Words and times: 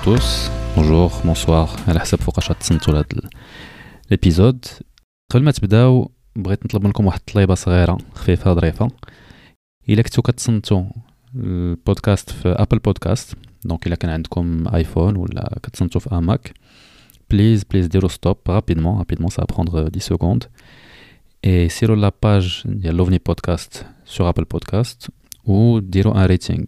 tous, 0.00 0.50
bonjour, 0.74 1.10
bonsoir, 1.24 1.88
على 1.88 2.00
حسب 2.00 2.18
فوقاش 2.18 2.48
تصنتوا 2.48 2.94
لهاد 2.94 3.20
الابيزود 4.06 4.64
قبل 5.30 5.44
ما 5.44 5.50
تبداو 5.50 6.10
بغيت 6.36 6.64
نطلب 6.64 6.84
منكم 6.84 7.06
واحد 7.06 7.18
الطليبه 7.18 7.54
صغيره 7.54 7.98
خفيفه 8.14 8.54
ظريفه 8.54 8.88
الا 9.88 10.02
كنتو 10.02 10.22
كتصنتوا 10.22 10.84
البودكاست 11.34 12.30
في 12.30 12.48
ابل 12.48 12.78
بودكاست 12.78 13.34
دونك 13.64 13.86
الا 13.86 13.96
كان 13.96 14.10
عندكم 14.10 14.64
ايفون 14.74 15.16
ولا 15.16 15.58
كتصنتوا 15.62 16.00
في 16.00 16.14
اماك 16.14 16.54
بليز 17.30 17.64
بليز 17.64 17.86
ديروا 17.86 18.10
ستوب 18.10 18.36
رابيدمون 18.48 18.98
رابيدمون 18.98 19.30
سا 19.30 19.44
بروندر 19.44 19.86
10 19.86 19.98
سكوند 19.98 20.44
اي 21.44 21.68
سيروا 21.68 21.96
لا 21.96 22.12
باج 22.22 22.62
ديال 22.64 22.94
لوفني 22.94 23.20
بودكاست 23.26 23.86
سور 24.04 24.28
ابل 24.28 24.44
بودكاست 24.44 25.08
وديروا 25.44 26.14
ان 26.14 26.24
ريتينغ 26.24 26.64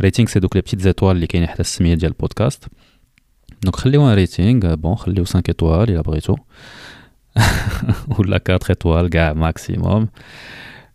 ريتينغ 0.00 0.28
سي 0.28 0.40
دوك 0.40 0.56
لي 0.56 0.62
بتيت 0.62 0.80
زيتوال 0.80 1.16
اللي 1.16 1.26
كاينين 1.26 1.48
حتى 1.48 1.60
السميه 1.60 1.94
ديال 1.94 2.12
البودكاست 2.12 2.64
دونك 3.62 3.76
خليو 3.76 4.08
ان 4.08 4.14
ريتينغ 4.14 4.74
بون 4.74 4.94
خليو 4.94 5.24
5 5.24 5.42
ايطوال 5.48 5.90
الا 5.90 6.00
بغيتو 6.00 6.36
ولا 8.18 8.40
4 8.50 8.60
ايطوال 8.70 9.08
كاع 9.10 9.32
ماكسيموم 9.32 10.08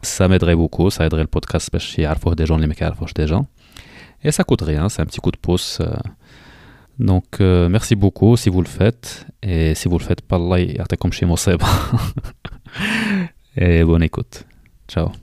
ça 0.05 0.27
m'aiderait 0.29 0.55
beaucoup 0.55 0.89
ça 0.89 1.05
aiderait 1.05 1.23
le 1.23 1.39
podcast 1.39 1.69
باش 1.73 1.99
يعرفوه 1.99 2.33
دي 2.33 2.43
جون 2.43 2.57
اللي 2.57 2.67
ما 2.67 2.73
كيعرفوش 2.73 3.13
ديجا 3.13 3.43
et 4.25 4.31
ça 4.31 4.43
coûte 4.43 4.61
rien 4.61 4.89
c'est 4.89 5.01
un 5.01 5.05
petit 5.05 5.21
coup 5.25 5.31
de 5.31 5.41
pouce 5.47 5.81
donc 7.09 7.29
euh, 7.41 7.69
merci 7.69 7.95
beaucoup 7.95 8.35
si 8.41 8.49
vous 8.49 8.61
le 8.61 8.71
faites 8.79 9.25
et 9.43 9.75
si 9.75 9.85
vous 9.89 9.97
le 9.97 10.03
faites 10.03 10.21
pas 10.21 10.35
الله 10.35 10.57
يعطيكم 10.57 11.11
شي 11.11 11.25
مصيبه 11.25 11.65
et 13.57 13.83
bonne 13.83 14.03
écoute 14.03 14.43
ciao 14.87 15.22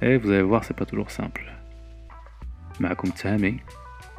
Et 0.00 0.16
vous 0.16 0.30
allez 0.30 0.42
voir, 0.42 0.64
c'est 0.64 0.76
pas 0.76 0.84
toujours 0.86 1.10
simple. 1.10 1.42
Maakoum 2.80 3.12
Tahami, 3.12 3.60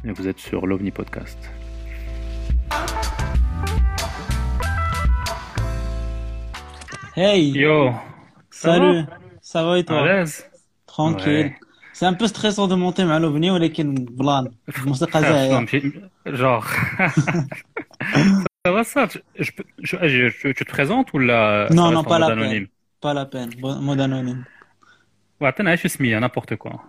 et 0.04 0.12
vous 0.12 0.28
êtes 0.28 0.38
sur 0.38 0.66
l'OVNI 0.66 0.90
Podcast. 0.90 1.38
Hey, 7.16 7.50
Yo 7.52 7.94
salut, 8.50 9.04
ça 9.40 9.62
va 9.64 9.78
et 9.78 9.84
toi 9.84 10.04
l'aise 10.04 10.48
Tranquille. 10.86 11.46
Ouais. 11.46 11.54
C'est 11.92 12.06
un 12.06 12.14
peu 12.14 12.26
stressant 12.26 12.66
de 12.66 12.74
monter 12.74 13.04
مع 13.04 13.18
l'OVNI 13.18 13.50
ولكن 13.50 13.94
بلان 13.94 14.50
الموسيقى 14.78 15.20
زاهية 15.20 15.66
Genre. 16.26 16.64
ça 18.66 18.72
va 18.72 18.82
ça 18.84 19.06
je, 19.06 19.18
je 19.44 19.50
peux- 19.52 19.64
je- 19.78 19.96
je- 20.02 20.28
je- 20.28 20.48
Tu 20.52 20.64
te 20.64 20.70
présentes 20.70 21.12
ou 21.14 21.18
là 21.18 21.68
Non, 21.70 21.76
ça 21.76 21.76
non, 21.76 21.84
reste 21.84 21.98
en 21.98 22.04
pas 22.04 22.18
mode 22.18 22.20
la 22.28 22.32
anonyme 22.32 22.66
peine. 22.66 22.68
Pas 23.00 23.14
la 23.14 23.26
peine, 23.26 23.50
bon- 23.60 23.80
mode 23.80 24.00
anonyme. 24.00 24.44
Ouais, 25.40 25.52
t'en 25.52 25.66
as 25.66 25.76
je 25.76 25.88
suis 25.88 26.10
n'importe 26.24 26.56
quoi. 26.56 26.82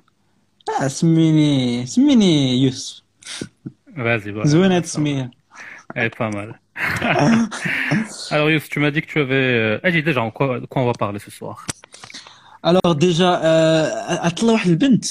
Ah, 0.79 0.88
سميني 0.88 1.85
سميني 1.85 2.57
يوسف 2.63 3.01
Vas-y, 3.97 4.31
voilà. 4.31 4.45
زوينة 4.47 4.75
هاد 4.75 4.83
السمية 4.83 5.31
Elle 5.95 6.06
est 6.11 6.16
pas 6.17 6.29
mal. 6.31 6.59
Alors, 8.31 8.50
Yous, 8.51 8.67
tu 8.69 8.79
m'as 8.79 8.91
dit 8.91 9.01
que 9.01 9.07
tu 9.07 9.19
avais. 9.19 9.35
euh, 9.35 9.79
Ah, 9.83 9.89
j'ai 9.91 10.01
déjà, 10.01 10.22
en 10.22 10.31
quoi, 10.31 10.59
de 10.59 10.66
quoi 10.66 10.81
on 10.81 10.85
va 10.85 10.94
parler 10.94 11.19
ce 11.19 11.31
soir 11.31 11.66
الوغ 12.66 12.91
ديجا 12.94 13.28
عطلة 14.22 14.53
واحد 14.53 14.69
البنت 14.69 15.06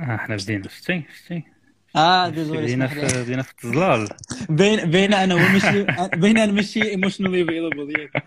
Ah, 0.00 0.10
احنا 0.14 0.36
بدينا 0.36 0.68
شتي 0.68 1.04
شتي 1.24 1.42
اه 1.96 2.28
ديزولي 2.28 2.62
بدينا 2.62 2.84
اسمح 2.84 3.02
لي 3.04 3.08
في 3.08 3.22
بدينا 3.22 3.42
في 3.42 3.50
التزلال 3.50 4.08
بين 4.50 4.90
بين 4.90 5.14
انا 5.14 5.34
هو 5.34 5.38
ماشي 5.52 5.86
بين 6.16 6.38
انا 6.38 6.52
ماشي 6.52 6.82
ايموشنالي 6.90 7.42
افيلابل 7.42 8.00
ياك 8.00 8.24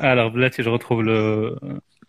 Alors, 0.00 0.32
بلاتي, 0.34 0.62
je 0.62 0.68
retrouve 0.68 1.02
le, 1.02 1.58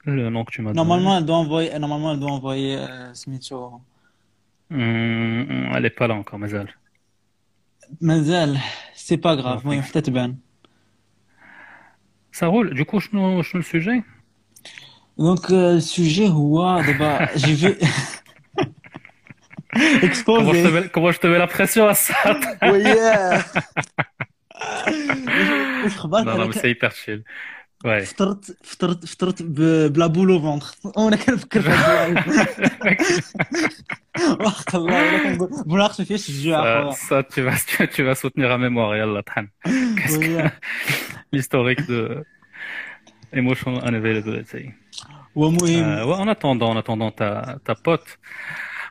le 0.05 0.31
nom 0.31 0.45
que 0.45 0.51
tu 0.51 0.63
m'as 0.63 0.73
Normalement, 0.73 1.17
elle 1.17 1.31
envoyer, 1.31 1.75
euh, 1.75 1.79
normalement, 1.79 2.13
elle 2.13 2.19
doit 2.21 2.33
envoyer 2.33 2.77
euh, 2.77 3.15
Smith 3.15 3.51
au... 3.53 3.81
Hum, 4.71 5.71
elle 5.75 5.83
n'est 5.83 5.91
pas 5.91 6.09
là 6.09 6.15
encore, 6.15 6.39
Mazal. 6.39 6.75
Mazal, 8.01 8.59
c'est 8.95 9.19
pas 9.19 9.37
grave, 9.37 9.63
oui, 9.65 9.81
peut-être 9.81 10.11
bien. 10.11 10.35
Ça 12.33 12.47
roule, 12.49 12.75
du 12.75 12.85
coup, 12.85 12.99
je 12.99 13.11
nous 13.13 13.43
le 13.43 13.59
euh, 13.59 13.63
sujet 13.63 14.03
Donc, 15.19 15.51
le 15.51 15.79
sujet, 15.79 16.29
ouah, 16.29 16.83
d'abord, 16.83 17.21
j'ai 17.37 17.55
vu. 17.55 17.77
Exposé. 20.03 20.45
Comment 20.45 20.53
je, 20.53 20.63
te 20.63 20.69
mets, 20.69 20.89
comment 20.89 21.13
je 21.13 21.19
te 21.19 21.27
mets 21.27 21.39
la 21.39 21.47
pression 21.47 21.87
à 21.87 21.95
ça? 21.95 22.15
Oui, 22.63 22.81
yeah. 22.81 23.43
non, 26.11 26.25
non, 26.25 26.47
mais 26.49 26.53
c'est 26.53 26.71
hyper 26.71 26.93
chill. 26.93 27.25
Ouais. 27.86 28.04
فطرت 28.06 28.58
فطرت 28.64 29.06
فطرت 29.06 29.42
ب- 29.44 29.94
بلا 29.94 30.08
بولو 30.08 30.40
فونتر 30.42 30.68
وانا 30.84 31.16
كنفكر 31.16 31.62
في 31.62 31.70
هاد 31.70 32.18
اللايف 32.18 33.34
وحق 34.40 34.76
الله 34.76 34.96
ولا 35.04 35.24
كنقول 35.24 35.50
مناقشه 35.66 36.04
فيها 36.04 36.16
الشجاع 36.16 36.92
Ça, 36.92 36.96
ça, 37.10 37.24
tu 37.34 37.42
vas, 37.42 37.58
tu, 37.68 37.88
tu 37.88 38.04
vas 38.04 38.16
soutenir 38.16 38.52
à 38.52 38.58
mémoire, 38.58 38.96
Yallah, 38.98 39.22
Than. 39.24 39.46
Qu'est-ce 39.98 40.20
que 40.20 40.26
وياه 40.28 40.52
l'historique 41.34 41.86
de 41.88 42.24
Emotion 43.34 43.74
Unavailability. 43.88 44.72
ومهم 45.36 46.00
Euh, 46.00 46.06
ouais, 46.06 46.16
en 46.16 46.28
attendant, 46.28 46.70
en 46.70 46.78
attendant 46.78 47.12
ta, 47.12 47.58
ta 47.64 47.76
pote. 47.76 48.08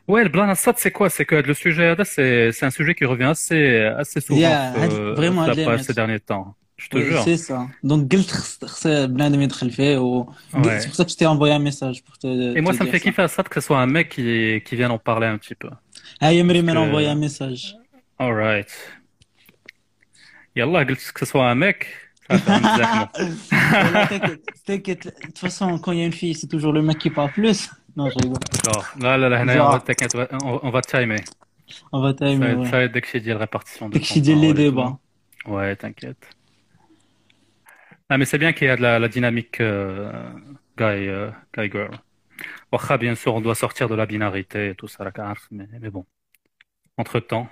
Ouais, 0.09 0.23
le 0.23 0.29
blanc 0.29 0.49
Assad, 0.49 0.77
c'est 0.79 0.93
quoi? 0.93 1.11
C'est 1.11 1.25
que 1.25 1.34
le 1.34 1.55
sujet, 1.55 1.97
là, 1.97 2.05
c'est, 2.05 2.53
c'est 2.53 2.65
un 2.67 2.71
sujet 2.71 2.95
qui 2.95 3.05
revient 3.05 3.31
assez, 3.37 3.65
assez 4.03 4.21
souvent 4.21 4.39
Yeah, 4.39 4.75
euh, 4.77 5.15
vraiment, 5.21 5.45
sur 5.45 5.53
ta 5.55 5.57
j'aime 5.57 5.69
page 5.71 5.81
ça. 5.81 5.87
ces 5.89 5.95
derniers 6.01 6.21
temps. 6.21 6.47
Je 6.81 6.90
te 6.90 6.97
jure. 6.97 7.24
C'est 7.24 7.38
ça. 7.38 7.68
Donc, 7.84 8.12
ouais. 10.64 10.80
c'est 10.80 10.88
pour 10.88 10.96
ça 10.96 11.06
que 11.06 11.12
je 11.12 11.16
t'ai 11.16 11.28
envoyé 11.28 11.53
un 11.53 11.59
message. 11.59 12.03
Pour 12.03 12.18
te, 12.18 12.58
Et 12.58 12.62
moi, 12.62 12.74
ça 12.74 12.84
me 12.84 12.90
fait 12.90 13.00
kiffer 13.00 13.22
à 13.22 13.28
ça 13.28 13.44
que 13.44 13.53
ce 13.53 13.62
soit 13.62 13.80
un 13.80 13.86
mec 13.86 14.09
qui, 14.09 14.62
vienne 14.72 14.90
en 14.90 14.97
parler 14.97 15.28
un 15.28 15.38
petit 15.38 15.53
peu. 15.53 15.70
Ah, 16.20 16.34
il 16.34 16.44
m'a 16.44 16.74
envoyé 16.74 17.08
un 17.08 17.16
message. 17.16 17.75
Alright. 18.18 18.70
Yallah, 20.56 20.86
que 20.86 20.96
ce 20.96 21.25
soit 21.25 21.47
un 21.47 21.56
mec. 21.56 21.88
T'inquiète, 24.66 25.06
de 25.06 25.12
toute 25.25 25.38
façon, 25.38 25.78
quand 25.80 25.91
il 25.91 26.00
y 26.00 26.02
a 26.02 26.06
une 26.06 26.14
fille, 26.14 26.34
c'est 26.34 26.47
toujours 26.47 26.73
le 26.73 26.82
mec 26.82 26.97
qui 26.97 27.09
parle 27.09 27.32
plus. 27.32 27.70
Non, 27.96 28.09
je 28.09 28.16
rigole. 28.20 28.40
Là, 29.00 29.17
là, 29.17 29.29
là, 29.29 29.46
là 29.46 29.67
on, 29.67 29.72
va, 29.72 29.79
t'inquiète, 29.82 30.16
on, 30.41 30.70
va 30.70 30.82
timer. 30.82 31.22
On 31.91 32.02
va 32.02 32.14
timer. 32.14 32.66
Ça 32.66 32.72
va 32.72 32.84
être 32.84 32.94
dès 32.94 33.02
que 33.02 33.08
j'ai 33.11 33.20
dit 33.20 33.29
la 33.29 33.38
répartition 33.38 33.90
de 33.90 33.94
Dès 33.94 34.00
que 34.00 34.06
j'ai 34.06 34.22
dit 34.22 34.34
les 34.34 34.53
débats. 34.53 34.97
Ouais, 35.46 35.76
t'inquiète. 35.76 36.26
Ah, 38.11 38.17
mais 38.17 38.25
c'est 38.25 38.37
bien 38.37 38.52
qu'il 38.52 38.67
y 38.67 38.69
a 38.69 38.75
de 38.75 38.81
la, 38.81 39.08
dynamique 39.08 39.61
euh, 39.61 40.11
guy 40.78 41.08
euh, 41.08 41.31
guy 41.58 41.72
girl. 41.72 41.97
Bien 42.99 43.16
sûr, 43.16 43.34
on 43.35 43.40
doit 43.40 43.55
sortir 43.55 43.87
de 43.87 43.96
la 43.96 44.05
binarité 44.05 44.72
et 44.72 44.75
tout 44.75 44.90
ça, 44.90 45.05
la 45.05 45.13
carte, 45.13 45.47
mais, 45.49 45.66
mais 45.79 45.90
bon. 45.90 46.05
Entre 46.97 47.22
temps. 47.22 47.47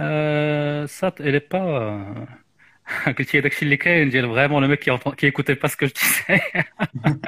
Euh, 0.00 0.86
ça, 0.86 1.14
elle 1.20 1.34
est 1.34 1.40
pas. 1.40 1.64
Euh, 1.64 3.14
vraiment 4.26 4.60
le 4.60 4.68
mec 4.68 4.80
qui, 4.80 4.90
entend, 4.90 5.12
qui 5.12 5.24
écoutait 5.24 5.56
pas 5.56 5.68
ce 5.68 5.78
que 5.78 5.86
je 5.86 5.94
disais. 5.94 6.42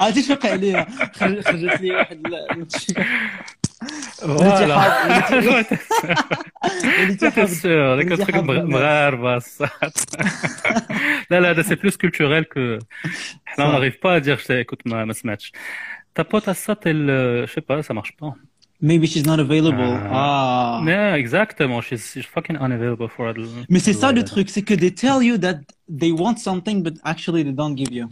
عرفتي 0.00 0.22
شنو 0.22 0.36
وقع 0.36 0.54
لي 0.54 0.86
خرج- 1.14 1.40
خرجت 1.44 1.80
لي 1.80 1.90
واحد 1.96 2.26
ال- 2.26 2.66
Voilà. 4.22 4.78
حافظ- 4.78 5.66
J'étais 7.08 7.30
حافظ- 7.30 7.60
sûr, 7.62 7.96
dès 7.96 8.04
que 8.04 8.10
le 8.10 8.14
وليتي 8.14 8.24
truc 8.24 8.34
حافظ 8.34 8.44
مغ- 8.46 8.50
الناس. 8.50 8.70
مغاربة 8.74 9.38
صح. 9.38 9.78
لا 11.30 11.40
لا 11.40 11.52
ده 11.52 11.62
c'est 11.62 11.76
plus 11.82 11.96
culturel 11.96 12.44
que 12.54 12.78
là 13.58 13.64
on 13.64 13.68
صح. 13.68 13.72
n'arrive 13.72 13.98
pas 14.04 14.14
à 14.14 14.20
dire 14.20 14.38
je 14.38 14.44
sais, 14.44 14.60
écoute 14.64 14.82
ma, 14.84 15.04
ma 15.06 15.14
smash 15.14 15.46
ta 16.14 16.24
pote 16.24 16.46
à 16.48 16.54
ça 16.54 16.74
elle 16.90 17.10
euh, 17.10 17.46
je 17.46 17.52
sais 17.54 17.60
pas 17.68 17.82
ça 17.88 17.92
marche 17.98 18.12
pas 18.20 18.32
maybe 18.90 19.04
she's 19.12 19.26
not 19.32 19.38
available. 19.46 19.90
Ah. 19.94 20.20
Ah. 20.20 20.80
Yeah, 20.92 21.10
exactement. 21.22 21.78
She's, 21.86 22.02
she's 22.12 22.28
fucking 22.36 22.56
unavailable 22.66 23.08
for 23.16 23.24
a 23.30 23.32
Mais 23.72 23.80
c'est 23.86 23.96
ça 24.02 24.08
le 24.18 24.22
Ouais. 24.22 24.30
truc, 24.32 24.46
c'est 24.54 24.64
que 24.68 24.74
they 24.82 24.92
tell 25.04 25.18
you 25.28 25.34
that 25.46 25.58
they 26.00 26.12
want 26.22 26.36
something, 26.48 26.76
but 26.86 26.94
actually 27.12 27.42
they 27.46 27.54
don't 27.60 27.76
give 27.82 27.92
you. 27.98 28.06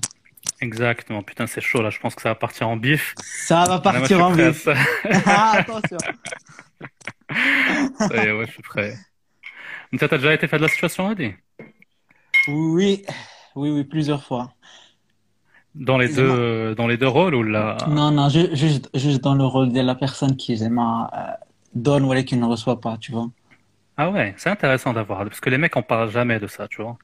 Exactement. 0.61 1.21
Putain, 1.23 1.47
c'est 1.47 1.61
chaud 1.61 1.81
là. 1.81 1.89
Je 1.89 1.99
pense 1.99 2.15
que 2.15 2.21
ça 2.21 2.29
va 2.29 2.35
partir 2.35 2.67
en 2.69 2.77
bif. 2.77 3.15
Ça 3.19 3.65
va 3.67 3.79
Là, 3.85 3.99
moi, 3.99 4.07
je 4.07 4.15
partir 4.15 4.21
en 4.21 4.53
ça. 4.53 4.73
Ah, 5.25 5.53
attention. 5.59 5.97
Ça 8.07 8.15
y 8.15 8.19
est, 8.25 8.31
ouais, 8.31 8.45
je 8.47 8.51
suis 8.51 8.63
prêt. 8.63 8.97
Mais 9.91 9.97
t'as 9.97 10.07
déjà 10.17 10.33
été 10.33 10.47
fait 10.47 10.57
de 10.57 10.63
la 10.63 10.67
situation, 10.69 11.07
Adi? 11.09 11.33
Oui, 12.47 13.03
oui, 13.55 13.69
oui, 13.71 13.83
plusieurs 13.83 14.23
fois. 14.23 14.53
Dans 15.75 15.97
les 15.97 16.07
deux, 16.07 16.73
dans 16.75 16.87
les 16.87 16.97
deux 16.97 17.07
rôles 17.07 17.35
ou 17.35 17.43
là 17.43 17.75
Non, 17.89 18.11
non, 18.11 18.29
ju- 18.29 18.55
juste, 18.55 18.89
juste 18.93 19.21
dans 19.21 19.35
le 19.35 19.45
rôle 19.45 19.73
de 19.73 19.81
la 19.81 19.95
personne 19.95 20.37
qui 20.37 20.55
vraiment, 20.55 21.09
euh, 21.13 21.17
donne 21.73 22.05
ou 22.05 22.23
qui 22.23 22.37
ne 22.37 22.45
reçoit 22.45 22.79
pas, 22.79 22.97
tu 22.97 23.11
vois. 23.11 23.29
Ah 23.97 24.09
ouais, 24.09 24.33
c'est 24.37 24.49
intéressant 24.49 24.93
d'avoir, 24.93 25.19
parce 25.23 25.39
que 25.39 25.49
les 25.49 25.57
mecs 25.57 25.75
en 25.77 25.81
parlent 25.81 26.09
jamais 26.11 26.39
de 26.39 26.47
ça, 26.47 26.67
tu 26.67 26.81
vois. 26.81 26.97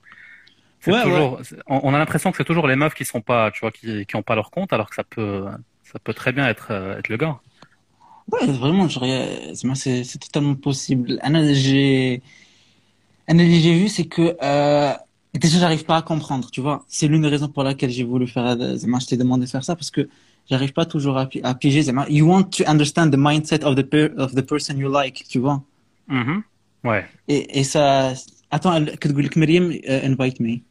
On, 0.87 1.93
a 1.93 1.99
l'impression 1.99 2.31
que 2.31 2.37
c'est 2.37 2.43
toujours 2.43 2.67
les 2.67 2.75
meufs 2.75 2.93
qui 2.93 3.05
sont 3.05 3.21
pas, 3.21 3.51
tu 3.51 3.61
vois, 3.61 3.71
qui, 3.71 4.15
ont 4.15 4.23
pas 4.23 4.35
leur 4.35 4.49
compte, 4.51 4.73
alors 4.73 4.89
que 4.89 4.95
ça 4.95 5.03
peut, 5.03 5.45
ça 5.83 5.99
peut 5.99 6.13
très 6.13 6.31
bien 6.31 6.47
être, 6.47 6.67
euh, 6.71 7.01
le 7.07 7.17
gars. 7.17 7.39
Ouais, 8.31 8.47
vraiment, 8.47 8.87
c'est 8.89 10.19
totalement 10.19 10.55
possible. 10.55 11.19
Un 11.21 11.53
j'ai, 11.53 12.21
j'ai 13.27 13.79
vu, 13.79 13.87
c'est 13.89 14.05
que 14.05 14.37
euh, 14.41 14.93
déjà, 15.33 15.59
j'arrive 15.59 15.85
pas 15.85 15.97
à 15.97 16.01
comprendre, 16.01 16.49
tu 16.51 16.61
vois. 16.61 16.83
C'est 16.87 17.07
l'une 17.07 17.21
des 17.21 17.27
raisons 17.27 17.49
pour 17.49 17.63
laquelle 17.63 17.89
j'ai 17.89 18.03
voulu 18.03 18.27
faire, 18.27 18.45
euh, 18.59 18.77
je 18.77 19.05
t'ai 19.05 19.17
demandé 19.17 19.45
de 19.45 19.49
faire 19.49 19.63
ça 19.63 19.75
parce 19.75 19.91
que 19.91 20.09
j'arrive 20.49 20.73
pas 20.73 20.85
toujours 20.85 21.17
à, 21.17 21.27
à 21.43 21.55
piéger. 21.55 21.83
You 22.09 22.27
want 22.27 22.43
to 22.43 22.63
understand 22.67 23.11
the 23.11 23.17
mindset 23.17 23.63
of 23.63 23.75
the, 23.75 24.41
person 24.41 24.77
you 24.77 24.91
like, 24.91 25.25
tu 25.27 25.39
vois. 25.39 25.61
Mm 26.07 26.23
-hmm. 26.23 26.41
Ouais. 26.83 27.05
Et, 27.27 27.63
ça, 27.63 28.13
attends, 28.49 28.85
que 28.99 29.39
Meriem 29.39 29.71
euh, 29.87 30.07
invite 30.09 30.39
me. 30.39 30.61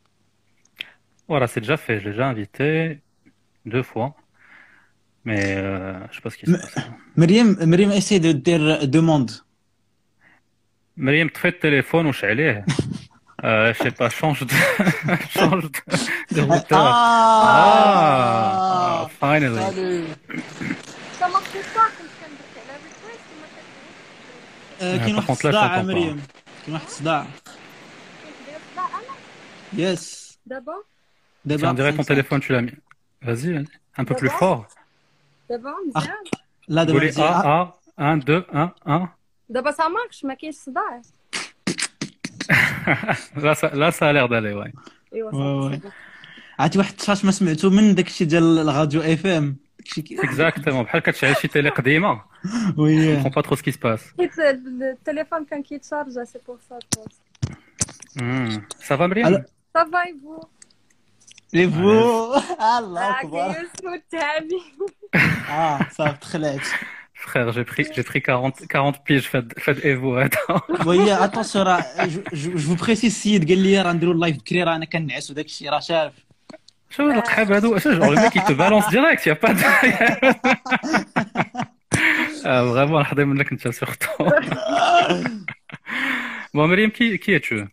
Voilà, 1.30 1.48
c'est 1.48 1.62
déjà 1.62 1.78
fait. 1.78 2.00
Je 2.00 2.06
l'ai 2.06 2.12
déjà 2.12 2.28
invité 2.28 3.00
deux 3.66 3.84
fois, 3.84 4.10
mais 5.24 5.42
euh, 5.58 6.00
je 6.12 6.16
sais 6.16 6.22
pas 6.22 6.30
ce 6.30 6.38
qui 6.38 6.46
se 6.46 6.52
Mais- 6.52 6.58
passe. 6.60 6.76
مريم, 7.18 7.58
مريم 7.62 7.92
essaie 7.92 8.20
de 8.20 8.32
dire 8.34 8.88
demande. 8.88 9.32
Mariam, 10.98 11.30
tu 11.30 11.40
fais 11.40 11.52
le 11.52 11.60
téléphone 11.60 12.08
ou 12.08 12.14
عليه 12.24 12.66
euh, 13.44 13.74
je 13.74 13.84
sais 13.84 13.92
pas, 13.92 14.10
change 14.10 14.42
de, 14.46 14.54
change 15.30 15.64
de, 15.64 16.36
de 16.36 16.42
routeur. 16.42 16.86
Ah, 17.88 19.08
finally. 19.20 19.62
Salut. 19.62 20.04
Ça 21.20 21.28
marche 21.30 21.52
pas 21.76 21.88
comme 21.98 22.12
ça, 22.20 22.28
la 22.70 22.76
request, 22.86 23.26
ما 23.42 23.48
آه، 24.82 24.94
آه، 24.94 24.98
كاين 24.98 25.16
par 25.16 25.20
واحد 25.20 25.28
contre, 25.28 25.44
là, 25.46 25.52
je 25.52 25.56
الصداع 25.56 25.68
t'entends 25.68 25.82
pas. 25.82 25.86
مريم 25.86 26.22
كاين 26.66 26.74
واحد 26.76 26.86
الصداع 26.86 27.26
يس 29.74 30.26
D'abord, 30.32 30.50
دابا 30.50 30.74
Tiens, 31.48 31.70
on 31.72 31.74
dirait 31.74 31.94
ton 31.94 32.04
5-5. 32.04 32.08
téléphone, 32.14 32.40
tu 32.46 32.52
l'as 32.54 32.62
mis. 32.62 32.74
Vas-y, 33.22 33.54
vas-y. 33.54 33.68
un 34.02 34.06
peu 34.10 34.16
plus 34.16 34.28
D'abord 34.30 34.40
fort. 34.40 34.68
d'abord, 35.50 35.78
Ah. 35.96 36.00
مزيان. 36.00 36.24
لا 36.68 36.84
دابا 36.84 37.00
Voulez 37.00 37.08
مزيان. 37.08 37.34
A, 37.34 37.74
A, 37.98 38.14
1, 38.14 38.18
2, 38.18 38.46
1, 38.54 38.72
1. 38.88 39.08
دابا 39.50 39.72
ça 39.72 39.84
marche, 39.90 40.24
ما 40.26 40.34
كاينش 40.34 40.56
صداع. 40.56 41.02
Là, 43.46 43.54
ça, 43.56 43.68
là, 43.82 43.92
ça 43.92 44.08
a 44.10 44.14
l'air 44.14 44.28
d'aller, 44.30 44.54
ouais. 44.54 44.72
ايوا 45.14 45.32
Ouais, 45.32 45.36
صافي. 45.72 45.88
ouais. 45.88 45.92
عرفتي 46.60 46.78
واحد 46.80 46.92
التفاش 46.92 47.26
ما 47.26 47.32
سمعتو 47.32 47.70
من 47.70 47.96
داكشي 47.96 48.26
ديال 48.26 48.60
الراديو 48.60 49.02
اف 49.02 49.26
ام 49.26 49.56
داكشي 49.80 50.02
كي 50.02 50.18
Exactement. 50.18 50.70
بحال 50.70 51.02
كتشعل 51.02 51.36
شي 51.36 51.48
تيلي 51.48 51.70
قديمة. 51.70 52.22
Je 52.46 52.80
وي 52.80 53.24
comprends 53.24 53.32
pas 53.32 53.44
trop 53.44 53.56
ce 53.56 53.64
qui 53.64 53.72
se 53.72 53.78
passe. 53.80 54.14
حيت 54.20 54.40
التليفون 54.40 55.46
كان 55.46 55.64
كيتشارجا 55.64 56.24
سي 56.24 56.40
بور 56.48 56.58
سا 56.70 56.80
جو 56.80 56.88
بونس. 57.02 57.20
Hmm. 58.18 58.62
Ça 58.88 58.96
va, 58.96 60.02
Mariam 61.54 61.54
Alors- 61.54 61.54
صافا 61.54 61.54
يفو. 61.54 61.54
لي 61.54 61.72
فو 61.72 62.34
الله 62.78 63.02
آه، 63.02 63.20
اكبر 63.22 63.54
كيسمو 63.54 63.94
التهاني. 63.94 64.62
اه 65.50 65.80
صافي 65.92 66.20
تخلعت 66.20 66.62
Frère, 67.28 67.52
j'ai 67.54 67.64
pris, 67.66 67.86
j'ai 67.96 68.04
pris 68.04 68.22
40, 68.22 68.68
40 68.68 69.04
piges, 69.04 69.28
faites, 69.28 69.60
faites 69.60 69.80
Evo, 69.84 70.16
attends. 70.18 70.86
وهي 70.88 71.24
اتونسيون 71.24 71.66
راه 71.68 71.86
جو 72.34 72.58
فو 72.58 72.76
بريسي 72.76 73.08
السيد 73.08 73.48
قال 73.50 73.58
لي 73.58 73.82
راه 73.82 73.94
نديرو 73.94 74.12
اللايف 74.12 74.38
بكري 74.38 74.64
راه 74.64 74.76
انا 74.76 74.86
كنعس 74.86 75.32
وداك 75.32 75.46
الشيء 75.46 75.70
راه 75.70 75.80
شاف 75.80 76.14
شو 76.90 77.04
هاد 77.10 77.18
القحاب 77.18 77.52
هادو 77.52 77.78
شو 77.78 77.92
genre 77.92 78.16
le 78.16 78.16
mec 78.22 78.36
il 78.36 78.44
te 78.44 78.54
balance 78.54 78.90
direct 78.90 79.26
y 79.26 79.30
a 79.32 79.36
pas 79.36 79.54
de 79.54 79.64
ah, 82.46 82.64
vraiment 82.74 82.98
الحظ 83.00 83.20
منك 83.20 83.52
انت 83.52 83.68
surtout 83.68 84.24
bon 86.56 86.68
Mariam 86.68 86.92
qui 86.92 87.18
qui 87.20 87.32
es-tu 87.40 87.68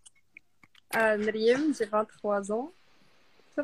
آه، 0.94 1.16
مريم 1.16 1.72
جي 1.78 1.84
23 1.84 2.50
ans. 2.50 2.75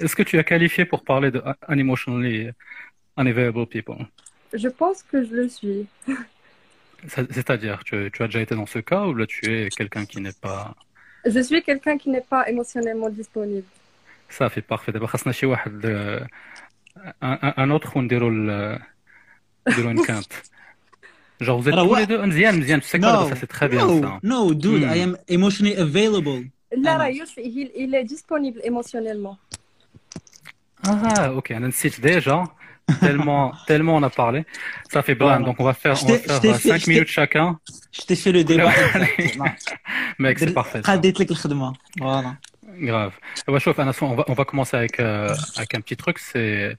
Est-ce 0.00 0.16
que 0.16 0.22
tu 0.22 0.38
as 0.38 0.44
qualifié 0.44 0.84
pour 0.84 1.04
parler 1.04 1.30
de 1.30 1.42
unemotionally 1.68 2.50
unavailable 3.16 3.66
people? 3.66 4.06
Je 4.52 4.68
pense 4.68 5.02
que 5.02 5.24
je 5.24 5.34
le 5.34 5.48
suis. 5.48 5.86
C'est-à-dire, 7.06 7.82
tu, 7.84 8.10
tu, 8.12 8.22
as 8.22 8.26
déjà 8.26 8.40
été 8.40 8.54
dans 8.54 8.66
ce 8.66 8.78
cas 8.78 9.06
ou 9.06 9.14
là 9.14 9.26
tu 9.26 9.46
es 9.46 9.70
quelqu'un 9.70 10.04
qui 10.06 10.20
n'est 10.20 10.32
pas. 10.32 10.74
Je 11.24 11.40
suis 11.40 11.62
quelqu'un 11.62 11.98
qui 11.98 12.10
n'est 12.10 12.20
pas 12.20 12.48
émotionnellement 12.48 13.10
disponible. 13.10 13.66
Ça 14.28 14.48
fait 14.48 14.62
parfait. 14.62 14.92
D'abord, 14.92 15.12
euh, 15.84 16.20
un, 17.20 17.52
un 17.56 17.70
autre, 17.70 17.96
on 17.96 18.04
déroule 18.04 18.50
euh, 18.50 18.78
une 19.66 20.04
quinte. 20.04 20.42
genre 21.41 21.57
vous 21.61 21.67
êtes 21.69 21.73
Alors, 21.73 21.87
tous 21.87 21.93
ouais. 21.95 21.99
les 22.01 22.07
deux 22.07 22.21
مزيان 22.25 22.59
مزيان 22.59 22.79
tu 22.81 22.87
sais 22.87 22.99
quoi 22.99 23.29
ça 23.29 23.35
c'est 23.41 23.47
très 23.57 23.67
bien 23.73 23.85
no, 23.85 24.01
ça 24.01 24.19
no 24.23 24.53
dude 24.53 24.83
Hmm. 24.83 24.95
I 24.95 24.99
am 25.07 25.13
emotionally 25.37 25.75
available 25.85 26.41
لا 26.77 26.95
Ah 26.95 26.97
راه 26.97 27.09
non. 27.11 27.15
يوسف 27.15 27.37
il, 27.37 27.71
il 27.83 27.95
est 27.95 28.03
disponible 28.13 28.59
émotionnellement. 28.63 29.37
Ah, 30.87 31.33
ok, 31.33 31.47
on 31.59 31.71
cite 31.71 31.99
déjà. 32.01 32.43
Tellement, 32.99 33.51
tellement 33.69 33.95
on 33.95 34.03
a 34.03 34.11
parlé. 34.21 34.39
Ça 34.93 35.01
fait 35.01 35.15
blind. 35.15 35.29
Voilà. 35.39 35.45
Donc 35.47 35.55
on 35.59 35.63
va 35.63 35.73
faire, 35.73 35.95
Je 35.95 36.03
on 36.05 36.07
va 36.07 36.17
t'ai- 36.17 36.23
je 36.23 36.27
faire 36.27 36.39
t'ai 36.41 36.49
euh, 36.49 36.53
fait- 36.53 36.69
cinq 36.69 36.79
je 36.81 36.85
t'ai- 36.85 36.91
minutes 36.91 37.07
chacun. 37.19 37.47
je 37.97 38.01
t'ai 38.07 38.15
fait 38.23 38.31
le 38.37 38.43
débat 38.43 38.71
Mec, 40.19 40.37
c'est 40.39 40.53
parfait. 40.53 40.81
ça. 40.85 40.91
قديت 40.91 41.19
لك 41.19 41.31
الخدمه 41.31 41.73
فوالا 41.99 42.35
Grave. 42.89 43.13
Eh 43.47 43.51
ben, 43.51 43.59
chauffe, 43.59 43.79
Anna, 43.79 43.93
on 44.01 44.15
va, 44.19 44.23
on 44.27 44.33
va 44.33 44.43
commencer 44.51 44.75
avec, 44.81 44.99
euh, 44.99 45.33
avec 45.57 45.71
un 45.77 45.81
petit 45.85 45.95
truc. 46.03 46.17
C'est, 46.19 46.75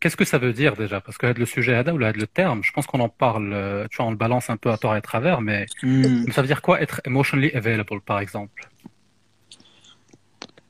Qu'est-ce 0.00 0.16
que 0.16 0.24
ça 0.24 0.38
veut 0.38 0.54
dire 0.54 0.76
déjà? 0.76 1.02
Parce 1.02 1.18
que 1.18 1.26
le 1.26 1.44
sujet 1.44 1.74
Ada 1.74 1.92
ou 1.92 1.98
le 1.98 2.26
terme, 2.26 2.64
je 2.64 2.72
pense 2.72 2.86
qu'on 2.86 3.00
en 3.00 3.10
parle, 3.10 3.52
euh, 3.52 3.86
tu 3.90 3.98
vois, 3.98 4.06
on 4.06 4.10
le 4.10 4.16
balance 4.16 4.48
un 4.48 4.56
peu 4.56 4.70
à 4.70 4.78
tort 4.78 4.94
et 4.94 4.98
à 4.98 5.02
travers, 5.02 5.42
mais, 5.42 5.66
hmm. 5.82 6.30
ça 6.32 6.40
veut 6.40 6.46
dire 6.46 6.62
quoi 6.62 6.80
être 6.80 7.02
emotionally 7.04 7.50
available 7.54 8.00
par 8.00 8.18
exemple? 8.20 8.66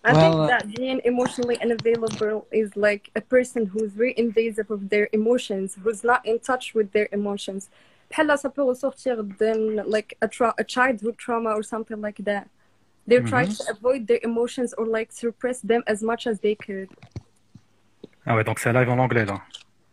I 0.03 0.13
well, 0.13 0.33
think 0.33 0.49
that 0.49 0.67
being 0.77 1.01
emotionally 1.05 1.59
unavailable 1.63 2.47
is 2.51 2.71
like 2.75 3.11
a 3.15 3.21
person 3.21 3.67
who's 3.67 3.93
very 3.93 4.15
invasive 4.17 4.71
of 4.71 4.89
their 4.89 5.09
emotions, 5.13 5.77
who's 5.85 6.03
not 6.03 6.21
in 6.25 6.39
touch 6.39 6.75
with 6.75 6.91
their 6.93 7.09
emotions. 7.13 7.69
Pella, 8.09 8.37
ça 8.37 8.49
peut 8.49 8.63
ressortir 8.63 9.23
d'un 9.23 9.85
like 9.87 10.17
a, 10.23 10.27
tra 10.27 10.55
a 10.59 10.65
childhood 10.65 11.17
trauma 11.19 11.51
or 11.51 11.63
something 11.63 12.01
like 12.01 12.25
that. 12.25 12.49
They're 13.07 13.21
mm 13.21 13.27
-hmm. 13.27 13.31
trying 13.31 13.53
to 13.59 13.65
avoid 13.71 14.07
their 14.07 14.21
emotions 14.23 14.75
or 14.79 14.87
like 14.87 15.13
suppress 15.13 15.61
them 15.61 15.83
as 15.87 16.01
much 16.03 16.27
as 16.27 16.41
they 16.41 16.57
could. 16.57 16.89
Ah 18.27 18.37
ouais, 18.37 18.45
donc 18.45 18.59
c'est 18.59 18.73
live 18.73 18.89
en 18.91 18.99
anglais, 18.99 19.25
là. 19.27 19.43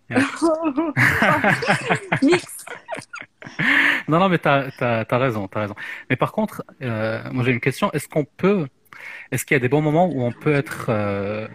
Mix. 2.21 2.65
Non, 4.07 4.19
non, 4.19 4.29
mais 4.29 4.39
t'as, 4.39 4.71
t'as, 4.71 5.05
t'as 5.05 5.17
raison, 5.17 5.47
t'as 5.47 5.61
raison. 5.61 5.75
Mais 6.09 6.15
par 6.15 6.31
contre, 6.31 6.63
euh, 6.81 7.21
moi 7.31 7.43
j'ai 7.43 7.51
une 7.51 7.59
question. 7.59 7.91
Est-ce 7.93 8.07
qu'on 8.07 8.25
peut, 8.25 8.67
est-ce 9.31 9.45
qu'il 9.45 9.55
y 9.55 9.57
a 9.57 9.61
des 9.61 9.69
bons 9.69 9.81
moments 9.81 10.07
où 10.09 10.23
on 10.23 10.33
peut 10.33 10.53
être 10.53 10.87
euh, 10.89 11.49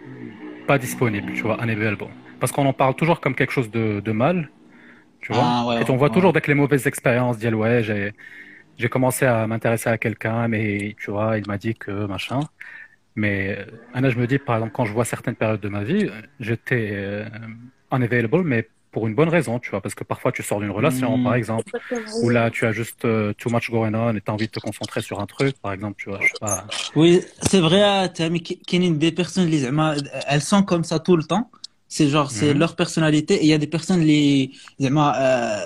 pas 0.67 0.79
disponible, 0.79 1.33
tu 1.35 1.45
vois, 1.45 1.63
unavailable? 1.63 2.07
Parce 2.41 2.53
qu'on 2.53 2.67
en 2.67 2.73
parle 2.75 2.95
toujours 2.97 3.21
comme 3.21 3.35
quelque 3.35 3.53
chose 3.53 3.71
de, 3.71 4.01
de 4.01 4.13
mal, 4.13 4.53
tu 5.21 5.33
vois? 5.33 5.45
Ah, 5.45 5.67
ouais, 5.67 5.81
Et 5.81 5.91
on 5.91 5.97
voit 5.97 6.11
ouais. 6.11 6.11
toujours 6.11 6.33
dès 6.33 6.41
que 6.41 6.49
les 6.49 6.55
mauvaises 6.55 6.87
expériences, 6.89 7.39
dire 7.39 7.57
ouais, 7.59 7.83
j'ai, 7.85 8.13
j'ai 8.79 8.89
commencé 8.89 9.27
à 9.27 9.47
m'intéresser 9.47 9.91
à 9.91 9.99
quelqu'un, 9.99 10.49
mais 10.49 10.95
tu 10.99 11.11
vois, 11.11 11.39
il 11.39 11.47
m'a 11.47 11.59
dit 11.59 11.75
que 11.77 12.07
machin. 12.07 12.49
Mais 13.15 13.57
euh, 13.59 14.01
là, 14.01 14.11
je 14.11 14.19
me 14.19 14.27
dis, 14.27 14.39
par 14.39 14.57
exemple, 14.57 14.73
quand 14.75 14.85
je 14.85 14.93
vois 14.93 15.05
certaines 15.05 15.35
périodes 15.35 15.61
de 15.61 15.69
ma 15.69 15.85
vie, 15.85 16.07
euh, 16.07 16.21
j'étais 16.41 16.91
euh, 16.93 17.25
unavailable, 17.91 18.43
mais 18.45 18.69
pour 18.91 19.07
une 19.07 19.15
bonne 19.15 19.29
raison, 19.29 19.59
tu 19.59 19.71
vois, 19.71 19.81
parce 19.81 19.95
que 19.95 20.05
parfois 20.05 20.33
tu 20.33 20.43
sors 20.43 20.61
d'une 20.61 20.71
relation, 20.71 21.23
par 21.23 21.33
mmh. 21.33 21.37
exemple, 21.37 21.73
où 22.23 22.29
là 22.29 22.51
tu 22.51 22.67
as 22.67 22.73
juste 22.73 23.07
too 23.39 23.49
much 23.49 23.71
going 23.71 23.95
on 23.95 24.15
et 24.15 24.21
t'as 24.21 24.33
envie 24.33 24.49
de 24.49 24.53
te 24.53 24.61
concentrer 24.61 25.01
sur 25.01 25.19
un 25.19 25.25
truc, 25.25 25.57
par 25.63 25.73
exemple, 25.73 25.97
tu 25.97 26.11
vois, 26.11 26.19
je 26.21 26.27
sais 26.27 26.33
pas. 26.39 26.67
Oui, 26.95 27.23
c'est 27.41 27.61
vrai, 27.61 28.13
Kenny, 28.67 28.91
des 28.91 29.13
personnes, 29.13 29.51
elles 30.29 30.43
sont 30.43 30.63
comme 30.63 30.85
ça 30.85 30.99
tout 30.99 31.17
le 31.17 31.25
temps. 31.25 31.51
C'est 31.89 32.09
genre, 32.09 32.31
c'est 32.31 32.55
mmh. 32.55 32.59
leur 32.59 32.75
personnalité. 32.77 33.35
Et 33.35 33.43
il 33.43 33.49
y 33.49 33.53
a 33.53 33.59
des 33.59 33.67
personnes, 33.67 34.01
les, 34.01 34.51
euh, 34.81 35.57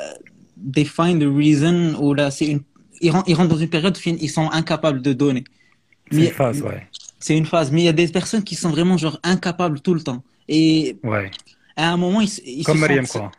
they 0.72 0.84
find 0.84 1.20
the 1.22 1.28
reason 1.28 1.94
ou 2.00 2.14
là, 2.14 2.32
c'est 2.32 2.46
une, 2.46 2.62
ils 3.00 3.10
rentrent, 3.10 3.46
dans 3.46 3.56
une 3.56 3.68
période 3.68 3.96
où 3.96 4.08
ils 4.08 4.28
sont 4.28 4.50
incapables 4.50 5.02
de 5.02 5.12
donner. 5.12 5.44
C'est 6.10 6.26
une 6.26 6.30
phase, 6.30 6.62
ouais 6.62 6.88
c'est 7.26 7.36
une 7.36 7.46
phase. 7.46 7.72
Mais 7.72 7.82
il 7.82 7.84
y 7.84 7.88
a 7.88 7.92
des 7.92 8.06
personnes 8.06 8.44
qui 8.44 8.54
sont 8.54 8.70
vraiment 8.70 8.96
genre 8.96 9.18
incapables 9.24 9.80
tout 9.80 9.94
le 9.94 10.00
temps. 10.00 10.22
Et 10.48 10.96
ouais. 11.02 11.30
à 11.76 11.90
un 11.90 11.96
moment, 11.96 12.20
ils, 12.20 12.30
ils 12.44 12.64
Comme 12.64 12.76
se 12.76 12.80
Mariam, 12.80 13.06
quoi. 13.06 13.32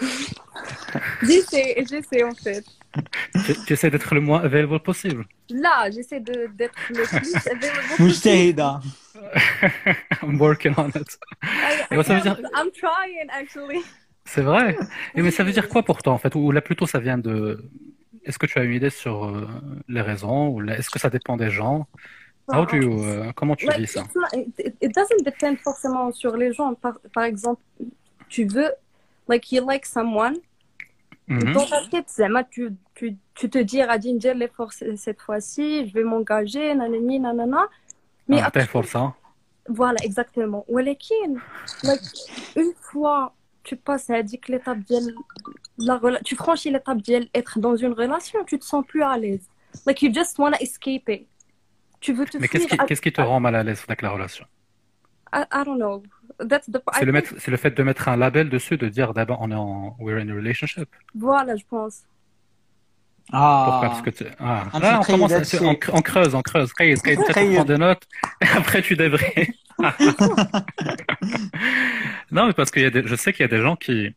j'essaie, 1.22 1.84
j'essaie 1.88 2.24
en 2.24 2.34
fait. 2.34 2.64
J'essaie 3.68 3.90
d'être 3.90 4.12
le 4.16 4.20
moins 4.20 4.40
available 4.40 4.80
possible. 4.80 5.24
Là, 5.50 5.88
j'essaie 5.92 6.18
d'être 6.18 6.80
le 6.90 7.04
plus 7.04 7.36
available 7.36 7.96
possible. 7.96 8.64
I'm 10.22 10.40
working 10.40 10.74
on 10.76 10.88
it. 10.88 11.18
C'est 14.24 14.42
vrai. 14.42 14.76
Mais 15.14 15.30
ça 15.30 15.44
veut 15.44 15.52
dire 15.52 15.68
quoi 15.72 15.84
pour 15.84 16.02
toi 16.02 16.12
en 16.12 16.18
fait? 16.18 16.34
Ou 16.34 16.50
là 16.50 16.60
plutôt 16.60 16.86
ça 16.88 16.98
vient 16.98 17.18
de. 17.18 17.70
Est-ce 18.24 18.38
que 18.38 18.46
tu 18.46 18.58
as 18.58 18.64
une 18.64 18.74
idée 18.74 18.90
sur 18.90 19.26
euh, 19.26 19.48
les 19.88 20.00
raisons? 20.00 20.48
Ou 20.48 20.68
est-ce 20.70 20.90
que 20.90 20.98
ça 20.98 21.08
dépend 21.08 21.36
des 21.36 21.50
gens? 21.50 21.86
How 22.48 22.66
do 22.66 22.76
you, 22.76 23.04
euh, 23.04 23.32
comment 23.34 23.54
tu 23.54 23.68
vis 23.70 23.86
ça? 23.86 24.04
not, 24.14 24.28
it, 24.58 24.74
it 24.80 24.94
doesn't 24.94 25.22
depend 25.24 25.56
forcément 25.56 26.12
sur 26.12 26.36
les 26.36 26.52
gens. 26.52 26.74
Par, 26.74 27.24
exemple, 27.24 27.62
tu 28.28 28.46
veux, 28.46 28.72
like 29.28 29.50
you 29.52 29.66
like 29.66 29.86
someone, 29.86 30.38
mm-hmm. 31.28 31.52
dans 31.52 31.66
ta 31.66 31.86
tête, 31.88 32.06
tu, 32.50 32.70
tu, 32.94 33.16
tu 33.34 33.50
te 33.50 33.58
dis, 33.58 33.82
Radin, 33.82 34.16
j'ai 34.20 34.34
l'effort 34.34 34.72
cette 34.72 35.20
fois-ci, 35.20 35.88
je 35.88 35.94
vais 35.94 36.04
m'engager, 36.04 36.74
nanani, 36.74 37.20
nanana. 37.20 37.68
Mais 38.28 38.40
ah, 38.40 38.46
après, 38.46 38.66
pour 38.66 38.84
ça. 38.84 39.14
Voilà, 39.68 40.02
exactement. 40.02 40.64
Ou 40.68 40.78
like, 40.78 41.12
une 42.56 42.72
fois 42.80 43.32
tu 43.62 43.76
passes 43.76 44.10
à 44.10 44.22
dire 44.22 44.40
que 44.40 44.52
l'étape 44.52 44.78
la 45.78 46.00
tu 46.24 46.36
franchis 46.36 46.70
l'étape 46.70 47.00
d'être 47.02 47.58
dans 47.58 47.76
une 47.76 47.92
relation, 47.92 48.44
tu 48.44 48.58
te 48.58 48.64
sens 48.64 48.84
plus 48.86 49.02
à 49.02 49.16
l'aise. 49.16 49.48
Like 49.86 50.02
you 50.02 50.12
just 50.12 50.38
wanna 50.38 50.58
escape 50.60 51.08
it. 51.08 51.28
Tu 52.02 52.12
veux 52.12 52.26
te 52.26 52.36
Mais 52.36 52.48
qu'est-ce 52.48 52.64
qui, 52.64 52.68
fuir 52.70 52.82
à- 52.82 52.86
qu'est-ce 52.86 53.00
qui 53.00 53.12
te 53.12 53.20
rend 53.22 53.40
mal 53.40 53.54
à 53.56 53.62
l'aise 53.62 53.82
avec 53.88 54.02
la 54.02 54.10
relation? 54.10 54.44
I, 55.32 55.44
I 55.50 55.62
don't 55.64 55.76
know. 55.78 56.02
That's 56.48 56.66
the. 56.70 56.76
I 56.92 56.98
C'est 56.98 57.04
le, 57.06 57.12
think- 57.12 57.30
mettre- 57.30 57.34
c'est 57.38 57.50
le 57.50 57.56
fait 57.56 57.70
de 57.70 57.82
mettre 57.82 58.08
un 58.08 58.16
label 58.16 58.50
dessus, 58.50 58.76
de 58.76 58.88
dire 58.88 59.14
d'abord 59.14 59.38
on 59.40 59.50
est 59.50 59.54
en 59.54 59.96
we're 59.98 60.18
in 60.20 60.28
a 60.28 60.34
relationship. 60.34 60.88
Voilà, 61.14 61.56
je 61.56 61.64
pense. 61.70 62.02
Pourquoi? 63.30 63.40
Ah. 63.40 63.80
Parce 63.88 64.02
que 64.02 64.10
tu... 64.10 64.24
ah. 64.40 64.64
Là, 64.80 64.98
on 65.00 65.04
commence 65.04 65.32
à... 65.32 65.36
on, 65.62 65.72
cre- 65.74 65.90
on 65.94 66.02
creuse, 66.02 66.34
on 66.34 66.42
creuse. 66.42 66.72
Peut-être 66.76 67.02
Qaïd. 67.04 67.18
tu 67.24 67.54
prends 67.54 67.64
des 67.64 67.78
notes 67.78 68.02
et 68.42 68.46
après 68.56 68.82
tu 68.82 68.96
débris. 68.96 69.48
non, 72.30 72.46
mais 72.46 72.52
parce 72.52 72.70
que 72.70 73.06
je 73.06 73.14
sais 73.16 73.32
qu'il 73.32 73.42
y 73.42 73.44
a 73.44 73.48
des 73.48 73.62
gens 73.62 73.76
qui, 73.76 74.14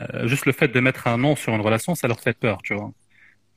euh, 0.00 0.26
juste 0.28 0.46
le 0.46 0.52
fait 0.52 0.68
de 0.68 0.80
mettre 0.80 1.06
un 1.06 1.16
nom 1.18 1.36
sur 1.36 1.54
une 1.54 1.60
relation, 1.60 1.94
ça 1.94 2.06
leur 2.08 2.20
fait 2.20 2.36
peur, 2.38 2.58
tu 2.62 2.74
vois. 2.74 2.92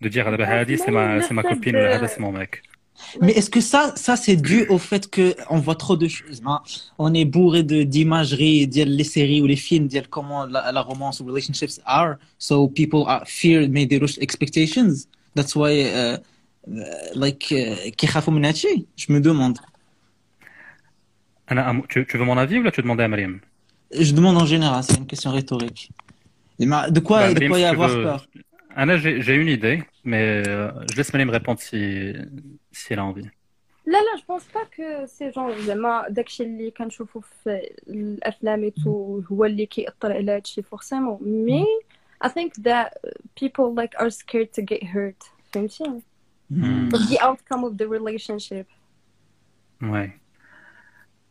De 0.02 0.10
dire, 0.10 0.28
ah, 0.28 0.36
bah, 0.38 0.48
Hadi, 0.48 0.78
c'est 0.78 0.92
ma, 0.92 1.18
ma 1.32 1.44
copine, 1.44 1.74
de- 1.74 2.08
c'est 2.08 2.20
mon 2.20 2.32
mec. 2.32 2.64
Mais 3.22 3.34
est-ce 3.34 3.50
que 3.50 3.62
ça, 3.62 3.94
ça 3.96 4.16
c'est 4.16 4.36
dû 4.36 4.66
au 4.68 4.78
fait 4.78 5.10
qu'on 5.14 5.60
voit 5.60 5.76
trop 5.76 5.98
de 5.98 6.08
choses 6.08 6.42
hein? 6.46 6.62
On 6.98 7.14
est 7.14 7.26
bourré 7.26 7.64
d'imageries, 7.64 8.68
les 8.68 9.04
séries 9.04 9.42
ou 9.42 9.48
les 9.48 9.56
films, 9.56 9.90
comment 10.10 10.46
la, 10.46 10.82
romance 10.82 11.20
ou 11.20 11.26
relationships 11.26 11.80
are. 11.86 12.16
So 12.38 12.68
people 12.68 13.04
are 13.08 13.24
fear 13.26 13.68
may 13.70 13.88
they 13.88 14.00
rush 14.00 14.18
expectations. 14.20 15.08
That's 15.36 15.56
why, 15.56 15.84
uh, 15.84 16.18
uh 16.68 16.84
like, 17.14 17.52
uh, 17.52 17.76
je 18.98 19.14
me 19.14 19.20
demande. 19.20 19.60
Tu, 21.90 22.06
veux 22.18 22.26
mon 22.26 22.38
avis 22.38 22.58
ou 22.58 22.64
là 22.64 22.72
tu 22.72 22.82
demandais 22.82 23.04
à 23.04 23.08
Mariam? 23.08 23.40
Je 23.92 24.12
demande 24.14 24.38
en 24.38 24.46
général, 24.46 24.84
c'est 24.84 24.98
une 24.98 25.06
question 25.06 25.32
rhétorique. 25.32 25.92
De 26.58 27.00
quoi, 27.00 27.34
bah, 27.34 27.60
y 27.60 27.64
avoir 27.66 27.90
peur? 27.90 28.28
Anna, 28.77 28.97
j'ai 28.97 29.21
j'ai 29.21 29.35
une 29.35 29.49
idée, 29.49 29.83
mais 30.05 30.43
euh, 30.47 30.71
je 30.91 30.97
laisse 30.97 31.13
Mariam 31.13 31.31
répondre 31.31 31.61
si, 31.61 32.13
si 32.73 32.93
elle 32.93 32.99
a 33.01 33.05
envie. 33.05 33.29
لا 33.87 33.99
لا 33.99 34.17
je 34.21 34.25
pense 34.25 34.45
pas 34.45 34.65
que 34.77 35.07
c'est 35.07 35.33
genre 35.33 35.51
زعما 35.67 36.09
داكشي 36.09 36.43
اللي 36.43 36.71
كنشوفو 36.71 37.21
في 37.21 37.61
الافلام 37.89 38.69
et 38.71 38.73
tout 38.73 38.87
هو 39.33 39.45
اللي 39.45 39.67
كيأثر 39.67 40.13
على 40.13 40.33
هادشي 40.33 40.63
forcément 40.63 41.19
mais 41.21 41.67
I 42.25 42.29
think 42.29 42.53
that 42.63 42.93
people 43.41 43.75
like 43.75 43.95
are 43.99 44.11
scared 44.11 44.53
to 44.53 44.63
get 44.63 44.83
hurt 44.85 45.25
فهمتي 45.53 46.03
Hmm. 46.51 46.89
of 46.95 47.01
the 47.09 47.19
outcome 47.21 47.65
of 47.65 47.77
the 47.79 47.87
relationship 47.89 48.67
Ouais. 49.81 50.11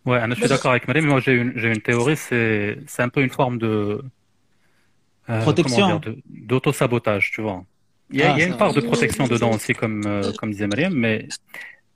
Ouais, 0.05 0.17
Anna, 0.17 0.33
je 0.33 0.39
suis 0.39 0.49
d'accord 0.49 0.71
avec 0.71 0.87
Mariam, 0.87 1.05
mais 1.05 1.11
moi 1.11 1.19
j'ai 1.19 1.33
une, 1.33 1.57
j'ai 1.57 1.69
une 1.71 1.81
théorie, 1.81 2.15
c'est, 2.17 2.77
c'est 2.87 3.03
un 3.03 3.09
peu 3.09 3.21
une 3.21 3.29
forme 3.29 3.57
de, 3.57 3.67
euh, 3.67 4.01
Protection. 5.38 5.82
dire, 5.84 6.00
de- 6.00 6.22
d'auto-sabotage, 6.26 7.30
tu 7.32 7.42
vois. 7.42 7.64
Il 8.10 8.18
y 8.18 8.22
a, 8.22 8.28
Ah, 8.28 8.30
il 8.30 8.36
y 8.38 8.42
a 8.42 8.46
une 8.46 8.56
part 8.56 8.74
de 8.74 8.80
protection 8.80 9.26
dedans 9.26 9.52
aussi, 9.54 9.74
comme, 9.74 10.06
euh, 10.06 10.32
comme 10.34 10.50
disait 10.50 10.66
Mariam, 10.66 10.94
mais 10.94 11.32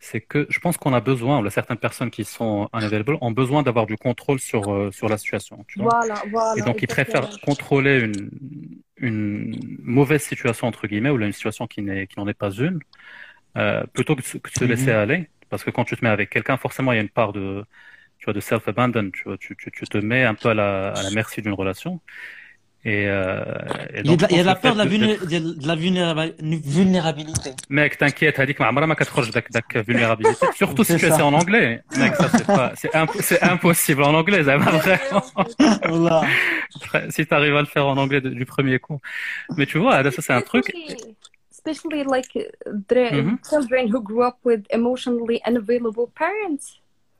c'est 0.00 0.20
que 0.20 0.46
je 0.50 0.60
pense 0.60 0.76
qu'on 0.78 0.94
a 0.94 1.00
besoin, 1.00 1.40
ou 1.40 1.42
là, 1.44 1.50
certaines 1.50 1.78
personnes 1.78 2.10
qui 2.10 2.24
sont 2.24 2.68
unavailable 2.74 3.18
ont 3.20 3.32
besoin 3.32 3.62
d'avoir 3.64 3.86
du 3.86 3.96
contrôle 3.96 4.40
sur, 4.40 4.72
euh, 4.72 4.92
sur 4.92 5.08
la 5.08 5.18
situation, 5.18 5.64
tu 5.68 5.80
vois. 5.82 5.96
voilà 5.96 6.22
voilà 6.30 6.54
Et 6.56 6.62
donc, 6.62 6.82
ils 6.82 6.88
préfèrent 6.88 7.28
contrôler 7.42 8.00
une, 8.00 8.30
une 8.98 9.78
mauvaise 9.82 10.22
situation, 10.22 10.66
entre 10.68 10.86
guillemets, 10.88 11.10
ou 11.10 11.18
là, 11.18 11.26
une 11.26 11.32
situation 11.32 11.66
qui 11.68 11.82
n'est, 11.82 12.06
qui 12.08 12.18
n'en 12.18 12.28
est 12.28 12.34
pas 12.34 12.50
une, 12.50 12.80
euh, 13.56 13.84
plutôt 13.92 14.14
que 14.16 14.20
de, 14.22 14.26
se- 14.26 14.38
que 14.38 14.50
de 14.50 14.54
se 14.54 14.64
laisser 14.64 14.90
aller. 14.92 15.30
Parce 15.48 15.64
que 15.64 15.70
quand 15.70 15.84
tu 15.84 15.96
te 15.96 16.04
mets 16.04 16.10
avec 16.10 16.30
quelqu'un, 16.30 16.56
forcément, 16.56 16.92
il 16.92 16.96
y 16.96 16.98
a 16.98 17.02
une 17.02 17.08
part 17.10 17.32
de, 17.32 17.64
tu 18.18 18.26
vois, 18.26 18.34
de 18.34 18.40
self-abandon. 18.40 19.10
Tu, 19.12 19.24
vois, 19.24 19.38
tu, 19.38 19.56
tu, 19.56 19.70
tu 19.72 19.88
te 19.88 19.98
mets 19.98 20.24
un 20.24 20.34
peu 20.34 20.50
à 20.50 20.54
la, 20.54 20.98
à 20.98 21.02
la 21.04 21.10
merci 21.10 21.42
d'une 21.42 21.54
relation. 21.54 22.02
Et, 22.85 23.07
euh, 23.07 23.43
et 23.93 24.01
Il 24.03 24.07
y 24.07 24.13
a 24.13 24.15
donc, 24.15 24.17
de 24.17 24.21
la, 24.23 24.27
je 24.27 24.33
il 24.33 24.37
y 24.37 24.39
a 24.39 24.43
de 24.43 24.47
la 24.47 24.55
pense 24.55 24.61
peur 24.63 24.75
le 24.75 24.83
de 24.83 24.83
la, 24.83 24.89
fait 24.89 24.97
vulné- 24.97 25.57
de 25.61 25.67
la 25.67 25.75
vulnéra- 25.75 26.33
vulnérabilité. 26.75 27.51
Mec, 27.69 27.97
t'inquiète, 27.97 28.39
هذيك 28.39 28.61
ما 28.61 28.67
عمرها 28.67 28.85
ما 28.85 28.93
كتخرج 28.93 29.31
داك 29.31 29.47
داك 29.51 29.77
vulnérabilité. 29.87 30.45
Surtout 30.57 30.83
si 30.83 30.91
C'est 30.93 30.99
tu 30.99 31.05
es 31.05 31.11
ça. 31.11 31.25
en 31.25 31.33
anglais. 31.33 31.81
Mec, 31.97 32.13
ça 32.15 32.27
c'est 32.29 32.45
pas, 32.45 32.71
c'est 32.75 32.93
imp- 32.93 33.21
c'est 33.21 33.41
impossible 33.43 34.03
en 34.03 34.13
anglais, 34.13 34.43
ça 34.43 34.57
va 34.57 34.71
vraiment. 34.71 35.23
Voilà. 35.87 36.21
si 37.09 37.25
tu 37.25 37.33
arrives 37.33 37.55
à 37.55 37.61
le 37.61 37.67
faire 37.67 37.85
en 37.87 37.97
anglais 37.97 38.19
de- 38.19 38.29
du 38.41 38.45
premier 38.45 38.79
coup. 38.79 38.99
Mais 39.57 39.65
tu 39.65 39.77
vois, 39.77 40.03
ça 40.11 40.21
c'est 40.25 40.33
un 40.33 40.41
truc. 40.41 40.65
Especially- 40.67 41.15
especially 41.57 42.03
like 42.15 42.33
the 42.91 43.03
Mhm. 43.19 43.37
children 43.49 43.83
who 43.93 43.99
grew 44.09 44.23
up 44.29 44.37
with 44.43 44.61
emotionally 44.79 45.39
unavailable 45.49 46.07
parents 46.23 46.65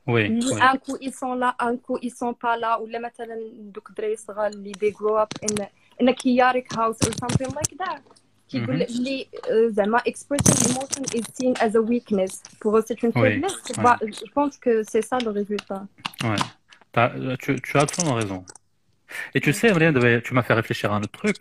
Oui. 0.08 0.26
اللي 0.26 0.54
oui. 0.54 0.60
un 0.60 0.76
coup 0.76 0.96
ils 1.00 1.12
sont 1.14 1.34
là 1.34 1.54
un 1.60 1.76
coup 1.76 1.98
ils 2.02 2.12
sont 2.12 2.34
pas 2.34 2.56
là 2.60 2.76
ولا 2.80 2.98
مثلا 2.98 3.36
دوك 3.54 3.90
الدراري 3.90 4.12
الصغار 4.12 4.46
اللي 4.46 4.72
they 4.72 4.92
grow 4.94 5.16
up 5.24 5.32
in 5.50 5.62
a, 5.62 5.66
in 6.02 6.08
a 6.08 6.14
chaotic 6.14 6.66
house 6.76 6.98
or 7.06 7.12
something 7.22 7.48
like 7.54 7.74
that 7.78 8.00
كيقول 8.48 8.76
Mhm. 8.76 8.80
لك 8.80 8.88
اللي 8.90 9.26
آه، 9.50 9.68
زعما 9.70 9.98
expressing 9.98 10.68
emotion 10.68 11.02
is 11.18 11.22
seen 11.38 11.54
as 11.62 11.74
a 11.74 11.80
weakness 11.80 12.42
pour 12.60 12.76
eux 12.78 12.84
c'est 12.88 13.02
une 13.02 13.12
Oui, 13.16 13.22
faiblesse 13.22 13.56
oui. 13.68 13.82
Bah, 13.84 13.98
je 14.02 14.30
pense 14.36 14.54
que 14.64 14.82
c'est 14.90 15.02
ça 15.10 15.18
le 15.26 15.30
résultat 15.30 15.82
Ouais. 16.24 16.42
T'as- 16.92 17.12
euh, 17.16 17.36
tu, 17.42 17.50
tu 17.66 17.72
as 17.78 17.82
absolument 17.86 18.16
raison. 18.22 18.40
Et 19.34 19.40
tu 19.46 19.50
sais, 19.58 19.68
Marianne, 19.74 19.94
devait- 19.98 20.22
tu 20.26 20.32
m'as 20.36 20.44
fait 20.48 20.56
réfléchir 20.62 20.86
à 20.92 20.94
un 20.98 21.02
autre 21.06 21.18
truc. 21.22 21.38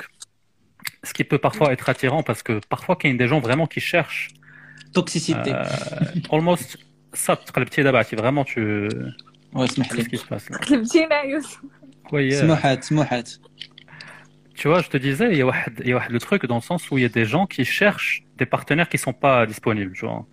Ce 1.07 1.11
qui 1.15 1.23
peut 1.31 1.41
parfois 1.47 1.67
être 1.75 1.87
attirant, 1.93 2.23
parce 2.29 2.41
que 2.47 2.53
parfois, 2.75 2.95
qu'il 2.97 3.09
y 3.11 3.13
a 3.17 3.17
des 3.23 3.29
gens 3.31 3.41
vraiment 3.47 3.67
qui 3.73 3.81
cherchent 3.93 4.27
Toxicité. 4.97 5.51
euh, 5.53 5.65
almost 6.35 6.69
ça, 7.15 7.35
تقلبتي 7.35 7.83
دابا 7.83 7.97
عرفتي 7.97 8.15
vraiment 8.15 8.43
tu 8.45 8.89
Ouais, 9.55 9.63
اسمح 9.63 9.87
qu'est-ce 9.87 9.97
لي. 9.97 10.09
qui 10.09 10.17
se 10.17 10.25
passe 10.25 10.49
là 10.49 10.57
كتبتينا 10.57 11.21
يوسف 11.21 11.59
Oui, 12.11 12.29
euh, 12.33 12.41
سموحات 12.41 12.83
سموحات. 12.83 13.29
Tu 14.55 14.67
vois, 14.67 14.81
je 14.81 14.89
te 14.89 14.97
disais, 14.97 15.29
il 15.31 15.37
y 15.37 15.41
a 15.41 15.45
واحد- 15.45 15.81
il 15.83 15.89
y 15.89 15.93
a 15.93 15.95
واحد 15.95 16.11
le 16.11 16.19
truc 16.19 16.45
dans 16.45 16.55
le 16.55 16.61
sens 16.71 16.81
où 16.91 16.97
il 16.97 17.01
y 17.01 17.05
a 17.05 17.09
des 17.19 17.25
gens 17.25 17.45
qui 17.47 17.63
cherchent 17.65 18.21
des 18.41 18.45
partenaires 18.55 18.89
qui 18.93 18.97
sont 19.05 19.13
pas 19.25 19.45
disponibles, 19.51 19.93
tu 19.99 20.05
vois. 20.05 20.25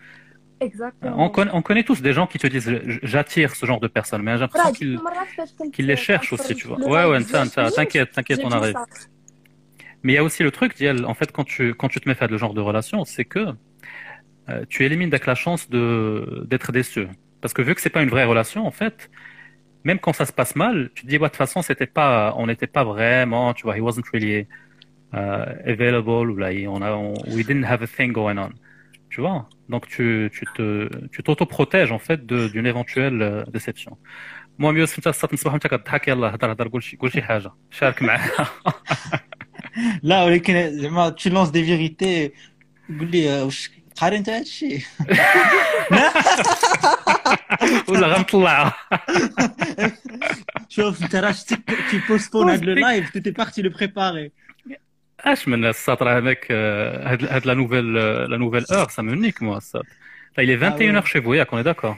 exactement 0.67 1.25
On 1.27 1.31
connaît, 1.37 1.53
on 1.61 1.62
connaît 1.69 1.85
tous 1.91 2.00
des 2.09 2.12
gens 2.19 2.27
qui 2.33 2.39
te 2.45 2.47
disent 2.55 2.71
j- 2.95 3.00
j'attire 3.12 3.50
ce 3.61 3.65
genre 3.69 3.81
de 3.87 3.91
personnes, 3.99 4.23
mais 4.27 4.33
j'ai 4.37 4.41
l'impression 4.47 4.69
راه 4.69 4.73
qu'ils 4.79 4.91
ديك 4.91 5.00
المرات 5.00 5.29
فاش 5.37 5.53
كنت 5.59 5.75
qu'ils 5.75 5.87
les 5.93 5.97
cherchent 6.09 6.33
aussi, 6.37 6.55
tu 6.61 6.67
vois. 6.69 6.79
Ouais, 6.93 7.05
ouais, 7.11 7.21
ça, 7.33 7.39
ça, 7.55 7.62
t'inquiète, 7.77 8.11
t'inquiète, 8.17 8.41
on 8.49 8.53
arrive. 8.59 8.77
Mais 10.03 10.12
il 10.12 10.17
y 10.17 10.23
a 10.23 10.25
aussi 10.29 10.43
le 10.49 10.53
truc, 10.59 10.71
Diel, 10.81 10.99
en 11.12 11.15
fait, 11.19 11.31
quand 11.37 11.45
tu, 11.55 11.62
quand 11.79 11.89
tu 11.95 11.99
te 12.00 12.07
mets 12.09 12.19
à 12.25 12.29
ce 12.29 12.37
genre 12.43 12.55
de 12.61 12.62
relation, 12.71 12.99
c'est 13.15 13.27
que 13.35 13.45
euh, 14.49 14.65
tu 14.69 14.85
élimines 14.85 15.11
donc 15.11 15.27
la 15.27 15.35
chance 15.35 15.69
de 15.71 16.45
d'être 16.50 16.73
déçu. 16.73 17.09
Parce 17.41 17.55
que 17.55 17.62
vu 17.62 17.75
que 17.75 17.81
c'est 17.81 17.91
pas 17.91 18.03
une 18.03 18.11
vraie 18.11 18.25
relation, 18.25 18.67
en 18.67 18.71
fait, 18.71 19.11
même 19.85 19.99
quand 19.99 20.12
ça 20.12 20.27
se 20.27 20.33
passe 20.33 20.57
mal, 20.57 20.91
tu 20.95 21.03
te 21.05 21.09
dis, 21.09 21.19
bah, 21.19 21.27
de 21.29 21.31
toute 21.33 21.39
façon, 21.39 21.62
c'était 21.62 21.87
pas, 21.87 22.35
on 22.37 22.47
n'était 22.49 22.67
pas 22.67 22.85
vraiment, 22.85 23.55
tu 23.55 23.62
vois, 23.65 23.77
he 23.79 23.81
wasn't 23.81 24.05
really 24.15 24.49
uh, 25.15 25.17
available, 25.67 26.31
ou 26.33 26.37
là, 26.37 26.50
on 26.69 26.83
a, 26.83 26.93
on- 26.93 27.23
we 27.27 27.45
didn't 27.45 27.65
have 27.65 27.83
a 27.83 27.87
thing 27.87 28.12
going 28.12 28.39
on. 28.39 28.50
Tu 29.11 29.21
vois? 29.23 29.49
Donc, 29.69 29.89
tu, 29.89 30.31
tu 30.35 30.47
te, 30.49 30.89
tu 31.09 31.23
t'auto-protèges, 31.23 31.93
en 31.93 31.99
fait, 31.99 32.27
de- 32.27 32.49
d'une 32.49 32.67
éventuelle 32.67 33.23
euh, 33.23 33.45
déception. 33.53 33.99
moi 34.59 34.73
mieux 34.73 34.87
انت 34.99 35.07
الصات 35.07 35.35
نصبح 35.35 35.53
وانت 35.53 35.67
كضحك 35.67 36.09
يلا 36.09 36.35
هضر 36.35 36.53
هضر 36.53 36.69
قول 36.69 36.83
شي 36.83 36.97
قول 36.97 37.12
شي 37.12 37.23
حاجه 37.23 37.53
شارك 37.71 38.03
معنا 38.03 38.31
لا 40.03 40.25
ولكن 40.25 40.71
زعما 40.81 41.11
tu 41.19 41.31
lances 41.31 41.53
des 41.53 41.62
vérités 41.62 42.33
قول 42.89 43.11
لي 43.11 43.31
آه، 43.31 43.45
واش 43.45 43.71
قاري 43.97 44.17
انت 44.17 44.29
هادشي 44.29 44.87
ولا 47.89 48.07
غنطلعها 48.07 48.75
شوف 50.69 51.03
انت 51.03 51.17
راه 51.17 51.33
شتك 51.33 51.71
tu 51.91 51.95
postpones 52.12 52.35
هاد 52.35 52.65
لو 52.65 52.75
لايف 52.75 53.11
tu 53.11 53.21
étais 53.21 53.43
parti 53.45 53.62
le 53.62 53.71
préparer 53.79 54.31
اش 55.21 55.49
من 55.49 55.65
السطر 55.65 56.19
هذاك 56.19 56.47
آه، 56.50 57.12
هاد 57.12 57.25
هاد 57.25 57.47
لا 57.47 57.55
نوفيل 57.55 57.95
لا 58.31 58.37
نوفيل 58.37 58.65
اور 58.73 58.89
ça 58.89 59.03
me 59.03 59.15
nique 59.15 59.41
moi 59.41 59.61
ça 59.61 59.81
Là, 60.37 60.45
il 60.45 60.50
est 60.50 60.57
21h 60.57 61.07
chez 61.07 61.19
vous, 61.19 61.35
Yak, 61.35 61.53
on 61.53 61.59
est 61.59 61.65
d'accord 61.65 61.97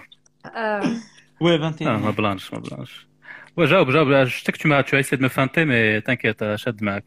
Euh, 0.57 0.81
Ouais, 1.41 1.59
21. 1.59 1.95
Ah, 1.95 1.99
ma 1.99 2.13
blanche, 2.13 2.51
ma 2.53 2.61
blanche. 2.61 3.07
Ouais, 3.57 3.67
Jaob, 3.67 3.91
Jaob, 3.91 4.09
je 4.27 4.43
sais 4.43 4.53
que 4.53 4.59
tu, 4.59 4.69
m'as, 4.69 4.83
tu 4.83 4.97
as 4.97 5.01
essayé 5.01 5.19
de 5.19 5.23
me 5.23 5.29
feinter, 5.29 5.65
mais 5.67 6.01
t'inquiète, 6.01 6.43
Chad 6.57 6.81
Mac. 6.81 7.05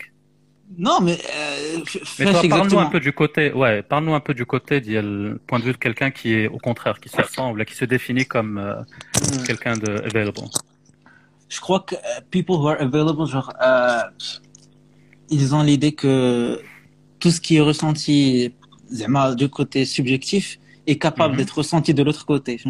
Non, 0.78 1.00
mais, 1.00 1.18
euh, 1.18 1.78
mais 2.18 2.30
toi, 2.30 2.42
parle-nous 2.48 2.78
un 2.78 2.86
peu 2.86 3.00
du 3.00 3.12
côté, 3.12 3.52
ouais, 3.52 3.82
parle-nous 3.82 4.14
un 4.14 4.20
peu 4.20 4.34
du 4.34 4.46
côté 4.46 4.80
du 4.80 4.96
point 5.46 5.58
de 5.58 5.64
vue 5.64 5.72
de 5.72 5.76
quelqu'un 5.76 6.10
qui 6.10 6.32
est 6.32 6.48
au 6.48 6.58
contraire, 6.58 7.00
qui 7.00 7.08
se 7.08 7.20
ressemble, 7.20 7.64
qui 7.64 7.74
se 7.74 7.84
définit 7.84 8.24
comme 8.24 8.56
euh, 8.58 8.80
hmm. 8.80 9.42
quelqu'un 9.44 9.76
de 9.76 9.90
available. 10.06 10.42
Je 11.50 11.60
crois 11.60 11.80
que 11.80 11.96
euh, 11.96 12.20
people 12.30 12.54
who 12.54 12.68
are 12.68 12.80
available, 12.80 13.26
genre, 13.26 13.52
euh, 13.60 14.02
ils 15.28 15.54
ont 15.54 15.62
l'idée 15.62 15.92
que 15.92 16.62
tout 17.18 17.30
ce 17.30 17.40
qui 17.40 17.56
est 17.56 17.60
ressenti, 17.60 18.54
du 19.36 19.48
côté 19.48 19.84
subjectif, 19.84 20.58
est 20.86 20.96
capable 20.96 21.34
mhm. 21.34 21.38
d'être 21.38 21.58
ressenti 21.58 21.92
de 21.92 22.02
l'autre 22.02 22.24
côté. 22.24 22.60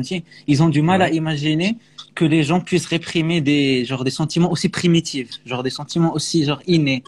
Ils 0.47 0.63
ont 0.63 0.69
du 0.69 0.83
mal 0.83 1.01
à 1.01 1.11
imaginer 1.11 1.77
que 2.15 2.25
les 2.25 2.43
gens 2.43 2.61
puissent 2.61 2.87
réprimer 2.87 3.41
des, 3.41 3.85
genre, 3.85 4.03
des 4.05 4.11
sentiments 4.11 4.51
aussi 4.51 4.69
primitifs, 4.69 5.31
genre 5.47 5.63
des 5.63 5.71
sentiments 5.71 6.13
aussi 6.13 6.45
genre 6.45 6.61
innés. 6.67 7.05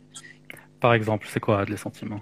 Par 0.82 0.94
exemple, 0.94 1.28
c'est 1.30 1.40
quoi 1.40 1.64
les 1.64 1.76
sentiments? 1.76 2.20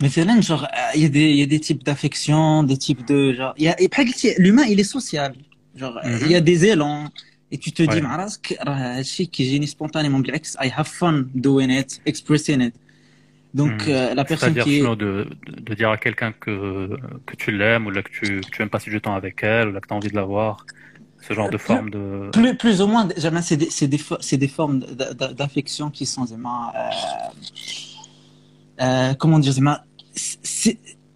Mais 0.00 0.08
genre, 0.08 0.66
il 0.94 1.02
y, 1.02 1.04
a 1.04 1.08
des, 1.08 1.32
y 1.32 1.42
a 1.42 1.46
des 1.46 1.60
types 1.60 1.84
d'affection, 1.84 2.62
des 2.62 2.78
types 2.78 3.06
de, 3.06 3.34
genre, 3.34 3.54
il 3.58 3.64
y 3.64 3.68
a, 3.68 3.76
l'humain, 4.38 4.64
il 4.64 4.80
est 4.80 4.84
social. 4.84 5.34
Genre, 5.74 6.00
il 6.22 6.30
y 6.30 6.34
a 6.34 6.40
mhm. 6.40 6.44
des 6.44 6.64
élans, 6.66 7.10
et 7.52 7.58
tu 7.58 7.72
te 7.72 7.82
dis, 7.82 8.00
ouais. 8.00 9.26
qui 9.28 9.44
génie 9.44 9.66
spontanément, 9.66 10.20
I 10.62 10.72
have 10.74 10.88
fun 10.88 11.26
doing 11.34 11.70
it, 11.70 12.00
expressing 12.06 12.62
it. 12.62 12.74
Donc, 13.52 13.86
hmm. 13.86 13.90
euh, 13.90 14.14
la 14.14 14.24
personne 14.24 14.54
qui 14.54 14.78
est... 14.78 14.96
De, 14.96 15.26
de, 15.46 15.74
dire 15.74 15.90
à 15.90 15.96
quelqu'un 15.96 16.32
que, 16.32 16.90
que 17.26 17.36
tu 17.36 17.52
l'aimes, 17.52 17.86
ou 17.86 17.90
là, 17.90 18.02
que 18.02 18.10
tu, 18.10 18.40
tu 18.52 18.62
aimes 18.62 18.70
passer 18.70 18.90
du 18.90 19.00
temps 19.00 19.14
avec 19.14 19.42
elle, 19.42 19.68
ou 19.68 19.72
là, 19.72 19.80
que 19.80 19.88
tu 19.88 19.94
as 19.94 19.96
envie 19.96 20.10
de 20.10 20.16
la 20.16 20.24
voir. 20.24 20.66
Ce 21.26 21.34
genre 21.34 21.50
de 21.50 21.58
forme 21.58 21.90
de... 21.90 22.30
Plus, 22.32 22.56
plus 22.56 22.80
ou 22.80 22.86
moins, 22.86 23.08
c'est 23.42 23.56
des, 23.56 23.66
des, 23.66 23.98
des, 23.98 24.36
des 24.36 24.48
formes 24.48 24.80
d'affection 25.36 25.90
qui 25.90 26.06
sont 26.06 26.24
vraiment... 26.24 26.68
Euh, 26.68 26.90
euh, 28.82 29.14
comment 29.14 29.38
dire 29.38 29.54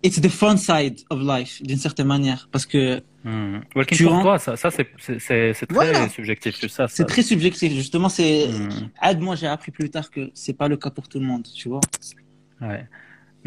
It's 0.02 0.19
the 0.19 0.31
fun 0.31 0.57
side 0.57 1.00
of 1.11 1.21
life, 1.21 1.62
d'une 1.62 1.76
certaine 1.76 2.07
manière. 2.07 2.49
Parce 2.50 2.64
que... 2.64 3.02
Mmh. 3.23 3.59
tu 3.87 4.05
pour 4.05 4.23
toi, 4.23 4.38
ça, 4.38 4.57
ça 4.57 4.71
c'est 4.71 4.87
très 4.97 5.52
voilà. 5.69 6.09
subjectif. 6.09 6.57
Ça, 6.69 6.88
c'est 6.88 7.05
très 7.05 7.23
subjectif. 7.23 7.73
Justement, 7.73 8.09
c'est... 8.09 8.49
Mmh. 8.49 9.21
Moi, 9.21 9.37
j'ai 9.37 9.47
appris 9.47 9.71
plus 9.73 9.90
tard 9.90 10.11
que 10.11 10.31
c'est 10.33 10.57
pas 10.57 10.69
le 10.69 10.76
cas 10.79 10.90
pour 10.90 11.07
tout 11.07 11.21
le 11.21 11.26
monde, 11.26 11.47
tu 11.55 11.69
vois 11.69 11.81
Ouais. 12.62 12.87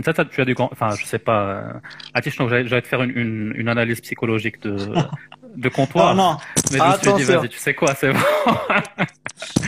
Ça, 0.03 0.25
tu 0.25 0.41
as 0.41 0.46
du 0.46 0.55
enfin, 0.58 0.96
je 0.96 1.05
sais 1.05 1.20
pas. 1.20 1.43
Euh, 1.43 1.74
Atish, 2.15 2.38
j'allais 2.38 2.82
te 2.82 2.88
faire 2.88 3.03
une, 3.03 3.12
une, 3.12 3.53
une, 3.55 3.67
analyse 3.67 4.01
psychologique 4.01 4.60
de, 4.62 4.75
de 5.55 5.69
comptoir. 5.69 6.15
Non, 6.15 6.31
non. 6.31 6.38
Mais 6.72 6.79
je 6.79 7.10
me 7.10 7.15
suis 7.15 7.25
dit, 7.25 7.31
vas-y, 7.31 7.50
tu 7.50 7.57
sais 7.57 7.74
quoi, 7.74 7.95
c'est 7.95 8.12
bon. 8.12 8.19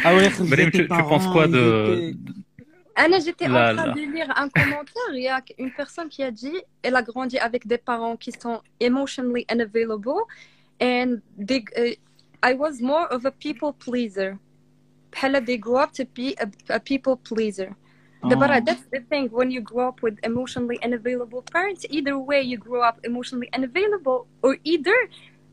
ah 0.04 0.16
ouais, 0.16 0.30
tu, 0.72 0.72
tu 0.72 0.88
penses 0.88 1.28
quoi 1.28 1.48
de, 1.48 2.14
Anna, 2.96 3.20
j'étais 3.20 3.48
en 3.48 3.76
train 3.76 3.92
de 3.92 4.00
lire 4.00 4.32
un 4.38 4.48
commentaire. 4.48 5.12
Il 5.14 5.24
y 5.24 5.28
a 5.28 5.42
une 5.58 5.72
personne 5.72 6.08
qui 6.08 6.24
a 6.24 6.32
dit 6.32 6.56
elle 6.82 6.96
a 6.96 7.02
grandi 7.02 7.38
avec 7.38 7.68
des 7.68 7.78
parents 7.78 8.16
qui 8.16 8.32
sont 8.32 8.62
emotionally 8.80 9.46
unavailable. 9.52 10.24
And 10.82 11.22
they, 11.38 11.64
uh, 11.78 11.96
I 12.42 12.54
was 12.54 12.82
more 12.82 13.08
of 13.12 13.26
a 13.26 13.32
people 13.32 13.74
pleaser. 13.74 14.38
They 15.46 15.58
grew 15.58 15.78
up 15.78 15.94
to 15.94 16.06
be 16.06 16.36
a, 16.40 16.48
a 16.70 16.80
people 16.80 17.18
pleaser. 17.18 17.76
The, 18.28 18.36
but 18.36 18.66
that's 18.66 18.84
the 18.92 19.02
thing 19.02 19.30
when 19.30 19.52
you 19.52 19.62
grow 19.62 19.90
up 19.90 20.02
with 20.02 20.18
emotionally 20.24 20.82
unavailable 20.84 21.44
parents 21.44 21.86
either 21.92 22.18
way 22.18 22.42
you 22.42 22.58
grow 22.58 22.82
up 22.82 23.00
emotionally 23.04 23.48
unavailable 23.54 24.26
or 24.42 24.58
either 24.64 24.96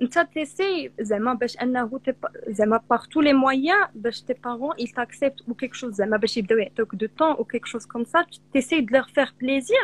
انت 0.02 0.28
تسي 0.36 0.92
زعما 1.00 1.34
باش 1.34 1.58
انه 1.62 2.00
زعما 2.48 2.82
باغ 2.90 3.06
تو 3.06 3.22
لي 3.22 3.34
مويان 3.34 3.88
باش 3.96 4.22
تي 4.22 4.34
بارون 4.34 4.76
ils 4.80 4.92
t'acceptent 4.92 5.42
ou 5.48 5.54
quelque 5.54 5.76
chose 5.76 5.92
زعما 5.92 6.18
باش 6.18 6.38
يبداو 6.38 6.58
يعطوك 6.58 6.96
دو 6.96 7.08
طون 7.18 7.34
ou 7.34 7.44
quelque 7.44 7.68
chose 7.68 7.86
comme 7.86 8.06
ça 8.06 8.24
tu 8.32 8.40
t'essayes 8.54 8.86
de 8.86 8.94
leur 8.94 9.10
faire 9.10 9.34
plaisir 9.40 9.84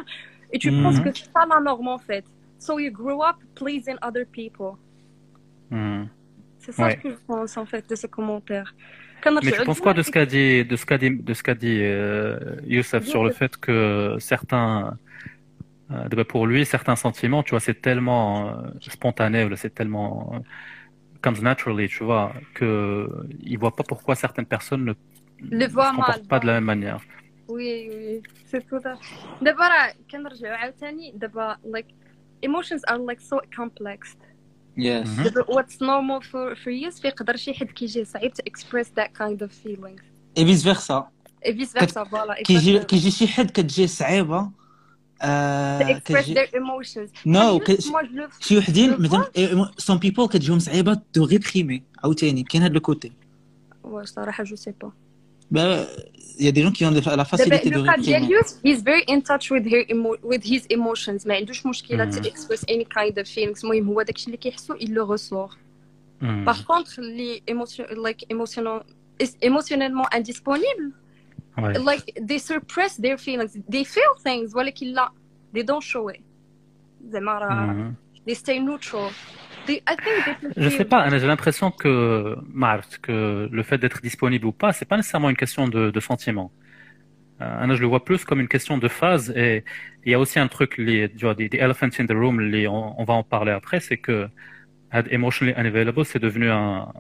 et 0.54 0.60
tu 0.60 0.72
mm 0.72 0.74
-hmm. 0.74 0.84
penses 0.84 1.00
que 1.04 1.10
c'est 1.18 1.34
pas 1.38 1.46
la 1.54 1.60
norme 1.60 1.88
en 1.88 2.02
fait 2.08 2.26
so 2.66 2.72
you 2.80 2.92
grow 3.02 3.20
up 3.30 3.38
pleasing 3.60 3.98
other 4.08 4.26
people 4.38 4.74
mm. 5.72 6.04
c'est 6.64 6.74
ça 6.78 6.86
ouais. 6.86 6.98
que 7.02 7.10
je 7.16 7.20
pense 7.30 7.54
en 7.64 7.68
fait 7.72 7.84
de 7.92 7.96
ce 8.02 8.08
commentaire 8.18 8.70
mais 9.32 9.52
tu 9.52 9.64
penses 9.64 9.80
quoi 9.80 9.94
de 9.94 10.02
ce 10.02 10.12
qu'a 10.12 10.26
dit, 10.26 10.66
de 10.66 10.76
ce 10.76 10.86
qu'a 10.86 10.98
dit, 10.98 11.12
de 11.30 11.34
ce 11.34 11.44
qu'a 11.44 11.56
dit 11.56 11.80
euh, 11.82 12.38
Youssef 12.66 13.06
sur 13.06 13.24
le 13.24 13.32
fait 13.32 13.56
que 13.58 14.16
certains, 14.20 14.88
euh, 14.88 14.92
pour 16.28 16.48
lui, 16.48 16.66
certains 16.66 16.96
sentiments, 16.96 17.44
tu 17.44 17.52
vois, 17.52 17.60
c'est 17.60 17.82
tellement 17.82 18.50
euh, 18.50 18.54
spontané, 18.80 19.48
c'est 19.56 19.74
tellement 19.74 20.34
euh, 20.34 20.40
comes 21.22 21.42
naturally, 21.42 21.88
tu 21.88 22.04
vois, 22.04 22.34
que 22.54 23.10
il 23.52 23.58
voit 23.58 23.76
pas 23.76 23.84
pourquoi 23.84 24.16
certaines 24.16 24.46
personnes 24.46 24.84
ne, 24.86 24.94
le 25.60 25.68
voient 25.68 25.94
mal, 25.94 26.22
pas 26.34 26.40
de 26.40 26.48
la 26.48 26.54
même 26.54 26.66
manière. 26.66 27.02
Oui, 27.48 27.90
oui, 27.90 28.22
c'est 28.50 28.66
tout 28.70 28.82
à 28.84 28.96
fait. 28.96 29.16
D'abord, 29.42 29.72
كنرجعوا 30.12 30.56
عاوتاني 30.56 31.14
d'abord, 31.16 31.58
like 31.64 31.88
emotions 32.42 32.82
are 32.88 33.00
like 33.00 33.22
so 33.22 33.40
complex. 33.56 34.16
Yes. 34.76 35.08
Mm-hmm. 35.08 35.54
What's 35.56 35.80
normal 35.82 36.22
for 36.22 36.56
for 36.56 36.72
you 36.72 36.90
يقدر 37.06 37.36
شي 37.36 37.54
حد 37.54 37.68
كيجي 37.68 38.06
صعيب 38.06 38.32
to 38.34 38.42
express 38.46 38.88
that 38.96 39.10
kind 39.14 39.42
of 39.42 39.52
feelings. 39.52 40.02
Et 40.36 40.44
vice 40.44 40.64
versa. 40.64 41.10
Et 41.44 41.54
vice 41.54 41.74
versa, 41.74 42.04
voilà. 42.04 42.34
كيجي 42.44 42.80
كيجي 42.80 43.12
شي 43.12 43.28
حد 43.28 43.52
كتجي 43.52 43.88
صعيبة 43.88 44.52
to 45.23 45.89
express 45.91 46.27
their 46.27 46.49
emotions. 46.55 47.11
No, 47.27 47.61
شي 48.41 48.59
وحدين 48.59 48.97
مثلا 48.99 49.71
سون 49.79 49.99
بيبول 49.99 50.29
كتجيهم 50.29 50.59
صعيبة 50.59 51.01
تو 51.13 51.25
ريبريمي 51.25 51.83
عاوتاني 52.05 52.43
كاين 52.43 52.63
هذا 52.63 52.73
الكوتي. 52.73 53.13
واه 53.85 54.05
صراحة 54.05 54.45
جو 54.45 54.57
سي 54.57 54.75
با. 55.51 55.87
يا 56.41 56.51
دي 56.51 56.63
جون 56.63 56.73
كي 56.73 56.87
اون 56.87 56.95
لا 56.95 57.25
فاسيليتي 57.25 57.71
دو 57.71 57.83
ريبريمي. 57.83 58.43
فيري 58.63 59.05
ان 59.09 59.23
تاتش 59.23 59.53
with 59.53 59.67
her 59.67 59.87
with 60.25 60.45
his 60.45 60.63
emotions 60.77 61.27
ما 61.27 61.35
عندوش 61.35 61.67
مشكله 61.67 62.11
to 62.11 62.25
express 62.25 62.61
any 62.69 62.85
kind 62.85 63.15
of 63.19 63.27
feelings 63.27 63.65
المهم 63.65 63.89
هو 63.89 64.03
داكشي 64.03 64.27
اللي 64.27 64.37
كيحسو 64.37 64.75
il 64.75 64.89
le 64.89 65.03
ressort. 65.17 65.57
Par 66.51 66.61
contre, 66.71 66.95
les 67.21 67.35
émotions, 67.53 67.87
like, 68.07 68.23
émotionnellement 69.49 70.07
indisponibles, 70.19 70.91
like 71.58 72.14
they 72.28 72.40
suppress 72.40 72.98
their 72.98 73.18
feelings 73.18 73.58
they 73.70 73.84
feel 73.84 74.14
things 74.24 74.56
ولكن 74.56 74.88
لا 74.88 75.12
they 75.56 75.64
don't 75.64 75.84
show 75.84 76.10
it 76.10 76.22
زعما 77.10 77.96
they 78.28 78.36
stay 78.36 78.60
neutral 78.60 79.12
je 80.58 80.70
sais 80.70 80.86
pas, 80.86 81.10
j'ai 81.10 81.28
l'impression 81.28 81.72
que, 81.72 82.36
que 83.02 83.50
le 83.52 83.64
fait 83.64 83.78
d'être 83.78 84.02
disponible 84.02 84.46
ou 84.46 84.52
pas, 84.52 84.74
c'est 84.74 84.86
pas 84.86 84.98
nécessairement 84.98 85.30
une 85.30 85.38
question 85.38 85.68
de, 85.68 85.90
de 85.90 86.00
sentiment. 86.00 86.52
Euh, 87.42 87.76
je 87.76 87.82
le 87.82 87.88
vois 87.88 88.04
plus 88.06 88.24
comme 88.26 88.40
une 88.40 88.48
question 88.48 88.78
de 88.78 88.88
phase 88.88 89.32
et 89.36 89.64
il 90.06 90.12
y 90.12 90.16
a 90.16 90.20
aussi 90.20 90.40
un 90.40 90.48
truc, 90.48 90.78
les, 90.78 91.10
tu 91.10 91.26
vois, 91.26 91.36
des, 91.36 91.50
elephants 91.54 91.96
in 92.00 92.06
the 92.06 92.12
room, 92.12 92.40
les, 92.40 92.68
on, 92.68 93.04
va 93.04 93.14
en 93.14 93.24
parler 93.24 93.52
après, 93.52 93.80
c'est 93.80 93.98
que 93.98 94.28
emotionally 94.92 95.56
unavailable, 95.58 96.06
c'est 96.06 96.20
devenu 96.20 96.50
un, 96.50 96.92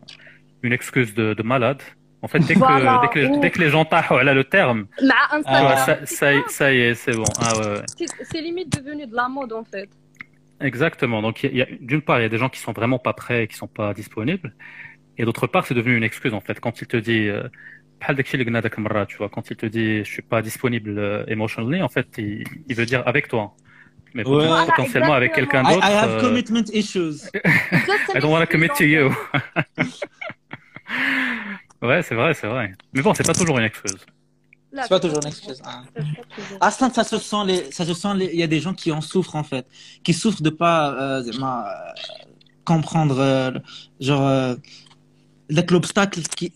une 0.64 0.74
excuse 0.74 1.14
de, 1.14 1.34
de 1.34 1.44
malade. 1.44 1.82
en 2.21 2.27
fait, 2.29 2.41
dès 2.41 2.55
que, 2.55 3.01
dès 3.01 3.09
que, 3.09 3.41
dès 3.41 3.51
que 3.51 3.61
les 3.61 3.71
gens 3.71 3.85
parlent 3.85 4.29
le 4.29 4.45
terme, 4.45 4.87
ça, 5.45 6.05
ça, 6.05 6.33
ça, 6.49 6.73
y 6.73 6.81
est, 6.81 6.95
c'est 6.95 7.13
bon. 7.13 7.25
Ah, 7.41 7.57
ouais. 7.59 8.07
C'est 8.23 8.41
limite 8.41 8.77
devenu 8.77 9.07
de 9.07 9.15
la 9.15 9.29
mode, 9.29 9.53
en 9.53 9.65
fait. 9.65 9.89
Exactement. 10.61 11.23
Donc, 11.23 11.45
il 11.45 11.57
y 11.57 11.63
a, 11.63 11.67
d'une 11.81 12.03
part, 12.03 12.19
il 12.19 12.23
y 12.23 12.27
a 12.27 12.29
des 12.29 12.39
gens 12.39 12.49
qui 12.49 12.59
sont 12.59 12.73
vraiment 12.73 12.99
pas 12.99 13.13
prêts, 13.13 13.47
qui 13.47 13.55
sont 13.57 13.69
pas 13.69 13.95
disponibles, 13.95 14.53
et 15.17 15.25
d'autre 15.25 15.47
part, 15.47 15.67
c'est 15.67 15.75
devenu 15.75 15.97
une 15.97 16.05
excuse 16.05 16.33
en 16.33 16.41
fait. 16.41 16.59
Quand 16.61 16.81
il 16.81 16.87
te 16.87 16.97
dit, 16.97 17.29
euh, 17.29 17.49
tu 19.09 19.17
vois, 19.19 19.29
quand 19.29 19.51
il 19.51 19.57
te 19.57 19.67
dit, 19.67 20.05
je 20.05 20.11
suis 20.11 20.23
pas 20.23 20.43
disponible 20.43 20.99
euh, 20.99 21.25
emotionally, 21.27 21.83
en 21.83 21.89
fait, 21.89 22.07
il, 22.19 22.45
il, 22.69 22.77
veut 22.77 22.87
dire 22.87 23.03
avec 23.07 23.27
toi, 23.29 23.55
mais 24.15 24.23
potentiellement 24.23 25.15
avec 25.15 25.33
quelqu'un 25.33 25.65
d'autre. 25.65 25.85
I, 25.85 25.93
have 25.93 26.11
euh, 26.11 26.21
commitment 26.21 26.71
issues. 26.73 27.29
I 28.15 28.21
don't 28.21 28.31
want 28.31 28.41
to 28.41 28.47
commit 28.47 28.71
to 28.77 28.85
you. 28.85 29.13
ouais, 31.83 32.03
c'est 32.03 32.15
vrai, 32.15 32.35
c'est 32.35 32.47
vrai. 32.47 32.73
Mais 32.93 33.03
bon, 33.03 33.15
c'est 33.15 33.27
pas 33.27 33.35
toujours 33.35 33.59
une 33.59 33.65
excuse. 33.65 33.97
C'est 34.73 34.89
pas 34.89 35.01
toujours 35.01 35.21
une 35.23 35.29
excuse. 35.29 35.63
Hein. 35.65 35.85
Ah, 36.61 36.71
ça, 36.71 36.91
ça 36.91 37.05
se 37.05 37.19
sent 37.19 37.45
les, 37.47 37.71
ça 37.73 37.85
se 37.87 37.95
sent 37.95 38.15
les, 38.17 38.27
il 38.27 38.39
y 38.39 38.43
a 38.43 38.47
des 38.47 38.61
gens 38.61 38.75
qui 38.75 38.93
en 38.93 39.01
souffrent 39.01 39.37
en 39.37 39.45
fait, 39.45 39.67
qui 40.03 40.13
souffrent 40.13 40.43
de 40.43 40.51
pas 40.51 40.93
euh, 40.93 41.23
euh 41.23 41.63
comprendre, 42.65 43.19
euh, 43.19 43.51
genre, 43.99 44.27
euh, 44.27 44.55
l'obstacle 45.49 46.21
qui, 46.37 46.53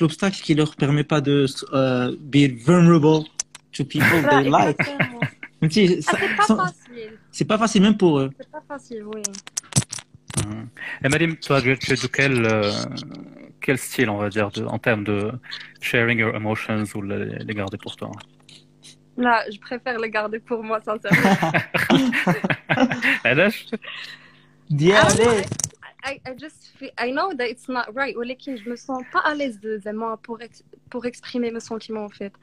l'obstacle 0.00 0.40
qui 0.40 0.54
leur 0.54 0.76
permet 0.76 1.02
pas 1.02 1.20
de 1.20 1.46
euh, 1.72 2.14
be 2.20 2.46
vulnerable 2.64 3.24
to 3.72 3.84
people 3.84 4.22
they 4.30 4.48
like. 4.48 4.78
Ah, 5.60 5.66
c'est 5.68 6.36
pas 6.36 6.46
facile. 6.46 7.18
C'est 7.32 7.44
pas 7.44 7.58
facile 7.58 7.82
même 7.82 7.96
pour 7.96 8.20
eux. 8.20 8.30
C'est 8.38 8.48
pas 8.48 8.62
facile, 8.68 9.02
oui. 9.12 9.22
Mmh. 10.36 11.04
Et 11.04 11.08
Marim, 11.08 11.36
toi, 11.36 11.60
tu 11.60 11.72
es 11.72 11.74
de 11.74 12.06
quel, 12.06 12.46
euh, 12.46 12.70
quel 13.61 13.77
style, 13.77 14.09
on 14.09 14.17
va 14.17 14.29
dire, 14.29 14.49
de, 14.51 14.65
en 14.65 14.79
termes 14.79 15.03
de 15.03 15.31
sharing 15.81 16.19
your 16.19 16.35
emotions 16.35 16.83
ou 16.95 17.01
les, 17.01 17.25
les 17.47 17.53
garder 17.53 17.77
pour 17.77 17.95
toi 17.95 18.11
Là, 19.15 19.43
je 19.53 19.59
préfère 19.59 19.99
les 19.99 20.09
garder 20.09 20.39
pour 20.39 20.63
moi, 20.63 20.79
sincèrement. 20.81 21.51
علاش 23.25 23.71
ديالي 24.69 25.45
I, 26.05 26.19
I 26.27 26.33
just 26.37 26.71
feel, 26.77 26.91
I 26.97 27.11
know 27.11 27.33
that 27.33 27.47
it's 27.47 27.69
not 27.69 27.85
right 27.93 28.15
ولكن 28.17 28.57
je 28.57 28.69
me 28.69 28.75
sens 28.75 29.03
pas 29.13 29.19
à 29.19 29.33
l'aise 29.35 29.59
de 29.59 29.77
زعما 29.77 30.17
pour 30.27 30.41
ex, 30.41 30.63
pour 30.89 31.05
exprimer 31.05 31.51
mes 31.51 31.61
sentiments 31.61 32.05
en 32.05 32.09
fait 32.09 32.33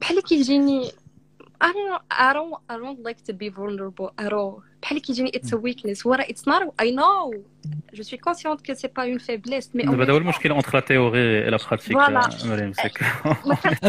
بحال 0.00 0.22
كيجيني 0.22 0.90
I 1.64 1.72
don't 1.72 2.02
I 2.10 2.32
don't 2.34 2.54
I 2.68 2.76
don't 2.76 3.00
like 3.02 3.22
to 3.24 3.32
be 3.32 3.48
vulnerable 3.48 4.10
at 4.18 4.32
all 4.32 4.62
بحال 4.75 4.75
كيجيني 4.75 4.75
it's 5.36 5.52
a 5.52 5.56
weakness 5.56 6.06
ورا 6.06 6.22
it's 6.24 6.46
not 6.46 6.62
I 6.82 6.90
know 6.90 7.34
je 7.98 8.02
suis 8.02 8.18
consciente 8.18 8.60
que 8.66 8.74
c'est 8.74 8.92
pas 8.98 9.06
une 9.06 9.20
faiblesse 9.20 9.68
mais 9.74 9.84
دابا 9.84 10.04
هذا 10.04 10.12
هو 10.12 10.16
المشكل 10.16 10.60
entre 10.60 10.66
la 10.74 10.82
théorie 10.82 11.46
et 11.46 11.50
la 11.50 11.58
pratique 11.58 11.96
Voilà. 11.96 12.44
مريم 12.46 12.72
c'est 12.72 12.88
que 12.88 13.04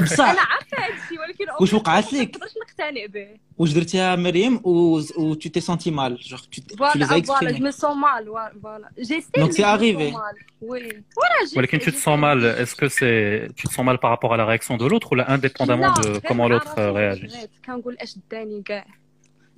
بصح 0.02 0.30
انا 0.30 0.42
عارفه 0.42 0.78
هادشي 0.78 1.20
ولكن 1.20 1.46
واش 1.62 1.74
وقعت 1.74 2.14
ما 2.14 2.20
لك 2.20 2.36
نقدرش 2.36 2.52
نقتنع 2.62 3.06
به 3.06 3.28
واش 3.58 3.72
درتيها 3.74 4.16
مريم 4.16 4.60
و 4.64 5.00
و 5.18 5.36
tu 5.36 5.48
t'es 5.50 5.62
senti 5.62 5.92
mal 5.92 6.18
genre 6.30 6.42
tu, 6.52 6.62
tu 6.62 6.62
les 6.62 6.76
Voilà, 6.78 6.92
as 6.92 6.94
ah, 6.94 6.98
voilà, 6.98 7.14
je 7.14 7.18
exprimés 7.18 7.60
me 7.68 7.72
sens 7.72 7.96
mal, 8.08 8.24
ouais, 8.36 8.52
voilà. 8.66 8.88
J'essaie, 9.08 9.40
Donc, 9.42 9.48
mais 9.50 9.52
c'est 9.58 9.62
je 9.62 9.68
me 9.68 9.74
arrivé. 9.78 10.08
sens 10.12 10.22
mal. 10.28 10.36
Oui. 10.72 10.80
Voilà, 11.20 11.38
j'essaie, 11.44 11.58
ولكن 11.58 11.78
tu 11.80 11.86
te 11.86 11.90
j'essaie. 11.92 12.04
sens 12.06 12.20
mal 12.20 12.40
est-ce 12.62 12.76
que 12.82 12.88
c'est 12.98 13.48
tu 13.60 13.64
te 13.68 13.74
sens 13.74 13.86
mal 13.90 13.98
par 14.04 14.10
rapport 14.14 14.32
à 14.34 14.38
la 14.42 14.46
réaction 14.52 14.74
de 14.82 14.86
l'autre 14.92 15.08
ou 15.12 15.16
là 15.16 15.26
indépendamment 15.36 15.94
لا، 15.96 16.02
de 16.02 16.08
غير 16.08 16.22
comment 16.30 16.48
l'autre 16.52 16.68
عرفت 16.68 16.80
réagit 16.80 17.36
بغيت. 17.36 17.50
كنقول 17.66 17.98
اش 18.02 18.16
داني 18.32 18.62
كاع 18.66 18.86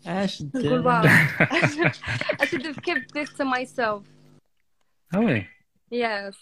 اش 0.05 0.43
كنقول 0.53 0.83
دا- 0.83 0.85
واو 0.85 1.03
I 2.41 2.45
should 2.45 2.65
have 2.65 2.81
kept 2.87 3.07
this 3.15 3.29
to 3.37 3.43
myself 3.45 4.01
ah 5.15 5.19
oui 5.19 5.41
yes 5.91 6.35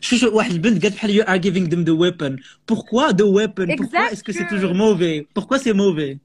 شو 0.00 0.16
شو 0.16 0.36
واحد 0.36 0.50
البنت 0.50 0.82
قالت 0.82 0.94
بحال 0.94 1.10
you 1.20 1.24
are 1.26 1.38
giving 1.42 1.66
them 1.72 1.84
the 1.84 1.94
weapon 2.04 2.32
pourquoi 2.72 3.12
the 3.12 3.26
weapon 3.38 3.76
pourquoi 3.76 4.10
est-ce 4.12 4.22
que 4.24 4.32
c'est 4.32 4.42
Exact. 4.42 4.48
toujours 4.54 4.74
mauvais 4.74 5.26
pourquoi 5.34 5.58
c'est 5.58 5.72
mauvais 5.72 6.18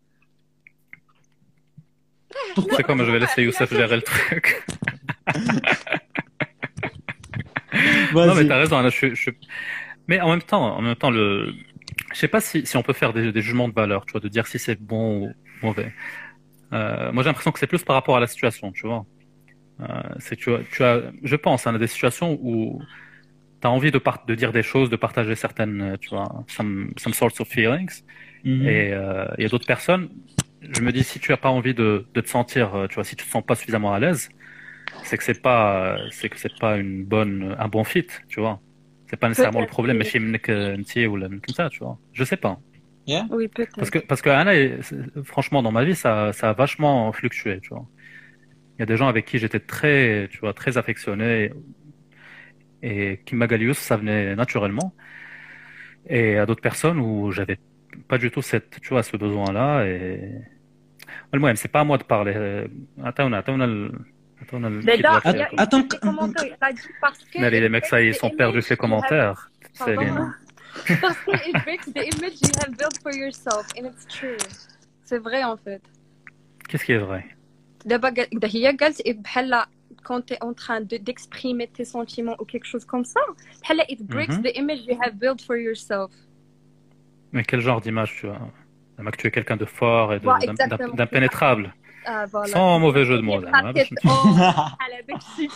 pourquoi 2.56 2.78
c'est 2.78 2.84
comme 2.84 3.04
je 3.06 3.12
vais 3.12 3.20
laisser 3.20 3.42
Youssef 3.44 3.70
gérer 3.82 3.96
le 3.96 4.06
truc 4.14 4.46
Non, 8.14 8.26
mais 8.28 8.34
vas-y 8.34 8.48
t'as 8.48 8.58
raison. 8.64 8.78
Anna, 8.78 8.90
je, 8.90 8.96
suis- 9.02 9.16
je 9.16 9.22
suis- 9.26 9.38
Mais 10.08 10.20
en 10.22 10.30
même 10.30 10.42
temps, 10.42 10.66
en 10.78 10.82
même 10.82 10.96
temps, 10.96 11.12
le, 11.12 11.54
je 12.13 12.19
sais 12.19 12.29
pas 12.29 12.41
si, 12.41 12.67
si 12.67 12.77
on 12.77 12.83
peut 12.83 12.93
faire 12.93 13.13
des, 13.13 13.33
des 13.33 13.41
jugements 13.43 13.69
de 13.69 13.75
valeur, 13.75 14.07
tu 14.07 14.13
vois, 14.13 14.21
de 14.21 14.29
dire 14.29 14.47
si 14.47 14.59
c'est 14.59 14.81
bon 14.81 15.27
ou 15.27 15.33
mauvais. 15.63 15.93
Euh, 16.73 17.13
moi, 17.13 17.23
j'ai 17.23 17.29
l'impression 17.29 17.53
que 17.53 17.59
c'est 17.59 17.67
plus 17.67 17.85
par 17.85 17.95
rapport 17.95 18.17
à 18.17 18.21
la 18.21 18.27
situation, 18.27 18.73
tu 18.73 18.87
vois. 18.87 19.05
Euh, 19.81 19.87
c'est 20.19 20.37
tu 20.37 20.51
tu 20.71 20.85
as, 20.85 21.03
je 21.23 21.37
pense, 21.37 21.67
hein, 21.67 21.79
des 21.79 21.87
situations 21.87 22.39
où 22.43 22.81
tu 23.61 23.67
as 23.67 23.71
envie 23.71 23.91
de, 23.91 23.99
part- 23.99 24.25
de 24.27 24.35
dire 24.35 24.53
des 24.53 24.63
choses, 24.63 24.91
de 24.91 24.97
partager 24.97 25.35
certaines, 25.35 25.81
euh, 25.83 25.97
tu 26.01 26.11
vois, 26.11 26.45
some, 26.49 26.93
some 26.97 27.13
sorts 27.13 27.41
of 27.41 27.49
feelings. 27.49 28.03
Mhm. 28.45 28.67
Et 28.67 28.93
euh, 28.93 29.27
il 29.39 29.43
y 29.43 29.47
a 29.47 29.49
d'autres 29.49 29.67
personnes. 29.67 30.09
Je 30.61 30.81
me 30.81 30.93
dis 30.93 31.05
si 31.05 31.19
tu 31.21 31.33
as 31.33 31.37
pas 31.37 31.51
envie 31.51 31.75
de, 31.75 32.07
de 32.15 32.21
te 32.21 32.29
sentir, 32.29 32.75
euh, 32.75 32.87
tu 32.87 32.97
vois, 32.97 33.05
si 33.05 33.17
tu 33.17 33.25
te 33.25 33.31
sens 33.31 33.45
pas 33.45 33.55
suffisamment 33.55 33.93
à 33.93 33.99
l'aise, 33.99 34.29
c'est 35.05 35.17
que 35.19 35.25
c'est 35.25 35.43
pas, 35.43 35.99
c'est 36.11 36.29
que 36.29 36.39
c'est 36.39 36.57
pas 36.59 36.77
une 36.77 37.05
bonne, 37.05 37.57
un 37.59 37.69
bon 37.69 37.85
fit, 37.85 38.07
tu 38.29 38.41
vois. 38.41 38.61
C'est 39.13 39.21
pas 39.21 39.29
nécessairement 39.29 39.61
le 39.61 39.67
problème, 39.67 39.99
mais 39.99 40.05
chez 40.05 40.19
Mnek, 40.19 40.49
ou 40.49 41.53
ça, 41.53 41.69
tu 41.69 41.81
vois. 41.81 41.99
Je 42.15 42.25
sais 42.25 42.39
pas. 42.39 42.59
oui 43.31 43.47
peut-être 43.49 43.77
Parce 43.77 43.91
que, 43.91 43.99
parce 43.99 44.23
que 44.23 44.31
Anna, 44.31 44.53
franchement, 45.23 45.63
dans 45.63 45.71
ma 45.71 45.85
vie, 45.85 45.95
ça, 45.95 46.33
ça 46.33 46.49
a 46.49 46.53
vachement 46.55 47.13
fluctué, 47.13 47.61
tu 47.61 47.69
vois. 47.69 47.87
Il 48.79 48.81
y 48.81 48.83
a 48.85 48.87
des 48.87 48.97
gens 48.97 49.09
avec 49.09 49.27
qui 49.27 49.39
j'étais 49.39 49.61
très, 49.61 50.29
tu 50.31 50.39
vois, 50.39 50.55
très 50.55 50.79
affectionné 50.79 51.53
et 52.83 53.21
qui 53.27 53.35
Magalius, 53.35 53.77
ça 53.77 53.99
venait 53.99 54.35
naturellement. 54.35 54.95
Et 56.09 56.39
à 56.39 56.47
d'autres 56.47 56.63
personnes 56.63 56.99
où 56.99 57.33
j'avais 57.33 57.59
pas 58.09 58.17
du 58.17 58.31
tout 58.31 58.41
cette, 58.41 58.81
tu 58.81 58.89
vois, 58.89 59.03
ce 59.03 59.15
besoin-là 59.19 59.85
et, 59.85 60.31
le 61.35 61.39
moyen, 61.39 61.55
c'est 61.55 61.69
pas 61.69 61.81
à 61.81 61.85
moi 61.85 61.99
de 61.99 62.05
parler. 62.05 62.33
Euh, 62.35 62.67
Attends, 63.05 63.31
attends, 64.42 64.60
le- 64.60 64.68
attends, 64.68 64.76
le 64.76 64.82
Déjà, 64.84 64.96
feedback, 65.22 65.24
il 65.26 65.38
y 65.38 65.42
a 65.42 65.46
quoi. 65.48 65.60
Attends, 65.62 65.80
des 65.80 65.98
commentaires, 66.00 66.46
il 66.46 66.58
a 66.62 66.74
dit 66.74 66.82
parce 67.02 67.20
que 67.20 67.40
Mais 67.40 67.50
les 67.50 67.66
it 67.66 67.72
mecs, 67.72 67.86
ça, 67.86 67.98
breaks 67.98 68.08
ils 68.08 68.14
the 68.16 68.20
sont 68.20 68.30
perdus 68.30 68.54
image 68.54 68.64
ces 68.64 68.74
you 68.74 68.74
have- 68.76 68.80
commentaires. 68.80 69.52
C'est 69.74 69.96
les- 69.96 69.96
Pardon. 69.96 70.32
parce 71.02 71.18
que 71.26 71.50
it 71.50 71.56
breaks 71.66 71.86
the 71.94 72.04
image 72.16 72.38
you 72.42 72.52
have 72.62 72.72
built 72.78 72.98
for 73.02 73.14
yourself 73.14 73.66
and 73.78 73.86
it's 73.90 74.06
true 74.08 74.38
c'est 75.04 75.18
vrai 75.18 75.44
en 75.44 75.58
fait 75.58 75.82
Qu'est-ce 76.68 76.86
qui 76.86 76.92
est 76.94 76.98
vrai? 77.00 77.24
دابا 77.86 78.10
قال- 78.10 78.28
هي 78.44 78.78
قالت 78.78 79.02
بحال 79.10 79.66
quand 80.04 80.22
tu 80.26 80.34
es 80.34 80.44
en 80.44 80.54
train 80.54 80.82
de 80.82 80.98
d'exprimer 80.98 81.68
tes 81.68 81.86
sentiments 81.86 82.36
ou 82.40 82.46
quelque 82.46 82.66
chose 82.66 82.86
comme 82.86 83.04
ça 83.06 83.22
بحال 83.62 83.80
it 83.90 84.02
breaks 84.04 84.38
Mhm. 84.38 84.44
the 84.44 84.52
image 84.58 84.82
you 84.88 84.98
have 85.02 85.14
built 85.24 85.42
for 85.42 85.56
yourself 85.58 86.12
Mais 87.34 87.44
quel 87.44 87.62
genre 87.62 87.82
d'image 87.82 88.16
tu 88.20 88.28
as? 88.30 88.40
Là, 89.04 89.12
que 89.12 89.18
tu 89.18 89.28
es 89.28 89.32
quelqu'un 89.32 89.58
de 89.58 89.66
fort 89.66 90.14
et 90.14 90.20
de- 90.20 90.26
Ouais, 90.28 90.40
d'im- 90.40 90.52
exactement. 90.54 90.88
d'im- 90.90 90.96
d'impénétrable. 90.96 91.74
Ah, 92.10 92.26
voilà. 92.34 92.54
Sans 92.54 92.80
mauvais 92.80 93.04
jeu 93.06 93.18
de 93.18 93.22
mots. 93.30 93.42
Ta 93.42 93.52
là, 93.52 93.58
hein. 93.68 93.74
tête 93.74 93.90
haute, 94.06 94.38
بحال 94.38 94.92
هذاك 94.94 95.22
الشيء. 95.22 95.50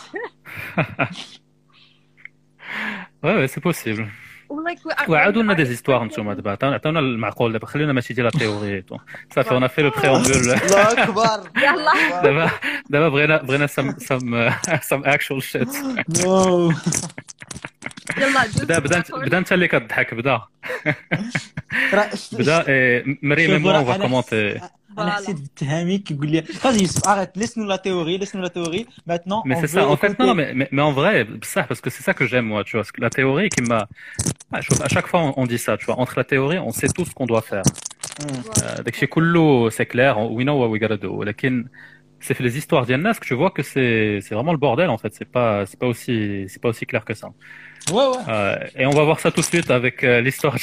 Ouais, 3.24 3.34
ouais, 3.38 3.48
c'est 3.48 3.60
possible. 3.60 4.06
Like, 4.66 4.84
we- 4.84 5.08
وعادوا 5.10 5.42
لنا 5.42 5.52
I- 5.54 5.56
des 5.56 5.68
histoires 5.78 6.02
نتوما 6.02 6.34
دابا 6.34 6.50
عطاونا 6.50 6.74
عطاونا 6.74 7.00
المعقول 7.00 7.52
دابا 7.52 7.66
خلينا 7.66 7.92
ماشي 7.92 8.14
ديال 8.14 8.24
لا 8.26 8.30
تيوري 8.30 8.84
صافي 9.34 9.50
on 9.60 9.62
a 9.62 9.68
fait 9.68 9.82
le 9.82 9.90
préambule 10.00 10.62
الله 10.62 10.92
اكبر 10.92 11.50
يلا 11.56 12.22
دابا 12.22 12.50
دابا 12.90 13.08
بغينا 13.08 13.36
بغينا 13.42 13.66
some 13.66 13.94
some 13.96 14.52
some 14.90 15.04
actual 15.06 15.40
shit 15.52 15.68
واو 16.26 16.72
يلا 18.18 18.46
بدا 18.62 18.78
بدا 18.78 18.96
انت 18.96 19.12
بدا 19.12 19.38
انت 19.38 19.52
اللي 19.52 19.68
كتضحك 19.68 20.14
بدا 20.14 20.40
راه 21.94 22.08
بدا 22.32 22.68
إيه، 22.68 23.18
مريم 23.22 23.50
شوف، 23.58 23.90
مو 24.00 24.22
راه 24.96 24.96
on 24.96 24.98
va 24.98 25.00
أنا 25.02 25.10
commenter 25.10 25.18
انا 25.18 25.24
حسيت 25.24 25.36
بتهامي 25.40 25.98
كيقول 25.98 26.30
لي 26.30 26.42
vas-y 26.42 26.82
Youssef 26.86 27.02
arrête 27.06 27.32
laisse-nous 27.36 27.66
la 27.66 27.78
théorie 27.78 28.18
laisse-nous 28.18 28.42
la 28.42 28.50
théorie 28.50 28.86
maintenant 29.06 29.42
Mais 29.46 29.54
on 29.56 29.60
c'est 29.60 29.62
veut 29.62 29.80
ça, 29.80 29.88
en 29.88 29.96
fait, 29.96 30.08
écouter- 30.12 30.22
non, 30.22 30.26
non, 30.28 30.34
mais, 30.34 30.52
mais, 30.54 30.68
mais 30.74 30.82
en 30.82 30.92
vrai, 30.92 31.26
ça, 31.42 31.62
parce 31.64 31.80
que 31.80 31.90
c'est 31.94 32.02
ça 32.08 32.12
que 32.18 32.24
j'aime, 32.30 32.46
moi, 32.52 32.62
tu 32.64 32.72
vois, 32.72 32.82
parce 32.82 32.92
que 32.92 33.00
la 33.00 33.12
théorie 33.18 33.48
qui 33.54 33.62
m'a, 33.70 33.82
Ah, 34.52 34.60
je 34.62 34.66
trouve, 34.68 34.82
à 34.82 34.90
chaque 34.96 35.08
fois, 35.10 35.20
on, 35.26 35.32
on 35.42 35.46
dit 35.52 35.60
ça, 35.66 35.72
tu 35.80 35.84
vois, 35.88 35.98
entre 36.02 36.14
la 36.22 36.26
théorie, 36.32 36.58
on 36.58 36.72
sait 36.80 36.88
tout 36.96 37.04
ce 37.08 37.12
qu'on 37.16 37.28
doit 37.32 37.44
faire. 37.52 37.66
Hmm. 38.20 38.26
Euh, 38.26 38.82
dès 38.84 38.90
que 38.92 38.98
chez 39.02 39.08
Kullu, 39.14 39.48
c'est 39.76 39.86
clair, 39.94 40.12
on- 40.20 40.28
we 40.36 40.42
know 40.46 40.56
what 40.60 40.68
we 40.72 40.78
gotta 40.84 40.98
do. 41.06 41.12
Lakin, 41.28 41.56
c'est 42.24 42.34
fait 42.36 42.44
les 42.50 42.56
histoires 42.60 42.84
d'Yannas 42.86 43.16
que 43.20 43.26
tu 43.30 43.34
vois 43.40 43.50
que 43.56 43.62
c'est, 43.72 44.18
c'est 44.24 44.34
vraiment 44.36 44.54
le 44.58 44.62
bordel, 44.66 44.88
en 44.96 44.98
fait, 45.02 45.12
c'est 45.18 45.30
pas, 45.38 45.50
c'est 45.68 45.78
pas 45.82 45.88
aussi, 45.94 46.16
c'est 46.50 46.60
pas 46.64 46.70
aussi 46.72 46.84
clair 46.90 47.02
que 47.08 47.14
ça. 47.20 47.28
Ouais, 47.96 48.06
ouais. 48.12 48.22
Euh, 48.28 48.56
et 48.80 48.84
on 48.92 48.94
va 49.00 49.04
voir 49.08 49.18
ça 49.24 49.28
tout 49.34 49.40
de 49.46 49.50
suite 49.54 49.70
avec 49.80 49.96
euh, 50.04 50.20
l'histoire 50.24 50.54
de 50.54 50.60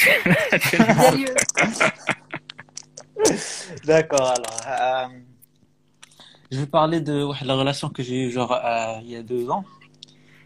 Sérieux. 0.69 1.33
D'accord, 3.85 4.27
alors. 4.37 4.59
euh, 4.67 5.07
je 6.51 6.57
vais 6.59 6.65
parler 6.65 6.99
de 7.01 7.23
ouais, 7.23 7.37
la 7.43 7.55
relation 7.55 7.89
que 7.89 8.01
j'ai 8.03 8.17
eue 8.25 8.31
genre 8.31 8.51
euh, 8.53 8.99
il 9.03 9.09
y 9.11 9.15
a 9.15 9.23
deux 9.23 9.49
ans. 9.49 9.63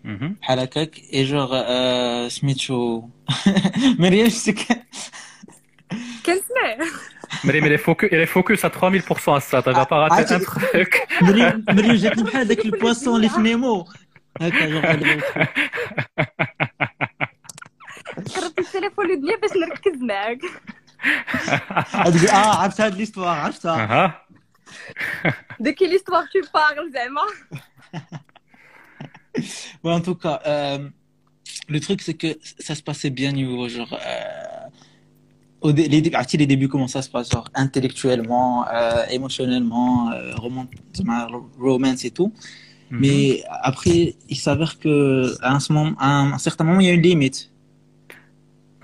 Mhm. 0.05 0.35
بحال 0.41 0.59
هكاك 0.59 0.95
et 1.11 1.25
genre 1.25 1.53
euh, 1.53 2.27
سميتو 2.27 3.09
مريم 3.99 4.25
je 4.27 4.29
sais 4.33 4.53
que 4.53 4.73
Quelle 6.25 6.41
semaine 6.49 6.81
Mais, 7.45 7.59
mais 7.61 7.69
les 7.75 7.77
focus, 7.87 8.09
elle 8.11 8.21
est 8.27 8.33
focus 8.37 8.63
à 8.65 8.69
3000% 8.69 9.35
à 9.35 9.39
ça, 9.39 9.61
t'avais 9.61 9.85
pas 9.85 9.97
raté 10.03 10.23
ah, 10.29 10.35
un 10.35 10.39
tu- 10.39 10.45
truc. 10.45 11.07
مريم 11.21 11.65
مريم 11.69 11.93
جاتني 11.95 12.23
بحال 12.23 12.37
هذاك 12.37 12.65
البواسون 12.65 13.15
اللي 13.15 13.29
في 13.29 13.39
نيمو 13.39 13.87
هكا 14.41 14.81
genre 14.81 14.85
قربت 18.35 18.59
التليفون 18.59 19.07
لدنيا 19.11 19.35
باش 19.37 19.51
نركز 19.57 20.01
معاك 20.01 20.39
هذيك 20.41 20.76
اه 22.29 22.55
عرفت 22.61 22.81
هاد 22.81 22.95
ليستوار 22.95 23.27
عرفتها 23.37 24.19
Ah, 25.27 25.33
De 25.63 25.71
quelle 25.71 25.93
histoire 25.93 26.25
tu 26.33 26.41
parles 26.53 26.91
زعما 26.93 27.21
Ouais, 29.83 29.91
en 29.99 30.01
tout 30.01 30.15
cas, 30.15 30.39
euh, 30.45 30.89
le 31.67 31.79
truc, 31.79 32.01
c'est 32.01 32.13
que 32.23 32.31
ça 32.67 32.73
se 32.75 32.83
passait 32.83 33.09
bien 33.09 33.31
niveau, 33.31 33.67
genre, 33.67 33.93
euh, 33.93 34.67
au 35.61 35.71
dé- 35.71 35.87
les, 35.93 36.01
dé- 36.01 36.13
عرفتي 36.15 36.37
les 36.37 36.45
débuts, 36.53 36.67
comment 36.73 36.87
ça 36.95 37.01
se 37.01 37.09
passe, 37.09 37.29
genre, 37.31 37.47
intellectuellement, 37.65 38.67
euh, 38.67 39.05
émotionnellement, 39.17 40.11
euh, 40.11 40.35
romance, 40.35 40.67
romance 41.59 42.05
et 42.05 42.11
tout. 42.11 42.31
Mhm. 42.91 42.99
Mais 43.03 43.43
après, 43.71 44.15
il 44.29 44.37
s'avère 44.45 44.73
que, 44.83 44.95
à 45.41 45.49
un, 45.55 45.59
ce 45.65 45.69
moment, 45.73 45.95
à 45.99 46.07
un, 46.21 46.33
un 46.33 46.37
certain 46.47 46.63
moment, 46.67 46.79
il 46.79 46.87
y 46.87 46.89
a 46.89 46.93
une 46.93 47.01
limite. 47.11 47.39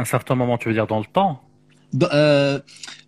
un 0.04 0.06
certain 0.16 0.36
moment, 0.42 0.58
tu 0.58 0.66
veux 0.70 0.74
dire 0.80 0.88
dans 0.88 1.00
le 1.06 1.10
temps? 1.18 1.34
Euh, 2.03 2.59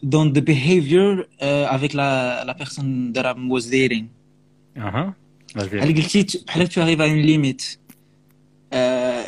dans 0.03 0.31
the 0.31 0.39
behavior 0.41 1.25
euh, 1.43 1.67
avec 1.67 1.93
la, 1.93 2.45
la 2.47 2.55
personne 2.55 3.13
that 3.13 3.35
I 3.37 3.49
was 3.49 3.69
dating. 3.71 4.09
Uh-huh. 4.77 5.13
Tu 6.69 6.81
arrives 6.81 7.01
à 7.01 7.07
une 7.07 7.23
limite. 7.23 7.81
Euh, 8.75 9.23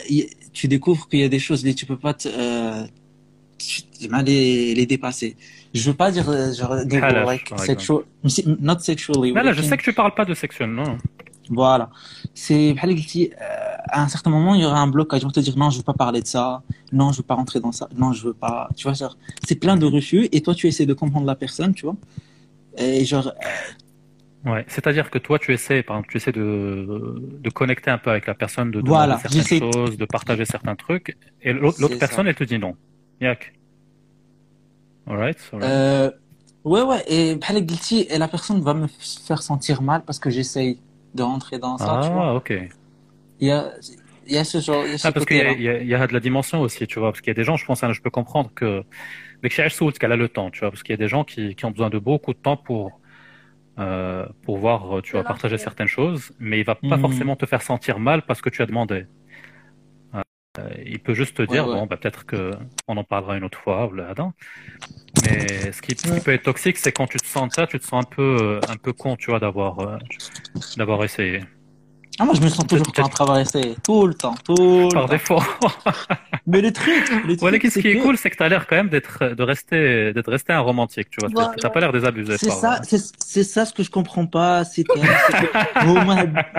tu 0.52 0.68
découvres 0.68 1.08
qu'il 1.08 1.20
y 1.20 1.24
a 1.24 1.28
des 1.28 1.38
choses 1.38 1.62
que 1.64 1.70
tu 1.70 1.84
ne 1.84 1.88
peux 1.88 1.96
pas 1.96 2.14
te, 2.14 2.28
les, 4.24 4.74
les 4.74 4.86
dépasser. 4.86 5.36
Je 5.74 5.80
ne 5.80 5.86
veux 5.86 5.96
pas 5.96 6.10
dire 6.10 6.24
genre 6.54 6.76
des 6.84 7.00
not 8.60 8.78
sexually. 8.78 9.34
Je 9.34 9.62
sais 9.62 9.76
que 9.76 9.82
tu 9.82 9.90
ne 9.90 9.94
parles 9.94 10.14
pas 10.14 10.24
de 10.24 10.34
sexuel, 10.34 10.70
non. 10.70 10.98
Voilà. 11.50 11.90
C'est 12.34 12.74
à 13.84 14.02
un 14.02 14.08
certain 14.08 14.30
moment, 14.30 14.54
il 14.54 14.62
y 14.62 14.64
aura 14.64 14.80
un 14.80 14.88
blocage. 14.88 15.22
Ils 15.22 15.24
vont 15.24 15.30
te 15.30 15.40
dire 15.40 15.56
non, 15.56 15.70
je 15.70 15.78
veux 15.78 15.84
pas 15.84 15.94
parler 15.94 16.20
de 16.20 16.26
ça. 16.26 16.62
Non, 16.92 17.12
je 17.12 17.18
veux 17.18 17.22
pas 17.22 17.34
rentrer 17.34 17.60
dans 17.60 17.72
ça. 17.72 17.88
Non, 17.96 18.12
je 18.12 18.26
veux 18.26 18.34
pas. 18.34 18.68
Tu 18.76 18.84
vois, 18.84 18.92
genre, 18.92 19.16
c'est 19.46 19.56
plein 19.56 19.76
de 19.76 19.86
refus. 19.86 20.28
Et 20.32 20.40
toi, 20.40 20.54
tu 20.54 20.66
essaies 20.66 20.86
de 20.86 20.94
comprendre 20.94 21.26
la 21.26 21.34
personne, 21.34 21.74
tu 21.74 21.84
vois. 21.86 21.96
Et 22.76 23.04
genre. 23.04 23.32
Ouais, 24.44 24.64
c'est-à-dire 24.68 25.10
que 25.10 25.18
toi, 25.18 25.38
tu 25.38 25.52
essaies, 25.52 25.82
par 25.82 25.96
exemple, 25.96 26.10
tu 26.10 26.16
essaies 26.16 26.32
de, 26.32 27.20
de 27.42 27.50
connecter 27.50 27.90
un 27.90 27.98
peu 27.98 28.10
avec 28.10 28.26
la 28.26 28.34
personne, 28.34 28.70
de 28.70 28.80
voilà, 28.84 29.18
certaines 29.18 29.60
choses, 29.60 29.96
de 29.96 30.04
partager 30.04 30.44
certains 30.44 30.76
trucs. 30.76 31.16
Et 31.42 31.52
l'autre, 31.52 31.86
personne, 31.98 32.26
elle 32.26 32.36
te 32.36 32.44
dit 32.44 32.58
non. 32.58 32.76
Yak. 33.20 33.52
Alright. 35.08 35.38
alright. 35.52 35.70
Euh, 35.70 36.10
ouais, 36.64 36.82
ouais. 36.82 37.04
Et 37.08 37.38
et 38.10 38.18
la 38.18 38.28
personne 38.28 38.60
va 38.60 38.74
me 38.74 38.86
faire 38.86 39.42
sentir 39.42 39.82
mal 39.82 40.02
parce 40.04 40.18
que 40.18 40.30
j'essaye 40.30 40.78
de 41.14 41.22
rentrer 41.22 41.58
dans 41.58 41.78
ça. 41.78 41.98
Ah, 41.98 42.06
tu 42.06 42.12
vois. 42.12 42.34
ok. 42.34 42.52
Il 43.40 43.48
y 43.48 43.50
a, 43.50 43.72
il 44.26 44.32
y 44.34 44.38
a 44.38 44.44
ce 44.44 44.58
genre, 44.60 44.84
il 44.86 44.92
y 44.92 44.94
a 44.94 44.98
ce 44.98 45.08
Ah, 45.08 45.12
parce 45.12 45.24
qu'il 45.26 45.36
y, 45.36 45.40
y, 45.40 45.68
a- 45.68 45.80
il 45.80 45.86
y 45.88 45.94
a 45.94 46.06
de 46.06 46.12
la 46.12 46.20
dimension 46.20 46.60
aussi, 46.60 46.86
tu 46.86 46.98
vois, 46.98 47.10
parce 47.12 47.20
qu'il 47.20 47.30
y 47.30 47.32
a 47.32 47.34
des 47.34 47.44
gens, 47.44 47.56
je 47.56 47.64
pense, 47.64 47.82
hein, 47.82 47.92
je 47.92 48.00
peux 48.00 48.10
comprendre 48.10 48.50
que 48.54 48.82
dès 49.42 49.48
que 49.48 49.54
chez 49.54 49.68
Soult, 49.70 49.92
qu'elle 49.98 50.12
a 50.12 50.16
le 50.16 50.28
temps, 50.28 50.50
tu 50.50 50.60
vois, 50.60 50.70
parce 50.70 50.82
qu'il 50.82 50.92
y 50.92 50.94
a 50.94 50.98
des 50.98 51.08
gens 51.08 51.24
qui, 51.24 51.54
qui 51.56 51.64
ont 51.66 51.70
besoin 51.70 51.90
de 51.90 51.98
beaucoup 51.98 52.34
de 52.34 52.38
temps 52.38 52.56
pour 52.56 53.00
euh, 53.78 54.26
pour 54.44 54.58
voir, 54.58 55.02
tu 55.02 55.12
vois, 55.12 55.24
partager 55.24 55.58
certaines 55.58 55.88
choses, 55.88 56.32
mais 56.40 56.60
il 56.60 56.64
va 56.64 56.76
pas 56.76 56.96
Mhm. 56.96 56.98
forcément 56.98 57.36
te 57.36 57.46
faire 57.46 57.62
sentir 57.62 58.00
mal 58.00 58.22
parce 58.26 58.40
que 58.42 58.50
tu 58.50 58.62
as 58.62 58.66
demandé. 58.66 59.06
Euh, 60.58 60.70
il 60.84 61.00
peut 61.00 61.14
juste 61.14 61.36
te 61.36 61.42
dire, 61.42 61.64
Ouais, 61.64 61.74
ouais. 61.74 61.80
bon, 61.80 61.86
bah, 61.86 61.96
peut-être 61.96 62.24
que 62.26 62.52
on 62.88 62.96
en 62.96 63.04
parlera 63.04 63.36
une 63.36 63.44
autre 63.44 63.58
fois, 63.58 63.86
ou 63.86 63.94
là, 63.94 64.08
Adam. 64.10 64.32
Mais 65.14 65.72
ce 65.72 65.82
qui, 65.82 65.96
ce 65.96 66.12
qui 66.12 66.20
peut 66.20 66.32
être 66.32 66.44
toxique, 66.44 66.78
c'est 66.78 66.92
quand 66.92 67.06
tu 67.06 67.18
te 67.20 67.26
sens 67.26 67.54
ça, 67.54 67.66
tu 67.66 67.78
te 67.78 67.84
sens 67.84 68.04
un 68.04 68.08
peu, 68.10 68.22
euh, 68.22 68.62
un 68.68 68.76
peu 68.76 68.92
con, 68.92 69.16
tu 69.16 69.30
vois, 69.30 69.40
d'avoir, 69.40 69.78
euh, 69.80 69.98
d'avoir 70.76 71.04
essayé. 71.04 71.42
Ah, 72.20 72.24
moi, 72.24 72.34
je 72.34 72.40
me 72.40 72.48
sens 72.48 72.66
toujours 72.66 72.86
en 72.98 73.08
train 73.08 73.26
d'avancer. 73.26 73.76
Tout 73.84 74.06
le 74.06 74.14
temps, 74.14 74.34
tout 74.44 74.54
le 74.56 74.88
Par 74.92 75.02
temps. 75.02 75.08
défaut. 75.08 75.42
Mais 76.46 76.60
les 76.60 76.72
trucs, 76.72 77.08
les 77.10 77.36
trucs. 77.36 77.40
Voilà, 77.40 77.58
ce 77.58 77.78
qui 77.78 77.88
est 77.88 77.98
cool, 77.98 78.16
c'est 78.16 78.30
que 78.30 78.36
tu 78.36 78.42
as 78.42 78.48
l'air 78.48 78.66
quand 78.66 78.76
même 78.76 78.88
d'être, 78.88 79.34
de 79.34 79.42
rester, 79.42 80.12
d'être 80.12 80.30
resté 80.30 80.52
un 80.52 80.60
romantique, 80.60 81.10
tu 81.10 81.18
vois. 81.20 81.28
Voilà. 81.32 81.54
T'as 81.60 81.70
pas 81.70 81.80
l'air 81.80 81.92
désabusé. 81.92 82.36
C'est 82.38 82.50
ça, 82.50 82.80
ouais. 82.80 82.98
c'est, 83.18 83.44
ça 83.44 83.64
ce 83.64 83.72
que 83.72 83.82
je 83.82 83.90
comprends 83.90 84.26
pas. 84.26 84.64
C'est 84.64 84.84
que, 84.84 84.98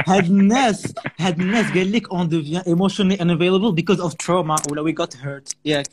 Hadness, 0.09 0.93
oh 0.95 1.09
Hadness, 1.23 1.71
Gallic, 1.73 2.05
on 2.11 2.25
devient 2.25 2.61
emotionally 2.65 3.17
unavailable 3.19 3.73
because 3.73 3.99
of 3.99 4.15
trauma. 4.17 4.55
Ou 4.69 4.75
là, 4.75 4.83
we 4.83 4.93
got 4.93 5.09
hurt. 5.23 5.51
Yeah. 5.65 5.83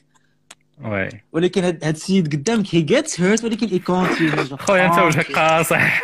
Ouais. 0.84 1.16
ولكن 1.32 1.64
هاد 1.64 1.86
هاد 1.86 1.96
السيد 1.96 2.34
قدامك 2.36 2.68
he 2.68 2.86
gets 2.92 3.16
hurt 3.18 3.44
ولكن 3.44 3.68
il 3.68 3.82
continue 3.82 4.56
خويا 4.56 4.86
انت 4.86 5.00
وجهك 5.00 5.32
قاصح. 5.32 6.02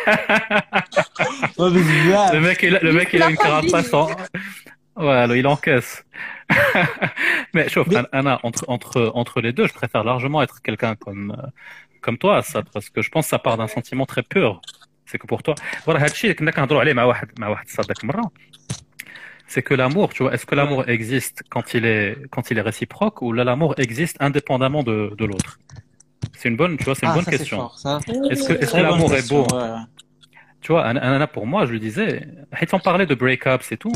بزاف 1.58 2.32
Le 2.32 2.40
mec, 2.40 2.62
il 2.62 2.76
a, 2.76 2.80
le 2.80 2.92
mec, 2.92 3.08
il 3.12 3.22
a 3.22 3.30
une 3.30 3.36
carapace 3.36 3.92
en... 3.94 4.06
Voilà, 4.96 5.36
il 5.36 5.46
encaisse. 5.46 6.04
Mais 7.54 7.68
chauffe, 7.68 7.88
Anna, 8.18 8.34
entre, 8.42 8.64
entre, 8.74 9.12
entre 9.14 9.36
les 9.44 9.52
deux, 9.52 9.66
je 9.70 9.74
préfère 9.80 10.02
largement 10.10 10.40
être 10.46 10.56
quelqu'un 10.66 10.94
comme, 11.04 11.26
euh, 11.38 11.46
comme 12.04 12.18
toi, 12.18 12.42
ça, 12.42 12.58
parce 12.74 12.88
que 12.90 13.00
je 13.06 13.10
pense 13.12 13.24
que 13.26 13.30
ça 13.30 13.38
part 13.38 13.56
d'un 13.60 13.70
sentiment 13.76 14.06
très 14.12 14.24
pur. 14.34 14.50
C'est 15.06 15.18
que 15.18 15.26
pour 15.26 15.42
toi, 15.42 15.54
voilà, 15.86 16.02
هادشي 16.02 16.26
اللي 16.26 16.34
كنا 16.34 16.50
كنهضروا 16.50 16.80
عليه 16.80 16.92
مع 16.92 17.02
واحد 17.02 17.28
مع 17.38 17.48
واحد 17.48 17.68
صديق 17.68 18.04
مرة. 18.04 18.30
c'est 19.47 19.61
que 19.61 19.73
l'amour, 19.73 20.13
tu 20.13 20.23
vois, 20.23 20.33
est-ce 20.33 20.45
que 20.45 20.55
l'amour 20.55 20.87
existe 20.89 21.43
quand 21.49 21.73
il 21.73 21.85
est 21.85 22.17
quand 22.31 22.49
il 22.51 22.57
est 22.57 22.61
réciproque 22.61 23.21
ou 23.21 23.33
là 23.33 23.43
l'amour 23.43 23.75
existe 23.77 24.17
indépendamment 24.19 24.83
de, 24.83 25.13
de 25.17 25.25
l'autre? 25.25 25.59
C'est 26.35 26.49
une 26.49 26.57
bonne, 26.57 26.77
tu 26.77 26.85
vois, 26.85 26.95
c'est 26.95 27.05
une 27.05 27.13
bonne 27.13 27.25
question. 27.25 27.69
Est-ce 28.29 28.47
que, 28.47 28.77
l'amour 28.77 29.13
est 29.13 29.29
beau? 29.29 29.45
Tu 30.61 30.71
vois, 30.71 30.85
Anna, 30.85 31.27
pour 31.27 31.45
moi, 31.45 31.65
je 31.65 31.73
le 31.73 31.79
disais, 31.79 32.25
on 32.71 32.79
parlait 32.79 33.05
de 33.05 33.15
break-up, 33.15 33.61
c'est 33.63 33.77
tout. 33.77 33.93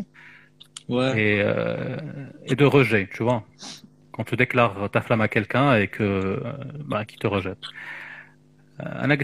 Ouais. 0.90 1.20
Et, 1.20 1.42
euh, 1.42 1.98
et 2.46 2.56
de 2.56 2.66
rejet, 2.66 3.10
tu 3.14 3.24
vois. 3.24 3.44
Quand 4.12 4.24
tu 4.24 4.36
déclares 4.36 4.90
ta 4.92 5.02
flamme 5.02 5.22
à 5.22 5.28
quelqu'un 5.28 5.76
et 5.76 5.88
que 5.88 6.04
euh, 6.04 6.40
bah, 6.86 7.06
qui 7.06 7.18
te 7.18 7.28
rejette. 7.28 7.60
Euh, 8.80 8.84
Anna 9.00 9.16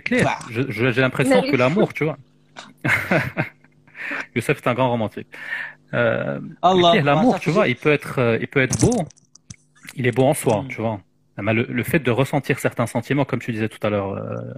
j'ai 0.50 1.02
l'impression 1.02 1.42
que 1.42 1.56
l'amour, 1.56 1.94
tu 1.94 2.06
vois. 2.06 2.18
Youssef 4.36 4.58
est 4.58 4.68
un 4.68 4.74
grand 4.74 4.90
romantique. 4.90 5.28
Euh, 5.94 6.40
l'amour, 6.64 7.40
tu 7.40 7.50
vois, 7.52 7.68
il 7.68 7.76
peut 7.76 7.92
être, 7.92 8.20
euh, 8.20 8.38
il 8.42 8.48
peut 8.48 8.62
être 8.62 8.80
beau. 8.80 9.06
Il 9.96 10.08
est 10.08 10.12
beau 10.12 10.24
en 10.24 10.34
soi, 10.34 10.66
tu 10.70 10.82
vois. 10.82 11.00
Mais 11.38 11.54
le, 11.54 11.84
fait 11.84 12.00
de 12.00 12.12
ressentir 12.12 12.60
certains 12.60 12.86
sentiments, 12.88 13.26
comme 13.26 13.40
tu 13.40 13.52
disais 13.52 13.70
tout 13.70 13.86
à 13.86 13.90
l'heure, 13.90 14.12
euh, 14.12 14.54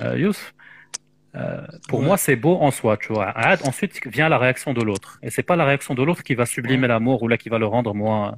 euh 0.00 1.66
pour 1.88 2.02
moi, 2.02 2.16
c'est 2.16 2.36
beau 2.36 2.58
en 2.60 2.70
soi, 2.70 2.96
tu 2.96 3.12
vois. 3.12 3.32
Ensuite 3.64 4.06
vient 4.06 4.28
la 4.28 4.38
réaction 4.38 4.74
de 4.74 4.82
l'autre, 4.82 5.18
et 5.22 5.30
c'est 5.30 5.42
pas 5.42 5.56
la 5.56 5.64
réaction 5.64 5.94
de 5.94 6.02
l'autre 6.02 6.22
qui 6.22 6.34
va 6.34 6.44
sublimer 6.44 6.86
l'amour 6.88 7.22
ou 7.22 7.28
là 7.28 7.38
qui 7.38 7.48
va 7.48 7.58
le 7.58 7.66
rendre 7.66 7.94
moins 7.94 8.36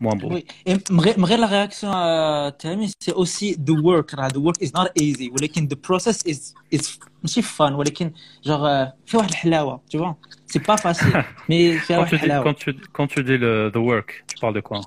moins 0.00 0.16
beau. 0.16 0.28
Oui, 0.32 0.44
et 0.66 0.76
من 0.90 1.00
غير 1.00 1.18
من 1.18 1.24
غير 1.24 1.38
la 1.38 1.46
réaction 1.46 1.90
à 1.92 2.52
تامي 2.58 2.90
c'est 3.04 3.12
aussi 3.14 3.54
the 3.56 3.70
work 3.82 4.14
راه 4.14 4.28
the 4.28 4.36
work 4.38 4.62
is 4.62 4.70
not 4.74 4.88
easy 5.02 5.30
ولكن 5.32 5.68
the 5.68 5.76
process 5.76 6.18
is 6.26 6.54
is 6.74 6.98
ماشي 7.22 7.42
fun 7.42 7.72
ولكن 7.72 8.10
genre 8.46 8.48
euh, 8.48 8.86
فيه 9.06 9.18
واحد 9.18 9.28
الحلاوة 9.30 9.80
tu 9.94 9.98
vois 9.98 10.14
c'est 10.52 10.62
pas 10.66 10.76
facile 10.78 11.24
mais 11.50 11.78
فيه 11.80 11.94
Quand 11.96 11.98
واحد 11.98 12.08
tu, 12.08 12.16
dis, 12.16 12.24
الحلاوة 12.24 12.44
quand, 12.44 12.56
tu, 12.56 12.74
quand 12.92 13.06
tu 13.06 13.22
dis 13.24 13.36
le 13.38 13.70
the 13.74 13.76
work, 13.78 14.24
tu 14.28 14.36
parles 14.40 14.54
de 14.54 14.60
quoi 14.60 14.80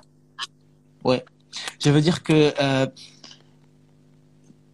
Ouais. 1.04 1.22
Je 1.84 1.90
veux 1.90 2.00
dire 2.00 2.22
que 2.24 2.38
euh, 2.60 2.86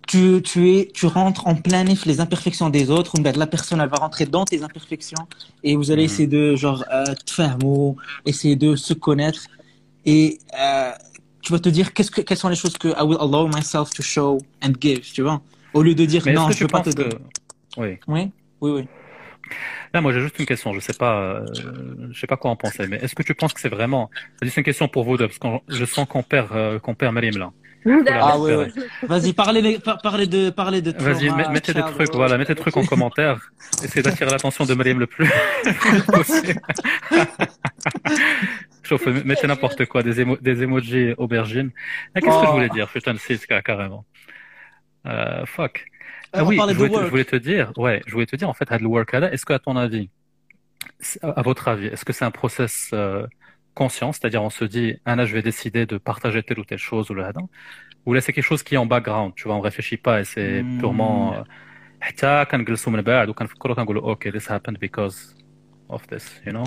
tu, 0.06 0.42
tu, 0.42 0.60
es, 0.74 0.88
tu 0.92 1.06
rentres 1.06 1.46
en 1.46 1.54
plein 1.54 1.84
nez 1.84 1.94
les 2.06 2.20
imperfections 2.20 2.68
des 2.70 2.90
autres, 2.90 3.12
ou 3.16 3.22
bien 3.22 3.32
la 3.32 3.46
personne 3.46 3.80
elle 3.80 3.88
va 3.88 3.96
rentrer 4.06 4.26
dans 4.26 4.44
tes 4.44 4.62
imperfections 4.68 5.24
et 5.62 5.76
vous 5.76 5.90
allez 5.92 6.02
Mhm. 6.02 6.10
essayer 6.10 6.28
de 6.38 6.56
genre 6.56 6.84
euh, 6.92 7.04
te 7.26 7.32
faire 7.38 7.56
mot, 7.58 7.96
essayer 8.26 8.56
de 8.56 8.70
se 8.76 8.92
connaître 9.06 9.42
et 10.05 10.39
euh, 10.59 10.91
tu 11.41 11.51
vas 11.51 11.59
te 11.59 11.69
dire 11.69 11.93
qu'est-ce 11.93 12.11
que, 12.11 12.21
quelles 12.21 12.37
sont 12.37 12.49
les 12.49 12.55
choses 12.55 12.77
que 12.77 12.89
I 12.89 13.03
will 13.03 13.17
allow 13.19 13.47
myself 13.47 13.91
to 13.91 14.03
show 14.03 14.39
and 14.63 14.73
give, 14.79 15.01
tu 15.01 15.21
vois, 15.21 15.41
au 15.73 15.83
lieu 15.83 15.95
de 15.95 16.05
dire 16.05 16.23
Mais 16.25 16.33
non, 16.33 16.49
je 16.49 16.57
tu 16.57 16.63
veux 16.63 16.67
pas 16.69 16.81
te 16.81 16.89
que... 16.89 17.03
donner. 17.03 17.15
Oui. 17.77 17.99
Oui, 18.07 18.31
oui, 18.61 18.71
oui. 18.71 18.87
Là, 19.93 20.01
moi, 20.01 20.11
j'ai 20.11 20.21
juste 20.21 20.37
une 20.39 20.45
question. 20.45 20.73
Je 20.73 20.79
sais 20.79 20.93
pas, 20.93 21.21
euh, 21.21 21.45
je 22.11 22.19
sais 22.19 22.27
pas 22.27 22.37
quoi 22.37 22.51
en 22.51 22.55
penser, 22.55 22.87
mais 22.87 22.97
est-ce 22.97 23.15
que 23.15 23.23
tu 23.23 23.35
penses 23.35 23.53
que 23.53 23.61
c'est 23.61 23.69
vraiment, 23.69 24.09
c'est 24.41 24.57
une 24.57 24.63
question 24.63 24.87
pour 24.87 25.03
vous 25.03 25.17
deux, 25.17 25.27
parce 25.27 25.39
que 25.39 25.47
je 25.67 25.85
sens 25.85 26.07
qu'on 26.07 26.23
perd, 26.23 26.51
euh, 26.51 26.79
qu'on 26.79 26.95
perd 26.95 27.13
Marim 27.13 27.37
là. 27.37 27.51
Ah 27.87 28.39
ouais, 28.39 28.55
récupérer. 28.55 28.81
ouais. 28.81 28.87
Vas-y, 29.07 29.33
parlez, 29.33 29.79
parlez 30.01 30.27
de, 30.27 30.49
parlez 30.49 30.81
de 30.81 30.91
Vas-y, 30.97 31.29
mettez 31.51 31.73
des 31.73 31.81
trucs, 31.81 32.13
voilà, 32.13 32.37
mettez 32.37 32.55
des 32.55 32.61
trucs 32.61 32.75
en 32.77 32.85
commentaire. 32.85 33.51
Essayez 33.83 34.01
d'attirer 34.01 34.31
l'attention 34.31 34.65
de 34.65 34.73
Mariam 34.73 34.99
le 34.99 35.07
plus 35.07 35.29
possible. 36.07 36.59
Chauffe, 38.83 39.05
mettez 39.25 39.47
n'importe 39.47 39.85
quoi, 39.85 40.03
des, 40.03 40.21
émo- 40.23 40.39
des 40.41 40.63
emojis 40.63 41.13
aubergines. 41.17 41.71
Ah, 42.13 42.21
Qu'est-ce 42.21 42.35
que 42.39 42.45
je 42.45 42.49
Oh. 42.49 42.53
voulais 42.53 42.69
dire? 42.69 42.87
Putain, 42.87 43.15
c'est 43.17 43.37
ce 43.37 43.47
carrément. 43.47 44.05
Euh, 45.07 45.45
fuck. 45.45 45.85
Euh, 46.35 46.39
Ah 46.39 46.43
on 46.43 46.47
oui, 46.47 46.57
je 46.59 46.67
de 46.67 46.73
voulais, 46.73 46.89
te, 46.89 47.03
je 47.05 47.09
voulais 47.09 47.25
te 47.25 47.35
dire, 47.35 47.71
ouais, 47.77 48.01
je 48.05 48.11
voulais 48.13 48.25
te 48.25 48.35
dire, 48.35 48.49
en 48.49 48.53
fait, 48.53 48.71
had 48.71 48.81
le 48.81 48.87
work 48.87 49.11
là, 49.13 49.31
est-ce 49.31 49.45
que, 49.45 49.53
à 49.53 49.59
ton 49.59 49.75
avis, 49.75 50.09
à 51.23 51.41
votre 51.41 51.67
avis, 51.67 51.87
est-ce 51.87 52.05
que 52.05 52.13
c'est 52.13 52.25
un 52.25 52.31
process 52.31 52.89
euh, 52.93 53.25
conscient, 53.74 54.10
c'est-à-dire 54.14 54.42
on 54.42 54.50
se 54.50 54.64
dit, 54.64 54.88
ah 55.04 55.14
là, 55.16 55.24
je 55.28 55.32
vais 55.36 55.42
décider 55.42 55.82
de 55.92 55.96
partager 56.10 56.42
telle 56.42 56.58
ou 56.62 56.64
telle 56.64 56.78
chose 56.90 57.04
ou 57.10 57.14
le 57.14 57.24
hadin, 57.24 57.46
ou 58.06 58.14
là, 58.14 58.20
c'est 58.20 58.32
quelque 58.34 58.50
chose 58.52 58.62
qui 58.66 58.74
est 58.74 58.78
en 58.78 58.86
background, 58.94 59.30
tu 59.36 59.44
vois, 59.46 59.54
on 59.60 59.60
réfléchit 59.70 59.96
pas 60.06 60.16
et 60.20 60.24
c'est 60.32 60.62
Hmm. 60.62 60.78
purement, 60.80 61.34
euh, 61.34 61.42
حتى 62.00 62.44
كنجلسوا 62.50 62.92
من 62.92 63.02
بعد 63.02 63.28
وكنفكروا 63.28 63.74
كنقولوا 63.76 64.14
okay 64.14 64.30
this 64.30 64.46
happened 64.48 64.78
because 64.78 65.34
of 65.90 66.02
this 66.06 66.24
you 66.46 66.52
know 66.52 66.64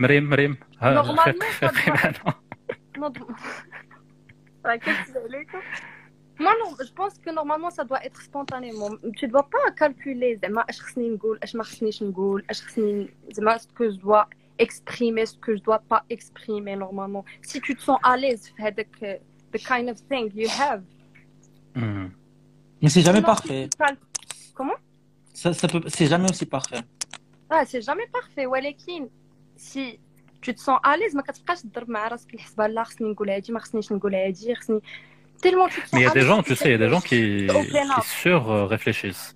مريم 0.00 0.24
مريم 0.30 0.56
ها 0.80 0.94
Normalement, 1.02 1.22
فيق- 1.22 1.42
ça 1.42 1.68
فيقي 1.68 1.72
doit- 1.72 2.04
معنا. 2.04 2.34
Non, 2.98 3.12
Ouais, 4.64 4.78
qu'est-ce 4.80 5.12
que 5.12 5.18
vous 5.18 5.26
allez, 5.28 5.44
quoi 5.52 5.62
Moi, 6.44 6.52
non, 6.62 6.70
je 6.88 6.92
pense 7.00 7.14
que 7.24 7.30
normalement, 7.40 7.70
ça 7.78 7.84
doit 7.90 8.02
être 8.08 8.20
spontanément. 8.30 8.90
Tu 9.18 9.24
ne 9.26 9.30
dois 9.32 9.48
pas 9.54 9.70
calculer 9.82 10.34
زعما 10.42 10.60
اش 10.68 10.80
خصني 10.80 11.08
نقول 11.10 11.38
اش 11.42 11.54
ما 11.56 11.62
خصنيش 11.64 12.02
نقول 12.02 12.44
اش 12.50 12.62
خصني 12.62 13.08
زعما 13.32 13.58
ce 13.58 13.66
que 13.66 13.84
je 13.92 13.96
dois 14.00 14.26
exprimer 14.58 15.24
ce 15.30 15.36
que 15.44 15.52
je 15.56 15.62
dois 15.68 15.80
pas 15.92 16.02
exprimer 16.16 16.74
normalement 16.84 17.24
si 17.50 17.56
tu 17.60 17.72
te 17.76 17.82
sens 17.88 17.98
à 18.10 18.16
l'aise 18.16 18.44
في 18.56 18.62
هذاك 18.62 19.20
the 19.56 19.58
kind 19.58 19.88
of 19.92 19.96
thing 20.10 20.30
you 20.34 20.48
have 20.62 20.82
Hmm. 21.76 22.06
Mais 22.82 22.88
c'est 22.94 23.02
jamais 23.08 23.22
Sinon, 23.22 23.34
parfait. 23.34 23.62
si 23.64 23.70
tu 23.70 23.78
cal- 23.84 23.98
comment 24.58 24.78
Ça, 25.40 25.48
ça 25.60 25.66
peut, 25.72 25.82
c'est 25.96 26.06
jamais 26.12 26.28
aussi 26.32 26.46
parfait. 26.46 26.82
اه 27.52 27.64
سي 27.64 27.78
جامي 27.78 28.02
بارفي 28.14 28.46
ولكن 28.46 29.08
سي 29.56 29.98
تو 30.42 30.52
te 30.52 30.56
sens 30.56 30.78
à 30.86 30.96
l'aise 30.96 31.16
ما 31.16 31.22
كتبقاش 31.22 31.62
تضرب 31.62 31.90
مع 31.90 32.08
راسك 32.08 32.34
الحسبه 32.34 32.66
لا 32.66 32.84
خصني 32.84 33.10
نقول 33.10 33.30
هادي 33.30 33.52
ما 33.52 33.60
خصنيش 33.60 33.92
نقول 33.92 34.14
هادي 34.14 34.54
خصني 34.54 34.80
tellement 35.46 35.68
tu 35.68 35.80
te 35.82 35.86
sens 35.88 35.92
Mais 35.92 36.00
il 36.00 36.02
y 36.02 36.06
a 36.06 36.10
à 36.10 36.14
des 36.14 36.20
l'aise 36.20 36.28
gens, 36.28 36.42
que 36.42 36.48
tu 36.48 36.56
sais, 36.56 36.68
il 36.68 36.70
y 36.70 36.74
a 36.74 36.78
des 36.86 36.90
gens 36.94 37.00
qui, 37.10 37.20
Open 37.50 37.88
qui 37.92 37.98
up. 37.98 38.04
sur 38.22 38.40
euh, 38.50 38.66
réfléchissent. 38.74 39.28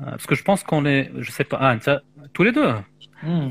Euh, 0.00 0.04
Parce 0.14 0.26
que 0.28 0.34
je 0.40 0.44
pense 0.48 0.60
qu'on 0.68 0.84
est, 0.94 1.02
je 1.26 1.30
sais 1.36 1.44
pas, 1.50 1.58
ah, 1.64 1.76
tiens, 1.84 2.00
tous 2.34 2.44
les 2.48 2.52
deux. 2.58 2.72
Hmm. 3.26 3.50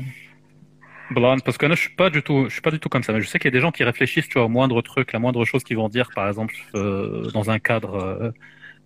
blonde 1.11 1.43
parce 1.43 1.57
que 1.57 1.65
non, 1.65 1.75
je 1.75 1.81
suis 1.81 1.95
pas 1.95 2.09
du 2.09 2.21
tout, 2.23 2.45
je 2.47 2.53
suis 2.53 2.61
pas 2.61 2.71
du 2.71 2.79
tout 2.79 2.89
comme 2.89 3.03
ça. 3.03 3.13
Mais 3.13 3.21
je 3.21 3.27
sais 3.27 3.39
qu'il 3.39 3.47
y 3.47 3.53
a 3.53 3.57
des 3.57 3.61
gens 3.61 3.71
qui 3.71 3.83
réfléchissent, 3.83 4.27
tu 4.27 4.33
vois, 4.33 4.45
au 4.45 4.49
moindre 4.49 4.81
truc, 4.81 5.13
la 5.13 5.19
moindre 5.19 5.43
chose 5.45 5.63
qu'ils 5.63 5.77
vont 5.77 5.89
dire, 5.89 6.09
par 6.15 6.27
exemple, 6.27 6.55
euh, 6.75 7.29
dans 7.31 7.49
un 7.49 7.59
cadre, 7.59 7.95
euh, 7.95 8.31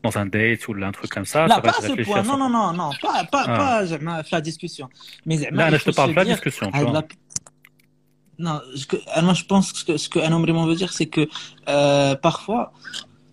dans 0.04 0.18
un 0.18 0.26
date 0.26 0.68
ou 0.68 0.74
un 0.82 0.92
truc 0.92 1.10
comme 1.12 1.26
ça. 1.26 1.48
Là, 1.48 1.62
pas 1.62 1.74
ce 1.74 2.04
point. 2.04 2.24
Non, 2.24 2.38
non, 2.38 2.50
non, 2.50 2.74
non, 2.74 2.90
pas, 3.02 3.24
pas, 3.26 3.46
ah. 3.48 3.58
pas 3.58 3.84
la, 3.84 4.24
la 4.32 4.42
discussion. 4.42 4.90
Mais 5.26 5.38
là, 5.52 5.70
là 5.70 5.78
je 5.78 5.86
te 5.86 5.92
parle 5.92 6.14
pas 6.14 6.26
de 6.26 6.32
discussion. 6.32 6.72
Tu 6.72 6.80
Non, 8.40 8.62
je, 8.76 8.86
moi, 9.22 9.32
ah, 9.32 9.34
je 9.34 9.46
pense 9.46 9.84
que 9.84 9.98
ce 9.98 10.10
qu'un 10.10 10.32
homme 10.32 10.42
vraiment 10.44 10.66
veut 10.66 10.76
dire, 10.76 10.92
c'est 10.92 11.08
que 11.08 11.28
euh, 11.70 12.16
parfois, 12.16 12.74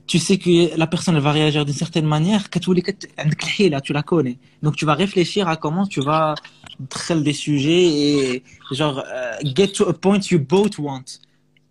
tu 0.06 0.18
sais 0.18 0.38
que 0.38 0.76
la 0.76 0.88
personne 0.88 1.14
elle 1.14 1.22
va 1.22 1.30
réagir 1.30 1.64
d'une 1.64 1.74
certaine 1.74 2.04
manière, 2.04 2.50
tu 2.50 3.92
la 3.92 4.02
connais. 4.02 4.38
Donc 4.62 4.74
tu 4.74 4.84
vas 4.84 4.94
réfléchir 4.94 5.48
à 5.48 5.56
comment 5.56 5.86
tu 5.86 6.00
vas 6.00 6.34
تدخل 6.79 7.23
des 7.23 7.33
sujets 7.33 7.85
et 7.85 8.43
genre 8.71 8.99
euh, 8.99 9.37
get 9.55 9.67
to 9.77 9.83
a 9.89 9.93
point 9.93 10.21
you 10.31 10.39
both 10.39 10.77
want. 10.79 11.19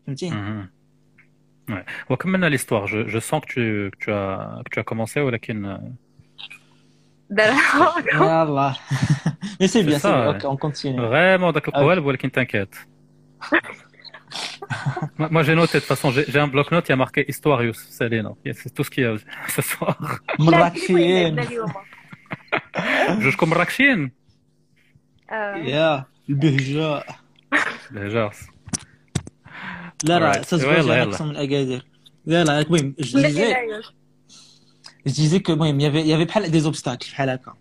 فهمتي؟ 0.07 0.31
Mhm. 0.31 0.69
Ouais. 1.71 1.85
وكملنا 2.11 2.49
l'histoire. 2.51 2.87
Je, 2.87 3.09
je 3.09 3.19
sens 3.19 3.41
que 3.41 3.47
tu, 3.47 3.91
que 3.93 3.99
tu 4.05 4.13
as, 4.13 4.61
que 4.65 4.71
tu 4.71 4.79
as 4.81 4.85
commencé, 4.85 5.21
ولكن 5.21 5.67
euh, 5.67 5.79
Yallah. 8.13 8.77
Mais 9.61 9.69
c'est 9.69 9.83
bien, 9.83 9.99
C'est 9.99 10.09
c'est 10.09 10.09
ça, 10.09 10.13
bien. 10.13 10.31
ouais. 10.33 10.45
Ok, 10.45 10.53
on 10.53 10.57
continue. 10.57 11.01
vraiment 11.01 11.53
داك 11.53 11.69
القوالب 11.69 12.05
ولكن 12.05 12.31
t'inquiète. 12.31 12.77
moi, 15.19 15.29
moi, 15.31 15.43
j'ai 15.43 15.55
noté, 15.55 15.75
de 15.75 15.79
toute 15.81 15.89
façon, 15.95 16.11
j'ai 16.11 16.25
j'ai 16.33 16.41
un 16.41 16.49
bloc-notes, 16.49 16.87
il 16.89 16.93
y 16.93 16.93
a 16.93 16.97
marqué 16.97 17.21
Histoire 17.33 17.63
Youssef 17.63 17.89
Salina. 17.99 18.31
C'est 18.61 18.73
tout 18.75 18.85
ce 18.85 18.91
qu'il 18.91 19.05
y 19.05 19.07
a 19.07 19.17
ce 19.49 19.63
soir. 19.63 19.97
مراكشيين. 20.39 21.37
جوجكم 23.09 23.47
comme 23.47 23.49
مراكشيين 23.51 24.11
يا 25.33 26.05
البهجة. 26.31 27.03
Déjà. 27.93 28.33
لا 30.05 30.19
لا 30.19 30.33
Alright. 30.33 30.45
ça 30.45 30.59
se 30.59 30.65
voit 30.65 30.79
يلا 30.79 30.83
j'ai 30.83 30.91
un 30.91 31.03
يلا 31.03 31.17
accent 31.17 31.23
من 31.23 31.37
Agadir. 31.37 31.83
يلا 32.27 32.61
المهم 32.61 32.95
je 33.01 33.17
disais 33.17 33.83
je 35.07 35.13
disais 35.13 35.41
que 35.41 35.53
المهم 35.53 35.81
il 35.81 35.83
y 35.83 35.87
avait 35.87 36.01
il 36.01 36.07
y 36.07 36.13
avait 36.13 36.25
بحال 36.27 36.51
des 36.51 36.67
obstacles 36.67 37.11
بحال 37.13 37.29
هكا. 37.31 37.53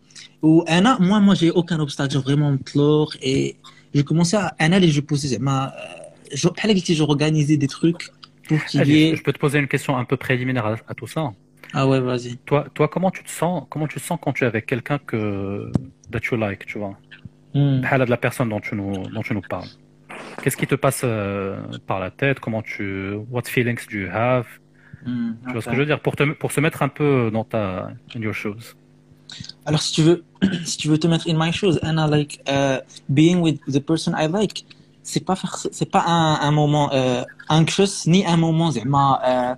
وانا 0.42 0.98
moi 0.98 1.20
moi 1.20 1.36
j'ai 1.36 1.52
aucun 1.52 1.80
obstacle 1.80 2.12
genre 2.13 2.24
vraiment 2.24 2.52
مطلوق 2.52 3.16
et 3.22 3.56
j'ai 3.96 4.04
commencé 4.04 4.38
à 4.38 4.54
انا 4.62 4.78
اللي 4.78 4.92
je 4.94 5.02
posais 5.02 5.16
زعما 5.28 5.72
euh, 5.72 6.36
je- 6.36 6.48
بحال 6.50 6.72
قلتي 6.74 6.96
je 6.96 7.02
organisais 7.02 7.58
des 7.58 7.68
trucs 7.68 8.10
pour 8.48 8.66
qu'il 8.66 8.80
y 8.80 8.84
Allez, 8.84 9.12
ait 9.12 9.16
je 9.16 9.24
peux 9.24 9.34
te 9.34 9.39
poser 9.39 9.60
une 9.60 9.68
question 9.68 9.98
un 9.98 10.06
peu 10.06 10.18
préliminaire 10.18 10.66
à, 10.66 10.76
à 10.88 10.94
tout 10.94 11.08
ça. 11.08 11.32
ah 11.80 11.88
ouais 11.89 12.00
vas-y. 12.10 12.32
Toi, 12.50 12.62
toi, 12.78 12.86
comment 12.94 13.12
tu 13.18 13.22
te 13.28 13.32
sens, 13.42 13.56
comment 13.72 13.88
tu 13.94 13.98
te 14.02 14.06
sens 14.10 14.18
quand 14.24 14.34
tu 14.38 14.42
es 14.44 14.48
avec 14.54 14.63
quelqu'un 14.72 15.00
que 15.10 15.22
that 16.12 16.24
you 16.28 16.36
like, 16.46 16.62
tu 16.72 16.76
vois, 16.82 16.96
mm. 17.55 17.81
de 17.81 18.11
la 18.11 18.17
personne 18.17 18.49
dont 18.49 18.61
tu 18.61 18.75
nous, 18.75 18.93
parles. 19.49 19.69
Qu'est-ce 20.43 20.57
qui 20.57 20.67
te 20.67 20.75
passe 20.75 21.03
euh, 21.05 21.61
par 21.87 22.01
la 22.01 22.11
tête? 22.11 22.41
Comment 22.41 22.63
tu, 22.63 23.15
what 23.31 23.43
feelings 23.45 23.87
do 23.91 23.99
you 23.99 24.09
have? 24.13 24.47
Hmm, 25.05 25.35
tu 25.47 25.53
vois 25.53 25.63
ce 25.63 25.69
que 25.69 25.75
je 25.75 25.81
veux 25.81 25.87
dire? 25.87 26.01
Pour 26.01 26.53
se 26.53 26.61
mettre 26.61 26.83
un 26.83 26.89
peu 26.89 27.31
dans 27.33 27.45
ta 27.45 27.91
in 28.15 28.21
your 28.21 28.35
shoes. 28.35 28.75
Alors 29.67 29.81
si 29.81 29.93
tu 29.93 30.03
veux, 30.03 30.25
si 30.65 30.77
tu 30.77 30.89
veux 30.89 30.99
te 30.99 31.07
mettre 31.07 31.29
in 31.29 31.37
my 31.37 31.53
shoes, 31.53 31.79
Anna, 31.83 32.07
like 32.07 32.41
uh, 32.49 32.79
being 33.09 33.41
with 33.41 33.61
the 33.67 33.81
person 33.81 34.15
I 34.17 34.27
like, 34.27 34.65
c'est 35.03 35.25
pas 35.25 35.37
c'est 35.73 35.91
pas 35.91 36.05
un, 36.07 36.51
moment 36.51 36.93
euh, 36.93 37.23
anxious 37.49 38.07
ni 38.07 38.27
un 38.27 38.37
moment 38.37 38.71
zema 38.71 39.57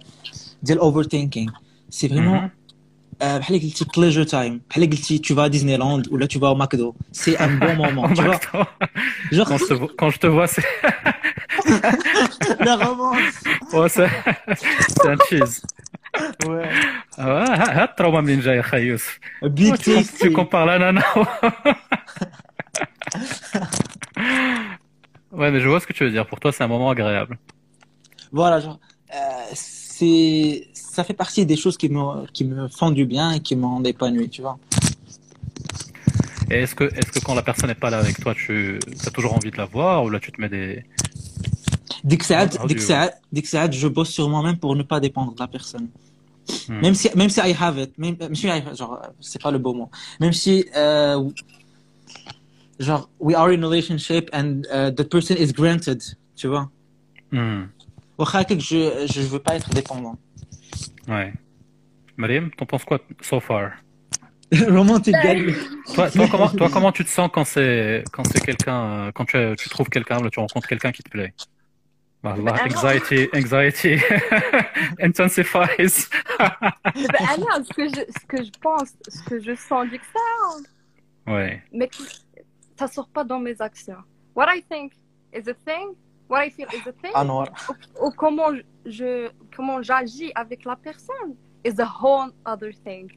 euh, 0.68 0.76
overthinking. 0.78 1.50
C'est 1.88 2.08
vraiment 2.08 2.36
mm-hmm. 2.36 2.50
بحال 3.21 3.59
قلتي 3.61 3.85
pleasure 3.85 4.27
time. 4.29 4.59
بحال 4.69 4.89
قلتي 4.89 5.19
tu 5.19 5.33
vas 5.33 5.43
à 5.45 5.49
Disneyland 5.49 6.01
ou 6.11 6.17
là 6.17 6.27
tu 6.27 6.37
vas 6.39 6.49
au 6.51 6.55
McDo. 6.55 6.95
C'est 7.11 7.37
un 7.37 7.47
bon 7.63 7.75
moment, 7.75 8.03
Au 8.03 8.13
tu 8.13 8.21
vois. 8.23 8.35
McDo. 8.35 8.63
Genre 9.31 9.47
Quand 9.47 9.57
je 9.57 9.65
te, 9.65 9.73
vois- 9.73 9.91
quand 9.99 10.09
je 10.15 10.19
te 10.19 10.27
vois, 10.27 10.47
c'est, 10.47 10.63
la 12.67 12.75
romance. 12.75 13.37
ouais, 13.73 13.89
c'est, 13.95 14.09
c'est 14.95 15.07
un 15.13 15.17
cheese. 15.29 15.61
Ouais. 16.47 16.69
Ah 17.17 17.27
ouais, 17.33 17.49
ها- 17.49 17.71
ها 17.77 17.83
التروما 17.83 18.21
منين 18.21 18.39
جاي 18.39 18.59
اخي 18.59 18.77
يوسف 18.77 19.19
Big 19.43 19.73
tu, 19.77 19.93
com- 19.93 20.03
tu 20.03 20.29
tasty. 20.29 20.31
compares 20.31 20.65
la 20.65 20.77
nana 20.79 21.03
Ouais, 25.31 25.51
mais 25.51 25.59
je 25.59 25.67
vois 25.67 25.79
ce 25.81 25.87
que 25.87 25.93
tu 25.93 26.03
veux 26.05 26.11
dire. 26.11 26.25
Pour 26.25 26.39
toi, 26.39 26.51
c'est 26.51 26.63
un 26.63 26.67
moment 26.67 26.89
agréable. 26.89 27.37
Voilà, 28.31 28.59
genre, 28.59 28.79
euh, 29.13 29.53
c'est, 30.00 30.68
ça 30.72 31.04
fait 31.04 31.14
partie 31.14 31.44
des 31.44 31.56
choses 31.56 31.76
qui 31.76 31.88
me, 31.90 32.26
qui 32.32 32.44
me 32.44 32.68
font 32.68 32.90
du 32.90 33.04
bien 33.04 33.32
et 33.32 33.40
qui 33.40 33.54
me 33.54 33.66
rendent 33.66 33.86
épanoui, 33.86 34.28
tu 34.30 34.40
vois. 34.40 34.58
Est-ce 36.50 36.74
que, 36.74 36.84
est-ce 36.84 37.12
que 37.12 37.20
quand 37.24 37.34
la 37.34 37.42
personne 37.42 37.68
n'est 37.68 37.82
pas 37.86 37.90
là 37.90 37.98
avec 37.98 38.18
toi, 38.18 38.34
tu 38.34 38.80
as 39.06 39.10
toujours 39.10 39.34
envie 39.34 39.50
de 39.50 39.58
la 39.58 39.66
voir 39.66 40.02
ou 40.04 40.10
là 40.10 40.18
tu 40.18 40.32
te 40.32 40.40
mets 40.40 40.48
des. 40.48 40.84
Dès 42.02 42.16
que 42.16 42.24
ça, 42.24 42.46
dès 43.30 43.42
que 43.42 43.72
je 43.82 43.88
bosse 43.88 44.10
sur 44.10 44.28
moi-même 44.28 44.56
pour 44.56 44.74
ne 44.74 44.82
pas 44.82 45.00
dépendre 45.00 45.34
de 45.34 45.38
la 45.38 45.46
personne. 45.46 45.88
Hmm. 46.68 46.80
Même 46.80 46.94
si, 46.94 47.08
même 47.14 47.28
si 47.28 47.40
I 47.40 47.54
have 47.60 47.78
it, 47.78 47.96
même, 47.98 48.16
même 48.18 48.34
si 48.34 48.48
I 48.48 48.62
genre, 48.76 49.00
c'est 49.20 49.40
pas 49.40 49.50
le 49.50 49.58
beau 49.58 49.74
mot. 49.74 49.90
Même 50.18 50.32
si, 50.32 50.64
euh, 50.74 51.22
genre, 52.80 53.08
we 53.20 53.36
are 53.36 53.48
in 53.48 53.62
a 53.62 53.66
relationship 53.68 54.30
and 54.32 54.62
euh, 54.72 54.90
the 54.90 55.04
person 55.04 55.36
is 55.36 55.52
granted, 55.52 56.00
tu 56.34 56.48
vois. 56.48 56.68
Hmm 57.30 57.66
je 58.24 59.20
ne 59.20 59.26
veux 59.26 59.38
pas 59.38 59.56
être 59.56 59.70
dépendant. 59.70 60.16
Ouais. 61.08 61.32
Mariam, 62.16 62.50
t'en 62.50 62.66
penses 62.66 62.84
quoi 62.84 63.00
so 63.20 63.40
far? 63.40 63.72
Romantique 64.68 65.14
bah, 65.14 65.34
Gal. 65.34 65.54
toi, 65.94 66.10
toi, 66.10 66.26
comment, 66.30 66.48
toi, 66.48 66.68
comment 66.72 66.92
tu 66.92 67.04
te 67.04 67.08
sens 67.08 67.30
quand 67.32 67.44
c'est 67.44 68.02
quand 68.12 68.24
c'est 68.24 68.44
quelqu'un 68.44 68.82
euh, 68.82 69.12
quand 69.12 69.32
euh, 69.36 69.54
tu, 69.54 69.68
trouves 69.68 69.88
quelqu'un 69.88 70.18
tu 70.28 70.40
rencontres 70.40 70.66
quelqu'un 70.66 70.90
qui 70.90 71.02
te 71.04 71.08
plaît? 71.08 71.32
Bah, 72.22 72.36
anxiety, 72.36 73.28
anxiety 73.34 73.96
intensifies. 75.00 76.10
ben, 76.38 76.50
alors, 77.28 77.64
ce 77.64 77.72
que, 77.72 77.88
je, 77.88 77.94
ce 77.94 78.26
que 78.26 78.44
je 78.44 78.50
pense, 78.60 78.92
ce 79.08 79.22
que 79.22 79.40
je 79.40 79.54
sens 79.54 79.88
du 79.88 79.98
que 79.98 80.04
ça. 80.04 80.20
Hein. 80.44 81.32
Ouais. 81.32 81.62
Mais 81.72 81.88
ça 82.78 82.88
sort 82.88 83.08
pas 83.08 83.24
dans 83.24 83.38
mes 83.38 83.58
actions. 83.62 84.02
What 84.34 84.48
I 84.54 84.62
think 84.68 84.92
is 85.32 85.48
a 85.48 85.54
thing 85.54 85.94
what 86.30 86.40
I 86.46 86.50
feel 86.50 86.68
is 86.72 86.84
the 86.84 86.94
thing. 87.02 87.12
Ah 87.14 87.24
ou, 88.00 88.10
comment 88.16 88.52
je 88.86 89.28
comment 89.54 89.82
j'agis 89.82 90.32
avec 90.34 90.64
la 90.64 90.76
personne 90.76 91.34
is 91.64 91.80
a 91.80 91.86
whole 91.86 92.30
other 92.46 92.72
thing. 92.84 93.10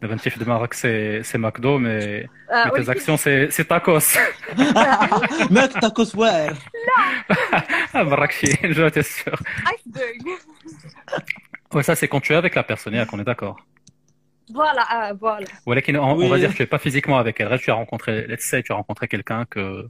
Le 0.00 0.08
Benfica 0.08 0.36
de 0.36 0.44
Maroc, 0.44 0.74
c'est 0.74 1.38
McDo, 1.38 1.78
mais, 1.78 2.26
euh, 2.52 2.70
tes 2.74 2.88
actions, 2.88 3.16
c'est 3.16 3.68
tacos. 3.68 4.18
Mais 5.50 5.68
tacos, 5.68 6.16
ouais. 6.16 6.48
Non. 6.50 7.36
Ah, 7.94 8.02
Marrakech, 8.02 8.58
je 8.62 8.88
t'es 8.88 9.04
sûr. 9.04 9.32
Iceberg. 9.64 10.22
Ouais, 11.72 11.84
ça, 11.84 11.94
c'est 11.94 12.08
quand 12.08 12.18
tu 12.18 12.32
es 12.32 12.36
avec 12.36 12.56
la 12.56 12.64
personne, 12.64 12.96
et 12.96 13.06
qu'on 13.06 13.20
est 13.20 13.24
d'accord. 13.24 13.64
Voilà, 14.52 15.10
euh, 15.10 15.14
voilà. 15.20 15.46
Ouais, 15.66 15.96
on, 15.96 16.00
on, 16.00 16.28
va 16.28 16.38
dire 16.38 16.50
que 16.50 16.56
tu 16.56 16.62
n'es 16.62 16.66
pas 16.66 16.80
physiquement 16.80 17.18
avec 17.18 17.38
elle. 17.38 17.48
Là, 17.48 17.58
tu 17.58 17.70
as 17.70 17.74
rencontré, 17.74 18.26
let's 18.26 18.52
tu 18.64 18.72
as 18.72 18.74
rencontré 18.74 19.06
quelqu'un 19.06 19.44
que, 19.44 19.88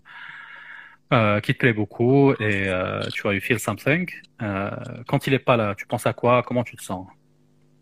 euh, 1.13 1.41
qui 1.41 1.53
te 1.55 1.59
plaît 1.59 1.73
beaucoup 1.73 2.33
et 2.35 2.69
euh, 2.69 3.01
tu 3.13 3.27
as 3.29 3.33
eu 3.35 3.41
Feel 3.41 3.59
Something. 3.59 4.11
Euh, 4.41 4.71
quand 5.07 5.27
il 5.27 5.35
est 5.35 5.39
pas 5.39 5.57
là, 5.57 5.75
tu 5.75 5.87
penses 5.87 6.07
à 6.07 6.13
quoi? 6.13 6.43
Comment 6.43 6.65
tu 6.65 6.77
te 6.77 6.83
sens? 6.83 7.07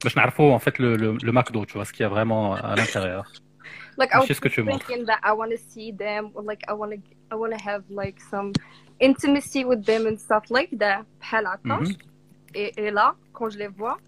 Je 0.06 0.14
n'arrive 0.16 0.32
pas 0.32 0.44
en 0.44 0.58
fait 0.58 0.78
le, 0.78 0.96
le, 0.96 1.16
le 1.22 1.32
McDo, 1.32 1.66
tu 1.66 1.74
vois, 1.74 1.84
ce 1.84 1.92
qu'il 1.92 2.02
y 2.02 2.06
a 2.06 2.08
vraiment 2.08 2.54
à 2.54 2.74
l'intérieur. 2.74 3.30
like 3.98 4.10
I 4.14 4.18
was 4.18 4.26
ce 4.26 4.40
que 4.40 4.48
tu 4.48 4.62
montres. 4.62 4.86
that 5.06 5.20
I 5.22 5.32
want 5.32 5.50
to 5.50 5.56
see 5.56 5.92
them, 5.92 6.30
or 6.34 6.42
like 6.42 6.62
I 6.68 6.72
want 6.72 6.90
to, 6.90 6.96
I 7.30 7.36
want 7.36 7.50
to 7.50 7.58
have 7.58 7.82
like 7.90 8.20
some 8.30 8.52
intimacy 9.00 9.64
with 9.64 9.84
them 9.84 10.06
and 10.06 10.16
stuff 10.16 10.44
like 10.50 10.76
that. 10.78 11.04
Mm 11.64 11.70
-hmm. 11.70 11.96
et, 12.54 12.72
et 12.76 12.90
là, 12.90 13.14
quand 13.32 13.52
je 13.52 13.58
les 13.58 13.68
vois, 13.68 13.98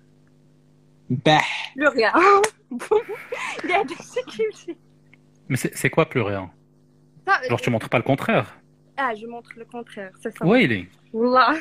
bah. 1.11 1.40
plus 1.74 1.88
rien. 1.88 2.12
il 3.64 3.70
y 3.70 3.74
a 3.74 3.85
des 3.85 3.94
sécurités. 4.02 4.76
Mais 5.48 5.56
c'est 5.56 5.90
quoi 5.90 6.08
plus 6.08 6.22
rien? 6.22 6.50
Ça, 7.26 7.40
Genre, 7.48 7.61
tu 7.61 7.68
euh, 7.68 7.72
montres 7.72 7.88
pas 7.88 7.98
le 7.98 8.04
contraire. 8.04 8.46
Ah, 8.99 9.13
je 9.15 9.25
montre 9.27 9.51
le 9.57 9.65
contraire, 9.65 10.12
c'est 10.21 10.33
ça. 10.38 10.45
ويلي 10.45 10.88
Voilà. 11.13 11.57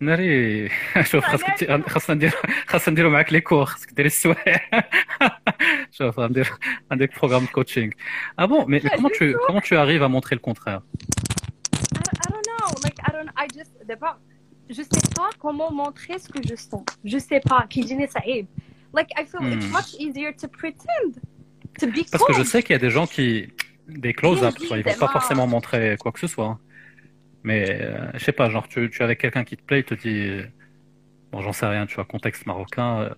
ناري 0.00 0.68
شوف 1.02 1.24
خاصك 1.24 1.46
ت- 1.58 1.88
خاصنا 1.88 2.16
ندير 2.16 2.32
خاصنا 2.66 2.92
نديرو 2.92 3.10
معاك 3.10 3.32
لي 3.32 3.40
كور 3.40 3.64
خاصك 3.64 3.92
ديري 3.92 4.06
السوايع 4.06 4.60
شوف 5.90 6.18
غندير 6.18 6.50
عندك 6.90 7.18
بروغرام 7.18 7.46
كوتشينغ 7.46 7.92
اه 8.38 8.44
بون 8.44 8.70
مي 8.70 8.80
comment 8.80 9.10
tu 9.18 9.36
comment 9.48 9.60
tu 9.60 9.76
arrives 9.76 10.02
à 10.02 10.08
montrer 10.08 10.34
le 10.36 10.40
contraire 10.40 10.80
I, 11.94 12.24
I 12.24 12.28
don't 12.32 12.46
know. 12.50 12.68
Like, 12.84 12.98
I 13.08 13.10
don't, 13.16 13.30
I 13.42 13.46
just, 13.58 13.72
d'abord, 13.90 14.16
je 14.76 14.82
sais 14.90 15.06
pas 15.18 15.30
comment 15.44 15.70
montrer 15.82 16.14
ce 16.24 16.28
que 16.34 16.40
je 16.50 16.56
sens. 16.68 16.84
Je 17.12 17.18
sais 17.28 17.40
pas. 17.50 17.60
Qui 17.72 17.80
dit 17.88 17.96
ça 18.14 18.20
Like, 18.96 19.10
I 19.20 19.22
feel 19.30 19.42
it's 19.54 19.66
Hmm. 19.66 19.76
much 19.78 19.90
easier 20.04 20.30
to 20.40 20.46
pretend. 20.60 21.10
To 21.80 21.84
be 21.94 22.00
Parce 22.12 22.24
que 22.28 22.32
je 22.40 22.42
cold. 22.42 22.50
sais 22.52 22.60
qu'il 22.64 22.74
y 22.76 22.80
a 22.80 22.84
des 22.86 22.92
gens 22.96 23.06
qui. 23.14 23.26
des 23.87 24.13
close-ups, 24.13 24.61
ils 24.71 24.83
vont 24.83 24.99
pas 24.99 25.07
forcément 25.07 25.47
montrer 25.47 25.95
quoi 25.99 26.11
que 26.11 26.19
ce 26.19 26.27
soit. 26.27 26.45
Hein. 26.45 26.59
Mais 27.43 27.81
euh, 27.81 28.11
je 28.15 28.23
sais 28.23 28.31
pas, 28.31 28.49
genre 28.49 28.67
tu, 28.67 28.85
es 28.85 29.01
avec 29.01 29.19
quelqu'un 29.19 29.43
qui 29.43 29.55
te 29.55 29.61
plaît, 29.61 29.79
il 29.79 29.85
te 29.85 29.93
dit 29.93 30.27
euh, 30.27 30.43
bon 31.31 31.41
j'en 31.41 31.53
sais 31.53 31.65
rien, 31.65 31.85
tu 31.85 31.95
vois 31.95 32.05
contexte 32.05 32.45
marocain, 32.45 32.99
euh, 32.99 33.09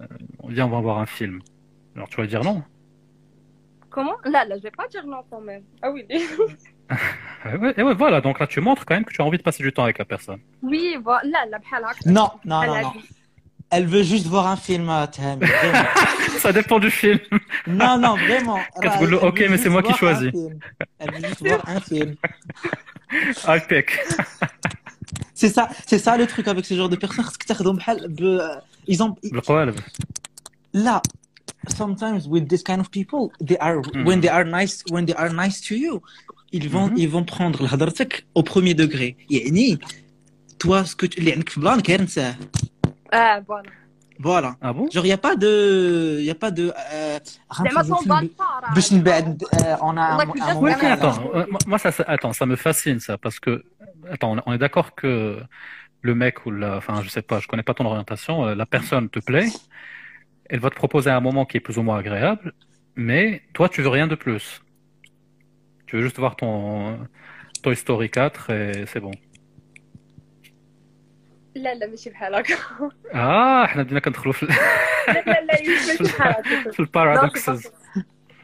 euh, 0.00 0.06
viens 0.48 0.66
on 0.66 0.70
va 0.70 0.80
voir 0.80 0.98
un 0.98 1.06
film. 1.06 1.40
Alors 1.94 2.08
tu 2.08 2.16
vas 2.16 2.26
dire 2.26 2.42
non. 2.42 2.62
Comment? 3.90 4.16
Là 4.24 4.44
là, 4.44 4.56
je 4.58 4.62
vais 4.62 4.70
pas 4.70 4.88
dire 4.88 5.06
non 5.06 5.22
quand 5.30 5.40
même. 5.40 5.62
Ah 5.82 5.90
oui. 5.90 6.04
et, 6.10 6.20
eh 7.52 7.56
ouais, 7.56 7.74
eh 7.76 7.82
ouais, 7.82 7.94
voilà, 7.94 8.20
donc 8.20 8.40
là 8.40 8.46
tu 8.46 8.60
montres 8.60 8.84
quand 8.84 8.94
même 8.94 9.04
que 9.04 9.12
tu 9.12 9.22
as 9.22 9.24
envie 9.24 9.38
de 9.38 9.42
passer 9.42 9.62
du 9.62 9.72
temps 9.72 9.84
avec 9.84 9.98
la 9.98 10.04
personne. 10.04 10.40
Oui, 10.62 10.96
voilà, 11.02 11.46
la 11.48 11.58
Non, 12.06 12.30
non, 12.44 12.66
non, 12.66 12.82
non. 12.82 12.92
Elle 13.70 13.86
veut 13.86 14.02
juste 14.02 14.26
voir 14.26 14.46
un 14.46 14.56
film, 14.56 14.88
euh, 14.88 15.06
Thème. 15.06 15.40
ça 16.44 16.52
dépend 16.52 16.78
du 16.78 16.90
film. 16.90 17.18
Non, 17.66 17.98
non, 17.98 18.16
vraiment. 18.16 18.58
Ok, 18.76 18.84
bah, 18.84 19.32
elle 19.38 19.50
mais 19.50 19.58
c'est 19.58 19.68
moi 19.68 19.82
qui 19.82 19.92
choisis. 19.94 20.32
Elle 20.98 21.10
veut 21.12 21.28
juste 21.28 21.46
voir 21.46 21.62
un 21.68 21.80
film. 21.80 22.14
Ah, 23.46 23.58
c'est 25.32 25.48
ça, 25.48 25.68
c'est 25.86 26.00
ça 26.00 26.16
le 26.16 26.26
truc 26.26 26.48
avec 26.48 26.64
ce 26.66 26.74
genre 26.74 26.88
de 26.88 26.96
personnes. 26.96 27.24
Euh, 28.20 28.56
ils 28.88 29.00
ont. 29.00 29.14
Là, 30.72 31.02
sometimes 31.68 32.26
with 32.26 32.48
this 32.48 32.64
kind 32.64 32.80
of 32.80 32.90
people, 32.90 33.30
they 33.40 33.56
are 33.58 33.80
mm. 33.80 34.04
when 34.04 34.20
they 34.20 34.28
are 34.28 34.44
nice, 34.44 34.82
when 34.90 35.06
they 35.06 35.14
are 35.14 35.32
nice 35.32 35.60
to 35.60 35.76
you, 35.76 36.02
ils 36.52 36.68
vont, 36.68 36.88
mm 36.88 36.94
-hmm. 36.94 37.02
ils 37.02 37.08
vont 37.08 37.24
prendre 37.24 37.62
l'hadartek 37.62 38.26
au 38.34 38.42
premier 38.42 38.74
degré. 38.74 39.16
Yani, 39.30 39.78
toi, 40.58 40.84
ce 40.84 40.96
que 40.96 41.06
tu, 41.06 41.20
les 41.20 41.36
Ah, 43.12 43.40
bon. 43.40 43.62
Voilà. 44.18 44.56
Ah 44.60 44.72
bon? 44.72 44.88
Genre, 44.90 45.04
il 45.04 45.08
n'y 45.08 45.12
a 45.12 45.18
pas 45.18 45.36
de. 45.36 46.16
Il 46.18 46.24
n'y 46.24 46.30
a 46.30 46.34
pas 46.34 46.50
de. 46.50 46.72
Euh... 46.92 47.18
On 49.80 49.96
a. 49.96 50.24
Oui, 50.56 50.70
attends, 50.70 51.30
euh, 51.34 51.46
moi, 51.66 51.78
ça, 51.78 51.90
attends, 52.06 52.32
ça 52.32 52.46
me 52.46 52.56
fascine, 52.56 53.00
ça, 53.00 53.18
parce 53.18 53.40
que. 53.40 53.64
Attends, 54.10 54.36
on 54.46 54.52
est 54.52 54.58
d'accord 54.58 54.94
que 54.94 55.38
le 56.02 56.14
mec 56.14 56.46
ou 56.46 56.50
la. 56.50 56.76
Enfin, 56.76 57.02
je 57.02 57.08
sais 57.08 57.22
pas, 57.22 57.40
je 57.40 57.48
connais 57.48 57.62
pas 57.62 57.74
ton 57.74 57.84
orientation, 57.84 58.46
euh, 58.46 58.54
la 58.54 58.66
personne 58.66 59.08
te 59.08 59.18
plaît, 59.18 59.48
elle 60.48 60.60
va 60.60 60.70
te 60.70 60.76
proposer 60.76 61.10
un 61.10 61.20
moment 61.20 61.44
qui 61.44 61.56
est 61.56 61.60
plus 61.60 61.78
ou 61.78 61.82
moins 61.82 61.98
agréable, 61.98 62.52
mais 62.94 63.42
toi, 63.52 63.68
tu 63.68 63.82
veux 63.82 63.88
rien 63.88 64.06
de 64.06 64.14
plus. 64.14 64.62
Tu 65.86 65.96
veux 65.96 66.02
juste 66.02 66.18
voir 66.18 66.36
ton. 66.36 66.98
Toy 67.62 67.74
Story 67.74 68.10
4 68.10 68.50
et 68.50 68.84
c'est 68.86 69.00
bon. 69.00 69.10
لا 71.56 71.74
لا 71.74 71.86
ماشي 71.86 72.10
بحال 72.10 72.34
هكا 72.34 72.54
Ah, 73.12 73.64
إحنا 73.64 73.82
بدينا 73.82 74.00
كندخلوا 74.00 74.32
في 74.32 74.46
لا 74.46 75.22
لا 75.26 75.40
لا 75.40 75.62
ماشي 75.62 76.04
بحال 76.04 76.32
هكا 76.32 76.70
في 76.70 76.80
البارادوكسز. 76.80 77.66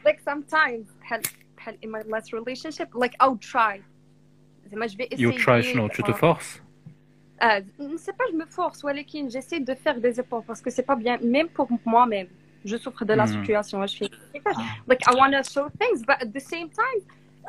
like 0.08 0.20
sometimes 0.30 1.00
بحال 1.00 1.22
بحال 1.56 1.78
in 1.84 1.88
my 1.88 2.02
last 2.02 2.32
relationship 2.32 2.88
like 2.94 3.14
I'll 3.22 3.38
try 3.52 3.80
زعما 4.66 4.86
vais 4.88 5.08
essayer 5.10 5.18
You 5.18 5.32
try 5.32 5.60
شنو? 5.60 5.88
Tu 5.88 6.02
te 6.02 6.12
forces? 6.12 6.60
Ah, 7.40 7.60
c'est 7.96 8.16
pas 8.16 8.26
je 8.30 8.36
me 8.36 8.46
force 8.46 8.84
ولكن 8.84 9.28
de 9.28 9.74
faire 9.74 10.00
des 10.00 10.20
efforts 10.20 10.44
parce 10.46 10.60
que 10.60 10.70
c'est 10.70 10.86
pas 10.86 10.96
bien 10.96 11.18
même 11.22 11.48
pour 11.48 11.68
moi-même 11.84 12.28
je 12.64 12.76
souffre 12.76 13.04
de 13.04 13.14
la 13.14 13.24
Mhm. 13.26 13.32
situation 13.32 13.86
je 13.86 13.96
fais 13.98 14.10
like 14.90 15.02
I 15.10 15.12
want 15.20 15.32
to 15.38 15.42
show 15.54 15.66
things 15.80 16.00
but 16.08 16.16
at 16.24 16.30
the 16.38 16.44
same 16.52 16.68
time 16.82 17.00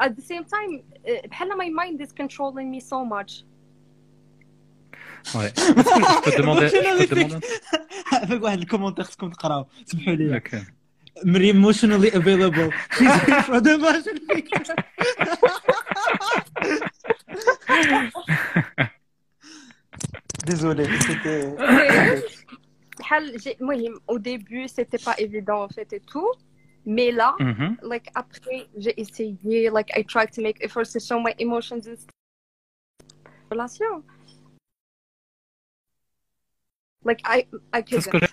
at 0.06 0.12
the 0.20 0.26
same 0.32 0.46
time 0.56 0.72
uh, 1.08 1.28
بحال 1.28 1.50
my 1.64 1.70
mind 1.82 1.98
is 2.06 2.12
controlling 2.22 2.68
me 2.76 2.80
so 2.80 2.98
much 3.16 3.32
Ouais. 5.35 5.47
Est-ce 5.47 5.73
que 5.73 5.81
je 5.83 6.23
peux 6.25 6.31
te 6.31 6.37
demander, 6.41 6.69
je 6.69 6.99
peux 6.99 7.07
te 7.07 7.15
demander 7.15 7.47
avec 8.13 8.43
واحد 8.43 8.59
الكومنتير 8.59 9.05
خصكم 9.05 9.31
تقراو 9.31 9.67
سمحوا 9.87 10.15
لي 10.15 10.41
Ok. 10.41 10.57
مريم 11.25 11.57
emotionally 11.71 12.11
available 12.15 12.71
she's 12.97 13.15
here 13.27 13.43
for 13.43 13.61
the 13.61 13.75
motion 13.85 14.17
picture 14.29 14.75
désolé 20.47 20.85
c'était 21.07 21.55
بحال 22.99 23.39
j'ai- 23.43 23.57
المهم 23.61 23.95
au 24.09 24.19
début 24.19 24.69
c'était 24.69 24.99
pas 24.99 25.15
évident 25.19 25.63
en 25.65 25.69
fait 25.69 25.93
et 25.93 26.01
tout 26.01 26.31
mais 26.87 27.11
là 27.13 27.35
Mhm. 27.41 27.77
like 27.93 28.09
après 28.15 28.59
j'ai 28.83 28.95
essayé 29.01 29.71
like 29.77 29.91
I 29.99 30.03
tried 30.13 30.31
to 30.37 30.41
make 30.47 30.57
efforts 30.67 30.91
to 30.95 30.99
show 31.09 31.19
my 31.27 31.35
emotions 31.45 31.83
and 31.91 31.97
stuff. 32.03 32.17
relation 33.53 33.93
like 37.05 37.21
I 37.37 37.39
I 37.77 37.81
C'est 37.87 38.01
ce 38.01 38.09
que 38.09 38.19
couldn't 38.19 38.29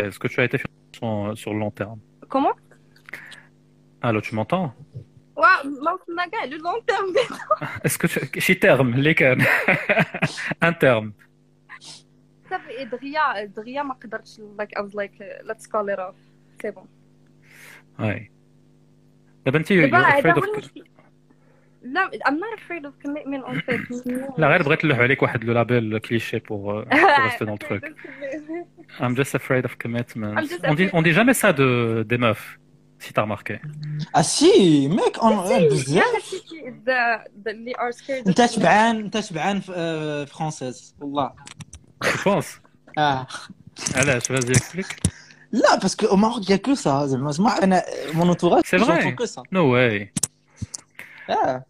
j'ai. 0.00 0.06
Est-ce 0.06 0.18
que 0.18 0.28
tu 0.28 0.40
as 0.40 0.44
été 0.44 0.58
sur, 0.96 1.38
sur 1.42 1.52
le 1.54 1.58
long 1.58 1.70
terme? 1.70 2.00
comment 2.28 2.54
Allô, 4.02 4.20
tu 4.20 4.34
m'entends? 4.34 4.72
واو 5.36 5.64
ما 5.84 5.92
وصلنا 5.92 6.26
كاع 6.26 6.46
le 6.46 6.58
long 6.58 6.80
terme 6.90 7.16
Est-ce 7.84 7.98
que 7.98 8.06
tu... 8.06 8.40
شي 8.40 8.54
terme 8.54 8.80
اللي 8.94 9.14
كان 9.14 9.40
un 10.64 10.72
terme 10.72 11.10
صافي 12.50 12.84
دغيا 12.84 13.44
دغيا 13.44 13.82
ما 13.82 13.94
قدرتش 13.94 14.40
like 14.40 14.78
I 14.78 14.80
was 14.82 14.94
like 14.94 15.14
uh, 15.20 15.46
let's 15.50 15.66
call 15.66 15.88
it 15.88 15.98
off 15.98 16.16
c'est 16.62 16.72
bon 16.74 16.86
ouais 17.98 18.30
دابا 19.46 19.58
انت 19.58 19.72
دابا 19.72 19.88
you're 19.90 20.06
هذا 20.06 20.20
afraid 20.20 20.38
هو 20.38 20.42
of 20.42 20.48
المشكل 20.48 20.84
لا 21.84 22.10
I'm 22.26 22.34
not 22.34 22.54
afraid 22.60 22.84
of 22.86 22.92
commitment 23.06 23.44
en 23.50 23.60
fait 23.60 24.08
لا 24.38 24.48
غير 24.48 24.62
بغيت 24.62 24.84
نلوح 24.84 24.98
عليك 24.98 25.22
واحد 25.22 25.44
لو 25.44 25.52
لابيل 25.52 25.98
كليشيه 25.98 26.38
pour, 26.38 26.42
euh, 26.42 26.84
pour 26.84 27.24
rester 27.24 27.44
dans 27.46 27.52
le 27.52 27.58
truc 27.68 27.84
I'm 29.00 29.14
just 29.16 29.34
afraid 29.34 29.64
of 29.64 29.72
commitment 29.84 30.34
I'm 30.38 30.46
just 30.48 30.64
on 30.64 30.74
dit, 30.74 30.84
afraid- 30.84 30.90
on 30.98 31.02
dit 31.02 31.12
jamais 31.12 31.34
ça 31.42 31.52
de, 31.52 32.02
des 32.08 32.18
meufs 32.18 32.58
si 32.98 33.12
t'as 33.14 33.22
remarqué 33.22 33.56
ah 34.14 34.22
si 34.22 34.88
mec 34.88 35.14
on 35.22 35.32
بزاف 35.70 36.34
the 36.86 37.00
the 37.44 37.48
اللي 37.50 37.72
are 37.74 37.92
scared 37.92 38.26
انت 38.28 38.40
of 38.40 38.54
تبعان 38.56 38.96
انت 38.96 39.16
تبعان 39.16 39.60
فرونسيز 40.26 40.94
والله 41.00 41.30
tu 42.04 42.08
penses 42.08 42.60
اه 42.98 43.26
علاش 43.96 44.32
vas-y 44.32 44.52
explique 44.58 44.96
لا 45.52 45.78
parce 45.80 45.94
que 45.96 46.06
au 46.06 46.16
Maroc 46.16 46.42
il 46.48 46.50
y 46.50 46.54
a 46.54 46.58
que 46.58 46.74
ça 46.82 47.04
زعما 47.06 47.30
زعما 47.32 47.64
انا 47.64 47.82
mon 48.12 48.34
entourage 48.36 48.62
C'est 48.64 48.76
vrai. 48.76 49.02
j'entends 49.02 49.14
que 49.22 49.26
ça 49.26 49.42
no 49.52 49.62
way 49.74 50.10
ah 51.28 51.60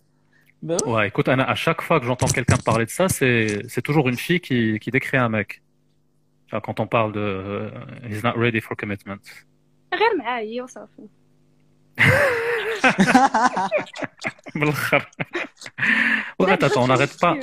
bah 0.64 0.76
ouais. 0.84 0.92
ouais 0.92 1.08
écoute 1.08 1.28
Anna 1.28 1.44
à 1.44 1.54
chaque 1.54 1.82
fois 1.82 2.00
que 2.00 2.06
j'entends 2.06 2.26
quelqu'un 2.26 2.56
parler 2.58 2.84
de 2.84 2.90
ça 2.90 3.08
c'est 3.08 3.62
c'est 3.68 3.82
toujours 3.82 4.08
une 4.08 4.16
fille 4.16 4.40
qui, 4.40 4.78
qui 4.78 4.90
décrit 4.90 5.16
un 5.16 5.28
mec 5.28 5.62
Enfin, 6.52 6.60
quand 6.60 6.80
on 6.80 6.86
parle 6.88 7.12
de 7.12 7.20
euh, 7.20 7.70
he's 8.08 8.24
not 8.24 8.32
ready 8.36 8.60
for 8.60 8.76
commitment 8.76 9.22
غير 9.94 10.16
معايا 10.18 10.62
وصافي 10.62 11.08
بالاخر 14.54 15.10
Ouais, 16.40 16.50
attends, 16.52 16.66
attends, 16.66 16.84
on 16.84 16.88
n'arrête 16.88 17.16
pas 17.20 17.36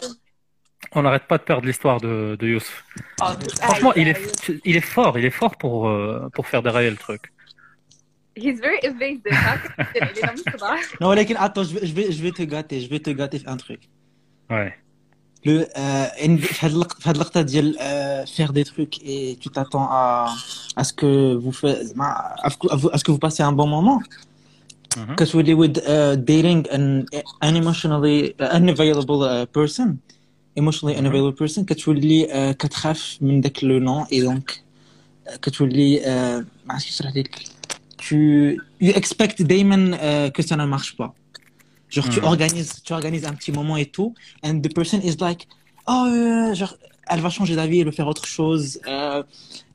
on 0.91 1.01
n'arrête 1.03 1.27
pas 1.27 1.37
de 1.37 1.43
perdre 1.43 1.65
l'histoire 1.65 1.99
de, 2.01 2.35
de 2.39 2.47
Youssef 2.47 2.85
franchement 3.61 3.93
il 3.95 4.07
est 4.07 4.51
il 4.65 4.75
est 4.75 4.87
fort 4.95 5.17
il 5.19 5.25
est 5.25 5.37
fort 5.41 5.55
pour 5.57 5.87
euh, 5.87 6.29
pour 6.33 6.47
faire 6.47 6.61
dérailler 6.61 6.89
le 6.89 6.97
truc 6.97 7.21
he's 8.39 8.59
very 8.59 8.79
evasive 8.89 9.33
هكا 9.33 9.69
كدير 9.93 10.03
علينا 10.03 10.31
من 10.31 10.39
الصباح 10.47 10.83
non 10.95 11.03
ولكن 11.05 11.37
attends 11.37 11.67
je 11.67 11.73
vais 11.73 11.85
je 11.87 11.93
vais 11.93 12.11
je 12.11 12.21
vais 12.23 12.31
te 12.31 12.43
gâter 12.43 12.81
je 12.81 12.89
vais 12.89 12.99
te 12.99 13.09
gâter 13.09 13.37
في 13.39 13.47
un 13.49 13.57
truc 13.57 13.79
ouais 14.51 14.71
le 15.45 15.51
euh, 15.77 16.25
in- 16.25 16.37
في 16.37 16.65
هاد 16.65 16.71
اللقطة 16.71 16.99
في 16.99 17.09
هاد 17.09 17.15
اللقطة 17.15 17.41
ديال 17.41 17.75
euh, 17.77 18.29
faire 18.37 18.51
des 18.53 18.63
trucs 18.65 18.97
et 19.03 19.37
tu 19.41 19.49
t'attends 19.49 19.87
à 19.89 20.29
à 20.77 20.83
ce 20.83 20.93
que 20.93 21.35
vous 21.35 21.51
faites 21.51 21.81
زعما 21.81 22.35
à 22.45 22.49
ce 22.49 22.57
que- 22.57 22.71
à 22.71 22.75
vous- 22.75 22.89
à 22.93 22.97
ce 22.97 23.03
que 23.03 23.11
vous 23.11 23.19
passez 23.27 23.43
un 23.43 23.51
bon 23.53 23.67
moment 23.67 24.01
Mhm. 24.97 25.15
كتولي 25.15 25.53
with 25.55 25.77
uh, 25.77 26.15
dating 26.31 26.61
an 26.75 27.05
an 27.45 27.53
emotionally 27.61 28.19
uh, 28.41 28.57
unavailable 28.57 29.21
uh, 29.23 29.45
person 29.57 29.87
emotionally 30.59 30.95
Mhm. 30.95 30.99
unavailable 30.99 31.35
person 31.43 31.65
كتولي 31.65 32.25
uh, 32.27 32.55
كتخاف 32.55 33.17
من 33.21 33.41
داك 33.41 33.63
لو 33.63 33.79
نون 33.79 34.05
et 34.05 34.23
donc 34.27 34.51
uh, 34.53 35.35
كتولي 35.41 35.99
uh, 35.99 36.05
ما 36.07 36.73
عرفتش 36.73 36.85
كيفاش 36.85 37.01
نشرح 37.01 37.15
لك 37.17 37.39
tu 38.02 38.60
you 38.80 38.92
expect 38.94 39.42
Damon 39.42 39.92
euh, 39.92 40.30
que 40.30 40.42
ça 40.42 40.56
ne 40.56 40.66
marche 40.66 40.96
pas. 40.96 41.14
Genre, 41.88 42.08
tu, 42.08 42.20
hmm. 42.20 42.24
organises, 42.24 42.82
tu 42.82 42.92
organises 42.92 43.26
un 43.26 43.34
petit 43.34 43.52
moment 43.52 43.76
et 43.76 43.86
tout, 43.86 44.14
and 44.42 44.60
the 44.60 44.72
person 44.74 44.98
is 45.02 45.16
like, 45.20 45.46
oh, 45.86 46.06
euh, 46.08 46.54
genre, 46.54 46.74
elle 47.08 47.20
va 47.20 47.30
changer 47.30 47.54
d'avis, 47.54 47.80
elle 47.80 47.86
veut 47.86 47.92
faire 47.92 48.08
autre 48.08 48.26
chose, 48.26 48.80
euh, 48.88 49.22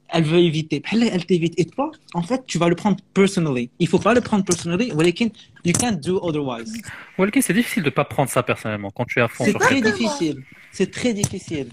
elle 0.09 0.23
veut 0.23 0.39
éviter. 0.39 0.81
Elle, 0.91 1.03
elle 1.03 1.25
t'évite. 1.25 1.53
Et 1.57 1.65
toi, 1.65 1.91
en 2.15 2.23
fait, 2.23 2.43
tu 2.47 2.57
vas 2.57 2.69
le 2.69 2.75
prendre 2.75 2.97
personally. 3.13 3.69
Il 3.79 3.87
faut 3.87 3.99
pas 3.99 4.13
le 4.13 4.21
prendre 4.21 4.43
personally, 4.43 4.91
Walekin, 4.91 5.29
you 5.63 5.73
can't 5.73 5.99
do 6.03 6.19
otherwise. 6.21 6.73
Walekin, 7.17 7.41
c'est 7.41 7.53
difficile 7.53 7.83
de 7.83 7.91
pas 7.91 8.03
prendre 8.03 8.29
ça 8.29 8.41
personnellement 8.43 8.89
quand 8.89 9.05
tu 9.05 9.19
es 9.19 9.21
à 9.21 9.27
fond. 9.27 9.45
C'est 9.45 9.53
très 9.53 9.81
difficile. 9.81 10.43
C'est 10.71 10.91
très 10.91 11.13
difficile. 11.13 11.69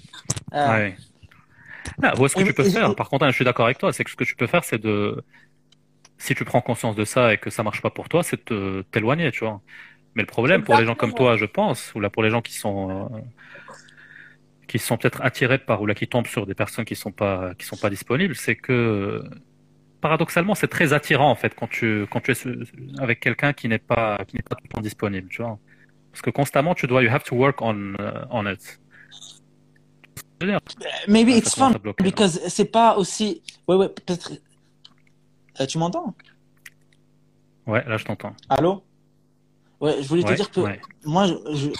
Ouais. 0.52 0.96
Là, 2.00 2.14
ce 2.16 2.34
que 2.34 2.42
tu 2.42 2.54
peux 2.54 2.64
faire? 2.64 2.94
Par 2.94 3.08
contre, 3.08 3.24
hein, 3.24 3.30
je 3.30 3.36
suis 3.36 3.44
d'accord 3.44 3.66
avec 3.66 3.78
toi. 3.78 3.92
C'est 3.92 4.04
que 4.04 4.10
ce 4.10 4.16
que 4.16 4.24
tu 4.24 4.36
peux 4.36 4.46
faire, 4.46 4.64
c'est 4.64 4.80
de 4.80 5.22
si 6.18 6.34
tu 6.34 6.44
prends 6.44 6.60
conscience 6.60 6.96
de 6.96 7.04
ça 7.04 7.32
et 7.34 7.38
que 7.38 7.50
ça 7.50 7.62
marche 7.62 7.82
pas 7.82 7.90
pour 7.90 8.08
toi, 8.08 8.22
c'est 8.22 8.44
t'éloigner, 8.90 9.30
tu 9.32 9.40
vois. 9.40 9.60
Mais 10.14 10.22
le 10.22 10.26
problème 10.26 10.62
pour 10.62 10.76
les 10.76 10.84
gens 10.86 10.94
comme 10.94 11.12
toi, 11.12 11.36
je 11.36 11.44
pense, 11.44 11.92
ou 11.94 12.00
là 12.00 12.08
pour 12.10 12.22
les 12.22 12.30
gens 12.30 12.40
qui 12.42 12.54
sont. 12.54 13.10
euh, 13.14 13.18
qui 14.66 14.78
sont 14.78 14.96
peut-être 14.96 15.20
attirés 15.22 15.58
par 15.58 15.82
ou 15.82 15.86
là 15.86 15.94
qui 15.94 16.08
tombent 16.08 16.26
sur 16.26 16.46
des 16.46 16.54
personnes 16.54 16.84
qui 16.84 16.96
sont 16.96 17.12
pas 17.12 17.54
qui 17.58 17.66
sont 17.66 17.76
pas 17.76 17.90
disponibles, 17.90 18.34
c'est 18.34 18.56
que 18.56 19.22
paradoxalement 20.00 20.54
c'est 20.54 20.68
très 20.68 20.92
attirant 20.92 21.30
en 21.30 21.34
fait 21.34 21.54
quand 21.54 21.68
tu 21.68 22.06
quand 22.10 22.20
tu 22.20 22.32
es 22.32 22.34
avec 22.98 23.20
quelqu'un 23.20 23.52
qui 23.52 23.68
n'est 23.68 23.78
pas 23.78 24.18
qui 24.26 24.36
n'est 24.36 24.42
pas 24.42 24.56
tout 24.56 24.64
le 24.64 24.68
temps 24.70 24.80
disponible, 24.80 25.28
tu 25.28 25.42
vois. 25.42 25.58
Parce 26.10 26.22
que 26.22 26.30
constamment 26.30 26.74
tu 26.74 26.86
dois 26.86 27.02
you 27.02 27.10
have 27.10 27.24
to 27.24 27.36
work 27.36 27.60
on 27.62 27.94
euh, 28.00 28.24
on 28.30 28.46
it. 28.50 28.80
Je 30.40 30.46
veux 30.46 30.52
dire, 30.52 30.60
maybe 31.08 31.28
it's 31.28 31.54
fun 31.54 31.70
bloquer, 31.72 32.02
là. 32.02 32.10
because 32.10 32.40
c'est 32.48 32.70
pas 32.70 32.96
aussi 32.96 33.42
ouais 33.68 33.76
ouais 33.76 33.88
peut-être 33.88 34.32
euh, 35.60 35.66
tu 35.66 35.78
m'entends? 35.78 36.14
Ouais, 37.66 37.84
là 37.86 37.96
je 37.96 38.04
t'entends. 38.04 38.34
Allô? 38.48 38.82
Ouais, 39.80 39.96
je 40.00 40.08
voulais 40.08 40.22
te 40.22 40.32
dire 40.32 40.50
que 40.50 40.60
moi, 41.04 41.26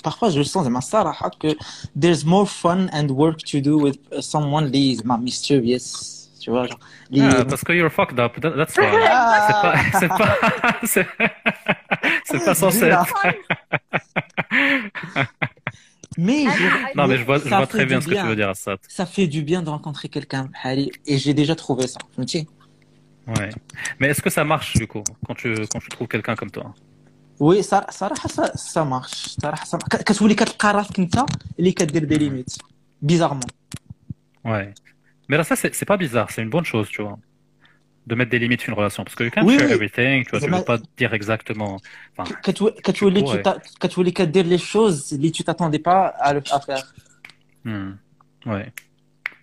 parfois, 0.03 0.29
je 0.31 0.43
sens, 0.43 0.69
ma 0.69 0.81
saraha, 0.81 1.31
que 1.39 1.57
there's 1.99 2.25
more 2.25 2.49
fun 2.49 2.89
and 2.93 3.09
work 3.09 3.43
to 3.45 3.61
do 3.61 3.79
with 3.79 3.99
someone 4.21 4.71
is 4.75 5.03
my 5.05 5.17
mysterious. 5.19 6.21
Tu 6.41 6.51
vois, 6.51 6.67
genre, 6.67 6.79
ah, 7.19 7.45
parce 7.47 7.65
que 7.65 7.73
you're 7.73 7.91
fucked 7.91 8.19
up, 8.21 8.39
That, 8.39 8.51
that's 8.51 8.77
why. 8.77 8.85
Ah. 9.09 9.77
C'est 9.99 10.09
pas, 10.09 10.27
c'est 10.85 11.07
pas, 11.17 11.31
c'est 12.27 12.45
pas 12.45 12.55
censé 12.55 12.91
Mais, 16.19 16.45
ah, 16.47 16.53
je, 16.55 16.97
non, 16.97 17.07
mais 17.09 17.17
je 17.17 17.25
vois, 17.25 17.39
je 17.39 17.49
vois 17.49 17.67
très 17.67 17.87
bien, 17.87 18.01
ce 18.03 18.09
que 18.09 18.15
tu 18.15 18.27
veux 18.27 18.37
dire 18.37 18.51
à 18.51 18.55
ça. 18.55 18.77
Ça 18.89 19.07
fait 19.07 19.27
du 19.27 19.43
bien 19.43 19.63
de 19.63 19.71
rencontrer 19.71 20.09
quelqu'un, 20.09 20.51
Harry, 20.63 20.93
et 21.07 21.17
j'ai 21.17 21.33
déjà 21.33 21.57
trouvé 21.57 21.87
ça. 21.87 21.99
Tu 22.17 22.29
sais, 22.29 22.47
Ouais. 23.28 23.50
Mais 24.00 24.08
est-ce 24.10 24.22
que 24.22 24.30
ça 24.38 24.44
marche 24.44 24.74
du 24.82 24.88
coup 24.88 25.04
quand 25.26 25.36
tu 25.42 25.50
quand 25.72 25.82
tu 25.86 25.90
trouves 25.90 26.08
quelqu'un 26.08 26.36
comme 26.36 26.52
toi 26.58 26.68
Oui, 27.48 27.58
ça 27.64 27.86
ça 27.98 28.06
ça 28.56 28.84
marche. 28.86 29.36
صراحة 29.42 29.66
ça 29.66 29.78
marche. 29.78 30.04
كتولي 30.04 30.36
كتلقى 30.36 30.72
راسك 30.74 31.00
انت 31.00 31.26
اللي 31.60 31.72
كدير 31.72 32.08
des 32.08 32.20
limites. 32.20 32.58
Bizarrement. 33.06 33.50
Ouais. 34.46 34.74
Mais 35.30 35.38
là 35.38 35.44
ça 35.44 35.56
c'est 35.56 35.74
c'est 35.76 35.86
pas 35.86 35.98
bizarre, 35.98 36.28
c'est 36.32 36.42
une 36.42 36.50
bonne 36.50 36.66
chose, 36.66 36.90
tu 36.90 37.02
vois 37.02 37.18
de 38.10 38.16
mettre 38.16 38.32
des 38.32 38.40
limites 38.40 38.62
sur 38.62 38.72
une 38.72 38.80
relation 38.82 39.04
parce 39.04 39.16
que 39.16 39.26
quand 39.34 39.44
oui, 39.46 39.58
tu 39.58 39.66
oui. 39.66 39.72
everything 39.72 40.24
tu 40.26 40.32
vois 40.32 40.40
tu 40.40 40.50
veux 40.50 40.64
pas 40.74 40.80
dire 40.98 41.14
exactement 41.14 41.74
enfin, 42.18 42.34
كتولي 42.44 42.76
كتولي 43.80 44.12
كدير 44.12 44.58
les 44.58 44.62
choses 44.62 45.14
اللي 45.14 45.32
tu 45.32 45.44
t'attendais 45.44 45.80
pas 45.80 46.08
à, 46.08 46.30
à 46.30 46.60
faire 46.68 46.94
hmm. 47.66 47.92
ouais 48.46 48.74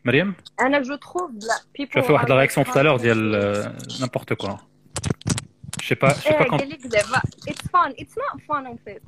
مريم 0.04 0.34
انا 0.60 0.82
جو 0.82 0.94
تروف 0.94 1.30
لا 1.30 1.56
tu 1.82 2.00
as 2.00 2.04
fait 2.04 2.10
واحد 2.10 2.28
la 2.28 2.34
réaction 2.34 2.64
tout 2.64 2.78
à 2.78 2.82
l'heure 2.82 3.00
ديال 3.00 3.76
n'importe 4.00 4.34
quoi 4.34 4.58
je 5.82 5.86
sais 5.88 5.98
pas 6.04 6.14
je 6.14 6.22
sais 6.22 6.38
pas 6.38 6.46
quand 6.50 6.60
it's 7.50 7.66
fun 7.74 7.90
it's 8.02 8.16
not 8.22 8.36
fun 8.48 8.62
en 8.72 8.78
fait 8.86 9.02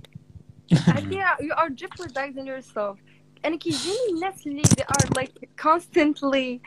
you 1.46 1.54
are 1.60 1.70
jeopardizing 1.80 2.46
yourself 2.46 2.96
انا 3.44 3.56
كيجيني 3.56 3.96
الناس 4.14 4.46
اللي 4.46 4.62
they 4.62 4.84
are 4.84 5.20
like 5.20 5.48
constantly 5.66 6.60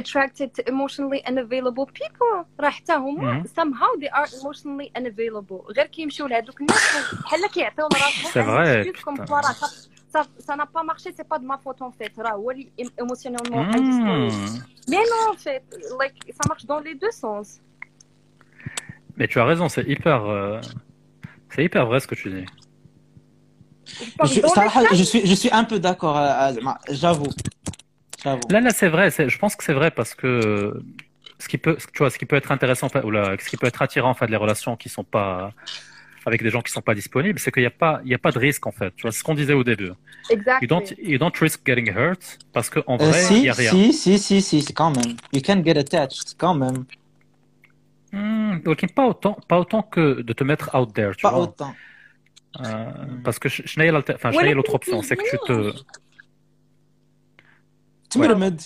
attracted 0.00 0.48
to 0.56 0.62
emotionally 0.72 1.22
unavailable 1.30 1.86
people 1.86 2.46
راه 2.60 2.70
حتى 2.70 2.92
هما 2.92 3.44
somehow 3.44 4.00
they 4.00 4.10
are 4.10 4.28
emotionally 4.28 4.90
unavailable 4.98 5.72
غير 5.76 5.86
كيمشيو 5.86 6.26
لهذوك 6.26 6.60
الناس 6.60 7.14
بحال 7.22 7.46
كيعطيو 7.54 7.88
لراسهم 7.92 8.32
سي 8.32 8.42
فري 8.42 8.92
ça 10.11 10.55
n'a 10.55 10.65
pas 10.65 10.83
marché, 10.83 11.11
c'est 11.15 11.27
pas 11.27 11.39
de 11.39 11.45
ma 11.45 11.57
faute 11.57 11.81
en 11.81 11.91
fait. 11.91 12.11
Raoul, 12.17 12.55
émotionnellement, 12.97 13.63
mmh. 13.63 14.29
mais 14.87 14.97
non, 14.97 15.33
en 15.33 15.37
fait, 15.37 15.63
like, 15.99 16.15
ça 16.29 16.47
marche 16.47 16.65
dans 16.65 16.79
les 16.79 16.95
deux 16.95 17.11
sens. 17.11 17.59
Mais 19.17 19.27
tu 19.27 19.39
as 19.39 19.45
raison, 19.45 19.69
c'est 19.69 19.87
hyper, 19.87 20.25
euh, 20.25 20.59
c'est 21.53 21.63
hyper 21.63 21.85
vrai 21.85 21.99
ce 21.99 22.07
que 22.07 22.15
tu 22.15 22.29
dis. 22.29 22.45
Je, 24.23 25.03
suis, 25.03 25.25
je 25.25 25.33
suis 25.33 25.51
un 25.51 25.63
peu 25.63 25.79
d'accord, 25.79 26.17
euh, 26.17 26.53
euh, 26.53 26.71
j'avoue. 26.91 27.27
Là, 28.49 28.61
là, 28.61 28.69
c'est 28.71 28.89
vrai. 28.89 29.09
Je 29.11 29.37
pense 29.37 29.55
que 29.55 29.63
c'est 29.63 29.73
vrai 29.73 29.91
parce 29.91 30.13
que 30.13 30.81
ce 31.39 31.47
qui 31.47 31.57
peut, 31.57 31.77
tu 31.93 31.99
vois, 31.99 32.09
ce 32.09 32.17
qui 32.17 32.25
peut 32.25 32.35
être 32.35 32.51
intéressant, 32.51 32.87
ou 33.03 33.11
là, 33.11 33.35
ce 33.39 33.49
qui 33.49 33.57
peut 33.57 33.67
être 33.67 33.81
attirant, 33.81 34.09
en 34.09 34.13
fait, 34.13 34.27
les 34.27 34.37
relations 34.37 34.75
qui 34.75 34.89
sont 34.89 35.03
pas 35.03 35.53
avec 36.25 36.43
des 36.43 36.49
gens 36.49 36.61
qui 36.61 36.71
sont 36.71 36.81
pas 36.81 36.95
disponibles, 36.95 37.39
c'est 37.39 37.51
qu'il 37.51 37.63
n'y 37.63 37.67
a 37.67 37.71
pas, 37.71 38.01
il 38.03 38.11
y 38.11 38.15
a 38.15 38.17
pas 38.17 38.31
de 38.31 38.39
risque 38.39 38.65
en 38.67 38.71
fait. 38.71 38.93
Tu 38.95 39.03
vois, 39.03 39.11
c'est 39.11 39.19
ce 39.19 39.23
qu'on 39.23 39.35
disait 39.35 39.53
au 39.53 39.63
début. 39.63 39.91
Exactement. 40.29 40.59
You 40.61 40.67
don't, 40.67 40.95
you 41.01 41.17
don't 41.17 41.37
risk 41.39 41.61
getting 41.65 41.91
hurt 41.95 42.39
parce 42.53 42.69
qu'en 42.69 42.97
vrai, 42.97 43.21
il 43.31 43.37
euh, 43.37 43.41
n'y 43.41 43.49
a 43.49 43.53
rien. 43.53 43.71
Si, 43.71 43.93
si, 43.93 44.19
si, 44.19 44.41
si, 44.41 44.61
c'est 44.61 44.73
quand 44.73 44.91
même. 44.91 45.15
You 45.33 45.41
can 45.41 45.63
get 45.63 45.77
attached, 45.77 46.35
quand 46.37 46.55
même. 46.55 46.85
Hmm, 48.11 48.57
ok, 48.65 48.93
pas 48.93 49.05
autant, 49.05 49.37
pas 49.47 49.59
autant 49.59 49.83
que 49.83 50.21
de 50.21 50.33
te 50.33 50.43
mettre 50.43 50.75
out 50.75 50.93
there. 50.93 51.15
Tu 51.15 51.21
pas 51.21 51.31
vois. 51.31 51.43
autant. 51.43 51.73
Euh, 52.61 52.85
parce 53.23 53.37
que 53.37 53.47
je 53.47 53.79
n'ai 53.79 53.91
l'autre 53.91 54.73
option, 54.73 55.01
c'est 55.01 55.15
que 55.15 55.29
tu 55.29 55.37
te. 55.45 55.73
تمرمد 58.10 58.60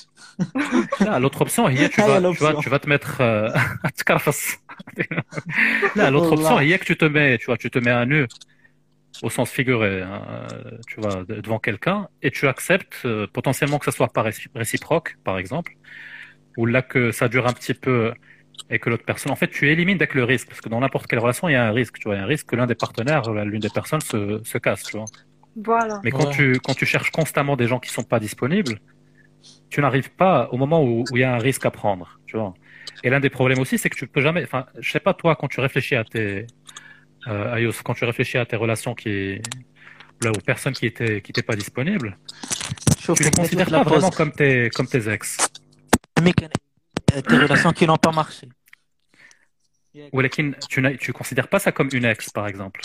لا 1.00 1.18
l'autre 1.18 1.44
option 1.44 1.60
هي 1.68 1.88
tu 1.88 2.00
vas, 2.00 2.20
tu 2.36 2.42
vas, 2.44 2.54
tu 2.62 2.68
vas 2.70 2.78
te 2.78 2.88
mettre 2.88 3.22
تكرفص 3.96 4.56
لا 5.96 6.10
l'autre 6.10 6.36
option 6.36 6.52
هي 6.52 6.78
que 6.78 6.84
tu 6.84 6.96
te 6.96 7.04
mets 7.04 7.38
tu 7.38 7.46
vois 7.46 7.56
tu 7.56 7.70
te 7.70 7.78
mets 7.78 7.90
à 7.90 8.04
nu 8.06 8.26
au 9.22 9.30
sens 9.30 9.50
figuré 9.50 10.02
hein, 10.02 10.46
tu 10.88 11.00
vois 11.00 11.24
devant 11.46 11.58
quelqu'un 11.58 12.08
et 12.22 12.30
tu 12.30 12.44
acceptes 12.54 12.98
euh, 13.04 13.26
potentiellement 13.38 13.78
que 13.80 13.86
ce 13.90 13.94
soit 13.98 14.12
pas 14.16 14.24
réciproque 14.62 15.10
par 15.28 15.36
exemple 15.42 15.72
ou 16.58 16.66
là 16.74 16.82
que 16.92 17.02
ça 17.18 17.26
dure 17.34 17.46
un 17.46 17.54
petit 17.60 17.74
peu 17.86 17.98
et 18.70 18.78
que 18.80 18.88
l'autre 18.90 19.04
personne 19.12 19.32
en 19.36 19.40
fait 19.42 19.50
tu 19.58 19.62
élimines 19.72 19.98
dès 20.02 20.08
que 20.10 20.18
le 20.22 20.24
risque 20.32 20.48
parce 20.50 20.60
que 20.64 20.68
dans 20.74 20.80
n'importe 20.84 21.06
quelle 21.08 21.22
relation 21.26 21.44
il 21.50 21.54
y 21.58 21.60
a 21.62 21.64
un 21.70 21.74
risque 21.80 21.96
tu 22.00 22.04
vois 22.06 22.14
il 22.16 22.18
y 22.18 22.24
a 22.24 22.26
un 22.28 22.32
risque 22.34 22.46
que 22.50 22.56
l'un 22.60 22.68
des 22.72 22.80
partenaires 22.86 23.22
l'une 23.52 23.64
des 23.68 23.74
personnes 23.78 24.04
se, 24.12 24.20
se 24.52 24.58
casse 24.66 24.82
tu 24.88 24.94
vois 24.98 25.10
voilà 25.70 25.96
mais 26.04 26.12
quand 26.16 26.28
Ouais. 26.28 26.36
tu 26.38 26.46
quand 26.64 26.76
tu 26.80 26.86
cherches 26.92 27.10
constamment 27.20 27.56
des 27.62 27.66
gens 27.70 27.80
qui 27.84 27.90
sont 27.98 28.06
pas 28.14 28.20
disponibles 28.28 28.76
tu 29.69 29.81
n'arrives 29.81 30.11
pas 30.11 30.49
au 30.51 30.57
moment 30.57 30.83
où 30.83 31.03
il 31.11 31.19
y 31.19 31.23
a 31.23 31.33
un 31.33 31.39
risque 31.39 31.65
à 31.65 31.71
prendre, 31.71 32.19
tu 32.25 32.37
vois. 32.37 32.53
Et 33.03 33.09
l'un 33.09 33.19
des 33.19 33.29
problèmes 33.29 33.59
aussi, 33.59 33.77
c'est 33.77 33.89
que 33.89 33.95
tu 33.95 34.07
peux 34.07 34.21
jamais. 34.21 34.43
Enfin, 34.43 34.65
je 34.79 34.91
sais 34.91 34.99
pas 34.99 35.13
toi 35.13 35.35
quand 35.35 35.47
tu 35.47 35.59
réfléchis 35.59 35.95
à 35.95 36.03
tes 36.03 36.47
euh, 37.27 37.71
quand 37.83 37.93
tu 37.93 38.05
réfléchis 38.05 38.37
à 38.37 38.45
tes 38.45 38.55
relations 38.55 38.93
qui 38.95 39.41
là 40.21 40.31
aux 40.31 40.41
personnes 40.41 40.73
qui 40.73 40.85
étaient 40.85 41.21
qui 41.21 41.31
n'étaient 41.31 41.41
pas 41.43 41.55
disponibles, 41.55 42.17
tu 42.97 43.23
les 43.23 43.31
considères 43.31 43.69
pas 43.69 43.83
vraiment 43.83 44.11
comme 44.11 44.31
tes 44.31 44.69
comme 44.69 44.87
tes 44.87 45.09
ex. 45.09 45.37
Euh, 46.21 47.21
tes 47.21 47.37
relations 47.37 47.71
qui 47.71 47.85
n'ont 47.85 47.97
pas 47.97 48.11
marché. 48.11 48.47
Ou 50.11 50.21
tu 50.69 50.81
ne 50.81 50.95
tu 50.95 51.13
considères 51.13 51.47
pas 51.47 51.59
ça 51.59 51.71
comme 51.71 51.89
une 51.93 52.05
ex, 52.05 52.29
par 52.29 52.47
exemple. 52.47 52.81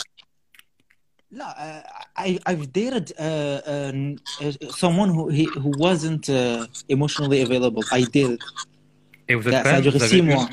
لا 1.32 1.84
uh, 2.18 2.22
I, 2.28 2.40
I've 2.52 2.66
dated 2.72 3.06
uh, 3.20 3.24
uh, 3.24 4.72
someone 4.84 5.10
who 5.16 5.24
he, 5.38 5.46
who 5.64 5.72
wasn't 5.88 6.30
uh, 6.30 6.66
emotionally 6.90 7.42
available. 7.42 7.84
I 7.92 8.04
did. 8.18 8.38
Et 9.30 9.36
vous 9.36 9.48
êtes 9.48 9.54
Ça- 9.56 9.64
quand 9.64 9.70
ça 9.70 9.70
a 9.70 9.74
même, 9.74 9.82
duré 9.82 9.98
vous 9.98 10.04
avez 10.04 10.10
six 10.16 10.20
eu- 10.20 10.22
mois. 10.34 10.48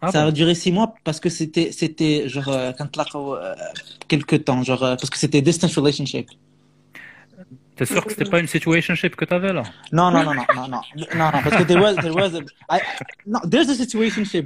Ah 0.00 0.12
ça 0.12 0.22
bon 0.22 0.28
a 0.28 0.32
duré 0.40 0.54
six 0.54 0.70
mois 0.70 0.94
parce 1.06 1.18
que 1.18 1.28
c'était 1.38 1.72
c'était 1.80 2.28
genre 2.28 2.48
euh, 2.50 2.70
quand 2.78 2.86
تلاقوا, 2.94 3.36
euh, 3.36 3.54
quelques 4.06 4.44
temps 4.44 4.62
genre 4.62 4.84
euh, 4.84 4.94
parce 5.00 5.10
que 5.10 5.18
c'était 5.18 5.42
distance 5.42 5.74
relationship. 5.76 6.26
T'es 7.76 7.86
sûr 7.86 8.04
que 8.04 8.10
c'était 8.12 8.30
pas 8.34 8.40
une 8.44 8.46
situationship 8.56 9.12
que 9.16 9.24
t'avais 9.24 9.52
là? 9.58 9.62
Non 9.98 10.08
non 10.14 10.22
non 10.28 10.34
non 10.34 10.44
non 10.58 10.66
non 10.74 10.82
non 11.20 11.28
non 11.32 11.40
parce 11.44 11.56
que 11.58 11.64
there 11.70 11.80
was 11.86 11.94
there 12.04 12.14
was 12.22 12.32
a, 12.38 12.42
I, 12.76 12.78
no 13.32 13.38
there's 13.52 13.68
a 13.74 13.76
situationship. 13.84 14.44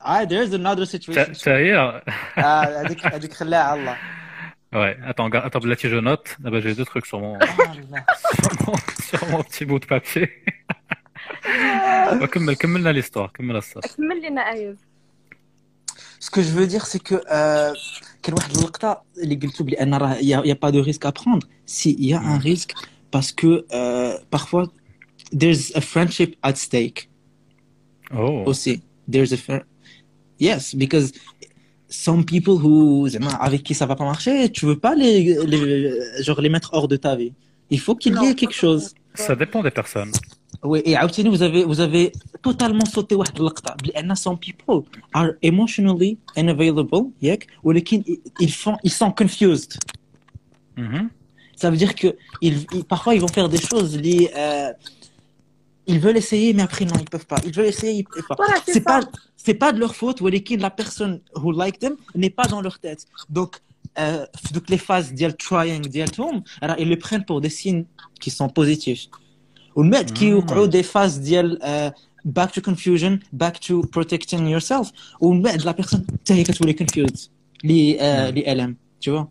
Ah 0.00 0.26
there's 0.26 0.52
another 0.60 0.84
Ça, 0.86 0.92
situation. 0.96 1.34
ça 1.44 1.52
y 1.62 1.68
est, 1.68 1.74
hein. 1.74 2.00
Ah 2.36 2.64
هذيك 2.82 3.06
هذيك 3.06 3.32
خليها 3.32 3.62
على 3.62 3.80
الله. 3.80 3.96
Ouais, 4.72 4.96
attends, 5.10 5.28
gars, 5.30 5.40
attends, 5.46 5.60
là, 5.70 5.76
si 5.76 5.88
je 5.88 5.96
note, 5.96 6.36
ah 6.44 6.50
bah, 6.50 6.60
j'ai 6.60 6.74
deux 6.74 6.84
trucs 6.84 7.06
sur 7.06 7.20
mon, 7.20 7.38
Ah, 7.40 7.46
الله. 7.74 8.04
sur 8.40 8.52
mon, 8.66 8.74
sur 9.08 9.28
mon 9.30 9.42
petit 9.42 9.64
bout 9.64 9.78
de 9.78 9.86
papier. 9.86 10.28
كمل 12.32 12.54
كملنا 12.54 12.92
l'histoire 13.02 13.30
كمل 13.34 13.56
الصف 13.56 13.96
كمل 13.96 14.26
لنا 14.30 14.52
ايز 14.52 14.76
Ce 16.20 16.30
que 16.30 16.42
je 16.42 16.50
veux 16.58 16.66
dire, 16.66 16.84
c'est 16.86 17.02
que 17.02 17.14
euh, 17.14 17.72
كان 18.22 18.34
واحد 18.34 18.56
اللقطة 18.56 19.02
اللي 19.22 19.34
قلتو 19.34 19.64
بلي 19.64 19.76
أن 19.82 19.94
راه 19.94 20.14
y 20.14 20.34
a, 20.34 20.46
y 20.46 20.50
a 20.50 20.56
pas 20.56 20.72
de 20.72 20.78
risque 20.80 21.04
à 21.06 21.12
prendre. 21.12 21.46
Si, 21.66 21.90
il 21.92 22.06
y 22.06 22.14
a 22.14 22.20
un 22.20 22.38
risque 22.38 22.72
parce 23.10 23.32
que 23.32 23.64
euh, 23.72 24.18
parfois 24.30 24.64
there's 25.40 25.72
a 25.76 25.80
friendship 25.80 26.30
at 26.42 26.54
stake 26.56 27.08
Oh. 28.10 28.42
aussi. 28.50 28.74
There's 29.12 29.32
a 29.32 29.36
fr- 29.46 29.66
yes 30.46 30.74
because 30.82 31.08
some 31.92 32.24
people 32.24 32.56
who 32.62 33.08
زعما 33.08 33.30
avec 33.40 33.62
qui 33.62 33.74
ça 33.74 33.86
va 33.86 33.96
pas 33.96 34.04
marcher, 34.04 34.50
tu 34.52 34.66
veux 34.66 34.78
pas 34.78 34.94
les, 34.94 35.44
les 35.46 36.22
genre 36.22 36.40
les 36.40 36.48
mettre 36.48 36.70
hors 36.74 36.88
de 36.88 36.96
ta 36.96 37.16
vie. 37.16 37.32
Il 37.70 37.80
faut 37.80 37.94
qu'il 37.94 38.12
y 38.14 38.16
ait 38.16 38.20
Non. 38.30 38.34
quelque 38.40 38.54
chose. 38.64 38.84
Ça 39.14 39.34
dépend 39.42 39.62
des 39.62 39.70
personnes. 39.80 40.12
Oui, 40.64 40.80
et 40.84 40.96
عاوتاني 40.96 41.28
vous 41.30 41.42
avez 41.42 41.62
vous 41.64 41.80
avez 41.80 42.12
totalement 42.42 42.84
sauté 42.94 43.14
واحد 43.14 43.36
اللقطة 43.38 43.76
بأن 43.84 44.14
some 44.16 44.36
people 44.46 44.82
are 45.14 45.30
emotionally 45.42 46.16
unavailable 46.36 47.04
ياك 47.22 47.46
ولكن 47.62 48.02
ils 48.40 48.52
font 48.52 48.76
ils 48.84 48.92
sont 48.92 49.12
confused. 49.22 49.74
Mhm. 50.76 51.08
Ça 51.62 51.70
veut 51.70 51.76
dire 51.76 51.94
que 52.00 52.08
ils, 52.46 52.56
ils- 52.76 52.84
parfois 52.84 53.14
ils 53.16 53.20
vont 53.20 53.32
faire 53.38 53.48
des 53.48 53.60
choses 53.70 53.92
li, 54.06 54.28
euh, 54.36 54.70
ils 55.85 55.99
veulent 55.99 56.17
essayer, 56.17 56.53
mais 56.53 56.63
après, 56.63 56.85
non, 56.85 56.93
ils 56.99 57.09
peuvent 57.09 57.25
pas. 57.25 57.37
Ils 57.45 57.53
veulent 57.53 57.65
essayer, 57.65 57.93
ils 57.93 58.03
peuvent 58.03 58.25
pas. 58.27 58.35
Voilà, 58.37 58.55
c'est 58.65 58.81
pas, 58.81 59.01
c'est 59.35 59.53
pas 59.53 59.73
de 59.73 59.79
leur 59.79 59.95
faute, 59.95 60.21
ou 60.21 60.27
la 60.27 60.69
personne 60.69 61.21
who 61.35 61.51
like 61.51 61.79
them 61.79 61.95
n'est 62.15 62.29
pas 62.29 62.45
dans 62.45 62.61
leur 62.61 62.79
tête. 62.79 63.05
Donc, 63.29 63.59
euh, 63.99 64.25
donc 64.53 64.69
les 64.69 64.77
phases 64.77 65.13
d'yal 65.13 65.35
trying, 65.35 65.81
d'yal 65.81 66.09
tomb, 66.09 66.41
alors 66.61 66.77
ils 66.79 66.87
les 66.87 66.97
prennent 66.97 67.25
pour 67.25 67.41
des 67.41 67.49
signes 67.49 67.85
qui 68.19 68.31
sont 68.31 68.49
positifs. 68.49 69.07
Ou 69.75 69.83
le 69.83 70.03
qui 70.03 70.31
mm. 70.31 70.45
ont 70.51 70.67
des 70.67 70.83
phases 70.83 71.19
d'yal 71.19 71.57
euh, 71.63 71.91
back 72.23 72.53
to 72.53 72.61
confusion, 72.61 73.19
back 73.33 73.59
to 73.59 73.81
protecting 73.83 74.47
yourself, 74.47 74.91
ou 75.19 75.33
le 75.33 75.65
la 75.65 75.73
personne, 75.73 76.05
t'as 76.23 76.41
qu'à 76.43 76.53
tous 76.53 76.63
les 76.63 76.75
confused, 76.75 77.29
les, 77.61 77.97
euh, 78.01 78.31
les 78.31 78.43
LM, 78.43 78.75
tu 78.99 79.11
vois? 79.11 79.29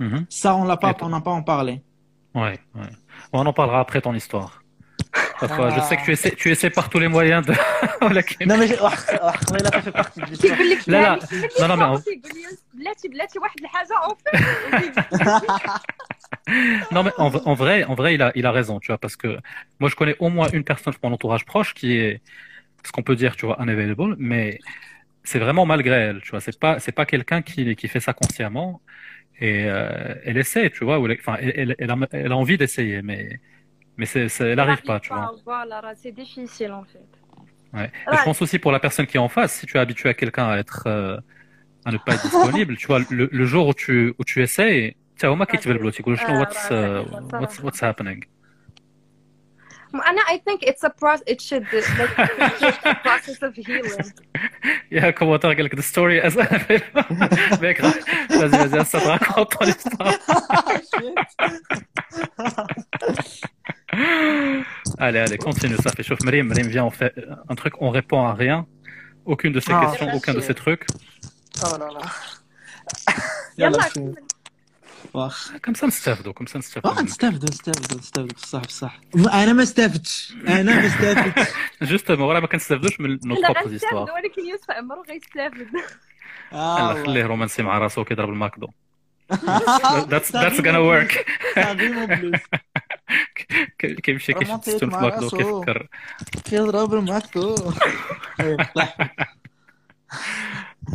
Mm-hmm. 0.00 0.24
Ça, 0.28 0.56
on 0.56 0.64
l'a 0.64 0.76
pas, 0.76 0.96
on 1.00 1.08
n'a 1.08 1.20
pas 1.20 1.30
en 1.30 1.42
parlé. 1.42 1.80
Ouais, 2.34 2.58
ouais. 2.74 2.90
On 3.32 3.46
en 3.46 3.52
parlera 3.52 3.80
après 3.80 4.00
ton 4.00 4.14
histoire. 4.14 4.63
Je 5.48 5.80
sais 5.80 5.96
que 5.96 6.04
tu 6.04 6.12
essaies, 6.12 6.30
tu 6.32 6.50
essaies 6.50 6.70
par 6.70 6.88
tous 6.88 6.98
les 6.98 7.08
moyens 7.08 7.44
de. 7.46 7.52
non, 8.46 8.58
mais 8.58 8.66
là. 10.86 10.86
Là, 10.86 11.18
non, 16.92 17.02
mais. 17.02 17.10
En, 17.18 17.54
vrai, 17.54 17.84
en 17.84 17.94
vrai 17.94 18.14
il, 18.14 18.22
a, 18.22 18.32
il 18.34 18.46
a 18.46 18.52
raison, 18.52 18.80
tu 18.80 18.88
vois, 18.88 18.98
parce 18.98 19.16
que 19.16 19.38
moi, 19.80 19.88
je 19.88 19.96
connais 19.96 20.16
au 20.18 20.28
moins 20.28 20.48
une 20.52 20.64
personne 20.64 20.92
de 20.92 20.98
mon 21.02 21.12
entourage 21.12 21.44
proche 21.44 21.74
qui 21.74 21.96
est, 21.96 22.20
ce 22.84 22.92
qu'on 22.92 23.02
peut 23.02 23.16
dire, 23.16 23.36
tu 23.36 23.46
vois, 23.46 23.60
unavailable, 23.60 24.16
mais 24.18 24.58
c'est 25.22 25.38
vraiment 25.38 25.66
malgré 25.66 25.96
elle, 25.96 26.20
tu 26.20 26.30
vois, 26.30 26.40
c'est 26.40 26.58
pas, 26.58 26.78
c'est 26.78 26.92
pas 26.92 27.06
quelqu'un 27.06 27.42
qui, 27.42 27.76
qui 27.76 27.88
fait 27.88 28.00
ça 28.00 28.12
consciemment 28.12 28.82
et 29.40 29.64
euh, 29.66 30.14
elle 30.24 30.36
essaie, 30.36 30.70
tu 30.70 30.84
vois, 30.84 31.00
ou 31.00 31.10
enfin, 31.10 31.36
elle, 31.40 31.74
elle 31.78 32.32
a 32.32 32.36
envie 32.36 32.56
d'essayer, 32.56 33.02
mais 33.02 33.40
mais 33.97 34.05
c'est, 34.05 34.29
c'est- 34.29 34.49
elle 34.49 34.55
n'arrive 34.57 34.81
pas, 34.83 34.99
tu 34.99 35.09
vois. 35.13 35.35
Voilà, 35.45 35.81
c'est 35.95 36.11
difficile 36.11 36.71
en 36.71 36.83
fait. 36.83 37.07
Ouais. 37.73 37.91
Et 38.11 38.17
je 38.17 38.23
pense 38.23 38.41
aussi 38.41 38.57
pour 38.59 38.71
la 38.71 38.79
personne 38.79 39.05
qui 39.05 39.17
est 39.17 39.19
en 39.19 39.29
face, 39.29 39.53
si 39.59 39.65
tu 39.67 39.77
es 39.77 39.79
habitué 39.79 40.09
à 40.09 40.13
quelqu'un 40.13 40.49
à 40.49 40.57
être, 40.57 40.83
euh, 40.87 41.17
à 41.85 41.91
ne 41.91 41.97
pas 41.97 42.13
être 42.15 42.23
disponible, 42.23 42.75
tu 42.77 42.87
vois, 42.87 42.99
le, 43.09 43.29
le 43.31 43.45
jour 43.45 43.67
où 43.67 43.73
tu, 43.73 44.13
où 44.17 44.23
tu 44.23 44.41
essayes, 44.41 44.95
tu 45.19 45.27
vois, 45.27 45.45
qui 45.45 45.57
te 45.57 45.67
veut 45.67 45.73
le 45.75 45.79
bloquer, 45.79 46.01
tu 46.01 46.09
vois, 46.15 46.39
what's, 46.39 46.69
uh, 46.71 47.03
what's, 47.39 47.59
what's 47.59 47.81
happening. 47.83 48.23
And 49.91 50.17
I 50.29 50.39
think 50.45 50.61
it's 50.61 50.83
a 50.83 50.91
process. 50.91 51.23
It 51.25 51.41
should 51.41 51.63
like 51.73 51.83
it's 52.61 52.85
a 52.85 52.93
process 53.03 53.41
of 53.41 53.55
healing. 53.55 54.13
Il 54.91 54.97
y 54.97 54.99
a 54.99 55.07
un 55.07 55.11
commentaire 55.13 55.55
قال 55.55 55.65
لك 55.65 55.75
the 55.75 55.81
story 55.81 56.19
as 56.19 56.35
mec 57.59 57.81
vas-y 57.81 58.67
vas-y 58.67 58.85
ça 58.85 58.99
te 58.99 59.07
raconte 59.07 59.49
ton 59.57 59.65
histoire 59.65 60.13
allez 65.05 65.19
allez 65.25 65.37
continue 65.37 65.77
ça 65.85 65.91
fait 65.95 66.03
chauffe 66.03 66.23
Marim 66.27 66.45
Marim 66.51 66.67
vient 66.67 66.85
on 66.85 66.91
fait 66.99 67.13
un 67.51 67.55
truc 67.55 67.73
on 67.81 67.89
répond 67.99 68.21
à 68.31 68.33
rien 68.33 68.65
aucune 69.25 69.51
de 69.53 69.59
ces 69.59 69.71
Ah, 69.73 69.81
questions 69.85 70.07
aucun 70.17 70.33
de 70.33 70.41
ces 70.47 70.53
trucs 70.63 70.85
Oh 71.65 71.77
là 71.81 71.89
là. 71.97 72.05
يلا 73.57 73.77
واخ 75.13 75.51
comme 75.67 75.75
ça 75.75 75.83
نستافدوا 75.83 76.33
comme 76.33 76.47
ça 76.51 76.55
نستافدوا 76.55 76.99
اه 76.99 77.01
نستافدوا 77.01 77.49
نستافدوا 77.49 77.97
نستافدوا 77.99 78.35
بصح 78.37 78.61
بصح 78.61 78.99
انا 79.33 79.53
ما 79.53 79.63
استفدتش 79.63 80.33
انا 80.47 80.75
ما 80.75 80.87
استفدتش 80.87 81.47
justement 81.93 82.19
ولا 82.19 82.39
ما 82.39 82.47
كنستافدوش 82.47 82.99
من 82.99 83.19
nos 83.19 83.39
لا 83.39 83.47
propres 83.53 83.67
غيستافد 83.67 83.91
histoires 83.91 84.13
ولكن 84.13 84.45
يوسف 84.51 84.71
عمره 84.71 85.03
غيستافد 85.09 85.67
يلا 86.53 87.03
خليه 87.05 87.25
رومانسي 87.25 87.63
مع 87.63 87.77
راسه 87.77 88.01
وكيضرب 88.01 88.29
الماكدو 88.29 88.67
that's 90.11 90.31
that's 90.31 90.59
gonna 90.65 90.83
work 90.91 91.11
تعظيم 93.03 93.65
بلوس 93.65 93.69
كي- 93.79 93.95
كيمشي 93.95 94.33
كيشد 94.33 94.47
رومانتيك 94.47 94.75
ستون 94.77 94.89
في 94.89 94.95
مع 94.95 95.01
ماكدو 95.01 95.23
راسو. 95.25 95.37
كيفكر 95.37 95.87
كيضرب 96.45 96.93
الماكدو 96.93 97.55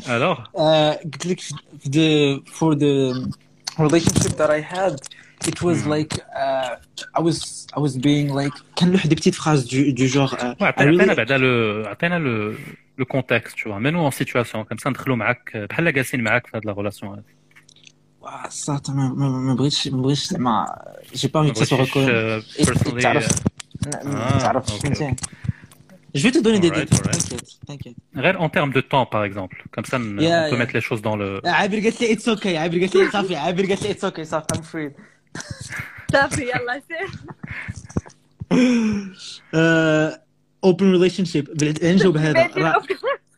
الوغ 0.09 0.39
Uh, 0.45 0.59
قلت 1.05 1.27
لك 1.27 1.41
في 1.41 1.55
the 1.85 2.41
for 2.51 2.75
the 2.75 2.95
relationship 3.79 4.33
that 4.41 4.51
I 4.51 4.61
had 4.75 4.95
it 5.51 5.59
was 5.63 5.79
like 5.95 6.13
uh, 6.45 6.77
I 7.19 7.21
was 7.27 7.67
I 7.77 7.81
was 7.81 7.97
being 7.97 8.29
like 8.41 8.63
كان 8.77 8.89
له 8.89 8.95
واحد 8.95 9.15
بتيت 9.15 9.35
phrase 9.35 9.65
du 9.69 9.93
du 9.99 10.07
genre 10.15 10.31
uh, 10.33 10.43
Ouais, 10.43 10.57
I 10.61 10.63
عطينا 10.63 10.91
really- 10.91 11.01
عطينا 11.01 11.15
بعدا 11.15 11.37
لو 11.39 11.83
عطينا 11.89 12.19
لو 12.19 12.55
لو 12.99 13.05
كونتكست 13.05 13.57
tu 13.59 13.63
vois 13.63 13.67
مينو 13.69 14.03
اون 14.03 14.11
سيتواسيون 14.11 14.65
كم 14.65 14.77
سا 14.77 14.91
ندخلوا 14.91 15.17
معاك 15.17 15.57
بحال 15.57 15.93
جالسين 15.93 16.21
معاك 16.25 16.47
في 16.47 16.57
هاد 16.57 16.67
لا 16.67 16.73
ريلاسيون 16.73 17.13
هادي 17.15 17.35
واه 18.21 18.49
صح 18.49 18.81
ما 18.89 19.09
ما 19.09 19.29
ما 19.29 19.55
بغيتش 19.55 19.89
ما 19.89 20.03
بغيتش 20.03 20.27
زعما 20.27 20.83
جي 21.15 21.29
با 21.29 21.43
ما 21.43 21.53
envie 21.53 21.57
que 21.57 21.59
ça 21.61 21.67
soit 21.67 21.75
بغيتيش 21.75 21.93
reconnu 21.93 22.67
بيرسونلي 22.67 23.03
تعرف 23.03 23.29
آه، 24.07 24.39
تعرف 24.39 24.73
أوكي، 24.73 24.95
فهمتي 24.95 25.17
Je 26.17 26.23
vais 26.27 26.31
te 26.37 26.41
donner 26.47 26.61
des 26.65 26.71
Alright, 26.71 26.91
détails, 26.91 27.01
alright. 27.01 27.25
t'inquiète, 27.29 27.59
t'inquiète. 27.69 27.97
غير 28.17 28.39
en 28.41 28.49
termes 28.49 28.73
de 28.73 28.81
temps 28.81 29.07
par 29.15 29.25
exemple 29.25 29.57
comme 29.75 29.85
ça 29.85 29.97
on 29.97 30.19
Yeah, 30.23 30.49
peut 30.51 30.57
yeah. 30.57 30.59
mettre 30.63 30.75
les 30.79 30.85
choses 30.89 31.03
dans 31.03 31.17
le 31.17 31.41
عابر 31.45 31.81
قالت 31.81 32.01
لي 32.01 32.13
اتس 32.13 32.29
اوكي 32.29 32.57
عابر 32.57 32.79
قالت 32.79 32.97
لي 32.97 33.11
صافي 33.11 33.37
عابر 33.37 33.67
قالت 33.67 33.83
لي 33.83 33.91
اتس 33.91 34.05
اوكي 34.05 34.25
صافي 34.25 34.47
ام 34.57 34.63
فري 34.63 34.93
صافي 36.13 36.43
يلا 36.43 36.83
سير 36.89 37.11
اوبن 40.65 40.93
ريليشن 40.93 41.25
شيب 41.25 41.65
نجاوب 41.85 42.17
هذا 42.17 42.47
راه 42.57 42.83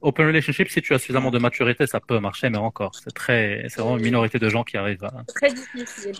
Open 0.00 0.26
relationship, 0.26 0.68
si 0.68 0.80
tu 0.80 0.94
as 0.94 0.98
suffisamment 0.98 1.30
de 1.30 1.38
maturité, 1.38 1.86
ça 1.86 1.98
peut 1.98 2.20
marcher, 2.20 2.50
mais 2.50 2.58
encore, 2.58 2.92
c'est 2.94 3.12
très, 3.12 3.66
c'est 3.68 3.80
vraiment 3.80 3.96
une 3.96 4.04
minorité 4.04 4.38
de 4.38 4.48
gens 4.48 4.62
qui 4.62 4.76
arrivent. 4.76 5.08
Très 5.34 5.52
difficile. 5.52 6.14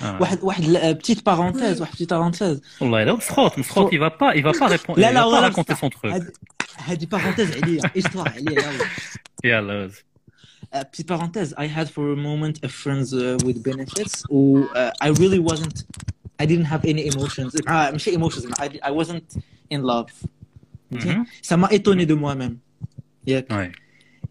Ah 0.00 0.16
euh, 0.20 0.94
petite 0.94 1.24
parenthèse, 1.24 1.80
mm. 1.80 1.86
petite 1.86 2.08
parenthèse. 2.08 2.62
il 2.80 3.98
va 3.98 4.10
pas, 4.10 4.36
il 4.36 4.42
va 4.42 4.52
pas 4.52 4.66
répondre, 4.68 4.98
il 4.98 5.04
va 5.04 5.40
raconter 5.40 5.74
son 5.74 5.90
truc. 5.90 6.14
Petite 6.86 7.10
parenthèse, 7.10 7.50
elle 7.60 7.74
est 7.74 7.96
histoire, 7.96 8.26
elle 8.36 8.52
est 8.52 9.50
euh, 10.72 10.84
petite 10.84 11.08
parenthèse, 11.08 11.52
I 11.58 11.66
had 11.66 11.88
for 11.88 12.12
a 12.12 12.16
moment 12.16 12.52
a 12.62 12.68
friends 12.68 13.12
euh, 13.12 13.36
with 13.44 13.60
benefits 13.60 14.22
who 14.30 14.68
uh, 14.76 14.92
I 15.00 15.10
really 15.10 15.40
wasn't, 15.40 15.84
I 16.38 16.46
didn't 16.46 16.66
have 16.66 16.84
any 16.84 17.08
emotions. 17.08 17.50
Ah, 17.66 17.90
emotions, 18.06 18.46
I, 18.60 18.78
I 18.80 18.92
wasn't 18.92 19.36
in 19.70 19.82
love. 19.82 20.12
Mm-hmm. 20.92 21.24
Ça 21.42 21.56
m'a 21.56 21.68
étonné 21.72 22.06
de 22.06 22.14
moi-même. 22.14 22.58
Yeah. 23.26 23.42
Ouais. 23.50 23.72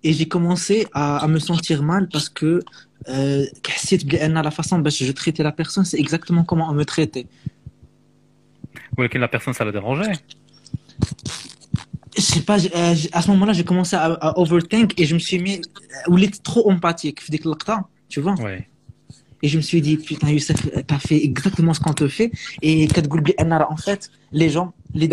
Et 0.03 0.13
j'ai 0.13 0.27
commencé 0.27 0.87
à, 0.93 1.17
à, 1.17 1.27
me 1.27 1.39
sentir 1.39 1.83
mal 1.83 2.07
parce 2.09 2.29
que 2.29 2.61
euh, 3.09 3.45
la 4.43 4.51
façon 4.51 4.79
dont 4.79 4.89
je 4.89 5.11
traitais 5.11 5.43
la 5.43 5.51
personne, 5.51 5.85
c'est 5.85 5.99
exactement 5.99 6.43
comment 6.43 6.69
on 6.69 6.73
me 6.73 6.85
traitait. 6.85 7.27
Ouais, 8.97 9.09
que 9.09 9.17
la 9.17 9.27
personne, 9.27 9.53
ça 9.53 9.65
la 9.65 9.71
dérangeait. 9.71 10.13
Je 12.15 12.21
sais 12.21 12.41
pas, 12.41 12.59
euh, 12.59 12.95
à 13.11 13.21
ce 13.21 13.31
moment-là, 13.31 13.53
j'ai 13.53 13.63
commencé 13.63 13.95
à, 13.95 14.05
à, 14.05 14.37
overthink 14.39 14.99
et 14.99 15.05
je 15.05 15.13
me 15.13 15.19
suis 15.19 15.39
mis. 15.39 15.57
Euh, 15.57 16.11
ou 16.11 16.17
trop 16.43 16.69
empathique, 16.69 17.21
tu 18.09 18.19
vois. 18.19 18.33
Ouais. 18.35 18.67
Et 19.41 19.47
je 19.47 19.57
me 19.57 19.61
suis 19.61 19.81
dit, 19.81 19.97
putain, 19.97 20.29
Youssef, 20.29 20.67
euh, 20.75 20.81
t'as 20.85 20.99
fait 20.99 21.23
exactement 21.23 21.73
ce 21.73 21.79
qu'on 21.79 21.93
te 21.93 22.07
fait. 22.07 22.31
Et 22.61 22.87
en 23.69 23.77
fait, 23.77 24.11
les 24.31 24.49
gens, 24.49 24.73
les 24.93 25.07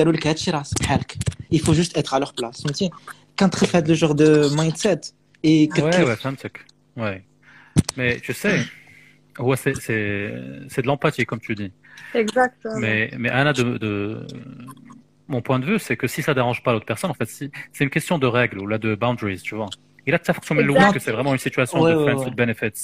il 1.51 1.61
faut 1.61 1.75
juste 1.75 1.97
être 1.97 2.15
à 2.15 2.19
leur 2.19 2.35
place 2.35 2.65
فهمتي؟ 3.36 3.36
كنتخف 3.40 3.76
هاد 3.76 3.92
le 3.92 3.96
genre 3.96 4.16
de 4.16 4.50
mindset. 4.56 5.14
Et 5.44 5.68
ouais 5.68 5.74
كتخف- 5.74 6.08
ouais 6.08 6.16
فهمتك 6.16 6.66
ouais 6.98 7.22
mais 7.98 8.20
tu 8.22 8.34
sais 8.34 8.60
ouais 9.40 9.56
c'est 9.64 9.76
c'est 9.86 10.34
c'est 10.72 10.82
de 10.82 10.88
l'empathie 10.88 11.26
comme 11.26 11.40
tu 11.48 11.54
dis 11.62 11.72
exactement 12.14 12.78
mais 12.84 13.00
mais 13.22 13.30
Anna 13.40 13.54
de, 13.54 13.64
de 13.86 13.94
mon 15.34 15.42
point 15.48 15.60
de 15.64 15.66
vue 15.72 15.80
c'est 15.86 15.98
que 16.02 16.08
si 16.14 16.22
ça 16.28 16.34
dérange 16.40 16.60
pas 16.66 16.72
l'autre 16.74 16.86
personne 16.94 17.12
en 17.14 17.18
fait 17.22 17.30
si 17.38 17.46
c'est 17.74 17.84
une 17.88 17.94
question 17.98 18.16
de 18.24 18.28
règles 18.40 18.60
ou 18.64 18.68
là 18.72 18.78
de 18.86 18.92
boundaries 19.04 19.42
tu 19.50 19.54
vois 19.60 19.70
il 20.08 20.14
a 20.14 20.18
تفق 20.18 20.52
من 20.54 20.60
الأول 20.60 20.94
que 20.94 21.00
c'est 21.00 21.12
vraiment 21.18 21.34
une 21.34 21.44
situation 21.48 21.78
Ouais, 21.82 21.92
de 21.92 21.96
ouais, 21.98 22.04
friends 22.06 22.20
ouais. 22.20 22.26
with 22.26 22.36
benefits 22.36 22.82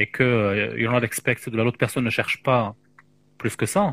et 0.00 0.06
que 0.16 0.22
euh, 0.24 0.78
you're 0.80 0.92
not 0.98 1.04
expected 1.10 1.50
de 1.52 1.56
l'autre 1.64 1.78
personne 1.84 2.04
ne 2.04 2.10
cherche 2.18 2.36
pas 2.42 2.74
plus 3.40 3.54
que 3.60 3.66
ça 3.66 3.84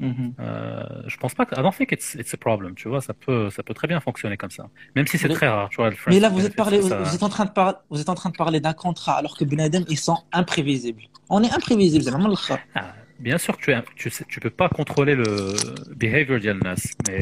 Mhm. 0.00 0.34
Euh, 0.40 0.82
je 1.06 1.16
pense 1.18 1.34
pas 1.34 1.46
que 1.46 1.54
I 1.54 1.62
don't 1.62 1.72
think 1.72 1.92
it's 1.92 2.14
it's 2.16 2.34
a 2.34 2.36
problem, 2.36 2.74
tu 2.74 2.88
vois, 2.88 3.00
ça 3.00 3.14
peut 3.14 3.48
ça 3.50 3.62
peut 3.62 3.74
très 3.74 3.86
bien 3.86 4.00
fonctionner 4.00 4.36
comme 4.36 4.50
ça. 4.50 4.68
Même 4.96 5.06
si 5.06 5.18
c'est 5.18 5.28
très 5.28 5.48
rare, 5.48 5.68
tu 5.68 5.76
vois. 5.76 5.90
le 5.90 5.96
Mais 6.08 6.18
là, 6.18 6.28
vous 6.30 6.38
êtes, 6.44 6.56
benefits, 6.56 6.56
parlé, 6.56 6.80
vous, 6.80 6.88
ça- 6.88 7.00
vous 7.02 7.14
êtes 7.14 7.22
en 7.22 7.28
train 7.28 7.44
de 7.44 7.50
parler, 7.50 7.76
vous 7.90 8.00
êtes 8.00 8.08
en 8.08 8.14
train 8.16 8.30
de 8.30 8.36
parler 8.36 8.58
d'un 8.60 8.72
contrat 8.72 9.14
alors 9.14 9.36
que 9.36 9.44
Benadem, 9.44 9.84
ils 9.88 9.98
sont 9.98 10.18
imprévisibles. 10.32 11.02
On 11.30 11.42
est 11.44 11.52
imprévisibles, 11.52 12.02
c'est 12.04 12.10
vraiment 12.10 12.28
le 12.28 12.34
cas. 12.48 12.58
Ah, 12.74 12.92
bien 13.20 13.38
sûr 13.38 13.56
tu, 13.56 13.70
es, 13.70 13.80
tu 13.94 14.10
sais, 14.10 14.24
tu 14.28 14.40
peux 14.40 14.50
pas 14.50 14.68
contrôler 14.68 15.14
le 15.14 15.54
behavior 15.94 16.40
d'Yalnas, 16.40 16.94
mais 17.08 17.20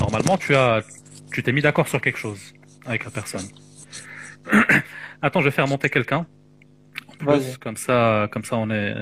normalement 0.00 0.38
tu 0.38 0.54
as 0.54 0.82
tu 1.32 1.42
t'es 1.42 1.52
mis 1.52 1.60
d'accord 1.60 1.88
sur 1.88 2.00
quelque 2.00 2.18
chose 2.18 2.54
avec 2.86 3.04
la 3.04 3.10
personne. 3.10 3.46
Attends, 5.22 5.40
je 5.40 5.44
vais 5.46 5.50
faire 5.50 5.68
monter 5.68 5.90
quelqu'un. 5.90 6.26
En 7.08 7.12
plus, 7.18 7.26
Vas-y. 7.26 7.58
comme 7.58 7.76
ça, 7.76 8.28
comme 8.32 8.44
ça 8.44 8.56
on 8.56 8.70
est 8.70 8.94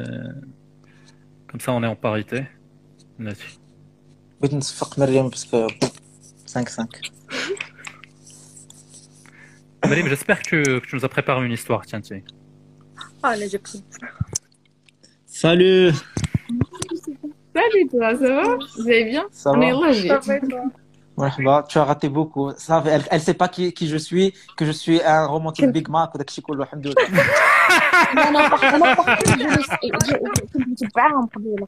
comme 1.49 1.61
ça 1.61 1.73
on 1.73 1.83
est 1.85 1.87
en 1.87 1.95
parité. 1.97 2.47
Là-dessus. 3.20 3.58
بغيت 4.42 4.54
نصفق 4.54 5.00
مريم 5.00 5.30
باسكو 5.30 5.68
5-5. 6.48 7.12
Marim, 9.86 10.08
j'espère 10.08 10.40
que, 10.42 10.48
tu- 10.50 10.80
que 10.82 10.86
tu 10.88 10.96
nous 10.96 11.06
as 11.06 11.10
préparé 11.10 11.46
une 11.46 11.52
histoire, 11.60 11.82
tiens, 11.86 12.02
tiens. 12.02 12.22
Ah, 13.24 13.36
là, 13.36 13.46
j'ai 13.52 13.58
pris. 13.68 13.84
Salut 15.26 15.92
Salut 17.56 17.84
toi, 17.92 18.10
ça 18.22 18.30
va 18.38 18.44
Vous 18.78 18.88
allez 18.88 19.06
bien 19.14 19.26
Ça 19.32 19.52
On 19.52 19.60
va 19.60 19.66
est 19.66 19.72
logés. 19.72 20.08
Ça 20.10 20.20
va 20.20 20.36
et 20.38 20.42
toi 20.42 20.64
مرحبا 21.18 21.62
tu 21.70 21.78
as 21.80 21.84
raté 21.84 22.10
beaucoup 22.10 22.52
ça 22.58 22.84
elle, 22.88 23.04
elle 23.12 23.22
sait 23.22 23.34
pas 23.42 23.50
qui, 23.50 23.74
qui 23.78 23.86
je 23.94 23.98
suis 23.98 24.34
que 24.58 24.66
je 24.66 24.72
suis 24.72 24.98
un 25.04 25.26
romantique 25.26 25.72
Big 25.78 25.88
Mac 25.90 26.16
وداك 26.16 26.30
الشيء 26.30 26.44
كله 26.44 26.64
الحمد 26.64 26.88
لله 26.88 26.96
انا 28.28 28.50
فخ- 28.50 28.64
انا 28.64 28.96
فخرت 28.96 29.30
بجلس- 29.30 29.70
كنت 30.54 30.68
متبعهم 30.68 31.26
قبيله 31.26 31.68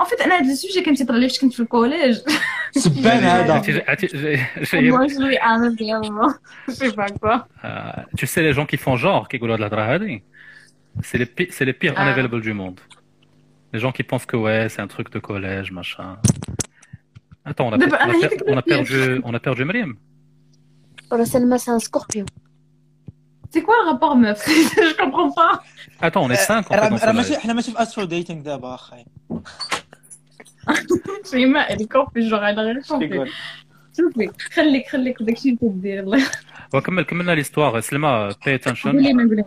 En 0.00 0.04
fait 0.04 0.22
انا 0.24 0.36
هاد 0.38 0.44
السوجي 0.46 0.80
كان 0.82 0.94
تيطرى 0.94 1.18
لي 1.20 1.28
فاش 1.28 1.40
كنت 1.40 1.52
في 1.52 1.60
الكوليج 1.60 2.18
سبان 2.72 3.06
هذا 3.24 3.52
عرفتي- 3.52 3.82
عرفتي- 3.88 4.06
جاي- 4.06 4.46
جاي- 4.72 4.92
moi 4.92 5.08
je 5.08 5.18
lui 5.18 5.38
amène 5.38 5.74
bien 5.76 6.00
je 6.68 6.72
sais 6.74 6.92
pas 6.92 7.08
quoi 7.20 7.36
Euh, 7.64 8.18
tu 8.18 8.26
sais 8.26 8.42
les 8.42 8.52
gens 8.58 8.66
qui 8.66 8.76
font 8.76 8.96
genre 8.96 9.28
كيقولوا 9.28 9.54
هاد 9.54 9.60
الهضره 9.60 9.94
هادي 9.94 10.22
c'est 11.00 11.18
les 11.18 11.26
pi- 11.26 11.50
c'est 11.56 11.64
les 11.64 11.72
pires 11.82 11.94
Ah. 11.96 12.02
unavailable 12.02 12.40
du 12.40 12.52
monde 12.60 12.80
les 13.74 13.80
gens 13.84 13.92
qui 13.96 14.02
pensent 14.10 14.26
que 14.32 14.36
ouais 14.44 14.68
c'est 14.72 14.82
un 14.86 14.90
truc 14.96 15.06
de 15.14 15.18
collège 15.30 15.70
machin 15.78 16.10
attends 17.50 17.66
on 17.68 17.72
a, 17.72 17.78
D'abord, 17.78 17.98
on 18.00 18.02
a, 18.02 18.04
أنا 18.04 18.12
per- 18.12 18.24
هيك 18.24 18.42
on 18.44 18.56
a 18.56 18.60
كنت 18.60 18.68
perdu 18.74 19.22
on 19.24 19.34
a 19.34 19.38
perdu 19.38 19.64
Mariam 19.64 19.96
ولا 21.12 21.24
سلمى 21.24 21.58
سان 21.58 21.78
سكوربيون 21.78 22.26
c'est 23.56 23.62
quoi 23.62 23.74
le 23.82 23.86
rapport 23.92 24.16
meuf 24.24 24.40
je 24.90 24.94
comprends 25.02 25.30
pas 25.40 25.52
attends 26.06 26.24
on 26.28 26.30
est 26.30 26.44
cinq 26.50 26.64
en 26.70 26.74
fait 26.74 26.80
راه 26.80 26.88
dans 26.88 26.98
ce 26.98 27.04
راه 27.04 27.12
live. 27.12 27.16
ماشي 27.16 27.36
حنا 27.38 27.52
ماشي 27.52 27.70
في 27.72 27.82
استرو 27.82 28.04
ديتينغ 28.04 28.42
دابا 28.42 28.76
اخاي 30.68 30.86
شيماء 31.30 31.72
elle 31.76 31.80
est 31.82 31.92
compris 31.96 32.28
genre 32.30 32.44
elle 32.44 32.58
a 32.58 32.62
rien 32.62 32.80
compris 32.92 33.30
شوفي 33.96 34.30
خليك 34.54 34.88
خليك 34.88 35.22
داكشي 35.22 35.48
اللي 35.48 35.58
كدير 35.62 36.00
الله 36.00 36.26
وكمل 36.74 37.02
كملنا 37.02 37.32
ليستوار 37.32 37.80
سلمى 37.80 38.30
pay 38.32 38.58
attention 38.60 38.82
قولي 38.86 39.12
ما 39.12 39.22
نقولي 39.22 39.44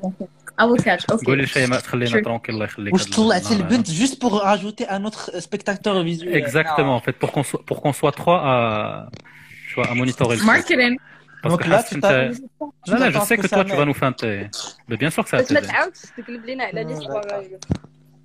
I 0.62 0.64
will 0.64 0.84
catch 0.84 1.16
okay 1.16 1.26
قولي 1.26 1.44
لشيماء 1.44 1.80
تخلينا 1.80 2.12
Sure. 2.12 2.24
ترونكيل 2.24 2.56
الله 2.56 2.66
يخليك 2.66 2.94
واش 2.94 3.04
هاد 3.08 3.16
طلعتي 3.16 3.54
النهار 3.54 3.72
البنت 3.72 3.92
جوست 3.92 4.22
بوغ 4.22 4.44
راجوتي 4.44 4.84
ان 4.84 5.04
اوتر 5.04 5.40
سبيكتاتور 5.40 6.04
فيزويل 6.04 6.46
Exactement, 6.48 6.96
en 6.98 7.02
fait, 7.06 7.16
pour 7.24 7.32
qu'on 7.32 7.44
soit, 7.44 7.62
pour 7.68 7.82
qu'on 7.82 7.94
soit 7.94 8.12
trois 8.12 8.40
à, 8.54 9.10
tu 9.70 9.76
vois, 9.76 9.88
à 9.92 9.94
monitorer 9.94 10.36
le 10.36 10.42
truc. 10.42 10.48
marketing 10.54 10.98
Parce 11.44 11.54
Donc 11.54 11.62
que 11.64 11.70
là, 11.70 11.78
Hassan, 11.78 11.96
tu 11.96 12.02
t'as- 12.02 12.10
t'as- 12.10 12.34
tu 12.86 12.92
Là, 12.92 12.98
là, 13.00 13.06
je 13.10 13.14
t'attends 13.14 13.26
sais 13.30 13.38
que 13.38 13.42
que 13.44 13.48
ça 13.52 13.56
toi, 13.58 13.66
tu 13.66 13.72
vas 13.72 13.78
m'aide. 13.80 13.88
nous 13.92 14.00
feinter. 14.06 14.36
Mais 14.90 14.98
bien 15.04 15.12
sûr 15.16 15.22
que 15.24 15.30
ça 15.32 15.38
va 15.38 15.44
بس 15.44 15.52
ما 15.52 15.60
t'aider. 15.60 17.58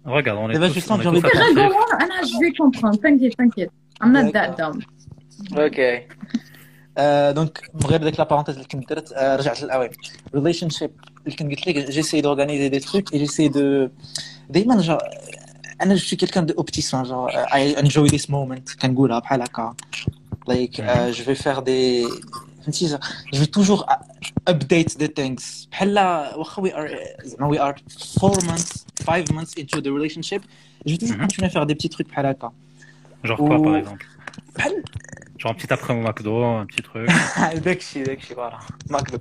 تعاودش 0.07 0.23
تقلب 0.23 0.23
لينا 0.23 0.23
على 0.23 0.23
لي 0.23 0.23
سوا 0.23 0.23
Regarde, 0.23 0.39
on 0.39 0.51
est 0.51 0.55
D'abord, 0.55 0.69
tous, 0.69 0.75
je 0.75 0.81
sens 0.81 0.91
on 0.91 1.01
est 1.01 1.05
que 1.05 1.15
j'ai 1.15 1.21
tous 1.21 1.27
envie 1.27 1.55
de- 1.55 1.61
attentifs. 1.61 1.73
Regarde, 1.73 2.03
انا 2.03 2.23
je 2.23 2.37
vais 2.41 2.53
comprendre 2.61 2.99
t'inquiète 3.01 3.37
t'inquiète 3.37 3.71
I'm 4.03 4.13
not 4.13 4.33
that 4.33 4.51
dumb 4.61 4.83
اوكي 5.59 6.03
دونك 7.33 7.71
من 7.75 7.87
غير 7.91 8.03
ديك 8.05 8.19
لا 8.19 8.25
بارونتيز 8.25 8.55
اللي 8.55 8.69
كنت 8.69 8.89
درت 8.91 9.13
آه، 9.13 9.37
رجعت 9.37 9.63
للاوي 9.63 9.91
ريليشن 10.35 10.69
شيب 10.71 10.91
اللي 11.27 11.37
كنت 11.37 11.51
قلت 11.51 11.67
لك 11.67 11.91
جيسي 11.91 12.21
دورغانيزي 12.21 12.69
دي 12.69 12.79
تروك 12.79 13.13
اي 13.13 13.19
جيسي 13.19 13.49
دو 13.49 13.89
دائما 14.51 14.81
جا 14.81 14.99
انا 15.83 15.95
جو 15.95 16.01
شي 16.01 16.17
كيلكان 16.17 16.47
دو 16.47 16.55
اوبتيسون 16.55 17.03
جا 17.03 17.27
اي 17.55 17.79
انجوي 17.79 18.09
ذيس 18.09 18.31
مومنت 18.31 18.69
كنقولها 18.83 19.19
بحال 19.19 19.43
هكا 19.43 19.75
لايك 20.49 20.81
جو 20.81 21.25
في 21.25 21.35
فير 21.35 21.59
دي 21.59 22.07
فهمتي 22.67 22.87
جو 22.89 22.99
في 23.41 23.47
توجور 23.47 23.85
ابديت 24.49 24.99
دي 24.99 25.07
ثينكس 25.07 25.69
بحال 25.73 25.99
واخا 26.37 26.63
وي 26.63 26.75
ار 26.77 26.99
زعما 27.25 27.47
وي 27.47 27.61
ار 27.61 27.83
4 28.25 28.35
months 28.41 28.85
5 29.07 29.25
months 29.33 29.53
into 29.63 29.81
the 29.81 29.91
relationship 29.91 30.41
جو 30.87 30.97
في 30.97 30.97
توجور 30.97 31.17
Mhm. 31.17 31.19
كونتيني 31.19 31.51
فير 31.51 31.65
دي 31.65 31.75
بتي 31.75 31.89
تروك 31.89 32.09
بحال 32.09 32.27
هكا 32.27 32.53
Genre 33.27 33.37
quoi, 33.37 33.49
par 33.49 33.61
Ou- 33.61 33.83
exemple? 33.85 34.05
بحال 34.57 34.83
Genre 35.39 35.51
un 35.51 35.55
petit 35.55 35.73
après 35.73 35.93
au 35.99 36.03
McDo, 36.09 36.35
un 36.63 36.67
petit 36.67 36.83
truc. 36.83 37.11
داكشي 37.65 38.03
داكشي 38.03 38.35
فوالا 38.35 38.59
ماكدو 38.91 39.19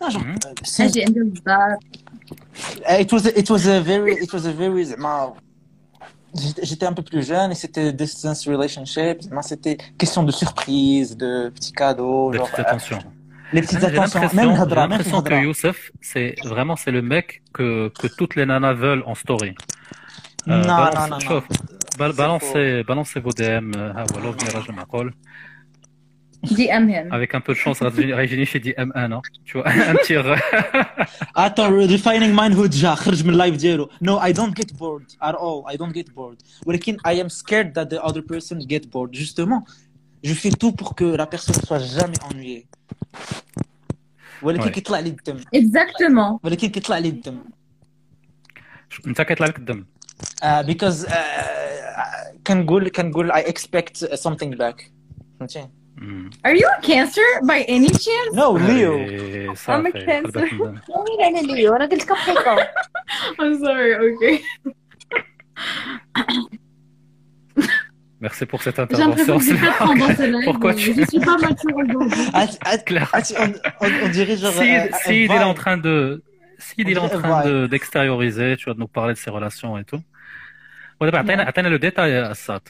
لا 0.00 0.08
جو 0.08 0.20
Mhm. 0.20 0.80
اجي 0.80 1.04
عندي 1.04 1.20
الدار 1.20 1.76
it 2.80 3.08
was 3.12 3.22
a, 3.24 3.30
it 3.40 3.48
was 3.50 3.64
a 3.66 3.80
very 3.90 4.24
it 4.24 4.30
was 4.32 4.44
a 4.44 4.52
very 4.60 4.82
زعما 4.82 5.34
j'étais 6.61 6.85
un 6.85 6.93
peu 6.93 7.01
plus 7.01 7.25
jeune 7.25 7.51
et 7.51 7.55
c'était 7.55 7.93
distance 7.93 8.47
relationship. 8.47 9.21
C'était 9.41 9.77
question 9.97 10.23
de 10.23 10.31
surprise, 10.31 11.17
de 11.17 11.49
petits 11.49 11.71
cadeaux. 11.71 12.31
Des 12.31 12.37
genre, 12.37 12.49
petites 12.49 12.65
attentions. 12.65 12.97
Euh, 12.97 13.53
les 13.53 13.61
petites 13.61 13.83
attentions. 13.83 14.21
J'ai 14.29 14.75
l'impression 14.75 15.21
que 15.21 15.33
Youssef, 15.43 15.91
c'est 16.01 16.35
vraiment 16.43 16.75
c'est 16.75 16.91
le 16.91 17.01
mec 17.01 17.41
que, 17.53 17.91
que 17.99 18.07
toutes 18.07 18.35
les 18.35 18.45
nanas 18.45 18.73
veulent 18.73 19.03
en 19.05 19.15
story. 19.15 19.55
Euh, 20.47 20.61
non, 20.61 20.67
balance, 20.67 20.95
non, 20.95 21.07
non, 21.07 21.19
non, 21.19 21.35
non. 21.35 21.43
Balancez, 21.97 22.83
balancez 22.83 23.19
vos 23.19 23.31
DM. 23.31 23.71
Euh, 23.77 23.93
هن 26.44 27.10
Avec 27.12 27.34
un 27.34 27.40
peu 27.40 27.52
de 27.54 27.58
chance, 27.58 27.82
غتجيني 27.82 28.14
غيجيني 28.14 28.44
شي 28.44 28.58
دي 28.58 28.82
ام 28.82 28.92
ان 28.92 29.20
tu 29.46 29.58
vois, 29.58 29.68
un 29.68 29.96
tir. 30.06 30.24
attends 31.36 31.70
refining 31.90 32.32
manhood 32.34 32.70
جا 32.70 32.94
خرج 32.94 33.24
من 33.24 33.30
اللايف 33.30 33.56
ديالو 33.56 33.90
no 34.04 34.18
I 34.18 34.32
don't 34.32 34.54
get 34.60 34.72
bored 34.78 35.14
at 35.22 35.34
all 35.34 35.64
I 35.72 35.76
don't 35.76 35.94
get 35.94 36.14
bored 36.14 36.44
ولكن 36.66 36.96
I 36.96 37.10
am 37.10 37.28
scared 37.28 37.74
that 37.74 37.90
the 37.90 38.02
other 38.08 38.22
person 38.22 38.58
get 38.58 38.90
bored 38.90 39.12
justement 39.12 39.60
je 40.24 40.34
fais 40.34 40.50
tout 40.50 40.72
pour 40.72 40.94
que 40.94 41.04
la 41.16 41.26
personne 41.26 41.62
soit 41.66 41.98
jamais 41.98 42.20
ennuyée 42.30 42.66
ولكن 44.42 44.62
Ouais. 44.62 44.68
كيطلع 44.68 44.98
لي 45.00 45.08
الدم 45.08 45.40
exactement 45.56 46.38
ولكن 46.44 46.68
كيطلع 46.68 46.98
لي 46.98 47.08
الدم 47.08 47.38
انت 49.06 49.22
كيطلع 49.22 49.46
لك 49.46 49.58
الدم. 49.58 49.84
Uh, 50.42 50.62
because 50.66 51.06
uh, 51.06 51.12
كنقول 52.46 52.88
كنقول 52.88 53.32
I 53.32 53.40
expect 53.40 53.96
something 54.14 54.56
back 54.58 54.82
فهمتي 55.38 55.68
Are 56.43 56.53
you 56.53 56.67
a 56.67 56.81
Cancer 56.81 57.21
by 57.43 57.61
any 57.67 57.89
chance? 57.89 58.33
No, 58.33 58.51
Leo. 58.51 58.97
I'm 59.67 59.85
a 59.85 59.91
Cancer. 59.91 60.47
No, 60.53 61.03
mira, 61.03 61.31
ni 61.31 61.41
Leo. 61.47 61.77
I'm 63.39 63.59
sorry, 63.59 63.95
okay. 63.95 64.43
Merci 68.21 68.45
pour 68.45 68.61
cette 68.63 68.79
intervention. 68.79 69.39
Pourquoi 70.45 70.73
tu... 70.73 70.93
Je 70.93 71.05
suis 71.05 71.19
pas 71.19 71.37
mature 71.37 71.75
aujourd'hui. 71.75 72.27
Ah, 72.33 72.45
ah, 72.65 72.77
Claire. 72.85 73.09
Ah, 73.13 73.19
on, 73.39 73.53
on, 73.81 73.89
on, 74.03 74.09
dirait 74.09 74.37
genre... 74.37 74.53
Si, 74.53 74.75
euh, 74.75 74.87
si 75.03 75.25
il 75.25 75.31
est 75.31 75.43
en 75.43 75.53
train 75.53 75.77
de... 75.77 76.23
Si 76.57 76.75
il 76.77 76.91
est 76.91 76.97
en 76.97 77.09
train 77.09 77.67
d'extérioriser, 77.67 78.55
tu 78.57 78.69
vas 78.69 78.75
nous 78.77 78.87
parler 78.87 79.13
de 79.13 79.19
ses 79.19 79.29
relations 79.29 79.77
et 79.77 79.83
tout. 79.83 80.01
Bon, 80.99 81.05
d'abord, 81.05 81.29
attends 81.45 81.69
le 81.69 81.79
détail, 81.79 82.13
euh, 82.13 82.29
Assad. 82.29 82.61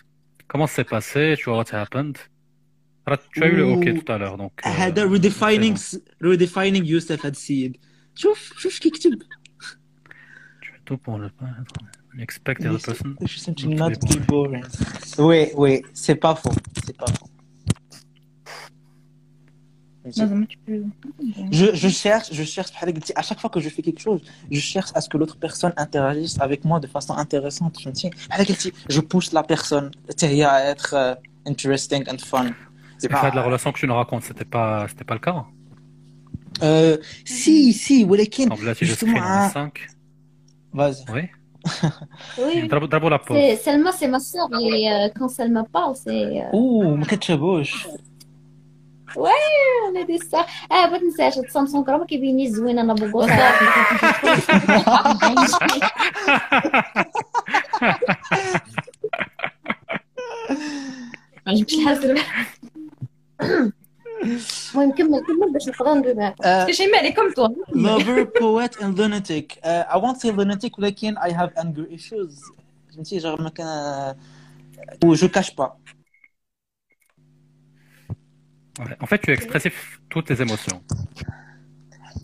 Comment 0.47 0.67
c'est 0.67 0.83
passé? 0.83 1.35
Tu 1.37 1.45
vois, 1.45 1.59
what 1.59 1.73
happened? 1.73 2.17
Tu 3.34 3.42
as 3.42 3.46
eu 3.46 3.56
le 3.56 3.64
OK 3.74 3.86
Ouh. 3.86 4.00
tout 4.00 4.12
à 4.12 4.18
l'heure, 4.18 4.36
donc. 4.36 4.52
euh, 4.64 4.68
هذا 4.68 5.08
redefining 5.08 5.76
redefining 6.24 6.84
يوسف 6.86 7.20
هذا 7.26 7.28
السيد 7.28 7.76
شوف 8.14 8.52
شوف 8.58 8.72
اش 8.72 8.78
كيكتب 8.78 9.22
Tu 10.62 10.66
fais 10.72 10.82
tout 10.88 10.98
pour 11.04 11.18
ne 11.18 11.28
pas 11.28 11.50
être. 11.60 11.74
Expect 12.26 12.58
the 12.62 12.66
other 12.72 12.82
person. 12.90 13.08
Je 13.32 13.38
sais 13.44 13.54
to 13.60 13.66
not 13.82 13.92
be 14.12 14.18
boring. 14.32 14.64
Oui, 15.28 15.42
oui, 15.62 15.72
c'est 16.04 16.18
pas 16.26 16.34
faux. 16.42 16.56
C'est 16.84 16.96
pas 17.02 17.10
faux. 17.16 17.28
Non, 20.16 20.36
mais 20.40 20.46
tu 20.52 20.58
peux- 20.66 20.84
Je, 21.58 21.66
je 21.82 21.88
cherche, 22.02 22.28
je 22.38 22.44
cherche, 22.54 22.70
بحال 22.72 22.92
قلتي, 22.94 23.12
à 23.16 23.22
chaque 23.22 23.40
fois 23.42 23.50
que 23.54 23.60
je 23.60 23.68
fais 23.68 23.82
quelque 23.82 24.00
chose, 24.00 24.20
je 24.50 24.60
cherche 24.72 24.90
à 24.94 25.00
ce 25.02 25.08
que 25.10 25.16
l'autre 25.18 25.36
personne 25.46 25.72
interagisse 25.84 26.36
avec 26.40 26.64
moi 26.64 26.78
de 26.80 26.86
façon 26.86 27.14
intéressante. 27.24 27.76
فهمتي؟ 27.82 28.10
بحال 28.28 28.46
قلتي, 28.46 28.72
je 28.90 29.00
pousse 29.00 29.32
la 29.32 29.42
personne 29.42 29.90
حتى 30.10 30.26
هي 30.26 30.46
à 30.46 30.74
être 30.74 30.94
euh, 30.94 31.14
interesting 31.50 32.02
and 32.10 32.18
fun. 32.18 32.46
c'était 33.05 33.21
pas. 33.21 33.31
De 33.31 33.35
la 33.35 33.43
relation 33.43 33.71
que 33.71 33.79
tu 33.79 33.87
nous 33.87 33.95
racontes, 33.95 34.23
c'était 34.23 34.45
pas, 34.45 34.87
le 35.09 35.19
cas. 35.19 35.45
Euh, 36.63 36.97
si, 37.25 37.73
si, 37.73 38.03
Walekin. 38.03 38.47
Justement. 38.79 39.19
Hein. 39.21 39.71
Vas-y. 40.73 41.29
Oui. 42.37 42.67
D'abord 42.89 43.09
la. 43.09 43.19
Selma, 43.57 43.91
c'est 43.91 44.07
ma 44.07 44.19
soeur, 44.19 44.47
et 44.61 44.91
euh, 44.91 45.09
quand 45.17 45.29
Selma 45.29 45.63
parle, 45.63 45.95
c'est. 45.95 46.41
Euh, 46.41 46.49
Ouh, 46.53 46.95
ma 46.95 47.37
bouche. 47.37 47.87
Ouais, 49.15 49.31
on 49.89 49.95
est 49.95 50.05
des. 50.05 50.19
Ah, 61.47 61.53
qui 61.53 61.81
vient. 61.81 61.93
Je 61.95 62.64
المهم 64.22 64.92
كمل 64.92 65.20
كمل 65.26 65.52
باش 65.52 65.68
نقدر 65.68 65.94
ندوي 65.94 66.14
معاك 66.14 66.36
Euh, 66.36 66.44
باسكو 66.44 66.72
شيماء 66.72 67.02
elle 67.02 67.12
est 67.12 67.16
comme 67.16 67.34
toi 67.34 67.48
lover, 67.72 68.26
poet 68.40 68.82
and 68.82 68.92
lunatic. 68.98 69.58
Uh, 69.64 69.94
I 69.94 69.96
won't 69.98 70.20
say 70.20 70.30
lunatic 70.32 70.78
ولكن 70.78 71.14
I 71.18 71.30
have 71.30 71.50
anger 71.56 71.94
issues. 71.94 72.52
فهمتي 72.94 73.20
genre 73.20 73.40
ما 73.40 73.48
كان 73.50 74.16
و 75.04 75.14
je 75.14 75.26
cache 75.26 75.54
pas. 75.56 75.70
Ouais. 78.78 78.96
En 79.00 79.06
fait, 79.06 79.18
tu 79.18 79.30
es 79.30 79.34
expressif 79.34 80.00
toutes 80.10 80.26
tes 80.26 80.40
émotions. 80.46 80.78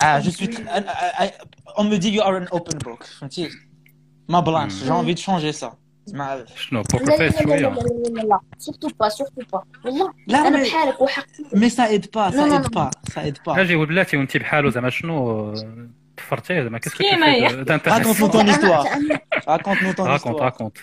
Ah, 0.00 0.20
je 0.24 0.30
suis 0.36 0.48
tr- 0.48 0.66
I- 0.78 0.84
I- 1.22 1.26
I- 1.26 1.34
on 1.80 1.84
me 1.90 1.96
dit 2.02 2.10
you 2.16 2.22
are 2.22 2.36
an 2.42 2.46
open 2.58 2.78
book. 2.86 3.02
فهمتي 3.04 3.50
ما 4.28 4.40
بلانش 4.40 4.72
Hmm. 4.82 4.86
j'ai 4.86 4.90
envie 4.92 5.14
de 5.14 5.20
changer 5.20 5.52
ça. 5.62 5.68
معلش. 6.13 6.51
شنو 6.55 6.81
بوكر 6.81 7.17
فيس 7.17 7.43
شوية. 7.43 7.55
لا 7.55 7.69
لا 7.69 8.09
لا 8.09 8.21
لا 8.21 8.39
سورتو 8.57 8.89
با 8.99 9.09
سورتو 9.09 9.41
با 9.53 9.63
والله 9.85 10.13
لا 10.27 10.47
أنا 10.47 10.63
بحالك 10.63 11.01
وحق 11.01 11.25
مي 11.53 11.69
سايد 11.69 12.11
با 12.13 12.31
سايد 12.31 12.71
با 12.71 12.91
سايد 13.15 13.37
با. 13.45 13.61
أجي 13.61 13.75
بلاتي 13.75 14.17
وانت 14.17 14.37
بحاله 14.37 14.69
زعما 14.69 14.89
شنو؟ 14.89 15.53
تفرتيه 16.17 16.63
زعما 16.63 16.77
كيفاش 16.77 17.01
كنت 17.01 17.87
راكونت 17.87 18.21
نو 18.21 18.27
طون 18.27 18.49
استوار 18.49 18.87
راكونت 19.47 19.83
نو 19.83 19.91
طون 19.91 20.07
راكونت 20.07 20.39
راكونت 20.39 20.77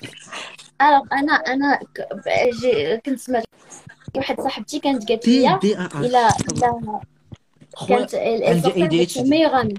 الوغ 0.80 1.02
أنا 1.12 1.32
أنا 1.32 1.78
كنت 3.06 3.18
سمعت 3.18 3.44
واحد 4.14 4.40
صاحبتي 4.40 4.78
كانت 4.78 5.08
قالت 5.08 5.28
لي 5.28 5.58
إلى 5.94 6.28
كانت 7.88 8.14
إلى 8.14 9.76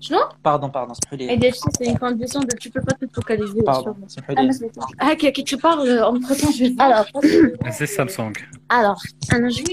شنو 0.00 0.18
باردون 0.44 0.70
باردون 0.70 0.90
اسمحوا 0.90 1.18
لي 1.18 1.36
ADHD, 1.36 1.54
c'est 1.78 1.86
une 1.90 1.98
condition 1.98 2.40
de 2.40 2.56
tu 2.62 2.70
peux 2.70 2.84
pas 2.88 2.94
te 2.94 3.06
focaliser 3.20 3.60
sur. 3.60 3.64
باردون 3.64 4.04
اسمحوا 4.06 4.34
Ah, 4.34 4.38
لي 4.40 4.46
ما 4.46 4.52
سمعتش. 4.52 4.76
هكا 5.00 5.30
كي 5.30 5.44
tu 5.44 5.58
parles 5.60 6.02
entre 6.14 6.34
temps 6.40 6.52
je 6.52 6.64
vais 6.64 6.80
alors 6.80 7.06
C'est 7.78 7.86
Samsung. 7.98 8.32
alors 8.72 9.32
انا 9.34 9.48
جو 9.48 9.64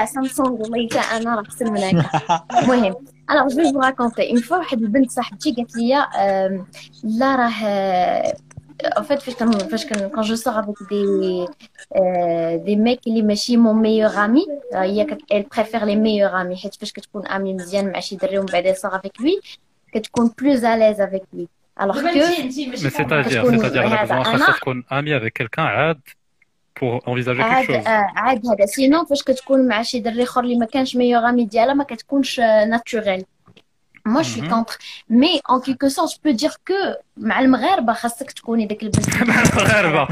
اه 0.00 0.04
سامسونج 0.04 0.60
والله 0.60 0.88
حتى 0.88 1.16
انا 1.16 1.34
راه 1.34 1.42
احسن 1.42 1.72
من 1.72 1.78
هكا 1.78 2.44
المهم 2.62 2.94
alors 3.32 3.48
je 3.52 3.54
vais 3.56 3.70
vous 3.72 3.80
raconter 3.90 4.24
une 4.34 4.42
fois 4.48 4.52
واحد 4.52 4.82
البنت 4.82 5.10
صاحبتي 5.10 5.52
قالت 5.54 5.76
لي 5.76 5.94
آم، 5.96 6.66
لا 7.04 7.36
راه 7.36 8.32
en 8.98 9.02
fait 9.02 9.18
فاش 9.22 9.34
كان 9.34 9.50
فاش 9.52 9.86
كان 9.86 10.10
quand 10.10 10.22
je 10.22 10.34
sors 10.36 10.56
avec 10.56 10.78
des 10.90 11.46
euh, 11.96 12.58
des 12.66 12.76
mecs 12.76 13.06
اللي 13.06 13.22
ماشي 13.22 13.56
mon 13.56 13.74
meilleur 13.74 14.16
ami 14.18 14.74
آه، 14.74 14.82
هي 14.82 15.04
كت- 15.04 15.32
elle 15.34 15.44
préfère 15.58 15.84
les 15.84 15.96
meilleurs 15.96 16.34
amis 16.34 16.62
حيت 16.62 16.74
فاش 16.74 16.92
كتكون 16.92 17.26
امي 17.26 17.54
مزيان 17.54 17.92
مع 17.92 18.00
شي 18.00 18.16
دري 18.16 18.38
ومن 18.38 18.46
بعد 18.46 18.74
sort 18.74 18.94
avec 18.94 19.22
lui 19.24 19.58
كتكون 19.92 20.30
plus 20.42 20.58
à 20.60 20.76
l'aise 20.76 21.00
avec 21.00 21.22
lui 21.36 21.48
alors 21.80 21.96
que 21.96 22.02
Mais 22.02 22.76
c'est-à-dire, 22.76 23.42
كتكون 23.42 23.58
c'est-à-dire, 23.58 23.82
elle 23.82 23.92
a 23.92 24.02
هذا 24.02 24.22
besoin 24.22 24.26
انا 24.28 24.46
de 24.46 24.56
تكون 24.56 24.84
amie 24.90 25.20
avec 25.22 25.32
quelqu'un 25.42 25.58
عاد 25.60 26.00
pour 26.80 27.02
envisager 27.08 27.42
quelque 27.42 27.42
عاد 27.42 27.66
chose. 27.66 27.86
آه، 27.88 28.06
عاد 28.16 28.46
هذا 28.46 28.66
سينو 28.66 29.04
فاش 29.04 29.22
كتكون 29.22 29.68
مع 29.68 29.82
شي 29.82 30.00
دري 30.00 30.22
اخر 30.22 30.40
اللي 30.40 30.56
ما 30.58 30.66
كانش 30.66 30.96
ميور 30.96 31.28
امي 31.28 31.44
ديالها 31.44 31.74
ما 31.74 31.84
كتكونش 31.84 32.40
ناتوريل 32.40 33.24
moi 34.14 34.22
je 34.22 34.30
suis 34.34 34.42
Mhm. 34.46 34.50
contre 34.54 34.74
mais 35.20 35.34
en 35.54 35.58
quelque 35.66 35.88
sorte 35.96 36.10
je 36.14 36.20
peux 36.24 36.34
dire 36.44 36.54
que 36.68 36.80
مع 37.16 37.40
المغاربه 37.40 37.92
خاصك 37.92 38.32
تكوني 38.32 38.66
داك 38.66 38.82
البنت 38.82 39.22
مع 39.22 39.42
المغاربة 39.42 40.08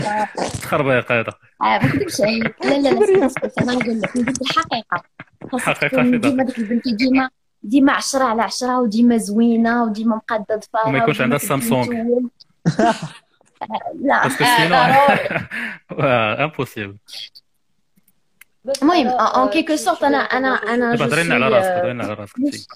تخربيق 0.63 1.13
هذا 1.13 1.33
آه، 1.63 1.65
ما 1.65 1.87
نكذبش 1.87 2.21
عليك 2.21 2.55
لا 2.65 2.75
لا 2.79 2.89
لا 2.89 3.27
اسكت 3.27 3.59
انا 3.59 3.73
نقول 3.73 4.01
لك 4.01 4.17
نقول 4.17 4.27
لك 4.27 4.43
الحقيقه 4.43 5.03
خاصك 5.53 5.65
حقيقة 5.65 5.89
تكون 5.89 6.11
في 6.11 6.19
ديما 6.19 6.45
ديك 6.45 6.59
البنت 6.59 6.89
ديما 6.89 7.31
ديما 7.63 7.93
10 7.93 8.23
على 8.25 8.43
10 8.43 8.81
وديما 8.81 9.17
زوينه 9.17 9.85
وديما 9.85 10.17
مقاده 10.17 10.57
ضفارها 10.57 10.89
وما 10.89 10.99
يكونش 10.99 11.21
وديما 11.21 11.25
عندها 11.35 11.39
كتبين 11.39 11.61
سامسونج. 11.61 11.87
تول. 11.87 12.31
آه، 12.81 12.95
لا 14.03 14.23
Parce 14.23 14.33
que 14.33 14.43
آه، 14.43 14.57
sinon, 14.59 14.73
ضروري. 14.73 15.47
Ouais, 15.91 16.51
impossible. 16.51 16.97
المهم 18.83 19.09
en 19.19 19.49
quelque 19.55 19.77
sorte 19.85 20.03
انا 20.05 20.19
انا 20.19 20.49
انا 20.49 20.95
دابا 20.95 21.05
je 21.05 21.09
هضري 21.09 21.23
لنا 21.23 21.35
على 21.35 21.49
suis, 21.51 21.55
راسك 21.55 21.69
euh, 21.69 21.79
هضري 21.79 21.93
لنا 21.93 22.05
على 22.05 22.15
راسك 22.15 22.35
انتي. 22.39 22.67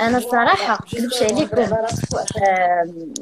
انا 0.00 0.18
الصراحه 0.18 0.78
ما 0.92 1.00
نكذبش 1.00 1.22
عليك 1.22 1.54
آم، 1.54 3.14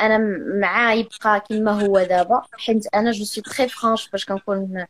انا 0.00 0.18
مع 0.60 0.92
يبقى 0.94 1.42
كما 1.48 1.86
هو 1.86 2.02
دابا 2.02 2.42
حيت 2.52 2.86
انا 2.94 3.12
جو 3.12 3.24
سوي 3.24 3.42
تري 3.44 3.68
فرانش 3.68 4.06
فاش 4.06 4.24
كنكون 4.24 4.84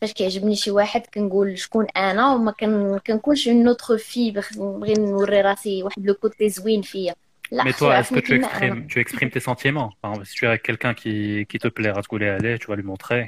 فاش 0.00 0.12
كيعجبني 0.12 0.56
شي 0.56 0.70
واحد 0.70 1.02
كنقول 1.14 1.58
شكون 1.58 1.86
انا 1.96 2.34
وما 2.34 2.52
كن 2.52 2.98
كنكونش 3.06 3.48
اون 3.48 3.68
اوتر 3.68 3.98
في 3.98 4.30
بغي 4.30 4.94
نوري 4.94 5.40
راسي 5.40 5.82
واحد 5.82 6.06
لو 6.06 6.14
كوتي 6.14 6.48
زوين 6.48 6.82
فيا 6.82 7.14
لا 7.52 7.64
Mais 7.64 7.68
خصو 7.68 7.86
toi, 7.86 7.88
est-ce 7.88 8.12
يعرفني 8.12 8.20
que 8.20 8.24
tu 8.24 8.28
كما 8.28 8.46
انا 8.58 8.86
exprimes, 8.86 8.92
tu 8.94 9.00
exprimes 9.00 9.30
tes 9.30 9.40
sentiments? 9.40 9.90
Par 10.02 10.10
exemple, 10.10 10.26
si 10.26 10.34
tu 10.34 10.44
es 10.44 10.48
avec 10.48 10.62
quelqu'un 10.62 10.94
qui, 10.94 11.46
qui 11.50 11.58
te 11.58 11.68
plaît, 11.68 11.92
à 11.98 12.02
te 12.02 12.28
allez, 12.36 12.58
tu 12.58 12.66
vas 12.70 12.76
lui 12.76 12.88
montrer. 12.92 13.22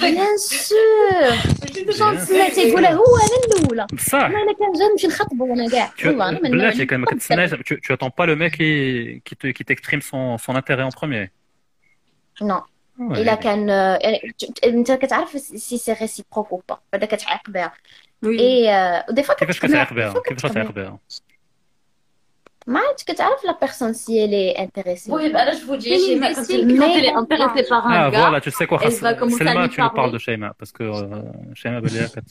بيان 0.00 0.36
سور 0.38 2.18
سمعتي 2.18 2.60
يقولها 2.68 2.90
هو 2.92 3.04
انا 3.16 3.56
الاولى 3.58 3.86
بصح 3.92 4.14
انا 4.14 4.42
الا 4.42 4.52
كان 4.52 4.72
جا 4.72 4.88
نمشي 4.92 5.06
نخطبو 5.06 5.54
انا 5.54 5.68
كاع 5.68 5.92
tu, 6.02 6.06
والله 6.06 6.28
انا 6.28 6.38
من 6.40 6.46
النوع 6.46 6.60
بلاتي 6.68 6.86
كان 6.86 7.00
ما 7.00 7.06
كتسناش 7.06 7.54
tu, 7.54 7.74
tu 7.76 7.92
attends 7.94 8.10
pas 8.10 8.26
le 8.26 8.36
mec 8.36 8.52
qui, 8.52 9.22
qui 9.28 9.36
te, 9.36 9.46
qui 9.46 9.64
t'exprime 9.64 10.00
son, 10.00 10.38
son 10.38 10.54
intérêt 10.56 10.82
en 10.82 10.90
premier. 11.00 11.28
نو 12.42 12.62
Ouais. 12.98 13.12
الا 13.18 13.34
كان 13.34 13.68
يعني 13.68 14.34
ت- 14.38 14.64
انت 14.64 14.92
كتعرف 14.92 15.30
سي 15.40 15.78
سي 15.78 15.92
ريسيبروك 15.92 16.52
او 16.52 16.62
با 16.68 16.78
بعدا 16.92 17.06
كتعاق 17.06 17.50
بها 17.50 17.72
اي 18.24 18.68
ودي 19.08 19.22
فوا 19.22 19.34
كيفاش 19.34 19.60
كتعاق 19.60 19.92
بها؟ 19.92 20.14
كيفاش 20.28 20.52
كتعاق 20.52 20.70
بها؟ 20.72 20.98
ما 22.66 22.80
عرفتش 22.80 23.04
كتعرف 23.04 23.44
لا 23.44 23.58
بيرسون 23.60 23.92
سي 23.92 24.26
لي 24.26 24.50
انتريسي 24.50 25.10
Oui, 25.12 25.32
bah 25.32 25.44
là, 25.46 25.52
je 25.58 25.64
vous 25.68 25.76
dis, 25.76 25.88
Mais- 25.90 26.34
Shema, 26.34 26.34
quand 26.34 26.44
elle, 26.54 26.78
quand 26.78 26.96
elle 26.98 27.04
est 27.04 27.18
intéressée 27.22 27.64
par 27.72 27.86
un 27.86 27.92
Ah 27.92 28.10
gars, 28.10 28.20
voilà, 28.24 28.40
tu 28.46 28.50
sais 28.50 28.66
quoi, 28.66 28.78
elle 28.82 28.92
va 29.08 29.14
commencer 29.20 29.42
à 29.42 29.46
Selma, 29.48 29.62
lui 29.66 29.70
tu 29.74 29.80
nous 29.80 29.86
parles 29.86 29.94
parler. 29.96 30.12
de 30.12 30.18
Shema, 30.26 30.48
parce 30.58 30.72
que 30.76 30.84
euh, 30.84 31.54
Shema 31.60 31.78
بلي 31.80 32.08
كت 32.14 32.30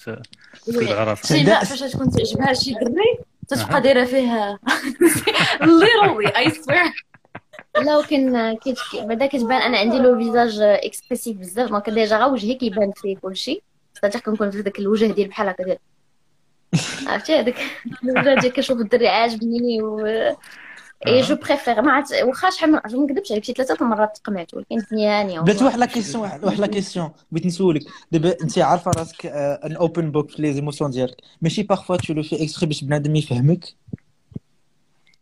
Oui. 0.68 0.74
تقلب 0.74 0.90
على 0.92 1.04
راسها. 1.12 1.38
شيماء 1.38 1.64
فاش 1.64 1.80
تكون 1.94 2.10
تعجبها 2.12 2.54
شي 2.54 2.74
دري 2.74 3.20
تتبقى 3.48 3.82
دايره 3.82 4.04
فيه 4.06 4.60
literally 5.62 6.28
I 6.36 6.50
swear 6.52 6.94
لا 7.86 7.98
وكان 7.98 8.58
كيت 8.58 8.78
بعدا 8.94 9.26
كتبان 9.28 9.62
انا 9.62 9.78
عندي 9.78 9.98
لو 10.00 10.18
فيزاج 10.18 10.60
اكسبريسيف 10.62 11.38
بزاف 11.38 11.70
دونك 11.70 11.90
ديجا 11.90 12.18
غا 12.18 12.26
وجهي 12.26 12.54
كيبان 12.54 12.92
فيه 12.96 13.18
كلشي 13.18 13.62
صدق 14.04 14.18
كنكون 14.20 14.52
في 14.52 14.62
داك 14.62 14.80
الوجه 14.80 15.06
ديال 15.06 15.28
بحال 15.28 15.48
هكا 15.50 15.64
ديال 15.64 15.78
عرفتي 17.08 17.40
هذاك 17.40 17.56
الوجه 18.04 18.40
ديال 18.40 18.54
كنشوف 18.54 18.80
الدري 18.80 19.08
عاجبني 19.08 19.82
و 19.82 20.08
اي 21.08 21.22
جو 21.22 21.36
بريفير 21.36 21.82
ما 21.82 21.92
عرفت 21.92 22.14
واخا 22.14 22.50
شحال 22.50 22.72
من 22.72 22.80
ما 22.86 23.04
نكذبش 23.04 23.32
عليك 23.32 23.44
شي 23.44 23.54
ثلاثه 23.54 23.86
المرات 23.86 24.18
تقمعت 24.18 24.54
ولكن 24.54 24.80
ثانيه 24.80 25.40
بلاتي 25.40 25.64
واحد 25.64 25.80
لا 25.80 25.86
كيسيون 25.86 26.24
واحد 26.44 26.60
لا 26.60 26.68
كيسيون 26.68 27.12
بغيت 27.32 27.46
نسولك 27.46 27.82
دابا 28.12 28.36
انت 28.44 28.60
عارفه 28.60 28.92
راسك 28.92 29.26
ان 29.26 29.76
اوبن 29.76 30.12
بوك 30.12 30.30
في 30.30 30.42
لي 30.42 30.54
زيموسيون 30.54 30.92
ديالك 30.92 31.16
ماشي 31.42 31.64
بارفوا 31.64 31.96
تو 31.96 32.14
لو 32.14 32.24
في 32.24 32.44
اكستري 32.44 32.66
باش 32.66 32.84
بنادم 32.84 33.16
يفهمك 33.16 33.76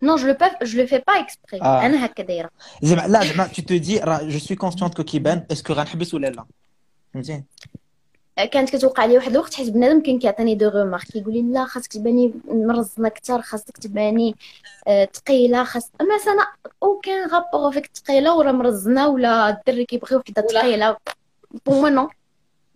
نو 0.01 0.15
جو 0.15 0.27
لو 0.27 0.33
با 0.33 0.63
جو 0.63 0.81
لو 0.81 0.87
في 0.87 1.03
با 1.07 1.13
اكسبري 1.19 1.61
آه. 1.61 1.85
انا 1.85 2.05
هكا 2.05 2.23
دايره 2.23 2.49
زعما 2.81 3.07
لا 3.07 3.25
زعما 3.25 3.47
تو 3.47 3.61
تو 3.61 3.77
دي 3.77 3.99
راه 3.99 4.23
جو 4.23 4.39
سوي 4.39 4.57
كونسيونت 4.57 5.01
كو 5.01 5.03
كانت 8.44 8.76
كتوقع 8.76 9.04
لي 9.04 9.16
واحد 9.16 9.30
الوقت 9.32 9.54
حيت 9.54 9.70
بنادم 9.70 10.00
كان 10.02 10.18
كيعطيني 10.18 10.54
دو 10.54 10.68
غومارك 10.68 11.04
كيقول 11.04 11.32
لي 11.34 11.42
لا 11.42 11.64
خاصك 11.64 11.92
تباني 11.92 12.32
مرزنه 12.48 13.06
أكثر 13.08 13.42
خاصك 13.42 13.76
تباني 13.78 14.34
آه، 14.88 15.08
ثقيله 15.14 15.64
خاص 15.64 15.90
أما 16.00 16.14
أنا 16.14 16.46
أوكان 16.82 17.28
رابور 17.28 17.72
فيك 17.72 17.90
ثقيله 17.94 18.34
ولا 18.36 18.52
مرزنه 18.52 19.08
ولا 19.08 19.48
الدري 19.48 19.84
كيبغي 19.84 20.16
وحده 20.16 20.42
ثقيله 20.42 20.96
بو 21.66 21.86
نو. 21.88 22.08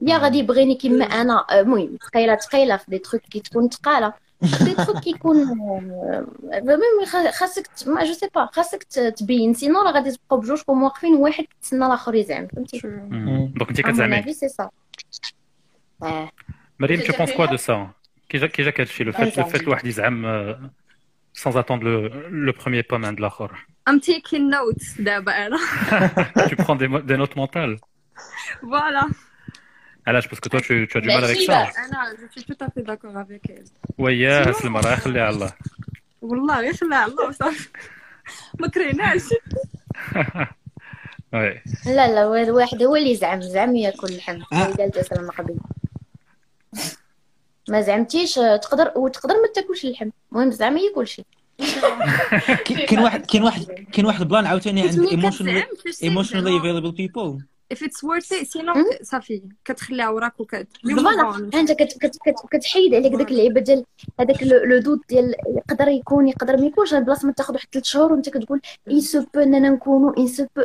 يا 0.00 0.18
غادي 0.18 0.38
يبغيني 0.38 0.74
كيما 0.74 1.04
أنا 1.04 1.44
آه، 1.50 1.60
المهم 1.60 1.98
ثقيله 2.10 2.36
ثقيله 2.36 2.76
في 2.76 2.84
دي 2.90 2.98
تروك 2.98 3.22
كي 3.22 3.40
تكون 3.40 3.68
ثقاله 3.68 4.12
دي 4.42 4.74
تروك 4.74 4.98
كيكون 4.98 5.42
آه، 5.42 6.26
ميم 6.52 7.04
خا- 7.06 7.30
خاصك 7.30 7.70
ما 7.86 8.04
جو 8.04 8.12
سي 8.12 8.28
با 8.34 8.48
خاصك 8.52 8.82
تبين. 9.16 9.54
سينو 9.54 9.80
راه 9.82 9.90
غادي 9.92 10.10
تبقاو 10.10 10.40
بجوجكم 10.40 10.82
واقفين 10.82 11.14
وواحد 11.14 11.44
كيتسنى 11.44 11.86
الآخر 11.86 12.14
يزعم 12.14 12.46
فهمتي؟ 12.46 12.78
دونك 13.56 13.68
انت 13.68 13.80
كتزعمي. 13.80 14.22
Ouais. 16.03 16.29
Marim, 16.81 16.99
tu 17.07 17.11
penses 17.13 17.33
quoi 17.33 17.47
de 17.47 17.57
ça 17.57 17.77
كي 18.29 18.37
جا 18.37 18.47
كي 18.47 18.63
جا 18.63 18.69
كهادشي 18.71 19.03
لو 19.03 19.11
فات 19.11 19.21
لو 19.21 19.29
كنزعم. 19.29 19.49
فات 19.49 19.61
الواحد 19.61 19.85
يزعم 19.85 20.25
آه، 20.25 20.69
sans 21.37 21.51
attendre 21.51 21.83
le 21.83 22.09
le 22.47 22.53
premier 22.53 22.83
pas 22.91 22.93
من 22.93 23.05
عند 23.05 23.19
الاخر. 23.19 23.51
I'm 23.89 23.99
taking 23.99 24.49
notes 24.51 25.01
دابا 25.01 25.47
انا 25.47 25.57
Tu 26.47 26.55
prends 26.55 26.75
des, 26.75 26.87
mo- 26.87 27.01
des 27.01 27.17
notes 27.17 27.35
mentales. 27.35 27.79
فوالا 28.61 29.09
علاش 30.07 30.27
parce 30.27 30.39
que 30.39 30.49
toi 30.49 30.61
tu, 30.61 30.87
tu 30.91 30.97
as 30.97 31.01
du 31.01 31.07
mal 31.07 31.23
avec 31.23 31.37
ça. 31.37 31.51
انا 31.51 32.15
je 32.19 32.39
suis 32.39 32.45
tout 32.45 32.65
à 32.65 32.69
fait 32.69 32.83
d'accord 32.83 33.17
avec 33.17 33.49
elle 33.49 33.69
وياه 33.97 34.51
سلمى 34.51 34.79
راه 34.79 34.95
خليها 34.95 35.23
على 35.25 35.35
الله. 35.35 35.53
والله 36.21 36.59
غير 36.59 36.73
خليها 36.73 36.97
على 36.97 37.11
الله 37.11 37.27
وصافي 37.27 37.69
ما 38.59 38.67
كرهناش 38.67 39.21
Ouais. 41.35 41.61
لا 41.85 42.07
لا 42.15 42.23
هو 42.23 42.35
الواحد 42.35 42.83
هو 42.83 42.95
اللي 42.95 43.15
زعم 43.15 43.41
زعم 43.41 43.75
ياكل 43.75 44.07
اللحم 44.07 44.33
اللي 44.33 44.73
قالت 44.73 44.99
سلمى 44.99 45.29
قبل 45.29 45.55
ما 47.68 47.80
زعمتيش 47.80 48.38
آه، 48.38 48.56
تقدر 48.56 48.92
وتقدر 48.96 49.34
ما 49.34 49.48
تاكلش 49.54 49.84
اللحم. 49.84 50.10
المهم 50.32 50.50
زعم 50.50 50.76
ياكل 50.76 51.06
شي 51.06 51.24
كاين 52.88 52.98
واحد 53.00 53.26
كاين 53.26 53.42
واحد 53.44 53.62
كاين 53.92 54.06
واحد 54.06 54.20
البلان 54.20 54.46
عاوتاني 54.46 54.82
عند 54.82 54.98
ايموشنال 55.06 55.62
ايموشنالي 56.02 56.50
زعما- 56.50 56.60
افيلبل 56.60 56.92
بيبل 56.92 57.38
if 57.74 57.76
it's 57.76 58.00
worth 58.08 58.40
it 58.40 58.42
سينو 58.42 58.74
صافي 59.02 59.42
كتخليها 59.64 60.08
وراك 60.08 60.40
وكت 60.40 60.68
فوالا 60.96 61.50
انت 61.54 61.72
كت 61.72 61.98
كت 62.00 62.16
كت 62.24 62.34
كتحيد 62.52 62.94
عليك 62.94 63.12
داك 63.12 63.30
اللعيبه 63.30 63.60
ديال 63.60 63.84
هذاك 64.20 64.42
لو 64.42 64.78
دوت 64.78 65.00
ديال 65.08 65.34
يقدر 65.56 65.88
يكون 65.88 66.28
يقدر 66.28 66.56
ما 66.56 66.66
يكونش 66.66 66.94
بلاصه 66.94 67.26
ما 67.26 67.32
تاخذ 67.32 67.54
واحد 67.54 67.66
ثلاث 67.72 67.84
شهور 67.84 68.12
وانت 68.12 68.28
كتقول 68.28 68.60
اي 68.90 69.00
سو 69.00 69.24
بو 69.34 69.40
اننا 69.40 69.70
نكونوا 69.70 70.18
اي 70.18 70.28
سو 70.28 70.46
بو 70.56 70.62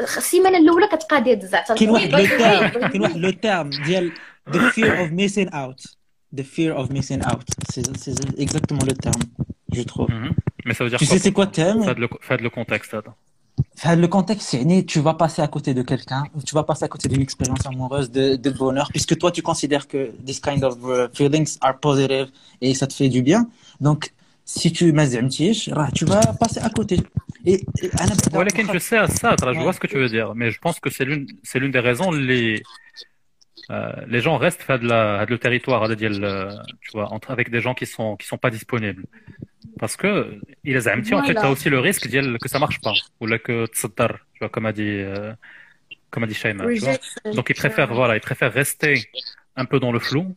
السيمانه 0.00 0.58
الاولى 0.58 0.86
كتقادي 0.86 1.36
تزع 1.36 1.64
كاين 1.74 1.90
واحد 1.90 2.10
لو 2.10 2.18
تيرم 2.26 2.88
كاين 2.88 3.02
واحد 3.02 3.16
لو 3.16 3.30
تيرم 3.30 3.70
ديال 3.70 4.12
The 4.52 4.70
fear 4.72 5.00
of 5.00 5.12
missing 5.12 5.48
out. 5.52 5.80
The 6.32 6.42
fear 6.42 6.76
of 6.76 6.90
missing 6.90 7.20
out. 7.26 7.44
C'est 7.68 7.84
exactement 8.38 8.84
le 8.86 8.92
terme, 8.92 9.22
je 9.72 9.82
trouve. 9.82 10.08
Mm-hmm. 10.08 10.32
Mais 10.64 10.74
ça 10.74 10.84
veut 10.84 10.90
dire 10.90 10.98
tu 10.98 11.06
quoi, 11.06 11.16
sais 11.16 11.22
c'est 11.22 11.32
quoi 11.32 11.46
terme? 11.46 11.84
Faites 11.84 12.40
le, 12.40 12.50
contexte. 12.50 12.92
Là. 12.92 13.02
Faites 13.76 13.98
le 13.98 14.08
contexte, 14.08 14.48
c'est 14.48 14.86
tu 14.86 15.00
vas 15.00 15.14
passer 15.14 15.42
à 15.42 15.48
côté 15.48 15.74
de 15.74 15.82
quelqu'un, 15.82 16.24
tu 16.44 16.54
vas 16.54 16.64
passer 16.64 16.84
à 16.84 16.88
côté 16.88 17.08
d'une 17.08 17.22
expérience 17.22 17.66
amoureuse, 17.66 18.10
de, 18.10 18.50
bonheur, 18.50 18.88
puisque 18.90 19.16
toi 19.18 19.30
tu 19.30 19.42
considères 19.42 19.88
que 19.88 20.12
this 20.24 20.40
kind 20.40 20.62
of 20.64 20.78
uh, 20.84 21.08
feelings 21.14 21.56
are 21.60 21.78
positive 21.78 22.28
et 22.60 22.74
ça 22.74 22.86
te 22.86 22.92
fait 22.92 23.08
du 23.08 23.22
bien. 23.22 23.48
Donc 23.80 24.12
si 24.44 24.72
tu 24.72 24.92
m'azemtiches, 24.92 25.70
tu 25.94 26.04
vas 26.04 26.20
passer 26.38 26.60
à 26.60 26.70
côté. 26.70 27.00
Et, 27.46 27.54
et 27.54 27.90
à 27.98 28.36
ouais, 28.36 28.46
je 28.74 28.78
sais 28.78 28.98
à 28.98 29.06
ça, 29.06 29.34
je 29.40 29.58
vois 29.60 29.72
ce 29.72 29.80
que 29.80 29.86
tu 29.86 29.96
veux 29.96 30.08
dire, 30.08 30.34
mais 30.34 30.50
je 30.50 30.58
pense 30.58 30.78
que 30.78 30.90
c'est 30.90 31.04
l'une 31.04 31.70
des 31.70 31.80
raisons 31.80 32.10
les 32.10 32.62
euh, 33.70 33.92
les 34.08 34.20
gens 34.20 34.36
restent 34.36 34.68
à 34.68 34.78
de 34.78 34.86
la 34.88 35.20
à 35.20 35.26
de 35.26 35.30
le 35.30 35.38
territoire 35.38 35.84
hein, 35.84 35.90
à 35.90 35.94
dire 35.94 36.10
euh, 36.12 36.50
tu 36.80 36.90
vois 36.92 37.12
entre 37.12 37.30
avec 37.30 37.50
des 37.50 37.60
gens 37.60 37.74
qui 37.74 37.86
sont 37.86 38.16
qui 38.16 38.26
sont 38.26 38.38
pas 38.38 38.50
disponibles. 38.50 39.04
Parce 39.78 39.96
que 39.96 40.40
il 40.64 40.74
les 40.74 40.88
a 40.88 40.96
voilà. 40.96 41.18
en 41.18 41.24
fait 41.24 41.34
t'as 41.34 41.50
aussi 41.50 41.70
le 41.70 41.78
risque 41.78 42.08
que 42.10 42.48
ça 42.48 42.58
marche 42.58 42.80
pas. 42.80 42.94
Ou 43.20 43.26
là 43.26 43.38
que 43.38 43.66
tsadar, 43.66 44.12
tu 44.32 44.40
vois 44.40 44.48
comme 44.48 44.66
a 44.66 44.72
dit 44.72 44.82
euh, 44.88 45.32
comme 46.10 46.24
a 46.24 46.26
dit 46.26 46.34
Shaina 46.34 46.64
oui, 46.64 46.80
donc 47.36 47.48
ils 47.50 47.54
préfèrent 47.54 47.94
voilà 47.94 48.16
ils 48.16 48.20
préfèrent 48.20 48.52
rester 48.52 49.08
un 49.54 49.66
peu 49.66 49.78
dans 49.78 49.92
le 49.92 50.00
flou 50.00 50.34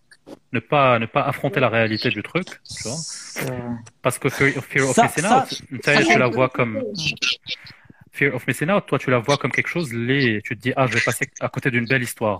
ne 0.51 0.59
pas 0.59 0.99
ne 0.99 1.07
pas 1.07 1.23
affronter 1.23 1.59
la 1.59 1.69
réalité 1.69 2.09
du 2.09 2.21
truc 2.21 2.45
tu 2.45 2.84
vois. 2.84 2.97
Parce 4.03 4.19
que 4.19 4.29
fear, 4.29 4.51
of 4.57 4.97
missing 4.97 5.25
out 5.25 5.49
tu 5.81 6.19
la 6.19 6.27
vois 6.27 6.49
comme 6.49 6.84
fear 8.11 8.36
of 8.36 8.45
missing 8.45 8.69
out 8.69 8.86
toi 8.86 8.99
tu 8.99 9.09
la 9.09 9.17
vois 9.17 9.38
comme 9.38 9.51
quelque 9.51 9.69
chose 9.69 9.91
les 9.91 10.39
tu 10.43 10.55
te 10.55 10.61
dis 10.61 10.73
ah 10.75 10.86
je 10.86 10.93
vais 10.93 11.01
passer 11.01 11.25
à 11.39 11.49
côté 11.49 11.71
d'une 11.71 11.86
belle 11.86 12.03
histoire. 12.03 12.39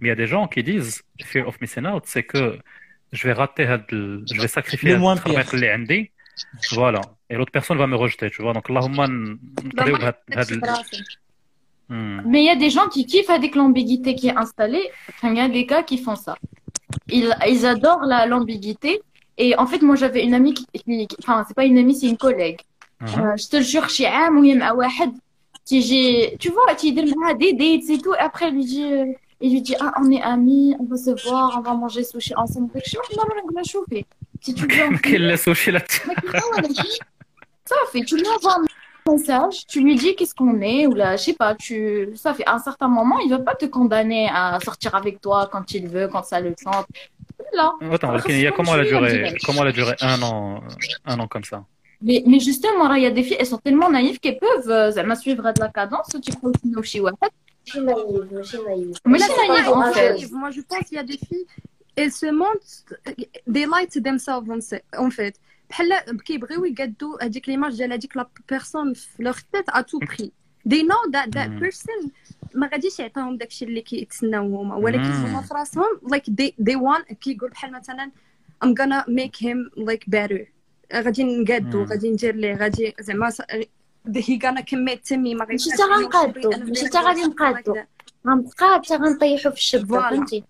Mais 0.00 0.08
il 0.08 0.10
y 0.10 0.12
a 0.12 0.16
des 0.16 0.26
gens 0.26 0.48
qui 0.48 0.62
disent 0.62 1.02
fear 1.22 1.46
of 1.46 1.60
missing 1.60 1.86
out, 1.86 2.04
c'est 2.06 2.22
que 2.22 2.58
je 3.12 3.26
vais 3.26 3.32
rater, 3.32 3.66
je 3.90 4.40
vais 4.40 4.48
sacrifier 4.48 4.92
le 4.92 4.98
moins 4.98 5.16
pire. 5.16 5.44
Les 5.54 6.10
voilà. 6.72 7.00
Et 7.28 7.36
l'autre 7.36 7.52
personne 7.52 7.78
va 7.78 7.86
me 7.86 7.96
rejeter, 7.96 8.30
tu 8.30 8.42
vois. 8.42 8.52
Donc, 8.52 8.70
Allahumma, 8.70 9.06
hmm. 11.88 12.22
mais 12.24 12.42
il 12.42 12.46
y 12.46 12.50
a 12.50 12.56
des 12.56 12.70
gens 12.70 12.88
qui 12.88 13.04
kiffent 13.04 13.30
avec 13.30 13.54
l'ambiguïté 13.54 14.14
qui 14.14 14.28
est 14.28 14.36
installée. 14.36 14.90
Il 15.22 15.34
y 15.34 15.40
a 15.40 15.48
des 15.48 15.66
gars 15.66 15.82
qui 15.82 15.98
font 15.98 16.16
ça. 16.16 16.36
Ils, 17.08 17.34
ils 17.48 17.66
adorent 17.66 18.04
l'ambiguïté. 18.26 19.00
Et 19.36 19.56
en 19.56 19.66
fait, 19.66 19.82
moi, 19.82 19.96
j'avais 19.96 20.24
une 20.24 20.34
amie 20.34 20.54
qui, 20.54 20.66
enfin, 21.20 21.44
c'est 21.46 21.54
pas 21.54 21.64
une 21.64 21.78
amie, 21.78 21.94
c'est 21.94 22.08
une 22.08 22.18
collègue. 22.18 22.60
Hmm. 23.00 23.06
Euh, 23.06 23.36
je 23.36 23.48
te 23.48 23.60
jure, 23.60 23.84
je 23.88 23.94
suis 23.94 24.06
un 24.06 24.30
ou 24.32 24.44
un 24.50 24.92
tu 26.38 26.48
vois, 26.50 26.74
tu 26.74 26.92
dis 26.92 26.92
des 26.92 27.52
dates 27.52 27.90
et 27.90 27.98
tout. 27.98 28.14
Après, 28.18 28.48
elle 28.48 28.54
lui 28.54 28.64
dit, 28.64 28.84
euh, 28.84 29.06
et 29.40 29.48
lui 29.48 29.62
dit 29.62 29.74
Ah, 29.80 29.92
on 30.00 30.10
est 30.10 30.22
amis, 30.22 30.74
on 30.78 30.84
peut 30.84 30.96
se 30.96 31.10
voir, 31.28 31.56
on 31.58 31.62
va 31.62 31.74
manger 31.74 32.04
sushi 32.04 32.34
ensemble. 32.34 32.70
Je 32.74 32.90
suis 32.90 32.98
oh, 32.98 33.84
Si 34.40 34.54
tu 34.54 34.66
veux. 34.66 34.98
Quel 35.02 35.38
sushi 35.38 35.70
là 35.70 35.80
Ça 37.64 37.76
fait, 37.92 38.02
tu 38.02 38.16
lui 38.16 38.26
envoies 38.28 38.56
un 38.56 39.12
message, 39.12 39.66
tu 39.66 39.80
lui 39.82 39.96
dis 39.96 40.14
qu'est-ce 40.14 40.34
qu'on 40.34 40.60
est, 40.60 40.86
ou 40.86 40.94
là, 40.94 41.16
je 41.16 41.24
sais 41.24 41.34
pas, 41.34 41.54
tu. 41.54 42.10
Ça 42.14 42.34
fait, 42.34 42.46
à 42.46 42.54
un 42.54 42.58
certain 42.58 42.88
moment, 42.88 43.18
il 43.20 43.30
ne 43.30 43.38
pas 43.38 43.54
te 43.54 43.66
condamner 43.66 44.28
à 44.32 44.58
sortir 44.62 44.94
avec 44.94 45.20
toi 45.20 45.48
quand 45.50 45.72
il 45.72 45.88
veut, 45.88 46.08
quand 46.08 46.24
ça 46.24 46.40
le 46.40 46.54
tente. 46.54 46.86
Là. 47.54 47.72
Attends, 47.90 48.16
Kenya, 48.18 48.52
comment 48.52 48.74
elle 48.74 48.80
a 48.80 48.84
duré, 48.84 49.34
comment 49.44 49.62
elle 49.62 49.68
a 49.68 49.72
duré 49.72 49.94
un 50.00 50.22
an, 50.22 50.60
un 51.04 51.18
an 51.18 51.26
comme 51.26 51.42
ça? 51.42 51.64
Mais, 52.02 52.22
mais 52.26 52.38
justement, 52.40 52.92
il 52.94 53.02
y 53.02 53.06
a 53.06 53.10
des 53.10 53.22
filles, 53.22 53.36
elles 53.38 53.46
sont 53.46 53.58
tellement 53.58 53.90
naïves 53.90 54.20
qu'elles 54.20 54.38
peuvent, 54.38 54.70
euh, 54.70 54.92
elles 54.96 55.10
euh, 55.10 55.14
suivre 55.16 55.42
de 55.52 55.60
la 55.60 55.68
cadence, 55.68 56.08
tu 56.22 56.32
prends 56.32 56.50
une 56.64 56.76
شي 57.64 57.80
واحد 57.80 58.32
ماشي 58.32 58.56
نايف 58.56 58.96
ماشي 59.06 59.26
نايف 59.26 59.28
ماشي 59.28 59.28
Là, 59.28 59.34
c'est 59.36 59.48
naïve 59.48 59.68
en 59.68 59.92
fait 59.92 60.12
naïve. 60.12 60.32
Moi, 60.34 60.50
je 60.50 60.60
pense 60.60 60.84
qu'il 60.88 60.96
y 60.96 61.00
a 61.00 61.04
des 61.12 61.18
filles, 61.26 61.46
elles 61.96 62.12
se 62.22 62.26
montrent, 62.42 62.94
they 63.54 63.64
lie 63.74 63.86
to 63.94 64.00
themselves 64.08 64.48
en 64.56 64.60
se- 64.60 64.84
en 65.04 65.10
fait. 65.10 65.34
بحال 65.70 66.22
كيبغيو 66.24 66.64
يقادوا 66.64 67.24
هذيك 67.24 67.48
ليماج 67.48 67.76
ديال 67.76 67.92
هذيك 67.92 68.16
لا 68.16 68.28
بيرسون 68.48 68.94
في 68.94 69.22
لوغ 69.22 69.38
تيت 69.52 69.68
ا 69.68 69.80
تو 69.80 69.98
بري 69.98 70.32
they 70.68 70.82
know 70.82 71.10
that 71.12 71.26
that 71.36 71.48
Mm. 71.48 71.60
person 71.64 72.08
ما 72.54 72.66
غاديش 72.72 72.98
يعطيهم 73.00 73.36
داكشي 73.36 73.64
اللي 73.64 73.80
كيتسناو 73.80 74.56
هما 74.60 74.74
ولكن 74.76 75.02
Mm. 75.12 75.26
هما 75.26 75.42
في 75.42 75.54
راسهم 75.54 76.00
like 76.04 76.30
they 76.40 76.50
they 76.64 76.76
want 76.76 77.12
كيقول 77.14 77.50
بحال 77.50 77.72
مثلا 77.72 78.10
I'm 78.64 78.68
gonna 78.68 79.04
make 79.08 79.36
him 79.46 79.84
like 79.84 80.04
better 80.16 80.46
غادي 80.94 81.24
نقادو. 81.24 81.84
غادي 81.84 82.10
ندير 82.10 82.34
ليه 82.34 82.54
غادي 82.54 82.94
زعما 83.00 83.30
he 84.08 84.36
gonna 84.38 84.62
commit 84.62 85.04
to 85.04 85.16
me 85.16 85.34
ما 85.34 85.44
ماشي 85.44 85.70
غيبقاش 85.70 85.72
حتى 85.72 85.86
ليا 85.86 85.96
غنقادو 85.96 86.50
ماشي 86.50 86.86
حتى 86.86 86.98
غادي 86.98 87.22
نقادو. 87.22 87.76
غنبقى 88.26 88.80
حتى 88.84 88.96
غنطيحو 88.96 89.50
في 89.50 89.56
الشبكة. 89.56 90.10
فهمتي. 90.10 90.44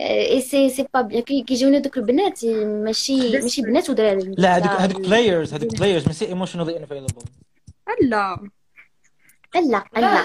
اي 0.00 0.40
سي 0.40 0.68
سي 0.70 0.86
با 0.94 1.00
بيان 1.00 1.22
كي 1.22 1.42
كيجيونا 1.42 1.78
دوك 1.78 1.96
البنات 1.98 2.44
ماشي 2.44 3.38
ماشي 3.38 3.62
بنات 3.62 3.90
ودراري. 3.90 4.34
لا 4.38 4.56
هذوك 4.56 4.70
هذوك 4.70 5.00
بلايرز 5.00 5.54
هذوك 5.54 5.76
بلايرز 5.76 6.06
ماشي 6.06 6.26
ايموشنالي 6.26 6.76
انافيلبل 6.76 7.12
لا 8.00 8.38
لا 9.54 9.60
لا 9.60 9.84
لا 9.96 10.22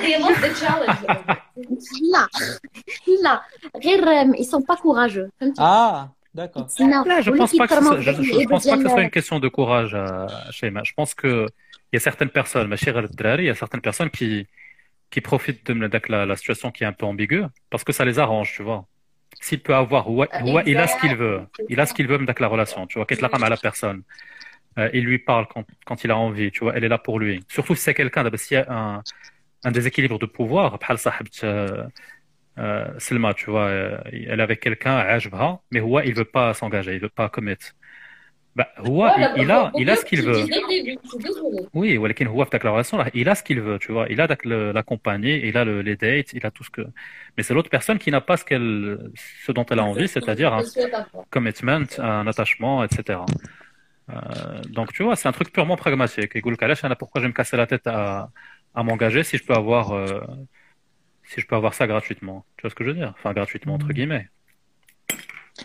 لا. 3.22 3.42
غير 3.86 4.34
ils 4.34 4.46
sont 4.46 4.62
pas 4.62 4.76
courageux 4.76 5.30
فهمتي؟ 5.40 5.62
آه. 5.62 6.12
D'accord. 6.34 6.68
Là, 6.80 7.22
je 7.22 7.32
pense 7.32 7.56
pas 7.56 7.68
que 7.68 7.74
ce, 7.74 8.02
je, 8.02 8.48
pense 8.48 8.66
pas 8.66 8.78
que 8.78 8.84
ce 8.84 8.90
soit 8.90 9.02
une 9.02 9.10
question 9.10 9.40
de 9.40 9.50
courage, 9.50 9.94
euh, 9.94 10.28
Shema. 10.52 10.82
Je 10.84 10.94
pense 10.94 11.14
que 11.14 11.48
il 11.92 11.96
y 11.96 11.98
a 11.98 12.00
certaines 12.00 12.30
personnes, 12.30 12.68
ma 12.68 12.78
chère 12.78 13.02
il 13.40 13.44
y 13.44 13.50
a 13.50 13.56
certaines 13.56 13.82
personnes 13.82 14.10
qui 14.10 14.48
qui 15.10 15.20
profitent 15.20 15.70
de 15.70 15.74
la, 16.10 16.36
situation 16.38 16.72
qui 16.72 16.86
est 16.86 16.88
un 16.88 16.94
peu 16.94 17.06
ambiguë 17.06 17.44
parce 17.70 17.84
que 17.84 17.92
ça 17.92 18.06
les 18.06 18.18
arrange, 18.18 18.54
tu 18.56 18.64
vois. 18.64 18.86
S'il 19.42 19.60
peut 19.60 19.76
avoir, 19.76 20.08
il 20.66 20.78
a 20.78 20.88
ce 20.88 20.98
qu'il 21.02 21.16
veut, 21.16 21.42
il 21.68 21.80
a 21.82 21.86
ce 21.86 21.94
qu'il 21.94 22.08
veut 22.08 22.16
avec 22.16 22.40
la 22.40 22.48
relation, 22.48 22.88
tu 22.88 22.98
vois, 22.98 23.06
qu'est-ce 23.06 23.22
la 23.22 23.28
à 23.28 23.50
la 23.50 23.58
personne. 23.58 24.04
Euh, 24.78 24.90
il 24.94 25.04
lui 25.04 25.20
parle 25.20 25.48
quand, 25.50 25.66
quand, 25.86 26.06
il 26.06 26.12
a 26.12 26.18
envie, 26.18 26.50
tu 26.50 26.62
vois, 26.62 26.74
elle 26.78 26.86
est 26.86 26.90
là 26.90 26.98
pour 26.98 27.20
lui. 27.20 27.44
Surtout 27.50 27.76
si 27.76 27.82
c'est 27.82 27.94
quelqu'un, 27.94 28.24
s'il 28.38 28.56
y 28.56 28.58
a 28.62 28.72
un, 28.72 29.04
un 29.66 29.72
déséquilibre 29.72 30.18
de 30.18 30.26
pouvoir, 30.26 30.80
euh, 32.58 32.88
Selma, 32.98 33.34
tu 33.34 33.50
vois, 33.50 33.66
euh, 33.66 33.98
elle 34.12 34.40
est 34.40 34.44
avec 34.44 34.60
quelqu'un, 34.60 34.98
Ajbha, 34.98 35.60
mais 35.72 35.80
Hua, 35.80 36.06
il 36.06 36.14
veut 36.14 36.26
pas 36.26 36.54
s'engager, 36.54 36.96
il 36.96 37.02
veut 37.02 37.10
pas 37.10 37.30
commettre. 37.30 37.68
Bah, 38.54 38.68
Hua, 38.84 39.16
il, 39.38 39.50
a, 39.50 39.72
il 39.78 39.90
a 39.90 39.96
ce 39.96 40.04
qu'il 40.04 40.24
veut. 40.24 40.44
Oui, 41.74 41.98
mais 41.98 42.14
Hua, 42.26 42.42
avec 42.44 42.64
la 42.64 42.72
relation, 42.72 43.04
il 43.14 43.30
a 43.30 43.36
ce 43.36 43.44
qu'il 43.44 43.62
veut, 43.62 43.80
tu 43.80 43.94
vois. 43.94 44.08
Il 44.10 44.20
a 44.20 44.28
la 44.28 44.84
compagnie, 44.84 45.40
il 45.48 45.56
a 45.58 45.64
les 45.64 45.96
dates, 45.96 46.34
il 46.34 46.46
a 46.46 46.52
tout 46.52 46.66
ce 46.66 46.70
que. 46.70 46.82
Mais 47.38 47.44
c'est 47.44 47.54
l'autre 47.54 47.70
personne 47.70 47.98
qui 47.98 48.12
n'a 48.12 48.20
pas 48.20 48.36
ce, 48.36 48.44
qu'elle, 48.44 49.12
ce 49.46 49.54
dont 49.54 49.66
elle 49.70 49.80
a 49.80 49.86
envie, 49.86 50.10
c'est-à-dire 50.10 50.54
un 50.54 50.64
commitment, 51.30 51.86
un 52.00 52.28
attachement, 52.28 52.84
etc. 52.84 53.20
Euh, 54.10 54.62
donc, 54.70 54.92
tu 54.92 55.04
vois, 55.04 55.16
c'est 55.16 55.30
un 55.30 55.32
truc 55.32 55.54
purement 55.54 55.78
pragmatique. 55.78 56.36
Et 56.36 56.42
Goulkalash, 56.42 56.82
pourquoi 57.00 57.22
je 57.22 57.26
vais 57.26 57.30
me 57.30 57.34
casser 57.34 57.56
la 57.56 57.68
tête 57.68 57.88
à, 57.88 58.30
à 58.74 58.84
m'engager 58.84 59.24
si 59.24 59.38
je 59.38 59.46
peux 59.46 59.54
avoir 59.54 59.92
euh, 59.92 60.20
si 61.31 61.41
je 61.41 61.47
peux 61.47 61.57
avoir 61.57 61.75
ça 61.75 61.87
gratuitement. 61.87 62.45
Tu 62.57 62.63
vois 62.63 62.71
ce 62.71 62.75
que 62.75 62.85
je 62.85 62.91
veux 62.91 62.97
dire? 62.97 63.13
Enfin, 63.19 63.33
gratuitement, 63.33 63.75
entre 63.75 63.93
guillemets. 63.93 64.29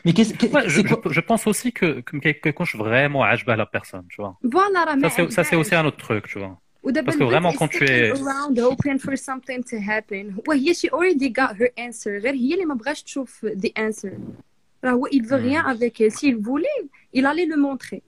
Mais 0.05 0.13
qu'est-ce 0.13 0.33
que 0.33 0.45
Ouais, 0.55 0.67
je, 0.69 0.81
je- 0.87 1.09
je 1.17 1.21
pense 1.29 1.43
aussi 1.47 1.71
que, 1.73 1.99
que 2.01 2.17
quelqu'un 2.17 2.65
je 2.65 2.77
vraiment 2.77 3.23
عاجبه 3.23 3.55
la 3.55 3.65
personne, 3.65 4.05
tu 4.09 4.21
vois. 4.21 4.37
فوالا 4.51 4.83
راه 4.83 4.95
ما 4.95 5.09
Ça, 5.09 5.15
c'est, 5.15 5.31
ça, 5.31 5.43
c'est 5.43 5.55
aussi 5.55 5.75
un 5.75 5.85
autre 5.85 5.97
truc, 5.97 6.27
tu 6.27 6.39
vois. 6.39 6.57
ودابا 6.83 7.05
Parce 7.05 7.17
que 7.17 7.23
vraiment, 7.23 7.51
quand 7.53 7.67
tu 7.67 7.83
es. 7.85 8.11
around 8.11 8.57
hoping 8.59 8.97
for 8.99 9.17
something 9.17 9.61
to 9.63 9.77
happen 9.77 10.35
وهي 10.47 10.73
she 10.73 10.87
already 10.89 11.29
got 11.29 11.55
her 11.59 11.69
answer 11.77 12.07
غير 12.23 12.33
هي 12.33 12.53
اللي 12.53 12.65
ما 12.65 12.73
بغاش 12.75 13.03
تشوف 13.03 13.45
the 13.45 13.69
answer 13.79 14.13
راه 14.83 14.91
هو 14.91 15.07
il 15.07 15.21
veut 15.23 15.41
rien 15.49 15.63
avec 15.75 16.01
elle 16.01 16.11
s'il 16.11 16.35
voulait 16.37 16.81
il 17.13 17.25
allait 17.25 17.45
le 17.45 17.57
montrer 17.57 18.01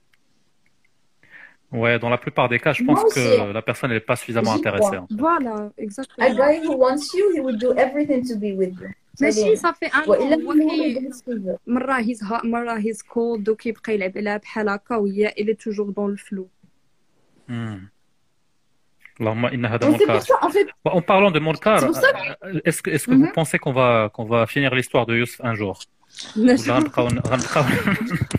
Ouais, 1.72 1.98
dans 1.98 2.08
la 2.16 2.18
plupart 2.18 2.48
des 2.48 2.60
cas, 2.60 2.72
je 2.72 2.82
Moi 2.84 2.94
pense 2.94 3.04
aussi. 3.04 3.14
que 3.14 3.52
la 3.52 3.62
personne 3.62 3.90
n'est 3.90 3.98
pas 4.10 4.16
suffisamment 4.16 4.52
J'y 4.52 4.58
intéressée. 4.60 4.84
crois. 4.96 4.98
en 5.00 5.06
fait. 5.08 5.14
voilà 5.26 5.54
A 5.56 5.82
exactement 5.86 6.34
guy 6.42 6.54
who 6.66 6.72
wants 6.84 7.06
you, 7.18 7.24
he 7.34 7.40
would 7.44 7.58
do 7.66 7.70
everything 7.84 8.20
to 8.30 8.34
be 8.44 8.52
with 8.60 8.74
you. 8.80 8.90
ماشي 9.20 9.56
صافي 9.56 9.86
ان 9.86 10.02
وإلا 10.10 10.34
هو 10.36 10.52
هو 10.52 10.52
كي 10.52 10.82
يدير 10.90 11.10
ce 11.10 11.22
qu'il 11.22 11.38
veut. 11.46 11.58
مرة 11.66 11.92
هيز 11.98 12.24
hot 12.24 12.44
مرة 12.44 12.72
هيز 12.78 13.02
cold 13.02 13.48
وكيبقى 13.48 13.94
يلعب 13.94 14.12
عليها 14.16 14.36
بحال 14.36 14.68
هكا 14.68 14.96
وهي 14.96 15.28
il 15.38 15.44
est 15.50 15.58
toujours 15.60 15.92
dans 15.92 16.08
le 16.08 16.16
flou 16.16 16.46
Hmm. 17.50 17.78
اللهم 19.20 19.46
إن 19.46 19.66
هذا 19.66 19.86
Et 19.88 19.98
c'est 19.98 20.06
منكر. 20.06 20.18
pour 20.18 20.22
ça, 20.22 20.34
en 20.46 20.50
fait, 20.50 20.66
Bon, 20.84 20.90
en 20.90 21.02
parlant 21.02 21.30
de 21.30 21.38
Monkar, 21.38 21.78
C'est 21.80 21.86
pour 21.86 21.96
ça 21.96 22.06
euh, 22.44 22.60
est-ce 22.64 22.82
que, 22.82 22.90
est-ce 22.90 23.06
que 23.06 23.12
Mhm. 23.14 23.24
vous 23.26 23.32
pensez 23.32 23.58
qu'on 23.58 23.72
va, 23.72 24.10
qu'on 24.14 24.24
va 24.24 24.46
finir 24.46 24.74
l'histoire 24.74 25.06
de 25.06 25.14
Youssef 25.16 25.40
un 25.44 25.54
jour 25.54 25.78
ولا 26.36 26.56
غنبقاو- 26.56 27.20
غنبقاو- 27.30 27.68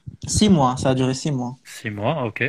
Six 0.27 0.49
mois, 0.49 0.77
ça 0.77 0.89
a 0.89 0.93
duré 0.95 1.13
six 1.13 1.31
mois. 1.31 1.55
Six 1.63 1.89
mois, 1.89 2.23
ok. 2.25 2.41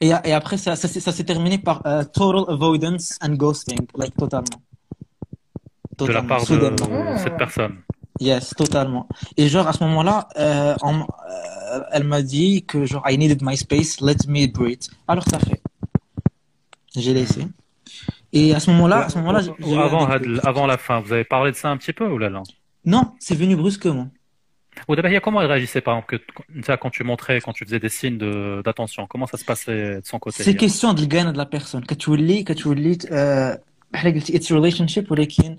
Et, 0.00 0.08
et 0.24 0.32
après, 0.32 0.56
ça, 0.58 0.76
ça, 0.76 0.88
s'est- 0.88 1.00
ça 1.00 1.12
s'est 1.12 1.24
terminé 1.24 1.58
par 1.58 1.84
euh, 1.86 2.04
total 2.04 2.44
avoidance 2.48 3.18
and 3.22 3.34
ghosting, 3.34 3.80
like 3.96 4.14
totalement. 4.16 4.60
De 5.98 6.06
la 6.06 6.22
part 6.22 6.40
de 6.40 6.46
soudainement. 6.46 7.16
cette 7.18 7.36
personne. 7.36 7.76
Yes, 8.20 8.54
totalement. 8.56 9.08
Et 9.36 9.48
genre, 9.48 9.66
à 9.68 9.72
ce 9.72 9.82
moment-là, 9.84 10.28
euh, 10.38 10.74
euh, 10.84 11.80
elle 11.92 12.04
m'a 12.04 12.22
dit 12.22 12.64
que 12.64 12.84
genre, 12.86 13.02
I 13.08 13.16
needed 13.18 13.40
my 13.42 13.56
space, 13.56 14.00
let 14.00 14.16
me 14.28 14.46
breathe. 14.46 14.86
Alors, 15.08 15.24
ça 15.28 15.38
fait. 15.38 15.62
J'ai 16.96 17.14
laissé. 17.14 17.46
Et 18.32 18.54
à 18.54 18.60
ce 18.60 18.70
moment-là, 18.70 19.04
à 19.06 19.08
ce 19.08 19.18
moment-là, 19.18 19.40
avant, 19.82 20.06
avant 20.42 20.66
la 20.66 20.78
fin, 20.78 21.00
vous 21.00 21.12
avez 21.12 21.24
parlé 21.24 21.52
de 21.52 21.56
ça 21.56 21.70
un 21.70 21.76
petit 21.76 21.92
peu 21.92 22.06
ou 22.08 22.18
là 22.18 22.30
là 22.30 22.42
Non, 22.84 23.12
c'est 23.18 23.34
venu 23.34 23.56
brusquement. 23.56 24.08
Ou 24.87 24.95
d'abord, 24.95 25.09
il 25.11 25.15
y 25.15 25.17
a 25.17 25.25
comment 25.27 25.41
il 25.41 25.47
réagissait 25.53 25.81
par 25.81 25.93
exemple 25.95 26.09
que, 26.11 26.17
ça, 26.67 26.77
quand 26.81 26.91
tu 26.97 27.03
montrais, 27.03 27.35
quand 27.45 27.53
tu 27.59 27.63
faisais 27.65 27.79
des 27.79 27.89
signes 27.99 28.19
de- 28.25 28.61
d'attention, 28.65 29.01
comment 29.11 29.27
ça 29.33 29.37
se 29.41 29.45
passait 29.51 29.81
de 30.01 30.05
son 30.11 30.19
côté 30.19 30.43
C'est 30.43 30.51
hier 30.51 30.59
question 30.65 30.93
de 30.93 31.01
الجانب 31.01 31.33
de 31.33 31.37
la 31.37 31.45
personne. 31.45 31.81
كتولي 31.85 32.43
كتولي 32.43 32.97
euh, 32.97 33.57
بحال 33.93 34.13
قلتي 34.13 34.33
it's 34.39 34.51
a 34.51 34.55
relationship 34.55 35.11
ولكن 35.11 35.57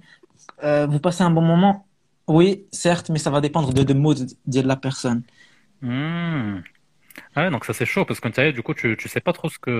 euh, 0.63 0.87
vous 0.87 1.01
passez 1.01 1.23
un 1.25 1.31
bon 1.31 1.43
moment. 1.43 1.85
Oui, 2.29 2.49
certes, 2.73 3.09
mais 3.13 3.19
ça 3.25 3.31
va 3.31 3.41
dépendre 3.41 3.73
de 3.79 3.83
de 3.83 3.95
mood 4.05 4.19
de 4.55 4.61
la 4.61 4.77
personne. 4.77 5.23
Hmm. 5.83 6.57
Ah 7.35 7.43
ouais, 7.45 7.51
donc 7.51 7.65
ça 7.65 7.73
c'est 7.79 7.87
chaud 7.93 8.05
parce 8.09 8.21
que 8.21 8.29
tu 8.29 8.35
sais, 8.37 8.53
du 8.59 8.63
coup 8.67 8.75
tu, 8.75 8.97
tu 9.03 9.07
sais 9.09 9.21
pas 9.29 9.33
trop 9.39 9.49
ce 9.55 9.59
que, 9.65 9.75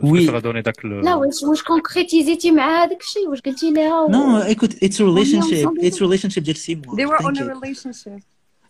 ce 0.00 0.06
Oui. 0.12 0.20
que 0.20 0.26
ça 0.26 0.32
va 0.32 0.40
donner 0.48 0.62
d'ac 0.66 0.78
le... 0.82 1.00
لا 1.02 1.14
واش 1.14 1.42
واش 1.42 1.62
كونكريتيزيتي 1.62 2.50
مع 2.50 2.84
هذاك 2.84 3.00
الشيء 3.00 3.28
واش 3.28 3.40
قلتي 3.40 3.70
ليها 3.72 4.08
Non, 4.08 4.44
écoute, 4.54 4.74
it's 4.82 5.00
a 5.00 5.04
relationship. 5.04 5.66
ensemble. 5.66 5.84
It's 5.86 5.98
a 6.00 6.04
relationship 6.06 6.38
ديال 6.42 6.56
سي 6.56 6.76
mois. 6.76 6.96
They 6.96 7.06
were 7.06 7.18
on 7.20 7.28
a 7.28 7.32
T'inquiète. 7.32 7.54
relationship. 7.62 8.22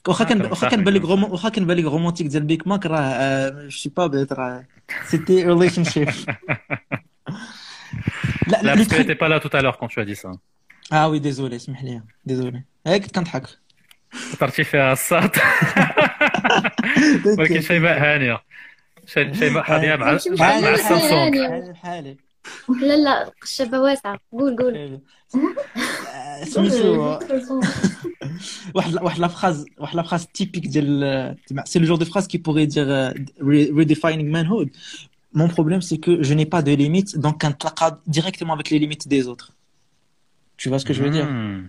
واخا 0.08 0.24
كان 0.24 0.42
واخا 0.42 0.70
كان 0.70 0.90
لك 0.90 1.04
واخا 1.04 1.50
كان. 1.50 1.72
لك 1.72 1.86
رومونتيك 1.86 2.28
ديال 2.28 2.44
بيك 2.44 2.68
ماك 2.68 2.86
راه 2.86 3.70
شي 3.70 3.90
با 3.90 4.08
بيت 4.08 4.34
راه. 4.34 4.66
سيتي 5.06 5.44
ريليشن 5.44 5.84
شيب 5.84 6.10
لا 8.48 8.62
لا 8.64 8.76
باسكو 8.76 9.02
تي 9.04 9.14
با 9.14 9.26
لا 9.26 9.38
تو 9.38 9.58
الور 9.58 9.72
كون 9.72 9.90
تو 9.90 10.14
سا 10.14 10.38
آه 10.94 11.08
وي 11.08 11.20
ديزولي 11.20 11.60
سمح 11.60 11.84
لي 11.84 12.02
ديزولي 12.26 12.64
هاك 12.88 13.12
كنضحك 13.12 13.48
فطرتي 14.10 14.64
فيها 14.64 14.94
الصاد 14.94 15.32
ولكن 17.40 17.62
شيماء 17.62 18.00
هانيه 18.00 18.42
شيماء 19.08 19.64
حاضيه 19.64 19.96
مع 19.96 20.18
مع 20.40 20.58
السامسونج 20.70 21.36
لا 22.70 22.98
لا 22.98 23.32
الشبه 23.44 23.80
واسعه 23.82 24.20
قول 24.32 24.56
قول. 24.58 25.02
سميتو 26.45 27.19
واحد 28.75 28.95
واحد 29.03 29.19
لا 29.19 29.29
فراز 29.29 29.65
واحد 29.79 29.97
لا 29.97 30.03
فراز 30.03 30.27
تيبيك 30.27 30.67
ديال 30.67 31.37
سي 31.65 31.79
لو 31.79 31.85
جور 31.85 31.97
دو 31.97 32.05
فراز 32.05 32.27
qui 32.29 32.39
pourrait 32.39 32.67
dire 32.67 32.89
euh, 32.89 33.13
re- 33.41 33.71
redefining 33.81 34.29
manhood 34.37 34.69
mon 35.41 35.49
problème 35.49 35.81
c'est 35.89 35.99
que 36.05 36.23
je 36.23 36.35
n'ai 36.35 36.47
pas 36.55 36.63
de 36.63 36.73
limites 36.73 37.19
donc 37.19 37.37
كنتلاقى 37.43 37.99
directement 38.07 38.53
avec 38.55 38.71
les 38.71 38.79
limites 38.79 39.09
des 39.09 39.27
autres 39.29 39.53
tu 40.57 40.69
vois 40.69 40.79
ce 40.79 40.85
que 40.85 40.93
je 40.93 41.03
veux 41.03 41.11
dire 41.11 41.27
Hmm. 41.27 41.63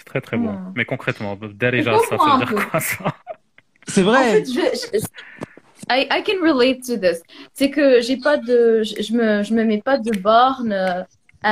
C'est 0.00 0.08
très 0.12 0.20
très 0.28 0.36
bon. 0.44 0.52
Hmm. 0.52 0.72
Mais 0.76 0.84
concrètement, 0.92 1.32
déjà, 1.64 1.92
Je 1.96 1.98
ça 2.10 2.14
veut 2.14 2.18
comprends 2.18 2.34
un 2.34 2.38
dire 2.42 2.48
peu. 2.52 2.56
quoi 2.70 2.80
ça 2.90 3.04
c'est 3.92 4.02
En 4.02 4.08
vrai 4.08 4.22
fait, 4.32 4.46
je, 4.56 4.64
je- 4.82 5.12
I, 5.98 6.00
I 6.16 6.18
can 6.26 6.38
relate 6.50 6.80
to 6.88 6.94
this. 7.04 7.18
C'est 7.58 7.70
que 7.76 7.86
j'ai 8.06 8.18
pas 8.28 8.36
de, 8.48 8.58
je, 8.88 8.94
je 9.06 9.12
me, 9.18 9.26
je 9.46 9.52
me 9.56 9.62
mets 9.70 9.82
pas 9.90 9.98
de 10.06 10.12
borne. 10.28 10.72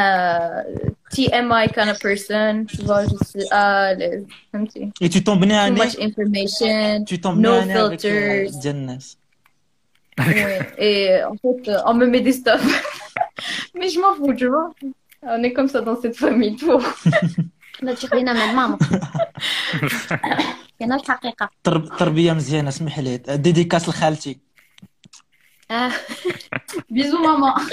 Euh, 0.00 0.62
تي 1.12 1.28
ام 1.39 1.53
اي 1.53 1.68
كان 1.68 1.95
بيرسون 2.03 2.66
تسال 2.66 4.26
فهمتي 4.53 4.91
تو 4.99 5.20
تومبني 5.20 5.68
أنا 5.68 5.76
تو 5.76 5.84
ماتش 5.84 5.99
انفورميشن 5.99 7.05
تو 7.05 7.16
تومبني 7.16 7.47
أنا 7.47 7.82
نو 7.82 7.89
فلترز 7.89 8.55
ديال 8.55 8.76
الناس 8.76 9.18
اي 10.20 11.24
اون 11.68 12.09
مي 12.09 12.20
دي 12.20 12.32
ستاف 12.32 12.84
مي 13.76 13.88
جو 13.88 14.01
مون 14.01 14.18
فو 14.18 14.34
جو 14.34 14.51
مون 14.51 14.93
اون 15.24 15.43
اي 15.43 15.49
كوم 15.49 15.68
سا 15.68 15.80
دون 15.80 16.01
سيت 16.01 16.16
فامي 16.16 16.55
تو 16.55 16.82
لا 17.82 17.93
تشقينا 17.93 18.34
مع 18.34 18.51
ماما 18.51 18.78
كاينة 20.80 20.95
الحقيقة 20.95 21.49
التربيه 21.68 22.34
مزيانه 22.34 22.70
سمح 22.70 22.99
لي 22.99 23.18
ديديكاس 23.18 23.89
لخالتي 23.89 24.39
Bisous, 26.90 27.18
maman. 27.18 27.54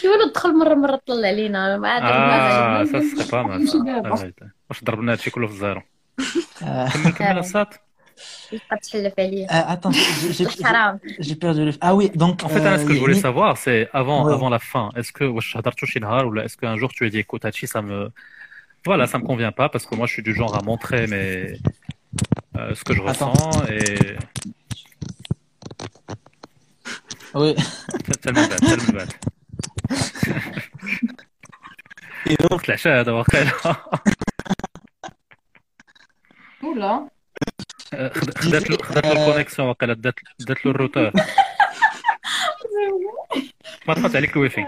كيقولوا 0.00 0.28
تدخل 0.32 0.58
مرة 0.58 0.74
مرة 0.74 1.00
طلع 1.06 1.28
علينا 1.28 1.76
ما 1.76 1.88
عاد 1.88 2.02
Ah, 2.02 2.92
ما 2.92 3.00
ça 3.00 3.02
serait 3.02 3.30
pas 3.30 3.42
mal. 3.44 3.68
ça. 3.68 3.78
Ah 4.04 4.22
ouais. 4.22 4.48
واش 4.70 4.84
ضربنا 4.84 5.12
هادشي 5.12 5.30
كله 5.30 5.46
في 5.46 5.52
الزيرو 5.52 5.82
آه، 6.62 6.88
كمل 6.88 7.12
كمل 7.12 7.38
الصاد 7.38 7.66
تبقى 8.50 8.76
تحلف 8.82 9.14
عليا 9.18 9.46
آه، 9.50 9.74
attends 9.76 9.92
j'ai- 9.94 10.44
j'ai- 10.46 10.64
حرام 10.64 11.00
j'ai 11.20 11.34
perdu 11.34 11.64
le 11.64 11.72
ah 11.82 11.94
oui 11.94 12.10
donc 12.24 12.44
En 12.44 12.48
fait, 12.48 12.60
Anna, 12.60 12.78
ce 12.78 12.84
que 12.84 12.94
je 12.94 13.00
voulais 13.00 13.16
euh, 13.18 13.26
savoir, 13.28 13.56
c'est 13.64 13.88
avant, 14.00 14.20
Ouais. 14.26 14.32
avant 14.36 14.50
la 14.50 14.58
fin, 14.58 14.90
est-ce 14.96 15.12
que 15.12 15.22
واش 15.24 15.56
هضرتوا 15.56 15.88
شي 15.88 15.98
نهار 16.00 16.26
ولا 16.26 16.44
est-ce 16.48 16.56
qu'un 16.56 16.76
jour 16.76 16.90
tu 16.92 17.06
as 17.06 17.10
dit 17.10 17.18
écoute 17.18 17.44
Hachi, 17.44 17.66
ça 17.66 17.80
me 17.82 18.10
voilà, 18.86 19.06
ça 19.06 19.18
me 19.18 19.24
convient 19.24 19.52
pas 19.60 19.68
parce 19.72 19.86
que 19.86 19.94
moi 19.94 20.06
je 20.06 20.12
suis 20.12 20.22
du 20.22 20.34
genre 20.34 20.54
à 20.58 20.62
montrer 20.70 21.06
mes 21.06 21.28
euh, 22.58 22.74
ce 22.78 22.82
que 22.86 22.92
je 22.96 23.02
Attends. 23.02 23.32
ressens 23.32 23.64
et 23.78 24.16
tellement 28.23 28.47
bad. 28.97 29.11
et 32.25 32.35
donc 32.41 32.51
وقت 32.51 32.65
العشاء 32.69 32.99
هذا 32.99 33.11
واقيلا. 33.11 33.51
خد- 37.93 38.37
خدات 38.37 38.69
له 38.69 38.77
خدات 38.77 39.05
له 39.05 39.11
الكونيكسيون 39.27 39.67
واقيلا 39.67 39.93
دات 39.93 40.15
دات 40.39 40.65
له 40.65 40.71
الروتور 40.71 41.11
ما 43.87 43.93
طفات 43.93 44.15
عليك 44.15 44.33
الويفي 44.35 44.61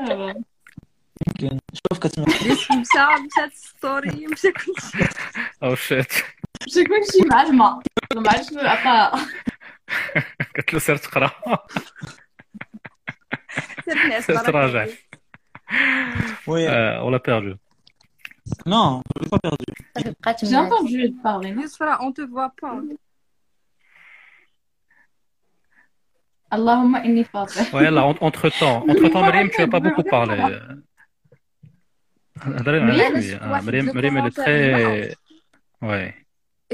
يمكن 1.27 1.59
شوف 1.73 1.99
كتسمع 1.99 2.25
مشى 2.25 2.73
مشات 2.73 3.53
ستوري 3.53 4.27
مشى 4.27 4.51
كلشي 4.51 5.09
أو 5.63 5.75
شيت 5.75 6.11
شكون 6.67 7.03
شي 7.11 7.27
معلمة 7.31 7.81
ما 8.15 8.29
عرفتش 8.31 8.51
العطاء 8.51 9.19
قلت 10.57 10.73
له 10.73 10.79
سير 10.79 10.97
تقرا 10.97 11.31
سير 13.84 14.06
نعس 14.08 14.26
سير 14.26 14.36
تراجع 14.36 14.86
oui 16.46 16.68
آه، 16.68 17.04
ولا 17.04 17.16
بيردو 17.26 17.56
non 18.68 19.02
je 19.18 19.22
l'ai 19.24 19.28
pas 19.28 19.38
perdu 19.38 19.64
صافي 19.94 20.14
بقات 20.20 20.44
J'ai 20.44 20.52
معاك. 20.52 20.72
entendu 20.72 21.22
parler. 21.22 21.50
Yusra, 21.62 21.98
on 22.00 22.12
te 22.12 22.22
voit 22.22 22.52
pas. 22.60 22.96
اللهم 26.52 26.96
إني 26.96 27.24
فاطر. 27.24 27.76
ويلا 27.76 28.12
entre 28.12 28.48
temps 28.50 28.82
entre 28.90 29.12
temps 29.12 29.16
مريم 29.16 29.48
tu 29.48 29.62
as 29.62 29.66
pas 29.66 29.80
beaucoup 29.80 30.02
parlé 30.10 30.62
هضري 32.38 32.80
معايا 32.80 33.08
مريم، 33.10 33.20
شوية. 33.22 33.36
آه، 33.36 33.50
واحد 33.50 33.64
مريم 33.64 33.90
le 33.90 33.94
مريم 33.94 34.18
elle 34.18 34.30
est 34.30 34.34
commentaire 34.34 34.44
très 34.44 35.16
ouais 35.82 36.14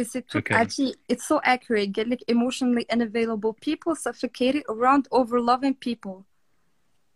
Et 0.01 0.05
c'est 0.05 0.22
tout, 0.30 0.38
Ok. 0.38 0.53
actually, 0.53 0.94
it's 1.12 1.24
so 1.32 1.36
accurate. 1.53 1.90
Get 1.96 2.07
like 2.12 2.22
emotionally 2.34 2.84
unavailable 2.96 3.53
people 3.68 3.92
suffocated 4.07 4.62
around 4.74 5.03
overloving 5.20 5.74
people. 5.88 6.16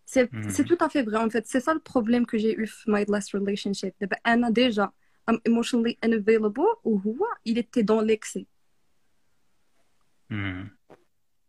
C'est 0.06 0.32
Mhm. 0.32 0.50
c'est 0.54 0.64
tout 0.70 0.78
à 0.80 0.88
fait 0.88 1.02
vrai 1.02 1.16
en 1.26 1.30
fait. 1.30 1.44
C'est 1.46 1.60
ça 1.66 1.72
le 1.74 1.80
problème 1.92 2.24
que 2.30 2.36
j'ai 2.42 2.52
eu 2.62 2.66
dans 2.86 2.92
my 2.94 3.04
last 3.08 3.28
relationship. 3.34 3.92
دابا 4.00 4.16
أنا 4.26 4.50
déjà 4.50 4.86
I'm 5.30 5.38
emotionally 5.48 5.96
unavailable 6.06 6.76
وهو 6.84 7.18
il 7.48 7.56
était 7.58 7.82
dans 7.84 8.00
l'excès. 8.08 8.44
Mhm. 10.30 10.68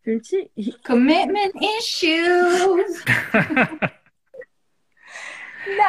فهمتي؟ 0.06 0.50
Commitment 0.88 1.54
issues. 1.80 3.04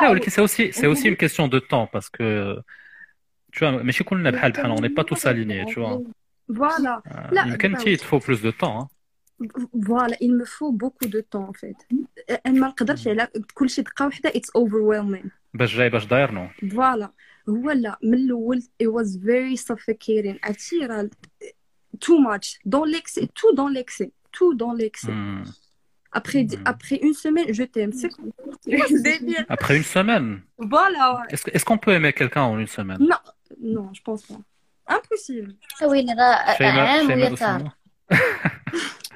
لا 0.01 0.11
ولكن 0.11 0.31
c'est 0.31 0.41
aussi 0.41 0.73
c'est 0.73 0.87
aussi 0.87 1.09
une 1.09 1.16
question 1.16 1.49
de 1.49 1.59
temps 1.59 1.87
parce 1.87 2.09
que 2.09 2.61
tu 3.53 3.59
vois 3.65 3.71
ماشي 3.83 4.05
كلنا 4.05 4.31
بحال 4.31 4.53
بحال 4.53 4.71
on 4.77 4.81
n'est 4.81 4.95
pas 4.95 5.05
tous 5.05 5.27
alignés 5.27 5.65
tu 5.66 5.81
vois 5.81 6.03
Voilà. 6.53 7.03
آه، 7.07 7.31
لا 7.33 7.43
يمكن 7.47 7.73
دابا 7.73 7.81
انت 7.81 7.89
il 7.89 8.03
te 8.03 8.05
faut 8.05 8.21
plus 9.39 9.49
de 9.49 9.53
temps 9.53 9.61
hein. 9.62 9.69
Voilà, 9.75 10.16
il 10.21 10.33
me 10.41 10.45
faut 10.45 10.73
beaucoup 10.83 11.09
de 11.16 11.21
temps 11.21 11.49
en 11.49 11.53
fait. 11.53 11.77
أنا 12.47 12.61
ما 12.61 12.69
نقدرش 12.69 13.09
على 13.09 13.29
كل 13.55 13.71
شيء 13.71 13.85
دقة 13.85 14.05
واحدة 14.07 14.31
it's 14.31 14.61
overwhelming. 14.62 15.29
باش 15.55 15.77
جاي 15.77 15.89
باش 15.91 16.05
داير 16.07 16.31
نو 16.31 16.49
فوالا 16.71 17.11
هو 17.49 17.71
لا 17.71 17.99
من 18.03 18.15
الاول 18.15 18.62
it 18.83 18.87
was 18.87 19.16
very 19.16 19.57
suffocating 19.57 20.39
عرفتي 20.45 20.87
راه 20.87 21.11
too 22.05 22.19
much 22.29 22.59
dans 22.66 22.85
l'excès 22.85 23.27
tout 23.41 23.55
dans 23.55 23.69
l'excès 23.77 24.11
tout 24.39 24.55
dans 24.55 24.73
l'excès 24.81 25.12
Hmm. 25.12 25.45
après 26.21 26.43
après 26.73 26.97
une 27.07 27.16
semaine 27.25 27.49
je 27.59 27.65
t'aime 27.75 27.93
c'est 28.01 28.11
quoi 28.16 28.87
ce 28.95 28.99
délire 29.11 29.45
après 29.57 29.75
une 29.81 29.89
semaine 29.97 30.29
voilà 30.75 31.03
ouais. 31.15 31.27
est-ce 31.33 31.43
que- 31.45 31.53
est-ce 31.57 31.65
qu'on 31.69 31.81
peut 31.85 31.93
aimer 31.99 32.12
quelqu'un 32.21 32.45
en 32.53 32.57
une 32.65 32.73
semaine 32.79 33.01
non 33.12 33.21
non 33.75 33.87
je 33.97 34.03
pense 34.09 34.23
pas 34.29 34.41
impossible 34.97 35.51
ويلي 35.91 36.15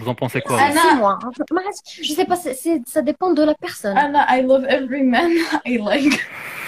vous 0.00 0.08
en 0.08 0.14
pensez 0.14 0.40
quoi 0.42 0.56
أنا- 0.58 0.72
vous 0.72 0.88
six 0.90 0.96
mois 0.96 1.18
ما 1.52 1.60
عرفتش 1.62 2.00
je 2.00 2.12
sais 2.18 2.26
pas 2.26 2.36
c'est- 2.36 2.54
c'est- 2.62 2.82
ça 2.94 3.02
dépend 3.02 3.30
de 3.38 3.42
la 3.50 3.54
personne 3.54 3.96
أنا 3.98 4.26
I 4.36 4.42
love 4.42 4.64
every 4.68 5.02
man 5.14 5.30
I 5.66 5.78
like. 5.78 6.20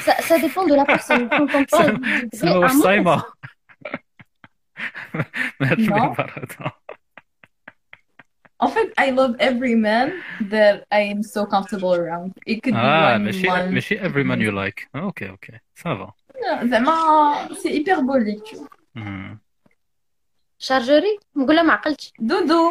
ça, 0.07 0.13
ça 0.29 0.37
dépend 0.47 0.65
de 0.71 0.75
la 0.81 0.85
personne 0.95 1.29
quand 1.29 1.49
on 1.59 1.65
parle 1.65 2.01
de 2.33 2.37
سما 2.37 2.53
vrai 2.53 2.57
واش 2.57 2.71
amour, 2.73 2.83
صايمة 2.83 3.23
ما 5.61 5.71
هادش 5.73 5.87
Non. 5.89 5.93
من 5.93 6.13
برا 6.13 6.73
En 8.61 8.69
fait, 8.75 8.89
I 8.99 9.11
love 9.21 9.33
every 9.51 9.77
man 9.89 10.07
that 10.55 10.77
I 10.91 11.03
am 11.15 11.21
so 11.35 11.41
comfortable 11.55 11.93
around. 12.03 12.31
It 12.53 12.57
could 12.65 12.75
be 12.75 12.77
اه 12.77 13.17
one 13.17 13.21
ماشي 13.21 13.47
month. 13.49 13.71
ماشي 13.73 13.99
every 14.01 14.25
man 14.25 14.41
you 14.41 14.51
like 14.53 14.81
Ah, 14.97 15.05
ok 15.07 15.23
ok 15.33 15.55
ça 15.83 15.95
va 15.95 16.13
زعما 16.65 17.55
سي 17.55 17.69
hyperbolique 17.85 18.45
tu 18.45 18.57
vois. 18.57 18.69
Hmm. 18.99 19.37
شارجوري 20.59 21.19
نقولها 21.37 21.63
ما 21.63 21.73
عقلتش 21.73 22.13
دودو 22.19 22.71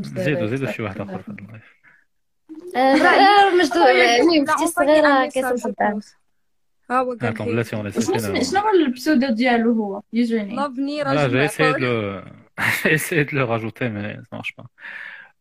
زيدوا 0.00 0.46
زيدوا 0.46 0.72
شي 0.72 0.82
واحد 0.82 1.00
اخر 1.00 1.18
في 1.18 1.28
اللايف 1.28 1.74
آه، 2.76 3.54
مجدو 3.58 3.80
يعني 3.80 4.44
اختي 4.50 4.64
الصغيره 4.64 5.26
كتبدا 5.26 6.00
ها 6.90 7.00
هو 7.00 7.12
اه 7.12 7.16
قال 7.16 7.34
طون 7.34 7.46
لي 7.46 7.52
بلاتي 7.52 7.76
اون 7.76 7.90
شنو 7.90 8.14
ليسي 8.14 8.50
شنو 8.50 8.60
هو 8.60 8.70
البسودو 8.70 9.30
ديالو 9.30 9.72
هو 9.72 10.02
يوزر 10.12 10.42
لافني 10.42 11.04
Là, 11.04 11.06
راجل 11.06 11.30
j'ai 11.30 11.44
essayé 11.44 11.72
de 11.72 11.78
معقول 11.78 11.80
le, 11.80 12.24
j'ai 12.82 12.92
essayé 12.92 13.24
de 13.24 13.34
le 13.34 13.44
rajouter, 13.44 13.88
mais 13.88 14.16
ça 14.28 14.36
marche 14.36 14.54
pas. 14.56 14.66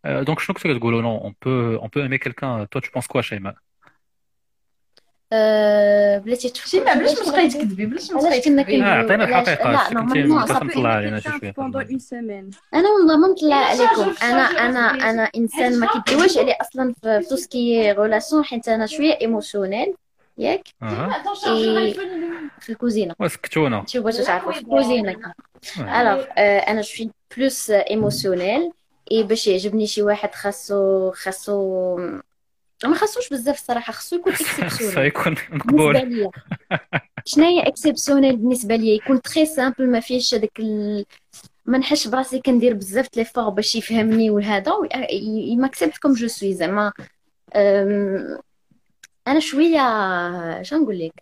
Euh, 0.06 0.24
donc, 0.24 0.40
je 0.40 0.46
trouve 0.46 0.62
que 0.62 0.78
Golo, 0.78 1.02
non, 1.02 1.20
on 1.24 1.34
peut, 1.34 1.78
on 1.82 1.90
peut 1.90 2.04
aimer 2.06 2.20
quelqu'un. 2.20 2.66
Toi, 2.72 2.82
tu 2.82 2.92
penses 2.92 3.08
quoi, 3.08 3.22
Shaima? 3.22 3.54
آه، 5.33 6.19
بلاتي 6.19 6.49
تفكر 6.49 6.69
شي 6.69 6.81
ما 6.81 6.95
بلاش 6.95 7.19
ما 7.19 7.25
تبقاي 7.25 7.49
تكذبي 7.49 7.87
بلاش 7.87 8.11
ما 8.11 8.17
علاش 8.17 8.25
تبقاي 8.25 8.41
كنا 8.41 8.63
تكذبي. 8.63 8.83
عطينا 8.83 9.25
علاش؟ 9.25 9.49
الحقيقة. 9.49 9.73
لا 9.73 9.93
نورمالمون 9.95 10.47
peut 10.47 10.63
نطلع 10.63 10.89
علينا 10.89 11.21
شي 11.21 11.29
semaine. 11.99 12.57
أنا 12.75 12.89
والله 12.89 13.17
ما 13.17 13.29
نطلع 13.29 13.57
عليكم. 13.57 14.15
أنا 14.23 14.43
أنا 14.43 15.11
أنا 15.11 15.31
إنسان 15.37 15.81
ما 15.81 15.87
كيديوش 15.87 16.39
عليه 16.39 16.57
أصلا 16.61 16.95
في 17.03 17.27
تو 17.31 17.37
سكي 17.37 17.93
غولاسيون 17.93 18.45
حيت 18.45 18.69
أنا 18.69 18.87
شوية 18.87 19.19
ايموشنيل 19.21 19.95
ياك؟ 20.39 20.69
في 22.61 22.69
الكوزينة. 22.69 23.15
وسكتونا. 23.21 23.85
شي 23.87 23.99
بغيتو 23.99 24.23
تعرفوا 24.23 24.53
في 24.53 24.61
الكوزينة. 24.61 25.17
الوغ 25.79 26.25
أنا 26.39 26.83
شوي 26.83 27.11
بلوس 27.37 27.71
ايموشنيل 27.71 28.73
إي 29.13 29.23
باش 29.23 29.47
يعجبني 29.47 29.87
شي 29.87 30.03
واحد 30.03 30.35
خاصو 30.35 31.11
خاصو 31.11 31.99
ما 32.85 32.95
خاصوش 32.95 33.29
بزاف 33.29 33.59
الصراحه 33.59 33.93
خاصو 33.93 34.17
يكون 34.17 34.33
اكسبسيونيل 34.33 34.95
سيكون 34.95 35.35
بالنسبة 35.35 35.57
مقبول. 35.57 36.31
شناهي 37.25 37.61
اكسبسيونيل 37.61 38.37
بالنسبة 38.37 38.77
ليا؟ 38.77 38.95
يكون 38.95 39.23
تري 39.23 39.47
سامبل 39.47 39.91
ما 39.91 40.01
فيهش 40.01 40.35
هذاك 40.35 40.61
ال... 40.61 41.05
ما 41.67 41.79
نحسش 41.79 42.07
براسي 42.07 42.41
كندير 42.41 42.75
بزاف 42.75 43.17
لي 43.17 43.25
فور 43.25 43.49
باش 43.49 43.77
يفهمني 43.77 44.31
وهذا 44.31 44.73
ماكسبت 45.57 45.99
كوم 45.99 46.13
جو 46.13 46.27
سوي 46.29 46.55
زعما. 46.55 46.93
أم، 47.57 48.39
أنا 49.29 49.41
شوية 49.41 49.83
شنو 50.63 50.83
نقول 50.83 50.99
لك 50.99 51.13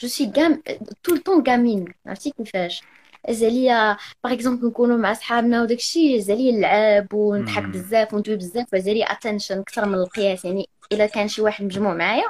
جو 0.00 0.08
سوي 0.08 0.26
جام 0.26 0.62
طول 1.04 1.18
طون 1.18 1.42
جامين 1.42 1.94
عرفتي 2.06 2.30
كيفاش 2.30 2.82
زاليا 3.30 3.96
باغ 4.24 4.32
اكزومبل 4.32 4.66
نكونوا 4.66 4.96
مع 4.96 5.12
صحابنا 5.12 5.62
وداك 5.62 5.78
الشيء 5.78 6.18
زاليا 6.18 6.50
اللعاب 6.50 7.14
ونضحك. 7.14 7.62
بزاف 7.62 8.14
وندوي 8.14 8.36
بزاف 8.36 8.76
زاليا 8.76 9.04
اتنشن 9.04 9.58
أكثر 9.58 9.86
من 9.86 9.94
القياس. 9.94 10.44
يعني 10.44 10.68
إلا 10.92 11.06
كان 11.06 11.28
شي 11.28 11.42
واحد 11.42 11.64
مجموع 11.64 11.94
معايا 11.94 12.24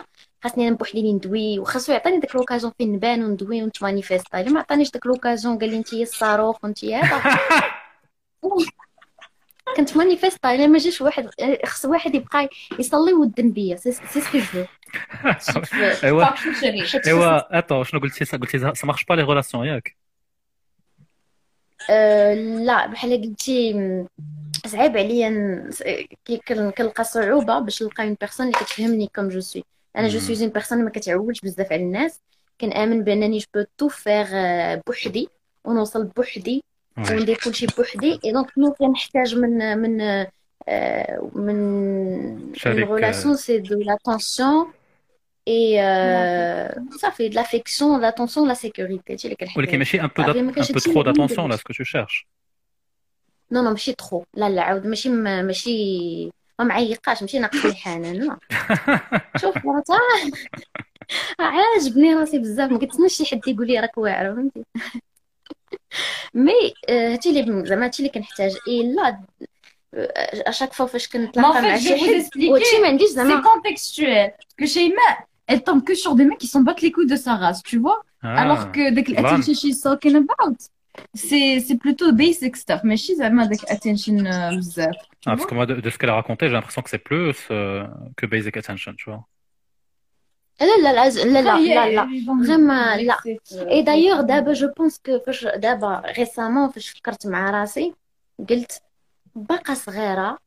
خاصني 0.44 0.68
أنا 0.68 0.76
بوحدي 0.76 1.12
ندوي 1.12 1.58
وخاصو 1.58 1.92
يعطيني 1.92 2.18
داك 2.20 2.34
لوكازيون 2.36 2.72
فين 2.78 2.92
نبان 2.92 3.24
وندوي 3.24 3.62
ونتمانيفيستا 3.62 4.40
إلا 4.40 4.50
ما 4.50 4.60
عطانيش 4.60 4.90
داك 4.90 5.06
لوكازيون 5.06 5.58
قال 5.58 5.70
لي 5.70 5.76
انت 5.76 5.94
هي 5.94 6.02
الصاروخ 6.02 6.64
وانت 6.64 6.84
هذا. 6.84 7.22
كنت 9.76 9.96
مانيفيستا 9.96 10.54
إلا 10.54 10.66
ما 10.66 10.78
جاش 10.78 11.00
واحد 11.00 11.30
خص 11.66 11.84
واحد 11.84 12.14
يبقى 12.14 12.48
يصلي 12.78 13.12
ودن 13.12 13.52
بيا 13.52 13.76
سي 13.76 13.92
سي 13.92 14.20
سكو 14.20 14.38
جو 14.38 14.64
إيوا 16.04 16.26
إيوا 17.06 17.58
اتو 17.58 17.82
شنو 17.82 18.00
قلتي؟ 18.00 18.36
قلتي 18.36 18.58
ça 18.58 18.86
marche 18.86 19.06
pas 19.06 19.16
les 19.16 19.22
relations 19.22 19.64
ياك. 19.64 20.01
أه 21.90 22.34
لا 22.34 22.86
بحال 22.86 23.22
قلتي 23.22 23.74
صعيب 24.66 24.96
عليا 24.96 25.70
كنلقى 26.48 27.04
صعوبة 27.04 27.58
باش 27.58 27.82
نلقى 27.82 28.04
اون 28.04 28.16
بيرسون 28.20 28.46
اللي 28.46 28.58
كتفهمني 28.58 29.10
كوم 29.14 29.28
جو 29.28 29.40
سوي 29.40 29.64
أنا 29.96 30.08
جو. 30.08 30.18
سوي 30.18 30.40
اون 30.40 30.48
بيرسون 30.48 30.84
ما 30.84 30.90
كتعولش 30.90 31.40
بزاف 31.40 31.72
على 31.72 31.82
الناس. 31.82 32.20
كنآمن 32.60 33.04
بأنني 33.04 33.38
جو 33.38 33.46
بو 33.54 33.64
تو 33.78 33.88
فيغ 33.88 34.28
بوحدي. 34.86 35.28
ونوصل 35.64 36.04
بوحدي. 36.04 36.64
وندير 37.10 37.36
كلشي 37.44 37.66
بوحدي. 37.66 38.20
اي 38.24 38.32
دونك 38.32 38.58
نو 38.58 38.72
كنحتاج 38.72 39.36
من 39.36 39.78
من 39.78 40.00
آه، 40.68 41.30
من 41.34 42.52
une 42.56 42.84
relation 42.84 43.34
c'est 43.36 43.60
de 43.60 43.76
l'attention 43.86 44.66
et 45.49 45.81
euh, 45.81 46.67
ça 47.03 47.09
fait 47.17 47.29
de 47.29 47.35
l'affection 47.39 47.87
l'attention 47.97 48.45
la 48.45 48.55
sécurité 48.55 49.11
هادشي 49.11 49.25
اللي 49.27 49.35
كنحتاج 49.35 49.57
ولكن 49.57 49.77
ماشي 49.77 49.99
un 50.01 50.05
peu 50.07 50.25
صافي 50.25 50.41
ما 50.41 50.51
d'at- 50.51 50.55
un 50.55 50.55
كانش 50.55 50.67
peu 50.71 50.73
هادشي 50.75 50.93
trop 50.93 50.97
اللي 50.97 51.13
d'attention 51.13 51.39
عندي. 51.39 51.53
là 51.55 51.57
ce 51.59 51.63
que 51.63 51.73
tu 51.77 51.85
cherches. 51.85 52.25
نو 53.51 53.61
نو 53.63 53.69
ماشي 53.71 53.93
تخو 53.93 54.23
لا 54.33 54.49
لا 54.49 54.61
عاود 54.61 54.87
ماشي 54.87 55.09
ما 55.09 55.41
ماشي 55.41 56.25
ما 56.59 56.65
معيقاش 56.65 57.21
ماشي 57.21 57.39
ناقص 57.39 57.65
الحنان 57.65 58.13
لا 58.15 58.37
شوف 59.41 59.65
مرات 59.65 59.89
آه، 59.89 59.97
عاجبني 61.39 62.13
راسي 62.13 62.39
بزاف 62.39 62.71
ما 62.71 62.79
كنتسناش 62.79 63.13
شي 63.13 63.25
حد 63.25 63.47
يقول 63.47 63.67
لي 63.67 63.79
راك 63.79 63.97
واعره 63.97 64.33
فهمتي 64.35 64.63
مي 66.33 66.73
آه، 66.89 67.13
هادشي 67.13 67.29
اللي 67.29 67.65
زعما 67.65 67.85
هادشي 67.85 67.99
اللي 67.99 68.11
كنحتاج 68.13 68.55
الا 68.67 69.19
اشاك 70.47 70.73
فوا 70.73 70.85
فاش 70.85 71.05
Mais 71.05 71.09
en 71.09 71.11
كنتلاقى 71.13 71.53
fait, 71.53 71.63
مع 71.63 71.77
je 71.77 71.81
شي 71.81 71.89
vais 71.89 71.99
vous 71.99 72.03
حد 72.03 72.21
expliquer. 72.25 72.49
وهادشي 72.51 72.79
ما 72.81 72.87
عنديش 72.87 73.09
C'est 73.09 73.13
زعما 73.13 73.41
contextuel. 73.43 74.31
Parce 74.31 74.55
que 74.61 74.65
Sheima, 74.73 75.23
elle 75.47 75.63
tombe 75.63 75.83
que 75.83 75.95
sur 75.95 76.13
des 76.15 76.25
mecs 76.25 76.37
qui 76.43 76.47
s'en 76.47 76.61
battent 76.61 76.81
les 76.81 76.91
couilles 76.91 77.07
de 77.15 77.15
sa 77.15 77.35
race, 77.35 77.61
tu 77.63 77.77
vois. 77.85 77.99
Ah, 78.23 78.41
Alors 78.43 78.71
que 78.71 78.83
dès 78.95 79.03
que 79.03 79.11
voilà. 79.13 79.29
l'attention 79.29 79.53
she's 79.61 79.79
talking 79.81 80.15
about, 80.23 80.57
c'est 81.13 81.59
c'est 81.65 81.77
plutôt 81.85 82.11
basic 82.23 82.53
stuff. 82.63 82.81
Mais 82.83 82.97
she's 83.03 83.17
vraiment 83.23 83.43
avec 83.49 83.61
attention 83.75 84.17
euh, 84.25 84.51
بزاف. 84.57 84.95
tu 85.21 85.29
Ah, 85.29 85.35
parce 85.35 85.37
vois. 85.41 85.47
que 85.49 85.55
moi, 85.55 85.65
de, 85.65 85.75
de 85.85 85.89
ce 85.89 85.97
qu'elle 85.97 86.09
a 86.09 86.15
raconté, 86.15 86.47
j'ai 86.47 86.53
l'impression 86.53 86.81
que 86.85 86.89
c'est 86.93 87.05
plus 87.11 87.37
euh, 87.51 87.85
que 88.17 88.25
basic 88.25 88.53
attention, 88.57 88.93
tu 89.01 89.05
vois. 89.09 89.23
لا 90.61 90.65
لا 90.65 90.93
لا 90.93 91.09
لا 91.09 91.41
لا 91.41 91.57
لا 91.59 91.89
لا 91.95 92.03
Ils 92.03 92.25
vont 92.25 92.41
Vraiment, 92.41 92.95
لا. 92.97 93.17
vexer, 93.17 93.37
euh, 93.51 93.71
اي 93.71 93.81
دايوغ 93.81 94.21
دابا 94.21 94.53
جو 94.53 94.67
بونس 94.77 94.99
كو 95.05 95.19
فاش 95.19 95.45
دابا 95.45 96.01
ريسامون 96.17 96.69
فاش 96.69 96.89
فكرت 96.89 97.27
مع 97.27 97.49
راسي 97.49 97.93
قلت 98.49 98.81
باقا 99.35 99.73
صغيرة 99.73 100.37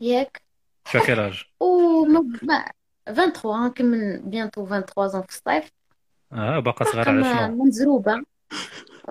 ياك 0.00 0.42
Tu 0.84 0.96
as 0.96 1.00
quel 1.06 1.20
âge? 1.20 1.46
و 1.60 2.04
ما 2.04 2.20
ما- 2.42 2.64
23 3.05 3.65
نكمل 3.67 4.19
بيانتو 4.25 4.65
23 4.67 5.21
في 5.23 5.29
الصيف 5.29 5.71
Ah, 6.31 6.59
باقا 6.59 6.85
باقا 6.85 7.11
على 7.11 7.13
ما 7.13 7.23
شنو؟ 7.23 7.49
ما 7.57 7.65
مزروبة 7.65 8.23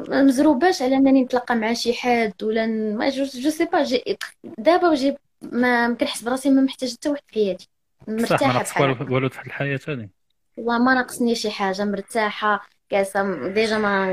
ما 0.09 0.23
مزروباش 0.23 0.83
على 0.83 0.97
انني 0.97 1.25
نتلاقى 1.25 1.55
مع 1.55 1.73
شي 1.73 1.95
حد 1.95 2.43
ولا 2.43 2.67
ن- 2.67 2.97
ما 2.97 3.09
جو 3.11 3.25
جو 3.25 3.51
سي 3.51 3.65
با 3.65 3.83
جي 3.85 4.19
دابا 4.59 4.95
جي 4.95 5.17
ما 5.43 5.89
ما 5.89 5.95
كنحس 5.95 6.23
براسي 6.23 6.51
ما 6.51 6.62
محتاجة 6.62 6.91
حتى 6.93 7.09
واحد 7.11 7.23
في 7.29 7.35
حياتي 7.35 7.69
صح 8.17 8.47
ما 8.47 8.53
مرتاحة 8.53 8.53
ناقصك 8.53 8.77
بحال 8.77 9.12
والو 9.12 9.29
في 9.29 9.47
الحياة 9.47 9.81
هذه. 9.89 10.09
والله 10.57 10.79
ما 10.85 10.95
ناقصني 10.95 11.35
شي 11.35 11.51
حاجة 11.51 11.85
مرتاحة 11.85 12.69
كاسة 12.89 13.49
ديجا 13.49 13.79
ما 13.79 14.07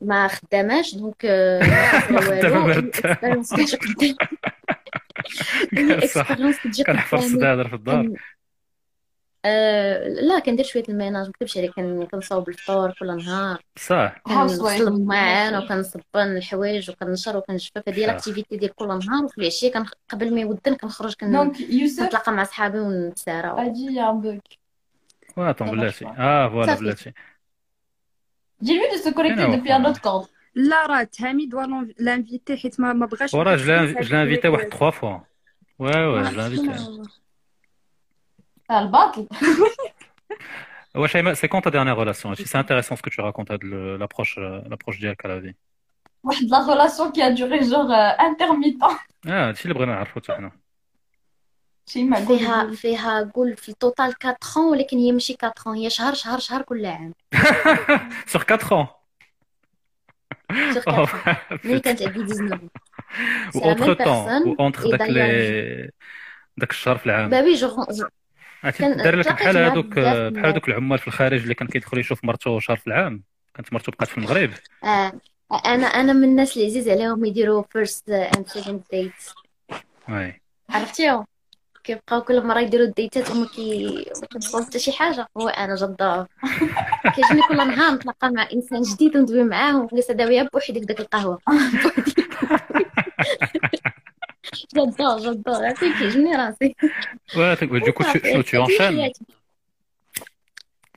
ما 0.00 0.28
خداماش 0.28 0.94
دونك 0.94 1.24
آه، 1.24 1.64
ما 2.10 2.20
خاسرة 2.20 2.20
خدامة 2.20 2.66
والو 2.66 2.82
مرتاحة. 2.82 3.20
الاكسبيرينس 3.24 3.54
كتجي 3.54 3.76
قدامي 3.76 4.18
هي 5.76 6.00
صح 6.00 6.28
اكسبيرينس 6.30 6.58
كتجي 6.58 6.84
كنحفر 6.86 7.16
قدامي 7.16 7.26
الصدادر 7.26 7.68
في 7.68 7.74
الدار. 7.74 8.02
كن... 8.02 8.18
لا 10.20 10.38
كندير 10.38 10.64
شوية 10.64 10.84
الميناج 10.88 11.22
ما 11.22 11.28
نكذبش 11.28 11.58
عليك 11.58 11.70
كن... 11.70 12.06
كنصاوب 12.06 12.48
الفطور 12.48 12.92
كل 13.00 13.16
نهار 13.16 13.62
صح 13.76 14.18
كنغسل 14.22 14.88
الماعن 14.88 15.54
وكنصبن 15.54 16.02
الحوايج 16.14 16.90
وكنشر 16.90 17.36
وكنجفف 17.36 17.88
هذه 17.88 17.98
هي. 17.98 18.06
لاكتيفيتي 18.06 18.56
ديال 18.56 18.74
كل 18.74 18.88
نهار 18.88 19.24
وفي 19.24 19.38
العشية 19.38 19.72
كن... 19.72 19.84
قبل 20.08 20.34
ما 20.34 20.40
يودن 20.40 20.74
كنخرج 20.74 21.14
كن... 21.14 21.52
كنتلاقى 21.98 22.32
مع 22.32 22.44
صحابي 22.44 22.78
ونتسارى 22.78 23.48
a 23.48 24.12
un 24.12 24.22
bug. 24.24 24.56
واتون 25.36 25.70
بلاتي. 25.70 26.06
آه 26.06 26.48
فوالا 26.48 26.66
صافي. 26.66 26.84
بلاتي. 26.84 27.12
Dis-lui 28.62 28.88
de 28.92 28.98
se 29.02 29.12
connecter 29.14 29.40
أنا 29.40 29.56
depuis 29.56 29.72
un 29.72 29.92
autre 29.92 30.00
compte. 30.00 30.30
لا 30.54 30.86
راه 30.86 31.02
تهامي 31.02 31.46
دوا 31.46 31.86
لانفيتي 31.98 32.56
حيت 32.56 32.80
ما 32.80 33.06
بغاش 33.06 33.34
وراه 33.34 33.56
invité 33.56 34.44
واحد 34.44 34.44
هاد 34.44 34.74
trois 34.74 34.94
fois. 34.94 35.20
Ouais, 35.78 36.04
ouais, 36.12 36.24
je 36.30 37.25
c'est 41.39 41.47
quand 41.51 41.61
ta 41.61 41.71
dernière 41.71 41.95
relation? 42.03 42.27
Et 42.33 42.35
si 42.35 42.45
c'est 42.51 42.57
intéressant 42.57 42.95
ce 42.95 43.01
que 43.01 43.09
tu 43.09 43.21
racontes, 43.21 43.49
le- 43.71 43.97
l'approche 43.97 44.35
euh, 44.37 44.61
l'approche 44.69 44.99
ديالك 44.99 45.25
à 45.25 45.27
la 45.27 45.39
vie. 45.39 45.55
واحد 46.23 46.47
la 46.49 46.59
relation 46.59 47.11
qui 47.11 47.21
a 47.21 47.31
duré 47.31 47.59
genre 47.63 47.91
euh, 47.91 48.21
intermittent. 48.29 48.83
اه 49.27 49.47
هادشي 49.49 49.63
اللي 49.63 49.73
بغينا 49.73 49.93
نعرفو 49.93 50.19
حتى 50.19 50.33
حنا. 50.33 50.51
Sheima, 51.89 52.15
قول 52.17 52.27
فيها 52.39 52.63
لي. 52.63 52.75
فيها 52.75 53.31
قول 53.35 53.57
في 53.57 53.69
التوتال 53.69 54.13
4 54.25 54.35
ans 54.53 54.57
ولكن 54.71 54.97
هي 54.97 55.11
ماشي 55.11 55.35
4 55.43 55.53
ans 55.63 55.67
هي 55.77 55.89
شهر 55.89 56.13
شهر 56.13 56.39
شهر 56.39 56.61
كل 56.61 56.85
عام 56.85 57.13
Sur 58.27 58.45
4 58.45 58.71
ans. 58.73 58.87
sur 60.73 60.83
Oh, 60.87 60.91
4 60.91 61.27
ans 61.27 61.47
ملي 61.65 61.79
كانت 61.79 62.01
عندي 62.01 62.23
19 62.23 62.59
ou 63.53 63.59
C'est 63.59 63.65
la 63.65 63.71
entre 63.73 63.85
même 63.85 63.95
temps, 63.95 64.25
personne. 64.25 64.43
ou 64.47 64.55
entre 64.59 64.85
Et 64.85 64.91
داك 64.91 64.99
d'ailleurs, 64.99 65.11
لي 65.11 65.91
داك 66.57 66.69
الشهر 66.71 66.97
في 66.97 67.05
العام. 67.05 67.29
bah 67.31 67.43
oui 67.45 67.55
je 67.59 67.63
عرفتي 67.63 68.01
كان- 68.03 68.09
دار 68.80 69.16
لك 69.16 69.24
تلاقيت 69.24 69.28
بحال 69.28 69.82
بزاف 69.82 70.32
بحال 70.32 70.46
هادوك 70.46 70.68
العمال 70.68 70.98
في 70.98 71.08
الخارج 71.08 71.42
اللي 71.42 71.54
كان 71.54 71.68
كيدخل 71.68 71.98
يشوف 71.98 72.24
مرته 72.24 72.60
شهر 72.60 72.76
في 72.76 72.86
العام. 72.86 73.22
كانت 73.54 73.72
مرته 73.72 73.92
بقات 73.92 74.08
في 74.08 74.18
المغرب. 74.18 74.50
آه 74.84 75.12
أنا 75.66 75.86
أنا 75.86 76.12
من 76.12 76.24
الناس 76.24 76.56
اللي 76.56 76.66
عزيز 76.66 76.88
عليهم 76.88 77.24
يديروا 77.24 77.62
first 77.62 78.12
and 78.36 78.58
second 78.58 78.78
dates. 78.94 79.34
وي. 80.08 80.40
عرفتيهم 80.70 81.24
كيبقاو 81.84 82.20
كل 82.20 82.46
مرة 82.46 82.60
يديروا 82.60 82.86
الديتات 82.86 83.30
وما 83.30 83.46
كي 83.46 84.06
ما 84.20 84.26
كتوصل 84.26 84.64
حتى 84.64 84.78
شي 84.78 84.92
حاجة. 84.92 85.28
هو 85.36 85.48
أنا 85.48 85.74
جدار 85.74 86.26
كيعجبني 87.16 87.42
كل 87.48 87.56
نهار 87.56 87.94
نتلاقى 87.94 88.30
مع 88.30 88.48
إنسان 88.52 88.82
جديد 88.82 89.16
وندوي 89.16 89.44
معاه 89.44 89.76
ونجلس 89.76 90.10
اداويها 90.10 90.48
بوحدي 90.52 90.80
في 90.80 90.86
ديك 90.86 91.00
القهوة. 91.00 91.38
جدور 94.75 95.19
جدور 95.19 95.65
عرفتي 95.65 95.93
كيعجبني 95.99 96.35
راسي 96.35 96.75
Ouais, 97.35 97.55
fait- 97.55 97.67
du 97.87 97.93
coup, 97.93 98.03
tu, 98.11 98.21
tu, 98.21 98.43
tu 98.43 98.57
enchaînes. 98.57 99.11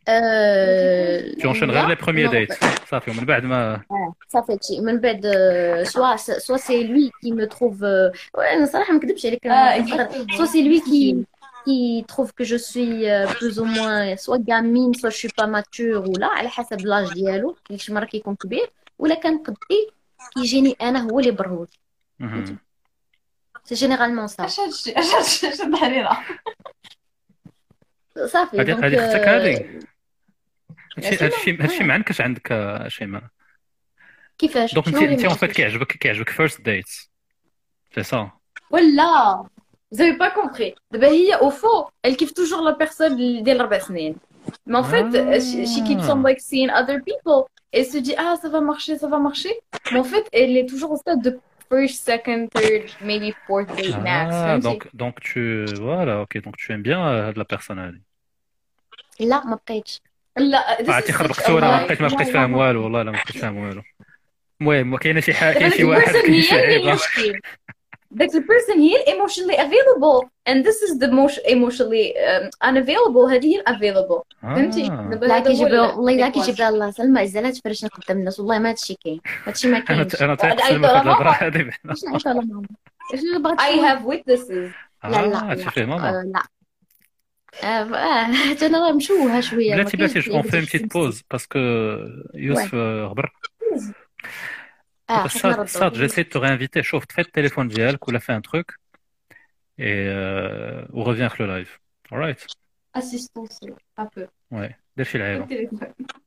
Euh, 0.09 1.32
Tu 1.40 1.47
enchaînes 1.47 1.69
là, 1.73 1.74
vers 1.78 1.89
les 1.89 1.97
premiers 1.97 2.24
non, 2.24 2.31
dates. 2.32 2.59
Ça 2.90 3.01
fait, 3.01 3.12
من 3.12 3.24
بعد 3.24 3.44
ما 3.44 3.81
Ça 4.28 4.43
fait 4.43 4.59
شي 4.66 4.81
من 4.81 5.01
بعد 5.01 5.27
euh, 5.27 5.85
soit 5.85 6.16
soit 6.19 6.59
c'est 6.59 6.82
lui 6.82 7.11
qui 7.23 7.32
me 7.32 7.47
trouve 7.48 7.82
euh, 7.85 8.11
ouais 8.39 8.52
انا 8.52 8.66
صراحه 8.66 8.93
ما 8.93 8.98
نكذبش 8.98 9.27
عليك 9.27 9.40
Ah, 9.47 9.48
أنا- 9.48 9.81
exactement. 9.81 10.36
soit 10.36 10.47
c'est 10.47 10.62
lui 10.62 10.81
qui 10.81 11.24
qui 11.66 12.05
trouve 12.09 12.32
que 12.35 12.44
je 12.44 12.56
suis 12.56 13.09
euh, 13.11 13.27
plus 13.39 13.59
ou 13.61 13.65
moins 13.65 14.16
soit 14.16 14.39
gamine 14.39 14.93
soit 14.94 15.11
je 15.11 15.16
suis 15.16 15.32
pas 15.40 15.47
mature 15.47 16.09
ولا 16.09 16.27
على 16.27 16.48
حسب 16.48 16.86
لاج 16.86 17.12
ديالو 17.12 17.56
كاينش 17.65 17.90
مره 17.90 18.05
كيكون 18.05 18.35
كبير 18.35 18.70
ولا 18.98 19.15
كان 19.15 19.39
قدي 19.39 19.90
كيجيني 20.35 20.77
انا 20.82 21.02
هو 21.02 21.20
اللي 21.20 21.31
برهوج 21.31 21.69
اش 23.73 25.44
هاد 25.44 25.61
الحريره 25.61 26.19
صافي 28.27 28.61
هذه 28.61 28.66
دونك 28.66 28.85
هذه 28.85 29.06
اختك 29.06 29.24
euh, 29.24 29.28
هذه 29.28 29.81
هادشي 30.97 31.24
هادشي 31.24 31.62
هادشي 31.62 31.82
آه. 31.82 31.86
ما 31.86 31.94
عندكش 31.94 32.20
عندك 32.20 32.52
آه، 32.52 32.89
شيماء 32.89 33.23
كيفاش 34.39 34.74
دونك 34.74 34.86
انت 34.86 34.97
شنو 34.97 35.05
اللي 35.05 35.15
انت 35.15 35.24
اون 35.24 35.32
ما 35.32 35.39
فيت 35.39 35.52
كيعجبك 35.52 35.93
كيعجبك 35.93 36.28
فيرست 36.28 36.61
ديتس 36.61 37.11
سي 37.94 38.02
سا 38.02 38.31
ولا 38.70 39.44
Vous 39.94 40.01
avez 40.01 40.16
pas 40.16 40.31
compris. 40.31 40.74
دابا 40.90 41.09
هي 41.09 41.39
au 41.39 41.51
fond, 41.51 41.86
elle 42.02 42.16
kiffe 42.16 42.35
toujours 42.35 42.62
la 42.62 42.73
personne 42.73 43.12
اللي 43.12 43.43
ديال 43.43 43.61
ربع 43.61 43.78
سنين. 43.78 44.16
Mais 44.69 44.77
en 44.77 44.85
fait, 44.85 45.06
Ah. 45.15 45.40
she, 45.40 45.59
she 45.73 45.81
keeps 45.89 46.09
on 46.09 46.20
like 46.28 46.40
seeing 46.40 46.70
other 46.81 46.98
people 47.09 47.40
et 47.73 47.85
se 47.85 47.98
dit 47.98 48.15
ah 48.24 48.35
ça 48.43 48.48
va 48.48 48.61
marcher, 48.61 48.98
ça 49.02 49.09
va 49.09 49.19
marcher. 49.19 49.55
Mais 49.93 50.01
en 50.05 50.09
fait, 50.12 50.24
elle 50.32 50.56
est 50.61 50.69
toujours 50.73 50.90
au 50.94 50.97
stade 50.97 51.23
de 51.23 51.31
first, 51.70 52.04
second, 52.04 52.52
third, 52.52 52.84
maybe 53.02 53.34
fourth 53.48 53.70
date 53.78 53.98
max. 54.04 54.34
Ah, 54.34 54.60
فهمتي؟ 54.60 54.80
donc, 54.80 54.96
donc 54.96 55.20
tu 55.22 55.66
voilà, 55.80 56.22
ok, 56.24 56.41
donc 56.46 56.58
tu 56.58 56.72
aimes 56.74 56.82
bien 56.84 57.00
euh, 57.08 57.34
de 57.34 57.40
la 57.40 57.46
personne 57.46 58.02
لا 59.20 59.46
ما 59.46 59.56
بقيتش 59.68 60.02
لا 60.38 60.78
عرفتي 60.90 61.14
خربقت 61.14 61.46
a 61.46 61.50
وأنا 61.50 61.68
ما. 61.68 61.86
بقيت 61.86 62.02
ما 62.02 62.08
بقيت 62.08 62.28
فاهم. 62.28 62.54
والو 62.54 62.84
والله 62.84 63.02
لا 63.02 63.12
ما 63.12 63.18
بقيت 63.18 63.38
فاهم 63.38 63.58
والو 63.58 63.82
المهم 64.62 64.98
كاين 64.98 65.22
شي 65.22 65.34
حاجة 65.34 65.60
كاين 65.60 65.72
شي 65.72 65.84
واحد 65.84 66.14
كاين 66.14 66.41
شي 66.41 66.56
عيبه 66.56 67.00
مشكل 68.09 68.27
داك 68.27 68.35
البيرسون 68.35 68.78
هي 68.78 68.94
emotionally 69.05 69.59
available 69.59 70.28
and 70.48 70.65
this 70.66 70.78
is 70.89 70.98
the 70.98 71.11
most 71.11 71.39
emotionally 71.55 72.15
um, 72.15 72.69
unavailable 72.69 73.31
هذه 73.31 73.47
هي 73.56 73.65
available 73.69 74.23
فهمتي 74.43 74.89
دابا 74.89 75.27
لا 75.27 75.36
هذا 75.36 75.51
هو 75.51 75.52
كيجيب 75.52 75.66
ال- 75.66 75.78
والله 75.81 76.12
لا 76.12 76.27
النقاش. 76.27 76.47
كيجيب 76.47 76.66
الله 76.69 76.90
سلمى 76.90 77.20
عزالات 77.20 77.55
تفرشنا 77.56 77.89
قدام 77.90 78.19
الناس 78.19 78.40
والله 78.40 78.59
ما 78.59 78.69
هادشي 78.69 78.97
كاين 79.05 79.20
هادشي 79.44 79.69
ما 79.69 79.77
انا 79.77 79.85
كاينش 79.85 80.23
انا 80.23 80.27
وعاد 80.27 80.36
تاكسل 80.56 80.62
عيطوا 80.62 80.78
ما 80.78 80.89
على 80.89 80.98
هاد 80.98 81.06
الهضره 81.06 81.24
ماما. 81.24 81.36
هذه 81.47 81.70
واش 81.85 82.05
نعيط 82.05 82.27
على 82.28 82.40
ماما 82.40 82.66
شنو 83.15 83.43
بغات 83.43 83.59
I 83.61 83.62
تقول؟ 83.62 83.89
have 83.89 84.02
witnesses 84.19 84.74
لا 85.05 85.27
لا 85.27 85.43
اه 85.43 85.48
لا 85.48 85.55
تشوفي 85.55 85.85
ماما 85.85 86.09
آه، 86.09 86.23
لا 86.23 86.43
آه، 87.62 87.66
آه، 87.97 88.32
حتى 88.32 88.66
انا 88.66 88.86
راه 88.86 88.93
مشوهه 88.93 89.40
شويه 89.40 89.70
ما 89.70 89.77
بلاتي 89.82 89.97
كاينش 89.97 90.12
بلاتي 90.15 90.28
اللي 90.28 90.39
اون 90.39 90.43
في 90.43 90.56
يقدر 90.56 90.66
بتيت 90.69 90.93
بوز 90.94 91.23
باسكو 91.31 91.59
يوسف 92.35 92.74
آه، 92.74 93.06
غبر 93.06 93.24
اه 93.24 93.77
خصنا 93.77 93.94
صاد 95.27 95.47
نردو 95.52 95.65
صاد 95.66 95.93
جيسي 95.93 96.23
دو 96.23 96.40
réinviter 96.40 96.81
شوف 96.81 97.05
تفيت 97.05 97.27
التليفون 97.27 97.69
ديالك 97.69 98.09
ولا 98.09 98.19
فيه 98.19 98.36
ان 98.36 98.43
تروك 98.43 98.74
اي 99.81 100.09
و 100.90 101.11
ريفيان 101.11 101.28
في 101.28 101.43
لو 101.43 101.48
لايف 101.48 101.78
alright 102.15 102.47
assistance 102.98 103.69
un 104.01 104.05
peu 104.05 104.27
وي 104.51 104.74
دير 104.97 105.06
شي 105.06 105.19
لعيبه 105.19 105.69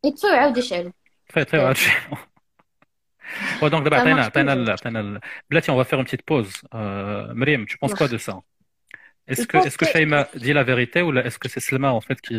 يطفيو 0.06 0.30
عاود 0.30 0.58
يشعلوا 0.58 0.92
طيب 1.36 1.46
طيب 1.46 1.62
هادشي 1.62 1.92
Ouais, 3.62 3.70
donc 3.70 3.84
d'abord, 3.84 3.98
Ça 3.98 4.02
عطينا 4.02 4.16
marche 4.24 4.26
عطينا 4.26 4.54
toujours. 4.54 4.58
ال- 4.58 4.72
عطينا 4.72 5.00
ال- 5.00 5.20
بلاتي 5.50 5.72
on 5.72 5.76
va 5.76 5.84
faire 5.84 6.00
une 6.00 6.06
petite 6.06 6.22
pause. 6.32 6.54
Euh, 6.76 7.34
Myriam, 7.34 7.66
tu 7.66 7.78
penses 7.78 7.94
quoi 7.94 8.08
de 8.08 8.18
ça? 8.18 8.34
Est-ce 9.32 9.42
Je 9.42 9.48
que 9.48 9.58
pense 9.58 9.66
est-ce 9.68 9.78
que 9.82 9.86
que- 9.86 9.92
Shaima 9.94 10.20
dit 10.46 10.54
la 10.60 10.64
vérité 10.72 11.00
ou 11.08 11.12
là, 11.16 11.22
est-ce 11.28 11.40
que 11.44 11.50
c'est 11.54 11.64
Slema 11.68 11.90
en 12.00 12.02
fait 12.08 12.20
qui 12.26 12.36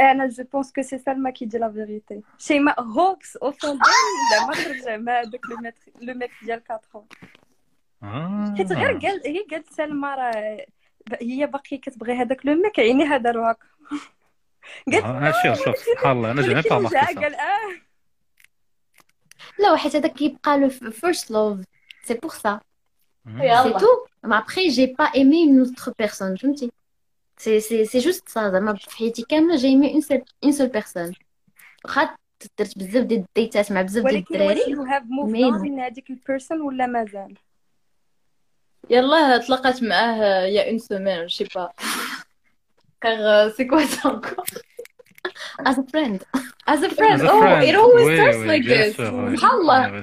انا 0.00 0.28
جو 0.28 0.44
بونس 0.52 0.72
كو 0.72 0.82
سي 0.82 0.98
سلمى 0.98 1.32
كي 1.32 1.44
دي 1.44 1.58
لا 1.58 1.72
فيريتي 1.72 2.20
شيماء 2.38 2.80
هوبس 2.82 3.36
او 3.36 3.50
فون 3.52 3.78
زعما 4.32 4.52
ترجع 4.64 4.96
مع 4.96 5.22
داك 5.22 5.40
لو 5.50 5.56
ميك 5.56 5.74
لو 6.00 6.14
ميك 6.14 6.30
ديال 6.42 6.62
4 6.70 7.04
ah. 8.02 8.56
حيت 8.58 8.72
غير 8.72 8.98
قال 8.98 9.22
هي 9.26 9.44
قالت 9.50 9.72
سلمى 9.72 10.08
راه 10.08 10.66
ب- 11.10 11.22
هي 11.22 11.46
باقي 11.46 11.78
كتبغي 11.78 12.12
هذاك 12.12 12.46
لو 12.46 12.54
ميك 12.54 12.78
عينيها 12.80 13.16
داروا 13.16 13.50
هكا 13.52 13.66
قالت 14.92 15.34
Ah, 15.34 15.42
شوف 15.56 15.64
شوف 15.64 15.76
سبحان 15.78 16.16
الله 16.16 16.30
انا 16.30 16.42
j'ai 16.42 16.62
même 16.62 16.68
pas 16.68 16.72
ولكن 16.72 16.86
رجع 16.86 17.02
remarqué 17.02 17.14
ça. 17.14 17.20
قال 17.22 17.34
اه 17.34 17.80
لا 19.58 19.76
حيت 19.76 19.96
هذاك 19.96 20.12
كيبقى 20.12 20.58
لو 20.58 20.68
فيرست 20.68 21.30
لوف 21.30 21.60
سي 22.04 22.14
بور 22.14 22.30
سا 22.30 22.60
Hmm. 23.26 23.38
سي 23.38 23.46
يلا 23.46 23.78
تو 23.78 23.86
ما 24.24 24.38
ابخي 24.38 24.68
جي 24.68 24.86
با 24.86 25.04
ايمي 25.04 25.44
اون 25.44 25.58
اوتر 25.58 25.92
بيرسون 25.98 26.36
فهمتي 26.36 26.72
سي 27.38 27.60
سي 27.60 27.84
سي 27.84 27.98
جوست 27.98 28.28
سا 28.28 28.50
زعما 28.50 28.74
في 28.74 28.96
حياتي 28.96 29.22
كامله 29.22 29.56
جي 29.56 29.66
ايمي 29.68 29.92
اون 29.92 30.00
سول 30.00 30.22
اون 30.44 30.52
سول 30.52 30.66
بيرسون 30.68 31.12
واخا 31.84 32.16
درت 32.58 32.78
بزاف 32.78 33.04
ديال 33.04 33.20
الديتات 33.20 33.72
مع 33.72 33.82
بزاف 33.82 34.04
ديال 34.06 34.14
ولكن 34.16 34.34
واش 34.40 34.50
الدراري 34.50 34.70
يو 34.70 34.82
هاف 34.82 35.02
موف 35.06 35.30
مي 35.30 35.44
اون 35.44 35.60
من 35.60 35.80
هذيك 35.80 36.10
البيرسون 36.10 36.60
ولا 36.60 36.86
مازال 36.86 37.34
يلا 38.90 39.38
تلاقات 39.38 39.82
معاه 39.82 40.42
يا 40.44 40.70
اون 40.70 40.78
سيمين 40.78 41.28
je 41.28 41.34
sais 41.36 41.48
pas 41.48 41.68
car 43.04 43.50
c'est 43.56 43.66
quoi 43.66 43.82
ça 43.94 44.08
encore 44.08 44.44
as 45.70 45.76
a 45.78 45.84
friend 45.92 46.18
as 46.72 46.80
a 46.82 46.90
friend 46.98 47.20
As 47.20 47.22
a 47.22 47.32
oh 47.34 47.40
friend. 47.42 47.62
it 47.68 47.74
always 47.82 48.06
Oui, 48.08 48.16
starts 48.16 48.40
oui, 48.42 48.46
like 48.52 48.64
bien 48.64 48.82
this 48.86 48.96
sûr, 48.96 49.12
oui. 49.14 49.36
سبحان 49.36 49.60
الله 49.60 50.02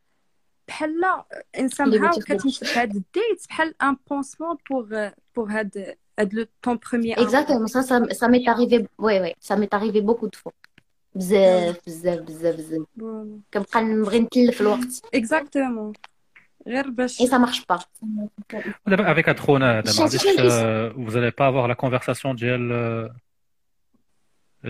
بحال 0.70 1.04
ان 1.58 1.68
اللي 1.80 1.98
somehow 1.98 2.16
بتخدم. 2.18 2.36
كتمشي 2.38 2.64
في 2.64 2.78
هاد 2.78 2.96
الديت 2.96 3.46
بحال 3.48 3.74
ان 3.82 3.96
بونسمون 4.10 4.56
بوغ 4.70 5.08
بوغ 5.36 5.50
هاد 5.50 5.96
هاد 6.18 6.34
لو 6.34 6.46
طون 6.62 6.78
بروميير 6.90 7.16
Exactement, 7.16 7.66
ça, 7.66 7.82
ça, 7.82 8.14
ça 8.20 8.28
m'est 8.28 8.48
arrivé, 8.48 8.86
ouais, 8.98 9.20
ouais, 9.20 9.34
ça 9.48 9.56
m'est 9.56 9.74
arrivé 9.74 10.00
beaucoup 10.00 10.28
de 10.28 10.36
fois. 10.36 10.52
بزاف 11.14 11.78
بزاف 11.86 12.18
بزاف 12.20 12.54
بزاف 12.56 12.82
كنبقى 13.54 13.82
نبغي 13.84 14.18
نتلف 14.20 14.60
الوقت 14.60 15.02
اكزاكتومون 15.14 15.92
غير 16.66 16.90
باش 16.90 17.22
et 17.22 17.26
ça 17.26 17.38
marche 17.38 17.64
pas 17.72 17.78
D'abord, 18.86 19.06
Avec 19.06 19.28
Adrona, 19.28 19.82
d'abord, 19.82 19.96
Cherche 19.96 20.10
dites, 20.10 20.22
quelqu'un. 20.22 20.42
euh, 20.42 20.92
vous 20.96 21.12
n'allez 21.16 21.32
pas 21.40 21.46
avoir 21.46 21.68
la 21.68 21.74
conversation 21.84 22.34
d'IL. 22.34 22.64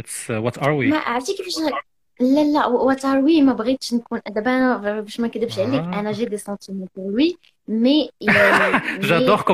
It's 0.01 0.19
uh, 0.31 0.41
what 0.45 0.57
are 0.63 0.75
we? 0.77 0.91
ما 0.91 0.99
عرفتي 0.99 1.37
كيفاش 1.37 1.55
لا 2.22 2.44
لا 2.44 2.66
وات 2.66 3.06
ار 3.06 3.18
وي 3.18 3.42
ما 3.42 3.54
بغيتش 3.54 3.94
نكون 3.94 4.22
دابا 4.28 4.58
أنا 4.58 5.02
باش 5.02 5.20
ما 5.20 5.28
نكذبش 5.28 5.60
عليك 5.60 5.82
آه. 5.82 6.00
أنا 6.00 6.12
جي 6.12 6.26
دي 6.26 6.38
سونتيمون 6.38 6.88
بور 6.96 7.12
لوي 7.12 7.38
مي 7.68 8.10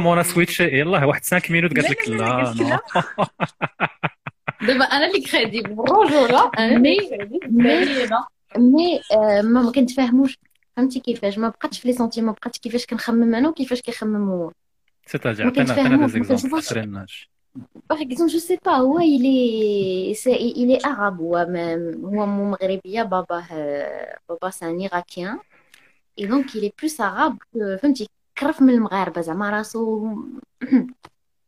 on 0.06 0.18
a 0.18 0.24
switché. 0.24 0.66
Et 0.72 0.84
là, 0.84 1.04
واحد 1.04 1.26
5 1.26 1.50
minutes 1.50 1.76
قالت 1.76 1.90
لك 1.90 2.10
لا. 2.10 2.80
دابا 4.68 4.86
أنا 4.86 5.08
اللي 5.08 5.22
كريديبل 5.22 5.76
بالرجوله 5.76 6.52
مي 6.60 6.98
مي 8.58 9.02
ما 9.18 9.42
ما 9.42 9.72
كنتفاهموش 9.72 10.38
فهمتي 10.78 11.00
كيفاش؟ 11.00 11.38
ما 11.38 11.50
بقاتش 11.50 11.80
في 11.80 11.88
لي 11.88 11.94
سونتيمون 11.94 12.34
بقات 12.34 12.58
كيفاش 12.58 12.86
كنخمم 12.86 13.36
أنا 13.36 13.50
وكيفاش 13.50 13.82
كيخمم 13.82 14.30
هو 14.30 14.52
ما 15.16 15.26
عطينا 15.26 15.74
عطينا 15.74 16.08
كنتفاهموش 16.08 17.30
par 17.88 18.02
exemple, 18.02 18.32
je 18.32 18.38
sais 18.38 18.58
pas, 18.58 18.84
ouais, 18.84 19.08
il 19.08 19.26
est, 19.26 20.12
il 20.56 20.72
est 20.72 20.86
arabe, 20.86 21.22
ouais, 21.22 21.46
mon 21.98 22.56
Baba, 23.06 23.44
euh, 23.52 24.06
Baba 24.28 24.52
c'est 24.52 24.66
un 24.66 24.78
Irakien. 24.78 25.40
Et 26.18 26.28
donc, 26.28 26.54
il 26.56 26.64
est 26.64 26.76
plus 26.76 27.00
arabe 27.00 27.38
que. 27.54 27.78
Femme-tu. 27.78 28.06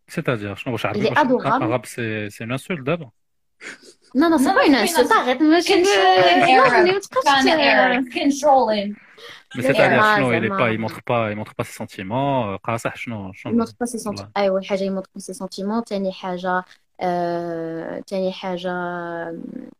C'est-à-dire, 0.07 0.55
je 0.55 0.69
Il 0.95 1.05
est. 1.05 1.17
Arabe, 1.17 1.85
c'est 1.85 2.29
une 2.39 2.51
insulte 2.51 2.83
d'abord. 2.83 3.11
Non, 4.15 4.29
non, 4.29 4.37
c'est 4.37 4.53
pas 4.53 4.65
une 4.65 4.75
insulte, 4.75 5.11
arrête, 5.11 5.39
je 5.39 5.45
Mais 9.56 9.62
c'est-à-dire, 9.62 9.74
زعما- 9.74 10.16
شنو 10.16 10.32
il 10.32 10.44
est 10.44 10.48
زعما- 10.48 10.58
pas 10.58 10.72
il 10.72 10.78
montre 10.80 11.00
pas 11.10 11.30
il 11.32 11.36
montre 11.36 11.54
pas 11.54 11.64
ses 11.64 11.76
sentiments. 11.82 12.46
euh, 12.46 12.56
قاصح 12.64 12.96
شنو 12.96 13.32
il 13.32 13.36
شنو 13.36 13.64
montre 13.64 13.72
pas 13.72 13.86
ses 13.86 13.98
sentiments 13.98 14.28
أيوة 14.36 14.62
حاجة 14.62 14.82
il 14.88 14.92
montre 14.92 15.10
pas 15.18 15.22
ses 15.22 15.34
sentiments 15.38 15.82
تاني 15.86 16.12
حاجة 16.12 16.64
آه، 17.00 18.00
تاني 18.06 18.32
حاجة 18.32 18.72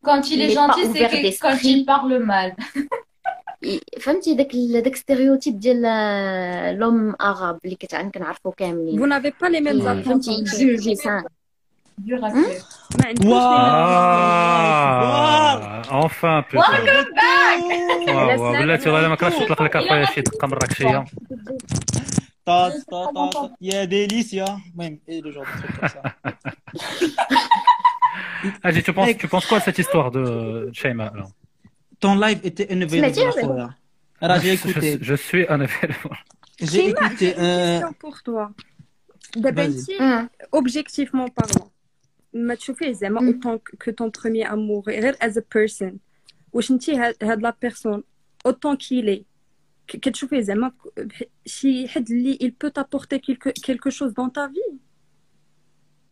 Quand 0.05 0.21
il 0.29 0.41
est 0.41 0.45
il 0.45 0.51
est 0.51 0.55
pas 0.55 0.67
gentil, 0.67 0.81
c'est 0.81 0.89
ouvert 0.89 1.09
que 1.11 1.15
quand 1.15 1.51
d'esprit. 1.51 1.69
il 1.71 1.85
parle 1.85 2.19
mal. 2.19 2.55
فهمتي 4.01 4.33
داك 4.35 4.53
ال- 4.53 4.81
داك 4.83 4.95
ستيريوتيب 4.95 5.59
ديال 5.59 5.81
لوم 6.79 7.15
اغاب 7.21 7.59
اللي 7.65 7.75
كتعن 7.75 8.11
كنعرفو 8.11 8.51
Vous 8.51 8.55
كاملين 8.55 9.09
n'avez 9.09 9.31
pas 9.31 9.49
les 9.49 9.61
mêmes 9.61 9.81
Mm. 9.81 9.87
attentes. 9.87 10.05
فهمتي 10.05 10.31
en 10.31 10.49
fait. 10.49 10.59
يجوجي 10.59 10.95
سان 10.95 11.23
Dur 11.99 12.23
à 12.25 12.29
faire. 12.29 12.63
ما 12.99 13.05
عندكوش 13.07 13.31
Ah, 14.95 15.81
enfin, 16.05 16.43
putain. 16.49 16.61
Welcome 16.61 17.11
back! 17.15 17.59
واو 18.09 18.43
واو 18.43 18.51
بلاتي 18.53 18.89
والله 18.89 19.07
ما 19.07 19.15
كرهتش 19.15 19.35
نطلق 19.41 19.61
لك 19.61 19.75
اخويا 19.75 20.05
شي 20.05 20.21
دقه 20.21 20.47
مراكشيه 20.47 21.05
طاط 22.45 22.73
طاط 22.91 23.33
طاط 23.33 23.51
يا 23.61 23.83
ديليسيا 23.83 24.45
المهم 24.73 24.99
ايه 25.09 25.21
لو 25.21 25.31
جور 25.31 25.45
دو 25.45 25.51
تروك 25.61 25.79
كوم 25.79 25.87
سا 25.87 26.01
Allez, 28.67 28.83
tu 28.83 28.93
penses, 28.93 29.17
tu 29.17 29.27
penses 29.27 29.45
quoi 29.49 29.57
de 29.59 29.63
cette 29.67 29.79
histoire 29.83 30.07
de 30.11 30.23
Shaima 30.79 31.05
alors 31.13 31.31
Ton 31.99 32.15
live 32.25 32.39
était 32.43 32.67
unavailable 32.73 33.15
سمعتي 33.15 33.29
اخويا 33.29 33.73
راه 34.23 34.37
j'ai 34.39 34.41
je, 34.41 34.67
écouté 34.69 34.97
je 35.01 35.15
suis 35.15 35.45
un 35.49 35.59
événement. 35.61 36.15
j'ai 36.61 36.67
Shima, 36.67 36.89
écouté 36.89 37.25
j'ai 37.25 37.31
une 37.37 37.43
euh, 37.43 37.79
question 37.79 37.93
pour 38.03 38.15
toi. 38.23 38.51
دابا 39.35 39.67
Vas-y. 39.67 40.01
انت 40.01 40.29
objectivement 40.55 41.27
parlant 41.41 41.67
ما 42.33 42.55
تشوفيه 42.55 42.91
زعما 42.91 43.19
autant 43.31 43.59
que 43.83 43.91
ton 43.91 44.09
premier 44.09 44.45
amour 44.47 44.87
غير 44.87 45.13
as 45.15 45.33
a 45.37 45.41
person 45.57 45.93
واش 46.53 46.71
انت 46.71 46.89
هاد 46.89 47.41
لا 47.41 47.55
بيرسون 47.61 48.03
autant 48.47 48.75
qu'il 48.77 49.09
est 49.09 49.23
ك- 49.87 49.97
كتشوفيه 49.97 50.41
زعما 50.41 50.69
ك- 50.69 51.29
شي 51.45 51.87
حد 51.87 52.09
اللي 52.11 52.37
il 52.41 52.51
peut 52.65 52.71
t'apporter 52.71 53.19
quelque 53.19 53.51
quelque 53.67 53.89
chose 53.89 54.13
dans 54.13 54.29
ta 54.29 54.47
vie 54.47 54.75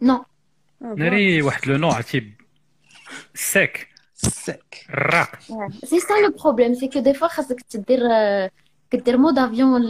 نو 0.02 0.24
Ah, 0.84 0.86
voilà. 0.86 1.00
ناري 1.00 1.42
واحد 1.42 1.68
لو 1.68 1.78
نوع 1.78 1.96
عرفتي 1.96 2.34
سيك 3.36 3.88
sec 4.26 4.90
الراق 4.90 5.40
سي 5.86 6.00
سا 6.00 6.14
لو 6.14 6.32
بروبليم 6.44 6.74
سي 6.74 6.88
كو 6.88 7.00
دي 7.00 7.14
فوا 7.14 7.28
خاصك 7.28 7.62
تدير 7.62 8.00
آه، 8.12 8.52
كدير 8.91 9.17
مود 9.17 9.39
افيون 9.39 9.83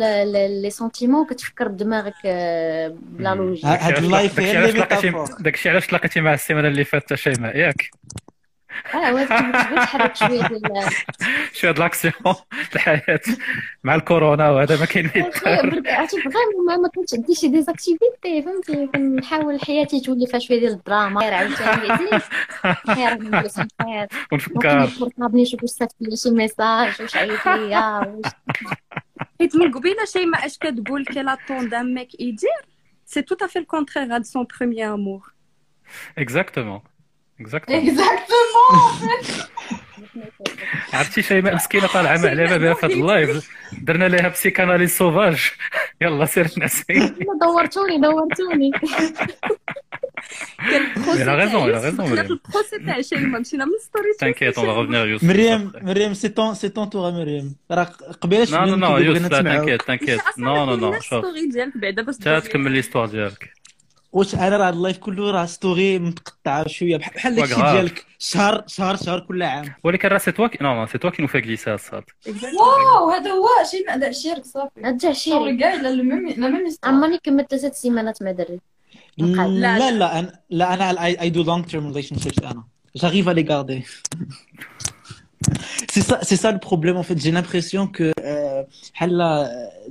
لي 0.62 0.70
سونتيمون 0.70 1.27
كتفكر 1.27 1.69
بدماغك 1.69 2.27
بلا 3.03 3.35
لوجيك 3.35 3.65
هاد 3.65 3.97
اللايف 3.97 4.41
هي 4.41 4.70
اللي 4.70 4.87
داكشي 5.41 5.70
علاش 5.70 5.87
تلاقيتي 5.87 6.20
مع 6.20 6.35
السيمانه 6.35 6.69
اللي 6.69 6.85
فاتت 6.85 7.15
شيماء 7.15 7.57
ياك 7.57 7.91
آه 8.95 9.25
تبغي 9.25 9.77
تحرك 9.77 10.16
شوية 10.16 10.47
ديال 10.47 10.91
شوية 11.53 11.70
د 11.70 11.79
لاكسيون 11.79 12.15
الحياة 12.75 13.20
مع 13.85 13.95
الكورونا 13.95 14.51
وهذا 14.51 14.81
ما 14.81 14.85
كاين 14.87 15.11
عرفتي 15.87 16.20
فريمون 16.20 16.66
ما 16.66 16.77
ما 16.77 16.89
كنتش 16.89 17.15
عندي 17.15 17.35
شي 17.35 17.49
ديزاكتيفيتي 17.49 18.43
فهمتي 18.43 18.87
كنحاول 18.87 19.61
حياتي 19.61 20.01
تولي 20.01 20.27
فيها 20.27 20.39
شوية 20.39 20.61
ديال 20.61 20.73
الدراما 20.73 21.20
غير 21.20 21.35
عاوتاني 21.35 22.20
خير 22.87 23.19
ونفكر 24.33 24.91
نشوف 25.35 25.62
واش 25.62 25.70
صيفط 25.70 25.95
لي 26.01 26.16
شي 26.16 26.31
ميساج 26.31 27.03
واش 27.03 27.16
عيط 27.16 27.47
ليا 27.47 27.99
واش 27.99 28.33
حيت 29.40 29.56
من 29.56 29.72
قبيله 29.72 30.06
شيماء 30.06 30.45
اش 30.45 30.58
كتقول 30.58 31.06
كي 31.06 31.22
لاطون 31.22 31.70
دان 31.70 31.94
ميك 31.94 32.20
يدير 32.20 32.68
سي 33.06 33.22
تو 33.22 33.45
افي 33.45 33.60
الكونترير 33.60 34.16
هاد 34.16 34.26
سون 34.26 34.48
بروميير 34.60 34.94
امور 34.94 35.34
اكزاكتومون 36.18 36.82
اكزاكتومون 37.40 37.82
Exactement! 37.90 38.34
عرفتي 40.93 41.23
شيماء 41.23 41.55
مسكينة 41.55 41.87
طالعة 41.87 42.16
مع 42.16 42.29
على 42.29 42.47
بابها 42.47 42.75
في 42.75 42.87
هذا 42.87 42.95
اللايف. 42.95 43.51
درنا 43.83 44.09
لها 44.09 44.29
بسيكاناليز 44.29 44.97
سوفاج 44.97 45.51
يلا 46.01 46.25
سير 46.25 46.49
نعسي 46.59 47.15
دورتوني 47.41 48.01
دورتوني. 48.01 48.70
كان 50.59 52.20
البروسي 52.20 52.79
تاع 52.87 53.01
شيماء 53.01 53.41
مشينا 53.41 53.65
من 53.65 53.73
ستوري 53.81 54.12
تانكيت 54.19 54.59
اون 54.59 54.69
غوفنيغ 54.69 55.07
يوسف 55.07 55.25
مريم 55.25 55.73
مريم 55.83 56.15
سي 56.15 56.29
تون 56.29 56.55
سي 56.55 56.69
تون 56.69 56.91
تورا 56.91 57.11
مريم. 57.11 57.57
راه 57.70 57.85
قبيلة 58.20 58.45
شفنا 58.45 58.65
نو 58.65 58.77
نو 58.77 58.99
يوسف 58.99 59.29
تانكيت 59.29 59.83
تانكيت 59.83 60.20
نو 60.39 60.65
نو 60.65 60.77
نو 60.77 60.93
شوف. 60.93 61.05
ستوري 61.05 61.49
ديالك 61.49 61.77
بعدا 61.77 62.03
باش 62.03 62.16
تكمل 62.16 62.66
إيه. 62.66 62.73
ليستوار 62.73 63.07
ديالك. 63.07 63.58
واش 64.13 64.35
أنا 64.35 64.57
راه 64.57 64.71
اللايف 64.71 64.99
كله 64.99 65.31
راه 65.31 65.47
ستوري 65.47 65.99
متقطعه 65.99 66.69
شوية. 66.69 66.97
بحال 66.97 67.15
بحال 67.15 67.35
داكشي. 67.35 67.55
ديالك 67.55 68.07
شهر 68.19 68.65
شهر 68.67 68.97
شهر 68.97 69.21
كل 69.21 69.43
عام. 69.43 69.75
ولكن 69.85 70.09
راه 70.09 70.19
سي 70.19 70.33
توا 70.33 70.47
كي 70.47 70.59
نو 70.65 70.87
سي 70.87 70.99
توا 70.99 71.11
كي 71.11 71.23
نو 71.23 71.29
في 71.29 71.39
غليسا 71.39 71.77
صاد 71.77 72.05
واو 72.27 73.11
هذا 73.11 73.31
هو 73.31 73.49
شي 73.71 73.99
داك 74.01 74.11
الشيء 74.11 74.43
صافي. 74.43 74.81
رجع 74.81 75.13
شي 75.13 75.57
كاع 75.57 75.75
لا 75.75 75.89
لا 75.89 76.03
ميم 76.03 76.29
لا 76.29 76.49
ميم 76.49 76.77
عمرني 76.85 77.19
كملت 77.19 77.55
ثلاث 77.55 77.81
سيمانات 77.81 78.23
مع 78.23 78.31
دري. 78.31 78.61
لا 79.19 79.49
لا 79.49 79.91
لا 79.91 80.19
أنا 80.19 80.41
لا 80.51 80.75
أنا 80.75 81.05
اي 81.05 81.31
دو 81.31 81.43
لونج 81.43 81.65
تيرم 81.65 81.87
ريليشن 81.87 82.19
شيبس 82.19 82.39
أنا 82.39 82.65
j'arrive 82.99 83.29
à 83.29 83.35
les 83.35 83.45
garder. 83.45 83.85
C'est 85.93 86.07
ça 86.11 86.17
c'est 86.29 86.41
ça 86.45 86.51
le 86.57 86.61
problème 86.71 86.97
en 87.03 87.05
fait. 87.09 87.19
J'ai 87.25 87.33
l'impression 87.39 87.83
que 87.97 88.07
euh, 88.21 88.63
حلا 88.95 89.49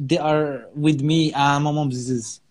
they 0.10 0.18
are 0.18 0.48
with 0.86 1.02
me 1.02 1.32
à 1.34 1.56
un 1.56 1.60
moment 1.60 1.88
بزز 1.88 2.42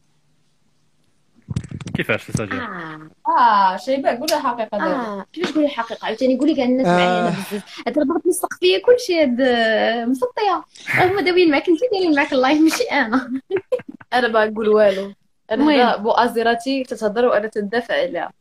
كيفاش 1.97 2.31
ديالك 2.31 2.53
آه. 2.53 3.11
آه 3.39 3.77
شيباء 3.77 4.17
قول 4.17 4.29
الحقيقة 4.33 4.79
دابا. 4.79 4.85
آه. 4.85 5.27
كيفاش 5.33 5.51
تقولي 5.51 5.67
الحقيقة؟ 5.67 6.07
عاوتاني 6.07 6.39
قولي 6.39 6.55
كاع 6.55 6.65
الناس 6.65 6.87
معايا 6.87 7.21
أنا 7.21 7.29
آه. 7.29 7.31
بزاف. 7.31 7.83
هاد 7.87 7.99
راه 7.99 8.05
ضربت 8.05 8.27
السقف 8.27 8.59
فيا 8.59 8.79
كلشي 8.79 9.23
هاد 9.23 9.41
آه، 9.41 10.05
مسطية. 10.05 10.65
هما 10.95 11.21
داويين 11.23 11.51
معاك 11.51 11.69
انت 11.69 11.81
دايرين 11.93 12.15
معاك 12.17 12.33
اللايف 12.33 12.61
ماشي 12.61 12.83
أنا. 12.85 13.41
أنا 14.15 14.29
ما 14.29 14.47
نقول 14.47 14.69
والو. 14.69 15.13
أنا 15.51 16.25
ازيراتي 16.25 16.85
تتهضر 16.85 17.25
وأنا 17.27 17.47
تندافع 17.47 17.95
عليها. 17.95 18.33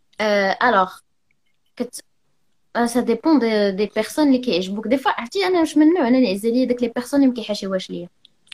الوغ 0.63 0.91
كت 1.75 2.03
سا 2.85 2.99
ديبون 3.01 3.39
دي 3.39 3.71
دي 3.71 3.91
بيرسون 3.95 4.27
اللي 4.27 4.37
كيعجبوك 4.37 4.87
دي 4.87 4.97
فوا 4.97 5.11
عرفتي 5.11 5.45
أنا 5.47 5.59
واش 5.59 5.77
من 5.77 5.87
النوع 5.87 6.07
أنا 6.07 6.17
اللي 6.17 6.31
عز 6.33 6.45
عليا 6.45 6.65
داك 6.65 6.81
لي 6.83 6.91
بيرسون 6.95 7.19
اللي 7.19 7.29
ما 7.29 7.35
كيحاشيوهاش 7.35 7.89
ليا. 7.89 8.07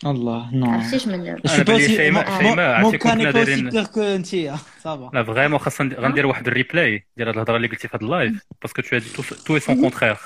الله 0.06 0.50
نو 0.54 0.70
عرفتي 0.70 0.96
اش 0.96 1.06
من 1.08 1.14
النوع 1.14 1.36
je 1.36 1.50
suis 1.50 1.52
pas 1.52 1.62
بالي 1.62 1.86
aussi 1.86 1.90
شيماء- 1.90 2.26
mon- 2.28 2.38
شيماء 2.42 2.56
mon 2.56 2.84
عرفتي 2.84 2.98
cas 2.98 3.02
كنا 3.02 3.14
n'est 3.14 3.34
pas 3.34 3.36
aussi 3.36 3.46
دايرين- 3.46 3.70
clair 3.70 3.88
que 3.94 3.98
انت 3.98 4.58
صافا 4.84 5.10
لا 5.14 5.22
فريمون 5.24 5.58
خاصنا 5.58 5.86
ندير- 5.86 6.00
غندير 6.00 6.26
واحد 6.26 6.46
الريبلاي 6.48 7.06
ديال 7.16 7.28
هاد 7.28 7.34
الهضره 7.34 7.56
اللي 7.56 7.68
قلتي 7.68 7.88
في 7.88 7.96
هاد 7.96 8.02
اللايف 8.02 8.32
باسكو 8.62 8.82
تو 8.82 9.22
تو 9.46 9.54
اي 9.54 9.60
سون 9.60 9.80
كونترير 9.80 10.16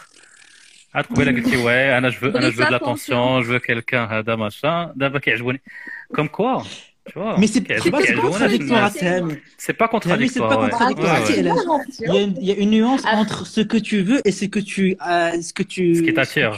عاد 0.94 1.04
قبيله 1.04 1.32
قلتي 1.32 1.56
واي 1.56 1.98
انا 1.98 2.08
جو 2.08 2.28
انا 2.28 2.48
جو 2.50 2.64
دو 2.64 2.70
لاتونسيون 2.70 3.42
جو 3.42 3.58
كيلكان 3.58 4.04
هذا 4.08 4.36
ماشا 4.36 4.92
دابا 4.96 5.18
كيعجبوني 5.18 5.60
كوم 6.16 6.26
كوا 6.26 6.62
Mais 7.40 7.46
c'est 7.52 7.64
c'est 7.82 7.90
pas 7.94 8.02
c'est 8.06 8.14
contradictoire 8.26 8.84
à 8.84 8.90
Sami. 8.90 9.34
سي 9.58 9.72
با 9.72 9.86
Sami, 9.86 9.88
c'est 9.88 9.90
كونتراديكتوار 9.90 10.70
pas 10.70 10.70
contradictoire. 10.70 11.24
Tu 11.26 11.32
sais, 11.32 11.38
elle 11.40 11.48
a- 11.48 11.54
Il 12.00 12.14
y, 12.14 12.18
a 12.18 12.22
une- 12.22 12.36
il 12.42 12.48
y 12.48 12.52
a 12.52 12.56
une 12.64 12.70
nuance 12.78 13.04
entre 13.20 13.38
ce 13.54 13.60
que 13.72 13.78
tu 13.88 13.96
veux 14.08 14.20
et 14.28 14.32
ce 14.40 14.44
que 14.54 14.60
tu, 14.72 14.84
euh, 15.00 15.40
ce 15.48 15.52
que 15.58 15.64
tu, 15.74 15.84
Ce 15.98 16.02
qui 16.06 16.14
t'attire. 16.18 16.52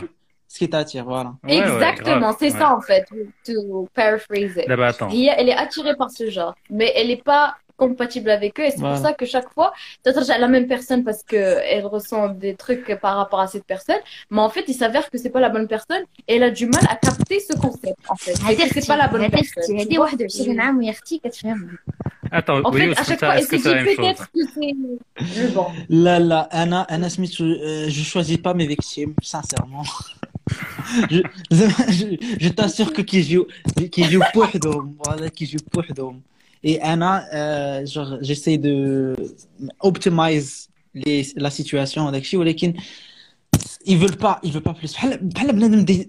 qui 0.58 0.70
t'attire, 0.70 1.06
voilà. 1.06 1.34
Exactement, 1.48 2.36
c'est 2.38 2.50
ça 2.52 2.76
en 2.76 2.82
fait, 2.82 3.08
to 3.46 3.88
paraphrase 3.94 4.58
elle 4.58 5.50
est 5.50 5.56
attirée 5.56 5.96
par 5.96 6.10
ce 6.12 6.30
genre, 6.30 6.56
mais 6.70 6.92
elle 6.96 7.08
n'est 7.08 7.18
pas 7.18 7.56
compatible 7.78 8.30
avec 8.32 8.60
eux 8.60 8.64
et 8.64 8.72
c'est 8.72 8.82
pour 8.82 8.98
ça 8.98 9.14
que 9.14 9.26
chaque 9.26 9.50
fois, 9.54 9.72
tu 10.04 10.12
à 10.12 10.38
la 10.38 10.48
même 10.48 10.68
personne 10.68 11.04
parce 11.04 11.24
qu'elle 11.24 11.86
ressent 11.86 12.30
des 12.30 12.56
trucs 12.56 12.94
par 13.00 13.16
rapport 13.16 13.40
à 13.40 13.48
cette 13.48 13.66
personne, 13.66 14.00
mais 14.32 14.42
en 14.42 14.50
fait, 14.50 14.66
il 14.68 14.74
s'avère 14.74 15.10
que 15.10 15.18
c'est 15.18 15.30
pas 15.30 15.40
la 15.40 15.50
bonne 15.50 15.68
personne 15.68 16.04
et 16.28 16.36
elle 16.36 16.44
a 16.44 16.50
du 16.50 16.66
mal 16.66 16.84
à 16.90 16.96
capter 16.96 17.40
ce 17.40 17.56
concept 17.56 18.00
en 18.10 18.16
fait. 18.16 18.34
C'est-à-dire 18.36 18.70
que 18.70 18.88
pas 18.88 18.98
la 18.98 19.08
bonne 19.08 19.30
personne. 19.30 19.76
Attends, 22.32 22.62
en 22.64 22.72
fait, 22.72 22.92
à 22.92 23.04
chaque 23.04 23.20
fois, 23.20 23.38
c'est 23.40 23.58
peut-être 23.58 24.32
que 24.32 24.40
c'est 24.54 24.74
le 25.42 25.48
bon. 25.54 25.68
Là, 25.90 26.20
là, 26.20 26.48
Anna, 26.52 26.86
Anna 26.90 27.10
Smith, 27.10 27.32
euh, 27.40 27.86
je 27.88 28.04
choisis 28.04 28.38
pas 28.38 28.54
mes 28.54 28.66
victimes, 28.68 29.14
sincèrement 29.22 29.84
je, 31.11 31.21
je, 31.51 32.07
je 32.41 32.49
t'assure 32.49 32.93
que 32.93 33.03
qui 33.03 33.23
joue, 33.23 33.47
qui 33.91 34.05
joue 34.05 34.23
بوحدهم, 34.35 34.97
voilà, 35.05 35.31
qui 35.31 35.47
joue 35.47 35.59
بوحدهم. 35.75 36.21
Et 36.65 36.81
Anna, 36.81 37.25
euh, 37.35 37.87
genre, 37.87 38.19
j'essaie 38.21 38.59
de 38.59 39.17
optimize 39.81 40.69
les, 40.95 41.27
la 41.37 41.51
situation 41.51 42.07
avec 42.09 42.25
شي 42.25 42.37
ولكن 42.37 42.75
ils 43.85 43.99
veulent 43.99 44.17
pas, 44.17 44.39
ils 44.45 44.53
veulent 44.53 44.63
pas 44.63 44.75
plus. 44.75 44.93
بحال 44.93 45.19
بحال 45.23 45.53
بنادم 45.53 46.07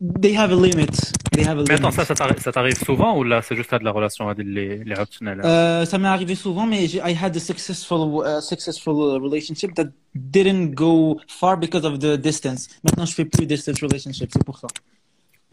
They 0.00 0.36
have 0.36 0.52
a 0.52 0.54
limit. 0.54 1.12
They 1.32 1.44
mais 1.44 1.72
attends, 1.74 1.90
ça, 1.90 2.04
ça 2.04 2.14
t'arrive 2.52 2.78
souvent 2.84 3.18
ou 3.18 3.24
là, 3.24 3.42
c'est 3.42 3.56
juste 3.56 3.72
à 3.72 3.80
de 3.80 3.84
la 3.84 3.90
relation 3.90 4.28
avec 4.28 4.46
les, 4.46 4.84
les 4.84 4.98
optionnels 4.98 5.40
euh, 5.44 5.84
Ça 5.84 5.98
m'est 5.98 6.08
arrivé 6.08 6.36
souvent, 6.36 6.66
mais 6.66 6.84
I 6.84 7.16
had 7.20 7.36
a 7.36 7.40
successful, 7.40 8.22
uh, 8.24 8.40
successful 8.40 8.94
uh, 8.94 9.20
relationship 9.20 9.74
that 9.74 9.88
didn't 10.14 10.74
go 10.74 11.20
far 11.26 11.56
because 11.58 11.84
of 11.84 11.98
the 11.98 12.16
distance. 12.16 12.68
Maintenant, 12.84 13.06
je 13.06 13.14
fais 13.14 13.24
plus 13.24 13.46
distance 13.46 13.80
relationship, 13.82 14.30
c'est 14.32 14.44
pour 14.44 14.58
ça. 14.58 14.68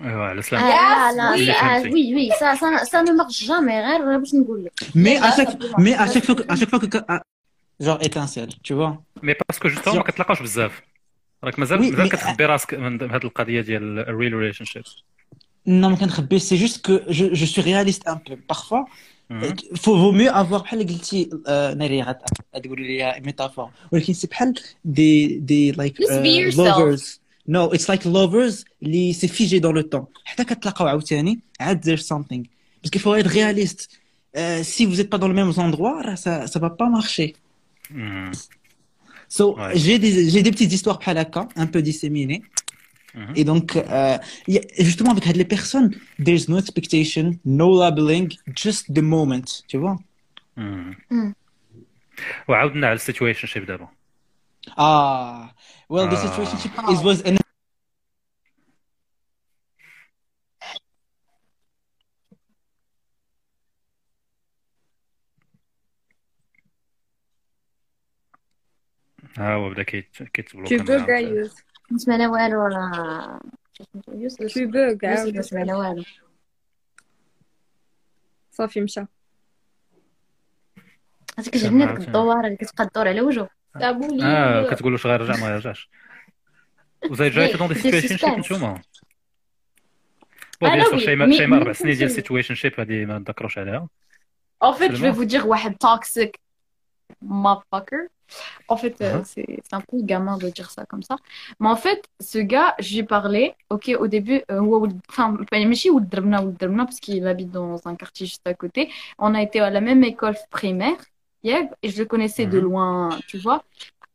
Ah, 0.04 0.34
oui, 1.36 1.50
ah, 1.50 1.80
oui, 1.84 2.12
oui, 2.14 2.30
ça, 2.38 2.56
ça, 2.56 2.84
ça 2.84 3.02
ne 3.02 3.14
marche 3.14 3.46
jamais, 3.46 3.78
hein, 3.78 4.22
mais 4.94 5.18
à 5.18 5.32
chaque, 5.32 5.58
mais 5.78 5.94
à 5.94 6.06
chaque 6.12 6.26
fois, 6.26 6.36
à 6.50 6.56
chaque 6.58 6.70
fois 6.70 6.80
que, 6.80 6.98
à, 7.08 7.24
genre 7.80 7.98
étincelle, 8.02 8.50
tu 8.62 8.74
vois. 8.74 9.02
Mais 9.22 9.36
parce 9.36 9.58
que 9.58 9.70
justement, 9.70 10.04
quand 10.04 10.36
je 10.36 10.44
راك 11.45 11.59
مازال 11.59 11.79
Oui, 11.79 11.83
مازال 11.91 12.09
mais- 12.09 12.13
كتخبي 12.13 12.45
راسك 12.45 12.75
من 12.75 13.03
هذه 13.11 13.25
القضيه 13.25 13.61
ديال 13.61 13.99
الريل 13.99 14.33
ريليشن 14.35 14.65
شيب 14.65 14.83
Non, 15.69 15.89
mais 15.91 15.99
quand 16.01 16.39
c'est 16.49 16.61
juste 16.65 16.79
que 16.87 16.95
je, 17.17 17.25
je 17.41 17.45
suis 17.53 17.61
réaliste 17.71 18.05
un 18.15 18.17
peu. 18.27 18.35
Parfois, 18.53 18.85
faut 19.83 19.97
vaut 20.03 20.13
mieux 20.21 20.31
avoir 20.43 20.63
بحال 20.63 20.81
اللي 20.81 20.93
قلتي 20.95 21.31
آه، 21.49 21.75
ناري 21.75 22.03
غاد- 22.03 22.19
غتقولي 22.57 22.83
لي 22.97 23.21
ميتافور 23.25 23.71
ولكن 23.93 24.13
سي 24.13 24.27
بحال 24.27 24.55
دي 24.85 25.27
دي 25.39 25.73
لايك 25.73 26.03
Just 26.03 26.07
be 26.07 26.53
yourself. 26.55 26.57
lovers 26.59 27.19
نو 27.49 27.67
اتس 27.67 27.89
لايك 27.91 28.03
lovers 28.03 28.65
اللي 28.83 29.13
سي 29.13 29.29
فيجي 29.29 29.59
دون 29.59 29.75
لو 29.75 29.81
طون 29.81 30.05
حتى 30.25 30.45
كتلاقاو 30.45 30.87
عاوتاني 30.89 31.41
عاد 31.61 31.85
there's 31.97 32.03
something 32.03 32.43
parce 32.83 32.91
qu'il 32.91 33.01
faut 33.01 33.15
être 33.15 33.31
réaliste 33.31 33.89
Euh, 34.37 34.63
si 34.75 34.83
vous 34.89 34.99
êtes 35.01 35.11
pas 35.15 35.19
dans 35.23 35.31
le 35.33 35.35
même 35.41 35.53
endroit 35.67 36.03
راه 36.03 36.15
ça 36.15 36.47
ça 36.53 36.59
va 36.65 36.71
pas 36.81 36.89
marcher 36.99 37.29
Mhm. 37.91 38.33
So, 39.36 39.58
ouais. 39.58 39.72
j'ai 39.76 40.00
des, 40.00 40.30
j'ai 40.30 40.42
des, 40.44 40.52
petites 40.52 40.72
histoires 40.72 40.98
palaka, 40.98 41.50
un 41.58 41.68
peu 41.68 41.82
disséminées. 41.82 42.42
Mm 43.14 43.22
-hmm. 43.22 43.40
Et 43.40 43.44
donc, 43.52 43.68
euh, 43.76 44.18
justement, 44.90 45.12
avec 45.16 45.26
les 45.42 45.50
personnes, 45.56 45.90
there's 46.26 46.46
no 46.52 46.58
expectation, 46.64 47.26
no 47.44 47.68
labeling, 47.82 48.28
just 48.64 48.84
the 48.98 49.04
moment, 49.16 49.48
tu 49.70 49.78
vois? 49.84 49.98
Ouais, 52.50 52.62
on 52.76 52.82
a 52.90 52.92
le 52.98 53.02
situationship 53.10 53.64
d'avant. 53.70 53.92
Ah, 54.78 55.52
well, 55.94 56.08
the 56.14 56.20
ah. 56.20 56.26
situationship 56.28 56.72
it 56.94 57.00
was 57.08 57.18
an 57.30 57.36
ها 69.38 69.54
هو 69.54 69.70
بدا 69.70 69.84
كيتبلوكا 69.84 70.32
كي 70.34 70.78
تبلوكا 70.78 71.06
كاع 71.06 71.20
يوز 71.20 71.56
ما 71.92 71.98
سمعنا 71.98 72.30
والو 72.30 72.66
ولا 72.66 73.40
كيبوك 74.48 75.06
عاود 75.06 75.36
ما 75.36 75.42
سمعنا 75.42 75.76
والو 75.76 76.04
صافي 78.52 78.82
مشى 78.82 79.06
هذيك 81.40 81.56
الجنة 81.56 81.96
ديك 81.96 82.08
الدوار 82.08 82.46
اللي 82.46 82.58
كتقدر 82.58 83.08
على 83.08 83.22
وجهه 83.22 83.50
آه 83.76 84.70
كتقول 84.70 84.94
واش 84.94 85.08
غيرجع 85.08 85.36
ما 85.36 85.48
غيرجعش 85.48 85.90
Vous 87.06 87.18
avez 87.18 87.38
نتوما 87.38 88.82
بون 90.62 90.70
بيان 90.70 90.84
سور 90.84 91.74
سنين 91.74 91.98
ديال 91.98 92.12
سيتويشن 92.12 92.56
شيب 92.56 92.80
هادي 92.80 93.06
ما 93.06 93.20
نذكروش 93.20 93.58
عليها 93.58 93.88
اون 94.64 94.74
فيت 94.74 94.92
je 94.92 95.36
vais 95.36 95.46
واحد 95.46 95.76
toxic 95.84 96.32
motherfucker. 97.24 98.15
En 98.68 98.78
fait, 98.78 99.02
euh, 99.02 99.20
uh-huh. 99.20 99.60
c'est 99.64 99.74
un 99.74 99.82
peu 99.82 99.98
gamin 100.02 100.38
de 100.38 100.50
dire 100.50 100.72
ça 100.72 100.86
comme 100.86 101.04
ça. 101.04 101.18
Mais 101.60 101.70
en 101.70 101.76
fait, 101.76 102.04
ce 102.20 102.40
gars, 102.40 102.76
j'ai 102.80 103.04
parlé, 103.04 103.54
ok, 103.70 103.96
au 104.00 104.08
début, 104.08 104.42
euh, 104.52 104.88
enfin, 105.10 105.38
parce 105.48 107.00
qu'il 107.00 107.28
habite 107.28 107.52
dans 107.52 107.80
un 107.88 107.96
quartier 107.96 108.26
juste 108.26 108.48
à 108.48 108.54
côté. 108.54 108.90
On 109.20 109.34
a 109.36 109.42
été 109.42 109.60
à 109.60 109.70
la 109.70 109.82
même 109.82 110.04
école 110.04 110.36
primaire, 110.50 110.98
et 111.44 111.70
je 111.84 112.00
le 112.00 112.06
connaissais 112.06 112.48
de 112.48 112.60
uh-huh. 112.60 112.64
loin, 112.64 113.10
tu 113.28 113.38
vois. 113.38 113.64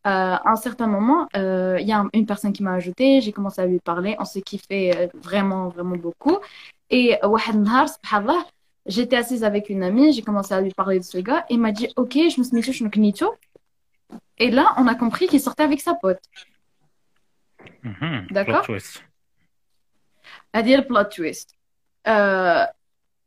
Euh, 0.06 0.08
à 0.08 0.50
un 0.50 0.56
certain 0.56 0.86
moment, 0.86 1.28
euh, 1.36 1.76
il 1.78 1.84
euh, 1.84 1.88
y 1.88 1.92
a 1.92 2.02
une 2.14 2.24
personne 2.24 2.54
qui 2.54 2.62
m'a 2.62 2.72
ajouté, 2.72 3.20
j'ai 3.20 3.32
commencé 3.32 3.60
à 3.60 3.66
lui 3.66 3.80
parler, 3.80 4.16
on 4.18 4.24
s'est 4.24 4.40
kiffé 4.40 4.96
euh, 4.96 5.08
vraiment, 5.14 5.68
vraiment 5.68 5.96
beaucoup. 5.96 6.38
Et 6.88 7.18
euh, 7.22 8.38
j'étais 8.86 9.16
assise 9.16 9.44
avec 9.44 9.68
une 9.68 9.82
amie, 9.82 10.14
j'ai 10.14 10.22
commencé 10.22 10.54
à 10.54 10.60
lui 10.62 10.72
parler 10.72 10.98
de 11.00 11.04
ce 11.04 11.18
gars, 11.18 11.44
et 11.50 11.54
il 11.54 11.60
m'a 11.60 11.72
dit, 11.72 11.88
ok, 11.96 12.14
je 12.14 12.40
me 12.40 12.44
suis 12.44 12.56
mis 12.56 12.62
sur 12.62 12.72
et 14.40 14.50
là, 14.50 14.74
on 14.78 14.86
a 14.86 14.94
compris 14.94 15.28
qu'il 15.28 15.40
sortait 15.40 15.62
avec 15.62 15.80
sa 15.80 15.94
pote. 15.94 16.22
Mhm. 17.82 18.26
D'accord. 18.30 18.62
Plot 18.62 18.74
twist. 18.74 19.04
À 20.52 20.62
dire 20.62 20.80
le 20.80 20.86
plot 20.86 21.04
twist. 21.04 21.54
Euh, 22.08 22.64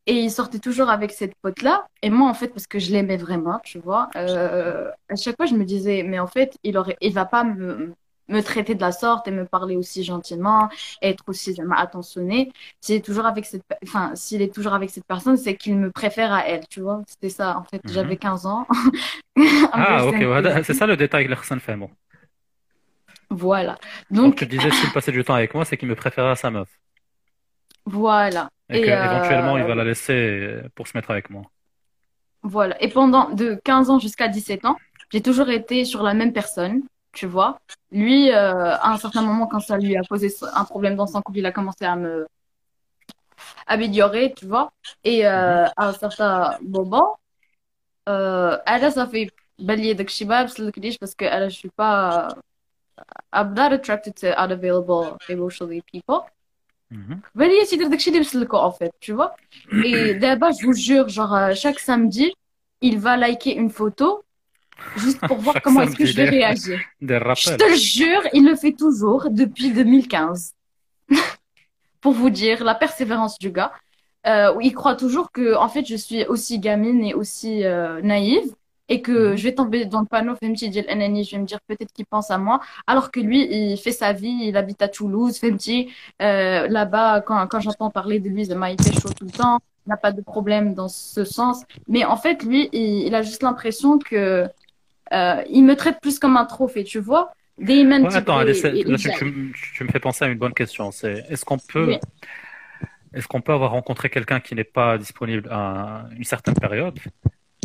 et 0.08 0.16
il 0.16 0.32
sortait 0.32 0.60
toujours 0.60 0.90
avec 0.90 1.12
cette 1.12 1.36
pote-là. 1.36 1.88
Et 2.02 2.10
moi, 2.10 2.30
en 2.30 2.34
fait, 2.34 2.50
parce 2.50 2.68
que 2.68 2.80
je 2.80 2.92
l'aimais 2.92 3.16
vraiment, 3.16 3.60
tu 3.64 3.80
vois, 3.80 4.10
euh, 4.16 4.90
à 5.08 5.16
chaque 5.16 5.38
fois, 5.38 5.46
je 5.46 5.54
me 5.54 5.64
disais 5.64 6.04
Mais 6.04 6.20
en 6.20 6.28
fait, 6.28 6.58
il 6.64 6.78
aurait, 6.78 6.98
il 7.00 7.14
va 7.14 7.26
pas 7.26 7.44
me, 7.44 7.94
me 8.34 8.42
traiter 8.42 8.76
de 8.76 8.82
la 8.82 8.92
sorte 8.92 9.28
et 9.28 9.32
me 9.32 9.46
parler 9.46 9.76
aussi 9.76 10.04
gentiment, 10.04 10.70
être 11.02 11.24
aussi 11.28 11.56
attentionné. 11.78 12.52
S'il 12.82 12.96
est 12.96 13.06
toujours 13.06 13.26
avec 13.26 13.46
cette, 13.46 13.64
enfin, 13.84 14.12
s'il 14.16 14.42
est 14.42 14.54
toujours 14.54 14.74
avec 14.74 14.90
cette 14.90 15.06
personne, 15.06 15.38
c'est 15.38 15.56
qu'il 15.56 15.78
me 15.78 15.92
préfère 15.92 16.34
à 16.34 16.46
elle, 16.48 16.68
tu 16.68 16.82
vois. 16.82 17.02
C'était 17.08 17.30
ça, 17.30 17.58
en 17.58 17.64
fait. 17.64 17.82
J'avais 17.86 18.16
mhm. 18.16 18.20
15 18.20 18.46
ans. 18.46 18.68
ah, 19.72 20.06
ok. 20.06 20.16
C'est 20.64 20.74
ça 20.74 20.86
le 20.86 20.98
détail 20.98 21.26
que 21.26 21.30
l'Arsen 21.30 21.60
fait, 21.60 21.76
moi. 21.76 21.90
Voilà. 23.30 23.78
Donc, 24.12 24.36
tu 24.36 24.46
disais, 24.46 24.70
s'il 24.72 24.92
passait 24.92 25.12
du 25.12 25.24
temps 25.24 25.34
avec 25.34 25.54
moi, 25.54 25.66
c'est 25.66 25.78
qu'il 25.78 25.88
me 25.88 25.96
préférait 25.96 26.32
à 26.32 26.36
sa 26.36 26.52
meuf. 26.52 26.70
Voilà. 27.86 28.50
Et, 28.70 28.78
et 28.78 28.82
il 28.82 28.90
va 28.90 29.26
euh, 29.26 29.76
la 29.76 29.84
laisser 29.84 30.14
euh, 30.14 30.64
pour 30.76 30.88
se 30.88 30.96
mettre 30.96 31.12
avec 31.12 31.30
moi. 31.30 31.44
Voilà. 32.44 32.82
Et 32.82 32.90
pendant 32.90 33.30
de 33.30 33.60
15 33.64 33.90
ans 33.90 34.00
jusqu'à 34.00 34.28
17 34.28 34.66
ans, 34.66 34.78
j'ai 35.12 35.22
toujours 35.22 35.50
été 35.50 35.86
sur 35.86 36.04
la 36.04 36.14
même 36.14 36.34
personne 36.34 36.84
tu 37.13 37.27
vois. 37.27 37.59
Lui, 37.91 38.31
euh, 38.31 38.77
à 38.77 38.93
un 38.93 38.99
certain 38.99 39.23
moment, 39.23 39.47
quand 39.47 39.61
ça 39.61 39.77
lui 39.79 39.97
a 39.97 40.03
posé 40.03 40.29
un 40.55 40.65
problème 40.65 40.97
dans 40.97 41.07
son 41.07 41.21
couple, 41.23 41.39
il 41.39 41.47
a 41.47 41.53
commencé 41.53 41.85
à 41.85 41.97
me 41.97 42.27
améliorer, 43.67 44.35
tu 44.37 44.47
vois. 44.47 44.73
Et 45.05 45.27
euh, 45.27 45.67
à 45.77 45.89
un 45.89 45.93
certain 45.93 46.59
moment, 46.63 47.19
euh, 48.09 48.57
elle, 48.67 48.93
ça 48.93 49.07
fait 49.07 49.31
balayer 49.59 49.95
de 49.95 50.03
Kshibab, 50.03 50.49
parce 51.01 51.15
que 51.15 51.25
elle, 51.25 51.51
je 51.51 51.57
suis 51.57 51.71
pas. 51.71 52.29
I'm 53.33 53.55
not 53.55 53.73
attracted 53.73 54.15
to 54.17 54.29
unavailable 54.37 55.17
emotionally 55.29 55.83
people. 55.83 56.21
Mhm. 56.91 57.21
Balayer, 57.35 57.65
c'est 57.67 57.77
داكشي 57.77 58.11
اللي 58.11 58.21
بسلكو, 58.21 58.57
en 58.57 58.73
fait, 58.73 58.93
tu 59.01 59.13
vois. 59.13 59.35
Et 59.85 60.15
d'abord, 60.15 60.53
je 60.53 60.67
vous 60.67 60.73
jure, 60.73 61.09
genre, 61.09 61.35
euh, 61.35 61.55
chaque 61.55 61.79
samedi, 61.79 62.33
il 62.81 62.99
va 62.99 63.17
liker 63.17 63.55
une 63.57 63.71
photo 63.71 64.25
juste 64.98 65.20
pour 65.28 65.38
voir 65.38 65.56
comment 65.64 65.82
est-ce 65.82 65.96
que 65.96 66.06
je 66.06 66.16
vais 66.16 66.30
réagir. 66.30 66.80
Je 67.02 67.56
te 67.56 67.70
le 67.70 67.76
jure, 67.76 68.22
il 68.34 68.46
le 68.46 68.56
fait 68.56 68.74
toujours 68.74 69.30
depuis 69.30 69.72
2015. 69.72 70.54
Pour 72.02 72.14
vous 72.14 72.30
dire 72.30 72.64
la 72.64 72.76
persévérance 72.76 73.40
du 73.40 73.52
gars. 73.52 73.72
Euh, 74.26 74.54
il 74.62 74.74
croit 74.74 74.96
toujours 74.96 75.32
que, 75.32 75.56
en 75.56 75.68
fait, 75.68 75.86
je 75.86 75.96
suis 75.96 76.26
aussi 76.26 76.60
gamine 76.60 77.04
et 77.04 77.14
aussi 77.14 77.64
euh, 77.66 78.02
naïve 78.02 78.54
et 78.90 79.02
que 79.02 79.36
je 79.36 79.44
vais 79.44 79.56
tomber 79.56 79.86
dans 79.86 80.02
le 80.02 80.06
panneau, 80.06 80.36
Femti 80.36 80.70
dit 80.70 80.82
l'anani, 80.82 81.24
je 81.24 81.32
vais 81.32 81.42
me 81.42 81.46
dire 81.48 81.60
peut-être 81.68 81.92
qu'il 81.94 82.06
pense 82.06 82.32
à 82.32 82.38
moi, 82.38 82.60
alors 82.86 83.12
que 83.12 83.20
lui, 83.20 83.48
il 83.50 83.78
fait 83.78 83.92
sa 83.92 84.14
vie, 84.14 84.38
il 84.44 84.58
habite 84.58 84.82
à 84.82 84.88
Toulouse, 84.88 85.38
Femti, 85.40 85.90
euh, 86.22 86.68
là-bas, 86.68 87.22
quand, 87.22 87.48
quand 87.48 87.60
j'entends 87.62 87.90
parler 87.90 88.20
de 88.20 88.30
lui, 88.30 88.44
il 88.44 88.84
fait 88.84 88.94
chaud 88.94 89.10
tout 89.18 89.26
le 89.26 89.32
temps, 89.32 89.60
il 89.86 89.90
n'a 89.90 89.98
pas 89.98 90.12
de 90.12 90.22
problème 90.22 90.74
dans 90.74 90.90
ce 90.90 91.24
sens. 91.24 91.64
Mais 91.88 92.06
en 92.06 92.18
fait, 92.18 92.44
lui, 92.44 92.70
il, 92.74 93.08
il 93.08 93.16
a 93.16 93.22
juste 93.22 93.42
l'impression 93.42 94.00
que 94.00 94.48
euh, 95.14 95.44
il 95.50 95.64
me 95.64 95.76
traite 95.76 96.00
plus 96.02 96.20
comme 96.20 96.38
un 96.38 96.46
trophée, 96.46 96.84
tu 96.84 97.00
vois. 97.00 97.32
Des 97.60 97.86
Ouais, 97.86 98.16
attends, 98.16 98.40
là, 98.40 98.52
tu, 98.54 98.62
tu 99.18 99.26
me- 99.26 99.52
tu 99.76 99.84
me 99.84 99.90
fais 99.90 100.00
penser 100.00 100.26
à 100.26 100.28
une 100.28 100.38
bonne 100.40 100.54
question. 100.56 100.92
C'est 100.92 101.24
est-ce 101.30 101.46
qu'on 101.46 101.60
peut, 101.60 101.86
Oui. 101.88 102.00
est-ce 103.14 103.28
qu'on 103.28 103.42
peut 103.42 103.54
avoir 103.54 103.72
rencontré 103.72 104.10
quelqu'un 104.10 104.40
qui 104.40 104.56
n'est 104.56 104.64
pas 104.64 104.98
disponible 104.98 105.48
à 105.52 106.06
une 106.18 106.24
certaine 106.24 106.56
période 106.56 106.98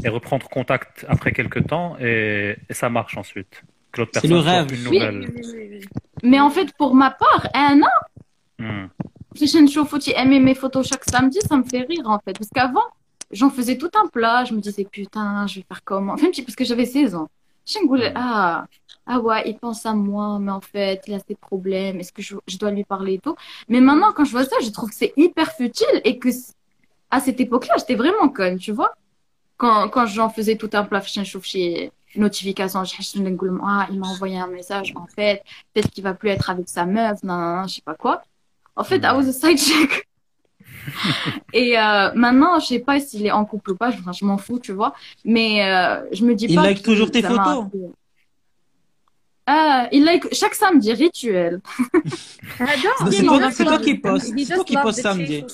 et 0.05 0.09
reprendre 0.11 0.47
contact 0.49 1.07
après 1.09 1.33
quelques 1.33 1.67
temps 1.67 1.97
et, 2.01 2.57
et 2.69 2.75
ça 2.75 2.91
marche 2.91 3.17
ensuite? 3.17 3.63
Que 3.93 4.03
l'autre 4.03 4.11
C'est 4.15 4.29
personne 4.29 4.45
le 4.45 4.51
rêve. 4.51 4.67
une 4.75 4.89
Oui. 4.89 5.81
Mais 6.23 6.39
en 6.41 6.51
fait, 6.51 6.71
pour 6.77 6.95
ma 6.95 7.11
part, 7.11 7.49
un 7.55 7.81
an, 7.81 8.69
si 9.35 9.47
je 9.47 9.99
tu 9.99 10.11
aimer 10.17 10.41
mes 10.41 10.55
photos 10.55 10.87
chaque 10.87 11.05
samedi, 11.05 11.39
ça 11.49 11.57
me 11.57 11.63
fait 11.65 11.83
rire 11.83 12.03
en 12.07 12.19
fait. 12.19 12.35
Parce 12.39 12.51
qu'avant, 12.55 12.85
j'en 13.31 13.49
faisais 13.51 13.79
tout 13.79 13.91
un 13.95 14.07
plat. 14.09 14.45
Je 14.45 14.53
me 14.53 14.61
disais, 14.61 14.85
putain, 14.85 15.47
je 15.47 15.61
vais 15.61 15.65
faire 15.67 15.83
comment? 15.85 16.13
Enfin, 16.13 16.27
parce 16.45 16.57
que 16.57 16.65
j'avais 16.65 16.85
16 16.87 17.15
ans. 17.15 17.29
Je 17.69 17.79
me 17.81 17.97
disais, 17.97 18.13
ah, 18.15 18.67
ah 19.07 19.21
ouais, 19.21 19.43
il 19.49 19.59
pense 19.59 19.85
à 19.87 19.95
moi, 19.95 20.39
mais 20.41 20.53
en 20.53 20.61
fait, 20.61 21.03
il 21.07 21.15
a 21.15 21.19
ses 21.21 21.35
problèmes. 21.35 22.01
Est-ce 22.01 22.13
que 22.13 22.23
je, 22.23 22.37
je 22.47 22.59
dois 22.59 22.71
lui 22.71 22.85
parler 22.85 23.15
et 23.15 23.19
tout? 23.19 23.37
Mais 23.69 23.81
maintenant, 23.81 24.13
quand 24.13 24.25
je 24.25 24.33
vois 24.33 24.45
ça, 24.45 24.57
je 24.63 24.71
trouve 24.71 24.91
que 24.91 24.95
c'est 24.97 25.13
hyper 25.17 25.53
futile 25.53 26.01
et 26.05 26.19
que 26.19 26.29
à 27.11 27.21
cette 27.21 27.41
époque-là, 27.41 27.75
j'étais 27.79 27.95
vraiment 27.95 28.29
conne, 28.29 28.59
tu 28.59 28.73
vois? 28.73 28.95
Quand, 29.57 29.89
quand 29.91 30.07
j'en 30.07 30.31
faisais 30.31 30.57
tout 30.57 30.71
un 30.75 30.85
plat, 30.85 31.01
je 31.01 31.25
chauffe 31.25 31.45
chez 31.45 31.93
notification, 32.17 32.83
ah, 32.83 33.87
il 33.91 34.01
m'a 34.01 34.09
envoyé 34.09 34.39
un 34.39 34.47
message, 34.49 34.93
en 34.97 35.07
fait, 35.07 35.45
peut-être 35.75 35.91
qu'il 35.91 36.05
va 36.05 36.15
plus 36.15 36.31
être 36.31 36.51
avec 36.51 36.69
sa 36.69 36.87
meuf, 36.87 37.23
non, 37.23 37.37
non, 37.37 37.57
non, 37.63 37.67
je 37.69 37.77
sais 37.77 37.83
pas 37.83 37.95
quoi. 37.95 38.23
En 38.77 38.85
fait, 38.85 38.99
I 39.05 39.13
was 39.15 39.29
a 39.29 39.33
side 39.33 39.59
chick. 39.61 40.08
Et 41.54 41.78
euh, 41.78 42.12
maintenant, 42.24 42.60
je 42.60 42.66
sais 42.72 42.80
pas 42.80 43.00
s'il 43.00 43.26
est 43.26 43.32
en 43.32 43.46
couple 43.46 43.72
ou 43.72 43.76
pas, 43.76 43.90
je, 43.92 43.98
enfin, 44.00 44.12
je 44.20 44.24
m'en 44.26 44.38
fous, 44.38 44.60
tu 44.60 44.72
vois. 44.80 44.94
Mais 45.26 45.50
euh, 45.66 46.02
je 46.12 46.22
me 46.26 46.34
dis 46.36 46.46
Il 46.46 46.56
pas. 46.56 46.64
like 46.64 46.80
que 46.80 46.84
toujours 46.92 47.10
tes 47.12 47.22
ça 47.22 47.30
m'a 47.30 47.44
photos 47.44 47.66
appris. 47.66 47.80
Ah, 49.46 49.88
il 49.92 50.04
like 50.06 50.24
chaque 50.34 50.56
samedi, 50.56 50.94
rituel. 50.94 51.54
Donc, 52.60 53.12
c'est 53.12 53.24
toi- 53.24 53.52
c'est 53.52 53.66
toi 53.66 53.80
qui 53.80 53.96
postes. 53.96 54.34
C'est 54.38 54.56
toi 54.56 54.64
qui 54.64 54.78
postes 54.78 55.02
samedi. 55.02 55.46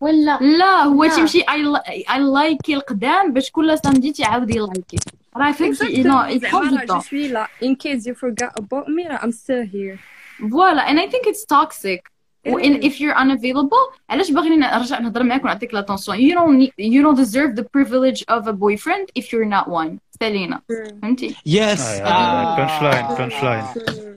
ولا 0.00 0.38
لا 0.40 0.82
هو 0.84 1.04
لا. 1.04 1.14
تيمشي 1.14 1.38
I, 1.40 1.62
li- 1.62 2.04
I 2.08 2.18
like 2.18 2.74
القدام 2.74 3.32
باش 3.32 3.50
كل 3.50 3.78
سامدي 3.84 4.12
تعاود 4.12 4.50
يلايكي 4.50 4.96
راه 5.36 5.52
فهمتي 5.52 6.02
non, 6.02 6.26
il 6.28 6.40
prend 6.40 6.60
du 6.60 6.78
je 6.80 6.86
temps 6.86 7.00
suis 7.00 7.28
là. 7.28 7.46
In 7.62 7.74
case 7.76 8.06
you 8.06 8.14
forgot 8.14 8.50
about 8.58 8.88
me, 8.88 9.04
I'm 9.22 9.30
still 9.32 9.62
here. 9.74 9.98
Voilà, 10.40 10.82
and 10.88 10.98
I 10.98 11.06
think 11.12 11.24
it's 11.30 11.44
toxic. 11.46 12.00
و 12.46 12.58
in- 12.60 12.82
if 12.82 12.92
you're 12.92 13.16
unavailable 13.16 13.98
علاش 14.10 14.30
باغي 14.30 14.48
نرجع 14.56 14.98
نهضر 14.98 15.22
معاك 15.22 15.44
ونعطيك 15.44 15.74
لاتونسيون 15.74 16.16
you 16.18 16.34
don't 16.34 16.58
need, 16.66 16.72
you 16.84 17.02
don't 17.02 17.24
deserve 17.24 17.56
the 17.60 17.64
privilege 17.64 18.24
of 18.36 18.46
a 18.48 18.52
boyfriend 18.52 19.22
if 19.22 19.24
you're 19.24 19.50
not 19.58 19.68
one 19.68 19.98
سالينا 20.20 20.60
فهمتي 21.02 21.28
Yes. 21.48 21.80
بانش 22.02 22.82
لاين 22.82 23.06
بانش 23.18 23.34
لاين 23.42 23.64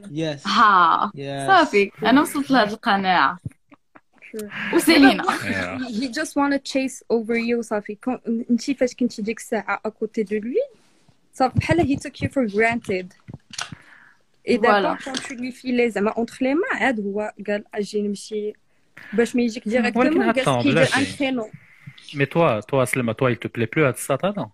Yes. 0.05 0.47
ها 0.47 1.11
Yes. 1.15 1.47
صافي 1.47 1.91
انا 2.03 2.21
وصلت 2.21 2.51
لهاد 2.51 2.71
القناعه 2.71 3.37
وسالينا 4.73 5.23
he 5.87 6.07
just 6.07 6.31
wanna 6.35 6.59
chase 6.59 7.03
over 7.13 7.35
you 7.35 7.61
صافي 7.61 7.95
كون- 7.95 8.45
انتي 8.49 8.73
فاش 8.73 8.95
كنتي 8.95 9.21
ديك 9.21 9.39
الساعة 9.39 9.79
اكوتي 9.85 10.23
دو 10.23 10.35
لوي 10.35 10.55
صافي 11.33 11.59
بحال 11.59 11.81
he 11.81 11.99
took 11.99 12.25
you 12.25 12.27
for 12.29 12.53
granted 12.55 13.07
et 14.45 14.57
Voilà. 14.57 14.81
d'abord 14.81 14.97
quand 15.05 15.19
tu 15.27 15.35
lui 15.35 15.51
filais 15.51 15.87
زعما 15.89 16.11
entre 16.11 16.37
les 16.41 16.53
mains 16.55 16.81
عاد 16.81 16.99
هو 16.99 17.33
قال 17.47 17.63
اجي 17.73 18.01
نمشي 18.01 18.53
باش 19.13 19.35
ما 19.35 19.41
يجيك 19.41 19.63
ولكن 19.67 19.81
ديريكتومون 19.81 20.33
attends, 20.33 20.39
قال 20.49 20.63
كيدير 20.63 20.73
بلاتي. 20.73 20.99
ان 20.99 21.05
كرينو 21.19 21.49
Mais 22.15 22.27
toi, 22.27 22.61
toi, 22.69 22.85
Slema, 22.85 23.13
toi, 23.15 23.31
il 23.31 23.37
te 23.43 23.47
plaît 23.55 23.67
plus 23.73 23.83
à 23.85 23.93
Satan 23.93 24.33
non 24.37 24.49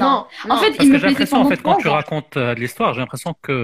non 0.00 0.26
en 0.54 0.56
fait 0.62 0.72
Parce 0.76 0.84
il 0.84 0.88
que 0.88 0.92
me 0.94 0.98
j'ai 0.98 1.06
plaisait 1.06 1.06
l'impression, 1.08 1.38
en 1.38 1.44
pendant 1.44 1.50
fait, 1.50 1.62
quand 1.66 1.76
trois 1.76 1.82
tu 1.82 1.88
ans. 1.88 1.94
racontes 2.00 2.36
euh, 2.36 2.54
de 2.54 2.60
l'histoire, 2.60 2.90
j'ai 2.94 3.00
l'impression 3.04 3.32
que 3.46 3.58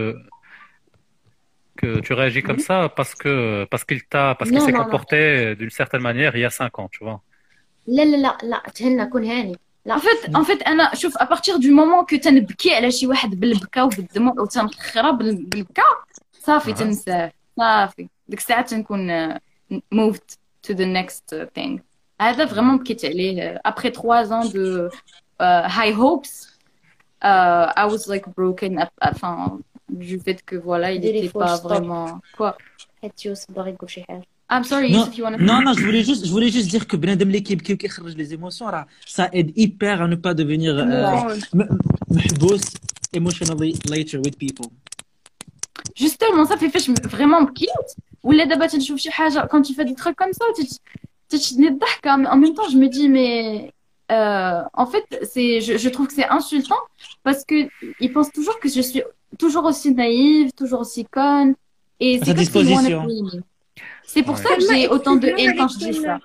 que 1.81 2.01
tu 2.07 2.13
réagis 2.21 2.43
comme 2.49 2.59
ça 2.69 2.79
parce 2.99 3.15
que 3.23 3.33
parce 3.73 3.85
qu'il 3.89 4.03
t'a 4.13 4.35
parce 4.39 4.51
qu'il 4.51 4.59
Non, 4.61 4.65
s'est 4.67 4.73
non, 4.73 4.79
non. 4.79 4.85
comporté 4.85 5.19
d'une 5.61 5.75
certaine 5.81 6.03
manière 6.11 6.33
il 6.39 6.43
y 6.47 6.49
a 6.53 6.55
cinq 6.61 6.73
ans, 6.81 6.89
tu 6.95 7.01
vois. 7.05 7.21
لا 7.89 8.03
لا 8.05 8.17
لا 8.17 8.39
لا 8.43 8.63
تهنى 8.75 9.07
كون 9.07 9.25
هاني 9.25 9.57
لا 9.87 9.97
En 9.97 10.01
fait, 10.01 10.37
en 10.37 10.45
fait, 10.45 10.67
انا 10.67 10.95
شوف 10.95 11.17
à 11.19 11.27
partir 11.27 11.59
du 11.59 11.71
moment 11.71 12.05
que 12.13 12.21
تنبكي 12.21 12.75
على 12.75 12.91
شي 12.91 13.07
واحد 13.07 13.31
بالبكا 13.41 13.83
وبالدموع 13.83 14.35
وتنخرى 14.41 15.13
بال- 15.13 15.45
بالبكا 15.45 15.83
صافي 16.33 16.73
تنساه 16.73 17.33
صافي 17.59 18.09
ديك 18.29 18.39
الساعه 18.39 18.63
تنكون 18.63 19.31
uh, 19.35 19.39
moved 19.95 20.37
to 20.69 20.75
the 20.75 20.87
next 20.87 21.33
uh, 21.35 21.47
thing 21.59 21.81
هذا 22.21 22.47
فريمون 22.47 22.79
بكيت 22.79 23.05
عليه 23.05 23.55
uh, 23.55 23.61
après 23.69 23.91
trois 23.91 24.31
ans 24.33 24.49
de 24.53 24.89
uh, 25.41 25.69
high 25.69 25.95
hopes 26.03 26.59
uh, 27.25 27.73
I 27.77 27.85
was 27.93 28.03
like 28.13 28.25
broken 28.39 28.79
up 28.85 28.93
enfin 29.03 29.59
du 30.07 30.19
fait 30.19 30.39
que 30.51 30.57
voilà 30.57 30.93
il 30.93 31.01
ديري 31.01 31.29
était 31.29 31.33
full 31.33 31.43
pas 31.45 31.57
stop. 31.57 31.69
vraiment 31.71 32.21
quoi 32.39 32.55
حيت 33.03 33.27
يوسف 33.27 33.51
باغي 33.53 33.71
يقول 33.71 33.91
شي 33.91 34.05
حاجه 34.05 34.23
I'm 34.52 34.66
sorry, 34.66 34.92
non, 34.92 35.10
you 35.14 35.24
to... 35.24 35.42
non, 35.42 35.62
non, 35.62 35.74
je 35.74 35.86
voulais 35.86 36.04
juste, 36.04 36.26
je 36.26 36.32
voulais 36.32 36.50
juste 36.50 36.68
dire 36.68 36.86
que 36.86 36.98
Benadem 36.98 37.30
l'équipe 37.30 37.64
qui 37.64 37.72
les 38.18 38.34
émotions, 38.34 38.68
ça 39.06 39.30
aide 39.32 39.54
hyper 39.56 40.02
à 40.02 40.08
ne 40.10 40.16
pas 40.16 40.34
devenir 40.34 40.78
euh, 40.78 41.36
emotionally 43.14 43.80
later 43.90 44.18
with 44.18 44.38
people. 44.38 44.68
Justement, 45.96 46.46
ça 46.46 46.58
fait 46.58 46.70
fait 46.70 46.84
vraiment 47.08 47.46
cute. 47.46 47.70
Ou 48.24 48.34
d'abord 48.46 48.68
tu 48.68 48.78
trouves 48.80 49.00
quand 49.50 49.62
tu 49.62 49.74
fais 49.74 49.86
des 49.86 49.96
trucs 49.96 50.18
comme 50.18 50.34
ça, 50.34 50.46
tu 50.56 50.66
en 52.06 52.38
même 52.38 52.54
temps 52.54 52.68
je 52.70 52.78
me 52.78 52.88
dis 52.88 53.08
mais 53.08 53.72
euh, 54.12 54.62
en 54.74 54.86
fait 54.86 55.06
je, 55.34 55.90
trouve 55.90 56.08
que 56.08 56.14
c'est 56.14 56.28
insultant 56.28 56.76
parce 57.24 57.46
que 57.46 57.70
ils 58.02 58.12
pensent 58.12 58.34
toujours 58.34 58.60
que 58.60 58.68
je 58.68 58.82
suis 58.82 59.02
toujours 59.40 59.64
aussi 59.64 59.94
naïve, 59.94 60.52
toujours 60.52 60.82
aussi 60.82 61.06
conne 61.06 61.56
et 62.02 62.20
c'est 62.22 62.34
disposition. 62.34 63.08
play 64.01 64.01
me. 64.01 64.09
c'est 64.13 64.23
pour 64.23 64.35
Ouais. 64.37 64.43
ça 64.43 64.57
que 64.57 64.63
j'ai 64.69 64.89
autant 64.89 65.17
de 65.17 65.29
haine 65.29 65.57
quand 65.57 65.69
je 65.69 65.79
dis 65.79 65.95
ça 66.07 66.19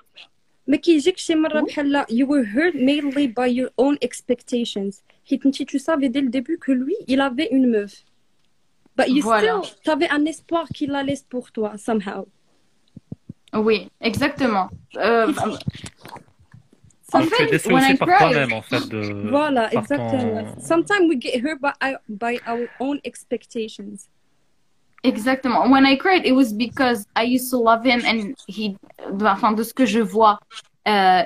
ما 0.66 0.76
كيجيك 0.76 1.16
شي 1.18 1.34
مرة 1.34 1.60
بحال 1.60 2.04
you 2.10 2.26
were 2.26 2.44
hurt 2.44 2.74
mainly 2.74 3.26
by 3.26 3.46
your 3.60 3.70
own 3.78 3.96
expectations 4.04 5.02
حيت 5.28 5.46
انتي 5.46 5.64
tu 5.64 5.78
savais 5.78 6.08
dès 6.08 6.20
le 6.20 6.28
début 6.28 6.58
que 6.58 6.72
lui 6.72 6.94
il 7.08 7.20
avait 7.20 7.48
une 7.50 7.66
meuf 7.70 7.92
but 8.96 9.08
you 9.08 9.22
Voilà. 9.22 9.60
still 9.62 9.82
t'avais 9.84 10.08
un 10.10 10.24
espoir 10.26 10.64
qu'il 10.74 10.90
la 10.90 11.02
laisse 11.02 11.24
pour 11.34 11.50
toi 11.56 11.70
somehow 11.86 12.22
oui 13.54 13.78
exactement 14.10 14.66
euh, 14.96 15.26
en 17.14 17.18
Donc, 17.18 17.28
tu 17.28 17.34
es 17.34 17.36
fait 17.36 17.50
déçu 17.54 17.68
when 17.74 17.82
aussi 17.82 17.92
I 17.92 17.96
par 18.02 18.08
cry 18.08 18.18
toi-même 18.22 18.52
en 18.60 18.62
fait 18.70 18.84
de 18.94 19.00
voilà 19.36 19.62
par 19.62 19.70
ton- 19.72 19.80
exactement 19.80 20.44
sometimes 20.70 21.04
we 21.10 21.16
get 21.24 21.34
hurt 21.44 21.58
by, 21.66 21.72
our- 21.88 22.02
by 22.22 22.34
our 22.52 22.66
own 22.86 22.96
expectations 23.10 23.98
Exactement. 25.03 25.69
When 25.69 25.85
I 25.85 25.95
cried, 25.97 26.25
it 26.25 26.33
was 26.33 26.53
because 26.53 27.05
I 27.15 27.23
used 27.23 27.49
to 27.51 27.57
love 27.57 27.85
him 27.85 28.01
and 28.05 28.33
he, 28.47 28.75
enfin, 29.21 29.51
de 29.53 29.63
ce 29.63 29.73
que 29.73 29.85
je 29.85 29.99
vois, 29.99 30.39
euh, 30.87 31.23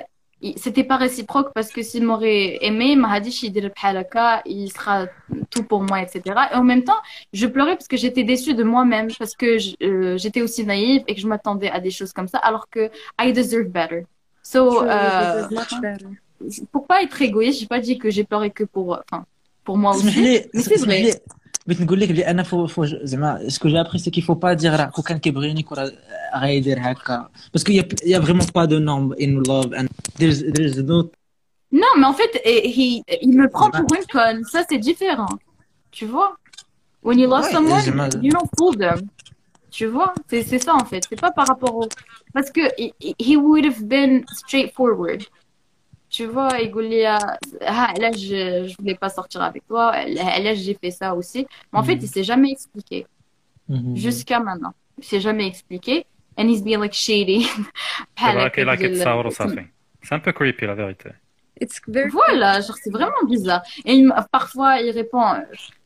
c'était 0.56 0.84
pas 0.84 0.96
réciproque 0.96 1.52
parce 1.54 1.70
que 1.70 1.82
s'il 1.82 2.04
m'aurait 2.04 2.58
aimé, 2.62 2.92
il 2.92 2.98
m'a 2.98 3.20
dit, 3.20 3.30
il 3.30 4.72
sera 4.72 5.06
tout 5.50 5.62
pour 5.62 5.82
moi, 5.82 6.02
etc. 6.02 6.22
Et 6.52 6.56
en 6.56 6.64
même 6.64 6.84
temps, 6.84 7.00
je 7.32 7.46
pleurais 7.46 7.76
parce 7.76 7.88
que 7.88 7.96
j'étais 7.96 8.24
déçue 8.24 8.54
de 8.54 8.64
moi-même, 8.64 9.08
parce 9.18 9.36
que 9.36 9.56
euh, 9.84 10.18
j'étais 10.18 10.42
aussi 10.42 10.64
naïve 10.64 11.02
et 11.06 11.14
que 11.14 11.20
je 11.20 11.28
m'attendais 11.28 11.70
à 11.70 11.80
des 11.80 11.90
choses 11.90 12.12
comme 12.12 12.28
ça, 12.28 12.38
alors 12.38 12.68
que 12.68 12.90
I 13.20 13.32
deserve 13.32 13.68
better. 13.68 14.04
So, 14.42 14.82
euh, 14.82 15.48
pour 16.72 16.86
pas 16.86 17.02
être 17.02 17.22
égoïste, 17.22 17.60
j'ai 17.60 17.66
pas 17.66 17.78
dit 17.78 17.98
que 17.98 18.10
j'ai 18.10 18.24
pleuré 18.24 18.50
que 18.50 18.64
pour, 18.64 19.00
pour 19.64 19.78
moi 19.78 19.94
aussi. 19.94 20.20
Mais 20.20 20.48
c'est 20.54 20.76
vrai. 20.76 21.22
لي 21.67 21.73
بغيت 21.75 21.81
نقول 21.81 21.99
لك 21.99 22.09
بلي 22.09 22.27
انا 22.27 22.43
فو 22.43 22.67
فو 22.67 22.85
زعما 22.85 23.49
سكو 23.49 23.69
جي 23.69 23.79
ابري 23.81 23.99
سي 23.99 24.11
كي 24.11 24.21
فو 24.21 24.33
با 24.33 24.53
دير 24.53 24.71
راه 24.73 24.85
كون 24.85 25.03
كان 25.03 25.17
كيبغينيك 25.17 25.71
وراه 25.71 25.91
غايدير 26.35 26.77
هكا 26.79 27.29
باسكو 27.53 27.71
يا 27.71 27.87
يا 28.05 28.19
فريمون 28.19 28.45
با 28.55 28.65
دو 28.65 28.79
نورم 28.79 29.13
ان 29.13 29.43
لاف 29.43 29.73
اند 29.73 29.89
there's 30.19 30.37
there's 30.53 30.77
no 30.77 31.07
Non, 31.83 31.93
mais 31.99 32.07
en 32.13 32.17
fait, 32.21 32.33
eh, 32.51 32.61
he- 32.77 33.03
il 33.25 33.33
me 33.41 33.47
prend 33.55 33.69
pour 33.79 33.89
une 33.99 34.07
conne. 34.17 34.39
Ça, 34.53 34.59
c'est 34.69 34.81
différent. 34.91 35.33
Tu 35.97 36.05
vois? 36.13 36.29
When 37.05 37.15
you 37.21 37.27
love 37.33 37.43
Ouais, 37.45 37.53
someone, 37.57 37.85
j'imagine. 37.87 38.21
you 38.25 38.31
don't 38.37 38.49
fool 38.57 38.73
them. 38.85 38.99
Tu 39.77 39.85
vois? 39.95 40.11
C'est 40.29 40.43
c'est 40.49 40.61
ça, 40.67 40.73
en 40.81 40.85
fait. 40.91 41.01
C'est 41.09 41.21
pas 41.25 41.33
par 41.39 41.45
rapport 41.51 41.73
au... 41.81 41.85
Parce 42.35 42.49
que 42.55 42.63
he, 42.81 42.85
he 43.27 43.33
would 43.45 43.65
have 43.71 43.81
been 43.95 44.13
straightforward. 44.41 45.21
tu 46.12 46.26
vois, 46.26 46.60
Igoulia, 46.60 47.18
ah, 47.66 47.94
là, 47.98 48.12
je, 48.12 48.68
je 48.68 48.76
voulais 48.78 48.94
pas 48.94 49.08
sortir 49.08 49.40
avec 49.42 49.66
toi, 49.66 49.92
là, 50.06 50.52
j'ai 50.52 50.74
fait 50.74 50.90
ça 50.90 51.14
aussi. 51.14 51.46
Mais 51.72 51.78
en 51.78 51.82
fait, 51.82 51.96
mhm. 51.96 52.02
il 52.02 52.08
s'est 52.08 52.22
jamais 52.22 52.50
expliqué. 52.50 53.06
Mhm. 53.68 53.96
Jusqu'à 53.96 54.38
maintenant. 54.38 54.74
Il 54.98 55.04
s'est 55.04 55.20
jamais 55.20 55.46
expliqué. 55.46 56.04
And 56.36 56.48
he's 56.48 56.62
being 56.62 56.80
like 56.80 56.92
shady. 56.92 57.46
C'est 60.02 60.14
un 60.14 60.18
peu 60.18 60.32
creepy, 60.32 60.66
la 60.66 60.74
vérité. 60.74 61.10
Voilà, 62.10 62.60
c'est 62.60 62.90
vraiment 62.90 63.24
bizarre. 63.28 63.62
Et 63.84 64.04
parfois, 64.30 64.80
il 64.80 64.90
répond, 64.90 65.22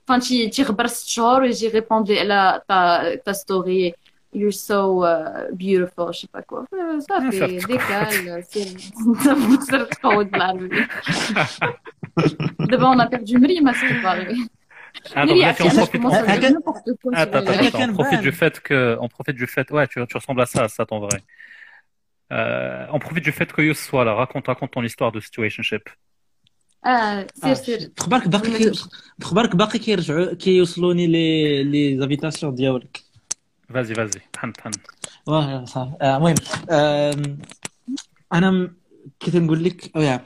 enfin, 0.07 0.19
tu, 0.19 0.49
tu 0.51 0.63
rebrasses 0.63 1.19
et 1.45 1.53
j'ai 1.53 1.69
répondu 1.69 2.17
à 2.17 2.63
ta, 2.67 3.17
ta 3.25 3.35
story. 3.35 3.95
you're 4.36 4.52
so 4.70 5.04
uh, 5.04 5.52
beautiful, 5.62 6.08
je 6.14 6.20
sais 6.22 6.28
pas 6.38 6.42
quoi. 6.50 6.62
Euh, 6.74 7.00
Ça 7.08 7.16
Ah, 7.18 7.22
ça 7.22 7.32
fait 7.32 7.58
te- 7.60 7.68
décale, 7.74 8.44
c'est 8.50 8.70
ça 9.24 9.34
vous 9.34 9.60
sert 9.70 9.88
trop 10.02 10.24
de 10.24 10.36
la 10.42 10.50
vie. 10.60 10.70
D'abord 12.72 12.92
on 12.96 13.00
a 13.00 13.08
perdu 13.08 13.38
Mri, 13.44 13.62
mais 13.66 13.74
c'est 13.80 14.02
pareil. 14.02 14.38
Ah, 15.16 15.26
donc 15.26 15.36
Mri, 15.38 15.42
là, 15.42 15.54
tu 15.54 15.64
en 15.64 15.66
elle 15.70 15.76
profites. 15.78 15.92
commence 16.02 16.14
à 16.14 16.24
Ah, 16.28 16.38
dire 16.38 16.50
ah, 16.52 16.56
n'importe 16.58 16.90
quoi. 17.02 17.12
Attends, 17.16 17.42
sur 17.42 17.52
attends, 17.52 17.62
le- 17.62 17.68
attends. 17.68 17.90
On 17.92 17.94
profite 18.02 18.22
du 18.22 18.32
fait 18.42 18.56
que, 18.68 18.80
on 19.06 19.08
profite 19.16 19.36
du 19.44 19.48
fait, 19.48 19.68
ouais, 19.72 19.88
tu, 19.92 19.98
tu 20.10 20.16
ressembles 20.18 20.42
à 20.42 20.46
ça, 20.46 20.60
à 20.64 20.70
ça 20.76 20.86
ton 20.86 21.00
vrai. 21.06 21.20
Euh, 22.32 22.86
on 22.96 23.00
profite 23.00 23.24
du 23.30 23.34
fait 23.38 23.50
que 23.52 23.62
Yous 23.62 23.74
soit 23.74 24.06
là. 24.06 24.14
Raconte, 24.14 24.48
raconte 24.48 24.72
ton 24.72 24.84
histoire 24.84 25.12
de 25.12 25.20
situationship. 25.20 25.84
Ah, 26.84 27.26
سير 27.36 27.54
سير. 27.54 27.80
تخبرك 27.96 28.28
باقي 28.28 28.58
كي- 28.58 28.72
تخبرك 29.22 29.56
باقي 29.56 29.80
كيرجعوا 29.80 30.34
كيوصلوني 30.34 31.08
لي 31.08 31.64
لي 31.64 31.98
زافيتاسيون 31.98 32.56
ديالك 32.56 33.02
Vas-y, 33.70 33.94
vas-y. 33.94 34.22
Than, 34.38 34.52
than. 34.64 34.72
واه 35.28 35.66
صافي 35.66 35.96
آه، 36.02 36.18
المهم 36.18 36.36
آم، 36.70 37.38
انا 38.34 38.52
م- 38.52 38.76
كنت 39.26 39.36
نقول 39.36 39.64
لك 39.64 39.92
ويا 39.96 40.24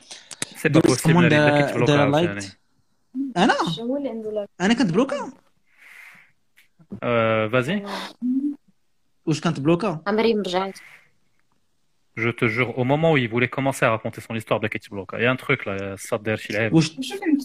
C'est 0.56 0.70
pas 0.70 0.82
possible, 0.82 1.00
someone 1.00 1.30
Nari, 1.30 1.36
that- 1.36 1.74
t'as 1.74 1.74
quitté 1.74 1.86
that 1.86 2.00
I 2.00 2.06
le 2.06 2.12
liked. 2.12 2.26
يعني. 2.26 2.46
انا 3.38 3.54
شنو 3.76 3.98
اللي 3.98 4.10
عنده 4.10 4.32
لاك 4.32 4.50
انا 4.62 4.74
كنت 4.74 4.92
بلوكا 4.92 5.32
Euh, 6.94 7.50
vas-y. 7.52 7.90
واش 9.26 9.42
كنت 9.42 9.60
بلوكا 9.60 10.02
مريم 10.08 10.42
رجعت 10.42 10.78
Je 12.18 12.32
te 12.32 12.46
jure, 12.56 12.70
au 12.82 12.86
moment 12.92 13.12
où 13.14 13.18
il 13.18 13.28
voulait 13.36 13.50
commencer 13.58 13.84
à 13.86 13.90
raconter 13.98 14.22
son 14.22 14.34
histoire 14.40 14.60
de 14.62 14.68
Katie 14.74 14.90
Block, 14.90 15.10
il 15.18 15.24
y 15.24 15.26
a 15.26 15.32
un 15.32 15.36
truc 15.46 15.60
là, 15.66 15.76
ça 16.08 16.18
te 16.18 16.24
dérange, 16.24 16.46
il 16.50 16.56
est- 16.56 16.74
واش 16.74 16.98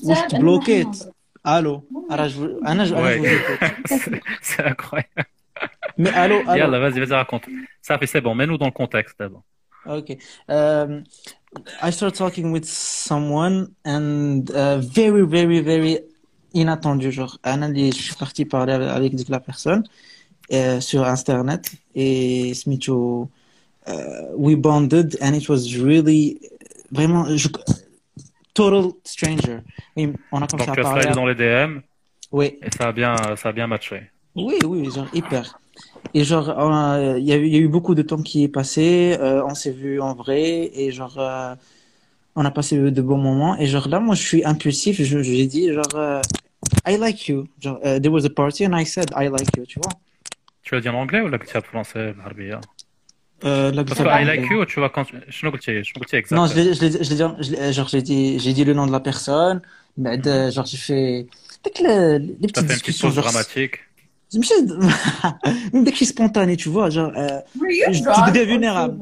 واش 0.04 0.18
تبلوكيت 0.28 0.86
الو 1.46 1.84
راه 2.10 2.26
جو 2.26 2.58
انا 2.66 2.84
جو 2.84 2.96
انا 2.96 3.16
Ouais. 3.16 3.18
جو 3.18 3.56
C'est- 3.96 4.20
C'est 4.42 4.66
Mais 5.97 6.09
allô, 6.11 6.41
allô. 6.47 6.71
Vas-y, 6.79 6.99
vas-y, 6.99 7.13
raconte. 7.13 7.45
Safi, 7.81 8.07
c'est 8.07 8.21
bon, 8.21 8.35
mets-nous 8.35 8.57
dans 8.57 8.65
le 8.65 8.71
contexte 8.71 9.17
d'abord. 9.19 9.43
Ok, 9.87 10.17
Um, 10.49 11.03
I 11.81 11.91
started 11.91 12.17
talking 12.17 12.51
with 12.51 12.65
someone 12.65 13.67
and 13.85 14.49
uh, 14.49 14.79
very, 14.79 15.21
very, 15.25 15.61
very 15.61 15.99
inattendu. 16.53 17.11
Genre, 17.11 17.37
je 17.45 17.91
suis 17.91 18.15
parti 18.15 18.45
parler 18.45 18.73
avec 18.73 19.13
la 19.29 19.39
personne 19.39 19.83
euh, 20.51 20.81
sur 20.81 21.05
Internet 21.05 21.71
et 21.93 22.53
Smito, 22.55 23.29
uh, 23.87 23.91
we 24.35 24.55
bonded 24.55 25.17
and 25.21 25.35
it 25.35 25.47
was 25.47 25.77
really, 25.77 26.39
vraiment, 26.91 27.27
total 28.55 28.91
stranger. 29.03 29.59
On 30.31 30.41
a 30.41 30.47
commencé 30.47 30.57
Donc, 30.57 30.69
à 30.69 30.73
tu 30.73 30.79
as 30.79 30.83
parler. 30.83 31.11
dans 31.13 31.25
les 31.27 31.35
DM. 31.35 31.81
Oui. 32.31 32.57
Et 32.61 32.71
ça 32.75 32.87
a 32.87 32.91
bien, 32.91 33.15
ça 33.35 33.49
a 33.49 33.51
bien 33.51 33.67
matché. 33.67 34.09
Oui, 34.35 34.57
oui, 34.65 34.91
genre 34.91 35.07
hyper. 35.13 35.59
Et 36.13 36.23
genre, 36.23 36.49
euh, 36.49 37.17
il 37.19 37.25
y, 37.25 37.33
a 37.33 37.37
eu 37.37 37.67
beaucoup 37.67 37.95
de 37.95 38.01
temps 38.01 38.21
qui 38.21 38.43
est 38.43 38.47
passé, 38.47 39.17
euh, 39.19 39.43
on 39.45 39.53
s'est 39.53 39.71
vu 39.71 39.99
en 39.99 40.13
vrai, 40.13 40.71
et 40.73 40.91
genre, 40.91 41.17
euh, 41.19 41.55
on 42.35 42.45
a 42.45 42.51
passé 42.51 42.77
de 42.77 43.01
bons 43.01 43.17
moments. 43.17 43.57
Et 43.57 43.65
genre, 43.65 43.87
là, 43.89 43.99
moi, 43.99 44.15
je 44.15 44.21
suis 44.21 44.45
impulsif, 44.45 44.97
j'ai 44.97 45.05
je, 45.05 45.21
je 45.23 45.43
dit, 45.45 45.73
genre, 45.73 46.21
I 46.87 46.97
like 46.97 47.27
you. 47.27 47.47
Genre, 47.59 47.79
there 47.81 48.11
was 48.11 48.25
a 48.25 48.29
party 48.29 48.65
and 48.65 48.79
I 48.79 48.85
said, 48.85 49.11
I 49.15 49.27
like 49.27 49.55
you, 49.57 49.65
tu 49.65 49.79
vois. 49.79 49.91
Tu 50.63 50.73
vas 50.73 50.81
dire 50.81 50.95
en 50.95 51.01
anglais 51.01 51.21
ou 51.21 51.27
la 51.27 51.37
petite 51.37 51.65
français, 51.65 52.15
l'arbia 52.17 52.55
hein? 52.55 52.61
euh, 53.43 53.71
la 53.71 53.83
Parce 53.83 53.99
que 53.99 54.07
I 54.07 54.25
like 54.25 54.49
you, 54.49 54.65
tu 54.65 54.79
vois, 54.79 54.89
quand 54.89 55.05
tu... 55.05 55.15
Je 55.27 55.45
l'ai 55.45 56.17
exact. 56.17 56.31
Non, 56.35 56.47
je 56.47 56.55
l'ai 56.55 56.89
dit, 56.89 57.73
genre, 57.73 57.87
j'ai 57.89 58.01
dit, 58.01 58.63
le 58.63 58.73
nom 58.73 58.87
de 58.87 58.91
la 58.91 58.99
personne, 58.99 59.61
mais 59.97 60.17
mhm. 60.17 60.51
genre, 60.51 60.65
j'ai 60.65 60.77
fait, 60.77 61.27
les 61.65 62.47
petites 62.47 62.67
discussions. 62.67 63.09
Une 63.09 63.15
petite 63.15 63.33
pause. 63.33 63.69
Je 64.35 64.39
me 64.39 64.43
suis 64.43 65.83
dès 65.83 65.91
que 65.97 66.05
spontané, 66.05 66.57
tu 66.57 66.67
vois, 66.67 66.89
genre, 66.89 67.11
euh, 67.15 67.39
je 67.55 68.27
deviens 68.27 68.43
vulnérable. 68.43 68.99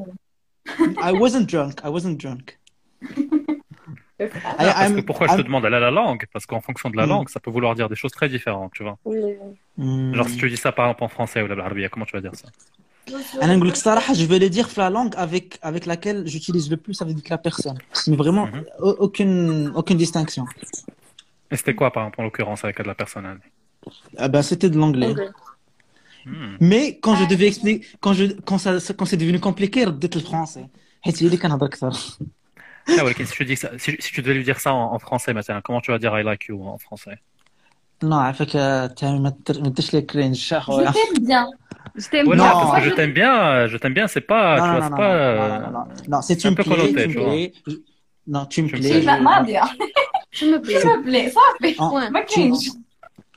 I 0.78 1.12
wasn't 1.12 1.50
drunk, 1.50 1.80
I 1.84 1.88
wasn't 1.88 2.20
drunk. 2.20 2.58
Parce 4.16 4.92
que 4.92 5.00
pourquoi 5.00 5.26
je 5.26 5.36
te 5.38 5.42
demande 5.42 5.64
elle 5.64 5.74
a 5.74 5.80
la 5.80 5.90
langue? 5.90 6.24
Parce 6.32 6.46
qu'en 6.46 6.60
fonction 6.60 6.88
de 6.88 6.96
la 6.96 7.04
mm. 7.04 7.08
langue, 7.08 7.28
ça 7.28 7.40
peut 7.40 7.50
vouloir 7.50 7.74
dire 7.74 7.88
des 7.88 7.96
choses 7.96 8.12
très 8.12 8.28
différentes, 8.28 8.72
tu 8.72 8.84
vois. 8.84 8.96
Mm. 9.76 10.22
Si 10.28 10.36
tu 10.36 10.48
dis 10.48 10.56
ça 10.56 10.70
par 10.70 10.86
exemple 10.86 11.02
en 11.02 11.08
français 11.08 11.42
ou 11.42 11.48
l'arabie, 11.48 11.84
comment 11.90 12.06
tu 12.06 12.12
vas 12.12 12.20
dire 12.20 12.34
ça? 12.36 12.48
Je 13.08 14.24
vais 14.24 14.38
le 14.38 14.48
dire 14.48 14.68
la 14.76 14.88
langue 14.88 15.14
avec, 15.16 15.58
avec 15.62 15.84
laquelle 15.84 16.26
j'utilise 16.26 16.70
le 16.70 16.76
plus 16.76 17.02
avec 17.02 17.28
la 17.28 17.38
personne. 17.38 17.76
Mais 18.06 18.16
vraiment, 18.16 18.46
mhm. 18.46 18.64
aucune, 18.78 19.72
aucune 19.74 19.98
distinction. 19.98 20.46
Et 21.50 21.56
c'était 21.56 21.74
quoi, 21.74 21.90
par 21.92 22.04
exemple, 22.04 22.20
en 22.20 22.24
l'occurrence, 22.24 22.64
avec 22.64 22.78
la 22.78 22.94
personne 22.94 23.40
ah 24.16 24.28
bah 24.28 24.42
c'était 24.42 24.70
de 24.70 24.78
l'anglais. 24.78 25.10
Okay. 25.10 25.28
Hmm. 26.26 26.56
Mais 26.60 26.98
quand 27.02 27.16
je 27.16 27.26
devais 27.26 27.48
expliquer, 27.48 27.86
quand 28.00 28.14
je, 28.14 28.26
quand 28.44 28.58
ça, 28.58 28.78
quand 28.96 29.04
c'est 29.04 29.16
devenu 29.16 29.40
compliqué 29.40 29.84
d'être 29.86 30.14
le 30.14 30.22
français, 30.22 30.66
si 31.04 31.12
tu 31.12 31.28
dis 31.28 31.38
ah, 32.88 33.56
ça, 33.56 33.70
si, 33.78 33.96
si, 33.98 34.12
tu 34.12 34.22
devais 34.22 34.34
lui 34.34 34.44
dire 34.44 34.60
ça 34.60 34.74
en, 34.74 34.94
en 34.94 34.98
français 34.98 35.34
maintenant, 35.34 35.60
comment 35.62 35.80
tu 35.80 35.90
vas 35.90 35.98
dire 35.98 36.18
I 36.18 36.22
like 36.22 36.46
you 36.46 36.62
en 36.66 36.78
français? 36.78 37.18
Non, 38.02 38.18
avec 38.18 38.54
euh, 38.54 38.88
je 38.98 40.00
cringe. 40.00 40.36
Je 40.36 40.92
t'aime 40.92 41.24
bien. 41.24 41.48
Je 41.94 42.08
t'aime 42.08 42.28
ouais, 42.28 42.36
bien. 42.36 42.46
Non, 42.46 42.52
parce 42.52 42.82
que 42.82 42.90
je 42.90 42.94
t'aime 42.94 43.12
bien, 43.12 43.66
je 43.66 43.76
t'aime 43.76 43.94
bien, 43.94 44.08
c'est 44.08 44.20
pas, 44.20 44.56
non, 44.56 44.64
tu 44.64 44.70
vois, 44.70 44.80
non, 44.80 44.90
non, 44.90 44.96
pas. 44.96 45.60
Non, 45.60 45.70
non, 45.70 45.78
euh, 45.78 46.08
non, 46.08 46.22
c'est 46.22 46.44
une 46.44 46.50
un 46.50 46.54
peu 46.54 46.64
tu. 46.64 46.70
Non, 48.26 48.46
tu 48.46 48.60
hein. 48.60 48.64
me 48.66 48.68
plais. 48.70 49.00
Tu 50.32 50.46
me 50.46 50.60
plais. 50.60 50.80
Tu 50.80 50.86
me 50.86 51.02
plais, 51.02 51.30
ça 51.30 51.40
fait. 51.60 51.74
Tu 51.74 52.40
me 52.40 52.58
plais. 52.58 52.80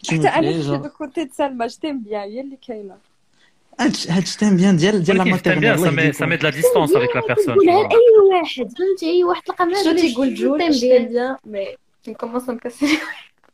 حتى 0.08 0.28
انا 0.28 0.40
plais, 0.50 0.54
في 0.54 0.62
genre. 0.62 0.82
دو 0.82 0.88
كوتي 0.88 1.24
de 1.24 1.32
سلمى 1.32 1.68
je 1.68 1.72
t'aime 1.72 2.08
bien 2.08 2.14
هي 2.14 2.40
اللي 2.40 2.58
كاينه 2.68 2.96
هاد 3.80 3.96
هاد 4.08 4.24
تام 4.24 4.56
بيان 4.56 4.76
ديال 4.76 5.02
ديال 5.02 5.16
لا 5.16 5.22
ولكن 5.24 5.36
je 5.36 5.40
t'aime 5.40 5.60
bien, 5.60 5.76
ça 5.84 5.90
met, 5.90 6.12
ça 6.18 6.26
met 6.26 6.38
de 6.38 6.44
la 6.44 6.50
distance 6.50 6.94
avec 6.94 7.14
la 7.14 7.22
personne. 7.22 7.54
tu 7.54 7.58
تقولها 7.58 7.82
vois. 7.82 7.88
لأي 7.88 7.98
واحد 8.40 8.72
فهمتي 8.78 9.10
أي 9.10 9.24
واحد 9.24 9.42
تلقى 9.42 9.66
معاه 9.66 9.82
شنو 9.82 9.92
تقول 10.12 10.28
له 10.28 10.34
تيقول 10.34 10.36
je 10.36 10.40
جول 10.40 10.60
t'aime 10.60 10.72
je 10.72 10.80
bien. 10.80 10.98
t'aime 10.98 11.08
bien 11.08 11.36
mais 11.52 11.76
tu 12.04 12.14
commences 12.14 12.48
à 12.48 12.52
me 12.52 12.58
casser 12.58 12.86
les 12.86 12.98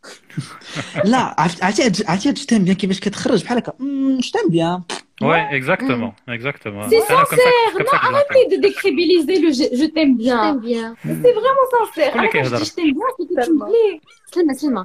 لا 1.04 1.34
عرفت- 1.40 1.62
عرفتي 1.64 1.82
هاد- 1.82 2.04
عرفتي 2.08 2.28
هاد 2.28 2.34
تام 2.34 2.64
بيان 2.64 2.76
كيفاش 2.76 3.00
كتخرج 3.00 3.44
بحال 3.44 3.58
هكا 3.58 3.72
مم، 3.78 4.18
je 4.20 4.26
t'aime 4.30 4.50
bien 4.50 4.82
Ouais, 5.30 5.44
exactement, 5.60 6.12
exactement. 6.38 6.84
C'est 6.90 7.00
C'est 7.06 7.14
là 7.18 7.24
comme 7.30 7.38
ça 7.38 7.48
que- 7.48 7.48
sincère, 7.48 7.70
comme 7.76 7.86
non, 7.86 7.92
ça 7.92 7.98
que 7.98 8.06
je 8.06 8.12
arrêtez 8.12 8.42
de 8.52 8.56
décrédibiliser 8.66 9.36
le 9.44 9.48
je, 9.58 9.64
je 9.80 9.86
t'aime 9.94 10.12
Je 10.16 10.22
bien. 10.24 10.40
t'aime 10.44 10.60
bien. 10.70 10.86
C'est 11.22 11.34
vraiment 11.40 11.66
sincère. 11.76 12.10
Comment 12.12 12.22
Arrête, 12.22 12.32
qu'elle 12.32 12.42
quand 12.44 12.50
je 12.50 12.54
adore. 12.54 12.66
dis 12.66 12.70
je 12.70 12.76
t'aime 12.78 12.92
bien, 12.98 13.08
c'est 13.16 13.26
que 13.30 13.34
tu 13.44 13.52
me 13.58 13.64
plais. 13.70 13.92
سلمى 14.34 14.84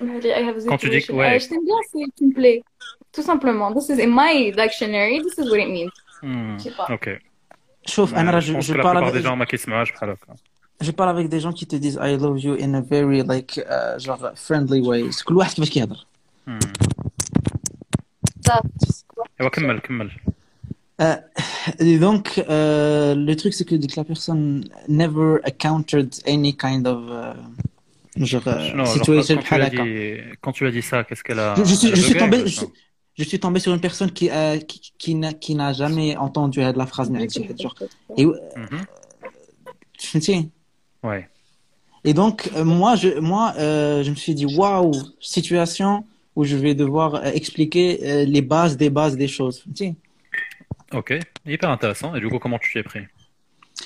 سلمى 0.00 0.20
I 0.20 0.42
have 0.48 0.56
a 0.56 0.68
Quand 0.68 0.76
tu 0.78 0.88
dis 0.88 0.96
que- 0.96 1.00
situation. 1.00 1.16
ouais. 1.16 1.34
Euh, 1.34 1.38
je 1.38 1.48
t'aime 1.48 1.64
bien, 1.64 1.80
c'est 1.90 2.04
que 2.04 2.14
tu 2.18 2.24
me 2.26 2.34
plais. 2.34 2.62
Tout 3.12 3.22
simplement. 3.30 3.68
This 3.76 3.88
is 3.92 3.98
in 4.06 4.10
my 4.22 4.34
dictionary, 4.62 5.16
this 5.24 5.36
is 5.42 5.46
what 5.50 5.58
it 5.64 5.70
means. 5.76 5.94
Hmm, 6.22 6.56
Je 6.58 6.62
sais 6.64 6.74
pas. 6.78 6.88
Ok. 6.96 7.06
شوف 7.86 8.12
Ouais, 8.14 8.18
انا 8.18 8.30
راه 8.30 8.40
je 8.40 8.44
je, 8.44 8.52
pense 8.52 8.64
je 8.66 8.72
que 8.72 8.76
la 8.78 8.82
parle 8.82 8.96
plupart 8.96 9.08
avec 9.08 9.22
des 9.22 9.26
gens 9.28 9.34
ما 9.36 9.44
كيسمعوش 9.44 9.92
بحال 9.92 10.10
هكا. 10.10 10.34
je 10.84 10.90
parle 10.90 11.08
avec 11.16 11.28
des 11.28 11.40
gens 11.40 11.52
qui 11.58 11.66
te 11.66 11.76
disent 11.76 11.98
I 12.02 12.16
love 12.24 12.38
you 12.46 12.54
in 12.64 12.74
a 12.74 12.82
very 12.94 13.22
like 13.32 13.52
uh, 13.58 13.98
genre 14.04 14.32
friendly 14.46 14.80
way 14.88 15.24
كل 15.24 15.36
واحد 15.36 15.52
كيفاش 15.54 15.70
كيهضر 15.70 16.06
Hmm. 16.48 16.58
ايوا 19.40 19.50
كمل 19.50 19.78
كمل. 19.78 20.10
Euh, 21.02 21.16
et 21.80 21.98
donc 21.98 22.26
euh, 22.38 23.14
le 23.28 23.34
truc 23.40 23.52
c'est 23.56 23.66
que 23.70 23.74
dès 23.82 23.86
que 23.92 23.96
la 24.02 24.04
personne 24.12 24.44
never 25.02 25.30
encountered 25.50 26.12
any 26.34 26.52
kind 26.64 26.84
of 26.94 27.00
uh, 27.10 27.34
Genre, 28.17 28.45
alors, 28.45 28.93
quand, 30.41 30.51
tu 30.51 30.65
as 30.65 30.71
dit 30.71 30.81
ça, 30.81 31.03
qu'est-ce 31.03 31.23
qu'elle 31.23 31.39
a 31.39 31.55
Je, 31.55 31.63
suis, 33.23 33.39
tombé. 33.39 33.59
Sur 33.59 33.73
une 33.73 33.79
personne 33.79 34.11
qui 34.11 34.29
euh, 34.29 34.57
n'a 35.49 35.73
jamais 35.73 36.17
entendu 36.17 36.61
euh, 36.61 36.73
la 36.75 36.85
phrase 36.85 37.11
genre 37.59 37.75
et 38.17 38.25
euh, 38.25 38.33
mm 38.57 38.83
-hmm. 40.13 40.49
ouais. 41.03 41.29
Et 42.03 42.13
donc 42.13 42.49
euh, 42.55 42.65
moi 42.65 42.95
je 42.95 43.19
moi 43.19 43.53
je 44.05 44.09
me 44.09 44.15
suis 44.15 44.35
dit 44.35 44.45
waouh 44.57 44.91
situation 45.19 46.03
où 46.35 46.43
je 46.43 46.57
vais 46.57 46.75
devoir 46.75 47.25
expliquer 47.39 47.85
les 48.33 48.41
bases 48.41 48.75
des 48.75 48.89
bases 48.89 49.15
des 49.15 49.29
choses. 49.37 49.63
Ok, 50.99 51.09
hyper 51.45 51.69
intéressant. 51.69 52.13
Et 52.15 52.19
du 52.19 52.27
coup 52.27 52.39
comment 52.39 52.59
tu 52.59 52.73
t'es 52.73 52.83
pris? 52.83 53.03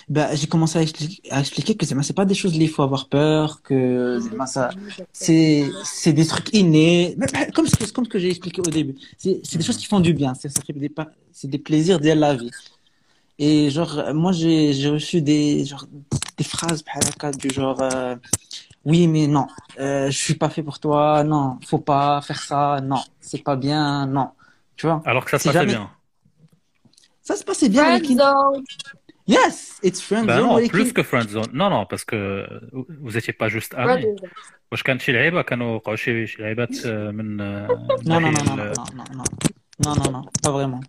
Bah, 0.10 0.36
j'ai 0.36 0.48
commencé 0.48 0.78
à, 0.80 0.84
expli- 0.84 1.20
à 1.32 1.40
expliquer 1.40 1.76
que 1.76 1.86
c'est 1.86 1.96
c'est 2.04 2.14
pas 2.16 2.26
des 2.26 2.36
choses 2.36 2.58
où 2.58 2.62
il 2.62 2.70
faut 2.70 2.84
avoir 2.84 3.08
peur, 3.10 3.62
que 3.64 4.20
z'ema, 4.20 4.46
ça, 4.48 4.70
c'est 5.14 5.72
c'est 5.84 6.14
des 6.14 6.26
trucs 6.26 6.54
innés, 6.54 7.16
bah, 7.18 7.28
comme 7.54 7.68
ce 7.68 7.76
que, 7.76 7.86
comme 7.92 8.06
ce 8.06 8.10
que 8.10 8.20
j'ai 8.20 8.30
expliqué 8.30 8.62
au 8.62 8.66
début. 8.70 8.96
C'est 9.18 9.42
c'est 9.44 9.58
des 9.58 9.64
choses 9.64 9.78
qui 9.78 9.86
font 9.86 10.00
du 10.00 10.14
bien, 10.14 10.34
c'est 10.36 10.50
des 10.78 10.92
c'est 11.32 11.50
des 11.50 11.60
plaisirs 11.60 12.00
de 12.00 12.10
la 12.12 12.36
vie. 12.36 12.52
Et 13.40 13.70
genre, 13.70 14.00
euh, 14.00 14.14
moi, 14.14 14.32
j'ai 14.32 14.74
j'ai 14.74 14.90
reçu 14.90 15.22
des 15.22 15.66
genre 15.66 15.86
des 16.38 16.44
phrases 16.44 16.84
haka, 16.94 17.32
du 17.32 17.50
genre. 17.50 17.82
euh, 17.82 18.16
oui, 18.86 19.08
mais 19.08 19.28
non, 19.28 19.48
euh, 19.80 20.12
je 20.12 20.18
suis 20.18 20.36
pas 20.36 20.50
fait 20.50 20.64
pour 20.64 20.80
toi, 20.80 21.24
non, 21.24 21.58
faut 21.66 21.80
pas 21.80 22.22
faire 22.22 22.40
ça, 22.42 22.82
non, 22.84 23.02
c'est 23.20 23.44
pas 23.44 23.56
bien, 23.56 24.06
non. 24.06 24.30
Tu 24.78 24.86
vois? 24.88 25.02
Alors 25.06 25.26
que 25.26 25.32
ça 25.32 25.38
se 25.40 25.44
C'est 25.44 25.50
passait 25.50 25.60
jamais- 25.60 25.74
bien. 25.74 25.90
Ça 27.24 27.36
se 27.36 27.44
passait 27.44 27.70
bien. 27.70 28.00
Yes, 29.27 29.79
it's 29.89 30.01
friend 30.09 30.27
Ben 30.27 30.39
zone, 30.39 30.47
non, 30.49 30.57
Lekin. 30.57 30.71
plus 30.77 30.93
que 30.97 31.03
friend 31.11 31.29
zone. 31.37 31.51
Non, 31.61 31.69
non, 31.75 31.83
parce 31.91 32.05
que 32.05 32.19
vous 33.05 33.15
étiez 33.19 33.33
pas 33.33 33.49
juste 33.49 33.75
amis. 33.75 34.03
Brother. 34.03 34.31
واش 34.73 34.83
كان 34.83 34.99
شي 34.99 35.13
لعيبه 35.13 35.43
كانوا 35.43 35.75
وقعوا 35.75 35.97
شي 35.97 36.27
شي 36.27 36.43
لعيبات 36.43 36.87
آه، 36.87 37.11
من 37.11 37.41
آه، 37.41 37.69
Non, 37.69 38.03
non, 38.03 38.09
ناحية 38.09 38.35
non, 38.35 38.39
non, 38.39 38.51
ال- 38.51 38.73
non, 38.75 38.95
non, 38.95 39.05
non, 39.15 39.25
non, 39.85 39.95
non, 40.03 40.11
non, 40.13 40.23
pas 40.43 40.51
vraiment. 40.51 40.81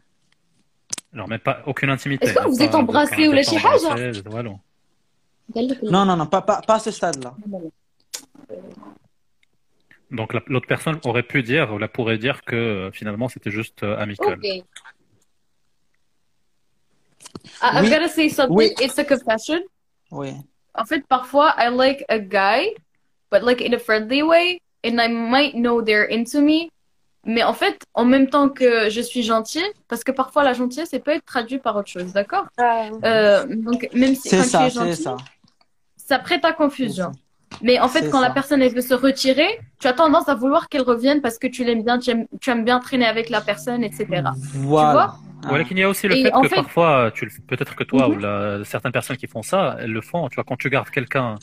Alors, 1.13 1.27
même 1.27 1.39
pas 1.49 1.57
aucune 1.65 1.89
intimité. 1.89 2.25
Est-ce 2.25 2.33
que 2.35 2.47
vous 2.47 2.57
Pas- 2.57 2.63
êtes 2.65 2.75
embrassés 2.75 3.15
pas- 3.25 3.29
ou 3.29 3.33
la 3.33 3.41
pas 3.43 3.49
شي 3.49 3.59
حاجة 3.59 3.87
embrassés, 3.87 4.21
voilà. 4.35 4.59
قال 5.55 5.67
لك 5.67 5.79
Non, 5.83 6.05
non, 6.05 6.15
non, 6.17 6.25
pas, 6.27 6.41
pas, 6.41 6.61
pas 6.67 6.75
à 6.75 6.79
ce 6.79 6.91
stade-là. 6.91 7.33
Donc 10.11 10.33
la- 10.33 10.43
l'autre 10.47 10.67
personne 10.67 10.97
aurait 11.05 11.23
pu 11.33 11.41
dire, 11.43 11.73
ou 11.73 11.77
la 11.77 11.87
pourrait 11.87 12.17
dire 12.17 12.37
que 12.49 12.55
euh, 12.55 12.91
finalement 12.91 13.29
c'était 13.33 13.51
juste 13.59 13.83
euh, 13.83 13.97
amical. 14.03 14.37
Okay. 14.39 14.63
I- 17.62 17.78
I've 17.78 17.84
Oui. 17.84 17.90
gotta 17.90 18.08
say 18.08 18.28
something. 18.28 18.56
Oui. 18.56 18.74
It's 18.80 18.98
a 18.98 19.04
confession. 19.04 19.60
Oui. 20.10 20.32
En 20.74 20.84
fait, 20.84 21.04
parfois, 21.08 21.54
I 21.58 21.68
like 21.70 22.04
a 22.08 22.18
guy, 22.18 22.74
but 23.30 23.42
like 23.42 23.60
in 23.60 23.72
a 23.74 23.78
friendly 23.78 24.22
way, 24.22 24.60
and 24.84 25.00
I 25.00 25.08
might 25.08 25.54
know 25.54 25.80
they're 25.82 26.06
into 26.10 26.40
me. 26.40 26.70
Mais 27.24 27.42
en 27.42 27.54
fait, 27.54 27.82
en 27.94 28.04
même 28.04 28.28
temps 28.28 28.48
que 28.48 28.88
je 28.88 29.00
suis 29.00 29.22
gentil, 29.24 29.62
parce 29.88 30.04
que 30.04 30.12
parfois 30.12 30.44
la 30.44 30.52
gentillesse, 30.52 30.90
elle 30.92 31.02
peut 31.02 31.10
être 31.12 31.24
traduite 31.24 31.60
par 31.62 31.74
autre 31.76 31.88
chose, 31.88 32.12
d'accord? 32.12 32.46
Euh, 32.60 33.44
Donc, 33.48 33.88
même 33.92 34.14
si 34.14 34.28
C'est 34.28 34.36
quand 34.36 34.42
ça, 34.44 34.58
tu 34.60 34.64
es 34.66 34.70
c'est 34.70 34.78
gentil, 34.78 35.02
ça. 35.02 35.16
ça 35.96 36.18
prête 36.20 36.44
à 36.44 36.52
confusion. 36.52 37.10
Mais 37.62 37.78
en 37.80 37.88
fait, 37.88 38.10
quand 38.10 38.20
la 38.20 38.30
personne 38.30 38.62
elle 38.62 38.74
veut 38.74 38.80
se 38.80 38.94
retirer, 38.94 39.48
tu 39.80 39.86
as 39.86 39.92
tendance 39.92 40.28
à 40.28 40.34
vouloir 40.34 40.68
qu'elle 40.68 40.82
revienne 40.82 41.20
parce 41.20 41.38
que 41.38 41.46
tu 41.46 41.64
l'aimes 41.64 41.82
bien, 41.82 41.98
tu 41.98 42.10
aimes, 42.10 42.26
tu 42.40 42.50
aimes 42.50 42.64
bien 42.64 42.78
traîner 42.80 43.06
avec 43.06 43.30
la 43.30 43.40
personne, 43.40 43.82
etc. 43.84 44.22
Voilà. 44.52 45.14
Voilà 45.42 45.64
qu'il 45.64 45.78
y 45.78 45.82
a 45.82 45.88
aussi 45.88 46.08
le 46.08 46.16
Et 46.16 46.22
fait 46.24 46.30
que 46.30 46.48
fait- 46.48 46.56
parfois, 46.56 47.10
tu 47.14 47.24
le- 47.24 47.30
peut-être 47.46 47.76
que 47.76 47.84
toi 47.84 48.08
Mhm. 48.08 48.14
ou 48.14 48.18
la- 48.18 48.64
certaines 48.64 48.92
personnes 48.92 49.16
qui 49.16 49.26
font 49.28 49.42
ça, 49.42 49.76
elles 49.80 49.92
le 49.92 50.00
font. 50.00 50.28
Tu 50.28 50.34
vois, 50.34 50.44
quand 50.44 50.56
tu 50.56 50.68
gardes 50.70 50.90
quelqu'un, 50.90 51.36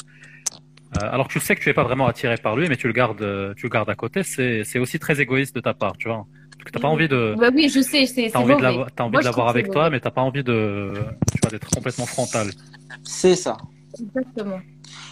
euh, 0.98 1.10
alors 1.12 1.28
tu 1.28 1.40
sais 1.40 1.56
que 1.56 1.62
tu 1.62 1.70
es 1.70 1.74
pas 1.74 1.84
vraiment 1.84 2.08
attiré 2.08 2.36
par 2.38 2.56
lui, 2.56 2.68
mais 2.70 2.76
tu 2.76 2.88
le 2.88 2.94
gardes, 2.94 3.26
tu 3.56 3.66
le 3.66 3.70
gardes 3.70 3.90
à 3.90 3.96
côté, 3.96 4.24
c'est 4.24 4.64
c'est 4.64 4.80
aussi 4.80 5.00
très 5.00 5.22
égoïste 5.22 5.56
de 5.56 5.62
ta 5.62 5.74
part, 5.74 5.96
tu 5.98 6.08
vois. 6.10 6.26
Parce 6.52 6.66
que 6.66 6.72
t'as 6.72 6.80
pas 6.80 6.88
envie 6.88 7.08
de, 7.08 7.36
Bah 7.38 7.50
oui, 7.54 7.70
je 7.70 7.82
sais, 7.82 8.06
c'est 8.06 8.30
t'as 8.32 8.40
envie 8.40 8.56
de 8.56 8.62
l'avoir, 8.62 8.88
envie 9.00 9.18
de 9.18 9.24
que 9.24 9.42
avec 9.42 9.72
toi, 9.72 9.90
mais 9.90 10.00
t'as 10.00 10.12
pas 10.12 10.22
envie 10.22 10.44
de, 10.44 10.92
tu 11.34 11.40
vois, 11.42 11.52
d'être 11.52 11.70
complètement 11.70 12.06
frontal. 12.06 12.48
C'est 13.04 13.36
ça. 13.36 13.58
Exactement. 14.00 14.60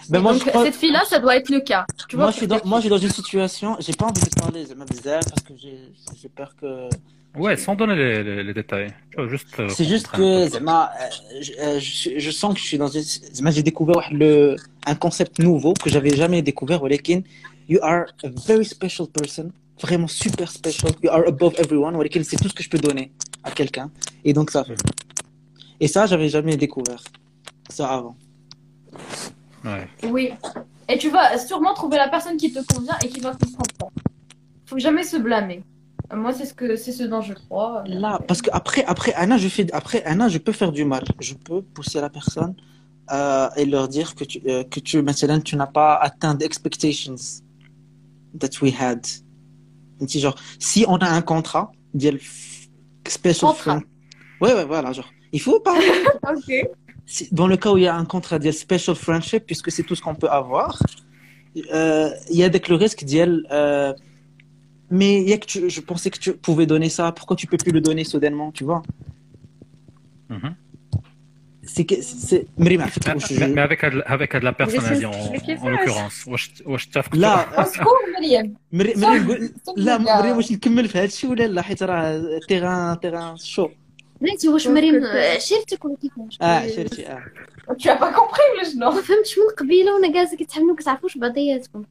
Ben 0.10 0.20
moi, 0.20 0.34
donc. 0.34 0.44
Cette 0.44 0.76
fille-là, 0.76 1.03
ça 1.08 1.20
doit 1.20 1.38
être 1.38 1.49
le 1.49 1.62
cas. 1.62 1.86
Moi, 2.14 2.32
je 2.32 2.38
suis 2.38 2.48
dans, 2.48 2.60
moi, 2.66 2.80
je 2.80 2.82
suis 2.82 2.90
dans 2.90 2.98
une 2.98 3.10
situation, 3.10 3.78
j'ai 3.80 3.94
pas 3.94 4.06
envie 4.06 4.22
de 4.22 4.40
parler, 4.40 4.66
c'est 4.66 4.78
bizarre 4.78 5.22
parce 5.28 5.41
que 5.44 5.53
j'ai 5.58 6.30
peur 6.30 6.56
que. 6.60 6.90
Ouais, 7.38 7.56
sans 7.56 7.76
donner 7.76 7.95
les, 7.95 8.44
les, 8.44 8.53
détails. 8.53 8.94
Euh, 9.18 9.38
c'est 9.70 9.86
juste 9.86 10.10
que 10.10 10.49
Zema, 10.49 10.91
euh, 10.99 11.40
je, 11.41 11.52
euh, 11.62 11.80
je, 11.80 12.30
sens 12.30 12.53
que 12.53 12.60
je 12.60 12.66
suis 12.66 12.78
dans 12.78 12.90
une. 12.90 13.52
j'ai 13.52 13.64
découvert 13.64 14.10
le, 14.12 14.58
un 14.86 14.95
concept 14.95 15.40
nouveau 15.40 15.74
que 15.74 15.90
j'avais 15.90 16.14
jamais 16.14 16.41
découvert. 16.41 16.84
Walekin, 16.84 17.22
you 17.70 17.80
are 17.82 18.08
a 18.26 18.28
very 18.45 18.66
special 18.66 19.08
person, 19.08 19.53
vraiment 19.82 20.10
super 20.10 20.52
special. 20.52 20.91
You 21.02 21.10
are 21.10 21.26
above 21.26 21.53
everyone. 21.58 21.95
Walekin, 21.95 22.22
c'est 22.26 22.36
tout 22.36 22.49
ce 22.49 22.53
que 22.53 22.64
je 22.64 22.70
peux 22.70 22.80
donner 22.80 23.14
à 23.45 23.52
quelqu'un. 23.52 23.90
Et 24.26 24.34
donc 24.34 24.52
ça. 24.52 24.66
fait. 24.66 24.76
Et 25.80 25.88
ça, 25.88 26.06
j'avais 26.08 26.28
jamais 26.28 26.58
découvert 26.58 27.02
ça 27.70 27.88
avant. 27.88 28.16
Oui. 30.04 30.30
Et 30.90 30.98
tu 30.98 31.10
vas 31.10 31.38
sûrement 31.38 31.74
trouver 31.74 31.98
la 31.98 32.10
personne 32.10 32.38
qui 32.38 32.52
te 32.52 32.60
convient 32.74 32.98
et 33.04 33.08
qui 33.08 33.20
va 33.20 33.32
comprendre. 33.32 33.92
Il 34.66 34.70
Faut 34.70 34.80
jamais 34.80 35.04
se 35.04 35.18
blâmer. 35.18 35.64
Moi, 36.14 36.34
c'est 36.34 36.46
ce 36.46 36.54
que 36.54 36.76
c'est 36.76 36.92
ce 36.92 37.04
dont 37.04 37.22
je 37.22 37.34
crois. 37.34 37.84
Euh, 37.88 38.00
Là, 38.00 38.20
parce 38.28 38.42
que 38.42 38.50
après, 38.52 38.84
après 38.84 39.14
Anna, 39.14 39.38
je 39.38 39.48
fais, 39.48 39.72
après 39.72 40.04
Anna, 40.04 40.28
je 40.28 40.40
peux 40.40 40.52
faire 40.52 40.72
du 40.72 40.84
mal. 40.84 41.04
Je 41.22 41.34
peux 41.36 41.62
pousser 41.62 42.02
la 42.02 42.10
personne 42.10 42.54
euh, 43.12 43.48
et 43.56 43.66
leur 43.66 43.88
dire 43.88 44.14
que 44.16 44.26
tu, 44.26 44.42
euh, 44.48 44.64
que 44.66 44.82
tu, 44.82 45.02
maintenant, 45.02 45.40
tu 45.40 45.56
n'as 45.56 45.68
pas 45.68 45.96
atteint 45.96 46.36
les 46.38 46.46
expectations 46.46 47.16
that 48.38 48.50
we 48.62 48.74
had. 48.78 49.06
Genre, 50.06 50.36
si 50.60 50.84
on 50.88 50.98
a 50.98 51.10
un 51.10 51.22
contrat, 51.22 51.72
special 53.08 53.52
contrat. 53.52 53.80
Ouais, 54.42 54.54
ouais, 54.54 54.66
voilà, 54.66 54.92
genre, 54.92 55.10
il 55.32 55.40
faut 55.40 55.60
parler. 55.62 55.86
dans 57.32 57.48
le 57.48 57.58
cas 57.58 57.72
où 57.72 57.78
il 57.78 57.84
y 57.84 57.88
a 57.88 57.96
un 57.96 58.06
contrat 58.06 58.40
de 58.40 58.52
special 58.52 58.96
friendship, 58.96 59.46
puisque 59.46 59.72
c'est 59.72 59.84
tout 59.84 59.96
ce 59.96 60.02
qu'on 60.02 60.16
peut 60.16 60.30
avoir, 60.30 60.80
euh, 61.74 62.10
il 62.30 62.38
y 62.38 62.44
a 62.44 62.46
avec 62.46 62.70
le 62.70 62.76
risque 62.76 63.04
d'y 63.04 63.20
euh, 63.20 63.94
mais 64.90 65.22
il 65.22 65.30
y 65.30 65.34
a 65.34 65.38
que 65.38 65.70
je 65.70 65.82
pensais 65.82 66.10
que 66.10 66.20
tu 66.20 66.34
pouvais 66.34 66.66
donner 66.66 66.90
ça, 66.90 67.12
pourquoi 67.12 67.36
tu 67.36 67.48
peux 67.48 67.58
plus 67.58 67.72
le 67.72 67.82
donner 67.82 68.04
soudainement, 68.04 68.52
tu 68.52 68.64
vois? 68.64 68.82
Mhm. 70.30 70.56
C'est 71.64 71.86
que 71.86 71.96
c'est. 72.02 72.48
Mais, 72.58 72.74
avec, 72.74 74.34
de 74.40 74.44
la 74.44 74.52
personnalité 74.52 75.06
en, 75.06 75.12
en 75.12 75.70
l'occurrence. 75.70 76.26
Là, 77.14 77.48
Là, 79.78 80.06
je 80.06 80.22
terrain, 82.48 82.98
terrain 82.98 83.36
chaud. 83.38 83.72
بنتي 84.22 84.49
واش 84.49 84.68
مريم 84.68 85.06
عشيرتك 85.35 85.85
ولا 85.85 85.95
كيفاش؟ 85.95 86.38
آه 86.41 86.45
عشيرتي 86.45 87.07
آه 87.07 87.26
انت 87.72 87.88
با 87.88 88.11
كومبري 88.11 88.52
ولا 88.53 88.64
شنو؟ 88.64 88.91
ما 88.91 89.02
فهمتش 89.02 89.38
من 89.38 89.56
قبيله 89.57 89.95
وأنا 89.95 90.14
جالسه 90.14 90.38
كتحملوا 90.38 90.76
كتعرفوش 90.76 91.18
بعضياتكم 91.18 91.85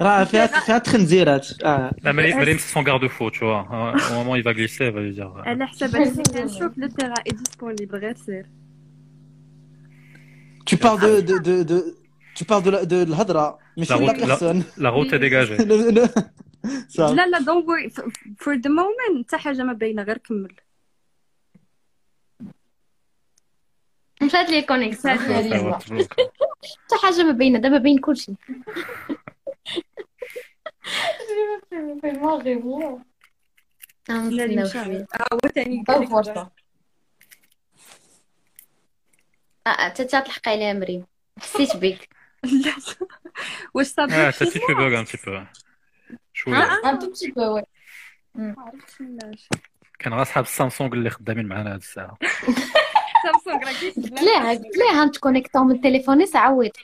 راه 0.00 0.24
فيها 0.24 0.46
فيها 0.46 0.78
تخنزيرات 0.78 1.46
آه 1.64 1.90
مريم 2.04 2.58
سي 2.58 2.72
سون 2.72 2.84
كارد 2.84 3.06
فو 3.06 3.28
تشوا 3.28 3.60
أو 3.60 4.14
مومون 4.14 4.38
يفا 4.38 4.50
غليسي 4.50 4.92
فا 4.92 5.10
جير 5.10 5.32
على 5.36 5.66
حسب 5.66 5.96
كنشوف 6.32 6.78
لو 6.78 6.88
تيغا 6.88 7.14
اي 7.26 7.32
ديسبونيبل 7.32 7.98
غير 7.98 8.16
سير 8.16 8.46
Tu 10.70 10.76
parles 10.78 11.00
de, 11.00 11.20
de, 11.30 11.36
de, 11.48 11.62
de, 11.70 11.78
tu 12.36 12.44
parles 12.50 12.62
de, 12.62 12.70
de, 12.70 13.04
de 13.04 13.10
l'hadra, 13.10 13.46
mais 13.76 13.86
la, 13.90 13.96
route, 13.96 14.18
la 14.18 14.26
personne. 14.26 14.60
La, 14.76 14.82
la 14.84 14.90
route 14.96 15.12
est 15.12 15.22
dégagée. 15.26 15.56
le, 15.70 15.76
le... 15.96 16.04
لا 16.98 17.26
لا 17.26 17.38
دونت 17.38 17.68
وري 17.68 17.90
فور 18.38 18.54
ذا 18.54 18.70
مومنت 18.70 19.26
حتى 19.26 19.36
حاجة 19.36 19.62
ما 19.62 19.72
باينه 19.72 20.02
غير 20.02 20.18
كمل 20.18 20.52
مشات 24.22 24.50
لي 24.50 24.58
الكونيكس 24.58 25.06
حتى 25.06 25.20
حاجة 27.02 27.22
ما 27.22 27.32
بينا 27.32 27.58
دابا 27.58 27.78
بين 27.78 27.98
كلشي 27.98 28.32
آه 39.66 39.70
انت 39.70 40.02
تطلق 40.02 40.48
عليها 40.48 40.72
مريم. 40.72 41.06
حسيت 41.38 41.76
بك 41.76 42.08
لا. 42.44 42.72
واش 43.74 43.86
صافي 43.86 44.14
آه 44.14 44.30
حسيت 44.30 44.56
بك 44.56 44.70
ان 44.98 45.04
تي 45.04 45.16
شوية. 45.16 45.52
ان 46.56 46.98
كان 49.98 50.14
غير 50.14 50.24
صحاب 50.24 50.44
السامسونج 50.44 50.92
اللي 50.92 51.10
خدامين 51.10 51.46
معنا 51.46 51.72
هاد 51.72 51.78
الساعة. 51.78 52.18
سامسونج 53.23 53.63
راه 53.63 53.71
قلت 53.71 54.21
ليها 54.21 54.49
قلت 54.49 54.77
ليها 54.77 55.05
نتكونيكتو 55.05 55.63
من 55.63 55.81
تليفوني 55.81 56.25
ساعه 56.25 56.53
ويطفى 56.53 56.83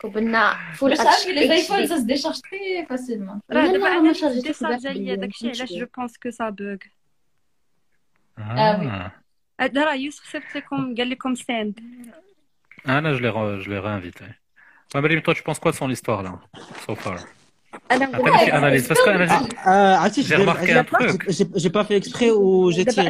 قبلنا 0.00 0.72
فول 0.74 0.94
Je 0.96 0.96
savais 0.96 1.24
que 1.24 1.32
les 1.32 1.48
iPhones, 1.62 1.86
ça 1.88 1.96
se 1.98 2.06
décharge 2.06 2.40
très 2.40 2.86
facilement. 2.88 3.40
راه 3.50 3.66
لا، 3.66 3.72
دابا 3.72 3.78
لا، 3.84 3.88
انا 3.92 4.00
ما 4.00 4.12
شارجيتش 4.12 4.46
ديشارجا 4.48 4.92
ليا 4.92 5.14
بزاف 5.14 5.20
داكشي 5.20 5.44
بالليل، 5.46 5.60
علاش 5.60 5.60
ماشي 5.72 5.80
جو 5.80 5.86
بونس 5.96 6.16
كو 6.18 6.30
سا 6.30 6.48
بوغ 6.50 6.76
Ah. 8.38 9.10
هذا 9.60 9.84
راه 9.84 9.94
يوسف 9.94 10.24
صيفط 10.32 10.56
لكم 10.56 10.94
قال 10.94 11.10
لكم 11.10 11.34
ساند 11.34 11.80
Ah, 12.86 13.00
là, 13.04 13.10
je 13.16 13.20
l'ai 13.22 13.30
re- 13.38 13.60
je 13.64 13.68
l'ai 13.70 13.78
réinvité. 13.88 14.24
Ouais, 14.94 15.00
Marim, 15.04 15.20
toi, 15.22 15.34
tu 15.34 15.42
penses 15.42 15.58
quoi 15.62 15.70
de 15.72 15.76
son 15.82 15.88
histoire, 15.96 16.20
là, 16.26 16.32
so 16.86 16.94
far 17.04 17.16
j'ai 20.23 20.35
remarqué 20.35 20.73
un 20.73 20.83
truc. 20.83 21.25
J'ai 21.55 21.69
pas 21.69 21.83
fait 21.85 21.97
exprès 21.97 22.31
ou 22.31 22.71
j'ai 22.71 22.85
tiré. 22.85 23.09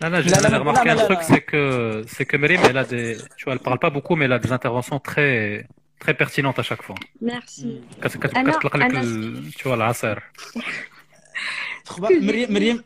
Non, 0.00 0.10
non, 0.10 0.20
j'ai 0.22 0.34
remarqué 0.56 0.90
un 0.90 0.96
truc, 0.96 1.18
c'est 1.22 1.40
que, 1.40 2.04
c'est 2.06 2.24
que 2.24 2.36
Merim, 2.36 2.60
elle 2.68 2.78
a 2.78 2.84
des, 2.84 3.16
tu 3.36 3.44
vois, 3.44 3.54
elle 3.54 3.58
parle 3.58 3.80
pas 3.80 3.90
beaucoup, 3.90 4.14
mais 4.14 4.26
elle 4.26 4.32
a 4.32 4.38
des 4.38 4.52
interventions 4.52 5.00
très, 5.00 5.66
très 5.98 6.14
pertinentes 6.14 6.58
à 6.60 6.62
chaque 6.62 6.82
fois. 6.82 6.94
Merci. 7.20 7.80
Tu 9.56 9.66
vois, 9.66 9.76
l'asser. 9.76 10.14
تخبا 11.88 12.08
مريم 12.28 12.52
مريم 12.52 12.82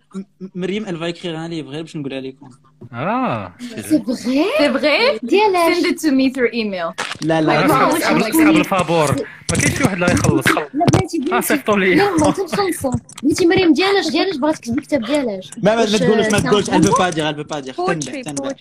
مريم 0.55 0.87
ألفا 0.87 1.05
يكريغ 1.07 1.45
ان 1.45 1.51
ليف 1.51 1.67
غير 1.67 1.83
باش 1.83 1.97
نقولها 1.97 2.21
لكم. 2.21 2.51
آه. 2.93 3.53
سي 3.81 3.99
بغي 3.99 4.17
سي 4.59 4.69
بغي 4.69 5.19
ديالاش 5.23 6.03
تو 6.03 6.11
مي 6.11 6.33
ثرو 6.33 6.47
ايميل 6.53 6.91
لا 7.23 7.41
لا. 7.41 7.69
سحب 7.99 8.17
الفابور 8.49 9.11
ما 9.51 9.57
كاينش 9.59 9.79
شي 9.79 9.85
واحد 9.85 9.99
لا 9.99 10.13
يخلص. 10.13 10.49
لا 10.49 10.69
لا 10.75 10.85
بلاتي 10.93 11.25
آه، 11.33 11.41
صيفطوا 11.41 11.77
لي. 11.77 11.93
يلا 11.93 12.31
تنخلصوا 12.31 12.93
بنتي 13.23 13.47
مريم 13.47 13.73
ديالاش 13.73 14.09
ديالاش 14.11 14.37
بغات 14.37 14.57
تكتب 14.57 14.81
كتاب 14.81 15.05
ديالاش. 15.05 15.51
ما 15.63 15.77
ما 15.77 15.85
تقولوش 15.85 16.27
ما 16.27 16.41
تقولش. 16.41 16.71
البو 16.71 16.93
با 16.99 17.11
دير 17.11 17.29
البو 17.29 17.43
با 17.43 17.61
دير 17.61 17.75
تنبه 18.23 18.55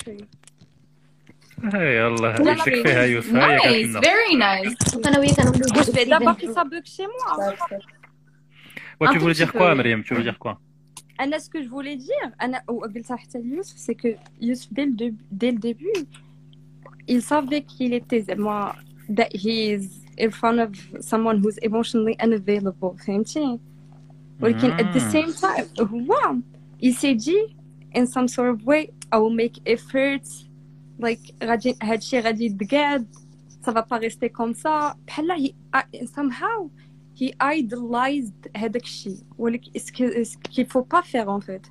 الله 2.07 2.41
وشك 2.41 2.63
فيها 2.63 3.03
يوسف. 3.03 3.35
هاي 3.35 3.57
نايس 3.57 3.97
فيري 3.97 4.35
نايس 4.39 4.73
أنا 5.05 5.19
وياك 5.19 5.39
أنا 5.39 6.19
باقي 6.19 6.53
صابوك 6.53 6.85
شي 6.85 7.03
موا 7.03 7.53
Ouais, 9.00 9.08
Un 9.08 9.10
tu 9.12 9.16
tout 9.16 9.22
voulais 9.22 9.34
petit 9.34 9.42
dire 9.44 9.52
peu, 9.52 9.58
quoi, 9.58 9.70
oui. 9.70 9.76
Mariam 9.76 10.02
Tu 10.04 10.14
veux 10.14 10.22
dire 10.22 10.38
quoi 10.38 10.58
انا 11.20 11.38
ce 11.38 11.48
que 11.50 11.62
je 11.62 11.68
voulais 11.68 11.96
dire 11.96 12.32
انا 12.42 12.62
وقلتها 12.68 13.16
حتى 13.16 13.38
ليوسف 13.42 13.76
c'est 13.78 13.94
que 13.94 14.08
Youssef 14.40 14.68
dès 14.72 14.84
le 14.86 14.92
début, 14.92 15.24
dès 15.32 15.50
le 15.52 15.58
début 15.58 16.06
il 17.08 17.22
savait 17.22 17.62
qu'il 17.62 17.94
était 17.94 18.20
زعما 18.20 18.74
that 19.08 19.28
he 19.32 19.70
is 19.74 19.88
in 20.18 20.30
front 20.30 20.58
of 20.58 20.70
someone 21.00 21.38
who's 21.42 21.58
emotionally 21.62 22.16
unavailable 22.20 22.96
فهمتي 23.06 23.58
ولكن 24.42 24.76
at 24.76 24.92
the 24.92 25.00
Mm. 25.00 25.12
same 25.12 25.32
time 25.40 25.80
هو 25.80 26.36
il 26.82 26.92
s'est 26.94 27.14
dit 27.14 27.56
in 27.98 28.04
some 28.06 28.28
sort 28.28 28.48
of 28.54 28.66
way 28.66 28.90
I 29.12 29.16
will 29.18 29.36
make 29.44 29.56
efforts 29.66 30.44
like 31.00 31.44
غادي 31.44 31.74
هادشي 31.82 32.20
غادي 32.20 32.44
يتقاد 32.46 33.06
ça 33.66 33.72
va 33.72 33.82
pas 33.82 33.98
rester 33.98 34.28
comme 34.30 34.54
ça 34.54 34.94
بحال 35.06 35.28
he 35.36 35.54
I- 35.76 36.06
somehow 36.06 36.70
he 37.20 37.28
idolized 37.58 38.50
هذاك 38.56 38.82
الشيء 38.82 39.16
ولكن 39.38 39.70
ce 39.78 39.92
que- 39.92 40.24
ce 40.24 40.36
qu'il 40.50 40.66
faut 40.66 40.86
pas 40.94 41.02
faire 41.02 41.28
en 41.28 41.40
fait 41.40 41.62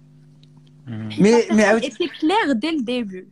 mais 1.23 1.47
mais 1.51 1.63
عاود- 1.69 1.83
c'était 1.83 2.11
clair 2.19 2.45
dès 2.55 2.71
le 2.71 2.81
début 2.83 3.27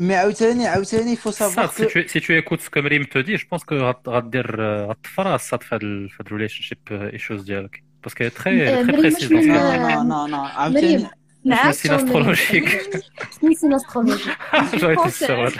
mais 0.00 0.12
عاوتاني 0.14 0.66
عاوتاني 0.66 1.16
il 1.16 1.18
faut 1.18 1.32
Ça, 1.32 1.48
savoir 1.48 1.72
si 1.72 1.82
que 1.82 1.92
tu, 1.92 2.08
si 2.08 2.20
tu 2.20 2.36
écoutes 2.36 2.60
ce 2.60 2.70
que 2.70 2.80
Marim 2.80 3.04
te 3.06 3.18
dit, 3.18 3.36
je 3.36 3.46
pense 3.50 3.64
que 3.64 3.74
غت- 3.74 4.08
غدير 4.08 4.46
غتفرع 4.90 5.34
الصاد 5.34 5.62
في 5.62 5.74
هاد 5.74 5.82
ال- 5.82 6.08
في 6.08 6.16
هاد 6.22 6.28
relationship 6.28 7.14
issues 7.18 7.42
ديالك. 7.44 7.82
Parce 8.06 8.14
qu'elle 8.14 8.28
est 8.28 8.38
très, 8.42 8.56
elle 8.56 8.68
est 8.68 8.82
très 8.82 8.92
Marim, 8.92 9.02
précise 9.02 9.32
واش 9.32 9.32
dans 9.32 9.42
ce 9.42 9.48
من- 9.48 9.54
qu'elle 9.54 9.86
dit. 9.88 9.94
non 9.94 10.04
non 10.08 10.28
non 10.28 10.34
مريم 10.34 10.56
عاوتاني 10.56 11.08
نعم 11.44 11.72
médecine 11.72 11.90
astrologique. 11.90 13.02
نسينا 13.44 13.76
استرولوجي 13.76 14.22
J'aurais 14.72 14.94
été 14.94 15.10
sûr. 15.10 15.52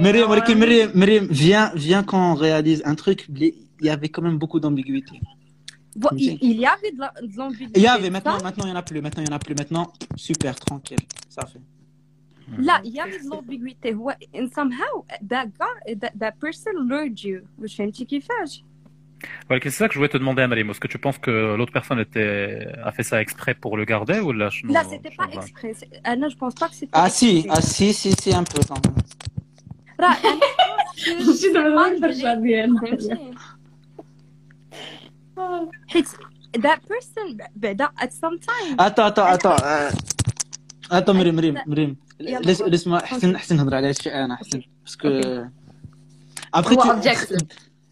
مريم 0.00 0.30
ولكن 0.30 0.60
مريم 0.60 0.90
مريم 0.94 1.28
viens 1.28 1.72
viens 1.74 2.02
qu'on 2.02 2.34
réalise 2.34 2.82
un 2.84 2.94
truc 2.94 3.26
il 3.28 3.54
y 3.80 3.90
avait 3.90 4.08
quand 4.08 4.22
même 4.22 4.38
beaucoup 4.38 4.60
d'ambiguïté 4.60 5.20
Bon, 5.96 6.08
il, 6.16 6.38
il 6.50 6.58
y 6.64 6.66
avait 6.74 6.92
de 6.96 7.00
la- 7.04 7.14
de 7.30 7.36
l'ambiguïté 7.38 7.78
il 7.80 7.82
y 7.82 7.86
avait 7.96 8.10
maintenant 8.16 8.38
ça. 8.38 8.44
maintenant 8.44 8.64
il 8.66 8.70
y 8.70 8.72
en 8.72 8.76
a 8.76 8.82
plus 8.90 9.00
maintenant 9.04 9.22
il 9.24 9.28
y 9.30 9.32
en 9.32 9.36
a 9.36 9.38
plus 9.46 9.54
maintenant 9.60 9.86
super 10.28 10.54
tranquille 10.66 11.04
ça 11.36 11.42
fait 11.50 11.62
لا 12.66 12.76
il 12.88 12.92
y 12.98 13.00
avait 13.00 13.18
de 13.24 13.28
l'ambiguïté 13.30 13.88
هو 13.94 14.10
and 14.38 14.46
somehow 14.58 14.94
that 15.32 15.46
guy 15.62 15.94
that, 16.02 16.12
that 16.22 16.34
person 16.46 16.74
lured 16.90 17.18
you 17.28 17.38
واش 17.58 17.76
فهمتي 17.76 18.04
كيفاش 18.04 18.64
ولكن 19.50 19.70
c'est 19.70 19.78
ça 19.84 19.88
que 19.88 19.94
je 19.94 19.98
voulais 19.98 20.08
te 20.08 20.18
demander, 20.18 20.46
Marim. 20.46 20.70
Est-ce 20.70 20.80
que 20.80 20.88
tu 20.88 20.98
penses 20.98 21.18
que 21.18 21.34
l'autre 21.58 21.72
personne 21.72 22.00
était, 22.00 22.66
a 22.88 22.90
fait 22.96 23.02
ça 23.10 23.16
exprès 23.26 23.54
pour 23.62 23.76
le 23.76 23.84
garder 23.84 24.18
ou 24.26 24.32
là 24.32 24.48
لا 24.64 24.82
c'était 24.90 25.14
pas 25.20 25.28
exprès 25.38 25.72
C'est- 25.78 25.90
انا 26.06 26.28
je 26.28 26.36
pense 26.42 26.54
pas 26.60 26.68
que 26.70 26.74
c'était 26.80 26.92
ah 27.02 27.08
si 27.18 27.30
exprès. 27.38 27.56
ah 27.56 27.62
si 27.74 27.86
si 28.00 28.10
si 28.22 28.30
un 28.40 28.44
peu 28.52 28.60
quand 28.68 28.80
même 28.86 28.96
راه 30.00 30.16
انا 30.32 30.40
Je 31.26 31.32
suis 31.40 31.52
dans 31.56 31.66
le 31.68 31.74
même 31.80 32.12
jardin. 32.22 32.70
فهمتي 35.36 35.76
حيت 35.88 36.06
that 36.58 36.78
person 36.88 37.36
بعدا 37.56 37.88
at 38.00 38.08
some 38.08 38.38
time 38.46 38.76
attends 38.78 39.12
attends 39.12 39.36
attends 39.36 39.62
euh, 39.62 39.92
attends 40.92 41.10
مريم 41.10 41.34
مريم 41.34 41.58
مريم 41.66 41.96
يلا. 42.20 42.38
لس- 42.38 42.62
لسما 42.62 43.04
احسن 43.04 43.34
احسن 43.34 43.56
نهضر 43.56 43.74
على 43.74 43.88
هادشي 43.88 44.10
انا 44.10 44.34
احسن 44.34 44.62
باسكو 44.84 45.44
Après, 46.54 46.74
Ou 46.76 46.82
tu... 46.82 46.88
objectif. 46.90 47.38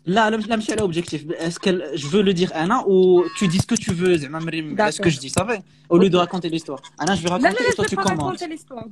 Là, 0.07 0.29
je 0.31 0.61
suis 0.61 0.75
l'objectif. 0.75 1.25
Est-ce 1.39 1.59
que 1.59 1.95
je 1.95 2.07
veux 2.07 2.21
le 2.21 2.33
dire 2.33 2.51
Anna 2.53 2.83
ou 2.87 3.23
tu 3.37 3.47
dis 3.47 3.57
ce 3.57 3.65
que 3.65 3.75
tu 3.75 3.91
veux 3.91 4.13
Est-ce 4.13 5.01
que 5.01 5.09
je 5.09 5.19
dis 5.19 5.29
ça 5.29 5.43
va? 5.43 5.55
Au 5.89 5.97
lieu 5.97 6.09
de 6.09 6.17
raconter 6.17 6.49
l'histoire. 6.49 6.79
Anna, 6.97 7.15
je 7.15 7.23
vais 7.23 7.29
raconter 7.29 7.63
l'histoire, 7.65 7.87
tu 7.87 7.95
commences. 7.95 8.43
l'histoire, 8.47 8.85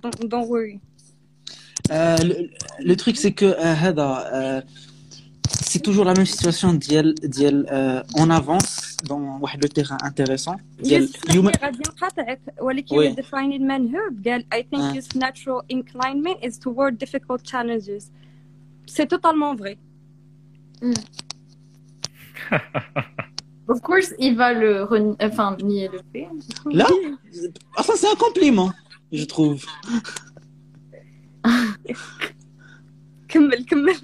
oui. 0.49 0.79
Le, 1.89 2.95
truc, 2.95 3.17
c'est 3.17 3.33
que 3.33 3.45
euh, 3.45 3.93
euh, 3.97 4.61
c'est 5.61 5.81
toujours 5.81 6.05
la 6.05 6.13
même 6.13 6.25
situation. 6.25 6.73
Diel, 6.73 7.13
euh, 7.71 8.01
on 8.15 8.29
avance 8.29 8.97
dans 9.07 9.39
le 9.39 9.69
terrain 9.69 9.97
intéressant. 10.01 10.55
C'est 18.85 19.07
totalement 19.07 19.55
vrai. 19.55 19.77
Mm. 20.83 20.93
of 23.69 23.81
course, 23.81 24.13
il 24.19 24.35
va 24.35 24.53
le 24.53 24.83
re... 24.83 25.15
enfin, 25.21 25.55
nier 25.63 25.87
le 25.87 25.99
fait. 26.11 26.25
Hein, 26.25 26.37
Là? 26.71 26.87
Enfin, 27.77 27.93
c'est 27.95 28.11
un 28.11 28.15
compliment, 28.15 28.71
je 29.11 29.23
trouve. 29.23 29.65
Kummel, 33.27 33.65
kummel. 33.65 33.95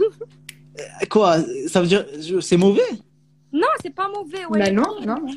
Euh, 0.79 0.83
quoi 1.09 1.37
Ça 1.67 1.81
veut 1.81 1.87
dire 1.87 2.05
c'est 2.41 2.57
mauvais? 2.57 2.81
Non, 3.51 3.67
c'est 3.81 3.93
pas 3.93 4.07
mauvais. 4.09 4.45
Ouais. 4.47 4.59
Bah 4.59 4.71
non, 4.71 5.01
non. 5.05 5.27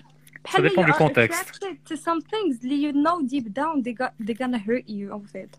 Ça 0.50 0.62
dépend 0.62 0.84
du 0.84 0.90
uh, 0.90 0.94
contexte. 0.94 1.60
To 1.84 1.96
some 1.96 2.20
things 2.22 2.58
you 2.62 2.92
know 2.92 3.22
deep 3.22 3.52
down 3.52 3.82
they 3.82 3.92
got, 3.92 4.12
they're 4.18 4.34
gonna 4.34 4.58
hurt 4.58 4.88
you 4.88 5.10
en 5.12 5.20
fait? 5.20 5.50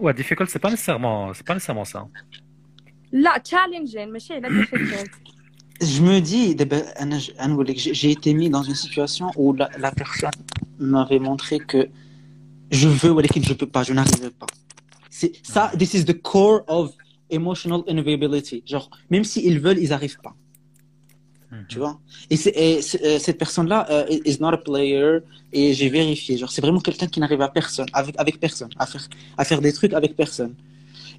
Ouais, 0.00 0.14
difficult, 0.14 0.48
c'est 0.48 0.58
pas 0.58 0.70
nécessairement, 0.70 1.32
c'est 1.34 1.46
pas 1.46 1.54
nécessairement 1.54 1.84
ça. 1.84 2.06
لا 3.11 3.43
challenging 3.49 4.07
ماشي 4.07 4.33
على 4.33 4.47
difficult. 4.63 5.09
Je 5.79 6.01
me 6.01 6.19
dis, 6.19 6.55
d'abord, 6.55 6.85
Anna, 6.95 7.19
je- 7.19 7.31
Anna, 7.37 7.49
vous 7.53 7.59
voulez 7.61 7.75
que 7.75 7.81
j'ai 7.85 7.93
j'ai 7.99 8.11
été 8.17 8.29
mis 8.33 8.49
dans 8.55 8.63
une 8.71 8.79
situation 8.85 9.27
où 9.41 9.45
la, 9.59 9.67
la 9.85 9.91
personne 10.01 10.37
m'avait 10.79 11.19
montré 11.29 11.55
que 11.71 11.81
je 12.79 12.87
veux, 12.99 13.11
ou 13.15 13.19
je 13.49 13.53
peux 13.61 13.71
pas, 13.75 13.83
je 13.89 13.93
n'arrive 13.97 14.31
pas. 14.41 14.47
C'est 15.17 15.31
ça, 15.53 15.63
this 15.79 15.91
is 15.97 16.03
the 16.11 16.17
core 16.31 16.59
of 16.77 16.85
emotional 17.37 17.81
inavailability. 17.91 18.57
Genre, 18.71 18.87
même 19.13 19.23
s'ils 19.31 19.59
veulent, 19.65 19.81
ils 19.85 19.91
n'arrivent 19.93 20.21
pas. 20.27 20.35
Tu 21.71 21.77
vois 21.83 21.95
Et, 22.33 22.37
c'est- 22.43 22.55
et 22.65 22.81
c'est- 22.87 23.01
euh, 23.07 23.19
cette 23.25 23.37
personne-là 23.43 23.79
euh, 23.89 24.29
is 24.31 24.37
not 24.43 24.53
a 24.59 24.61
player. 24.69 25.09
Et 25.59 25.65
j'ai 25.77 25.89
vérifié. 25.99 26.31
Genre, 26.39 26.51
c'est 26.53 26.63
vraiment 26.65 26.81
quelqu'un 26.87 27.07
qui 27.13 27.19
n'arrive 27.21 27.41
à 27.41 27.51
personne, 27.59 27.89
avec, 27.99 28.13
avec 28.23 28.35
personne, 28.45 28.71
à 28.83 28.85
faire, 28.91 29.05
à 29.41 29.43
faire 29.49 29.61
des 29.67 29.71
trucs 29.79 29.93
avec 30.01 30.11
personne. 30.23 30.53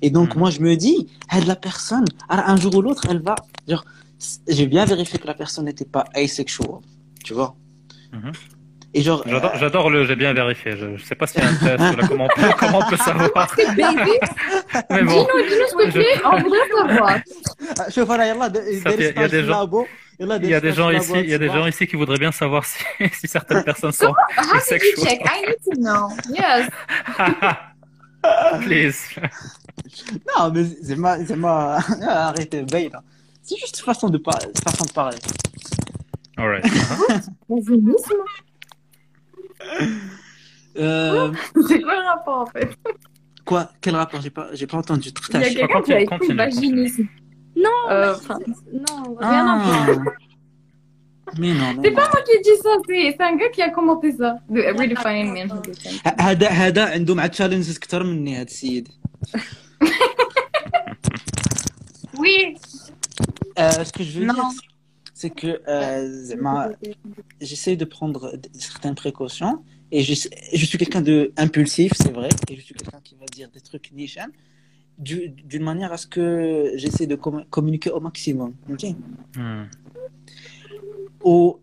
Et 0.03 0.11
donc, 0.17 0.29
moi, 0.41 0.51
je 0.51 0.61
me 0.67 0.75
dis, 0.77 0.99
elle, 1.33 1.47
la 1.47 1.57
personne, 1.69 2.05
alors, 2.29 2.47
un 2.53 2.57
jour 2.63 2.73
ou 2.79 2.83
l'autre, 2.87 3.05
elle 3.11 3.23
va. 3.31 3.35
Genre, 3.71 3.85
c- 4.19 4.39
j'ai 4.57 4.67
bien 4.75 4.85
vérifié 4.85 5.17
que 5.19 5.27
la 5.27 5.35
personne 5.43 5.65
n'était 5.67 5.85
pas 5.97 6.05
asexual. 6.15 6.79
Tu 7.25 7.33
vois 7.35 7.51
Et 8.95 9.03
genre. 9.07 9.23
J'adore, 9.33 9.55
j'adore 9.61 9.87
le, 9.95 9.99
j'ai 10.09 10.17
bien 10.25 10.33
vérifié. 10.43 10.71
Je, 10.81 10.87
je 10.99 11.05
sais 11.09 11.15
pas 11.21 11.27
s'il 11.27 11.41
y 11.43 11.45
a 11.47 11.49
un 11.55 11.57
test 11.65 11.81
ou 11.93 11.97
là, 12.01 12.05
comment 12.11 12.27
on 12.31 12.35
peut, 12.41 12.51
comment 12.61 12.79
on 12.85 12.89
peut 12.91 12.97
savoir. 13.11 13.47
Baby, 13.81 14.15
Mais 14.95 15.03
bon. 15.03 15.13
dis-nous, 15.13 15.41
dis-nous 15.51 15.69
ce 15.73 15.77
que 15.81 15.87
tu 15.95 16.01
es, 16.11 16.15
on 16.31 16.37
voudrait 16.45 16.69
savoir. 16.77 17.17
Ah, 17.81 17.91
شوف 17.91 18.11
انا 18.11 18.25
يلا 18.27 18.47
د- 18.49 18.57
Ça, 18.83 18.91
داير 18.91 18.99
il 18.99 19.03
y 19.03 19.07
a- 19.07 19.11
il 19.11 19.21
y 19.21 19.25
a 19.25 19.29
stage 19.29 19.31
des 19.31 19.43
في 19.43 19.47
gens- 19.47 19.59
لابو 19.61 19.87
يلا 20.21 20.37
Il 20.37 20.45
y 20.45 20.49
داير 20.49 20.59
a 20.61 20.61
des 20.63 20.73
stage 20.73 20.79
gens 20.79 20.89
في 20.89 20.99
ici, 21.01 21.13
لابو 21.13 21.27
il 21.27 21.31
y 21.31 21.35
a 21.35 21.39
des 21.39 21.49
هاد 21.51 21.57
gens 21.57 21.67
ici 21.75 21.87
qui 21.91 21.97
voudraient 21.97 22.19
bien 22.27 22.33
savoir 22.33 22.65
si, 22.65 22.79
si 23.21 23.27
certaines 23.37 23.63
personnes 23.71 23.93
sont 24.03 24.15
How 24.15 24.43
did 24.43 24.51
you 24.51 24.57
asexual. 24.57 25.05
check? 25.07 25.19
I 25.35 25.39
need 25.49 25.61
to 25.69 25.75
know. 25.85 26.03
Yes. 26.41 26.63
Please. 28.65 29.01
Non, 30.38 30.52
mais 30.54 30.66
c'est 30.66 30.96
ma, 30.96 31.26
c'est 31.26 31.36
ma... 31.36 31.80
Ah, 32.02 32.30
arrêtez, 32.30 32.64
bail 32.64 32.90
là. 32.90 33.04
C'est 33.42 33.58
juste 33.58 33.80
une 33.80 33.86
façon 33.86 34.10
de, 34.10 34.18
par... 34.18 34.40
façon 34.64 34.86
de 34.86 34.92
parler. 34.92 35.18
Alright. 36.38 36.66
euh... 40.78 41.32
C'est 41.68 41.82
quoi 41.82 41.96
le 41.96 42.08
rapport 42.08 42.40
en 42.42 42.46
fait? 42.48 42.70
Quoi? 43.46 43.70
Quel 43.82 43.96
rapport? 43.96 44.22
J'ai 44.22 44.30
pas, 44.30 44.48
j'ai 44.54 44.68
pas 44.68 44.78
entendu. 44.78 45.10
Il 45.34 45.40
y 45.40 45.46
a 45.46 45.50
quelqu'un 45.50 45.82
qui 45.82 45.94
a 45.94 46.00
écrit 46.02 46.34
vaginisme. 46.34 47.08
Non, 47.56 47.70
euh, 47.90 48.16
non, 48.72 49.18
ah. 49.22 49.30
rien 49.30 49.48
à 49.48 49.58
voir. 49.60 50.06
Ah. 51.27 51.33
Mais 51.41 51.53
non, 51.53 51.75
mais 51.75 51.83
C'est 51.85 51.91
non. 51.91 51.97
pas 51.97 52.09
moi 52.13 52.23
qui 52.27 52.33
ai 52.37 52.41
dit 52.49 52.57
ça, 52.63 52.71
c'est 52.89 53.05
c'est 53.17 53.23
un 53.31 53.37
gars 53.37 53.51
qui 53.55 53.63
a 53.63 53.71
commenté 53.71 54.09
ça. 54.21 54.31
De 54.55 54.61
Redefining 54.81 55.29
Manhood. 55.37 55.67
ه- 56.07 56.21
هذا 56.21 56.49
هذا 56.49 56.85
عنده 56.95 57.15
مع 57.15 57.27
تشالنجز 57.27 57.77
اكثر 57.77 58.03
مني 58.05 58.37
هذا 58.37 58.43
السيد. 58.43 58.89
Oui. 62.23 62.57
Euh, 63.59 63.85
ce 63.85 63.93
que 63.93 64.03
je 64.05 64.13
veux 64.19 64.27
Non. 64.27 64.35
dire, 64.35 64.51
c'est 65.15 65.31
que 65.41 65.51
euh, 65.69 66.09
زعما, 66.29 66.75
j'essaie 67.41 67.77
de 67.77 67.85
prendre 67.85 68.37
d- 68.37 68.49
certaines 68.55 68.95
précautions 68.95 69.55
et 69.93 70.01
je, 70.03 70.15
je 70.61 70.65
suis 70.71 70.79
quelqu'un 70.79 71.01
de 71.11 71.33
impulsif, 71.37 71.93
c'est 72.03 72.13
vrai, 72.19 72.29
et 72.49 72.57
je 72.57 72.63
suis 72.67 72.75
quelqu'un 72.75 73.01
qui 73.07 73.15
va 73.21 73.27
dire 73.27 73.49
des 73.57 73.61
trucs 73.61 73.91
niches 73.93 74.19
hein, 74.19 74.31
du- 74.99 75.29
d'une 75.51 75.65
manière 75.71 75.93
à 75.93 75.99
ce 76.03 76.07
que 76.07 76.27
j'essaie 76.81 77.07
de 77.07 77.17
commu- 77.17 77.47
communiquer 77.57 77.91
au 77.97 78.01
maximum. 78.09 78.51
ok 78.75 78.85
Hmm. 79.37 79.65
Au, 81.24 81.60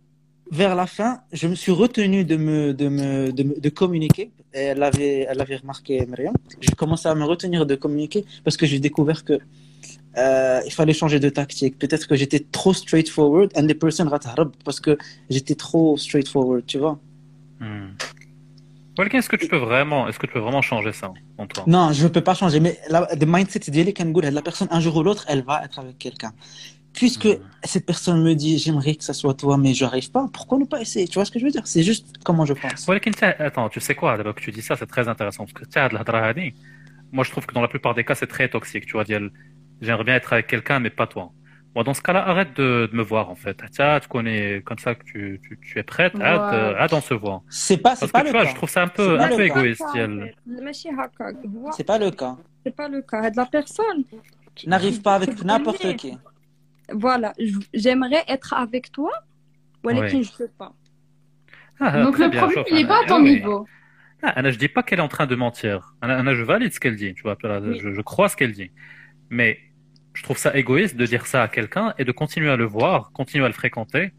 vers 0.50 0.74
la 0.74 0.86
fin, 0.86 1.20
je 1.32 1.46
me 1.46 1.54
suis 1.54 1.72
retenu 1.72 2.24
de 2.24 2.36
me, 2.36 2.74
de 2.74 2.88
me, 2.88 3.32
de, 3.32 3.42
me- 3.42 3.60
de 3.60 3.68
communiquer. 3.68 4.30
Et 4.54 4.58
Elle 4.70 4.78
l'avait, 4.78 5.26
elle 5.28 5.38
l'avait 5.38 5.56
remarqué, 5.56 6.04
Myriam. 6.06 6.34
J'ai 6.60 6.72
commencé 6.72 7.08
à 7.08 7.14
me 7.14 7.24
retenir 7.24 7.66
de 7.66 7.74
communiquer 7.76 8.24
parce 8.44 8.56
que 8.56 8.66
j'ai 8.66 8.80
découvert 8.80 9.24
que 9.24 9.38
euh, 10.18 10.60
il 10.66 10.72
fallait 10.72 10.92
changer 10.92 11.20
de 11.20 11.28
tactique. 11.28 11.78
Peut-être 11.78 12.06
que 12.08 12.16
j'étais 12.16 12.40
trop 12.40 12.74
straightforward 12.74 13.52
and 13.56 13.62
les 13.62 13.74
personnes 13.74 14.08
rattrapent 14.08 14.56
parce 14.64 14.80
que 14.80 14.98
j'étais 15.28 15.54
trop 15.54 15.96
straightforward, 15.96 16.66
tu 16.66 16.78
vois. 16.78 16.98
Hmm. 17.60 17.90
Est-ce 18.98 19.28
que 19.28 19.36
tu 19.36 19.48
peux 19.48 19.56
vraiment, 19.56 20.08
est-ce 20.08 20.18
que 20.18 20.26
tu 20.26 20.32
peux 20.32 20.40
vraiment 20.40 20.60
changer 20.60 20.92
ça 20.92 21.12
en 21.38 21.46
toi? 21.46 21.64
Non, 21.66 21.92
je 21.92 22.02
ne 22.04 22.08
peux 22.08 22.20
pas 22.20 22.34
changer. 22.34 22.60
Mais 22.60 22.78
la, 22.88 23.08
le 23.18 23.26
mindset 23.26 23.60
Kangoul, 23.92 24.24
la 24.24 24.42
personne, 24.42 24.68
un 24.70 24.80
jour 24.80 24.96
ou 24.96 25.02
l'autre, 25.02 25.24
elle 25.28 25.42
va 25.42 25.64
être 25.64 25.78
avec 25.78 25.96
quelqu'un 25.98 26.32
puisque 26.92 27.26
hmm. 27.26 27.40
cette 27.64 27.86
personne 27.86 28.22
me 28.22 28.34
dit 28.34 28.58
j'aimerais 28.58 28.94
que 28.94 29.04
ça 29.04 29.12
soit 29.12 29.34
toi 29.34 29.56
mais 29.56 29.74
je 29.74 29.84
n'arrive 29.84 30.10
pas 30.10 30.28
pourquoi 30.32 30.58
ne 30.58 30.64
pas 30.64 30.80
essayer? 30.80 31.06
Tu 31.08 31.14
vois 31.14 31.24
ce 31.24 31.30
que 31.30 31.38
je 31.38 31.44
veux 31.44 31.50
dire? 31.50 31.66
C'est 31.66 31.82
juste 31.82 32.18
comment 32.24 32.44
je 32.44 32.54
pense. 32.54 32.88
Attends 33.38 33.68
tu 33.68 33.80
sais 33.80 33.94
quoi? 33.94 34.16
D'abord 34.16 34.34
que 34.34 34.40
tu 34.40 34.50
dis 34.50 34.62
ça 34.62 34.76
c'est 34.76 34.86
très 34.86 35.08
intéressant 35.08 35.44
parce 35.44 35.52
que 35.52 36.52
moi 37.12 37.24
je 37.24 37.30
trouve 37.30 37.46
que 37.46 37.54
dans 37.54 37.62
la 37.62 37.68
plupart 37.68 37.94
des 37.94 38.04
cas 38.04 38.14
c'est 38.14 38.26
très 38.26 38.48
toxique 38.48 38.86
tu 38.86 38.92
vois 38.92 39.04
j'aimerais 39.04 40.04
bien 40.04 40.14
être 40.14 40.32
avec 40.32 40.46
quelqu'un 40.46 40.78
mais 40.80 40.90
pas 40.90 41.06
toi. 41.06 41.32
Moi 41.74 41.84
dans 41.84 41.94
ce 41.94 42.02
cas 42.02 42.12
là 42.12 42.26
arrête 42.26 42.56
de, 42.56 42.90
me 42.92 43.02
voir 43.02 43.30
en 43.30 43.36
fait. 43.36 43.56
Tu 43.70 44.08
connais 44.08 44.60
comme 44.62 44.78
ça 44.78 44.96
que 44.96 45.04
tu, 45.04 45.40
tu, 45.62 45.78
es 45.78 45.82
prête 45.84 46.14
ouais. 46.14 46.24
à, 46.24 46.76
à, 46.76 46.84
à 46.84 47.00
se 47.00 47.14
voir. 47.14 47.42
C'est 47.48 47.76
pas 47.76 47.94
c'est 47.94 48.10
pas 48.10 48.22
que, 48.22 48.26
le 48.26 48.32
tu 48.32 48.38
vois, 48.38 48.46
je 48.46 48.54
trouve 48.56 48.70
ça 48.70 48.82
un 48.82 48.88
peu 48.88 49.20
un 49.20 49.28
peu 49.28 49.44
égoïste 49.44 49.84
c'est 51.72 51.84
pas 51.84 51.98
le 51.98 52.10
cas 52.10 52.36
c'est 52.64 52.74
pas 52.74 52.88
le 52.88 53.00
cas. 53.02 53.22
C'est 53.22 53.30
de 53.30 53.36
la 53.36 53.46
personne 53.46 54.04
n'arrive 54.66 55.00
pas 55.02 55.14
avec 55.14 55.42
n'importe 55.44 55.96
qui 55.96 56.16
voilà, 56.92 57.32
j'aimerais 57.74 58.24
être 58.28 58.54
avec 58.54 58.92
toi, 58.92 59.12
ou 59.84 59.88
alors 59.88 60.06
je 60.06 60.18
ne 60.18 60.22
sais 60.22 60.50
pas. 60.58 60.74
Ah, 61.80 62.02
Donc 62.02 62.18
le 62.18 62.30
problème, 62.30 62.64
il 62.70 62.76
n'est 62.76 62.86
pas 62.86 62.98
à 62.98 63.02
ah 63.04 63.08
ton 63.08 63.22
niveau. 63.22 63.66
Ah, 64.22 64.32
Anna, 64.36 64.50
je 64.50 64.58
dis 64.58 64.68
pas 64.68 64.82
qu'elle 64.82 64.98
est 64.98 65.02
en 65.02 65.08
train 65.08 65.26
de 65.26 65.34
mentir. 65.34 65.94
Anna, 66.02 66.34
je 66.34 66.42
valide 66.42 66.72
ce 66.72 66.80
qu'elle 66.80 66.96
dit. 66.96 67.14
Tu 67.14 67.22
vois, 67.22 67.38
je, 67.42 68.00
crois 68.02 68.28
ce 68.28 68.36
qu'elle 68.36 68.52
dit. 68.52 68.70
Mais 69.30 69.58
je 70.12 70.22
trouve 70.22 70.36
ça 70.36 70.54
égoïste 70.56 70.96
de 70.96 71.06
dire 71.06 71.26
ça 71.26 71.42
à 71.42 71.48
quelqu'un 71.48 71.94
et 71.98 72.04
de 72.04 72.12
continuer 72.12 72.50
à 72.50 72.56
le 72.56 72.64
voir, 72.64 73.12
continuer 73.12 73.44
à 73.44 73.48
le 73.48 73.54
fréquenter, 73.54 74.12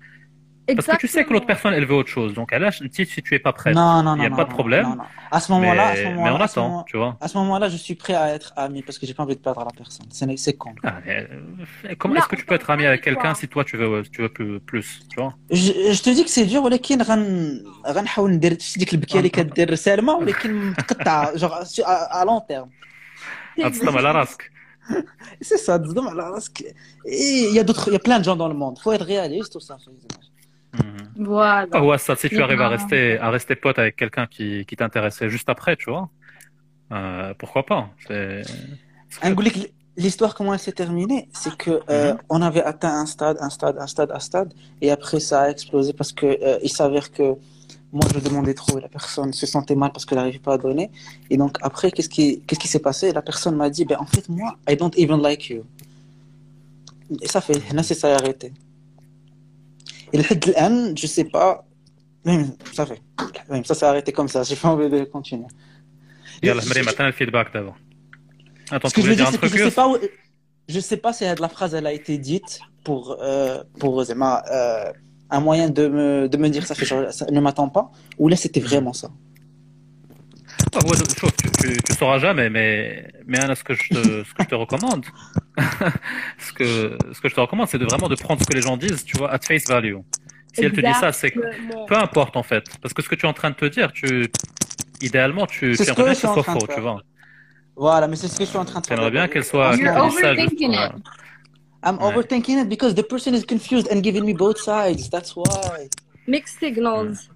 Parce 0.74 0.88
que 0.88 0.96
tu 0.96 1.06
sais 1.06 1.24
que 1.24 1.32
l'autre 1.32 1.46
personne, 1.46 1.74
elle 1.74 1.86
veut 1.86 1.94
autre 1.94 2.08
chose. 2.08 2.34
Donc, 2.34 2.48
elle 2.52 2.62
lâche 2.62 2.80
une 2.80 2.88
petite 2.88 3.08
si 3.08 3.22
tu 3.22 3.36
es 3.36 3.38
pas 3.38 3.52
prête. 3.52 3.72
Non, 3.76 4.02
non, 4.02 4.14
Il 4.14 4.16
non. 4.16 4.16
n'y 4.16 4.26
a 4.26 4.30
non, 4.30 4.36
pas 4.40 4.42
de 4.46 4.48
non, 4.48 4.54
problème. 4.56 4.82
non, 4.88 4.96
non. 4.96 5.04
À 5.30 5.38
ce 5.38 5.52
moment-là, 5.52 5.86
à 5.90 5.94
ce 5.96 6.02
Mais- 6.02 6.08
moment-là, 6.14 6.32
mais 6.32 6.36
on 6.38 6.42
à 6.42 6.48
ce 6.48 6.52
attend, 6.58 6.68
moment- 6.68 6.82
tu 6.90 6.96
vois. 6.96 7.16
À 7.20 7.28
ce 7.28 7.38
moment-là, 7.38 7.68
je 7.68 7.76
suis 7.76 7.94
prêt 7.94 8.14
à 8.14 8.34
être 8.34 8.52
ami 8.56 8.82
parce 8.82 8.98
que 8.98 9.06
j'ai 9.06 9.14
pas 9.14 9.22
envie 9.22 9.36
de 9.36 9.40
perdre 9.40 9.60
la 9.64 9.70
personne. 9.82 10.06
C'est 10.10 10.36
c'est 10.44 10.54
con. 10.54 10.72
Ah, 10.82 10.94
mais, 11.06 11.28
euh, 11.30 11.94
comment 12.00 12.16
est-ce 12.16 12.26
que 12.26 12.34
tu 12.34 12.44
peux 12.44 12.56
être 12.56 12.68
ami 12.70 12.84
avec 12.84 13.00
quelqu'un 13.02 13.32
si 13.40 13.46
toi 13.46 13.62
tu 13.64 13.76
veux, 13.76 14.02
tu 14.12 14.22
veux 14.22 14.28
plus, 14.28 14.58
plus, 14.70 14.88
tu 15.10 15.16
vois 15.20 15.32
Je, 15.52 15.70
je 15.96 16.02
te 16.02 16.10
dis 16.10 16.24
que 16.24 16.30
c'est 16.30 16.46
dur 16.46 16.62
ولكن 16.64 17.02
غن 17.02 17.62
غنحاول 17.86 18.30
ندير 18.32 18.58
شتي 18.58 18.78
ديك 18.78 18.92
البكيه 18.94 19.18
اللي 19.18 19.28
كدير 19.28 19.74
سالمه 19.74 20.12
ولكن 20.14 20.54
متقطعه 20.70 21.36
جوغ 21.36 21.62
à 21.64 22.24
long 22.24 22.40
terme. 22.52 22.68
هتصدم 23.64 23.96
على 23.98 24.10
راسك. 24.12 24.50
C'est 25.44 25.58
ça, 25.58 25.78
تصدم 25.78 26.08
على 26.08 26.22
راسك. 26.22 26.58
Et 27.06 27.48
Il 27.50 27.54
y 27.54 27.58
a 27.58 27.64
d'autres, 27.64 27.88
il 27.88 27.92
y 27.92 27.96
a 27.96 27.98
plein 28.08 28.18
de 28.18 28.24
gens 28.24 28.36
dans 28.36 28.48
le 28.48 28.54
monde. 28.54 28.78
Faut 28.78 28.92
être 28.92 29.04
réaliste 29.06 29.52
tout 29.52 29.60
ça. 29.60 29.76
Mmh. 30.73 31.23
Voilà. 31.23 31.67
Ah 31.71 31.83
ouais, 31.83 31.97
ça, 31.97 32.15
si 32.15 32.29
tu 32.29 32.41
arrives 32.41 32.61
à 32.61 32.69
ben, 32.69 32.77
rester, 32.77 33.17
à 33.19 33.29
rester 33.29 33.55
pote 33.55 33.77
avec 33.77 33.95
quelqu'un 33.95 34.27
qui, 34.27 34.65
qui 34.65 34.75
t'intéressait 34.75 35.29
juste 35.29 35.49
après, 35.49 35.75
tu 35.75 35.89
vois, 35.89 36.09
euh, 36.91 37.33
pourquoi 37.37 37.65
pas 37.65 37.89
l'histoire, 39.97 40.35
comment 40.35 40.53
elle 40.53 40.59
s'est 40.59 40.71
terminée 40.71 41.27
C'est 41.33 41.55
que 41.55 41.81
euh, 41.89 42.13
mhm. 42.13 42.19
on 42.29 42.41
avait 42.41 42.63
atteint 42.63 42.93
un 42.93 43.05
stade, 43.05 43.37
un 43.39 43.49
stade, 43.49 43.77
un 43.77 43.87
stade, 43.87 44.11
un 44.11 44.19
stade, 44.19 44.53
et 44.81 44.91
après 44.91 45.19
ça 45.19 45.43
a 45.43 45.49
explosé 45.49 45.93
parce 45.93 46.11
que 46.11 46.25
euh, 46.25 46.59
il 46.63 46.69
s'avère 46.69 47.11
que 47.11 47.35
moi 47.91 48.03
je 48.13 48.19
demandais 48.19 48.53
trop 48.53 48.77
et 48.77 48.81
la 48.81 48.87
personne 48.87 49.33
se 49.33 49.45
sentait 49.45 49.75
mal 49.75 49.91
parce 49.91 50.05
qu'elle 50.05 50.17
n'arrivait 50.17 50.39
pas 50.39 50.53
à 50.53 50.57
donner. 50.57 50.91
Et 51.29 51.37
donc 51.37 51.57
après, 51.61 51.91
qu'est-ce 51.91 52.09
qui, 52.09 52.41
qu'est-ce 52.41 52.59
qui 52.59 52.69
s'est 52.69 52.79
passé? 52.79 53.11
La 53.11 53.21
personne 53.21 53.55
m'a 53.55 53.69
dit, 53.69 53.85
ben 53.85 53.97
en 53.99 54.05
fait 54.05 54.29
moi, 54.29 54.57
I 54.69 54.75
don't 54.77 54.93
even 54.97 55.21
like 55.21 55.49
you. 55.49 55.63
Et 57.21 57.27
ça 57.27 57.41
fait, 57.41 57.61
là 57.73 57.83
c'est 57.83 57.95
ça 57.95 58.15
arrêté. 58.15 58.53
Et 60.13 60.17
le 60.17 60.95
je 60.95 61.07
sais 61.07 61.25
pas. 61.25 61.65
Ça 62.73 62.85
fait. 62.85 63.01
Ça 63.65 63.75
s'est 63.75 63.85
arrêté 63.85 64.11
comme 64.11 64.27
ça. 64.27 64.43
J'ai 64.43 64.55
pas 64.55 64.69
envie 64.69 64.89
de 64.89 65.03
continuer. 65.05 65.47
Il 66.41 66.49
y 66.49 66.53
maintenant 66.53 67.05
le 67.05 67.11
feedback 67.11 67.53
d'avant. 67.53 67.75
Attends, 68.69 68.89
ce 68.89 68.93
que 68.93 69.01
je 69.01 69.07
veux 69.07 69.15
dire, 69.15 69.29
c'est 69.29 69.39
que 69.39 69.47
je 69.47 69.65
sais 69.65 69.71
pas 69.71 69.89
où... 69.89 69.97
Je 70.67 70.79
sais 70.79 70.97
pas 70.97 71.11
si 71.11 71.25
la 71.25 71.49
phrase 71.49 71.73
elle 71.73 71.87
a 71.87 71.91
été 71.91 72.17
dite 72.17 72.61
pour, 72.83 73.17
euh, 73.21 73.63
pour 73.79 73.99
euh, 73.99 74.05
Zema, 74.05 74.43
euh, 74.49 74.91
un 75.29 75.39
moyen 75.41 75.69
de 75.69 75.87
me, 75.87 76.29
de 76.29 76.37
me 76.37 76.49
dire 76.49 76.65
ça, 76.65 76.75
fait, 76.75 76.85
genre, 76.85 77.11
ça 77.11 77.25
ne 77.29 77.39
m'attend 77.41 77.67
pas, 77.67 77.91
ou 78.17 78.29
là 78.29 78.37
c'était 78.37 78.61
vraiment 78.61 78.93
ça. 78.93 79.09
Ah, 80.73 80.79
ouais, 80.85 80.97
sauras 82.01 82.19
jamais, 82.19 82.49
mais, 82.49 83.11
mais 83.27 83.39
Anna, 83.39 83.55
ce 83.55 83.63
que 83.63 83.73
je 83.73 83.89
te, 83.89 84.23
ce 84.23 84.33
que 84.33 84.43
je 84.43 84.47
te 84.47 84.55
recommande, 84.55 85.05
ce 86.39 86.51
que, 86.53 86.97
ce 87.13 87.21
que 87.21 87.29
je 87.29 87.35
te 87.35 87.39
recommande, 87.39 87.67
c'est 87.67 87.77
de 87.77 87.85
vraiment 87.85 88.09
de 88.09 88.15
prendre 88.15 88.41
ce 88.41 88.45
que 88.47 88.53
les 88.53 88.61
gens 88.61 88.75
disent, 88.77 89.03
tu 89.05 89.17
vois, 89.17 89.31
at 89.31 89.39
face 89.39 89.67
value. 89.67 89.97
Si 90.53 90.63
elle 90.65 90.73
te 90.73 90.81
dit 90.81 90.93
ça, 90.99 91.11
c'est 91.13 91.31
que 91.31 91.39
peu 91.87 91.95
importe 91.95 92.35
en 92.35 92.43
fait, 92.43 92.65
parce 92.81 92.93
que 92.93 93.01
ce 93.01 93.07
que 93.09 93.15
tu 93.15 93.25
es 93.25 93.29
en 93.29 93.33
train 93.33 93.51
de 93.51 93.55
te 93.55 93.65
dire, 93.65 93.91
tu, 93.93 94.29
idéalement, 95.01 95.45
tu, 95.45 95.75
C'est 95.75 95.85
tu 95.85 95.89
ce 95.91 95.95
que 95.95 96.01
aimerais 96.01 96.13
je 96.13 96.19
suis 96.19 96.27
en 96.27 96.33
soit 96.33 96.43
train 96.43 96.55
de 96.55 96.59
faux, 96.59 96.67
tu 96.67 96.73
faire. 96.73 96.83
vois. 96.83 97.01
Voilà, 97.75 98.07
mais 98.07 98.15
c'est 98.15 98.27
ce 98.27 98.37
que 98.37 98.43
je 98.45 98.49
suis 98.49 98.57
en 98.57 98.65
train 98.65 98.81
de 98.81 98.85
faire. 98.87 98.97
aimerais 98.97 99.11
bien 99.11 99.27
qu'elle 99.27 99.45
soit, 99.45 99.75
You're 99.75 99.95
overthinking 99.95 100.73
it. 100.73 100.91
I'm 101.83 101.97
overthinking 101.99 102.59
it 102.63 102.69
because 102.69 102.93
the 102.95 103.01
person 103.07 103.33
is 103.33 103.43
confused 103.45 103.87
and 103.91 104.01
giving 104.03 104.25
me 104.25 104.33
both 104.33 104.59
sides. 104.59 105.09
That's 105.09 105.35
why. 105.35 105.87
Mixed 106.27 106.59
signals. 106.59 107.29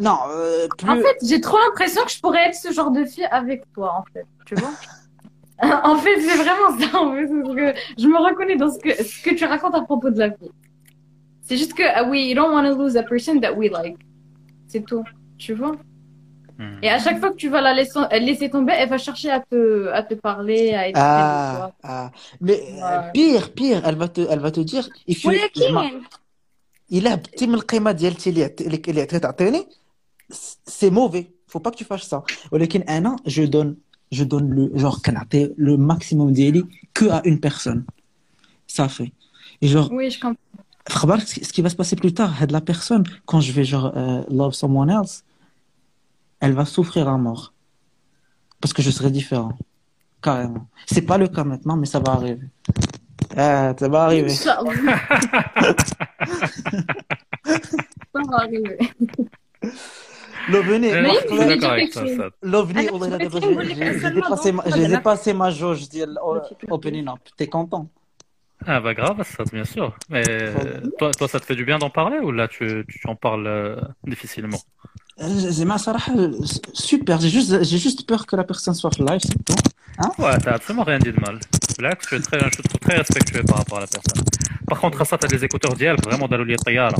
Non, 0.00 0.18
euh, 0.30 0.68
plus... 0.76 0.90
En 0.90 0.96
fait, 0.96 1.16
j'ai 1.22 1.40
trop 1.40 1.58
l'impression 1.58 2.02
que 2.04 2.10
je 2.10 2.20
pourrais 2.20 2.48
être 2.48 2.54
ce 2.54 2.72
genre 2.72 2.90
de 2.90 3.04
fille 3.04 3.28
avec 3.30 3.64
toi, 3.72 3.94
en 3.98 4.04
fait. 4.12 4.26
Tu 4.46 4.54
vois 4.54 4.70
En 5.84 5.96
fait, 5.96 6.20
c'est 6.20 6.36
vraiment 6.36 6.78
ça. 6.78 7.00
En 7.00 7.12
fait, 7.12 7.26
je 7.98 8.06
me 8.06 8.18
reconnais 8.18 8.56
dans 8.56 8.70
ce 8.70 8.78
que, 8.78 9.34
tu 9.34 9.44
racontes 9.44 9.74
à 9.74 9.82
propos 9.82 10.10
de 10.10 10.18
la 10.18 10.28
vie. 10.28 10.50
C'est 11.42 11.56
juste 11.56 11.74
que 11.74 11.82
uh, 11.82 12.08
we 12.08 12.34
don't 12.34 12.52
want 12.52 12.64
to 12.64 12.76
lose 12.76 12.96
a 12.96 13.02
person 13.02 13.40
that 13.40 13.54
we 13.54 13.70
like. 13.70 13.96
C'est 14.66 14.84
tout. 14.84 15.04
Tu 15.38 15.54
vois. 15.54 15.72
Et 16.82 16.90
à 16.90 16.98
chaque 16.98 17.20
fois 17.20 17.30
que 17.30 17.36
tu 17.36 17.48
vas 17.48 17.60
la 17.60 17.72
laisser, 17.72 18.50
tomber, 18.50 18.72
elle 18.76 18.88
va 18.88 18.98
chercher 18.98 19.30
à 19.30 19.38
te, 19.38 20.14
parler, 20.14 20.74
à 20.74 20.88
être 20.88 20.98
ah, 20.98 21.54
toi. 21.56 21.72
Ah. 21.84 22.10
Mais 22.40 22.60
pire, 23.14 23.52
pire, 23.52 23.82
elle 23.86 23.94
va 23.94 24.08
te, 24.08 24.22
elle 24.28 24.40
va 24.40 24.50
te 24.50 24.58
dire. 24.60 24.88
Il 25.06 25.16
faut. 25.16 25.30
Il 26.90 27.06
a 27.06 27.18
c'est 30.29 30.91
mauvais 30.91 31.25
faut 31.47 31.59
pas 31.59 31.71
que 31.71 31.77
tu 31.77 31.85
fasses 31.85 32.07
ça 32.09 32.23
ولكن 32.51 32.81
انا 32.81 33.15
je 33.27 33.41
donne 33.45 33.73
je 34.15 34.23
donne 34.23 34.49
le 34.49 34.77
genre 34.79 35.01
كنعطي 35.01 35.53
le 35.57 35.77
maximum 35.77 36.31
ديالي 36.33 36.65
que 36.93 37.05
à 37.05 37.21
une 37.25 37.39
personne 37.39 37.83
ça 38.67 38.87
fait 38.87 39.11
et 39.61 39.67
genre 39.67 39.89
Oui, 39.91 40.09
je 40.11 40.19
comprends. 40.19 40.37
خبرك 40.89 41.21
ce 41.27 41.51
qui 41.53 41.61
va 41.61 41.69
se 41.69 41.75
passer 41.75 41.95
plus 41.95 42.13
tard 42.13 42.31
had 42.41 42.51
la 42.51 42.61
personne 42.61 43.03
quand 43.25 43.39
je 43.41 43.51
vais 43.51 43.63
genre 43.63 43.91
euh, 43.95 44.23
love 44.39 44.53
someone 44.53 44.89
else 44.89 45.23
elle 46.43 46.53
va 46.53 46.65
souffrir 46.65 47.07
à 47.07 47.17
mort 47.17 47.43
parce 48.61 48.73
que 48.75 48.81
je 48.87 48.91
serai 48.97 49.09
différent 49.19 49.53
carrément 50.27 50.65
c'est 50.93 51.05
pas 51.11 51.17
le 51.23 51.27
cas 51.35 51.43
maintenant 51.51 51.77
mais 51.81 51.89
ça 51.93 51.99
va 52.05 52.11
arriver 52.19 52.47
ah, 53.37 53.73
ça 53.79 53.87
va 53.93 53.99
arriver 54.07 54.31
Inch'Allah. 54.37 54.73
Ça 58.13 58.19
va 58.29 58.35
arriver. 58.43 58.77
Loveni, 60.53 60.89
Mais 60.91 61.01
Mais 61.01 61.13
je 61.13 61.27
il 61.31 61.37
suis 61.37 61.39
me 61.39 61.43
dit 61.43 61.49
d'accord 61.51 61.71
avec 61.71 61.91
quelque 61.91 61.93
toi, 61.93 62.07
chose. 62.07 62.17
ça. 62.17 62.29
Lovni, 62.53 62.79
أنا 62.79 62.91
والله 62.91 63.07
كنت 63.09 63.21
دابا 63.21 63.29
بغيت 63.29 63.43
j'ai- 63.43 63.47
نقول 63.51 63.69
لك 63.69 63.75
j'ai 63.75 63.79
j'ai 63.79 63.97
أسلمى 63.97 64.21
dépassé 64.21 64.51
ma- 64.51 64.63
donc 64.63 64.75
j'ai 64.75 64.85
هذا 64.85 64.99
dépassé 64.99 65.33
ma 65.33 65.49
jauge 65.51 65.89
ديال 65.89 66.15
opening 66.71 67.07
up. 67.13 67.19
T'es 67.37 67.47
content? 67.47 67.85
Ah 68.65 68.79
bah 68.79 68.93
grave, 68.99 69.21
ça, 69.35 69.43
bien 69.57 69.65
sûr. 69.75 69.87
Mais 70.13 70.23
toi, 70.99 71.09
toi, 71.19 71.27
ça 71.33 71.39
te 71.41 71.45
fait 71.49 71.55
du 71.61 71.65
bien 71.69 71.77
d'en 71.83 71.89
parler 71.99 72.19
ou 72.25 72.31
là, 72.31 72.45
tu, 72.55 72.65
tu 72.87 73.07
en 73.13 73.15
parles 73.25 73.47
euh, 73.47 73.81
difficilement 74.13 74.61
زعما 75.19 75.77
صراحة 75.77 76.15
super. 76.73 77.19
J'ai 77.21 77.29
juste, 77.29 77.63
j'ai 77.63 77.77
juste 77.77 78.07
peur 78.07 78.25
que 78.25 78.35
la 78.35 78.43
personne 78.43 78.73
soit 78.73 78.97
live, 78.99 79.21
c'est 79.29 79.43
tout. 79.47 79.61
Hein? 79.99 80.11
Ouais, 80.17 80.37
t'as 80.43 80.53
absolument 80.59 80.83
rien 80.91 80.99
dit 80.99 81.11
de 81.11 81.19
mal. 81.27 81.39
Là, 81.83 81.91
je 82.01 82.05
suis 82.07 82.21
très, 82.27 82.39
je 82.51 82.57
te 82.57 82.61
trouve 82.67 82.79
très 82.87 82.97
respectueux 82.97 83.43
par 83.49 83.57
rapport 83.59 83.77
à 83.77 83.81
la 83.81 83.87
personne. 83.95 84.21
Par 84.71 84.79
contre, 84.81 84.97
ça, 85.09 85.15
t'as 85.17 85.27
des 85.35 85.41
écouteurs 85.47 85.75
ديالك 85.75 86.01
vraiment 86.07 86.27
داروا 86.27 86.45
لي 86.45 86.53
الطيارة. 86.53 86.97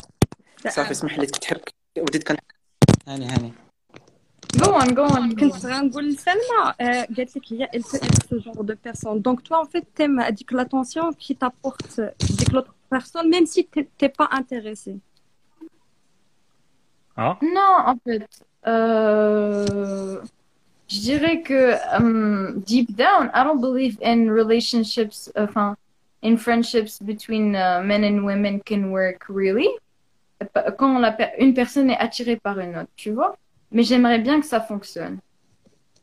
صافي 0.69 0.91
اسمح 0.91 1.19
لي 1.19 1.25
تتحرك 1.25 1.73
وديت 1.97 2.23
كان 2.23 2.37
هاني 3.07 3.25
هاني 3.25 3.51
Go 4.57 4.65
on, 4.81 4.87
go 4.93 5.05
on. 5.15 5.35
كنت 5.35 5.65
غنقول 5.65 6.09
لسلمى 6.09 6.73
آه، 6.81 7.07
قالت 7.17 7.37
لك 7.37 7.53
هي 7.53 7.67
elle 7.73 7.81
peut 7.83 7.97
être 8.05 8.27
ce 8.29 8.39
genre 8.43 8.63
de 8.63 8.73
personne 8.75 9.19
donc 9.21 9.43
toi 9.43 9.59
en 9.61 9.65
fait 9.65 9.85
t'aimes 9.95 10.19
هذيك 10.19 10.53
l'attention 10.53 11.11
qui 11.19 11.35
t'apporte 11.35 12.01
ديك 12.37 12.53
l'autre 12.53 12.73
personne 12.89 13.29
même 13.29 13.45
si 13.45 13.65
t'es 13.65 13.87
t'es 13.97 14.09
pas 14.09 14.27
intéressé 14.31 14.97
Ah, 17.15 17.37
Non, 17.41 17.73
en 17.91 17.95
fait, 18.03 18.27
euh, 18.65 20.19
je 20.87 20.99
dirais 21.09 21.41
que 21.41 21.61
um, 21.97 22.59
deep 22.65 22.95
down, 22.95 23.29
I 23.35 23.43
don't 23.43 23.61
believe 23.61 23.95
in 24.01 24.19
relationships, 24.41 25.29
enfin, 25.35 25.75
in 26.23 26.37
friendships 26.37 26.99
between 27.11 27.55
uh, 27.55 27.81
men 27.83 28.03
and 28.03 28.17
women 28.25 28.61
can 28.69 28.89
work 28.91 29.19
really. 29.29 29.69
Quand 30.78 31.02
une 31.38 31.54
personne 31.54 31.90
est 31.90 31.98
attirée 31.98 32.36
par 32.36 32.58
une 32.58 32.76
autre, 32.76 32.90
tu 32.96 33.10
vois. 33.10 33.36
Mais 33.72 33.82
j'aimerais 33.82 34.18
bien 34.18 34.40
que 34.40 34.46
ça 34.46 34.60
fonctionne. 34.60 35.18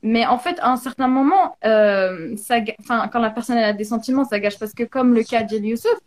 Mais 0.03 0.25
en 0.25 0.37
fait, 0.37 0.59
à 0.59 0.71
un 0.71 0.77
certain 0.77 1.07
moment, 1.07 1.57
euh, 1.65 2.35
ça, 2.37 2.57
quand 2.87 3.19
la 3.19 3.31
personne 3.31 3.57
a 3.57 3.73
des 3.73 3.85
sentiments, 3.85 4.23
ça 4.23 4.39
gâche. 4.39 4.59
Parce 4.59 4.73
que 4.73 4.83
comme 4.83 5.15
le 5.15 5.23
cas 5.23 5.41
d'El 5.41 5.65
Youssouf, 5.65 5.97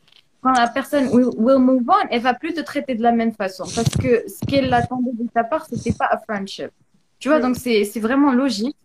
quand 0.40 0.52
la 0.52 0.68
personne 0.68 1.08
will, 1.08 1.58
move 1.58 1.82
on, 1.88 2.08
elle 2.10 2.22
va 2.22 2.34
plus 2.34 2.54
te 2.54 2.60
traiter 2.60 2.94
de 2.94 3.02
la 3.02 3.12
même 3.12 3.32
façon. 3.32 3.64
Parce 3.74 3.88
que 3.96 4.24
ce 4.28 4.46
qu'elle 4.46 4.72
attendait 4.72 5.10
de 5.12 5.28
ta 5.28 5.42
part, 5.42 5.66
c'était 5.66 5.92
pas 5.92 6.06
a 6.06 6.18
friendship. 6.18 6.70
Tu 7.18 7.28
vois, 7.28 7.40
donc 7.40 7.56
c'est 7.56 7.82
vraiment 7.98 8.32
logique. 8.32 8.76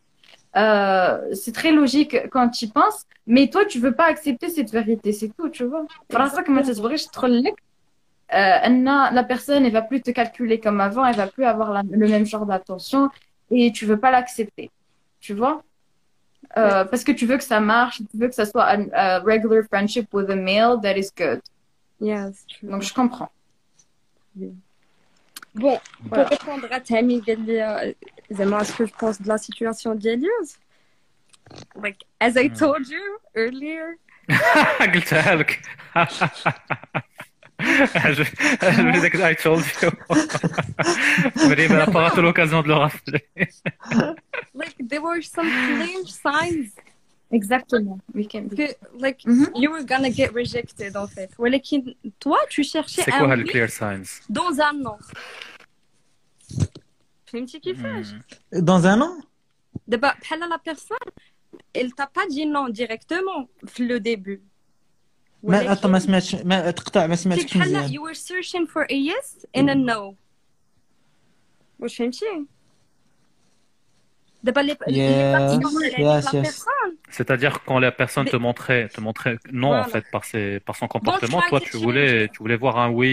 Euh, 0.55 1.19
c'est 1.33 1.53
très 1.53 1.71
logique 1.71 2.29
quand 2.31 2.49
tu 2.49 2.65
y 2.65 2.67
penses. 2.69 3.03
Mais 3.27 3.49
toi, 3.49 3.65
tu 3.65 3.79
veux 3.79 3.93
pas 3.93 4.05
accepter 4.05 4.49
cette 4.49 4.71
vérité, 4.71 5.13
c'est 5.13 5.29
tout, 5.37 5.49
tu 5.49 5.63
vois. 5.65 5.85
Euh, 8.33 9.09
la 9.11 9.23
personne, 9.23 9.65
elle 9.65 9.71
va 9.71 9.81
plus 9.81 10.01
te 10.01 10.11
calculer 10.11 10.59
comme 10.59 10.81
avant, 10.81 11.05
elle 11.05 11.15
va 11.15 11.27
plus 11.27 11.45
avoir 11.45 11.83
le 11.83 12.07
même 12.07 12.25
genre 12.25 12.45
d'attention 12.45 13.09
et 13.51 13.71
tu 13.71 13.85
veux 13.85 13.99
pas 13.99 14.11
l'accepter. 14.11 14.71
Tu 15.19 15.33
vois? 15.33 15.63
Euh, 16.57 16.83
parce 16.85 17.03
que 17.03 17.11
tu 17.11 17.25
veux 17.25 17.37
que 17.37 17.43
ça 17.43 17.59
marche, 17.59 18.01
tu 18.11 18.17
veux 18.17 18.27
que 18.27 18.35
ça 18.35 18.45
soit 18.45 18.69
un 18.69 19.19
regular 19.19 19.63
friendship 19.63 20.13
with 20.13 20.29
a 20.29 20.35
male 20.35 20.79
that 20.81 20.97
is 20.97 21.09
good. 21.15 21.41
Yes. 22.01 22.45
Donc 22.61 22.81
je 22.81 22.93
comprends. 22.93 23.29
Bon, 25.55 25.79
pour 26.09 26.25
répondre 26.25 26.67
à 26.71 26.79
Tammy, 26.79 27.21
euh, 27.29 27.93
ce 28.29 28.75
que 28.75 28.85
je 28.85 28.93
pense 28.93 29.21
de 29.21 29.27
la 29.27 29.37
situation 29.37 29.93
d'Elias, 29.93 30.57
like, 31.75 32.05
as 32.19 32.35
I 32.35 32.49
hmm. 32.49 32.55
told 32.55 32.87
you 32.87 33.19
earlier, 33.35 33.97
je, 37.62 38.22
je 38.76 38.82
me 38.82 38.92
disais 38.92 39.10
que 39.10 39.18
I 39.18 39.34
told 39.36 39.64
you. 39.82 39.90
Mais 41.48 41.64
elle 41.64 41.72
n'a 41.72 41.86
pas 41.86 42.02
raté 42.02 42.20
l'occasion 42.22 42.62
de 42.62 42.68
le 42.68 42.74
rappeler. 42.74 43.24
like, 44.54 44.76
there 44.88 45.02
were 45.02 45.20
some 45.22 45.48
clear 45.48 46.06
signs 46.06 46.70
Exactement. 47.30 48.00
We 48.14 48.26
can 48.26 48.48
be. 48.48 48.56
que, 48.56 48.74
like, 48.98 49.22
you 49.54 49.70
were 49.70 49.84
gonna 49.84 50.10
get 50.10 50.32
rejected, 50.32 50.96
en 50.96 51.06
fait. 51.06 51.30
ولكن 51.38 51.94
toi, 52.20 52.38
tu 52.48 52.62
cherchais 52.64 53.02
C'est 53.02 53.12
un 53.12 53.18
quoi 53.18 53.36
les 53.36 53.42
oui 53.42 53.50
clear 53.50 53.68
signs 53.68 54.20
dans 54.30 54.60
un 54.60 54.86
an. 54.86 54.98
فهمتي 57.26 57.58
كيفاش؟ 57.58 58.06
Dans 58.54 58.86
un 58.86 59.00
an? 59.02 59.24
دابا 59.86 60.14
بحال 60.22 60.40
la 60.40 60.58
personne, 60.58 61.12
elle 61.74 61.92
t'a 61.92 62.06
pas 62.06 62.26
dit 62.30 62.46
non 62.46 62.68
directement 62.70 63.48
في 63.66 63.86
le 63.88 64.00
début. 64.00 64.42
ما 65.42 65.74
attends 65.74 65.86
ما 65.86 65.98
سمعتش 65.98 66.34
ما 66.34 66.70
تقطع 66.70 67.06
ما 67.06 67.16
سمعتش 67.16 67.44
بحال 67.44 67.60
مزيان 67.72 67.88
you 67.88 68.02
were 68.02 68.14
searching 68.18 68.66
for 68.66 68.82
a 68.82 68.94
yes 68.94 69.46
and 69.60 69.68
a 69.70 69.74
no. 69.74 70.14
واش 71.78 71.96
فهمتي؟ 71.96 72.24
دابا 74.42 74.60
لي 74.60 74.76
لي 74.88 74.98
Yes, 74.98 75.36
parties 75.36 75.66
avec 75.66 75.98
yes, 75.98 76.24
la 76.24 76.40
yes. 76.40 76.46
personne. 76.48 76.92
C'est-à-dire 77.16 77.54
quand 77.66 77.78
la 77.78 77.92
personne 78.02 78.26
te 78.34 78.36
montrait, 78.46 78.88
te 78.96 79.00
montrait 79.00 79.36
non 79.62 79.68
en 79.68 79.70
Voilà. 79.70 79.84
fait 79.94 80.04
par 80.14 80.24
ses, 80.30 80.46
par 80.68 80.76
son 80.80 80.88
comportement, 80.94 81.40
try 81.40 81.50
toi 81.50 81.60
to 81.60 81.66
tu 81.66 81.72
change 81.72 81.82
voulais, 81.86 82.12
it. 82.24 82.32
tu 82.32 82.38
voulais 82.44 82.58
voir 82.64 82.74
un 82.84 82.90
oui 82.98 83.12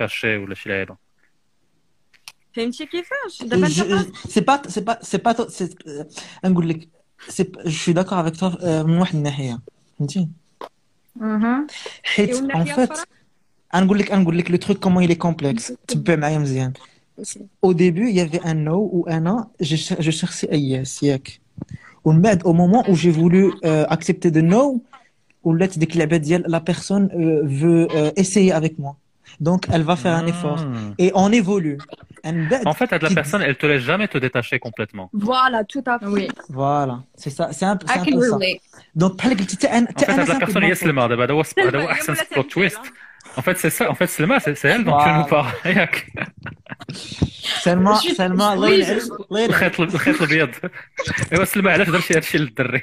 caché 0.00 0.32
ou 0.40 0.46
la 0.46 0.54
chilède. 0.54 0.92
فهمتي 2.56 2.86
كيفاش؟ 2.86 3.42
دابا 3.42 3.66
انت 3.66 3.74
Je- 3.76 4.28
c'est 4.34 4.44
pas 4.50 4.58
c'est 4.74 4.84
pas 4.88 4.98
c'est 5.10 5.22
pas 5.26 5.34
c'est 5.48 5.72
euh, 5.86 6.04
نقول 6.44 6.68
لك 6.68 6.88
c'est 7.28 7.50
je 7.64 7.78
suis 7.84 7.94
d'accord 7.94 8.18
avec 8.18 8.36
toi 8.36 8.50
euh, 8.62 8.84
حيت 12.04 12.34
والناحية 12.34 12.72
en 12.72 12.76
fait 12.76 12.78
الأخرى؟ 12.78 13.06
نقول 13.74 13.98
لك 13.98 14.12
نقول 14.12 14.38
لك 14.38 14.50
لو 14.50 14.56
تروك 14.56 14.78
كومون 14.78 15.06
il 15.08 15.10
est 15.10 15.18
complexe 15.28 15.72
تبع 15.88 16.16
معايا 16.16 16.38
مزيان 16.38 16.72
au 17.66 17.74
début, 17.74 18.08
il 18.08 18.16
y 18.16 18.20
avait 18.20 18.40
un 18.44 18.54
no 18.54 18.78
ou 18.94 19.04
un 19.06 19.20
non. 19.20 19.40
Je, 19.60 19.76
cher- 19.76 20.00
je 20.00 20.10
cherchais 20.10 20.48
un 20.50 20.56
yes, 20.56 21.02
ياك. 21.02 21.40
ومن 22.04 22.22
بعد, 22.22 22.42
au 22.42 22.52
moment 22.52 22.82
où 22.88 22.94
j'ai 22.94 23.10
voulu 23.10 23.52
euh, 23.64 23.84
accepter 23.88 24.30
de 24.30 24.40
no, 24.40 24.80
ولات 25.44 25.78
ديك 25.78 25.92
اللعبة 25.92 26.16
ديال 26.16 26.44
la 26.48 26.60
personne 26.60 27.08
euh, 27.12 27.42
veut 27.44 27.88
euh, 27.94 28.10
essayer 28.16 28.52
avec 28.52 28.78
moi. 28.78 28.96
Donc, 29.40 29.60
elle 29.74 29.84
va 29.90 29.96
faire 29.96 30.14
un 30.22 30.26
effort. 30.26 30.60
Hmm. 30.60 30.94
Et 30.98 31.10
on 31.14 31.30
évolue. 31.32 31.78
ومن 32.24 32.48
بعد, 32.48 32.66
En 32.68 32.74
fait, 32.74 32.90
la 32.90 32.98
tu- 32.98 33.14
personne, 33.14 33.42
elle 33.42 33.56
te 33.56 33.66
laisse 33.66 33.82
jamais 33.82 34.08
te 34.08 34.18
détacher 34.18 34.58
complètement. 34.58 35.08
Voilà, 35.12 35.64
tout 35.64 35.84
à 35.86 35.98
fait. 35.98 36.06
Oui. 36.06 36.28
Voilà, 36.48 36.96
c'est 37.14 37.30
ça, 37.30 37.44
c'est 37.52 37.64
un, 37.64 37.78
c'est 37.86 37.96
I 37.96 37.98
un 38.00 38.04
can 38.04 38.12
peu 38.18 38.22
ça. 38.30 38.36
relate. 38.36 38.60
Donc, 39.00 39.16
بحال 39.16 39.36
قلتي 39.36 39.56
حتى 39.56 39.66
أنا 39.68 39.86
En 39.86 39.90
حتى 39.90 40.04
fait, 40.06 40.10
أنا 40.12 40.24
la 40.24 40.26
c'est 40.26 40.30
un 40.32 40.34
peu 40.34 40.34
de 40.34 40.44
personne, 40.44 40.62
ma 40.62 40.68
yes, 40.68 40.78
faute. 40.78 40.86
le 40.88 40.92
mar, 40.92 41.08
d'abord, 41.08 41.26
d'abord, 41.28 41.46
Selma, 41.46 41.70
d'abord, 41.70 41.80
il 41.80 41.86
y 41.86 41.90
a 41.90 41.92
أحسن 41.92 42.12
moula 42.14 42.24
plot 42.24 42.42
تنكيل, 42.42 42.70
twist. 42.70 42.80
En 43.36 43.42
fait, 43.42 43.56
c'est 43.62 43.70
ça. 43.70 43.84
En 43.90 43.94
fait, 43.94 44.06
Selma, 44.16 44.40
c'est 44.40 44.54
c'est 44.60 44.68
elle 44.74 44.84
dont 44.84 44.96
tu 44.98 45.04
Voilà. 45.04 45.18
nous 45.18 45.28
parles. 45.34 45.52
ياك. 45.66 46.06
سلمى 47.62 47.94
Je 47.94 48.00
suis- 48.00 48.14
سلمى 48.14 48.52
الله 48.52 48.68
oui, 48.68 48.72
يلعن 48.72 49.00
je- 49.00 49.12
الله 49.30 49.40
يلعن 49.40 49.50
الخيط 49.50 49.80
الخيط 49.80 50.16
الابيض 50.22 50.50
ايوا 51.32 51.44
سلمى 51.44 51.70
علاش 51.70 51.88
درتي 51.88 52.14
هادشي 52.16 52.38
للدري 52.38 52.82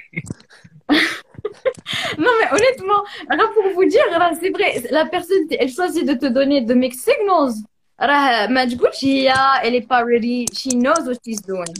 Non, 2.17 2.33
mais 2.39 2.47
honnêtement, 2.55 3.01
là, 3.39 3.45
pour 3.55 3.65
vous 3.75 3.85
dire, 3.95 4.05
là, 4.11 4.31
c'est 4.39 4.49
vrai, 4.57 4.69
la 4.91 5.05
personne, 5.05 5.43
elle 5.61 5.69
choisit 5.77 6.05
de 6.11 6.15
te 6.23 6.25
donner 6.37 6.61
de 6.61 6.73
mixed 6.73 7.03
signals. 7.09 7.55
راه 8.01 8.47
ما 8.47 8.65
تقولش 8.65 9.05
هي 9.05 9.33
elle 9.63 9.75
est 9.75 9.87
pas 9.87 10.03
ready, 10.03 10.45
she 10.53 10.69
knows 10.75 11.03
what 11.07 11.17
she's 11.25 11.41
doing. 11.51 11.73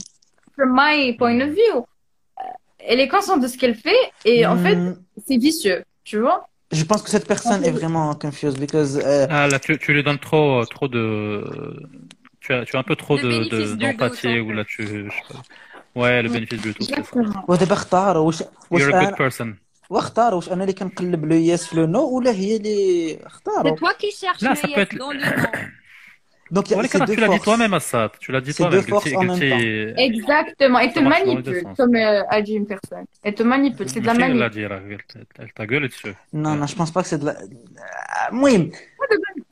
From 0.56 0.70
my 0.82 1.16
point 1.20 1.40
of 1.46 1.50
view, 1.60 1.76
euh, 1.78 2.42
elle 2.90 3.00
est 3.00 3.08
consciente 3.08 3.40
de 3.44 3.48
ce 3.52 3.56
qu'elle 3.60 3.76
fait 3.86 4.02
et 4.24 4.38
en 4.52 4.56
fait, 4.64 4.76
Hmm, 4.76 4.94
c'est 5.26 5.36
vicieux, 5.48 5.80
tu 6.08 6.16
vois. 6.24 6.40
Je 6.80 6.84
pense 6.84 7.00
que 7.04 7.10
cette 7.14 7.26
personne 7.34 7.60
est 7.68 7.70
vraiment 7.80 8.06
confused 8.24 8.58
because 8.66 8.92
euh, 8.98 9.26
ah 9.38 9.46
là 9.52 9.58
tu, 9.64 9.70
tu 9.84 9.88
lui 9.94 10.02
donnes 10.06 10.22
trop 10.30 10.48
trop 10.74 10.88
de 10.96 11.06
tu 12.42 12.48
as 12.54 12.60
tu 12.66 12.72
as 12.76 12.80
un 12.80 12.86
peu 12.90 12.96
trop 13.04 13.16
Le 13.16 13.22
de 13.24 13.28
bénéfice 13.28 13.70
de- 13.70 13.74
du 13.74 13.76
d'empathie 13.84 14.34
doute, 14.34 14.42
en 14.44 14.48
ou 14.48 14.52
là 14.58 14.64
tu 14.72 14.80
je 14.86 14.96
sais 15.16 15.26
pas. 15.32 15.40
ouais 16.00 16.16
le 16.24 16.28
bénéfice 16.36 16.60
du 16.66 16.72
doute 16.72 16.82
c'est 16.82 16.94
ça. 16.94 17.00
Exactement. 17.00 17.44
ودابا 17.48 17.72
اختار 17.72 18.16
واش 18.18 18.42
واش 18.70 18.82
you're 18.82 18.86
a 18.86 18.92
good 18.92 18.94
انا 18.94 19.16
person 19.30 19.46
واختار 19.90 20.34
واش 20.34 20.48
انا 20.52 20.62
اللي 20.62 20.72
كنقلب 20.74 21.24
لو 21.24 21.36
يس 21.36 21.66
في 21.66 21.76
لو 21.76 21.86
نو 21.86 22.08
ولا 22.16 22.30
هي 22.30 22.56
اللي 22.56 23.18
C'est 23.22 23.26
اختاروا 23.26 23.76
toi 23.76 23.92
qui 24.02 24.10
cherches 24.20 24.42
Là, 24.42 24.50
le 24.50 24.56
ça 24.56 24.68
yes 24.68 24.74
peut 24.74 24.80
être- 24.80 24.98
dans 24.98 25.12
le 25.12 25.20
non. 25.20 25.58
Donc, 26.53 26.69
il 26.69 26.77
y 26.77 26.79
a 26.79 26.83
ces 26.83 26.99
deux 26.99 27.15
tu 27.15 27.19
l'as 27.19 27.29
dit 27.29 27.39
toi-même, 27.39 27.73
Assad. 27.73 28.11
Tu 28.19 28.31
l'as 28.31 28.39
dit 28.39 28.53
toi-même. 28.53 28.85
Exactement. 29.97 30.77
Elle 30.77 30.93
te 30.93 30.99
manipule, 30.99 31.63
comme 31.75 31.95
euh, 31.95 32.21
a 32.29 32.41
dit 32.43 32.53
une 32.53 32.67
personne. 32.67 33.05
Elle 33.23 33.33
te 33.33 33.41
manipule. 33.41 33.89
C'est 33.89 34.01
de 34.01 34.05
la 34.05 34.13
manipulation. 34.13 34.69
Elle 35.39 35.51
t'a 35.53 35.65
gueulé 35.65 35.87
dessus. 35.87 36.13
Non, 36.31 36.53
non, 36.55 36.67
je 36.67 36.75
pense 36.75 36.91
pas 36.91 37.01
que 37.01 37.07
c'est 37.07 37.17
de 37.17 37.25
la. 37.25 37.35
Ah, 38.07 38.29
oui. 38.31 38.71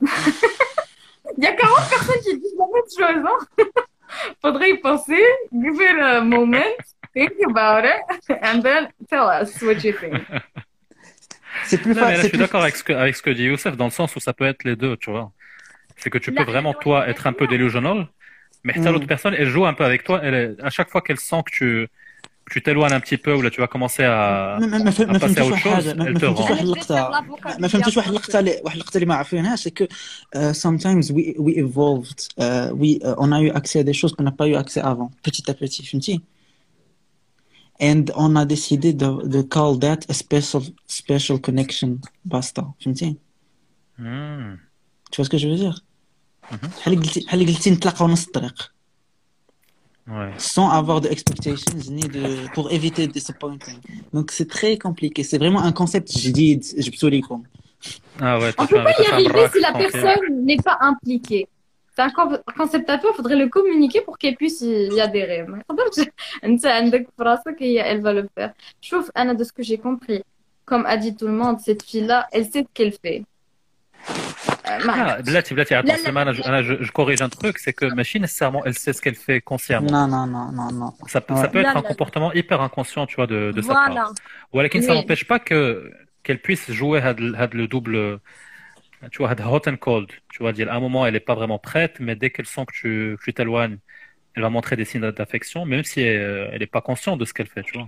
Il 1.38 1.44
y 1.44 1.46
a 1.46 1.54
40 1.54 1.90
personnes 1.90 2.20
qui 2.22 2.38
disent 2.38 2.54
la 2.56 2.66
même 2.72 3.16
chose. 3.16 3.24
Hein. 3.26 3.64
Faudrait 4.42 4.70
y 4.70 4.78
penser. 4.78 5.24
Give 5.52 5.80
it 5.80 6.00
a 6.00 6.20
moment. 6.20 6.76
Think 7.14 7.32
about 7.48 7.84
it. 7.84 8.30
And 8.42 8.62
then 8.62 8.88
tell 9.10 9.26
us 9.26 9.60
what 9.60 9.82
you 9.82 9.92
think. 9.92 10.22
C'est 11.64 11.78
plus 11.78 11.94
facile. 11.94 12.22
Je 12.22 12.28
suis 12.28 12.38
d'accord 12.38 12.62
avec, 12.62 12.76
ce 12.76 13.22
que 13.22 13.30
dit 13.30 13.44
Youssef 13.44 13.76
dans 13.76 13.86
le 13.86 13.90
sens 13.90 14.14
où 14.14 14.20
ça 14.20 14.32
peut 14.32 14.46
être 14.46 14.62
les 14.62 14.76
deux, 14.76 14.96
tu 14.96 15.10
vois 15.10 15.32
C'est 16.01 16.09
que 16.13 16.17
tu 16.25 16.31
peux 16.31 16.45
La 16.45 16.51
vraiment, 16.53 16.73
toi, 16.85 16.97
être 17.11 17.25
un 17.31 17.33
peu 17.39 17.45
delusional, 17.53 17.99
mais 18.63 18.73
t'as 18.73 18.91
Mm. 18.91 18.93
l'autre 18.93 19.07
personne, 19.13 19.33
elle 19.39 19.49
joue 19.55 19.65
un 19.71 19.73
peu 19.79 19.85
avec 19.91 20.03
toi, 20.07 20.17
elle 20.25 20.35
est- 20.41 20.55
à 20.69 20.71
chaque 20.77 20.89
fois 20.93 21.01
qu'elle 21.05 21.21
sent 21.31 21.41
que 21.47 21.51
tu, 21.57 21.69
que 22.45 22.51
tu 22.55 22.61
t'éloignes 22.65 22.93
un 22.99 23.03
petit 23.07 23.17
peu, 23.25 23.33
ou 23.37 23.41
là, 23.45 23.49
tu 23.55 23.59
vas 23.63 23.67
commencer 23.75 24.03
à, 24.03 24.57
ما 24.61 24.67
ما- 24.67 24.77
ما 24.77 24.91
ف- 24.91 25.01
à 25.01 25.05
ما 25.13 25.19
passer 25.19 25.39
à 25.41 25.43
فهمتوش 25.43 25.45
autre 25.45 25.51
واحد 25.51 25.63
chose, 25.63 25.87
حاجه 25.87 25.93
ما 25.93 26.05
elle 26.05 26.13
ما 26.13 26.19
te 26.19 26.21
فهمتوش 26.21 26.45
rend. 26.47 26.51
واحد 26.51 26.63
اللقطه 26.65 26.95
ما 27.59 27.67
فهمتوش 27.67 27.97
واحد 27.97 28.09
اللقطه 28.09 28.39
اللي 28.39 28.61
واحد 28.63 28.75
اللقطه 28.75 28.97
اللي 28.97 29.05
ما 29.05 29.15
عارفينها 29.15 29.55
سي 29.55 29.69
كو 29.69 29.85
uh, 29.85 30.53
sometimes 30.53 31.05
we 31.11 31.23
we 31.45 31.53
evolved 31.65 32.19
uh, 32.39 32.71
we 32.81 32.89
uh, 33.03 33.23
on 33.23 33.31
a 33.31 33.39
eu 33.41 33.51
accès 33.59 33.79
à 33.79 33.83
des 33.83 33.93
choses 34.01 34.13
qu'on 34.15 34.23
n'a 34.29 34.35
pas 34.41 34.47
eu 34.47 34.55
accès 34.63 34.81
avant 34.81 35.09
petit 35.23 35.45
à 35.51 35.53
petit 35.53 35.83
فهمتي 35.85 36.21
and 37.79 38.05
on 38.15 38.35
a 38.35 38.45
décidé 38.45 38.93
de, 38.93 39.09
de 39.35 39.41
call 39.55 39.73
that 39.85 39.99
a 40.09 40.13
special 40.23 40.61
special 41.01 41.37
connection 41.47 41.91
basta 42.25 42.63
فهمتي 42.85 43.15
Hmm. 43.99 44.57
tu 45.11 45.15
vois 45.17 45.25
ce 45.25 45.29
que 45.29 45.37
je 45.43 45.47
veux 45.47 45.55
dire 45.65 45.77
Mhm. 45.77 45.90
بحال 46.51 46.95
قلتي 46.95 47.19
بحال 47.19 47.45
قلتي 47.47 47.71
نتلاقاو 47.71 48.07
نص 48.07 48.25
الطريق 48.25 48.71
Ouais. 50.09 50.31
sans 50.55 50.69
avoir 50.79 50.97
de 51.01 51.09
expectations 51.15 51.75
ni 51.97 52.05
de 52.15 52.23
pour 52.55 52.65
éviter 52.77 53.03
de 53.07 53.11
disappointing 53.19 53.77
donc 54.15 54.25
c'est 54.37 54.49
très 54.57 54.73
compliqué 54.85 55.19
c'est 55.29 55.37
vraiment 55.43 55.61
un 55.69 55.73
concept 55.81 56.17
جديد 56.17 56.61
جبتو 56.77 57.07
ليكم 57.07 57.43
Ah 58.19 58.39
ouais, 58.39 58.51
On 58.57 58.65
t'as 58.65 58.67
peut 58.67 58.75
fait 58.75 58.79
un, 58.79 58.83
pas 58.83 58.93
t'as 58.93 59.03
y 59.03 59.05
fait 59.05 59.11
un 59.11 59.13
arriver 59.15 59.33
braque 59.33 59.53
si 59.55 59.59
la 59.67 59.71
tranquille. 59.71 59.91
personne 59.91 60.25
n'est 60.47 60.61
pas 60.69 60.77
impliquée. 60.91 61.45
C'est 61.93 62.03
un 62.09 62.11
con- 62.17 62.41
concept 62.61 62.87
à 62.93 62.97
toi, 63.01 63.09
il 63.13 63.17
faudrait 63.19 63.39
le 63.43 63.49
communiquer 63.57 64.01
pour 64.07 64.15
qu'elle 64.19 64.37
puisse 64.41 64.61
y 64.97 64.99
adhérer. 65.07 65.41
Mais 65.51 65.61
أنت 66.43 66.65
عندك 66.65 67.07
في 67.17 67.23
راسك 67.23 67.55
هي- 67.61 67.83
elle 67.91 68.01
va 68.01 68.13
le 68.13 68.23
faire. 68.37 68.51
Chauffe, 68.87 69.09
Anna, 69.19 69.33
de 69.39 69.43
ce 69.43 69.51
que 69.57 69.63
j'ai 69.69 69.77
compris, 69.87 70.21
comme 70.69 70.85
a 70.93 70.95
dit 71.03 71.13
tout 71.19 71.27
le 71.27 71.37
monde, 71.41 71.57
cette 71.67 71.83
fille-là, 71.89 72.19
elle 72.31 72.45
sait 72.51 72.63
ce 72.67 72.71
qu'elle 72.73 72.93
fait. 73.03 73.19
Euh, 74.71 74.85
ما 74.85 75.17
Ah, 75.17 75.21
بلاتي 75.21 75.55
بلاتي 75.55 75.75
attends, 75.81 75.85
لا، 75.85 75.97
Slimane, 75.97 76.17
أنا 76.27 76.33
je, 76.33 76.45
أنا 76.47 76.61
je, 76.61 76.83
je 76.83 76.91
corrige 76.91 77.21
un 77.21 77.29
truc, 77.29 77.57
c'est 77.59 77.73
que 77.73 77.85
machine 77.85 78.21
nécessairement, 78.21 78.63
elle 78.65 78.73
sait 78.77 78.93
ce 78.93 79.01
qu'elle 79.01 79.15
fait 79.15 79.41
consciemment. 79.41 79.91
non 79.91 80.07
non 80.07 80.25
non 80.35 80.47
non 80.59 80.69
non 80.81 80.91
Ça, 81.13 81.19
peut- 81.21 81.35
ça 81.35 81.41
Ouais. 81.43 81.49
peut 81.51 81.59
être 81.59 81.73
Là, 81.73 81.79
un 81.79 81.81
là, 81.81 81.89
comportement 81.93 82.29
hyper 82.33 82.59
inconscient, 82.67 83.05
tu 83.11 83.15
vois, 83.19 83.27
de, 83.27 83.39
de 83.57 83.61
sa 83.61 83.73
part. 83.73 83.91
Voilà. 83.91 84.11
ولكن 84.53 84.81
ça 84.81 84.91
Oui. 84.93 84.97
n'empêche 84.97 85.25
pas 85.25 85.39
que 85.39 85.59
qu'elle 86.23 86.41
puisse 86.47 86.65
jouer 86.79 86.99
had, 87.07 87.19
had 87.41 87.53
le 87.61 87.65
double 87.73 88.19
tu 89.11 89.17
vois 89.19 89.29
had 89.33 89.41
hot 89.53 89.63
and 89.71 89.77
cold 89.87 90.09
tu 90.33 90.37
vois 90.43 90.53
dire 90.57 90.67
à 90.71 90.75
un 90.79 90.81
moment 90.87 91.01
elle 91.07 91.15
est 91.21 91.27
pas 91.31 91.35
vraiment 91.41 91.59
prête 91.71 91.95
mais 92.05 92.15
dès 92.21 92.29
qu'elle 92.33 92.49
sent 92.55 92.65
que 92.69 92.75
tu 92.81 92.91
que 93.17 93.23
tu 93.27 93.33
t'éloignes 93.37 93.77
elle 94.35 94.43
va 94.47 94.49
montrer 94.57 94.75
des 94.81 94.85
signes 94.89 95.09
d'affection 95.19 95.59
même 95.73 95.83
si 95.91 95.99
elle, 96.01 96.49
elle 96.53 96.63
est 96.67 96.73
pas 96.77 96.83
consciente 96.89 97.17
de 97.21 97.25
ce 97.29 97.33
qu'elle 97.35 97.51
fait 97.55 97.63
tu 97.69 97.73
vois 97.77 97.87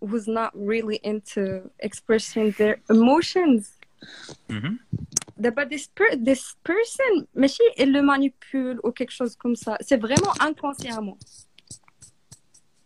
who's 0.00 0.26
not 0.28 0.50
really 0.54 0.98
into 1.12 1.42
expressing 1.88 2.46
their 2.58 2.76
emotions 2.90 3.60
Mhm. 4.48 4.78
d'abord 5.42 5.68
this, 5.70 5.86
per 5.98 6.10
this 6.28 6.42
person 6.70 7.12
ماشي 7.34 7.62
il 7.78 7.92
le 7.92 8.02
manipule 8.02 8.78
ou 8.84 8.90
quelque 8.92 9.12
chose 9.20 9.34
comme 9.36 9.56
ça 9.56 9.76
c'est 9.80 10.00
vraiment 10.06 10.32
inconsciemment 10.48 11.18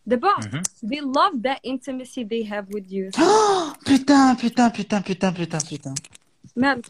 d'abord 0.06 0.38
Mhm. 0.40 0.62
they 0.90 1.00
love 1.00 1.34
that 1.42 1.58
intimacy 1.64 2.22
they 2.32 2.42
have 2.52 2.66
with 2.74 2.86
you 2.96 3.10
putain 3.90 4.34
putain 4.42 4.70
putain 4.70 5.00
putain 5.08 5.32
putain 5.32 5.60
putain 5.70 5.94
مالك 6.56 6.86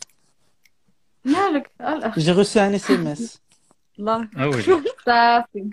مالك 1.24 1.70
هلا. 1.80 2.12
j'ai 2.16 2.32
reçu 2.32 2.58
un 2.58 2.72
SMS 2.74 3.38
الله 3.98 4.28
ah 4.36 4.48
oui 4.50 4.82
صافي 5.06 5.70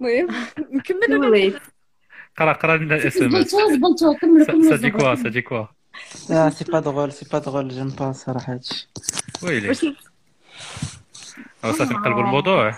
المهم 0.00 0.28
too 0.58 0.64
نكمل 0.72 1.30
late 1.30 1.60
قرا 2.37 2.53
قرا 2.53 2.77
لنا 2.77 2.95
الاس 2.95 3.21
ام 3.21 3.35
اس 3.35 3.51
كملوا 3.51 4.17
كملوا 4.45 4.69
سادي 4.69 4.91
كوا 4.91 5.15
سادي 5.15 5.41
كوا 5.41 5.65
لا 6.29 6.49
سي 6.49 6.65
با 6.65 6.79
دغول 6.79 7.11
سي 7.11 7.25
با 7.31 7.39
دغول 7.39 7.67
جيم 7.69 7.89
با 7.89 8.11
صراحة 8.11 8.53
هادشي 8.53 8.89
ويلي 9.43 9.73
صافي 11.63 11.93
نقلبوا 11.93 12.21
الموضوع 12.21 12.75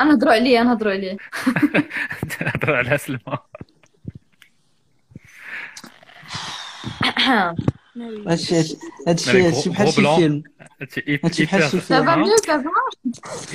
أنا 0.00 0.14
هضروا 0.14 0.32
عليه 0.32 0.60
أنا 0.60 0.72
هضروا 0.72 0.92
عليه 0.92 1.16
هضروا 2.40 2.76
على 2.76 2.98
سلمى 2.98 3.38
هادشي 8.27 8.55
هادشي 8.55 8.77
هادشي 9.07 9.33
مالك 9.33 9.45
هادشي 9.53 9.69
بحال 9.69 9.87
gros 9.87 9.95
شي 9.95 10.01
blanc. 10.01 10.15
فيلم 10.15 10.43
هادشي 10.81 11.19
هادشي 11.23 11.45
بحال 11.45 11.61
شي 11.71 11.79
Ça 11.79 11.83
فيلم 11.83 12.05
va 12.05 12.15
mieux, 12.17 12.37
ça 12.45 12.57
va 12.57 12.71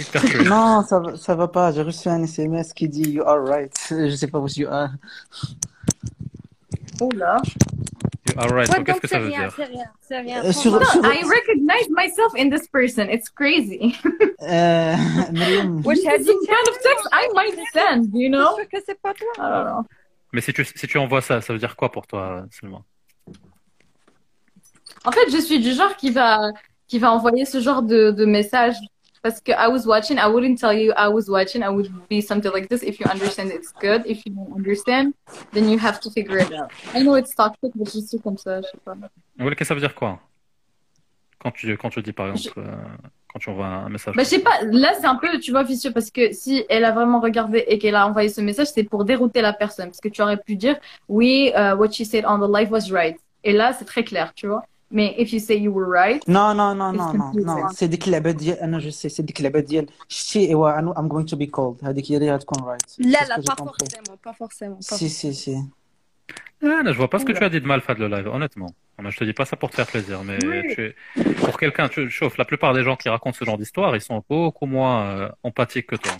hyper 0.00 0.22
curieux. 0.30 0.48
Non, 0.48 0.82
ça 0.90 0.98
va, 1.02 1.16
ça 1.26 1.34
va 1.40 1.48
pas. 1.56 1.72
J'ai 1.72 1.82
reçu 1.82 2.08
un 2.08 2.22
SMS 2.32 2.72
qui 2.78 2.86
dit 2.88 3.08
You 3.16 3.22
are 3.32 3.42
right. 3.54 3.76
Je 4.10 4.14
sais 4.20 4.30
pas 4.32 4.38
what 4.44 4.54
you 4.60 4.68
are. 4.80 4.90
Oula. 7.00 7.34
You 8.28 8.34
are 8.42 8.50
right. 8.58 8.68
Ouais, 8.70 8.76
Donc, 8.76 8.86
Qu'est-ce 8.86 9.00
donc 9.00 9.00
que 9.02 9.08
ça 9.08 9.16
c'est 9.16 9.18
veut 9.24 9.26
rien 9.34 9.40
dire 9.42 9.52
c'est 9.58 9.64
rien 9.76 9.86
c'est 10.08 10.20
rien 10.26 10.38
Euh, 10.44 10.52
sur- 10.62 10.72
No, 10.80 10.84
sur- 10.94 11.04
I 11.18 11.22
recognize 11.38 11.86
myself 12.02 12.32
in 12.42 12.46
this 12.54 12.66
person. 12.78 13.04
It's 13.16 13.28
crazy. 13.40 13.82
Euh, 14.42 14.96
Myriam, 15.38 15.82
واش 15.86 15.96
This 15.98 16.06
هادي 16.06 16.22
is 16.22 16.26
the 16.26 16.46
kind 16.54 16.66
of 16.70 16.74
text 16.86 17.04
I 17.20 17.24
might 17.38 17.58
send, 17.76 18.02
you 18.22 18.28
know? 18.34 18.48
sûr 18.58 18.68
que 18.72 18.78
c'est 18.86 18.98
pas 19.06 19.12
toi 19.20 19.32
I 19.38 19.48
don't 19.52 19.66
know. 19.70 19.82
Mais 20.32 20.40
si 20.46 20.52
tu, 20.56 20.62
si 20.80 20.86
tu 20.90 20.96
envoies 21.04 21.22
ça, 21.28 21.34
ça 21.44 21.50
veut 21.52 21.58
dire 21.66 21.74
quoi 21.80 21.88
pour 21.94 22.04
toi 22.06 22.24
seulement 22.58 22.82
En 25.05 25.11
fait, 25.11 25.29
je 25.31 25.37
suis 25.37 25.59
du 25.59 25.73
genre 25.73 25.95
qui 25.95 26.11
va, 26.11 26.51
qui 26.87 26.99
va 26.99 27.11
envoyer 27.11 27.45
ce 27.45 27.59
genre 27.59 27.81
de, 27.81 28.11
de 28.11 28.25
message 28.25 28.75
Parce 29.23 29.39
que 29.39 29.51
I 29.51 29.67
was 29.67 29.85
watching, 29.85 30.17
I 30.17 30.27
wouldn't 30.27 30.57
tell 30.57 30.73
you 30.73 30.93
I 30.97 31.07
was 31.07 31.29
watching. 31.29 31.61
I 31.61 31.69
would 31.69 31.91
be 32.09 32.21
something 32.21 32.51
like 32.51 32.69
this. 32.69 32.81
If 32.81 32.99
you 32.99 33.05
understand, 33.05 33.51
it's 33.51 33.71
good. 33.71 34.01
If 34.07 34.25
you 34.25 34.33
don't 34.33 34.51
understand, 34.51 35.13
then 35.53 35.69
you 35.69 35.77
have 35.77 35.99
to 35.99 36.09
figure 36.09 36.39
it 36.39 36.51
out. 36.51 36.71
I 36.95 37.03
know 37.03 37.15
it's 37.15 37.35
toxic, 37.35 37.71
mais 37.75 37.85
je 37.85 37.99
suis 37.99 38.19
comme 38.19 38.37
ça, 38.37 38.61
je 38.61 38.67
sais 38.67 38.79
pas. 38.83 38.95
Oui, 39.39 39.49
qu'est-ce 39.49 39.55
que 39.55 39.65
ça 39.65 39.73
veut 39.75 39.79
dire 39.79 39.93
quoi? 39.93 40.19
Quand 41.37 41.51
tu, 41.51 41.77
quand 41.77 41.89
tu 41.89 42.01
dis 42.01 42.13
par 42.13 42.31
exemple, 42.31 42.59
euh, 42.59 42.71
quand 43.31 43.39
tu 43.39 43.49
envoies 43.51 43.65
un 43.67 43.89
message 43.89 44.15
Bah, 44.15 44.23
je 44.23 44.29
sais 44.29 44.39
pas, 44.39 44.61
là 44.63 44.93
c'est 44.99 45.07
un 45.07 45.15
peu, 45.15 45.39
tu 45.39 45.51
vois, 45.51 45.63
vicieux 45.63 45.91
parce 45.91 46.09
que 46.11 46.31
si 46.33 46.65
elle 46.69 46.85
a 46.85 46.91
vraiment 46.91 47.19
regardé 47.19 47.63
et 47.67 47.77
qu'elle 47.77 47.95
a 47.95 48.07
envoyé 48.07 48.29
ce 48.29 48.41
message, 48.41 48.67
c'est 48.73 48.83
pour 48.83 49.05
dérouter 49.05 49.41
la 49.41 49.53
personne. 49.53 49.87
Parce 49.89 50.01
que 50.01 50.09
tu 50.09 50.21
aurais 50.23 50.37
pu 50.37 50.55
dire, 50.55 50.77
oui, 51.07 51.51
uh, 51.55 51.73
what 51.75 51.91
she 51.91 52.05
said 52.05 52.25
on 52.27 52.39
the 52.39 52.51
live 52.51 52.71
was 52.71 52.91
right. 52.91 53.19
Et 53.43 53.53
là, 53.53 53.73
c'est 53.73 53.85
très 53.85 54.03
clair, 54.03 54.33
tu 54.35 54.47
vois. 54.47 54.63
Mais 54.90 55.14
if 55.22 55.32
you 55.32 55.40
say 55.40 55.56
you 55.64 55.72
were 55.76 55.88
right. 56.02 56.22
Non, 56.28 56.54
non, 56.60 56.72
non, 56.80 56.90
it's 56.94 56.98
non, 57.02 57.12
non, 57.12 57.32
confusing. 57.32 57.62
non. 57.64 57.68
C'est 57.74 57.84
ديك 57.88 58.06
اللعبة 58.06 58.30
ديال 58.30 58.58
أنا 58.58 58.78
جو 58.78 58.90
سي 58.90 59.08
سي 59.08 59.22
ديك 59.22 59.38
اللعبة 59.38 59.60
ديال 59.60 59.86
شتي 60.08 60.48
إيوا 60.48 60.78
أنا 60.78 60.94
I'm 60.94 61.08
going 61.12 61.26
to 61.34 61.36
be 61.36 61.46
cold 61.50 61.84
هذيك 61.84 62.12
هي 62.12 62.16
اللي 62.16 62.34
غتكون 62.34 62.58
right. 62.64 62.94
لا 62.98 63.18
C'est 63.20 63.24
ce 63.24 63.28
لا 63.28 63.36
que 63.36 63.42
j'ai 63.42 63.46
pas 63.46 63.56
compris. 63.56 63.86
forcément 63.90 64.16
pas 64.26 64.32
forcément 64.32 64.76
pas 64.76 64.96
Si, 64.96 65.08
si, 65.10 65.34
si. 65.34 65.56
Ah, 66.62 66.82
là, 66.84 66.90
je 66.92 66.98
vois 67.02 67.10
pas 67.10 67.18
ce 67.20 67.24
que 67.28 67.32
Oula. 67.32 67.40
tu 67.40 67.44
as 67.48 67.50
dit 67.54 67.60
de 67.60 67.68
mal, 67.72 67.80
Fad, 67.86 67.98
le 68.04 68.08
live, 68.14 68.28
honnêtement. 68.36 68.70
Non, 68.94 69.00
mais 69.04 69.10
je 69.14 69.18
te 69.20 69.24
dis 69.30 69.36
pas 69.40 69.44
ça 69.50 69.56
pour 69.60 69.68
te 69.70 69.76
faire 69.78 69.86
plaisir, 69.94 70.16
mais 70.28 70.38
Oui. 70.50 70.60
tu 70.74 70.80
es... 70.86 70.90
pour 71.46 71.56
quelqu'un, 71.62 71.86
tu 71.94 72.00
chauffes, 72.18 72.36
la 72.42 72.46
plupart 72.50 72.72
des 72.78 72.82
gens 72.86 72.96
qui 73.00 73.08
racontent 73.16 73.36
ce 73.40 73.44
genre 73.48 73.58
d'histoire, 73.62 73.90
ils 73.98 74.04
sont 74.10 74.18
beaucoup 74.34 74.66
moins 74.76 74.96
euh, 75.10 75.28
empathiques 75.48 75.88
que 75.92 75.96
toi. 76.04 76.14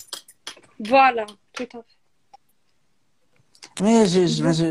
voilà 0.94 1.24
tout 1.56 1.68
à 1.78 1.80
fait 1.86 1.96
Mais 3.84 3.98
je, 4.12 4.20
je, 4.34 4.38
mais 4.44 4.54
je... 4.58 4.68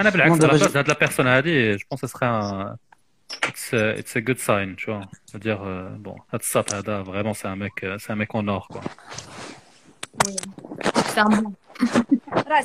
أنا 0.00 0.10
بالعكس 0.10 0.32
Bon, 0.32 0.44
à 0.44 0.46
la 0.46 0.58
d'abord, 0.58 0.70
place 0.70 0.84
de 0.84 0.88
la 0.88 0.94
personne 1.04 1.26
هذه, 1.26 1.78
je 1.78 1.84
pense 1.88 2.00
que 2.00 2.06
ce 2.06 2.12
serait 2.12 2.26
un 2.26 2.76
it's 3.47 3.73
a, 3.73 3.97
it's 3.97 4.15
a 4.15 4.21
good 4.21 4.39
sign, 4.39 4.75
tu 4.75 4.91
vois. 4.91 5.01
C'est-à-dire, 5.25 5.61
euh, 5.63 5.89
bon, 5.97 6.15
Hatsatada, 6.31 7.01
vraiment, 7.03 7.33
c'est 7.33 7.47
un 7.47 7.55
mec, 7.55 7.83
euh, 7.83 7.97
c'est 7.99 8.11
un 8.11 8.15
mec 8.15 8.33
en 8.33 8.47
or, 8.47 8.67
quoi. 8.67 8.81
Oui, 10.25 10.35
c'est 11.05 11.19
un 11.19 11.29
bon. 11.29 11.53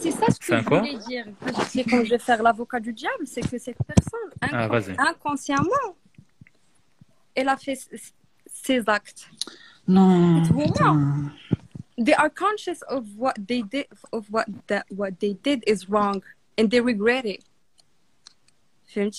c'est 0.00 0.10
ça 0.10 0.26
ce 0.30 0.38
que 0.40 0.58
je 0.58 0.64
voulais 0.64 0.98
dire. 1.06 1.26
C'est 1.68 1.84
quand 1.84 2.04
je 2.04 2.10
vais 2.10 2.18
faire 2.18 2.42
l'avocat 2.42 2.80
du 2.80 2.92
diable, 2.92 3.26
c'est 3.26 3.42
que 3.42 3.58
cette 3.58 3.78
personne, 3.86 4.30
ah, 4.40 4.68
inconsciemment, 5.10 5.96
elle 7.34 7.48
a 7.48 7.56
fait 7.56 7.78
ses 8.46 8.88
actes. 8.88 9.28
Non. 9.86 10.42
They 11.96 12.14
are 12.14 12.30
conscious 12.30 12.82
of 12.88 13.04
what 13.16 13.34
they 13.46 13.62
did, 13.62 13.86
of 14.12 14.28
what 14.28 14.46
that 14.66 14.84
what 14.90 15.20
they 15.20 15.34
did 15.34 15.62
is 15.64 15.88
wrong, 15.88 16.22
and 16.58 16.68
they 16.68 16.80
regret 16.80 17.24
it. 17.24 17.44
Fais 18.84 19.10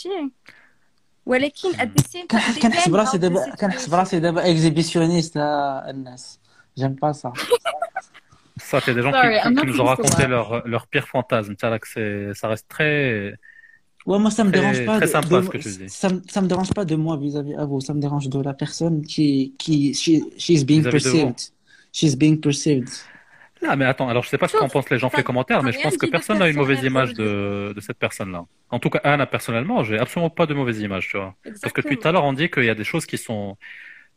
ولكن 1.26 1.70
at 1.72 1.88
the 2.00 2.02
same 2.02 2.26
time 2.26 2.38
كنح- 2.38 2.54
they 2.56 2.62
كنحسب 2.62 2.92
can 2.92 2.96
راسي 2.96 3.10
help 3.10 3.20
the 3.20 3.22
دابا 3.22 3.54
كنحسب 3.54 3.94
راسي 3.94 4.20
دابا 4.20 4.50
اكزيبيسيونيست 4.50 5.32
الناس 5.36 6.38
جيم 6.78 6.94
با 6.94 7.12
سا 7.12 7.32
Ça, 8.70 8.78
c'est 8.84 8.94
des 8.94 9.02
gens 9.02 9.10
Sorry, 9.12 9.34
qui, 9.40 9.46
I'm 9.46 9.48
qui 9.48 9.54
not 9.54 9.64
nous 9.64 9.80
ont 9.80 9.84
used 9.84 9.96
to 9.96 10.02
raconté 10.02 10.22
that. 10.22 10.28
leur, 10.34 10.48
leur 10.74 10.84
pire 10.92 11.06
fantasme. 11.14 11.52
Tu 11.56 11.66
vois, 11.66 11.78
que 11.82 11.88
c'est, 11.94 12.34
ça 12.40 12.46
reste 12.52 12.68
très, 12.68 12.98
Ouais, 14.08 14.18
moi, 14.24 14.30
ça 14.36 14.42
me 14.44 14.50
Très- 14.50 14.60
dérange 14.60 14.80
pas. 14.88 14.96
très 14.98 15.06
de- 15.06 15.12
sympa 15.18 15.36
de- 15.40 15.44
ce 15.46 15.50
que 15.54 15.58
tu 15.66 15.70
dis. 15.80 15.88
Ça, 16.02 16.08
me- 16.12 16.22
ça 16.34 16.40
me 16.44 16.48
dérange 16.52 16.72
pas 16.78 16.84
de 16.92 16.96
moi 17.04 17.14
vis-à-vis 17.24 17.56
à 17.62 17.64
vous. 17.68 17.80
Ça 17.86 17.92
me 17.96 18.00
dérange 18.06 18.26
de 18.36 18.40
la 18.48 18.54
personne 18.62 18.96
qui, 19.12 19.28
qui, 19.62 19.74
she, 20.02 20.10
she's 20.44 20.62
being 20.70 20.82
Vis-à-vis 20.82 21.04
de 21.04 21.10
vous. 21.10 21.26
perceived. 21.28 21.40
She's 21.98 22.14
being 22.22 22.36
perceived. 22.46 22.90
Ah, 23.63 23.75
mais 23.75 23.85
attends, 23.85 24.09
alors 24.09 24.23
je 24.23 24.29
sais 24.29 24.37
pas 24.37 24.47
ce 24.47 24.55
qu'en 24.55 24.69
pensent 24.69 24.89
les 24.89 24.99
gens 24.99 25.09
dans 25.09 25.17
les 25.17 25.23
commentaires, 25.23 25.63
mais 25.63 25.71
je 25.71 25.79
pense 25.79 25.97
que 25.97 26.05
personne 26.05 26.39
n'a 26.39 26.49
une 26.49 26.55
mauvaise 26.57 26.83
image 26.83 27.15
de, 27.15 27.73
de 27.75 27.81
cette 27.81 27.97
personne-là. 27.97 28.45
En 28.69 28.79
tout 28.79 28.89
cas, 28.89 28.99
Anna, 29.03 29.25
personnellement, 29.25 29.83
j'ai 29.83 29.97
absolument 29.97 30.29
pas 30.29 30.45
de 30.45 30.53
mauvaise 30.53 30.79
image, 30.81 31.07
tu 31.09 31.17
vois. 31.17 31.35
Parce 31.61 31.73
que 31.73 31.81
depuis 31.81 31.97
tout 31.97 32.07
à 32.07 32.11
l'heure, 32.11 32.25
on 32.25 32.33
dit 32.33 32.49
qu'il 32.49 32.65
y 32.65 32.69
a 32.69 32.75
des 32.75 32.83
choses 32.83 33.05
qui 33.05 33.17
sont, 33.17 33.57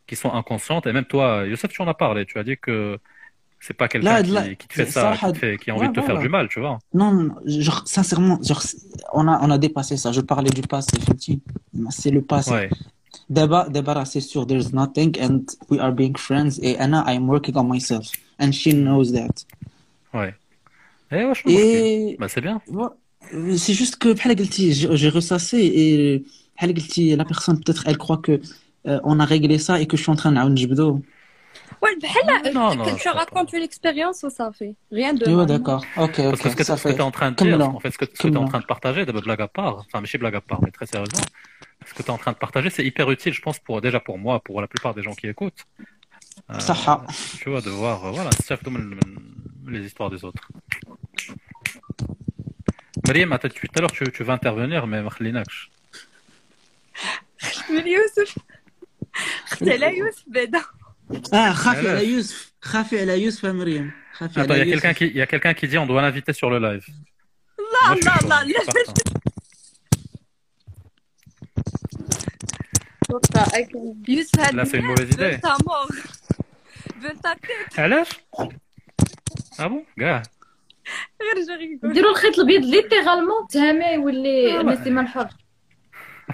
qui 0.07 0.17
sont 0.17 0.33
inconscientes, 0.33 0.87
et 0.87 0.93
même 0.93 1.07
toi, 1.07 1.45
Youssef, 1.47 1.71
tu 1.71 1.83
en 1.83 1.89
as 1.89 1.95
parlé, 1.95 2.27
tu 2.27 2.39
as 2.39 2.45
dit 2.45 2.59
que 2.59 2.99
c'est 3.61 3.75
pas 3.75 3.89
quelqu'un 3.89 4.07
Là, 4.15 4.23
qui, 4.23 4.33
là, 4.33 4.43
qui 4.55 4.69
te 4.69 4.75
fait 4.75 4.87
ça, 4.87 5.13
qui, 5.17 5.33
te 5.33 5.39
fait- 5.39 5.57
qui 5.59 5.71
a 5.71 5.75
envie 5.75 5.89
ouais, 5.89 5.95
de 5.95 6.01
te 6.01 6.07
faire 6.07 6.19
du 6.19 6.29
mal, 6.29 6.49
tu 6.49 6.61
vois. 6.61 6.79
Non, 6.95 7.13
non, 7.13 7.25
non, 7.25 7.35
genre, 7.47 7.83
sincèrement, 7.87 8.39
genre, 8.43 8.63
on 9.13 9.29
a, 9.29 9.41
on 9.43 9.51
a 9.51 9.59
dépassé 9.59 9.97
ça. 9.97 10.13
Je 10.13 10.21
parlais 10.21 10.51
du 10.51 10.63
passé, 10.63 10.91
effectivement. 10.97 11.91
C'est 11.91 12.11
le 12.11 12.23
passé. 12.23 12.53
Ouais. 12.53 12.71
Deba, 13.31 13.69
Deba, 13.69 14.05
c'est 14.05 14.21
sûr, 14.21 14.47
there's 14.47 14.73
nothing 14.73 15.15
and 15.21 15.45
we 15.71 15.79
are 15.79 15.93
being 15.93 16.17
friends. 16.17 16.59
Et 16.63 16.77
Anna, 16.79 17.05
I'm 17.07 17.29
working 17.29 17.57
on 17.57 17.65
myself. 17.65 18.11
And 18.39 18.53
she 18.53 18.73
knows 18.73 19.13
that. 19.13 19.45
Ouais. 20.15 20.35
Eh, 21.11 21.17
et, 21.17 21.25
ouais, 21.25 21.35
je 21.35 21.43
et... 21.49 22.15
Que... 22.15 22.21
Bah, 22.21 22.29
c'est 22.29 22.41
bien. 22.41 22.61
C'est 23.57 23.75
juste 23.75 23.97
que, 23.97 24.15
j'ai 24.15 25.09
ressassé 25.09 26.25
et 26.61 27.17
la 27.17 27.25
personne, 27.25 27.63
peut-être, 27.63 27.85
elle 27.87 27.99
croit 27.99 28.19
que 28.19 28.41
euh, 28.87 29.01
on 29.05 29.21
a 29.21 29.25
réglé 29.25 29.59
ça 29.59 29.81
et 29.81 29.87
que 29.87 29.97
je 29.97 30.03
suis 30.03 30.11
en 30.11 30.17
train 30.17 30.33
de 30.33 30.57
jibdo. 30.57 31.03
Ouais, 31.83 31.91
euh, 32.03 32.53
non, 32.53 32.75
non, 32.75 32.85
non, 32.85 32.95
tu 32.97 33.09
racontes 33.09 33.53
une 33.53 33.63
expérience, 33.63 34.25
ça 34.29 34.51
fait 34.53 34.75
rien 34.91 35.13
de. 35.15 35.25
Eh 35.27 35.35
oui, 35.35 35.47
d'accord. 35.47 35.85
Ok, 35.97 36.19
ok. 36.19 36.43
Parce 36.43 36.55
que 36.55 36.65
ce 36.65 36.73
que 36.73 36.89
tu 36.89 36.97
es 36.97 37.01
en 37.01 37.11
train 37.11 37.31
de 37.31 37.37
dire, 37.37 37.61
en 37.61 37.79
fait, 37.79 37.91
ce 37.91 37.99
que, 37.99 38.05
tu 38.05 38.29
es 38.29 38.37
en 38.37 38.47
train 38.47 38.61
de 38.61 38.67
partager, 38.67 39.05
de 39.05 39.13
blague 39.13 39.43
à 39.43 39.49
part, 39.49 39.85
enfin, 39.87 40.01
mais 40.01 40.07
chez 40.07 40.19
blague 40.19 40.37
à 40.37 40.41
part, 40.41 40.61
mais 40.63 40.71
très 40.71 40.87
sérieusement, 40.87 41.21
ce 41.89 41.95
que 41.95 42.03
tu 42.03 42.09
es 42.09 42.11
en 42.11 42.19
train 42.19 42.33
de 42.33 42.37
partager, 42.37 42.71
c'est 42.71 42.85
hyper 42.85 43.11
utile, 43.11 43.33
je 43.33 43.41
pense, 43.41 43.59
pour, 43.59 43.81
déjà 43.81 44.01
pour 44.01 44.19
moi, 44.19 44.41
pour 44.41 44.61
la 44.61 44.67
plupart 44.67 44.95
des 44.95 45.03
gens 45.03 45.15
qui 45.15 45.27
écoutent. 45.27 45.65
Euh, 46.51 46.59
tu 47.39 47.51
vois, 47.51 47.61
de 47.61 47.71
voir 47.71 48.05
euh, 48.07 48.11
voilà, 48.13 48.31
les 49.67 49.81
histoires 49.81 50.11
des 50.11 50.25
autres. 50.25 50.49
Mariam, 53.07 53.37
tout 53.39 53.67
à 53.77 53.81
l'heure, 53.81 53.93
tu, 53.93 54.05
tu 54.13 54.23
vas 54.23 54.35
intervenir, 54.35 54.87
mais 54.87 55.03
Marlinax. 55.03 55.49
Youssef. 57.71 58.39
Youssef, 59.61 60.25
Beda. 60.29 60.61
Ah, 61.33 61.55
Khafi 61.63 61.87
ala 61.87 62.03
Youssef. 62.03 62.53
Khafi 62.61 62.99
ala 62.99 63.17
Youssef, 63.17 63.53
Mariam. 63.53 63.93
Attends, 64.21 64.55
il 64.55 64.59
y 64.59 64.61
a 64.61 64.65
quelqu'un 64.65 64.95
qui, 64.95 65.13
quelqu'un 65.13 65.55
qui 65.55 65.69
dit 65.69 65.79
on 65.79 65.87
doit 65.87 66.03
l'inviter 66.03 66.33
sur 66.33 66.51
le 66.51 66.59
live. 66.59 66.85
Non, 67.59 67.95
non, 67.95 68.29
non, 68.29 68.55
هاد 73.38 74.56
Là, 74.56 74.66
c'est 74.66 74.78
une 74.78 74.86
mauvaise 74.86 75.10
idée. 75.14 75.36
بنتا 75.38 75.58
مور 75.68 75.88
بنتا 77.02 77.34
تيت 77.34 77.80
علاش؟ 77.80 78.10
Ah 79.60 79.70
bon 79.70 79.84
كاع 80.00 80.24
غير 81.22 81.46
جا 81.48 81.54
يقول 81.64 81.94
ديروا 81.94 82.12
الخيط 82.12 82.36
الابيض 82.40 82.62
ليترالمون 82.66 83.48
تهامي 83.50 83.86
يولي 83.86 84.58
آه. 84.58 84.62
الاستعمال 84.62 85.04
الحر 85.04 85.30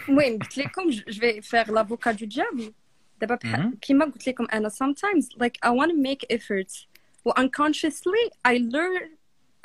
المهم 0.09 0.39
قلت 0.39 0.57
لكم 0.57 0.89
جو 0.89 1.03
في 1.19 1.41
فيغ 1.41 1.71
لافوكا 1.71 2.11
دو 2.11 2.25
ديابل 2.25 2.73
دابا 3.21 3.35
بحال 3.35 3.71
Mhm. 3.73 3.77
كيما 3.81 4.05
قلت 4.05 4.27
لكم 4.27 4.47
انا 4.53 4.69
sometimes 4.69 5.25
like 5.43 5.57
I 5.65 5.69
want 5.69 5.89
to 5.91 5.97
make 6.09 6.35
efforts 6.37 6.85
و 7.25 7.31
unconsciously 7.31 8.29
I 8.47 8.53
learn 8.57 9.03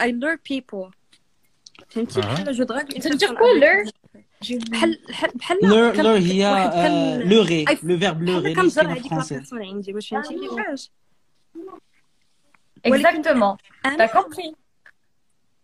I 0.03 0.07
learn 0.11 0.39
people 0.53 0.91
فهمتي 1.91 2.21
أها. 2.21 2.35
بحال 2.35 2.53
جو 2.53 2.65
دراك 2.65 2.93
Ça 2.93 3.09
veut 3.09 3.17
dire 3.19 3.35
quoi, 3.35 3.61
learn 3.61 3.91
بحال 4.51 4.99
بحال 5.09 5.31
بحال 5.35 5.59
لور 5.63 5.93
كان- 5.97 6.05
لور 6.05 6.17
هي 6.19 6.47
واحد 6.47 6.71
كان- 6.71 7.21
لوغي 7.29 7.65
I- 7.67 7.71
لو 7.85 7.99
فيرب 7.99 8.01
بحال 8.01 8.25
لوغي 8.25 8.55
كنجر 8.55 8.83
اللي 8.83 8.93
هذيك 8.93 9.03
لا 9.05 9.09
فرونسي 9.09 9.35
بيرسون 9.35 9.63
عندي 9.63 9.95
واش 9.95 10.09
فهمتي 10.09 10.35
كيفاش 10.49 10.91
Exactement. 12.87 13.57
أنا- 13.87 13.97
T'as 13.99 14.13
compris. 14.19 14.53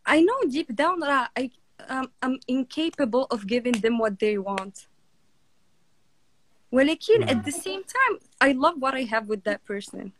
I 0.08 0.18
know 0.26 0.38
deep 0.54 0.70
down 0.82 1.02
راه 1.04 1.28
I 1.40 1.42
um, 1.90 2.06
I'm 2.24 2.36
incapable 2.56 3.24
of 3.34 3.40
giving 3.46 3.76
them 3.84 3.94
what 4.02 4.14
they 4.22 4.36
want 4.38 4.86
ولكن 6.72 7.26
at 7.26 7.44
the 7.44 7.52
same 7.52 7.82
time 7.96 8.14
I 8.44 8.52
love 8.52 8.76
what 8.80 8.94
I 8.94 9.04
have 9.14 9.26
with 9.28 9.42
that 9.50 9.60
person 9.72 10.10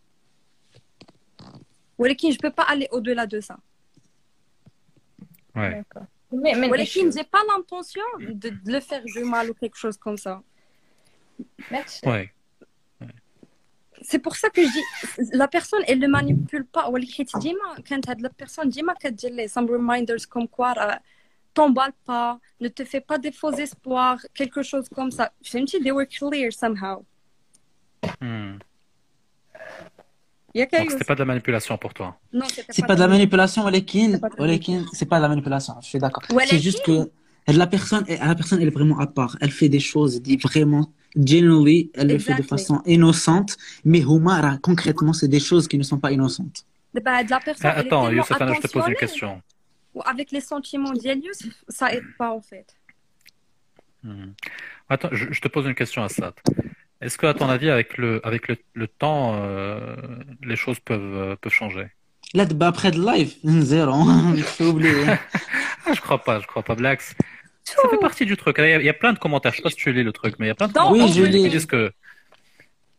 ولكن 1.98 2.30
je 2.32 2.36
peux 2.38 2.50
pas 2.50 2.64
aller 2.68 2.88
au-delà 2.92 3.26
de 3.26 3.40
ça 3.40 3.56
Ouais. 5.56 5.82
Mais, 6.41 6.55
mais 6.55 6.85
je 6.85 7.01
n'ai 7.01 7.23
pas 7.23 7.41
l'intention 7.47 8.01
de, 8.19 8.51
le 8.65 8.79
faire 8.79 9.03
du 9.03 9.23
mal 9.23 9.49
ou 9.49 9.53
quelque 9.53 9.77
chose 9.77 9.97
comme 9.97 10.17
ça. 10.17 10.41
Merci. 11.71 12.07
Ouais. 12.07 12.31
C'est 14.01 14.19
pour 14.19 14.35
ça 14.35 14.49
que 14.49 14.61
je 14.61 14.67
dis, 14.67 15.29
la 15.33 15.47
personne, 15.47 15.81
elle 15.87 15.99
ne 15.99 16.07
manipule 16.07 16.65
pas. 16.65 16.91
Quand 17.87 18.19
la 18.19 18.29
personne 18.29 18.69
dit 18.69 18.83
some 19.47 19.69
reminders 19.69 20.27
comme 20.29 20.47
quoi, 20.47 20.73
euh, 20.77 20.95
t'emballe 21.53 21.93
pas, 22.05 22.39
ne 22.59 22.67
te 22.67 22.83
fais 22.83 23.01
pas 23.01 23.17
des 23.17 23.31
faux 23.31 23.53
espoirs, 23.53 24.19
quelque 24.33 24.61
chose 24.61 24.87
comme 24.89 25.11
ça. 25.11 25.31
Je 25.41 25.57
me 25.57 25.65
dis, 25.65 25.79
they 25.79 25.91
were 25.91 26.05
clear 26.05 26.51
somehow. 26.51 27.05
Hmm. 28.21 28.57
Donc, 30.55 30.91
c'était 30.91 31.03
pas 31.03 31.15
de 31.15 31.19
la 31.19 31.25
manipulation 31.25 31.77
pour 31.77 31.93
toi. 31.93 32.17
Non, 32.31 32.45
c'était 32.47 32.71
c'est 32.71 32.85
pas, 32.85 32.95
de 32.95 33.01
la 33.01 33.09
manipulation, 33.09 33.65
Olekin. 33.65 34.19
Olekin, 34.37 34.85
c'est 34.93 35.05
pas 35.05 35.17
de 35.17 35.23
la 35.23 35.27
manipulation. 35.27 35.73
Je 35.81 35.87
suis 35.87 35.99
d'accord. 35.99 36.23
C'est 36.47 36.59
juste 36.59 36.83
que 36.85 37.09
la 37.47 37.67
personne, 37.67 38.05
la 38.07 38.35
personne, 38.35 38.61
elle 38.61 38.69
est 38.69 38.71
vraiment 38.71 38.97
à 38.99 39.07
part. 39.07 39.37
Elle 39.41 39.51
fait 39.51 39.67
des 39.67 39.81
choses, 39.81 40.21
dit 40.21 40.37
vraiment, 40.37 40.93
generally, 41.15 41.91
elle 41.93 42.07
le 42.07 42.19
fait 42.19 42.35
de 42.35 42.41
façon 42.41 42.81
innocente. 42.85 43.57
Mais 43.83 44.03
Houmara, 44.05 44.57
concrètement, 44.59 45.11
c'est 45.11 45.27
des 45.27 45.41
choses 45.41 45.67
qui 45.67 45.77
ne 45.77 45.83
sont 45.83 45.99
pas 45.99 46.11
innocentes. 46.11 46.65
Eh 46.97 47.01
ben, 47.01 47.25
ah, 47.63 47.69
attends, 47.71 48.09
Youssef, 48.09 48.37
je 48.39 48.61
te 48.61 48.67
pose 48.71 48.87
une 48.87 48.95
question. 48.95 49.41
Avec 50.05 50.31
les 50.31 50.41
sentiments 50.41 50.93
d'Elius, 50.93 51.43
ça 51.67 51.93
aide 51.93 52.05
pas 52.17 52.31
en 52.31 52.41
fait. 52.41 52.75
Hmm. 54.03 54.31
Attends, 54.87 55.09
je, 55.11 55.39
te 55.41 55.47
pose 55.47 55.65
une 55.65 55.75
question, 55.75 56.03
Assad. 56.03 56.33
Est-ce 57.05 57.17
que, 57.17 57.25
à 57.27 57.33
ton 57.33 57.49
avis, 57.49 57.69
avec 57.69 57.97
le, 57.97 58.25
avec 58.25 58.47
le, 58.47 58.57
le 58.73 58.87
temps, 58.87 59.35
euh, 59.35 59.95
les 60.43 60.55
choses 60.55 60.79
peuvent, 60.79 61.01
euh, 61.15 61.35
peuvent 61.35 61.53
changer? 61.53 61.87
Là, 62.33 62.45
bah, 62.45 62.67
après 62.67 62.91
le 62.91 62.99
live, 63.05 63.33
zéro. 63.43 64.03
Faut 64.57 64.65
oublier. 64.65 64.91
Ah, 65.87 65.93
Je 65.93 66.01
crois 66.01 66.23
pas, 66.23 66.39
je 66.39 66.47
crois 66.47 66.63
pas, 66.63 66.73
Blacks. 66.75 67.03
Ça 67.63 67.87
fait 67.89 67.97
partie 67.99 68.25
du 68.25 68.35
truc. 68.37 68.55
Il 68.59 68.65
y, 68.65 68.73
a, 68.73 68.79
il 68.79 68.85
y 68.85 68.89
a 68.89 68.93
plein 68.93 69.13
de 69.13 69.19
commentaires. 69.19 69.51
Je 69.51 69.57
sais 69.57 69.63
pas 69.63 69.69
si 69.69 69.75
tu 69.75 69.93
lis 69.93 70.03
le 70.03 70.11
truc, 70.11 70.35
mais 70.39 70.47
il 70.47 70.49
y 70.49 70.51
a 70.51 70.55
plein 70.55 70.67
de 70.67 70.73
Non, 70.73 70.89
commentaires 70.89 71.05
oui, 71.05 71.13
je 71.13 71.21
qui 71.25 71.29
lis. 71.43 71.49
disent 71.49 71.65
que 71.67 71.91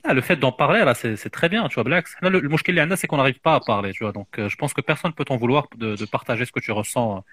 ah, 0.05 0.15
le 0.15 0.21
fait 0.21 0.37
d'en 0.37 0.53
parler, 0.53 0.85
là, 0.85 0.95
c'est 0.95 1.17
c'est 1.17 1.31
très 1.31 1.49
bien, 1.49 1.69
tu 1.69 1.75
vois, 1.75 1.85
Blacks. 1.85 2.07
Là, 2.23 2.31
le, 2.31 2.39
le 2.39 2.49
mouchkil 2.49 2.75
qu'il 2.75 2.81
y 2.83 2.87
en 2.87 2.91
a, 2.93 2.97
c'est 2.97 3.09
qu'on 3.09 3.17
n'arrive 3.17 3.41
pas 3.41 3.55
à 3.57 3.61
parler, 3.61 3.93
tu 3.93 4.05
vois. 4.05 4.13
Donc, 4.13 4.39
euh, 4.39 4.49
je 4.49 4.57
pense 4.57 4.73
que 4.73 4.81
personne 4.81 5.13
peut 5.13 5.25
t'en 5.25 5.37
vouloir 5.37 5.67
de, 5.77 5.97
de 5.97 6.05
partager 6.05 6.45
ce 6.45 6.53
que 6.53 6.61
tu 6.61 6.71
ressens 6.71 7.25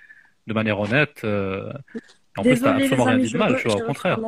de 0.48 0.54
manière 0.54 0.80
honnête. 0.80 1.22
euh, 1.24 1.72
en 2.36 2.42
plus, 2.42 2.60
t'as 2.62 2.76
absolument 2.76 3.04
rien 3.06 3.18
dit 3.20 3.32
de 3.32 3.38
mal, 3.38 3.56
tu 3.62 3.68
vois, 3.68 3.78
au 3.78 3.82
contraire. 3.86 4.20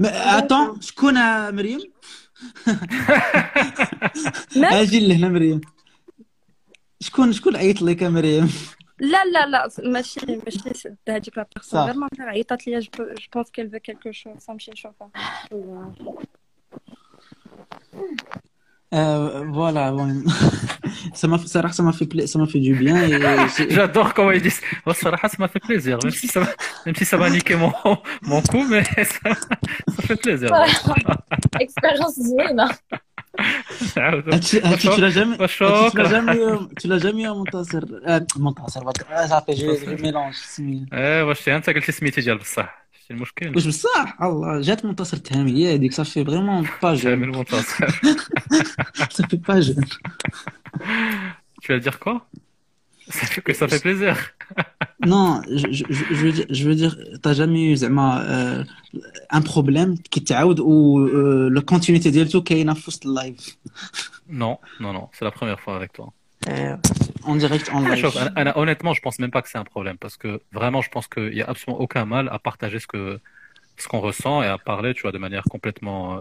Attends, 0.00 0.80
شكون 0.80 1.14
مريم؟ 1.54 1.80
أجي 4.56 5.08
لهنا 5.08 5.28
مريم 5.28 5.60
شكون 7.00 7.32
شكون 7.32 7.56
عيط 7.56 7.82
لك 7.82 8.02
يا 8.02 8.08
مريم؟ 8.08 8.52
لا 8.98 9.24
لا 9.24 9.46
لا 9.46 9.68
ماشي 9.84 10.20
ماشي 10.26 10.94
هذيك 11.08 11.38
لا 11.38 11.46
بيرسون. 11.54 11.80
غير 11.80 11.96
ما 11.96 12.08
عيطات 12.20 12.66
ليا 12.66 12.80
جو 12.80 12.88
بونس 13.34 13.50
كيل 13.50 13.70
فو 13.70 13.78
كيلكو 13.78 14.12
شوز 14.12 14.50
نمشي 14.50 14.70
نشوفها 14.70 15.10
Euh, 18.93 19.43
voilà, 19.59 19.91
bon. 19.91 20.07
ça 21.13 21.27
m'a 21.27 21.37
fait, 21.37 21.47
ça, 21.47 21.59
ça 21.77 21.83
m'a 21.83 21.91
fait, 21.91 22.05
pla- 22.05 22.25
ça 22.31 22.39
m'a 22.39 22.47
fait 22.53 22.59
du 22.67 22.73
bien. 22.73 22.95
Et 23.03 23.19
j'ai- 23.57 23.69
J'adore 23.75 24.13
comment 24.13 24.31
ils 24.31 24.41
disent. 24.41 24.61
Bon, 24.85 24.93
Sarah, 24.93 25.27
ça 25.27 25.35
m'a 25.39 25.49
fait 25.49 25.59
plaisir, 25.59 25.95
même 26.03 26.11
si 26.21 26.27
ça 26.33 26.39
m'a, 26.41 26.47
même 26.85 26.95
si 26.95 27.03
ça 27.11 27.17
m'a 27.17 27.29
niqué 27.29 27.55
mon, 27.57 27.73
mon 28.31 28.41
coup, 28.41 28.63
mais 28.71 28.83
ça, 29.13 29.29
ça 29.95 30.01
fait 30.07 30.15
plaisir. 30.25 30.49
Expérience 31.59 32.15
زوينة 32.29 32.69
Ah, 33.97 34.11
tu, 34.47 34.59
ah, 34.63 34.75
tu, 34.81 34.87
tu 34.89 34.99
l'as 35.01 35.09
jamais, 35.11 35.35
ah, 35.39 35.47
tu, 35.47 35.57
tu 35.57 35.63
l'as 35.63 35.83
وشكرا. 35.85 36.09
jamais, 36.09 36.37
eu- 36.37 36.67
tu 36.79 36.87
l'as 36.87 36.97
jamais 37.05 37.23
eu 37.23 37.27
à 37.27 37.33
Montasser. 37.33 37.77
Euh, 38.07 38.19
Montasser, 38.45 38.79
what- 38.85 38.93
ah, 39.13 39.27
ça 39.27 39.41
fait, 39.45 39.55
je, 39.55 39.65
je 39.97 40.01
mélange. 40.05 40.35
سمية. 40.55 40.85
ايه 40.93 41.23
واش 41.23 41.49
انت 41.49 41.69
قلتي 41.69 41.91
سميتي 41.91 42.21
ديال 42.21 42.37
بصح 42.37 42.80
شتي 43.01 43.13
المشكل 43.13 43.55
واش 43.55 43.67
بصح 43.67 44.21
الله 44.21 44.61
جات 44.61 44.85
منتصر 44.85 45.17
تهامي 45.17 45.51
هي 45.51 45.75
هذيك 45.75 45.93
صافي 45.93 46.25
فريمون 46.25 46.61
با 46.83 46.95
تهامي 46.95 46.97
جون 46.97 47.23
المنتصر 47.23 48.01
صافي 49.09 49.37
با 49.37 49.59
جون 49.59 49.85
tu 51.63 51.73
vas 51.73 51.79
dire 51.79 51.99
quoi 51.99 52.15
ça 53.09 53.25
fait 53.31 53.41
que 53.41 53.53
ça 53.53 53.67
fait 53.67 53.81
plaisir 53.87 54.15
Non, 55.05 55.41
je, 55.61 55.67
je, 55.77 55.83
je 55.89 56.03
je 56.09 56.23
veux 56.25 56.31
dire, 56.37 56.47
je 56.49 56.63
veux 56.67 56.75
dire, 56.75 56.93
t'as 57.21 57.33
jamais 57.33 57.63
eu 57.71 57.75
زعما 57.75 58.25
euh, 58.29 58.63
un 59.29 59.41
problème 59.41 59.97
qui 60.11 60.23
تعاود 60.23 60.59
ou 60.59 60.99
euh, 60.99 61.49
la 61.49 61.61
continuité 61.61 62.09
ديالته 62.09 62.41
كاينه 62.41 62.73
في 62.73 62.83
وسط 62.87 63.05
اللايف 63.05 63.57
non 64.29 64.57
non 64.79 64.93
non 64.93 65.07
c'est 65.13 65.25
la 65.25 65.31
première 65.31 65.59
fois 65.59 65.75
avec 65.75 65.93
toi 65.93 66.07
Euh, 66.48 66.76
en 67.24 67.36
direct, 67.36 67.70
en 67.72 67.80
live. 67.80 68.04
honnêtement, 68.56 68.94
je 68.94 69.00
pense 69.00 69.18
même 69.18 69.30
pas 69.30 69.42
que 69.42 69.48
c'est 69.48 69.58
un 69.58 69.64
problème 69.64 69.96
parce 69.96 70.16
que 70.16 70.40
vraiment, 70.52 70.82
je 70.82 70.90
pense 70.90 71.06
qu'il 71.06 71.34
y 71.34 71.42
a 71.42 71.48
absolument 71.48 71.80
aucun 71.80 72.04
mal 72.04 72.28
à 72.32 72.38
partager 72.38 72.78
ce 72.78 72.86
que 72.86 73.20
ce 73.76 73.88
qu'on 73.88 74.00
ressent 74.00 74.42
et 74.42 74.46
à 74.46 74.58
parler, 74.58 74.94
tu 74.94 75.02
vois, 75.02 75.12
de 75.12 75.18
manière 75.18 75.44
complètement 75.44 76.16
euh, 76.16 76.20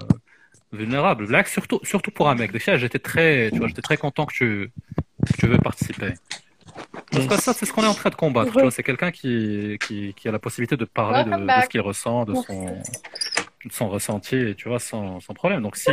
vulnérable. 0.71 1.29
Là, 1.29 1.43
surtout, 1.45 1.79
surtout 1.83 2.11
pour 2.11 2.29
un 2.29 2.35
mec. 2.35 2.51
Déjà, 2.51 2.77
j'étais 2.77 2.99
très, 2.99 3.49
tu 3.51 3.57
vois, 3.57 3.67
j'étais 3.67 3.81
très 3.81 3.97
content 3.97 4.25
que 4.25 4.33
tu, 4.33 4.71
que 5.25 5.33
tu 5.37 5.47
veux 5.47 5.57
participer. 5.57 6.13
Parce 7.11 7.27
que 7.27 7.41
ça, 7.41 7.53
c'est 7.53 7.65
ce 7.65 7.73
qu'on 7.73 7.83
est 7.83 7.87
en 7.87 7.93
train 7.93 8.09
de 8.09 8.15
combattre. 8.15 8.71
C'est 8.71 8.83
quelqu'un 8.83 9.11
qui, 9.11 9.77
qui, 9.79 10.27
a 10.27 10.31
la 10.31 10.39
possibilité 10.39 10.77
de 10.77 10.85
parler 10.85 11.29
de, 11.29 11.61
ce 11.63 11.67
qu'il 11.67 11.81
ressent, 11.81 12.25
de 12.25 12.35
son, 12.35 12.65
de 13.65 13.71
son 13.71 13.89
ressenti, 13.89 14.55
tu 14.57 14.69
vois, 14.69 14.79
sans, 14.79 15.19
sans 15.19 15.33
problème. 15.33 15.61
Donc, 15.61 15.75
si, 15.75 15.91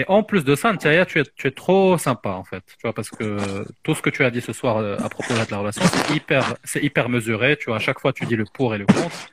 et 0.00 0.04
en 0.08 0.22
plus 0.22 0.44
de 0.44 0.54
ça, 0.54 0.72
Ntiaya, 0.72 1.04
tu 1.04 1.20
es, 1.20 1.50
trop 1.50 1.98
sympa, 1.98 2.30
en 2.30 2.44
fait. 2.44 2.64
Tu 2.66 2.78
vois, 2.84 2.94
parce 2.94 3.10
que 3.10 3.66
tout 3.82 3.94
ce 3.94 4.00
que 4.00 4.08
tu 4.08 4.24
as 4.24 4.30
dit 4.30 4.40
ce 4.40 4.54
soir 4.54 4.78
euh, 4.78 4.96
à 4.96 5.10
propos 5.10 5.34
de 5.34 5.50
la 5.50 5.58
relation, 5.58 5.82
c'est 5.84 6.14
hyper, 6.14 6.54
c'est 6.64 6.82
hyper 6.82 7.10
mesuré. 7.10 7.58
Tu 7.58 7.66
vois, 7.66 7.76
à 7.76 7.80
chaque 7.80 8.00
fois, 8.00 8.14
tu 8.14 8.24
dis 8.24 8.34
le 8.34 8.46
pour 8.46 8.74
et 8.74 8.78
le 8.78 8.86
contre. 8.86 9.28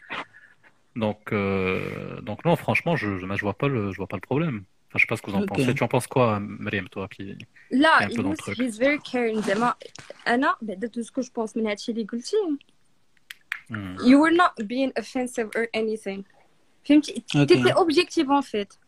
Donc, 0.98 1.32
euh, 1.32 2.20
donc 2.20 2.44
non, 2.44 2.58
franchement, 2.58 2.98
je, 2.98 3.18
je, 3.18 3.42
vois 3.42 3.54
pas 3.54 3.70
le, 3.70 3.94
je 3.94 3.98
vois 3.98 4.08
pas 4.08 4.18
le 4.18 4.22
problème. 4.22 4.64
Enfin, 4.90 4.98
je 4.98 5.02
sais 5.04 5.08
pas 5.08 5.16
ce 5.16 5.22
que 5.22 5.32
vous 5.32 5.38
en 5.38 5.46
pensez. 5.46 5.74
Tu 5.74 5.84
en 5.84 5.88
penses 5.88 6.08
quoi, 6.08 6.42
Mariam, 6.42 6.90
toi, 6.90 7.08
qui, 7.08 7.38
Là, 7.72 8.02
est 8.02 8.06
un 8.06 8.08
peu 8.10 8.24
dans 8.24 8.32
le 8.32 8.38
truc? 8.38 8.60
he's 8.60 8.78
very 8.78 9.00
caring. 9.00 9.40
Bah, 9.42 9.78
de 10.76 10.88
tout 10.88 11.02
ce 11.02 11.14
que 11.14 11.22
je 11.22 11.32
pense, 11.32 11.56
mais 11.56 11.62
Nachi 11.62 11.94
Ligulti, 11.94 12.36
hein. 12.46 12.58
hmm. 13.70 13.96
you 14.06 14.20
were 14.20 14.36
not 14.36 14.52
being 14.66 14.92
offensive 14.98 15.48
or 15.56 15.68
anything. 15.74 16.26
Okay. 16.90 17.24
T'étais 17.46 17.74
objective, 17.74 18.30
en 18.30 18.42
fait. 18.42 18.78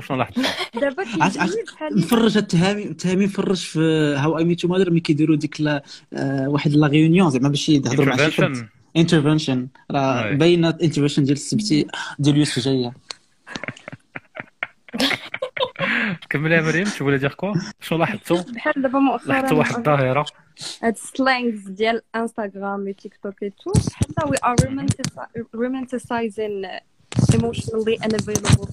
شنو 0.00 0.16
لاحظت 0.18 0.38
دابا 0.74 1.04
نفرج 1.92 2.36
التهامي 2.36 2.82
التهامي 2.84 3.24
نفرج 3.24 3.56
في 3.56 3.80
هاو 4.18 4.38
اي 4.38 4.44
ميت 4.44 4.66
مادر 4.66 4.90
ملي 4.90 5.00
كيديروا 5.00 5.36
ديك 5.36 5.60
لا 5.60 5.82
آه، 6.12 6.48
واحد 6.48 6.70
لا 6.72 6.86
ريونيون 6.86 7.30
زعما 7.30 7.48
باش 7.48 7.68
يهضروا 7.68 8.06
مع 8.06 8.28
شي. 8.28 8.66
انترفنشن 8.96 9.68
راه. 9.90 10.32
باينة 10.32 10.68
انترفنشن 10.82 11.24
ديال 11.24 11.36
السبتي 11.36 11.86
ديال 12.18 12.36
يوسف 12.36 12.58
جاية. 12.58 12.92
كمل 16.30 16.52
يا 16.52 16.62
مريم 16.62 16.86
voulais 16.86 17.20
dire 17.22 17.34
quoi 17.36 17.58
شنو 17.80 17.98
لاحظتوا؟ 17.98 18.40
بحال 18.54 18.72
دابا 18.82 18.98
مؤخرا 18.98 19.28
لاحظتوا 19.32 19.58
واحد 19.58 19.76
الظاهرة. 19.76 20.26
هاد 20.82 20.92
السلانجز 20.94 21.68
ديال 21.68 22.00
انستغرام 22.16 22.88
و 22.88 22.92
تيك 22.92 23.16
توك 23.22 23.42
اي 23.42 23.50
تو 23.50 23.72
حتى 23.94 24.26
we 24.26 24.36
are 24.36 24.56
romantici- 24.66 25.42
romanticizing 25.56 26.66
emotionally 27.36 27.96
unavailable 28.06 28.68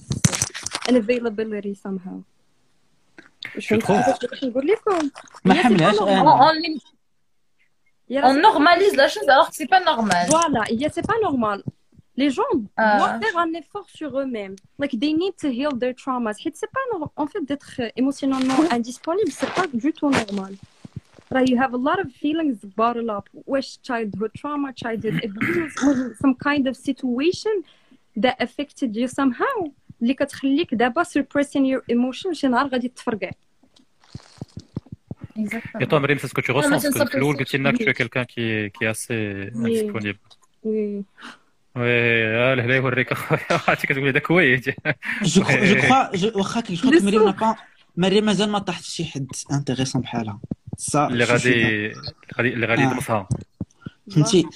and 0.88 0.96
availability 0.96 1.74
somehow. 1.74 2.24
Je 3.56 3.76
trouve. 3.76 4.02
on 8.10 8.34
normalise 8.34 8.96
la 8.96 9.08
chose 9.08 9.28
alors 9.28 9.48
que 9.50 9.56
c'est 9.56 9.66
pas 9.68 9.80
normal. 9.80 10.26
Voilà 10.28 10.64
c'est 10.90 11.06
pas 11.06 11.18
normal. 11.22 11.62
Les 12.16 12.30
gens 12.30 12.42
ah. 12.76 12.98
doivent 12.98 13.20
faire 13.22 13.38
un 13.38 13.52
effort 13.52 13.88
sur 13.88 14.18
eux-mêmes. 14.18 14.56
Like 14.78 14.98
they 14.98 15.14
need 15.14 15.36
to 15.40 15.48
heal 15.48 15.78
their 15.78 15.94
traumas. 15.94 16.34
C'est 16.34 16.70
pas 16.72 16.80
normal 16.90 17.10
en 17.16 17.26
fait 17.26 17.44
d'être 17.44 17.74
euh, 17.78 17.90
émotionnellement 17.96 18.56
indisponible 18.72 19.30
c'est 19.30 19.52
pas 19.54 19.66
du 19.72 19.92
tout 19.92 20.10
normal. 20.10 20.54
Like 21.30 21.48
you 21.48 21.58
have 21.60 21.74
a 21.74 21.78
lot 21.78 22.00
of 22.00 22.10
feelings 22.10 22.58
bottled 22.76 23.10
up. 23.10 23.28
Wesh 23.46 23.78
childhood 23.82 24.32
trauma 24.34 24.72
childhood 24.74 25.20
abuse 25.22 25.74
some 26.20 26.34
kind 26.34 26.66
of 26.66 26.74
situation 26.76 27.52
that 28.16 28.36
affected 28.40 28.96
you 28.96 29.06
somehow. 29.06 29.72
اللي 30.02 30.14
كتخليك 30.14 30.74
دابا 30.74 31.04
suppressing 31.04 31.64
your 31.74 31.82
emotion 31.92 32.32
شي 32.32 32.48
نهار 32.48 32.68
غادي 32.68 32.88
تفرقع. 32.88 33.30
Et 35.82 35.86
toi, 35.86 36.00
Mariam, 36.00 36.18
c'est 36.18 36.26
ce 36.26 36.34
que 36.34 36.40
tu 36.40 36.50
ressens 36.50 36.70
Parce 36.70 36.90
ça 37.00 37.06
que 37.06 37.16
Loul, 37.16 37.36
tu 37.44 37.56
es 37.56 37.60
oui. 37.60 37.94
quelqu'un 38.00 38.24
qui 38.32 38.40
est, 38.40 38.74
qui 38.74 38.84
est 38.84 38.90
assez 38.94 39.50
Oui. 39.54 39.78
indisponible. 39.78 40.18
Oui. 40.64 41.04
وي 41.76 42.26
آه 42.26 42.54
الهلا 42.54 42.76
يوريك 42.76 43.12
اخويا 43.12 43.40
عرفتي 43.50 43.86
كتقولي 43.86 44.12
داك 44.12 44.30
ويج 44.30 44.70
جو 45.22 45.42
جو 45.42 45.74
كخوا 45.74 46.16
جو 46.16 46.30
واخا 46.34 46.60
كي 46.60 46.74
جو 46.74 46.90
مريم 46.90 47.24
نا 47.24 47.30
با 47.30 47.56
مريم 47.96 48.24
مازال 48.24 48.50
ما 48.50 48.58
طاحت 48.58 48.82
شي 48.82 49.04
حد 49.04 49.26
انتريسون 49.52 50.02
بحالها 50.02 50.40
سا 50.76 51.06
اللي 51.06 51.24
غادي 51.24 51.86
اللي 52.38 52.66
غادي 52.66 52.82
آه. 52.82 52.86
يدمسها 52.86 53.28
فهمتي 54.10 54.46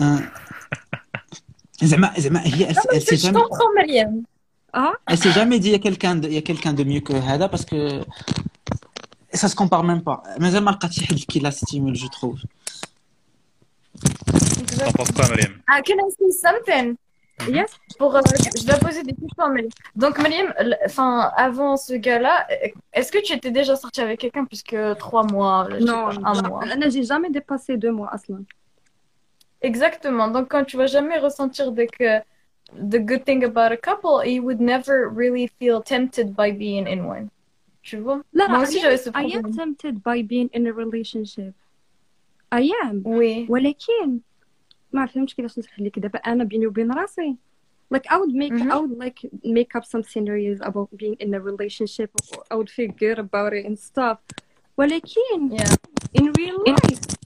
آه. 0.00 0.20
زعما 1.82 2.14
زعما 2.18 2.46
هي 2.46 2.74
mais 2.74 2.78
elle 2.78 4.31
Ah. 4.72 4.92
Elle 5.06 5.18
s'est 5.18 5.32
jamais 5.32 5.58
dit 5.58 5.68
il 5.68 5.72
y 5.72 5.74
a 5.74 5.78
quelqu'un 5.78 6.16
de, 6.16 6.40
quelqu'un 6.40 6.72
de 6.72 6.84
mieux 6.84 7.00
que 7.00 7.12
Hada 7.12 7.48
parce 7.48 7.64
que 7.64 8.00
ça 9.32 9.46
ne 9.46 9.50
se 9.50 9.56
compare 9.56 9.84
même 9.84 10.02
pas. 10.02 10.22
Mais 10.40 10.52
elle 10.52 10.62
m'a 10.62 10.78
qui 11.28 11.40
la 11.40 11.50
stimule, 11.50 11.94
je 11.94 12.06
trouve. 12.06 12.38
Ah, 15.66 15.80
can 15.82 15.94
I 15.94 16.10
say 16.10 16.30
something? 16.30 16.96
Yes. 17.48 17.70
Pour, 17.98 18.14
euh, 18.14 18.20
je 18.56 18.64
dois 18.64 18.76
poser 18.76 19.02
des 19.02 19.14
questions. 19.14 19.48
Mais... 19.52 19.66
Donc, 19.96 20.18
Mariam, 20.18 20.52
enfin, 20.84 21.30
avant 21.36 21.76
ce 21.76 21.94
gars-là, 21.94 22.46
euh, 22.50 22.68
est-ce 22.92 23.10
que 23.10 23.18
tu 23.18 23.32
étais 23.32 23.50
déjà 23.50 23.74
sortie 23.74 24.00
avec 24.00 24.20
quelqu'un 24.20 24.44
puisque 24.44 24.76
trois 24.98 25.24
mois, 25.24 25.68
non, 25.80 26.04
pas, 26.04 26.30
un 26.30 26.42
non. 26.42 26.48
mois? 26.48 26.64
J'ai 26.88 27.02
jamais 27.02 27.30
dépassé 27.30 27.76
deux 27.76 27.90
mois, 27.90 28.10
Aslan. 28.12 28.40
Exactement. 29.60 30.28
Donc, 30.28 30.48
quand 30.50 30.64
tu 30.64 30.76
vas 30.76 30.86
jamais 30.86 31.18
ressentir 31.18 31.72
dès 31.72 31.86
que 31.86 32.20
the 32.91 32.99
good 32.99 33.23
thing 33.25 33.43
about 33.43 33.71
a 33.71 33.77
couple, 33.77 34.23
you 34.25 34.41
would 34.43 34.59
never 34.61 35.09
really 35.09 35.47
feel 35.59 35.81
tempted 35.81 36.35
by 36.35 36.51
being 36.51 36.85
in 36.87 37.05
one. 37.05 37.29
tu 37.83 37.97
vois. 38.01 38.21
لا 38.33 38.47
Moi 38.47 38.51
لا 38.51 38.63
aussi 38.67 38.79
I 38.79 38.81
j'avais 38.81 38.97
am, 38.97 39.03
ce 39.03 39.09
I 39.15 39.23
am 39.23 39.43
problème. 39.43 39.53
tempted 39.55 40.03
by 40.03 40.21
being 40.21 40.49
in 40.53 40.67
a 40.67 40.73
relationship 40.73 41.53
I 42.51 42.71
am 42.83 43.03
Oui. 43.05 43.45
ولكن 43.49 44.19
ما 44.93 45.05
فهمتش 45.05 45.33
كيفاش 45.33 45.59
نشرح 45.59 45.79
لك 45.79 45.99
دابا 45.99 46.19
انا 46.19 46.43
بيني 46.43 46.67
وبين 46.67 46.91
راسي 46.91 47.35
like 47.95 48.05
I 48.11 48.17
would 48.17 48.33
make 48.35 48.53
I 48.71 48.77
would 48.81 48.97
like 49.05 49.19
make 49.43 49.75
up 49.77 49.85
some 49.85 50.03
scenarios 50.03 50.59
about 50.61 50.89
being 50.97 51.15
in 51.19 51.33
a 51.33 51.39
relationship 51.39 52.09
I 52.51 52.55
would 52.55 52.69
feel 52.69 52.91
good 53.03 53.19
about 53.19 53.53
it 53.53 53.65
and 53.65 53.79
stuff 53.79 54.17
ولكن 54.77 55.57
in 56.19 56.23
real 56.23 56.57
life 56.67 56.75
بحال 56.75 56.75
مثلا 56.75 56.95
like 56.95 57.20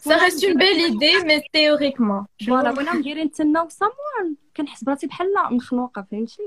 Ça 0.00 0.16
reste 0.16 0.42
une 0.42 0.58
belle 0.58 0.80
idée, 0.80 1.14
mais 1.26 1.42
théoriquement. 1.52 2.24
tu 2.38 2.46
فوالا 2.46 2.70
vois. 2.72 2.82
when 2.82 2.86
I'm 2.88 3.02
getting 3.02 3.30
to 3.30 3.44
know 3.44 3.68
someone 3.68 4.34
كنحس 4.56 4.84
براسي 4.84 5.06
بحال 5.06 5.26
مخنوقة 5.50 6.02
فهمتي 6.10 6.42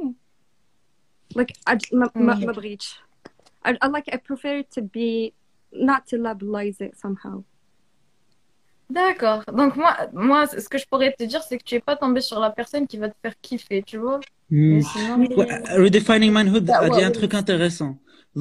like 1.38 1.52
I 1.70 1.76
ج- 1.76 1.94
ما 1.96 2.10
ما 2.16 2.36
Mm. 2.36 2.46
ما 2.46 2.52
بغيتش 2.52 3.00
I, 3.68 3.70
I 3.72 3.88
like 3.88 4.14
I 4.14 4.18
prefer 4.18 4.60
it 4.62 4.70
to 4.78 4.82
be 4.82 5.34
not 5.74 6.02
to 6.12 6.18
labelize 6.18 6.80
it 6.82 6.94
somehow 7.04 7.44
D'accord. 8.90 9.42
Donc 9.60 9.76
moi, 9.76 9.94
moi, 10.14 10.48
ce 10.48 10.68
que 10.72 10.78
je 10.78 10.86
pourrais 10.92 11.12
te 11.20 11.24
dire, 11.32 11.42
c'est 11.44 11.58
que 11.58 11.64
tu 11.70 11.76
es 11.76 11.82
pas 11.90 11.98
tombé 11.98 12.22
sur 12.22 12.40
la 12.40 12.52
personne 12.52 12.88
qui 12.88 12.98
va 12.98 13.10
te 13.10 13.18
faire 13.22 13.36
kiffer, 13.42 13.84
tu 13.84 13.98
vois. 13.98 14.20
Hmm. 14.50 14.76
Mais 14.76 14.82
sinon, 14.82 15.16
Ouais, 15.40 15.62
Redefining 15.86 16.32
manhood 16.32 16.66
That 16.68 16.84
a 16.86 16.90
dit 16.90 17.04
un 17.04 17.10
was- 17.10 17.18
truc 17.20 17.34
intéressant. 17.34 17.92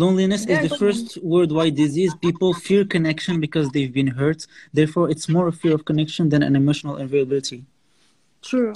Loneliness 0.05 0.43
is 0.53 0.59
the 0.67 0.69
D'accord. 0.69 0.79
first 0.83 1.07
worldwide 1.33 1.75
disease. 1.85 2.13
People 2.27 2.51
fear 2.67 2.83
connection 2.97 3.35
because 3.47 3.67
they've 3.75 3.95
been 4.01 4.11
hurt. 4.21 4.41
Therefore, 4.79 5.07
it's 5.13 5.27
more 5.37 5.47
a 5.53 5.57
fear 5.61 5.73
of 5.79 5.83
connection 5.91 6.25
than 6.33 6.43
an 6.49 6.55
emotional 6.63 6.95
availability. 7.07 7.61
True. 8.49 8.73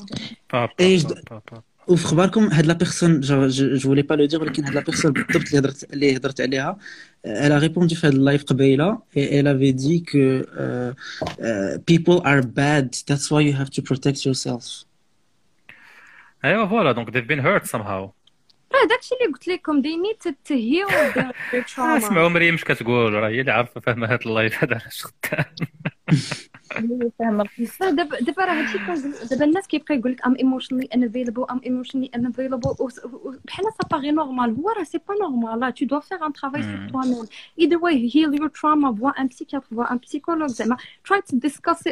Pas, 0.53 0.65
pas, 0.69 0.85
Et 0.85 0.93
je- 0.99 1.07
pas, 1.09 1.23
pas, 1.31 1.41
pas. 1.51 1.63
وفي 1.89 2.07
خباركم 2.07 2.45
هاد 2.53 2.67
لا 2.67 2.73
بيرسون 2.73 3.21
جو 3.21 3.79
فولي 3.79 4.03
با 4.03 4.15
لو 4.15 4.25
دير 4.25 4.41
ولكن 4.43 4.65
هاد 4.65 4.75
لا 4.75 4.81
بيرسون 4.81 5.13
بالضبط 5.13 5.37
اللي 5.47 5.59
هضرت 5.59 5.93
اللي 5.93 6.17
هضرت 6.17 6.41
عليها 6.41 6.79
elle 7.27 7.53
a 7.53 7.65
répondu 7.69 7.95
في 7.95 8.07
هاد 8.07 8.13
اللايف 8.15 8.45
قبيله 8.45 8.99
et 9.17 9.19
elle 9.19 9.47
avait 9.49 9.73
dit 9.73 10.03
que 10.03 10.45
uh, 10.45 10.95
uh, 11.23 11.79
people 11.93 12.21
are 12.25 12.43
bad 12.47 12.89
that's 13.11 13.31
why 13.31 13.41
you 13.41 13.53
have 13.53 13.71
to 13.71 13.83
protect 13.83 14.25
yourself 14.27 14.85
ايوه 16.45 16.69
فوالا 16.69 16.93
دونك 16.93 17.11
they've 17.11 17.29
been 17.29 17.43
hurt 17.45 17.67
somehow 17.71 18.11
آه 18.84 18.88
داكشي 18.88 19.16
اللي 19.16 19.34
قلت 19.34 19.48
لكم 19.48 19.82
دي 19.82 19.98
نيد 19.98 20.16
تتهيو 20.16 20.88
اسمعوا 21.80 22.30
مريم 22.30 22.54
اش 22.54 22.64
كتقول 22.64 23.14
راه 23.14 23.30
هي 23.30 23.42
اللي 23.42 23.52
عارفة 23.52 23.82
فاهمة؟ 23.82 24.14
هاد 24.14 24.20
اللايف 24.26 24.64
هذا 24.64 24.76
علاش 24.82 25.04
فاهمة 27.20 27.46
دابا 27.82 28.20
دابا 28.20 28.46
راه 28.46 28.54
هادشي 28.54 28.78
دابا 29.30 29.46
الناس 29.46 29.68
كيبقى 29.68 29.96
يقول 29.96 30.12
لك 30.12 30.26
ام 30.26 30.36
ايموشنلي 30.36 30.90
ان 30.96 31.04
افيلابل 31.04 31.46
ام 31.52 31.62
ايموشنلي 31.66 32.12
ان 32.16 32.26
افيلابل 32.26 32.74
بحال 33.46 33.66
سا 33.66 33.88
باغي 33.92 34.12
نورمال 34.12 34.56
هو 34.56 34.70
راه 34.70 34.84
سي 34.84 34.98
با 34.98 35.16
نورمال 35.22 35.60
لا 35.60 35.70
تو 35.70 35.86
دو 35.86 36.00
فيغ 36.00 36.26
ان 36.26 36.34
ترافاي 36.34 36.64
سو 36.64 36.70
توا 36.92 37.02
ميم 37.06 37.26
ايذر 37.60 37.78
واي 37.78 38.12
هيل 38.16 38.34
يور 38.36 38.48
تراما 38.48 38.96
فوا 38.96 39.10
ان 39.10 39.28
بسيكياتر 39.28 39.66
فوا 39.76 39.92
ان 39.92 39.98
بسيكولوج 39.98 40.50
زعما. 40.50 40.78
تراي 41.06 41.22
تو 41.22 41.38
ديسكاس 41.38 41.88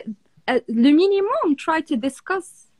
لو 0.49 0.91
مينيموم 0.91 1.55
تراي 1.65 1.81
تو 1.81 1.95
ديسكاس 1.95 2.72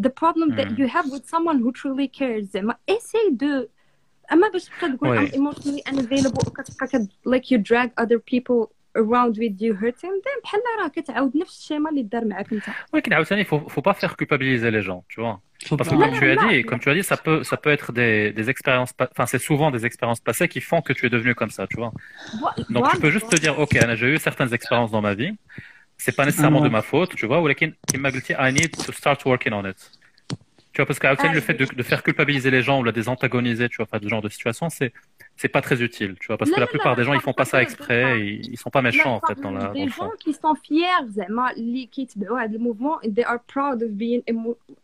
the 0.00 0.10
problem 0.22 0.48
that 0.56 0.68
Mm. 0.68 0.78
you 0.78 0.86
have 0.96 1.06
with 1.14 1.24
someone 1.34 1.58
who 1.62 1.70
truly 1.72 2.08
cares 2.20 2.44
زعما 2.52 2.74
essaye 2.90 3.32
de 3.36 3.66
اما 4.32 4.48
باش 4.52 4.64
تبقى 4.64 4.96
تقول 4.96 5.08
وي. 5.10 5.28
I'm 5.28 5.32
emotionally 5.32 5.92
unavailable 5.92 6.46
وكتبقى 6.48 6.86
كت 6.86 7.08
like 7.28 7.44
you 7.50 7.58
drag 7.58 7.88
other 8.04 8.18
people 8.32 8.70
around 8.98 9.32
with 9.38 9.54
you 9.60 9.72
hurting 9.82 10.14
them 10.26 10.42
بحال 10.44 10.60
راه 10.82 10.88
كتعاود 10.88 11.36
نفس 11.36 11.58
الشيما 11.58 11.90
اللي 11.90 12.02
دار 12.02 12.24
معاك 12.24 12.52
انت 12.52 12.62
ولكن 12.92 13.12
عاوتاني 13.12 13.44
faut 13.44 13.48
faut 13.70 13.82
pas 13.90 13.94
faire 13.94 14.14
culpabiliser 14.16 14.70
les 14.70 14.82
gens 14.82 15.04
tu 15.08 15.20
vois 15.20 15.40
parce 15.76 15.88
que 15.90 15.96
pas. 15.96 16.08
comme 16.08 16.18
tu 16.18 16.24
as 16.30 16.34
Non, 16.34 16.42
non, 16.42 16.48
dit 16.48 16.56
non. 16.62 16.68
comme 16.68 16.80
tu 16.84 16.88
as 16.90 16.94
dit 16.98 17.02
ça 17.12 17.16
peut 17.26 17.40
ça 17.50 17.56
peut 17.62 17.72
être 17.76 17.88
des 18.00 18.14
des 18.38 18.46
expériences 18.54 18.92
pa- 18.98 19.08
enfin 19.12 19.26
c'est 19.32 19.42
souvent 19.48 19.68
des 19.76 19.82
expériences 19.90 20.20
passées 20.28 20.48
qui 20.54 20.60
font 20.70 20.80
que 20.86 20.92
tu 20.98 21.02
es 21.06 21.10
devenu 21.16 21.32
comme 21.40 21.52
ça 21.58 21.62
tu 21.70 21.76
vois 21.82 21.92
donc 22.74 22.82
tu 22.92 22.96
peux 23.02 23.12
juste 23.16 23.28
te 23.34 23.38
dire 23.44 23.54
ok 23.64 23.72
Anna, 23.82 23.94
j'ai 24.00 24.08
eu 24.14 24.18
certaines 24.28 24.52
expériences 24.58 24.92
dans 24.96 25.04
ma 25.08 25.14
vie 25.20 25.32
c'est 26.03 26.15
pas 26.15 26.25
nécessairement 26.25 26.59
de 26.59 26.69
ma 26.69 26.81
faute, 26.81 27.15
tu 27.15 27.25
vois, 27.25 27.41
ou 27.41 27.49
I 27.49 28.51
need 28.51 28.71
to 28.85 28.91
start 28.91 29.23
working 29.25 29.53
on 29.53 29.65
it. 29.65 29.91
Tu 30.73 30.81
vois, 30.81 30.87
parce 30.87 30.99
qu'à 30.99 31.15
ah, 31.17 31.33
le 31.33 31.39
fait 31.39 31.53
de, 31.53 31.83
faire 31.83 32.01
culpabiliser 32.01 32.49
les 32.49 32.63
gens 32.63 32.79
ou 32.79 32.83
la 32.83 32.91
désantagoniser, 32.91 33.69
tu 33.69 33.77
vois, 33.77 33.85
enfin, 33.89 33.99
ce 34.03 34.09
genre 34.09 34.23
de 34.23 34.27
situation, 34.27 34.69
c'est, 34.69 34.91
c'est 35.37 35.47
pas 35.47 35.61
très 35.61 35.81
utile, 35.81 36.15
tu 36.19 36.27
vois, 36.27 36.37
parce 36.37 36.49
que 36.49 36.59
la 36.59 36.65
plupart 36.67 36.95
des 36.95 37.03
gens, 37.03 37.13
ils 37.13 37.21
font 37.21 37.31
pas 37.31 37.45
ça 37.45 37.61
exprès, 37.61 38.19
ils, 38.19 38.53
ils 38.53 38.57
sont 38.57 38.71
pas 38.71 38.81
méchants, 38.81 39.15
en 39.15 39.25
fait, 39.25 39.39
dans 39.39 39.51
la. 39.51 39.71
Les 39.73 39.87
gens 39.87 40.09
qui 40.19 40.33
sont 40.33 40.55
fiers, 40.55 40.87
les 41.55 41.87
qui 41.87 42.09
le 42.17 42.57
mouvement, 42.57 42.97
they 43.15 43.23
are 43.23 43.39
proud 43.47 43.81
of 43.83 43.91
being 43.91 44.23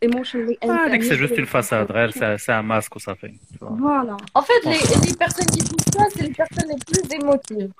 emotionally 0.00 0.56
ah, 0.62 0.86
c'est 1.00 1.16
juste 1.16 1.36
une 1.36 1.46
façade, 1.46 1.92
c'est 2.38 2.52
un 2.52 2.62
masque 2.62 2.96
ou 2.96 3.00
ça 3.00 3.14
fait. 3.14 3.34
Voilà. 3.60 4.16
En 4.32 4.42
fait, 4.42 4.64
les, 4.64 5.08
les 5.08 5.16
personnes 5.16 5.46
qui 5.46 5.60
font 5.60 5.76
ça, 5.92 6.04
c'est 6.14 6.22
les 6.22 6.32
personnes 6.32 6.70
les 6.70 6.76
plus 6.86 7.14
émotives. 7.14 7.72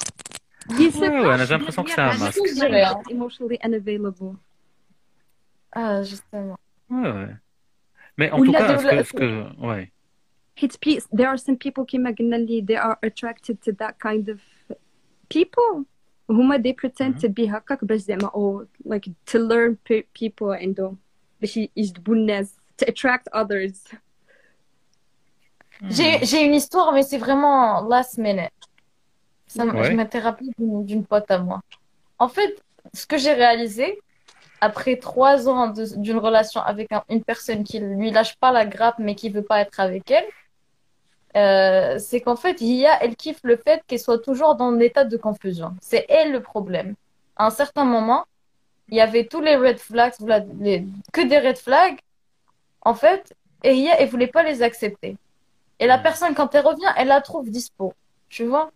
Ouais, 0.70 0.78
ouais, 1.28 1.38
j'ai 1.46 1.54
l'impression 1.54 1.84
que 1.84 1.92
c'est 1.92 2.02
un 2.02 2.18
masque. 2.18 2.40
Je 2.48 2.54
dirais, 2.56 2.84
hein. 2.84 3.02
emotionally 3.10 3.60
unavailable 3.64 4.36
Ah, 5.72 6.02
justement. 6.04 6.58
Ouais, 6.90 7.12
ouais. 7.12 7.36
Mais 8.18 8.32
en 8.32 8.40
Ou 8.40 8.46
tout 8.46 8.52
la 8.52 8.60
cas, 8.60 8.78
ce 8.78 8.84
que, 8.84 8.90
dévelop- 8.90 9.06
ce 9.06 9.14
que, 9.14 9.66
ouais. 9.68 9.92
حيت 10.58 10.78
بي- 10.86 11.02
there 11.18 11.28
are 11.28 11.38
some 11.38 11.58
people 11.58 11.84
كيما 11.86 12.16
قلنا 12.20 12.36
اللي 12.38 12.62
they 12.70 12.78
are 12.78 12.98
attracted 13.06 13.58
to 13.66 13.72
that 13.74 13.94
kind 14.00 14.30
of 14.30 14.40
people 15.30 15.84
هما 16.30 16.58
they 16.58 16.74
pretend 16.74 17.20
to 17.22 17.28
be 17.30 17.50
هكاك 17.50 17.84
باش 17.86 18.00
زعما 18.02 18.28
oh 18.34 18.66
like 18.90 19.10
to 19.32 19.38
learn 19.40 19.76
pe- 19.90 20.06
people 20.24 20.44
عندهم 20.50 20.98
باش 21.42 21.58
ي- 21.58 21.72
يجذبوا 21.76 22.16
الناس 22.16 22.56
to 22.84 22.86
attract 22.86 23.40
others 23.42 23.96
J'ai 25.90 26.26
j'ai 26.30 26.42
une 26.48 26.54
histoire, 26.62 26.94
mais 26.94 27.04
c'est 27.10 27.18
vraiment 27.28 27.82
last 27.94 28.18
minute. 28.18 28.60
Ça, 29.51 29.65
Ouais. 29.67 29.85
Je 29.91 29.93
m'étais 29.97 30.21
rappelé 30.21 30.49
d'une 30.59 31.05
pote 31.05 31.29
à 31.29 31.39
moi. 31.39 31.61
En 32.21 32.29
fait, 32.29 32.63
ce 32.95 33.05
que 33.05 33.19
j'ai 33.19 33.33
réalisé, 33.33 33.99
après 34.61 34.97
trois 34.97 35.49
ans 35.49 35.75
d'une 35.97 36.19
relation 36.19 36.61
avec 36.61 36.93
un- 36.93 37.03
une 37.09 37.25
personne 37.25 37.65
qui 37.65 37.81
lui 37.81 38.13
lâche 38.13 38.37
pas 38.37 38.53
la 38.53 38.65
grappe, 38.65 39.01
mais 39.01 39.17
qui 39.17 39.29
veut 39.29 39.43
pas 39.43 39.61
être 39.61 39.81
avec 39.81 40.09
elle, 40.13 40.27
euh, 41.37 41.99
c'est 41.99 42.21
qu'en 42.21 42.37
fait, 42.37 42.61
Yia, 42.61 43.03
elle 43.03 43.17
kiffe 43.17 43.41
le 43.43 43.57
fait 43.57 43.83
qu'elle 43.89 43.99
soit 43.99 44.23
toujours 44.23 44.55
dans 44.55 44.71
l'état 44.71 45.03
de 45.05 45.17
confusion. 45.17 45.75
C'est 45.81 46.07
elle 46.09 46.31
le 46.31 46.41
problème. 46.43 46.95
À 47.37 47.47
un 47.47 47.51
certain 47.51 47.85
moment, 47.85 48.25
il 48.89 48.97
y 48.99 49.01
avait 49.01 49.27
tous 49.27 49.41
les 49.41 49.57
red 49.57 49.79
flags, 49.79 50.15
les- 50.61 50.85
que 51.13 51.23
des 51.23 51.39
red 51.39 51.59
flags, 51.59 51.99
en 52.83 52.95
fait, 52.95 53.35
et 53.65 53.75
Yia, 53.75 54.01
elle 54.01 54.09
voulait 54.09 54.29
pas 54.29 54.45
les 54.45 54.63
accepter. 54.63 55.17
Et 55.81 55.87
la 55.89 55.99
personne, 55.99 56.35
quand 56.35 56.55
elle 56.55 56.65
revient, 56.65 56.93
elle 56.97 57.09
la 57.09 57.21
trouve 57.21 57.51
dispo. 57.51 57.95
Tu 58.29 58.45
vois? 58.45 58.71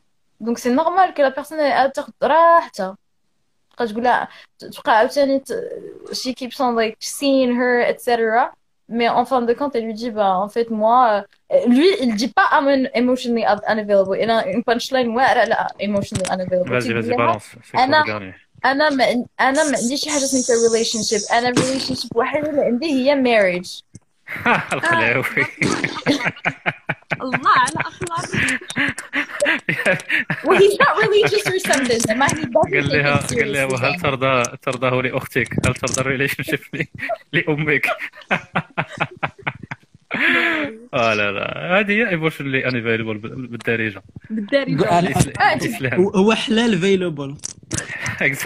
Donc 0.45 0.57
c'est 0.59 0.73
normal 0.81 1.13
que 1.15 1.21
la 1.21 1.31
personne 1.31 1.59
elle 1.59 1.73
elle 1.81 1.91
te 1.91 2.01
راحتها. 2.23 2.95
تبقى 3.77 3.87
تقول 3.87 4.03
لها 4.03 4.27
تبقى 4.59 4.97
عاوتاني 4.97 5.39
ت- 5.39 5.53
she 6.11 6.33
keeps 6.33 6.59
on 6.59 6.75
like 6.75 6.97
seeing 6.99 7.51
her 7.59 7.79
etc. 7.91 8.07
Mais 8.97 9.07
en 9.21 9.25
fin 9.31 9.41
de 9.49 9.53
compte, 9.59 9.75
elle 9.75 9.85
lui 9.89 9.93
dit 9.93 10.11
bah 10.19 10.33
en 10.45 10.49
fait 10.55 10.67
moi 10.83 11.23
euh, 11.53 11.65
lui 11.75 11.87
il 12.03 12.15
dit 12.21 12.31
pas 12.37 12.47
I'm 12.55 12.67
un- 12.75 12.89
emotionally 13.01 13.45
un- 13.45 13.61
unavailable. 13.73 14.15
Il 14.23 14.29
a 14.31 14.39
une 14.53 14.63
punchline 14.69 15.09
واعرة 15.15 15.43
لا 15.45 15.67
emotionally 15.81 16.27
unavailable. 16.33 16.69
Vas-y, 16.69 16.87
تقول 16.89 17.03
vas-y, 17.03 17.09
لها 17.09 17.17
balance. 17.17 17.43
C'est 17.63 17.71
quoi 17.71 17.79
أنا 17.83 18.03
le 18.03 18.07
dernier? 18.07 18.33
انا 18.65 18.89
ما 18.89 19.25
انا 19.39 19.63
ما 19.71 19.77
عنديش 19.77 20.07
حاجه 20.07 20.19
سميتها 20.19 20.55
ريليشن 20.73 21.03
شيب 21.03 21.21
انا 21.37 21.49
ريليشن 21.49 21.95
شيب 21.95 22.15
واحده 22.15 22.49
اللي 22.49 22.61
عندي 22.61 22.85
هي 22.85 23.15
ماريج 23.15 23.79
الخلاوي. 24.73 25.23
الله 27.21 27.49
على 27.57 27.79
اخلاق 27.79 28.25
وهي 30.44 30.68
نوت 30.68 31.04
ريليجيوس 31.12 31.46
اور 31.46 31.74
something. 31.74 32.12
ما 32.16 32.26
هي 32.26 32.44
قال 32.80 32.88
لها 32.88 33.16
قال 33.16 33.52
لها 33.52 33.64
وهل 33.64 34.00
ترضى 34.00 34.42
ترضاه 34.62 35.02
لأختك؟ 35.02 35.48
هل 35.66 35.74
ترضى 35.74 36.00
الريليشن 36.00 36.42
شيب 36.50 36.86
لأمك؟ 37.32 37.86
آه 40.94 41.14
لا 41.14 41.32
لا. 41.32 41.78
هذه 41.80 41.92
هي 41.92 42.08
ايموشنلي 42.08 42.66
انفيلبل 42.66 43.18
بالدارجة. 43.18 44.02
بالدارجة. 44.30 45.94
هو 45.96 46.34
حلال 46.34 46.78
فيلبل 46.80 47.36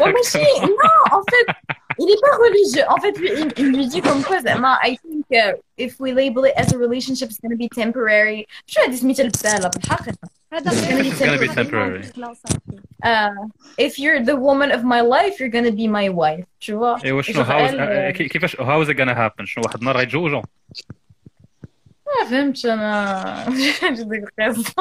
وماشي 0.01 0.39
نو 0.39 0.77
اون 1.13 1.23
فيت 1.31 1.57
il 2.00 2.10
est 2.10 2.22
pas 2.22 2.36
religieux. 2.46 2.86
En 2.90 2.98
fait, 3.04 3.18
lui, 3.20 3.30
il, 3.42 3.54
il 3.58 3.68
lui 3.76 3.88
dit 3.88 4.02
comme 4.02 4.24
quoi, 4.24 4.40
زعما, 4.42 4.78
I 4.84 4.98
think 4.98 5.26
uh, 5.32 5.54
if 5.78 6.00
we 6.00 6.12
label 6.14 6.44
it 6.46 6.54
as 6.58 6.74
a 6.74 6.78
relationship, 6.78 7.30
it's 7.30 7.40
going 7.40 7.52
to 7.52 7.58
be 7.58 7.70
temporary. 7.70 8.48
شو 8.68 8.82
هذه 8.82 8.96
سميتها 8.96 9.24
البسالة 9.24 9.68
بالحقيقة. 9.70 10.18
هذا 10.54 10.72
It's 10.72 10.82
gonna 10.82 11.04
be 11.04 11.10
It's 11.10 11.20
gonna 11.20 11.40
be 11.40 11.48
temporary. 11.48 12.04
temporary. 12.04 12.80
Uh, 13.04 13.30
if 13.78 13.94
you're 14.00 14.22
the 14.32 14.38
woman 14.48 14.70
of 14.72 14.82
my 14.84 15.02
life, 15.02 15.34
you're 15.40 15.54
going 15.58 15.66
to 15.72 15.78
be 15.84 15.88
my 15.88 16.10
wife. 16.10 16.46
Tu 16.60 16.74
vois? 16.74 17.04
ايوا 17.06 17.22
شنو 17.22 17.44
Genre, 17.44 17.50
هاوز 17.52 17.70
elle, 17.72 18.16
euh, 18.16 18.18
كيفاش 18.18 18.56
هاو 18.62 18.82
از 18.82 18.90
غانا 18.90 19.26
هابن 19.26 19.46
شنو 19.46 19.64
واحد 19.66 19.78
النهار 19.80 19.98
غيتزوجوا 19.98 20.42
ما 22.22 22.30
فهمتش 22.30 22.66
أنا. 22.66 23.46
j'ai 23.50 23.96
des 23.96 24.74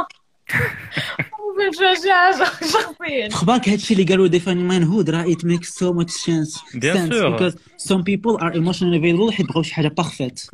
raisons. 1.57 1.59
ما 1.59 1.70
فهمتش 1.70 2.03
شي 2.03 2.12
حاجة 2.12 2.44
شخصيا. 2.73 3.28
خبارك 3.32 3.69
هادشي 3.69 3.94
اللي 3.94 4.05
قالوا 4.05 4.28
defining 4.28 4.73
manhood 4.73 5.11
راه 5.11 5.24
it 5.24 5.39
makes 5.44 5.69
so 5.69 5.93
much 5.93 6.11
sense 6.11 6.61
Bien 6.74 6.94
sense 6.97 7.12
sûr. 7.15 7.31
because 7.32 7.55
some 7.89 8.03
people 8.03 8.36
are 8.43 8.53
emotionally 8.53 8.99
available 8.99 9.31
حيت 9.32 9.47
بغاو 9.49 9.62
شي 9.62 9.74
حاجه 9.74 9.94
parfaite 10.01 10.49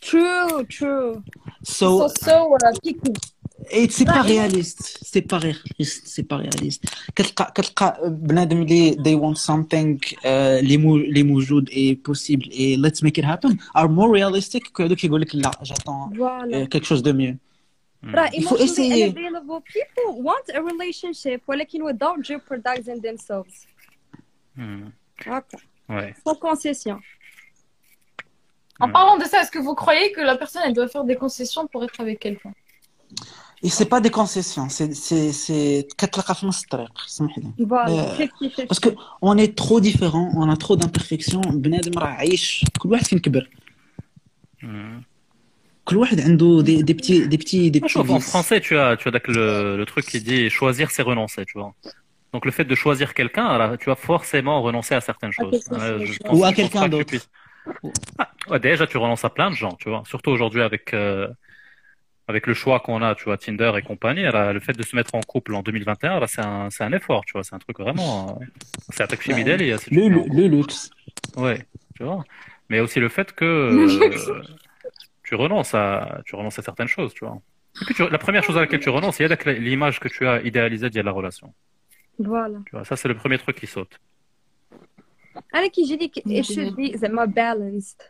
true 0.00 0.64
true 0.78 1.22
so 1.64 1.86
So, 1.88 2.08
so 2.26 2.34
uh, 2.54 2.72
picky. 2.84 3.12
Et 3.80 3.86
c'est 3.96 4.04
pas 4.16 4.22
réaliste, 4.34 4.82
c'est 5.10 5.26
pas 5.32 5.38
réaliste, 5.46 6.02
c'est 6.14 6.26
pas 6.30 6.36
réaliste. 6.36 6.84
كتلقى 7.16 7.52
كتلقى 7.54 8.00
بنادم 8.04 8.62
اللي 8.62 8.92
they 8.92 9.20
want 9.22 9.38
something 9.38 10.14
آه، 10.26 10.60
اللي 10.60 10.76
مو 10.76 10.96
اللي 10.96 11.22
موجود 11.22 11.70
et 11.70 12.10
possible 12.10 12.44
et 12.52 12.76
let's 12.86 13.02
make 13.02 13.18
it 13.18 13.24
happen 13.24 13.52
are 13.78 13.88
more 13.88 14.10
realistic 14.18 14.62
que 14.78 14.80
هذوك 14.80 15.04
يقول 15.04 15.20
لك 15.20 15.34
لا 15.34 15.50
j'attends 15.62 16.16
Voilà. 16.16 16.54
euh, 16.54 16.66
quelque 16.66 16.86
chose 16.86 17.02
de 17.02 17.12
mieux. 17.12 17.36
راه 18.04 18.30
Il 18.32 18.42
faut 18.44 18.56
emotionally 18.56 18.62
essayer. 18.64 19.08
unavailable 19.08 19.60
people 19.76 20.22
want 20.28 20.46
a 20.54 20.60
relationship 20.60 21.40
ولكن 21.48 21.82
without 21.82 22.18
jeopardizing 22.24 23.00
themselves. 23.02 23.66
Hmm. 24.56 24.90
هكا 25.26 25.58
Ouais. 25.90 26.14
sans 26.26 26.34
concession. 26.46 26.98
En 28.84 28.88
parlant 28.96 29.16
de 29.22 29.24
ça, 29.30 29.36
est-ce 29.42 29.50
que 29.56 29.62
vous 29.66 29.74
croyez 29.82 30.12
que 30.16 30.20
la 30.30 30.36
personne 30.42 30.62
elle 30.66 30.74
doit 30.80 30.88
faire 30.94 31.04
des 31.12 31.18
concessions 31.24 31.64
pour 31.72 31.80
être 31.86 31.98
avec 32.04 32.16
quelqu'un 32.26 32.54
Et 33.66 33.70
c'est 33.76 33.90
pas 33.94 34.00
des 34.06 34.12
concessions, 34.20 34.68
c'est 34.76 34.92
c'est 35.06 35.32
c'est 35.42 35.88
كتلقى 35.98 36.34
في 36.34 36.46
نص 36.46 36.62
الطريق 36.62 36.98
سمح 37.06 37.38
لي. 37.38 37.52
Voilà. 37.66 37.88
Euh, 37.90 38.16
Fifty 38.16 38.50
fifty. 38.50 38.66
parce 38.66 38.80
que 38.84 38.90
on 39.22 39.34
est 39.44 39.52
trop 39.62 39.80
différents, 39.80 40.30
on 40.42 40.48
a 40.50 40.56
trop 40.56 40.76
d'imperfections 40.76 41.40
بنادم 41.48 41.98
راه 41.98 42.06
عايش 42.08 42.64
كل 42.78 42.88
واحد 42.92 43.04
فين 43.06 43.18
كبر 43.18 43.50
Hmm. 44.62 45.02
كل 45.84 45.96
واحد 45.96 46.20
عنده 46.20 46.62
دي 46.62 46.82
دي 46.82 46.92
بتي 46.92 47.26
دي 47.26 47.36
بتي 47.36 47.70
دي 47.70 47.80
Moi, 47.80 47.82
je 47.82 47.86
بتي 47.86 47.94
trouve 47.98 48.10
en 48.10 48.18
vices. 48.18 48.30
français, 48.32 48.60
tu 48.60 48.76
as, 48.76 48.96
tu 48.96 49.08
as 49.08 49.10
donc 49.10 49.26
le, 49.28 49.76
le 49.76 49.84
truc 49.86 50.04
qui 50.10 50.20
dit 50.20 50.50
choisir, 50.50 50.90
c'est 50.90 51.02
renoncer, 51.02 51.44
tu 51.46 51.58
vois. 51.58 51.72
Donc 52.34 52.44
le 52.44 52.52
fait 52.56 52.66
de 52.72 52.74
choisir 52.74 53.08
quelqu'un, 53.14 53.46
alors, 53.46 53.70
tu 53.78 53.86
vas 53.92 53.94
forcément 54.12 54.56
renoncer 54.68 54.94
à 54.94 55.00
certaines 55.10 55.32
choses. 55.38 55.50
quelque 55.64 55.72
Euh, 55.80 55.98
chose, 55.98 56.06
je 56.08 56.12
ouais. 56.12 56.18
pense- 56.24 56.38
Ou 56.38 56.44
à 56.44 56.50
je 56.50 56.54
pense 56.54 56.56
quelqu'un 56.60 56.80
pas 56.80 56.88
que 56.88 56.90
tu 56.92 56.96
d'autre. 56.96 57.10
puisses- 57.12 57.30
Ah, 58.22 58.28
ouais, 58.50 58.60
déjà, 58.68 58.84
tu 58.92 58.96
renonces 59.04 59.24
à 59.30 59.30
plein 59.38 59.50
de 59.54 59.58
gens, 59.62 59.74
tu 59.82 59.88
vois. 59.92 60.02
Surtout 60.12 60.30
aujourd'hui 60.36 60.62
avec 60.70 60.84
euh, 60.94 61.28
avec 62.32 62.42
le 62.50 62.54
choix 62.62 62.78
qu'on 62.84 63.00
a, 63.08 63.10
tu 63.18 63.24
vois, 63.28 63.38
Tinder 63.44 63.72
et 63.78 63.82
compagnie. 63.90 64.26
alors, 64.30 64.52
le 64.56 64.60
fait 64.66 64.76
de 64.80 64.84
se 64.90 64.94
mettre 64.98 65.12
en 65.20 65.22
couple 65.32 65.52
en 65.58 65.62
2021, 65.62 66.20
là, 66.22 66.26
c'est 66.34 66.44
un, 66.52 66.68
c'est 66.74 66.84
un 66.88 66.92
effort, 66.98 67.22
tu 67.26 67.32
vois. 67.34 67.44
C'est 67.46 67.56
un 67.58 67.62
truc 67.66 67.78
vraiment. 67.86 68.10
euh, 68.40 68.44
C'est 68.94 69.02
un 69.04 69.06
truc 69.12 69.22
chez 69.26 69.32
Midel, 69.38 69.60
et 69.62 69.70
c'est 69.80 69.90
Le, 69.98 70.04
le, 70.14 70.20
le 70.38 70.44
luxe. 70.54 70.80
Ouais, 71.44 71.58
tu 71.96 72.02
vois. 72.08 72.22
Mais 72.70 72.78
aussi 72.84 72.98
le 73.06 73.08
fait 73.16 73.28
que 73.38 73.46
euh, 73.46 74.42
tu 75.32 75.34
renonces 75.34 75.74
à, 75.74 76.20
tu 76.26 76.32
renonces 76.36 76.58
à 76.58 76.62
certaines 76.62 76.92
choses, 76.96 77.12
tu 77.14 77.24
vois. 77.24 77.38
Et 77.80 77.84
puis 77.86 77.94
tu- 77.94 78.08
la 78.08 78.18
première 78.26 78.42
chose 78.46 78.56
à 78.56 78.60
laquelle 78.60 78.80
tu 78.80 78.90
renonces, 78.98 79.18
il 79.18 79.22
y 79.24 79.26
a 79.26 79.36
la- 79.36 79.52
l'image 79.66 79.96
que 80.00 80.08
tu 80.08 80.26
as 80.30 80.36
idéalisée 80.50 80.90
de 80.90 81.00
la 81.08 81.12
relation. 81.18 81.48
Voilà. 82.18 82.58
Tu 82.66 82.72
vois, 82.76 82.84
ça 82.84 82.94
c'est 82.96 83.08
le 83.08 83.16
premier 83.22 83.38
truc 83.38 83.56
qui 83.60 83.66
saute. 83.66 83.94
انا 85.54 85.66
كيجي 85.68 85.96
لي 85.96 86.40
it 86.40 86.44
should 86.44 86.74
be 86.76 86.96
زعما 86.96 87.24
balanced 87.26 88.02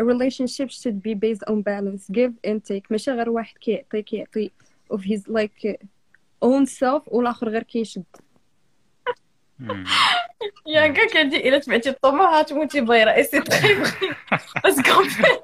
a 0.00 0.02
relationship 0.04 0.68
should 0.70 0.98
be 1.02 1.14
based 1.14 1.42
on 1.50 1.56
balance 1.62 2.04
give 2.18 2.32
and 2.46 2.58
take 2.70 2.90
ماشي 2.90 3.10
غير 3.10 3.30
واحد 3.30 3.58
كيعطي 3.58 4.02
كيعطي 4.02 4.50
of 4.94 5.00
his 5.00 5.20
like 5.28 5.76
own 6.44 6.66
self 6.66 7.02
والاخر 7.06 7.48
غير 7.48 7.62
كيشد 7.62 8.04
Il 9.60 10.72
y 10.72 10.76
a 10.76 10.82
un 10.84 10.88
gars 10.90 11.06
qui 11.06 11.18
a 11.18 11.24
dit 11.24 11.36
إلا 11.46 11.58
تبعتي 11.58 11.90
الطموح 11.90 12.34
هتموتي 12.34 12.80
بايرة 12.80 13.12
et 13.14 13.24
c'est 13.24 13.42
très 13.44 13.74
vrai 13.74 14.14
parce 14.62 14.76
qu'en 14.82 15.04
fait 15.04 15.40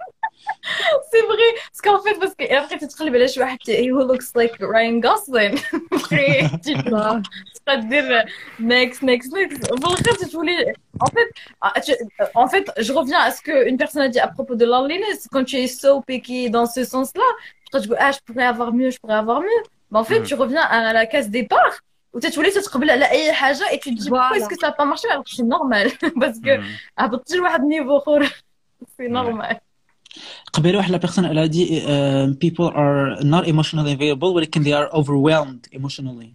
c'est 1.11 1.23
vrai 1.33 1.49
parce 1.71 1.81
qu'en 1.85 2.01
fait 2.05 2.15
parce 2.21 2.35
que 2.35 2.45
après 2.45 2.79
تتقلب 2.79 3.15
على 3.15 3.29
شي 3.29 3.41
واحد 3.41 3.59
who 3.67 4.03
looks 4.11 4.31
like 4.35 4.55
Ryan 4.61 4.97
Gosling 5.07 5.55
après 5.95 6.51
tu 6.65 6.73
dois 6.91 7.23
تبقى 7.55 7.81
دير 7.81 8.23
next 8.61 9.03
next 9.03 9.31
next 9.33 9.71
بالآخر 9.73 10.15
تتولي 10.21 10.73
en 11.05 11.07
fait 11.15 11.29
ah, 11.65 11.81
tu- 11.81 12.29
en 12.35 12.49
fait 12.49 12.67
je 12.87 12.93
reviens 12.93 13.21
à 13.21 13.31
ce 13.31 13.41
que 13.43 13.69
une 13.69 13.77
personne 13.77 14.03
a 14.03 14.09
dit 14.09 14.21
à 14.21 14.29
propos 14.29 14.55
de 14.55 14.65
loneliness 14.65 15.19
quand 15.33 15.45
tu 15.51 15.57
es 15.57 15.67
so 15.83 16.01
picky 16.09 16.51
dans 16.51 16.67
ce 16.77 16.83
sens-là 16.85 17.29
tu 17.65 17.69
te 17.73 17.79
dis 17.83 17.89
ah 18.07 18.11
je 18.17 18.21
pourrais 18.27 18.49
avoir 18.55 18.69
mieux 18.79 18.91
je 18.95 18.99
pourrais 19.03 19.21
avoir 19.25 19.41
mieux 19.47 19.61
mais 19.91 19.99
en 20.03 20.07
fait 20.11 20.21
Mm. 20.21 20.29
tu 20.29 20.35
reviens 20.43 20.65
à 20.77 20.93
la 20.99 21.05
case 21.13 21.29
départ 21.39 21.75
وتتولي 22.13 22.51
تتقبل 22.51 22.91
على 22.91 23.11
اي 23.11 23.33
حاجه 23.33 23.65
et 23.73 23.79
tu 23.79 23.91
te 23.95 24.01
dis 24.03 24.09
pourquoi 24.09 24.37
est-ce 24.37 24.45
Voilà. 24.45 24.49
que 24.49 24.57
ça 24.63 24.69
a 24.69 24.73
pas 24.81 24.85
marché 24.93 25.07
alors 25.11 25.25
que 25.25 25.31
c'est 25.39 25.51
normal 25.57 25.87
parce 26.21 26.39
que 26.45 26.61
هبطتي 26.99 27.37
لواحد 27.37 27.61
النيفو 27.61 27.97
اخر 27.99 28.25
c'est 28.97 29.09
normal 29.19 29.57
قبيله 30.53 30.79
واحد 30.79 30.91
لا 30.91 30.97
بيرسون 30.97 31.25
elle 31.27 31.39
a 31.39 31.49
dit 31.49 31.83
uh, 31.83 32.35
people 32.39 32.71
are 32.75 33.23
not 33.25 33.45
emotionally 33.47 33.93
available 33.93 34.35
ولكن 34.35 34.63
they 34.65 34.73
are 34.73 34.89
overwhelmed 34.95 35.69
emotionally. 35.73 36.33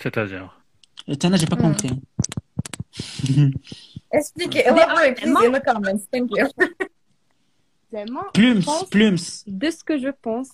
C'est-à-dire. 0.00 0.48
Et 1.08 1.24
انا 1.24 1.36
j'ai 1.36 1.46
pas 1.46 1.56
Hmm. 1.56 1.62
compris. 1.62 1.90
expliquez 4.12 4.62
elaborate 4.66 5.16
please 5.20 5.46
in 5.46 5.52
the 5.52 5.60
comments 5.70 6.02
thank 6.12 6.30
you 6.38 6.46
زعما 7.92 8.22
Plumes, 8.34 8.60
je 8.60 8.66
pense 8.66 8.88
plumes. 8.90 9.44
de 9.46 9.70
ce 9.70 9.82
que 9.84 9.98
je 9.98 10.10
pense 10.26 10.50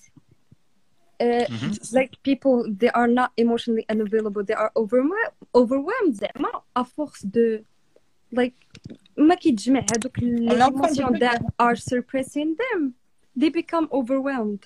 uh, 1.26 1.46
like 1.96 2.12
people 2.28 2.56
they 2.80 2.90
are 3.00 3.08
not 3.20 3.30
emotionally 3.44 3.84
unavailable 3.94 4.42
they 4.48 4.54
are 4.62 4.70
overwhelmed 4.76 5.34
overwhelmed 5.60 6.12
زعما 6.14 6.50
à 6.78 6.84
force 6.84 7.22
de 7.36 7.62
like 8.32 8.54
ما 9.18 9.34
كيتجمع 9.34 9.80
هذوك 9.80 10.18
les 10.20 10.22
On 10.52 10.60
entend 10.60 10.70
emotions 10.70 11.10
des 11.10 11.18
that 11.18 11.40
are 11.58 11.76
suppressing 11.76 12.56
them 12.56 12.92
they 13.40 13.50
become 13.50 13.86
overwhelmed 13.92 14.64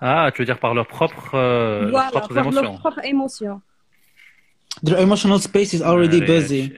Ah, 0.00 0.30
tu 0.32 0.42
veux 0.42 0.46
dire 0.46 0.60
par 0.60 0.74
leurs 0.74 0.86
propres, 0.86 1.34
euh, 1.34 1.80
leurs 1.82 1.90
voilà 1.90 2.10
propres 2.10 2.34
par 2.34 2.44
émotions. 2.44 2.62
leurs 2.62 2.78
propres 2.80 3.04
émotions 3.04 3.60
Their 4.86 4.98
emotional 5.06 5.40
space 5.48 5.70
is 5.76 5.82
already 5.82 6.20
Ouais, 6.20 6.26
busy. 6.26 6.72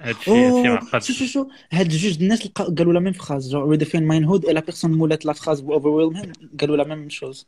هادشي 0.00 0.30
هادشي 0.30 0.68
Oh, 0.68 0.72
معقد. 0.72 1.02
شو 1.02 1.12
شو 1.12 1.26
شو 1.26 1.48
هاد 1.72 1.88
جوج 1.88 2.22
الناس 2.22 2.46
لقا- 2.46 2.74
قالوا 2.78 2.92
لا 2.92 3.00
ميم 3.00 3.12
فراز 3.12 3.54
genre 3.54 3.66
redefine 3.76 4.04
manhood 4.06 4.44
et 4.44 4.52
la 4.52 4.62
personne 4.62 4.92
مولات 4.96 5.24
la 5.26 5.34
phrase 5.34 5.62
ou 5.62 5.72
overwhelm 5.72 6.16
him 6.16 6.32
قالوا 6.60 6.76
la 6.76 6.84
même 6.84 7.10
chose. 7.10 7.46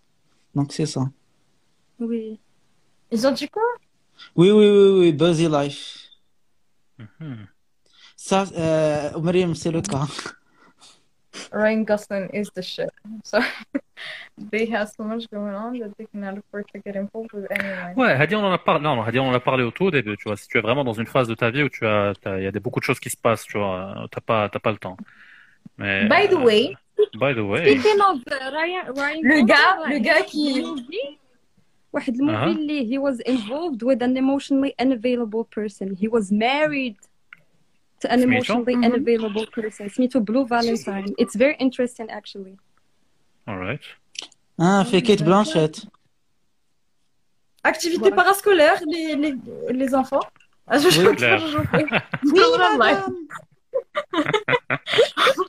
Donc 0.57 0.73
c'est 0.73 0.87
ça. 0.87 1.03
oui 2.01 2.39
ils 3.13 3.27
ont 3.27 3.33
dit 3.33 3.49
quoi 3.49 3.63
Oui, 4.36 4.52
oui, 4.52 4.70
oui, 4.70 5.00
oui, 5.00 5.14
Busy 5.14 5.48
Life. 5.48 6.10
Mm-hmm. 7.00 7.36
Ça, 8.16 8.46
euh, 8.58 9.20
Mariam, 9.20 9.56
c'est 9.56 9.72
le 9.72 9.82
cas. 9.82 10.06
Ryan 11.52 11.84
Gosling 11.84 12.30
is 12.34 12.50
the 12.56 12.62
shit. 12.62 12.90
So 13.24 13.40
they 14.52 14.66
have 14.68 14.90
so 14.90 15.04
much 15.04 15.26
going 15.32 15.54
on 15.54 15.80
that 15.80 15.96
they 15.98 16.06
cannot 16.12 16.38
afford 16.38 16.66
to 16.74 16.80
get 16.80 16.96
involved 16.96 17.34
with 17.34 17.48
anyone. 17.52 17.96
Ouais, 17.96 18.16
Hadi, 18.16 18.36
on 18.36 18.44
en 18.44 18.52
a 18.52 18.58
parlé. 18.58 18.82
Non, 18.82 19.02
Hadi, 19.02 19.20
on 19.20 19.30
en 19.30 19.34
a 19.34 19.40
parlé 19.40 19.64
autour 19.64 19.92
début. 19.92 20.18
Tu 20.18 20.26
vois, 20.26 20.38
si 20.38 20.48
tu 20.48 20.58
es 20.58 20.62
vraiment 20.62 20.84
dans 20.84 20.94
une 20.94 21.08
phase 21.08 21.28
de 21.28 21.36
ta 21.36 21.50
vie 21.50 21.64
où 21.64 21.70
tu 21.70 21.86
as, 21.86 22.14
il 22.38 22.44
y 22.44 22.48
a 22.48 22.52
des, 22.52 22.60
beaucoup 22.60 22.80
de 22.80 22.86
choses 22.86 23.00
qui 23.00 23.10
se 23.10 23.18
passent. 23.18 23.44
Tu 23.44 23.58
vois, 23.58 24.08
t'as 24.12 24.22
pas, 24.22 24.50
t'as 24.50 24.60
pas 24.60 24.72
le 24.72 24.78
temps. 24.78 24.98
Mais, 25.78 26.08
By 26.08 26.28
the 26.28 26.34
euh, 26.34 26.44
way. 26.44 26.76
By 27.16 27.34
the 27.34 27.40
way. 27.40 27.78
Speaking 27.78 28.02
of 28.02 28.20
euh, 28.32 28.50
Ryan, 28.52 28.94
Ryan 28.96 29.20
le 29.24 29.46
gars, 29.46 29.78
le 29.88 30.00
gars 30.00 30.22
qui. 30.22 30.64
واحد 31.93 32.15
الموفي 32.15 32.37
أها. 32.39 32.51
اللي 32.51 32.87
he 32.87 33.01
was 33.01 33.19
involved 33.21 33.83
with 33.83 34.03
an 34.03 34.17
emotionally 34.17 34.73
unavailable 34.85 35.45
person 35.59 35.95
he 35.97 36.09
was 36.09 36.33
married 36.33 36.97
to 38.01 38.09
an 38.13 38.21
سميتو؟ 38.21 38.55
emotionally 38.55 38.75
Mhm. 38.77 38.85
unavailable 38.85 39.47
person 39.47 39.89
سميتو 39.89 40.21
Blue 40.21 40.47
Valentine 40.47 41.13
it's 41.23 41.37
very 41.37 41.57
interesting 41.61 42.09
actually 42.11 42.57
Alright. 43.49 43.85
Ah 44.61 44.85
fait 44.91 45.03
Kate 45.03 45.23
Blanchett. 45.29 45.75
activité 47.73 48.09
Voilà. 48.11 48.17
parascolaire 48.21 48.79
les, 48.93 49.07
les, 49.23 49.33
les 49.81 49.91
enfants 50.01 50.27
ah, 50.71 50.79
je, 50.83 50.89
je, 50.91 51.01
Oui, 51.03 51.17
clair. 51.17 51.39
je- 51.39 51.47
je- 51.47 51.59
je- 51.59 52.45
je- 55.37 55.48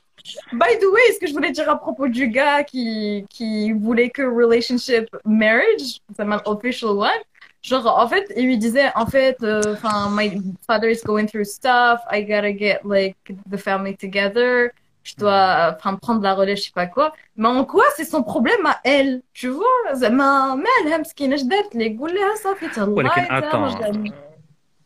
By 0.52 0.72
the 0.82 0.88
way, 0.94 1.06
ce 1.14 1.18
que 1.20 1.26
je 1.28 1.32
voulais 1.32 1.52
dire 1.52 1.68
à 1.70 1.78
propos 1.78 2.08
du 2.08 2.28
gars 2.28 2.64
qui, 2.64 3.24
qui 3.30 3.72
voulait 3.72 4.10
que 4.10 4.22
relationship 4.22 5.06
marriage, 5.24 6.00
c'est 6.14 6.22
un 6.22 6.42
official 6.44 6.90
one. 6.90 7.22
Genre, 7.62 7.86
en 7.86 8.08
fait, 8.08 8.32
il 8.36 8.46
lui 8.46 8.58
disait, 8.58 8.90
en 8.94 9.06
fait, 9.06 9.38
euh, 9.42 9.74
enfin, 9.74 10.08
my 10.10 10.40
father 10.66 10.88
is 10.90 11.00
going 11.04 11.26
through 11.26 11.44
stuff, 11.44 12.00
I 12.10 12.22
gotta 12.24 12.52
get, 12.56 12.80
like, 12.84 13.16
the 13.50 13.56
family 13.56 13.96
together, 13.96 14.70
je 15.02 15.14
dois, 15.16 15.74
enfin, 15.76 15.94
prendre 15.96 16.22
la 16.22 16.34
relais, 16.34 16.56
je 16.56 16.64
sais 16.64 16.72
pas 16.72 16.86
quoi. 16.86 17.12
Mais 17.36 17.48
en 17.48 17.64
quoi, 17.64 17.84
c'est 17.96 18.04
son 18.04 18.22
problème 18.22 18.64
à 18.66 18.80
elle, 18.84 19.22
tu 19.32 19.48
vois? 19.48 19.92
زعما 19.92 20.54
مالها 20.54 20.98
مسكينة 20.98 21.34
اش 21.34 21.42
دارت 21.42 21.74
لي 21.74 21.96
قول 21.98 22.14
لها 22.14 22.34
صافي 22.34 22.68
تهلاي 22.68 22.92
ولكن 22.94 23.26
تهلا، 23.26 23.70
attends. 23.70 24.29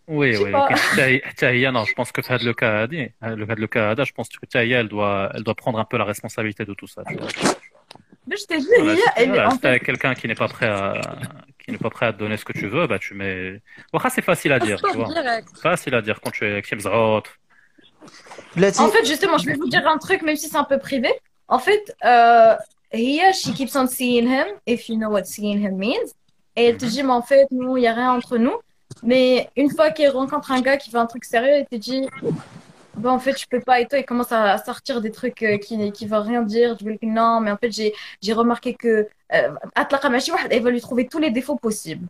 واش 0.09 0.29
Oui, 0.29 0.33
Je 0.33 0.39
sais 0.39 0.45
oui. 0.45 0.53
pas. 0.53 0.61
ولكن 0.63 0.75
حتى 0.77 1.03
هي- 1.03 1.21
حتى 1.25 1.47
هي, 1.47 1.73
non, 1.73 1.85
je 1.85 1.93
pense 1.95 2.11
que 2.13 2.21
في 2.23 2.33
هذا 2.33 2.53
le 2.53 2.55
cas 2.55 2.65
هذه, 2.65 3.11
le 3.23 3.47
cas 3.47 3.55
le 3.55 3.67
cas 3.67 3.91
هذا, 3.93 4.05
je 4.05 4.13
pense 4.13 4.29
que 4.29 4.39
حتى 4.43 4.59
هي, 4.59 4.81
elle 4.81 4.89
doit, 4.89 5.31
elle 5.35 5.43
doit 5.45 5.55
prendre 5.55 5.79
un 5.79 5.85
peu 5.85 5.97
la 5.99 6.05
responsabilité 6.05 6.65
de 6.65 6.75
tout 6.75 6.87
ça. 6.87 7.03
Tu 7.09 7.15
vois. 7.17 7.29
Mais 8.29 8.37
je 8.37 8.45
t'ai 8.47 8.59
dit, 8.59 8.67
Voilà, 8.79 8.93
هي, 8.93 8.97
si, 8.97 9.09
elle, 9.17 9.29
voilà, 9.29 9.49
en 9.49 9.51
si 9.53 9.59
t'as 9.61 9.73
fait, 9.73 9.81
quelqu'un 9.89 10.15
qui 10.19 10.27
n'est 10.29 10.41
pas 10.45 10.49
prêt 10.57 10.69
à, 10.69 10.93
qui 11.61 11.69
n'est 11.73 11.83
pas 11.87 11.91
prêt 11.97 12.07
à 12.07 12.13
te 12.13 12.19
donner 12.23 12.37
ce 12.37 12.45
que 12.49 12.53
tu 12.61 12.67
veux, 12.75 12.87
bah 12.91 12.99
tu 13.07 13.13
mets. 13.21 13.61
Wacha, 13.93 14.09
c'est 14.15 14.27
facile 14.33 14.53
à 14.53 14.61
dire, 14.69 14.79
tu 14.89 14.97
vois. 14.99 15.09
direct 15.19 15.49
Facile 15.69 15.95
à 16.01 16.03
dire 16.07 16.17
quand 16.23 16.33
tu 16.37 16.43
es 16.49 16.63
Kim 16.69 16.81
Zrot. 16.87 17.27
بلاتي 18.57 18.83
En 18.83 18.89
fait, 18.95 19.05
justement, 19.13 19.39
je 19.39 19.47
vais 19.51 19.55
vous 19.63 19.69
dire 19.75 19.85
un 19.95 19.99
truc, 20.07 20.21
même 20.23 20.37
si 20.43 20.47
c'est 20.49 20.57
un 20.65 20.69
peu 20.73 20.79
privé. 20.79 21.11
En 21.49 21.59
fait, 21.67 21.85
euh, 22.05 22.55
Hiya, 22.93 23.29
she 23.41 23.51
keeps 23.59 23.75
on 23.83 23.87
seeing 23.97 24.27
him, 24.35 24.49
if 24.75 24.81
you 24.89 24.97
know 25.01 25.11
what 25.15 25.25
seeing 25.35 25.59
him 25.65 25.75
means. 25.87 26.09
Et 26.57 26.63
elle 26.67 26.77
te 26.83 26.87
dit, 26.95 27.03
mais 27.07 27.13
en 27.21 27.25
fait, 27.31 27.47
nous, 27.61 27.77
il 27.77 27.83
n'y 27.83 27.87
a 27.95 27.95
rien 28.01 28.11
entre 28.19 28.37
nous. 28.45 28.57
Mais 29.03 29.49
une 29.57 29.71
fois 29.71 29.91
qu'elle 29.91 30.11
rencontre 30.11 30.51
un 30.53 30.61
gars 30.61 30.77
qui 30.77 30.91
fait 30.91 30.99
un 30.99 31.07
truc 31.07 31.25
sérieux, 31.25 31.53
elle 31.59 31.67
te 31.67 31.77
dit, 31.77 32.09
Bon, 32.97 33.11
en 33.11 33.19
fait, 33.21 33.39
je 33.39 33.47
peux 33.47 33.61
pas. 33.61 33.81
Et 33.81 33.87
toi, 33.87 33.99
il 33.99 34.05
commence 34.05 34.33
à 34.33 34.53
à 34.53 34.59
sortir 34.59 35.01
des 35.01 35.13
trucs 35.13 35.43
euh, 35.43 35.59
qui 35.59 35.93
qui 35.93 36.07
va 36.07 36.21
rien 36.21 36.43
dire. 36.43 36.77
Je 36.79 36.85
vais 36.85 36.99
dire 37.01 37.09
non, 37.11 37.41
mais 37.41 37.51
en 37.51 37.57
fait, 37.57 37.71
j'ai 37.71 37.95
j'ai 38.21 38.33
remarqué 38.33 38.75
que 38.75 39.07
euh, 39.33 39.55
أطلق 39.77 40.07
ماشي 40.07 40.33
واحد, 40.33 40.53
elle 40.53 40.63
va 40.63 40.71
lui 40.71 40.81
trouver 40.81 41.07
tous 41.07 41.19
les 41.21 41.31
défauts 41.31 41.57
possibles. 41.57 42.07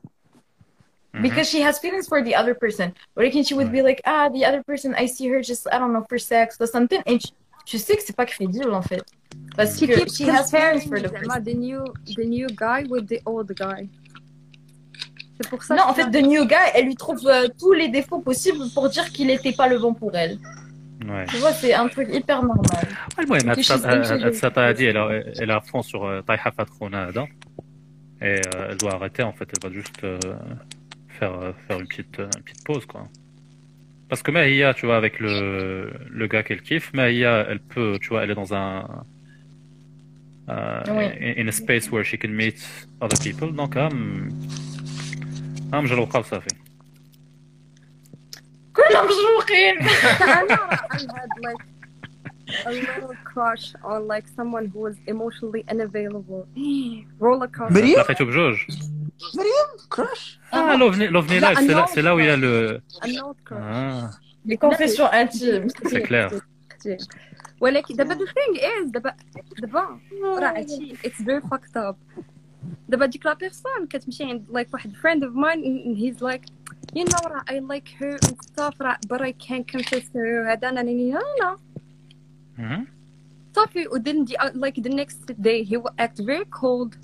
Because 1.12 1.48
she 1.48 1.60
has 1.60 1.78
feelings 1.80 2.06
for 2.08 2.22
the 2.22 2.34
other 2.34 2.54
person. 2.54 2.92
ولكن 3.16 3.42
she 3.44 3.54
would 3.54 3.70
be 3.70 3.82
like, 3.82 4.00
ah, 4.04 4.28
the 4.30 4.44
other 4.44 4.62
person, 4.62 4.94
I 4.94 5.06
see 5.06 5.28
her 5.28 5.42
just, 5.42 5.66
I 5.72 5.78
don't 5.78 5.92
know, 5.92 6.04
for 6.08 6.18
sex 6.18 6.56
or 6.60 6.66
something. 6.66 7.02
Et 7.06 7.18
tu, 7.18 7.28
tu 7.66 7.78
sais 7.78 7.96
que 7.96 8.02
c'est 8.02 8.16
pas 8.16 8.26
crédible, 8.26 8.72
en 8.72 8.82
fait. 8.82 9.02
Parce 9.56 9.76
She 9.78 9.86
que 9.86 9.94
keeps 9.96 10.16
she 10.16 10.22
has 10.22 10.50
feelings 10.50 10.50
comparing 10.50 10.80
for 10.88 10.98
the 11.00 11.08
زعما 11.08 11.34
person. 11.34 11.44
the 11.44 11.54
new 11.54 11.82
the 12.18 12.24
new 12.24 12.46
guy 12.64 12.84
with 12.88 13.06
the 13.08 13.20
old 13.26 13.50
guy. 13.54 13.88
C'est 15.40 15.48
pour 15.48 15.62
ça. 15.62 15.74
Non, 15.74 15.84
que- 15.84 15.90
en 15.90 15.94
fait, 15.94 16.10
the 16.10 16.22
new 16.22 16.44
guy, 16.46 16.66
elle 16.74 16.86
lui 16.86 16.96
trouve 16.96 17.26
euh, 17.26 17.48
tous 17.58 17.72
les 17.72 17.88
défauts 17.88 18.20
possibles 18.20 18.64
pour 18.74 18.88
dire 18.90 19.06
qu'il 19.14 19.28
était 19.30 19.52
pas 19.52 19.68
le 19.68 19.78
bon 19.78 19.92
pour 19.94 20.14
elle. 20.14 20.38
Ouais. 21.08 21.24
Tu 21.30 21.36
vois, 21.36 21.52
c'est 21.52 21.72
un 21.72 21.88
truc 21.88 22.08
hyper 22.12 22.42
normal. 22.42 22.86
المهم 23.18 23.48
هاد 23.48 23.56
Because 23.56 23.70
الساط- 23.70 23.80
she's 23.80 23.86
هاد 23.86 24.04
intelligent. 24.04 24.26
الساطة 24.26 24.68
هادي 24.68 24.92
elle 24.92 24.96
elle 25.40 25.50
est 25.50 25.54
à 25.54 25.60
fond 25.60 25.82
sur 25.82 26.04
euh, 26.04 26.20
طايحة 26.20 26.50
في 26.50 26.56
هاد 26.62 26.68
خونا 26.70 27.08
هذا 27.08 27.26
et 28.22 28.24
euh, 28.24 28.68
elle 28.70 28.76
doit 28.76 28.94
arrêter 28.94 29.22
en 29.22 29.32
fait 29.32 29.48
elle 29.54 29.70
va 29.70 29.74
juste 29.80 30.04
euh, 30.04 30.18
faire 31.18 31.34
euh, 31.40 31.52
faire 31.66 31.78
une 31.80 31.86
petite 31.88 32.20
euh, 32.20 32.28
une 32.36 32.42
petite 32.42 32.64
pause 32.64 32.84
quoi 32.86 33.08
parce 34.10 34.22
que 34.22 34.30
Mahia 34.30 34.74
tu 34.74 34.84
vois 34.86 34.98
avec 35.02 35.14
le 35.20 35.90
le 36.20 36.26
gars 36.32 36.42
qu'elle 36.46 36.60
kiffe 36.68 36.92
Mahia 36.92 37.34
elle 37.50 37.60
peut 37.74 37.92
tu 38.02 38.08
vois 38.10 38.20
elle 38.24 38.30
est 38.34 38.40
dans 38.44 38.52
un 38.62 38.70
euh, 40.48 40.82
Oui. 40.98 41.04
in 41.26 41.32
in 41.44 41.48
a 41.48 41.52
space 41.62 41.86
where 41.92 42.04
she 42.10 42.16
can 42.22 42.32
meet 42.42 42.58
other 43.04 43.18
people 43.26 43.50
donc 43.60 43.76
هم 43.76 44.28
ها 45.75 45.81
مجروقه 45.81 46.19
وصافي 46.19 46.55
كلهم 48.73 49.05
مجروقين 49.05 49.77
أنا 50.21 50.53
هاد 50.53 51.57
a 52.65 52.71
little 52.71 53.15
crush 53.31 53.73
on 53.83 54.07
like 54.07 54.27
someone 54.37 54.65
who 54.73 54.85
is 54.85 54.97
emotionally 55.07 55.63
unavailable. 55.73 56.47
Roller 57.25 57.47
coaster. 57.47 57.73
مريم 57.73 57.99
لقيته 57.99 58.25
بجوج. 58.25 58.55
مريم 59.35 59.87
كراش 59.89 60.39
آه 60.53 60.75
لوفني 60.75 61.07
لوفني 61.07 61.39
لايف 61.39 61.59
سي 61.59 61.67
لا 61.67 61.85
سي 61.85 62.01
لا 62.01 62.11
ويا 62.11 62.35
لو 62.35 63.35
لي 64.45 64.57
كونفيسيون 64.57 65.09
انتيم 65.09 65.67
سي 65.67 66.97
ولكن 67.59 67.95
دابا 67.95 68.13
ذا 68.13 68.25
ثينغ 68.25 68.83
از 68.83 68.91
دابا 68.91 69.15
دابا 69.59 69.99
راه 70.23 70.57
هادشي 70.57 70.95
اتس 71.05 71.21
فيري 71.21 71.41
فاكت 71.41 71.77
اب 71.77 71.95
دابا 72.88 73.06
ديك 73.06 73.26
لا 73.26 73.34
بيرسون 73.34 73.86
كتمشي 73.90 74.24
عند 74.24 74.44
like 74.52 74.66
واحد 74.72 74.92
friend 74.96 75.22
of 75.22 75.32
mine 75.34 75.64
and 75.64 75.96
he's 75.98 76.20
like 76.22 76.44
you 76.96 77.04
know 77.04 77.26
راه 77.26 77.44
I 77.50 77.60
like 77.60 77.88
her 78.02 78.18
and 78.28 78.34
stuff 78.46 78.80
راه 78.80 78.96
but 79.08 79.20
I 79.20 79.32
can't 79.32 79.76
confess 79.76 80.04
to 80.04 80.18
her 80.18 80.48
هذا 80.52 80.68
انا 80.68 80.82
نيني 80.82 81.12
لا 81.12 81.56
Mhm. 82.58 82.86
صافي 83.56 83.86
و 83.88 83.98
then 83.98 84.24
the, 84.26 84.36
like 84.54 84.82
the 84.82 84.94
next 85.00 85.26
day 85.42 85.64
he 85.64 85.76
will 85.76 85.94
act 86.04 86.18
very 86.20 86.44
cold 86.60 86.96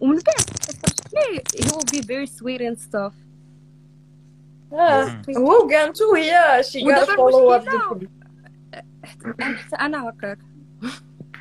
ومن 0.00 0.14
بعد 0.18 0.44
كتفرجي 0.54 1.42
he 1.56 1.64
will 1.70 1.86
be 1.96 2.00
very 2.06 2.26
sweet 2.26 2.60
and 2.60 2.78
stuff 2.88 3.12
آه، 4.72 5.22
هو 5.38 5.68
قالتو 5.68 6.14
هي 6.14 6.62
she 6.62 6.80
got 6.80 6.84
ودابا 6.86 7.16
follow 7.16 7.62
up 7.62 7.72
المشكلة 7.74 8.08
حتى 9.40 9.76
انا 9.76 10.08
هكاك 10.08 10.38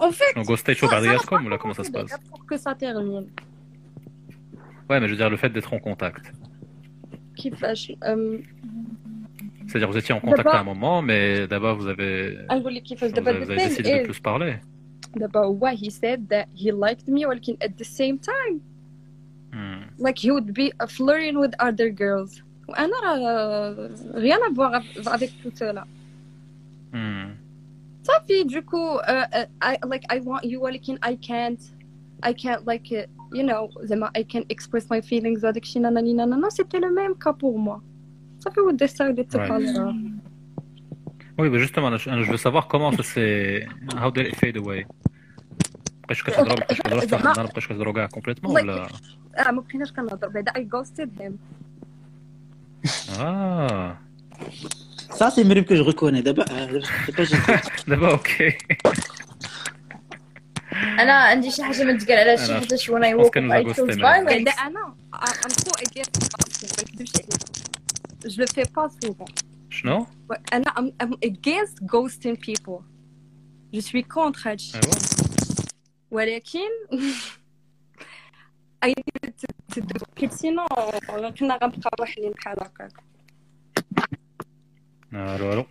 En 0.00 0.10
fait, 0.12 0.32
شنو 0.34 0.44
ghosté 0.44 0.72
شو 0.72 0.86
بعد 0.86 1.04
comme 1.30 1.46
ou 1.46 1.48
là 1.48 1.58
comment 1.58 1.74
ça 1.74 1.84
se 1.84 1.90
passe 1.90 2.12
pour 2.30 2.44
que 2.46 2.56
ça 2.56 2.74
termine. 2.74 3.26
Ouais, 4.88 5.00
mais 5.00 5.06
je 5.08 5.12
veux 5.12 5.16
dire 5.22 5.30
le 5.30 5.36
fait 5.36 5.50
d'être 5.50 5.72
en 5.74 5.78
contact. 5.78 6.32
كيفاش 7.36 7.92
أم، 8.04 8.42
C'est-à-dire 9.68 9.88
vous 9.90 9.98
étiez 9.98 10.14
en 10.14 10.20
contact 10.20 10.38
D'abord- 10.44 10.54
à 10.54 10.60
un 10.60 10.64
moment, 10.64 11.02
mais 11.02 11.46
d'abord 11.46 11.76
vous 11.80 11.86
avez 11.88 12.46
نقول 12.50 12.74
لك 12.74 12.82
كيفاش 12.82 13.10
vous 13.10 13.14
دابا 13.14 13.30
avez, 13.30 13.40
the 13.40 13.44
vous 13.44 13.50
avez 13.50 13.58
thing 13.60 13.68
décidé 13.68 13.90
de 13.98 14.02
is 14.02 14.06
plus 14.06 14.20
parler. 14.20 14.54
دابا 15.16 15.58
why 15.60 15.74
he 15.74 15.90
said 15.90 16.20
that 16.28 16.46
he 16.56 16.70
liked 16.72 17.08
me 17.08 17.26
ولكن 17.26 17.56
at 17.64 17.70
the 17.82 17.84
same 17.86 18.18
time 18.18 18.60
Hmm. 19.52 19.82
like 20.06 20.18
he 20.24 20.30
would 20.34 20.50
be 20.60 20.66
flirting 20.96 21.36
with 21.42 21.52
other 21.68 21.88
girls 22.02 22.42
وانا 22.68 22.92
راه 23.04 23.90
rien 24.14 24.38
à 24.48 24.52
voir 24.54 24.82
avec 25.14 25.30
tout 25.42 25.52
cela 25.60 25.84
Hmm. 26.94 27.28
صافي 28.02 28.44
du 28.44 28.62
coup 28.62 28.98
uh, 29.00 29.26
uh, 29.36 29.46
I 29.62 29.76
like 29.86 30.16
I 30.16 30.20
want 30.20 30.44
you 30.44 30.58
ولكن 30.62 30.98
I 31.04 31.10
can't 31.28 31.60
I 32.26 32.32
can't 32.32 32.62
like 32.66 32.92
uh, 32.92 33.06
you 33.34 33.42
know 33.42 33.84
زعما 33.84 34.10
I 34.18 34.22
can't 34.22 34.46
express 34.56 34.84
my 34.84 35.00
feelings 35.00 35.44
هذاك 35.44 35.62
الشيء 35.62 35.82
ناناني 35.82 36.12
نانا 36.14 36.48
c'était 36.48 36.78
le 36.80 36.90
même 36.90 37.14
cas 37.26 37.32
pour 37.32 37.58
moi 37.58 37.80
صافي 38.40 38.60
we 38.60 38.72
decided 38.72 39.30
to 39.30 39.38
Ouais. 39.38 39.48
call 39.48 39.62
it 39.62 39.76
off. 39.78 39.96
Oui, 41.38 41.50
mais 41.50 41.58
justement, 41.66 41.90
je, 42.02 42.08
je 42.24 42.30
veux 42.32 42.42
savoir 42.48 42.64
comment 42.72 42.90
ça 42.98 43.02
s'est. 43.12 43.66
How 44.02 44.08
did 44.16 44.24
it 44.30 44.36
fade 44.40 44.56
away 44.62 44.82
بقيتش 46.04 46.22
كتهضروا 46.22 46.54
بقيتش 46.56 46.80
كتهضروا 46.80 47.00
حتى 47.00 47.08
زعما- 47.10 47.24
ما 47.36 47.42
بقيتش 47.42 47.66
كتهضروا 47.66 47.92
كاع 47.92 48.06
كومبليتمون 48.06 48.54
Like- 48.54 48.62
ولا 48.62 48.88
اه 49.38 49.50
ما 49.50 49.60
بقيناش 49.60 49.92
كنهضر 49.92 50.28
بعدا 50.28 50.52
I 50.52 50.62
ghosted 50.64 51.08
him 51.22 51.32
اه 53.20 53.96
Ça, 55.18 55.30
c'est 55.30 55.44
Myriam 55.48 55.64
que 55.70 55.76
je 55.80 55.84
reconnais. 55.90 56.22
D'abord, 56.28 56.44
euh, 56.50 56.80
c'est 57.06 57.14
pas 57.16 57.24
j'ai- 57.24 57.70
دابا 57.88 58.10
اوكي 58.10 58.58
انا 60.98 61.12
عندي 61.12 61.50
شي 61.50 61.62
حاجه 61.64 61.84
ما 61.84 61.98
تقال 61.98 62.18
على 62.18 62.36
شي 62.38 62.44
أنا 62.52 62.60
حاجه 62.60 62.74
شي 62.76 62.92
وانا 62.92 63.06
باسكو 63.06 63.20
يوقف 63.22 63.30
كان 63.34 63.48
I 63.50 63.66
لا 63.66 63.72
chose 63.74 63.78
غوستي 63.80 64.02
بعدا 64.02 64.50
violence 64.50 64.60
انا 64.62 64.94
I'm 65.14 65.50
so 65.52 65.70
against 65.80 66.28
ghosting 66.28 66.78
ما 66.78 66.84
نكذبش 66.84 67.12
عليك 67.16 67.32
je 68.26 68.36
le 68.42 68.46
fais 68.46 68.68
pas 68.78 68.88
souvent 69.06 69.32
شنو؟ 69.70 70.06
انا 70.52 70.64
I'm, 70.78 71.04
I'm 71.06 71.12
against 71.30 71.76
ghosting 71.86 72.36
people 72.36 72.80
je 73.74 73.80
suis 73.80 74.04
contre 74.16 74.46
هادشي 74.46 74.76
ايوا 74.84 74.94
ولكن 76.10 76.70
I 78.86 78.88
need 78.88 79.32
to, 79.42 79.74
to 79.74 79.80
do 79.80 80.24
it 80.24 80.32
sinon 80.32 81.00
كنا 81.38 81.58
غنبقاو 81.62 81.92
واحدين 82.00 82.30
بحال 82.30 82.56
هكاك 82.60 82.92
الو 85.14 85.52
الو 85.52 85.64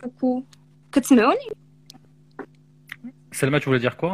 كوكو 0.00 0.42
كتسمعوني 0.92 1.48
Selma, 3.40 3.60
tu 3.60 3.66
voulais 3.68 3.84
dire 3.86 3.96
quoi 4.02 4.12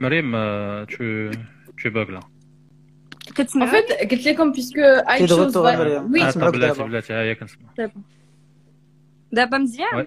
Marim, 0.00 0.34
euh, 0.34 0.84
tu, 0.86 1.30
tu 1.76 1.90
bugs 1.90 2.10
là. 2.16 2.20
En 3.28 3.32
كتسمعوني 3.34 3.72
fait, 3.72 4.10
قلت 4.10 4.26
لكم 4.26 4.52
puisque 4.52 4.78
I 5.08 5.18
T'es 5.18 5.22
de 5.22 5.26
chose 5.28 5.46
retour, 5.46 5.66
vi- 5.66 5.76
Mariam. 5.76 6.12
Oui, 6.12 6.20
Ah, 6.22 6.32
c'est 6.32 6.38
t'as 6.40 6.46
bug 6.50 6.52
بلاتي 6.52 6.78
d'abord. 6.78 6.86
بلاتي 6.88 7.12
ها 7.12 7.22
هي 7.22 7.34
كنسمع. 7.34 7.66
دابا 7.78 7.92
دابا 9.32 9.58
مزيان 9.58 10.06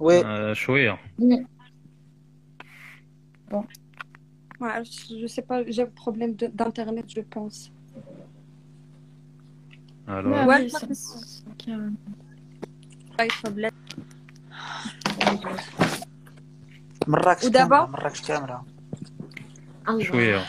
Ouais. 0.00 0.24
Euh, 0.24 0.52
شوية. 0.52 0.98
ما 4.60 4.68
عرفتش 4.70 5.12
je 5.12 5.26
sais 5.34 5.42
pas 5.42 5.62
j'ai 5.70 5.82
un 5.82 5.92
problème 6.04 6.32
de- 6.40 6.50
d'internet 6.58 7.06
je 7.16 7.20
pense 7.20 7.58
الو 10.08 10.34
Ouais, 10.34 10.38
الو. 10.38 10.52
Ouais. 10.52 10.60
oui, 10.60 10.70
ça- 10.70 10.86
ça- 10.86 11.24
ça- 11.66 11.80
اي 13.20 13.28
problème 13.28 13.72
مراكش 17.06 17.44
ودابا؟ 17.44 17.76
كاملة 17.78 17.90
مراكش 17.90 18.20
كاملة 18.22 18.62
شوية. 20.02 20.44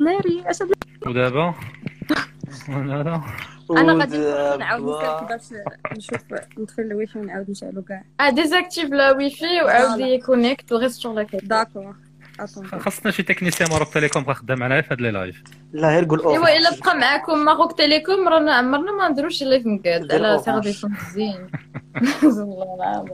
ناري 0.00 0.44
اش 0.50 0.62
هاد- 0.62 0.72
ودابا؟ 1.06 1.54
لا 2.68 3.02
لا. 3.02 3.20
انا 3.70 3.92
غادي 3.94 4.18
ودابا- 4.18 4.56
نعاود 4.58 5.02
نسال 5.32 5.64
باش 5.64 5.96
نشوف 5.96 6.20
ندخل 6.58 6.82
الويفي 6.82 7.18
ونعاود 7.18 7.50
نشعلو 7.50 7.82
كاع 7.82 8.04
Ah, 8.22 8.32
désactive 8.32 8.90
la 8.90 9.14
wifi 9.18 9.54
ou 9.62 9.66
Voilà. 9.66 9.96
déconnecte 9.98 10.72
ou 10.72 10.78
reste 10.78 11.00
sur 11.00 11.12
la 11.14 11.24
carte. 11.24 11.44
داكور 11.44 11.82
اتون 11.82 11.94
خاصنا 12.78 13.10
شي 13.10 13.22
تكنيسيان 13.22 13.70
ماروك 13.70 13.92
تيليكوم 13.92 14.22
بقى 14.24 14.34
خدام 14.34 14.58
معايا 14.58 14.80
في 14.82 14.88
هاد 14.90 15.00
لي 15.00 15.10
لايف. 15.10 15.42
لا 15.72 15.88
غير 15.88 16.04
قول 16.04 16.18
اوف 16.20 16.32
ايوا 16.46 16.58
الا 16.58 16.80
بقى 16.80 16.96
معاكم 16.98 17.38
ماروك 17.44 17.76
تيليكوم 17.76 18.28
رانا 18.28 18.54
عمرنا 18.54 18.92
ما 18.92 19.08
نديروش 19.08 19.42
لايف 19.42 19.66
مقاد 19.66 20.00
دير 20.08 20.14
على 20.24 20.32
أوف. 20.34 20.44
سيرفيس 20.44 20.84
مزيان 20.84 21.48
والله 22.22 22.74
العظيم 22.74 23.12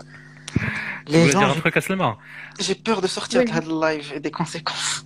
Tu 1.07 1.13
Les 1.13 1.19
voulais 1.19 1.33
dire 1.33 1.41
gens, 1.41 1.57
un 1.57 1.61
truc 1.65 1.77
à 1.77 1.83
Selma 1.89 2.11
j'ai 2.67 2.77
peur 2.87 2.99
de 3.05 3.09
sortir 3.17 3.41
Oui. 3.41 3.47
de 3.47 3.53
هاد 3.57 3.67
live 3.87 4.09
et 4.17 4.21
des 4.27 4.31
conséquences. 4.41 5.05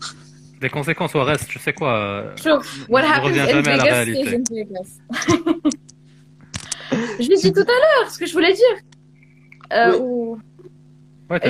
Des 0.64 0.70
conséquences 0.78 1.14
au 1.18 1.22
reste, 1.30 1.46
tu 1.54 1.58
sais 1.64 1.72
quoi 1.80 1.92
euh, 1.98 2.40
شوف 2.44 2.86
what 2.92 3.02
Je 3.02 3.06
happens 3.12 3.26
reviens 3.28 3.44
in 3.44 3.48
jamais 3.54 3.72
à 3.72 3.76
la 3.76 3.84
Vegas 3.84 3.94
réalité. 3.94 4.24
stays 4.24 4.36
in 4.36 4.44
Vegas 4.58 4.90
je 7.22 7.28
l'ai 7.30 7.36
dit 7.44 7.52
tout 7.58 7.68
à 7.74 7.76
l'heure 7.82 8.06
ce 8.12 8.18
que 8.20 8.26
je 8.26 8.32
voulais 8.38 8.54
dire 8.62 8.76
Euh, 9.72 9.92
Oui. 9.92 9.98
ou- 10.00 10.38
Ouais, 11.30 11.40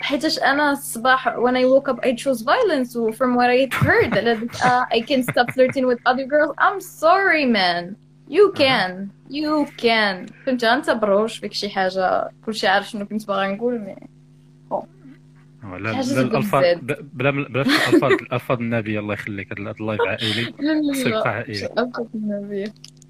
t'as 0.00 0.18
ج- 0.18 0.22
dit 0.22 0.26
un 0.26 0.26
قلت 0.26 0.32
truc, 0.32 0.38
non 0.38 0.38
لها 0.38 0.38
حيتاش 0.38 0.38
انا 0.38 0.72
الصباح 0.72 1.28
when 1.36 1.54
I 1.56 1.64
woke 1.64 1.88
up 1.94 1.98
I 2.06 2.12
chose 2.24 2.42
violence 2.42 2.96
و 2.96 3.10
from 3.12 3.36
what 3.36 3.48
I 3.50 3.76
heard 3.84 4.16
على 4.18 4.34
ديك 4.36 4.54
uh, 4.56 4.84
I 4.94 5.00
can 5.00 5.22
stop 5.22 5.50
flirting 5.54 5.86
with 5.86 5.98
other 6.06 6.26
girls 6.26 6.54
I'm 6.58 6.80
sorry 6.80 7.44
man 7.46 7.96
you 8.28 8.52
can 8.58 9.10
you 9.30 9.66
can 9.84 10.26
كنت 10.46 10.64
انت 10.64 10.90
بروش 10.90 11.38
فيك 11.38 11.52
شي 11.52 11.68
حاجه 11.68 12.30
كلشي 12.46 12.66
عارف 12.66 12.88
شنو 12.90 13.06
كنت 13.06 13.26
باغا 13.28 13.46
نقول 13.48 13.78
مي 13.80 13.96
ولا 15.72 15.88
حاجة 15.94 15.94
بلا 15.94 16.02
زبدة 16.02 16.22
الالفاظ 16.38 16.62
بزاف. 16.62 16.78
ب- 16.82 17.08
بلا 17.18 17.30
بلا 17.30 17.48
الالفاظ 17.62 18.12
الالفاظ 18.12 18.58
النبي 18.58 18.98
الله 18.98 19.14
يخليك 19.14 19.52
هذا 19.60 19.70
اللايف 19.80 20.00
عائلي 20.00 20.42
لا 20.60 20.72
لا 20.72 20.92
خصو 20.92 21.08
يبقى 21.08 21.28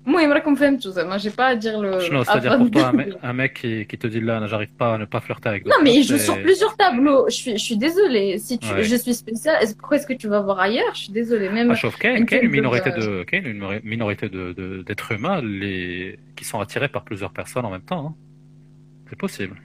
Moi, 0.09 0.21
j'aimerais 0.21 0.41
qu'on 0.41 0.55
fasse 0.55 0.79
tout 0.79 0.91
ça. 0.91 1.05
Moi, 1.05 1.19
j'ai 1.19 1.29
pas 1.29 1.47
à 1.47 1.55
dire 1.55 1.79
le. 1.79 1.91
Non, 2.11 2.23
c'est-à-dire 2.23 2.57
pour 2.57 2.71
toi, 2.71 2.91
un 3.21 3.33
mec, 3.33 3.53
qui, 3.53 3.97
te 3.97 4.07
dit 4.07 4.19
là, 4.19 4.45
j'arrive 4.47 4.69
pas 4.69 4.95
à 4.95 4.97
ne 4.97 5.05
pas 5.05 5.21
flirter 5.21 5.49
avec. 5.49 5.65
Non, 5.65 5.75
mais 5.83 6.01
je 6.01 6.15
joue 6.15 6.17
sur 6.17 6.41
plusieurs 6.41 6.75
tableaux. 6.75 7.25
Je 7.29 7.35
suis, 7.35 7.51
je 7.51 7.63
suis 7.63 7.77
désolée. 7.77 8.39
Si 8.39 8.59
je 8.61 8.95
suis 8.95 9.13
spécial, 9.13 9.57
pourquoi 9.77 9.97
est-ce 9.97 10.07
que 10.07 10.13
tu 10.13 10.27
vas 10.27 10.41
voir 10.41 10.59
ailleurs? 10.59 10.93
Je 10.95 11.01
suis 11.01 11.11
désolée. 11.11 11.49
Même. 11.49 11.69
Ah, 11.71 11.75
sauf 11.75 11.95
qu'il 11.99 12.09
y 12.09 12.13
a 12.13 12.41
une 12.41 12.49
minorité 12.49 12.91
de, 12.91 13.23
de 13.23 13.25
une 13.31 13.81
minorité 13.83 14.29
de 14.29 14.83
d'êtres 14.85 15.11
humains 15.11 15.41
les 15.41 16.19
qui 16.35 16.45
sont 16.45 16.59
attirés 16.59 16.89
par 16.89 17.03
plusieurs 17.03 17.31
personnes 17.31 17.65
en 17.65 17.71
même 17.71 17.81
temps. 17.81 18.07
Hein. 18.07 18.15
C'est 19.09 19.17
possible. 19.17 19.57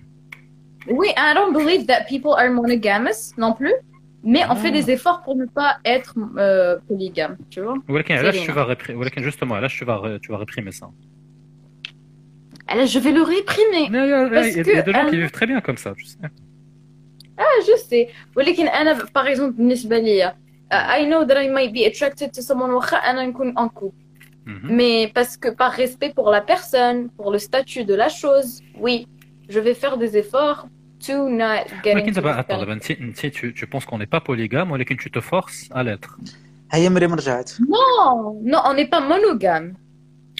Oui, 0.89 1.09
I 1.17 1.33
don't 1.35 1.53
believe 1.53 1.87
that 1.87 2.05
people 2.09 2.33
are 2.37 2.51
monogamous 2.51 3.33
non 3.39 3.55
plus 3.55 3.73
Mais 4.24 4.42
on 4.50 4.56
fait 4.56 4.68
Ah. 4.74 4.80
des 4.80 4.86
efforts 4.96 5.22
pour 5.26 5.36
ne 5.36 5.46
pas 5.46 5.72
être 5.86 6.14
euh, 6.38 6.78
polygame, 6.88 7.38
tu 7.50 7.62
vois. 7.62 7.76
ولكن 7.90 8.16
C'est 8.16 8.20
علاش 8.20 8.36
rien. 8.36 8.46
tu 8.46 8.52
vas 8.52 8.66
réprimer 8.66 8.96
ولكن 9.00 9.22
justement 9.32 9.54
علاش 9.54 9.80
tu 9.80 9.86
vas 9.86 9.98
ré- 9.98 10.20
tu 10.22 10.32
vas 10.32 10.38
réprimer 10.38 10.72
ça 10.72 10.88
Alors, 12.68 12.86
je 12.86 13.00
vais 13.00 13.12
le 13.12 13.24
réprimer. 13.24 13.84
Il 13.90 13.96
y 13.96 13.98
a, 14.14 14.30
Parce 14.30 14.48
il 14.48 14.58
y 14.58 14.60
a 14.60 14.64
que 14.64 14.86
des 14.86 14.92
gens 14.94 15.06
qui 15.10 15.16
أنا- 15.16 15.20
vivent 15.24 15.32
très 15.32 15.48
bien 15.48 15.60
comme 15.62 15.78
ça, 15.78 15.94
tu 15.98 16.06
sais. 16.06 16.18
Ah, 17.38 17.58
je 17.68 17.76
sais. 17.90 18.08
ولكن 18.38 18.68
أنا 18.68 18.94
par 19.14 19.26
exemple 19.28 19.56
بالنسبة 19.58 19.98
ليا 20.00 20.36
uh, 20.74 21.00
I 21.00 21.06
know 21.06 21.26
that 21.26 21.38
I 21.44 21.48
might 21.50 21.74
be 21.74 21.86
attracted 21.86 22.30
to 22.34 22.42
someone 22.42 22.70
واخا 22.70 22.98
أنا 22.98 23.26
نكون 23.26 23.54
en 23.58 23.70
couple. 23.70 23.96
Mais 24.64 25.12
parce 25.18 25.38
que 25.38 25.50
par 25.62 25.72
respect 25.84 26.12
pour 26.18 26.30
la 26.32 26.42
personne, 26.42 27.10
pour 27.18 27.32
le 27.32 27.38
statut 27.38 27.84
de 27.86 27.94
la 27.94 28.10
chose, 28.10 28.50
oui, 28.86 29.08
je 29.54 29.60
vais 29.60 29.76
faire 29.76 29.96
des 30.04 30.12
efforts 30.18 30.68
to 31.08 31.12
not 31.30 31.68
get 31.84 31.96
ولكن 31.96 32.12
into 32.12 32.16
دابا 32.16 32.34
this 32.42 32.46
attends 32.46 32.48
kind 32.48 32.56
of- 32.56 32.60
دابا 32.60 32.74
انت 32.74 32.92
انت 32.92 33.20
tu, 33.28 33.54
tu 33.54 33.66
penses 33.66 33.86
qu'on 33.86 33.98
n'est 34.00 34.18
pas 34.18 34.20
polygame 34.30 34.72
ولكن 34.72 34.98
tu 34.98 35.10
te 35.10 35.20
forces 35.22 35.70
à 35.72 35.84
l'être. 35.84 36.10
هيا 36.72 36.90
مريم 36.90 37.14
رجعت 37.14 37.52
Non, 37.52 38.34
non, 38.44 38.60
on 38.66 38.74
n'est 38.74 38.90
pas 38.90 39.00
monogame. 39.00 39.74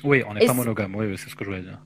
Oui, 0.06 0.24
on 0.28 0.34
n'est 0.34 0.44
Et 0.44 0.48
pas 0.48 0.54
c'est- 0.54 0.60
monogame, 0.62 0.92
oui, 0.96 1.06
oui, 1.10 1.18
c'est 1.18 1.30
ce 1.30 1.36
que 1.36 1.44
je 1.46 1.50
voulais 1.50 1.62
dire. 1.70 1.80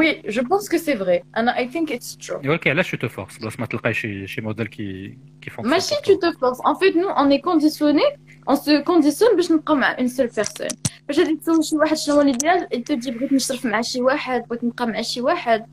Oui, 0.00 0.10
je 0.36 0.42
pense 0.50 0.64
que 0.72 0.78
c'est 0.84 0.98
vrai. 1.04 1.18
And 1.38 1.46
I 1.62 1.64
think 1.72 1.86
it's 1.96 2.10
true. 2.26 2.48
ولكن 2.48 2.70
علاش 2.70 2.94
tu 2.94 2.98
te 2.98 3.06
forces 3.08 3.40
بلاص 3.40 3.60
ما 3.60 3.66
تلقاي 3.66 3.94
شي 3.94 4.26
شي 4.26 4.40
موديل 4.40 4.66
qui 4.68 5.14
qui 5.46 5.50
font 5.50 5.62
Mais 5.62 5.80
si 5.80 5.94
tu 6.04 6.18
te 6.18 6.30
forces, 6.40 6.60
en 6.70 6.74
fait, 6.80 6.92
nous, 7.00 7.08
on 7.22 7.30
est 7.30 7.40
conditionné, 7.40 8.02
on 8.46 8.56
se 8.56 8.82
conditionne 8.84 9.36
باش 9.36 9.52
نبقى 9.52 9.76
مع 9.76 9.96
une 9.96 10.08
seule 10.08 10.30
personne. 10.40 10.76
باش 11.08 11.18
غادي 11.18 11.36
تسول 11.36 11.64
شي 11.64 11.76
واحد 11.76 11.96
شنو 11.96 12.14
هو 12.14 12.22
l'idéal, 12.32 12.76
il 12.76 12.80
te 12.80 12.94
dit 13.04 13.10
بغيت 13.10 13.32
نشرف 13.32 13.66
مع 13.66 13.80
شي 13.80 14.00
واحد, 14.02 14.42
بغيت 14.48 14.64
نبقى 14.64 14.86
مع 14.86 15.02
شي 15.02 15.20
واحد. 15.20 15.66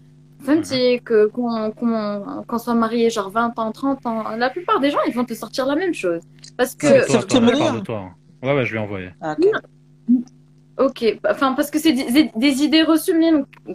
même 0.47 0.65
si 0.65 1.01
qu'on, 1.01 2.59
soit 2.59 2.75
marié 2.75 3.11
genre 3.11 3.31
20 3.31 3.59
ans, 3.59 3.73
30 3.73 4.07
ans, 4.07 4.37
la 4.37 4.51
plupart 4.51 4.81
des 4.81 4.91
gens, 4.91 4.99
ils 5.07 5.15
vont 5.15 5.25
te 5.25 5.35
sortir 5.35 5.67
la 5.67 5.77
même 5.77 5.95
chose. 5.95 6.21
Parce 6.57 6.75
que... 6.75 7.07
Toi, 7.07 7.81
toi. 7.83 8.11
Ouais, 8.43 8.55
ouais, 8.55 8.65
je 8.65 8.73
lui 8.73 8.79
ai 8.79 8.83
ok, 10.79 11.19
enfin, 11.29 11.53
parce 11.53 11.71
que 11.71 11.79
c'est 11.79 11.93
des, 11.93 12.62
idées 12.62 12.83
reçues, 12.83 13.15
même 13.15 13.45
je 13.67 13.75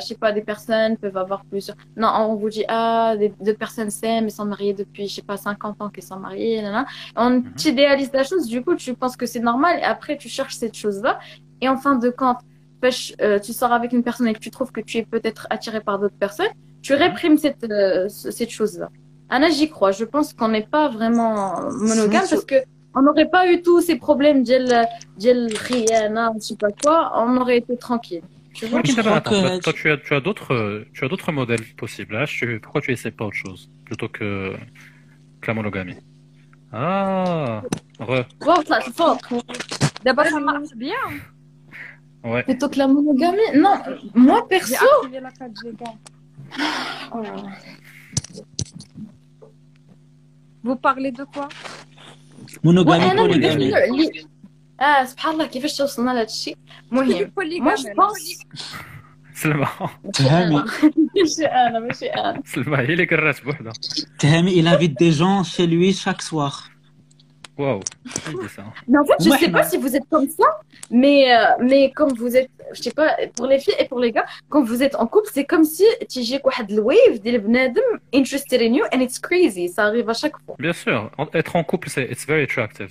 sais 0.00 0.14
pas, 0.14 0.32
des 0.32 0.42
personnes 0.42 0.96
peuvent 0.96 1.16
avoir 1.16 1.44
plusieurs. 1.44 1.76
Non, 1.96 2.08
on 2.28 2.34
vous 2.34 2.48
dit, 2.48 2.64
ah, 2.68 3.14
des, 3.16 3.32
deux 3.40 3.54
personnes 3.54 3.90
s'aiment 3.90 4.26
et 4.26 4.30
sont 4.30 4.44
mariées 4.44 4.72
depuis, 4.72 5.08
je 5.08 5.16
sais 5.16 5.22
pas, 5.22 5.36
50 5.36 5.80
ans 5.80 5.88
qu'elles 5.90 6.04
sont 6.04 6.18
mariées, 6.18 6.62
là, 6.62 6.70
là. 6.70 6.86
On 7.16 7.42
t'idéalise 7.42 8.10
la 8.12 8.24
chose, 8.24 8.46
du 8.46 8.62
coup, 8.62 8.74
tu 8.74 8.94
penses 8.94 9.16
que 9.16 9.26
c'est 9.26 9.40
normal, 9.40 9.78
et 9.80 9.84
après, 9.84 10.16
tu 10.16 10.28
cherches 10.28 10.56
cette 10.56 10.76
chose-là, 10.76 11.18
et 11.60 11.68
en 11.68 11.76
fin 11.76 11.96
de 11.96 12.10
compte, 12.10 12.38
tu 12.80 13.52
sors 13.52 13.72
avec 13.72 13.92
une 13.92 14.02
personne 14.02 14.28
et 14.28 14.34
que 14.34 14.38
tu 14.38 14.50
trouves 14.50 14.72
que 14.72 14.80
tu 14.80 14.98
es 14.98 15.04
peut-être 15.04 15.46
attiré 15.50 15.80
par 15.80 15.98
d'autres 15.98 16.18
personnes, 16.18 16.50
tu 16.82 16.94
réprimes 16.94 17.38
cette, 17.38 17.66
cette 18.08 18.50
chose-là. 18.50 18.90
Anna, 19.28 19.50
j'y 19.50 19.68
crois. 19.68 19.90
Je 19.90 20.04
pense 20.04 20.32
qu'on 20.32 20.48
n'est 20.48 20.66
pas 20.66 20.88
vraiment 20.88 21.70
monogame 21.72 22.24
parce 22.30 22.44
que 22.44 22.56
on 22.94 23.02
n'aurait 23.02 23.28
pas 23.28 23.52
eu 23.52 23.60
tous 23.60 23.82
ces 23.82 23.96
problèmes 23.96 24.42
d'El 24.42 24.86
Rihanna, 25.18 26.32
je 26.36 26.40
sais 26.40 26.56
pas 26.56 26.70
quoi. 26.82 27.12
On 27.16 27.36
aurait 27.36 27.58
été 27.58 27.76
tranquille. 27.76 28.22
Tu 28.54 28.64
vois, 28.66 28.80
toi, 28.82 29.72
tu 29.74 30.14
as, 30.14 30.20
d'autres, 30.20 31.30
modèles 31.30 31.64
possibles. 31.76 32.16
Hein 32.16 32.24
pourquoi 32.62 32.80
tu 32.80 32.92
essaies 32.92 33.10
pas 33.10 33.26
autre 33.26 33.36
chose 33.36 33.70
plutôt 33.84 34.08
que, 34.08 34.54
que 35.42 35.46
la 35.46 35.52
monogamie 35.52 35.98
Ah, 36.72 37.62
re. 38.00 38.24
Wow, 38.46 38.62
ça 38.66 38.80
se 38.80 38.90
porte. 38.92 39.24
D'abord, 40.02 40.24
ça 40.24 40.40
marche 40.40 40.74
bien. 40.74 40.94
ouais. 42.31 42.43
Plutôt 42.49 42.69
que 42.71 42.77
la 42.81 42.87
monogamie. 42.87 43.49
Non, 43.65 43.75
moi 44.27 44.39
perso. 44.53 44.85
Vous 50.63 50.75
parlez 50.75 51.11
de 51.11 51.23
quoi 51.23 51.49
monogamie 52.63 53.05
وأنا 53.05 53.23
polygamie 53.27 53.33
بالنسبة 53.33 53.85
لي- 53.85 54.25
اه 54.81 55.05
سبحان 55.05 55.33
الله 55.33 55.45
كيفاش 55.45 55.77
توصلنا 55.77 56.11
لهذا 56.11 56.23
الشيء 56.23 56.57
المهم 56.91 57.31
moi 57.37 57.75
je 57.77 57.83
pense 57.83 58.45
سلمى 59.33 59.67
تهامي 60.13 60.63
ماشي 61.15 61.45
انا 61.45 61.79
ماشي 61.79 62.05
انا 62.05 62.41
سلمى 62.45 62.77
هي 62.77 62.93
اللي 62.93 63.05
كرات 63.05 63.43
بوحدها 63.43 63.73
تهامي 64.19 64.63
il 64.63 64.67
invite 64.67 64.93
des 65.03 65.11
gens 65.11 65.43
chez 65.43 65.67
lui 65.67 65.93
chaque 65.93 66.21
soir 66.21 66.69
Wow. 67.58 67.80
mais 68.86 68.98
en 68.98 69.04
fait, 69.04 69.14
je 69.18 69.30
ouais, 69.30 69.38
sais 69.38 69.50
pas 69.50 69.62
si 69.62 69.78
vous 69.78 69.96
êtes 69.96 70.06
comme 70.10 70.28
ça, 70.28 70.44
mais 70.90 71.34
euh, 71.34 71.44
mais 71.60 71.90
comme 71.90 72.12
vous 72.12 72.36
êtes, 72.36 72.50
je 72.72 72.80
ne 72.80 72.82
sais 72.82 72.90
pas, 72.90 73.16
pour 73.34 73.46
les 73.46 73.58
filles 73.58 73.74
et 73.78 73.86
pour 73.86 73.98
les 73.98 74.12
gars, 74.12 74.26
quand 74.50 74.62
vous 74.62 74.82
êtes 74.82 74.94
en 74.94 75.06
couple, 75.06 75.30
c'est 75.32 75.46
comme 75.46 75.64
si 75.64 75.84
tu 76.10 76.22
j'ai 76.22 76.38
quoi 76.38 76.52
le 76.68 76.80
wave 76.80 77.18
des 77.22 77.38
bnadem 77.38 77.82
interested 78.12 78.60
in 78.60 78.74
you 78.74 78.84
and 78.92 79.00
it's 79.00 79.18
crazy, 79.18 79.70
ça 79.70 79.84
arrive 79.84 80.10
à 80.10 80.14
chaque 80.14 80.38
fois. 80.44 80.56
Bien 80.58 80.74
sûr, 80.74 81.10
être 81.32 81.56
en 81.56 81.64
couple 81.64 81.88
c'est 81.88 82.04
it's 82.10 82.26
very 82.26 82.42
attractive. 82.42 82.90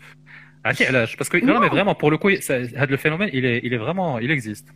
Ah, 0.63 0.71
parce 1.15 1.29
que 1.29 1.45
non, 1.45 1.59
mais 1.59 1.69
vraiment 1.69 1.93
pour 1.93 2.09
le 2.09 2.17
coup, 2.17 2.29
ça, 2.41 2.57
le 2.57 2.97
phénomène, 2.97 3.29
il 3.33 3.45
est 3.45 3.59
il 3.63 3.71
est 3.71 3.77
vraiment 3.77 4.17
il 4.17 4.31
existe. 4.31 4.67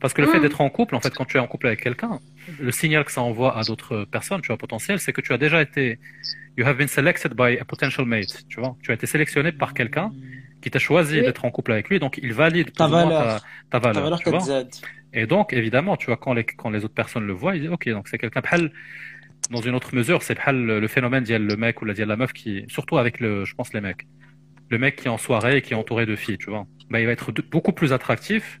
Parce 0.00 0.14
que 0.14 0.22
le 0.22 0.28
fait 0.28 0.38
hmm. 0.38 0.42
d'être 0.42 0.60
en 0.60 0.70
couple, 0.70 0.94
en 0.94 1.00
fait, 1.00 1.12
quand 1.14 1.24
tu 1.24 1.36
es 1.38 1.40
en 1.40 1.46
couple 1.46 1.66
avec 1.66 1.82
quelqu'un, 1.82 2.20
le 2.60 2.70
signal 2.70 3.04
que 3.04 3.10
ça 3.10 3.20
envoie 3.20 3.56
à 3.58 3.62
d'autres 3.64 4.04
personnes, 4.04 4.40
tu 4.40 4.48
vois, 4.48 4.56
potentiel, 4.56 5.00
c'est 5.00 5.12
que 5.12 5.20
tu 5.20 5.32
as 5.32 5.38
déjà 5.38 5.60
été, 5.60 5.98
you 6.56 6.64
have 6.64 6.76
been 6.76 6.88
selected 6.88 7.34
by 7.34 7.58
a 7.58 7.64
potential 7.64 8.06
mate, 8.06 8.44
tu 8.48 8.60
vois. 8.60 8.76
Tu 8.82 8.92
as 8.92 8.94
été 8.94 9.06
sélectionné 9.06 9.50
par 9.50 9.74
quelqu'un 9.74 10.12
qui 10.62 10.70
t'a 10.70 10.78
choisi 10.78 11.20
d'être 11.20 11.44
en 11.44 11.50
couple 11.50 11.72
avec 11.72 11.88
lui, 11.88 11.98
donc 11.98 12.18
il 12.22 12.32
valide 12.32 12.72
ta 12.72 12.86
valeur, 12.86 13.42
ta, 13.70 13.78
valeur, 13.78 14.20
ta 14.20 14.30
valeur. 14.30 14.66
Et 15.12 15.26
donc, 15.26 15.52
évidemment, 15.52 15.96
tu 15.96 16.06
vois, 16.06 16.16
quand 16.16 16.34
les, 16.34 16.44
quand 16.44 16.70
les 16.70 16.84
autres 16.84 16.94
personnes 16.94 17.26
le 17.26 17.32
voient, 17.32 17.56
ils 17.56 17.62
disent, 17.62 17.70
OK, 17.70 17.88
donc 17.88 18.08
c'est 18.08 18.18
quelqu'un, 18.18 18.42
dans 19.50 19.60
une 19.60 19.74
autre 19.74 19.94
mesure, 19.94 20.22
c'est 20.22 20.36
le 20.46 20.86
phénomène 20.86 21.24
d'y 21.24 21.36
le 21.36 21.56
mec 21.56 21.82
ou 21.82 21.86
la, 21.86 21.94
la 21.94 22.16
meuf 22.16 22.32
qui, 22.32 22.64
surtout 22.68 22.98
avec 22.98 23.18
le, 23.18 23.44
je 23.44 23.54
pense, 23.54 23.72
les 23.72 23.80
mecs. 23.80 24.06
Le 24.70 24.78
mec 24.78 24.96
qui 24.96 25.06
est 25.06 25.10
en 25.10 25.18
soirée 25.18 25.56
et 25.56 25.62
qui 25.62 25.72
est 25.72 25.76
entouré 25.76 26.04
de 26.06 26.14
filles, 26.14 26.38
tu 26.38 26.50
vois. 26.50 26.66
Bah, 26.90 27.00
il 27.00 27.06
va 27.06 27.12
être 27.12 27.32
beaucoup 27.50 27.72
plus 27.72 27.92
attractif 27.92 28.60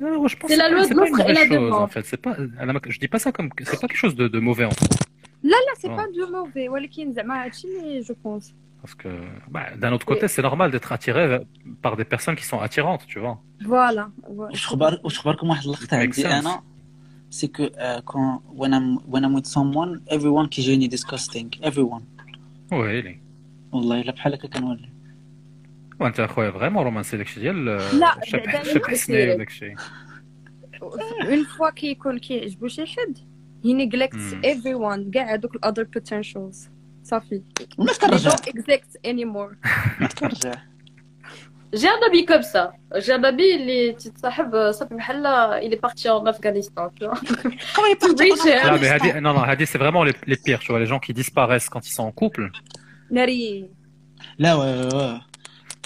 Non, 0.00 0.28
je 0.32 0.36
pense 0.38 0.48
C'est 0.50 0.56
que 0.56 0.62
la 0.64 0.68
loi 0.74 0.82
c'est 0.84 0.94
de 0.94 1.00
pas 1.00 1.06
une 1.06 1.12
l'offre 1.12 1.20
et 1.20 1.22
mauvaise 1.22 1.38
la 1.38 1.44
chose, 1.46 1.66
demande. 1.68 1.82
en 1.88 1.90
fait. 1.94 2.04
C'est 2.10 2.22
pas, 2.26 2.34
elle 2.60 2.70
a- 2.70 2.80
je 2.94 2.98
dis 3.04 3.10
pas 3.14 3.20
ça 3.24 3.30
comme, 3.36 3.48
c'est 3.68 3.80
pas 3.82 3.88
quelque 3.90 4.02
chose 4.04 4.14
de, 4.20 4.26
de 4.36 4.38
mauvais 4.48 4.66
en 4.70 4.74
soi. 4.80 4.88
لا 5.42 5.56
لا 5.66 5.74
سي 5.78 5.88
Ah. 5.88 5.90
با 5.90 6.04
دو 6.16 6.32
موفي 6.32 6.68
ولكن 6.68 7.12
زعما 7.12 7.44
هادشي 7.44 7.68
اللي 7.68 8.00
جو 8.00 8.14
بونس 8.24 8.54
Parce 8.82 8.94
que, 9.02 9.08
bah, 9.54 9.66
d'un 9.82 9.92
autre 9.96 10.06
côté, 10.12 10.24
c'est 10.34 10.42
normal 10.50 10.68
d'être 10.72 10.90
attiré 10.96 11.22
par 11.84 11.92
des 12.00 12.04
personnes 12.14 12.36
qui 12.40 12.44
sont 12.52 12.60
attirantes, 12.60 13.04
tu 13.06 13.18
vois. 13.20 13.36
فوالا 13.64 14.10
واش 14.28 14.66
خبار 14.66 15.00
واش 15.04 15.18
خباركم 15.18 15.48
واحد 15.48 15.64
اللقطه 15.64 15.86
Makes 15.86 15.92
عندي 16.00 16.22
sense. 16.22 16.26
انا 16.26 16.62
سي 17.30 17.46
كو 17.48 17.68
كون 18.04 18.40
when 18.56 18.70
I'm 18.72 19.12
when 19.12 19.20
I'm 19.24 19.40
with 19.40 19.46
someone 19.46 20.14
everyone 20.16 20.48
كيجيني 20.48 20.90
disgusting 20.90 21.66
everyone 21.66 22.02
Oui, 22.72 23.02
les. 23.04 23.16
والله 23.72 24.00
الا 24.00 24.12
بحال 24.12 24.34
هكا 24.34 24.48
كنولي 24.48 24.88
وانت 26.00 26.20
اخويا 26.20 26.50
فريمون 26.50 26.84
رومانسي 26.84 27.16
داكشي 27.16 27.40
ديال 27.40 27.64
لا، 27.64 28.16
شبح 28.24 28.44
دايماً 28.44 28.64
شبح 28.64 28.86
كثير. 28.86 28.96
سناي 28.96 29.34
وداكشي 29.34 29.74
اون 30.82 31.44
فوا 31.44 31.70
كيكون 31.70 32.18
كيعجبو 32.18 32.68
شي 32.68 32.86
حد 32.86 33.18
he 33.64 33.68
neglects 33.68 34.32
Hmm. 34.32 34.44
everyone 34.44 35.10
كاع 35.14 35.34
هذوك 35.34 35.54
ال 35.56 35.60
other 35.64 35.86
potentials 35.98 36.56
صافي 37.04 37.42
ما 37.78 37.86
they 37.86 37.98
ترجع 37.98 38.30
don't 38.30 38.34
exist 38.34 38.96
anymore 39.06 39.68
ما 40.00 40.06
ترجع 40.16 40.52
J'ai 41.80 41.88
un 41.96 42.02
ami 42.08 42.24
comme 42.30 42.46
ça. 42.54 42.64
J'ai 43.04 43.12
un 43.12 43.24
ami, 43.24 43.42
il 43.56 43.68
est 43.70 43.96
تتصاحب 44.04 44.70
صافي 44.70 44.94
بحال 44.94 45.22
il 45.62 45.74
est 45.74 45.80
parti 45.80 46.08
en 46.08 46.24
Afghanistan, 46.26 46.90
tu 46.96 47.04
vois. 47.04 47.14
Reach 47.76 48.44
him. 48.46 48.68
Là, 48.70 48.78
mais 48.82 48.90
Hadi- 48.96 49.20
non, 49.20 49.32
non, 49.36 49.42
Hadi, 49.50 49.66
c'est 49.66 49.78
vraiment 49.84 50.04
les, 50.04 50.14
les 50.30 50.36
pires, 50.44 50.60
tu 50.64 50.68
vois, 50.72 50.80
les 50.84 50.86
gens 50.92 51.00
qui 51.06 51.12
disparaissent 51.12 51.68
quand 51.68 51.84
ils 51.88 51.92
sont 51.98 52.04
en 52.04 52.12
couple. 52.12 52.50
ناري 53.10 53.70
لا 54.38 54.54
ouais, 54.56 54.58
ouais, 54.58 54.94
ouais. 54.94 55.20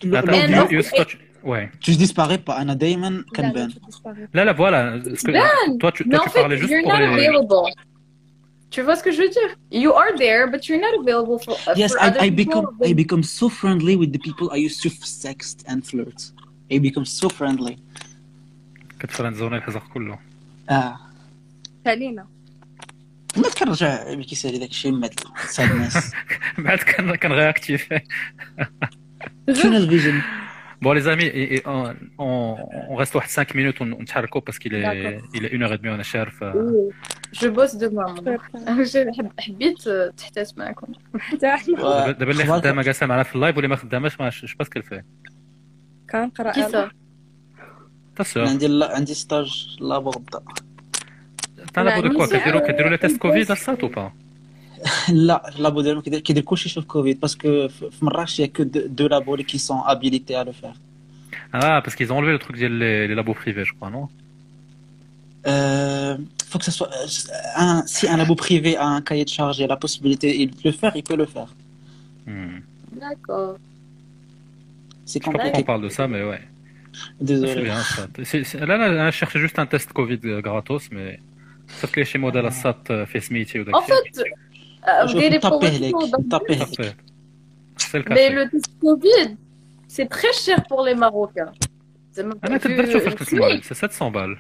Attends, 0.05 0.33
And 0.33 0.51
you- 0.51 0.61
also- 0.61 0.73
you- 0.77 0.97
toi, 0.97 1.05
tu- 1.05 1.19
Ouais. 1.53 1.67
Tu 1.81 1.91
disparais 1.97 2.39
pas 2.39 2.61
انا 2.61 2.75
دائما 2.75 3.07
لا 3.09 3.17
لا 3.17 3.25
كنبان 3.37 3.71
tu 3.71 3.75
disparais. 3.75 4.29
Là, 4.37 4.45
là, 4.45 4.53
voilà. 4.53 5.01
ce 5.21 5.25
que- 5.27 5.33
Ben, 5.33 5.79
toi, 5.81 5.91
tu, 5.93 6.05
Mais 6.07 6.17
toi, 6.17 6.21
en 6.21 6.25
tu 6.25 6.31
fait, 6.31 6.41
parlais 6.41 6.59
juste 6.59 6.71
you're 6.73 6.83
pour 6.83 6.93
not 6.93 6.99
les. 6.99 7.27
available. 7.27 7.71
Tu 8.75 8.83
vois 8.87 8.97
ce 8.99 9.03
que 9.07 9.11
je 9.17 9.19
veux 9.23 9.33
dire? 9.39 9.51
You 9.85 9.91
are 10.03 10.13
there, 10.25 10.43
but 10.53 10.61
you're 10.69 10.83
not 10.87 10.95
available 11.03 11.39
for, 11.45 11.55
uh, 11.55 11.75
Yes, 11.83 11.91
for 11.93 12.01
I, 12.03 12.07
other 12.09 12.21
I 12.27 12.31
people. 12.31 12.45
become 12.45 12.67
I 12.91 12.93
become 13.05 13.23
so 13.39 13.47
friendly 13.61 13.95
with 14.03 14.11
the 14.17 14.23
people 14.29 14.47
I 14.57 14.59
used 14.69 14.81
to 14.85 14.91
sext 15.23 15.57
and 15.71 15.79
flirt. 15.91 16.21
I 16.75 16.77
become 16.89 17.07
so 17.21 17.27
friendly. 17.39 17.77
كتفرنزوني 19.01 19.57
الحزق 19.57 19.83
كله. 19.95 20.19
اه 20.71 20.99
علينا 21.87 22.27
ما 23.37 23.49
كنرجع 23.59 24.15
كيسالي 24.15 24.59
داك 24.59 24.71
الشيء 24.71 24.93
مات 24.93 25.21
ساد 25.49 25.71
الناس 25.71 26.13
بعد 26.59 26.79
كان 26.79 27.15
كان 27.15 27.33
tunnel 29.60 29.88
vision. 29.88 30.18
Bon, 30.82 30.92
les 30.94 31.08
amis, 31.08 31.26
et, 31.26 31.56
et 31.56 31.62
euh, 31.68 31.94
on, 32.18 32.56
on, 32.90 32.96
reste 32.96 33.16
5 33.26 33.56
minutes, 33.56 33.78
on, 33.80 33.92
on 33.94 34.04
إلى 34.04 34.42
parce 34.46 34.60
qu'il 34.60 34.74
est, 34.76 35.20
il 35.34 35.46
est 35.46 35.58
1h30, 35.58 35.90
on 35.90 36.00
est 36.00 36.04
cher. 36.04 36.28
Euh. 36.42 36.90
Je 37.32 37.48
bosse 37.48 37.76
demain. 37.78 38.14
حبيت 39.40 39.90
تحتاج 40.18 40.52
معكم. 40.58 40.88
دابا 41.42 42.32
اللي 42.32 42.46
خدامه 42.46 42.82
جالسه 42.82 43.06
معنا 43.06 43.24
في 43.24 43.36
اللايف 43.36 43.56
واللي 43.56 43.68
ما 43.68 43.76
خداماش 43.76 44.22
ما 44.22 44.30
جو 44.30 44.56
باسكو 44.60 44.82
فيه. 44.82 45.06
كنقرا 46.10 46.52
كيسا؟ 46.52 46.90
عندي 48.36 48.68
لا 48.68 48.96
عندي 48.96 49.14
ستاج 49.14 49.78
لابو 49.82 50.10
غدا. 50.10 50.44
انت 51.60 51.80
لابو 51.80 52.08
دو 52.08 52.18
كوا 52.18 52.26
كديروا 52.26 52.68
كديروا 52.68 52.90
لا 52.90 52.98
تيست 52.98 53.18
كوفيد 53.18 53.52
الصات 53.52 53.82
تو 53.82 53.88
با؟ 53.88 54.12
لا 55.13 55.51
لابو 55.59 55.81
ديالهم 55.81 56.01
كيدير 56.03 56.21
كيدير 56.21 56.43
كلشي 56.43 56.69
شوف 56.69 56.85
كوفيد 56.85 57.21
باسكو 57.21 57.69
في 57.69 58.05
مراكش 58.05 58.41
يا 58.41 58.47
كو 58.47 58.63
دو 58.63 59.07
لابو 59.07 59.35
اللي 59.35 59.45
كي 59.45 59.59
سون 59.59 59.81
ابيليتي 59.85 60.41
ا 60.41 60.45
لو 60.45 60.53
فير 60.53 60.73
Ah, 61.53 61.81
parce 61.85 61.95
qu'ils 61.97 62.11
ont 62.13 62.19
enlevé 62.21 62.33
le 62.33 62.39
truc 62.45 62.57
des 62.63 62.69
les, 62.69 63.09
les 63.09 63.15
labos 63.21 63.35
privés, 63.43 63.65
je 63.71 63.73
crois, 63.77 63.91
non 63.97 64.05
Euh, 65.47 66.17
faut 66.51 66.59
que 66.59 66.67
ça 66.71 66.75
soit 66.79 66.91
euh, 66.93 67.07
un, 67.65 67.77
si 67.95 68.05
un 68.15 68.17
labo 68.23 68.35
privé 68.47 68.73
a 68.77 68.87
un 68.99 69.01
cahier 69.09 69.25
de 69.25 69.35
charge 69.39 69.57
et 69.63 69.67
la 69.75 69.79
possibilité 69.85 70.29
il 70.43 70.51
peut 70.51 70.69
le 70.71 70.73
faire, 70.81 70.93
il 71.01 71.05
peut 71.11 71.17
le 71.25 71.29
faire. 71.35 71.51
Hmm. 72.27 72.59
D'accord. 73.05 73.55
C'est 75.11 75.19
Je 75.21 75.25
sais 75.25 75.31
pas 75.31 75.31
pourquoi 75.33 75.41
compliqué. 75.45 75.63
on 75.65 75.67
parle 75.73 75.83
de 75.89 75.93
ça, 75.99 76.05
mais 76.13 76.23
ouais. 76.31 76.43
C'est 76.93 77.25
Désolé. 77.31 77.63
bien 77.71 77.81
ça. 77.95 78.03
C'est- 78.29 78.45
c'est- 78.49 78.61
Là, 78.71 78.77
là, 78.83 78.89
là, 79.01 79.07
je 79.13 79.17
cherchais 79.21 79.41
juste 79.47 79.59
un 79.65 79.69
test 79.73 79.89
Covid 80.01 80.21
euh, 80.25 80.41
gratos, 80.47 80.85
mais 80.97 81.11
sauf 81.79 81.89
que 81.93 81.99
les 82.01 82.07
chez 82.11 82.19
modèle 82.27 82.47
SAT 82.61 82.83
euh, 82.91 83.07
fait 83.11 83.21
SMIT 83.27 83.51
ou 83.61 83.63
En 83.79 83.83
fait, 83.91 84.05
euh, 84.87 85.07
Je 85.07 85.15
وديري 85.17 85.39
vais 85.39 85.43
taper 85.43 85.51
promotion 85.51 85.83
لك 85.83 85.95
dans- 85.95 86.39
taper 86.39 86.61
لك. 86.61 86.97
C'est 87.79 87.99
le 87.99 88.03
cas. 88.03 88.15
Mais 88.15 88.31
le 88.37 88.43
test 88.51 88.71
Covid, 88.85 89.29
c'est 89.95 90.09
très 90.17 90.33
cher 90.45 90.59
pour 90.69 90.83
les 90.89 90.95
Marocains. 90.95 91.53
زعما 92.13 92.35
انا 92.45 92.59
vu- 92.59 92.61
تقدر 92.63 92.87
تشوف 92.87 93.03
فاش 93.05 93.15
كنت 93.15 93.29
SMIC. 93.29 93.33
المغرب 93.35 93.63
سي 93.63 93.75
700 93.75 94.09
بال 94.11 94.37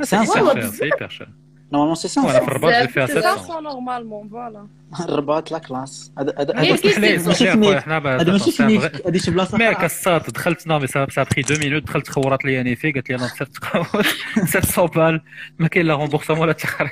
C'est 0.00 0.04
سي 0.04 0.16
un 0.16 0.22
hyper 0.22 0.28
Ouais, 0.28 0.34
cher, 0.34 0.44
ouais, 0.44 0.62
c'est 0.78 0.88
hyper 0.88 1.10
cher. 1.10 1.28
Normalement 1.72 1.94
c'est 2.02 2.08
ça. 2.14 2.18
وانا 2.24 2.40
في 2.40 2.48
الرباط 2.48 2.74
اللي 2.74 2.88
فيها 2.88 3.06
C'est 3.06 3.10
700 3.10 3.36
500 3.36 3.60
normalement 3.62 4.30
voilà 4.32 5.00
الرباط 5.08 5.52
لا 5.52 5.58
كلاس 5.58 6.12
هذا 6.18 6.34
هذا 6.38 6.52
Mais 6.52 6.56
هذا 6.58 6.76
qu'est-ce 6.76 6.86
اسمح 6.86 6.98
لي 6.98 7.16
que 7.18 7.20
اسمح 7.20 7.42
لي 7.42 7.48
ماشي 7.48 7.48
اخويا 7.48 7.52
فينيك 7.70 7.78
حنا 7.78 7.98
با- 7.98 8.20
هذا 8.20 8.32
ماشي 8.32 8.50
c'est 8.50 8.54
un 8.54 8.56
vrai- 8.56 8.56
فينيك 8.56 9.06
هذه 9.06 9.18
شي 9.18 9.30
بلاصه 9.30 9.58
مي 9.58 9.64
أخرى. 9.72 9.74
كاسات 9.82 10.30
دخلت 10.30 10.66
نو 10.66 10.78
مي 10.78 10.86
سا 10.86 11.06
سا 11.10 11.22
بري 11.22 11.42
دو 11.42 11.54
مينوت 11.58 11.82
دخلت 11.82 12.08
خورات 12.08 12.44
لي 12.44 12.60
اني 12.60 12.76
في 12.76 12.92
قالت 12.92 13.10
لي 13.10 13.16
انا 13.16 13.28
تصير 13.28 13.46
تقاوت 13.46 14.06
700 14.44 14.88
بال 14.88 15.20
ما 15.58 15.68
كاين 15.68 15.86
لا 15.86 15.94
رومبورسمون 15.94 16.40
ولا 16.40 16.52
تخرج 16.52 16.90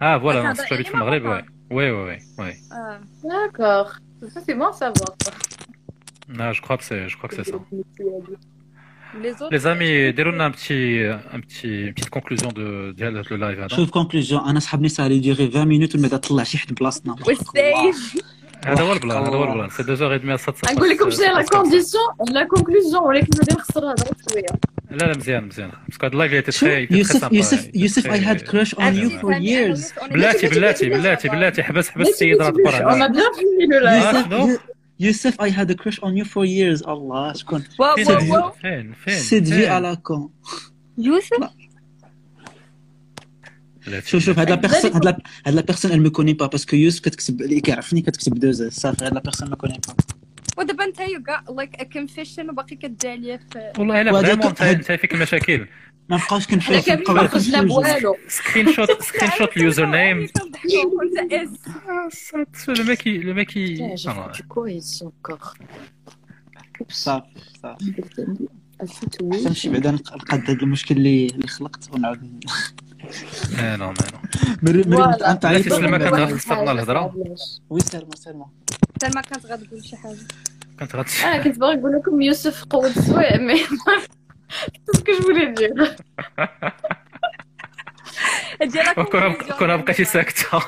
Ah 0.00 0.18
voilà, 0.18 0.50
ah, 0.50 0.54
c'est 0.54 0.66
Chalit 0.66 0.86
Maghreb, 0.94 1.24
ouais. 1.24 1.44
Ouais, 1.70 1.90
ouais, 1.90 2.18
ouais. 2.38 2.56
Ah, 2.70 2.98
D'accord. 3.22 3.94
Ça, 4.28 4.40
c'est 4.44 4.54
bon 4.54 4.66
à 4.66 4.72
savoir. 4.72 5.16
Non, 6.28 6.44
ah, 6.44 6.52
je 6.52 6.60
crois 6.60 6.76
que 6.76 6.84
c'est, 6.84 7.08
je 7.08 7.16
crois 7.16 7.28
que 7.28 7.36
c'est 7.36 7.44
ça. 7.44 7.56
Les, 9.20 9.30
autres, 9.32 9.48
Les 9.50 9.66
amis, 9.66 10.12
déroulons 10.12 10.40
un 10.40 10.50
petit, 10.50 11.00
un 11.32 11.40
petit, 11.40 11.86
une 11.86 11.94
petite 11.94 12.10
conclusion 12.10 12.50
de, 12.50 12.92
de 12.96 13.04
le 13.04 13.36
live. 13.36 13.66
Sauf 13.70 13.90
conclusion, 13.90 14.44
Anas 14.44 14.68
Habni, 14.72 14.90
ça 14.90 15.04
allait 15.04 15.20
durer 15.20 15.46
20 15.46 15.64
minutes, 15.66 15.94
mais 15.96 16.08
d'être 16.08 16.34
là, 16.34 16.42
je 16.42 16.56
suis 16.56 16.66
place. 16.74 17.00
Oui, 17.26 17.36
هذا 18.66 18.82
هو 18.82 18.92
البلان 18.92 19.26
هذا 19.26 19.36
هو 19.36 19.44
البلان 19.44 19.70
سي 19.70 19.82
2 19.82 19.96
h 19.96 20.72
نقول 20.72 20.88
لكم 20.88 21.10
شنو 21.10 21.24
لا 21.24 21.42
كونديسيون 21.42 22.04
لا 22.30 22.44
كونكلوزيون 22.44 23.02
ولكن 23.02 23.28
غادي 23.38 23.54
نخسر 23.54 23.90
هذا 23.90 24.04
شوية 24.30 24.46
لا 24.90 25.06
لا 25.06 25.16
مزيان 25.16 25.44
مزيان 25.44 25.70
باسكو 25.88 26.06
هاد 26.06 26.12
اللايف 26.12 26.46
تتخيل 26.46 26.96
يوسف 26.96 27.32
يوسف 27.32 27.70
يوسف 27.74 28.06
اي 28.06 28.20
هاد 28.20 28.40
كراش 28.40 28.74
اون 28.74 28.94
يو 28.94 29.10
فور 29.10 29.32
ييرز 29.32 29.92
بلاتي 30.10 30.46
بلاتي 30.46 30.88
بلاتي 30.88 31.28
بلاتي 31.28 31.62
حبس 31.62 31.88
حبس 31.88 32.08
السيد 32.08 32.42
راه 32.42 32.50
دبر 32.50 32.74
يوسف 35.00 35.40
اي 35.40 35.50
هاد 35.50 35.72
كراش 35.72 36.00
اون 36.00 36.16
يو 36.16 36.24
فور 36.24 36.44
ييرز 36.44 36.82
الله 36.82 37.32
شكون 37.32 37.64
فين 38.62 38.92
فين 38.92 39.14
سيد 39.14 39.44
في 39.44 39.66
على 39.66 39.96
كون 39.96 40.30
يوسف 40.98 41.48
شوف 44.04 44.22
شوف 44.22 44.38
هاد 44.38 44.50
لا. 44.50 44.54
بيرسون 44.54 44.92
هاد 44.92 45.04
لا 45.04 45.18
هاد 45.46 45.54
لا 45.54 45.60
بيرسون 45.60 45.90
elle 45.90 46.06
me 46.06 46.10
connaît 46.10 46.36
pas 46.44 46.48
parce 46.48 46.64
que 46.64 46.74
يوسف 46.74 47.00
كتكتب 47.00 47.40
اللي 47.42 47.60
كيعرفني 47.60 48.02
كتكتب 48.02 48.34
دو 48.34 48.50
زاز 48.50 48.72
صافي 48.72 49.04
هاد 49.04 49.14
لا 49.14 49.20
بيرسون 49.20 49.50
ما 49.50 49.56
connaît 49.56 49.90
pas. 49.90 49.94
ودابا 50.58 50.84
انت 50.84 51.00
يو 51.00 51.20
got 51.20 51.64
like 51.64 51.80
a 51.80 51.84
confession 51.84 52.48
وباقي 52.48 52.76
كدعي 52.76 53.16
ليا 53.16 53.40
في 53.52 53.72
والله 53.78 54.00
الا 54.00 54.22
فريمون 54.22 54.54
انت 54.60 54.92
فيك 54.92 55.14
المشاكل. 55.14 55.66
ما 56.08 56.16
بقاوش 56.16 56.52
ما 57.08 57.28
خرجنا 57.28 57.62
بوالو. 57.62 58.16
سكرين 58.28 58.72
شوت 58.72 59.02
سكرين 59.02 59.30
شوت 59.38 59.56
اليوزر 59.56 59.86
نيم 59.86 60.26
كنضحكوا 60.26 61.00
كنت 61.10 61.32
اس 61.32 62.68
لو 62.68 62.84
ميك 62.84 63.56
لو 63.56 63.80
ici 64.80 65.04
encore 65.04 65.56
صافي 66.88 67.26
صافي 67.62 67.94
احسن 69.32 69.54
شي 69.54 69.68
بعدا 69.68 69.90
نقاد 69.90 70.50
هاد 70.50 70.62
المشكل 70.62 70.96
اللي 70.96 71.26
اللي 71.26 71.46
خلقت. 71.46 71.90
ونعاود 71.92 72.44
لا 74.86 75.30
أنت 75.30 75.46
كانت 75.46 75.66
الهضرة. 76.70 77.14
وي 77.70 77.80
كانت 79.20 79.46
غتقول 79.46 79.84
شي 79.84 79.96
حاجة. 79.96 80.16
كانت 80.78 80.96
غت 80.96 81.10
أنا 81.24 81.42
كنت 81.42 81.58
باغي 81.58 81.76
نقول 81.76 81.92
لكم 81.92 82.22
يوسف 82.22 82.64
قود 82.64 82.84
السوايع 82.84 83.36
مي 83.36 83.66
كنت 84.86 85.06
كنقول 85.06 85.48
ندير 85.50 85.96
كون 89.58 89.76
بقيتي 89.76 90.04
ساكتة. 90.04 90.58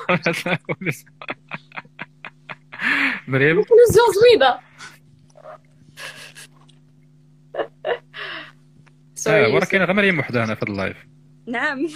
مريم؟ 3.29 3.63
كونفيزيون 3.63 4.07
زوينة. 4.15 4.59
آه 9.29 9.55
وراه 9.55 9.67
غير 9.73 9.93
مريم 9.93 10.19
وحدها 10.19 10.45
هنا 10.45 10.55
في 10.55 10.63
اللايف. 10.63 10.97
هذا 11.48 11.74
اللايف 11.74 11.88
نعم 11.88 11.88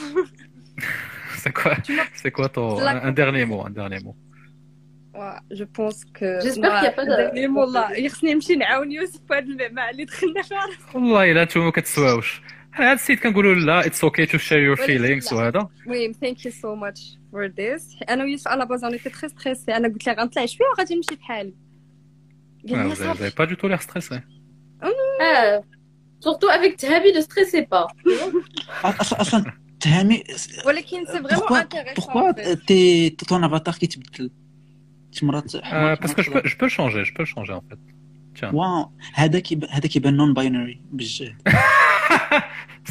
سي 1.38 1.50
كوا 1.50 1.74
سي 2.16 2.30
كوا 2.30 2.48
تو 2.48 2.80
ان 2.80 3.14
ديرني 3.14 3.45
مو 3.45 3.68
ان 3.68 3.74
ديرني 3.74 4.00
مو 4.00 4.16
جو 5.52 5.66
بونس 5.66 6.06
كو 6.06 6.40
J'espère 6.40 6.80
qu'il 6.80 6.84
y 6.84 6.88
a 6.88 6.92
pas 6.92 7.06
de- 7.06 7.50
والله 7.58 8.10
خصني 8.10 8.34
نمشي 8.34 8.56
نعاون 8.56 8.92
يوسف 8.92 9.22
في 9.27 9.34
هاد 9.34 9.48
المع 9.61 9.90
اللي 9.90 10.06
دخلنا 10.06 10.42
فيها 10.42 10.68
والله 10.94 11.32
الا 11.32 11.44
نتوما 11.44 11.66
ما 11.66 11.72
كتسواوش 11.72 12.42
حنا 12.72 12.92
هاد 12.92 12.98
السيد 12.98 13.19
كنقولوا 13.19 13.56
لا 13.56 13.85
اتس 13.85 14.03
اوكي 14.03 14.26
تو 14.26 14.38
شير 14.38 14.60
يور 14.60 14.72
ولكن 14.80 14.85
فيلينغز 14.85 15.34
لا. 15.34 15.40
وهذا 15.40 15.68
المهم 15.85 16.11
ثانك 16.11 16.45
يو 16.45 16.52
سو 16.52 16.76
ماتش 16.76 17.18
فور 17.32 17.45
ذيس 17.45 17.90
انا 18.10 18.24
ويوسف 18.24 18.48
على 18.48 18.66
باز 18.66 18.84
انا 18.84 18.98
تري 18.98 19.30
ستريسي 19.30 19.76
انا 19.77 19.88
قلت 19.88 20.08
لها 20.08 20.16
غنطلع 20.16 20.45
شويه 20.45 20.68
وغادي 20.68 20.95
نمشي 20.95 21.16
بحالي 21.16 21.53
قال 22.69 22.88
لي 22.90 22.95
vous 22.95 22.98
صافي 22.98 23.30
avez 23.30 23.34
pas 23.34 23.45
du 23.50 23.56
tout 23.56 23.68
l'air 23.68 23.82
stressé. 23.82 24.16
Ah, 26.19 26.27
surtout 26.27 26.50
avec 26.58 26.72
Tahabi, 26.77 27.10
ne 27.14 27.22
stressez 27.22 27.64
pas. 27.74 27.88
اصلا 28.84 29.22
اصلا 29.22 29.53
تهامي 29.80 30.24
ولكن 30.66 31.06
سي 31.06 31.24
فريمون 31.24 31.30
pourquoi 31.30 31.52
انتيريسون 31.52 32.03
pourquoi 32.03 32.34
t'es 32.68 33.26
ton 33.26 33.44
avatar 33.44 33.77
كيتبدل 33.80 34.32
شي 35.11 35.26
مرات 35.26 35.56
Euh, 35.56 35.95
parce 35.95 36.14
que 36.14 36.22
je 36.22 36.32
peux, 36.32 36.42
je 36.45 36.58
peux 36.58 36.66
le 36.66 36.72
changer, 36.72 37.06
je 37.06 37.14
peux 37.14 37.24
le 37.24 37.27
changer 37.35 37.53
en 37.53 37.61
fait. 37.69 37.80
Tiens. 38.40 38.53
واو 38.53 38.92
هذا 39.14 39.40
كيب... 39.40 39.66
هذا 39.69 39.88
كيبان 39.88 40.18
نون 40.18 40.34
باينري 40.34 40.82
بالجهد 40.92 41.35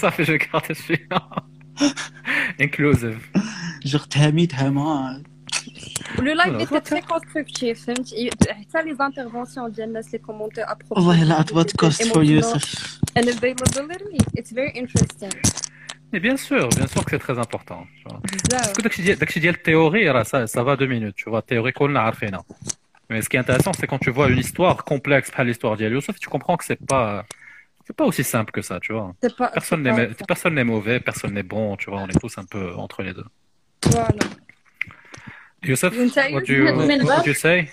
Ça 0.00 0.10
fait 0.10 0.24
je 0.24 0.32
garde 0.32 0.72
celui-là. 0.74 1.20
Inclusive. 2.60 3.40
جوغ 3.84 4.04
تهامي 4.04 4.46
تهامه 4.46 5.22
لو 6.18 6.32
لايف 6.32 6.54
Voilà. 6.54 6.62
était 6.66 6.80
très 6.90 7.02
constructif 7.02 7.84
فهمتي 7.86 8.30
حتى 8.50 8.82
لي 8.82 8.94
زانترفونسيون 8.94 9.72
ديال 9.72 9.88
الناس 9.88 10.12
لي 10.12 10.18
كومونتي 10.18 10.62
ابروبو 10.62 10.94
والله 10.94 11.24
لا 11.24 11.40
اتبات 11.40 11.76
كوست 11.76 12.02
فور 12.02 12.24
يوسف 12.24 12.98
and 13.18 13.22
availability 13.22 14.38
it's 14.38 14.52
very 14.52 14.72
interesting 14.82 15.30
Et 16.16 16.20
bien 16.28 16.36
sûr, 16.48 16.64
bien 16.80 16.86
sûr 16.94 17.02
que 17.04 17.10
c'est 17.12 17.24
très 17.28 17.38
important. 17.46 17.80
tu 17.98 18.02
vois. 18.08 18.20
بزاف 18.22 18.66
Parce 18.66 18.72
que 18.78 18.82
داكشي 18.82 19.02
ديال 19.02 19.18
داكشي 19.18 19.40
ديال 19.40 19.54
التhéorie 19.54 20.08
راه 20.10 20.22
ça, 20.22 20.46
ça 20.46 20.62
va 20.62 20.76
deux 20.76 20.86
minutes, 20.86 21.14
tu 21.16 21.30
vois. 21.30 21.42
Théorie 21.42 21.72
كلنا 21.72 22.00
عارفينها. 22.00 22.44
Mais 23.12 23.20
ce 23.22 23.28
qui 23.28 23.36
est 23.36 23.40
intéressant, 23.40 23.72
c'est 23.78 23.86
quand 23.86 23.98
tu 24.06 24.10
vois 24.10 24.28
une 24.30 24.38
histoire 24.38 24.84
complexe 24.84 25.30
بحال 25.30 25.46
l'histoire 25.54 25.76
ديال 25.76 25.92
Youssef, 26.00 26.18
tu 26.20 26.28
comprends 26.28 26.56
que 26.56 26.64
c'est 26.64 26.86
pas 26.92 27.24
c'est 27.86 27.96
pas 28.00 28.04
aussi 28.10 28.24
simple 28.24 28.50
que 28.56 28.62
ça, 28.62 28.76
tu 28.80 28.92
vois. 28.92 29.14
c'est 29.22 29.36
pas 29.36 29.48
Personne 29.58 29.82
c'est 29.84 29.92
n'est 29.92 30.06
pas- 30.14 30.24
personne 30.32 30.54
n'est 30.58 30.68
mauvais, 30.74 30.98
personne 31.10 31.32
n'est 31.36 31.48
bon, 31.54 31.66
tu 31.80 31.86
vois. 31.90 32.00
On 32.04 32.08
est 32.12 32.20
tous 32.24 32.34
un 32.42 32.46
peu 32.54 32.64
entre 32.84 32.98
les 33.06 33.12
deux. 33.18 33.28
voilà 33.94 34.24
Youssef, 35.66 35.84
وانت 35.94 36.14
what 36.18 36.44
do 36.44 36.52
you, 36.52 36.72
من 36.72 37.06
what 37.06 37.24
do 37.24 37.28
you 37.30 37.34
say? 37.42 37.68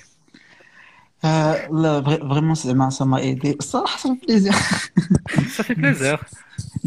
آه 1.25 1.67
لا 1.71 2.01
فريمون 2.01 2.55
زعما 2.55 2.89
ça 2.89 3.05
m'a 3.05 3.21
aidé 3.21 3.55
الصراحه 3.59 3.97
ça 3.97 4.09
fait 4.13 4.25
plaisir 4.25 4.53
Ça 5.57 5.63
fait 5.63 5.75
plaisir. 5.75 6.17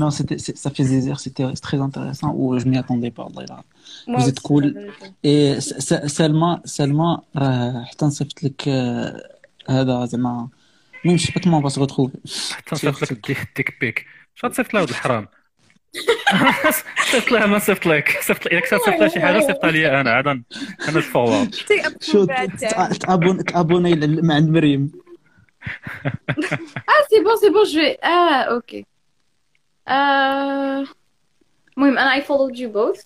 non 0.01 0.11
c'était 0.11 0.39
c'est- 0.45 0.57
ça 0.63 0.71
fait 0.71 0.85
plaisir 0.85 1.15
c'était 1.21 1.47
très 1.67 1.79
intéressant 1.89 2.31
ou 2.41 2.59
je 2.61 2.65
m'y 2.71 2.79
attendais 2.79 3.11
pas 3.17 3.23
والله 3.25 3.45
لا 3.45 3.63
Moi 4.09 4.19
vous 4.21 4.29
êtes 4.29 4.39
aussi, 4.39 4.49
cool 4.49 4.65
la 4.65 4.81
vérité. 4.81 5.07
et 5.33 5.61
س- 5.61 5.79
س- 5.89 6.07
سلمى 6.19 6.61
سلمى 6.65 7.19
راه 7.37 7.85
حتى 7.85 8.05
نصيفط 8.07 8.43
لك 8.43 8.69
آه، 8.69 9.23
هذا 9.71 10.05
زعما 10.07 10.49
المهم 11.05 11.19
je 11.19 11.23
sais 11.27 11.33
pas 11.33 11.41
comment 11.45 11.59
on 11.63 11.67
va 11.69 11.71
se 11.77 11.81
retrouver 11.87 12.17
حتى 12.57 12.71
نصيفط 12.75 13.03
لك 13.13 13.27
دي- 13.29 13.37
ديك 13.57 13.81
بيك 13.81 14.07
شنو 14.35 14.51
تصيفط 14.51 14.75
لها 14.75 14.83
ولد 14.83 14.91
الحرام 14.91 15.29
صيفط 17.12 17.32
لها 17.32 17.46
ما 17.46 17.60
صيفط 17.60 17.86
لك. 17.86 18.18
صيفط 18.22 18.48
إذا 18.48 18.60
كنت 18.60 18.70
صيفط 18.70 19.00
لها 19.00 19.08
شي 19.08 19.20
حاجة 19.20 19.40
صيفطها 19.40 19.72
لي 19.72 20.02
أنا. 20.02 20.12
عاد 20.12 20.28
أنا 20.28 20.44
شو 22.12 22.26
تابون 23.00 23.46
تأبوني 23.46 24.22
مع 24.22 24.40
مريم 24.40 24.92
Ah, 26.88 27.02
c'est 27.10 27.22
bon, 27.22 27.36
c'est 27.42 27.52
bon, 27.52 27.66
je 27.66 27.80
vais. 27.80 27.98
Ah, 28.02 28.56
ok. 28.58 28.72
Euh... 29.90 30.86
المهم 31.78 32.22
followed 32.22 32.58
you 32.58 32.70
both. 32.70 33.02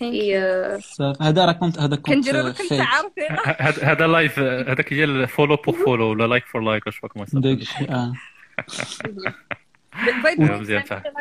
Et 0.00 0.36
euh... 0.36 0.78
صافي 0.80 1.24
هذا 1.24 1.44
راه 1.44 1.52
كنت 1.52 1.78
هذا 1.78 1.96
كنت 1.96 2.06
كنديرو 2.06 2.40
لك 2.40 2.60
انت 2.60 2.68
فيك 2.68 2.80
عارفين 2.80 3.84
هذا 3.88 4.06
لايف 4.06 4.38
هذاك 4.38 4.92
هي 4.92 5.04
الفولو 5.04 5.56
بور 5.56 5.74
فولو 5.84 6.10
ولا 6.10 6.26
لايك 6.26 6.46
فور 6.46 6.62
لايك 6.62 6.86
واش 6.86 7.00
كما 7.00 7.26
داك 7.32 7.58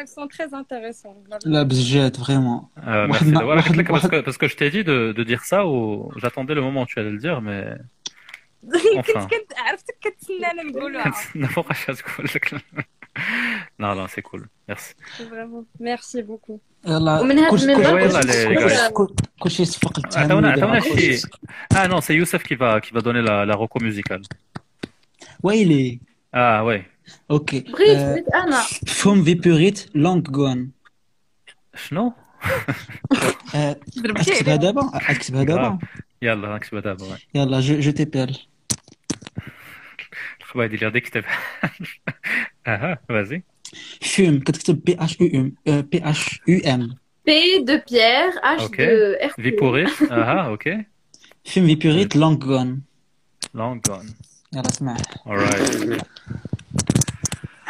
sont 0.07 0.27
très 0.27 0.53
intéressants. 0.53 1.15
vraiment. 2.17 2.71
Euh, 2.87 3.07
bah, 3.33 3.63
parce, 4.23 4.37
que, 4.37 4.47
je 4.47 4.55
t'ai 4.55 4.69
dit 4.69 4.83
de, 4.83 5.23
dire 5.23 5.43
ça 5.43 5.65
ou 5.67 6.11
j'attendais 6.17 6.53
le 6.53 6.61
moment 6.61 6.83
où 6.83 6.85
tu 6.85 6.99
allais 6.99 7.11
le 7.11 7.17
dire, 7.17 7.41
mais. 7.41 7.73
Non, 13.79 13.95
non, 13.95 14.05
c'est 14.07 14.21
cool. 14.21 14.47
Merci. 14.67 14.93
Merci 15.79 16.23
beaucoup. 16.23 16.61
Ah 21.75 21.87
non, 21.87 22.01
c'est 22.01 22.15
Youssef 22.15 22.43
qui 22.43 22.55
va, 22.55 22.79
qui 22.79 22.93
va 22.93 23.01
donner 23.01 23.21
la, 23.21 23.45
la 23.45 23.55
reco 23.55 23.79
musicale. 23.79 24.21
Oui, 25.43 25.61
il 25.61 25.71
est. 25.71 25.99
Ah 26.31 26.63
ouais. 26.63 26.85
اوكي 27.30 27.60
بغيت 27.60 27.98
آه، 27.98 28.12
بغيت 28.12 28.28
أنا 28.28 28.62
فهم 28.86 29.24
فيبوريت 29.24 29.86
لونغ 29.94 30.20
جون 30.20 30.70
شنو 31.74 32.12
اكتبها 33.54 34.56
دابا 34.56 34.90
اكتبها 34.94 35.42
دابا 35.42 35.78
يلا 36.22 36.54
نكتبها 36.56 36.80
دابا 36.80 37.16
ouais. 37.16 37.20
يلا 37.34 37.60
جو 37.60 37.80
جو 37.80 37.90
تيبيل 37.90 38.38
الخبايا 40.40 40.68
ديال 40.68 40.84
غادي 40.84 41.00
كتب 41.00 41.24
اها 42.66 42.98
فازي 43.08 43.42
فيم 44.00 44.40
كتكتب 44.40 44.84
بي 44.84 44.96
اش 45.00 45.20
يو 45.20 45.30
ام 45.68 45.82
بي 45.82 45.98
اش 46.10 46.40
يو 46.48 46.60
ام 46.74 46.96
P 47.28 47.30
de 47.68 47.76
Pierre, 47.88 48.34
H 48.58 48.62
Ok. 48.66 48.76
de 48.76 49.16
R. 49.30 49.32
vie 49.38 49.52
pourrie 49.60 49.88
ah 50.10 50.46
ok 50.54 50.66
فيم 51.44 51.66
فيبوريت 51.66 52.16
لونغ 52.16 52.38
جون 52.38 52.82
long 53.56 53.90
gone 53.90 54.06
يلا 54.52 54.68
اسمع 54.68 54.96
Alright. 55.26 56.04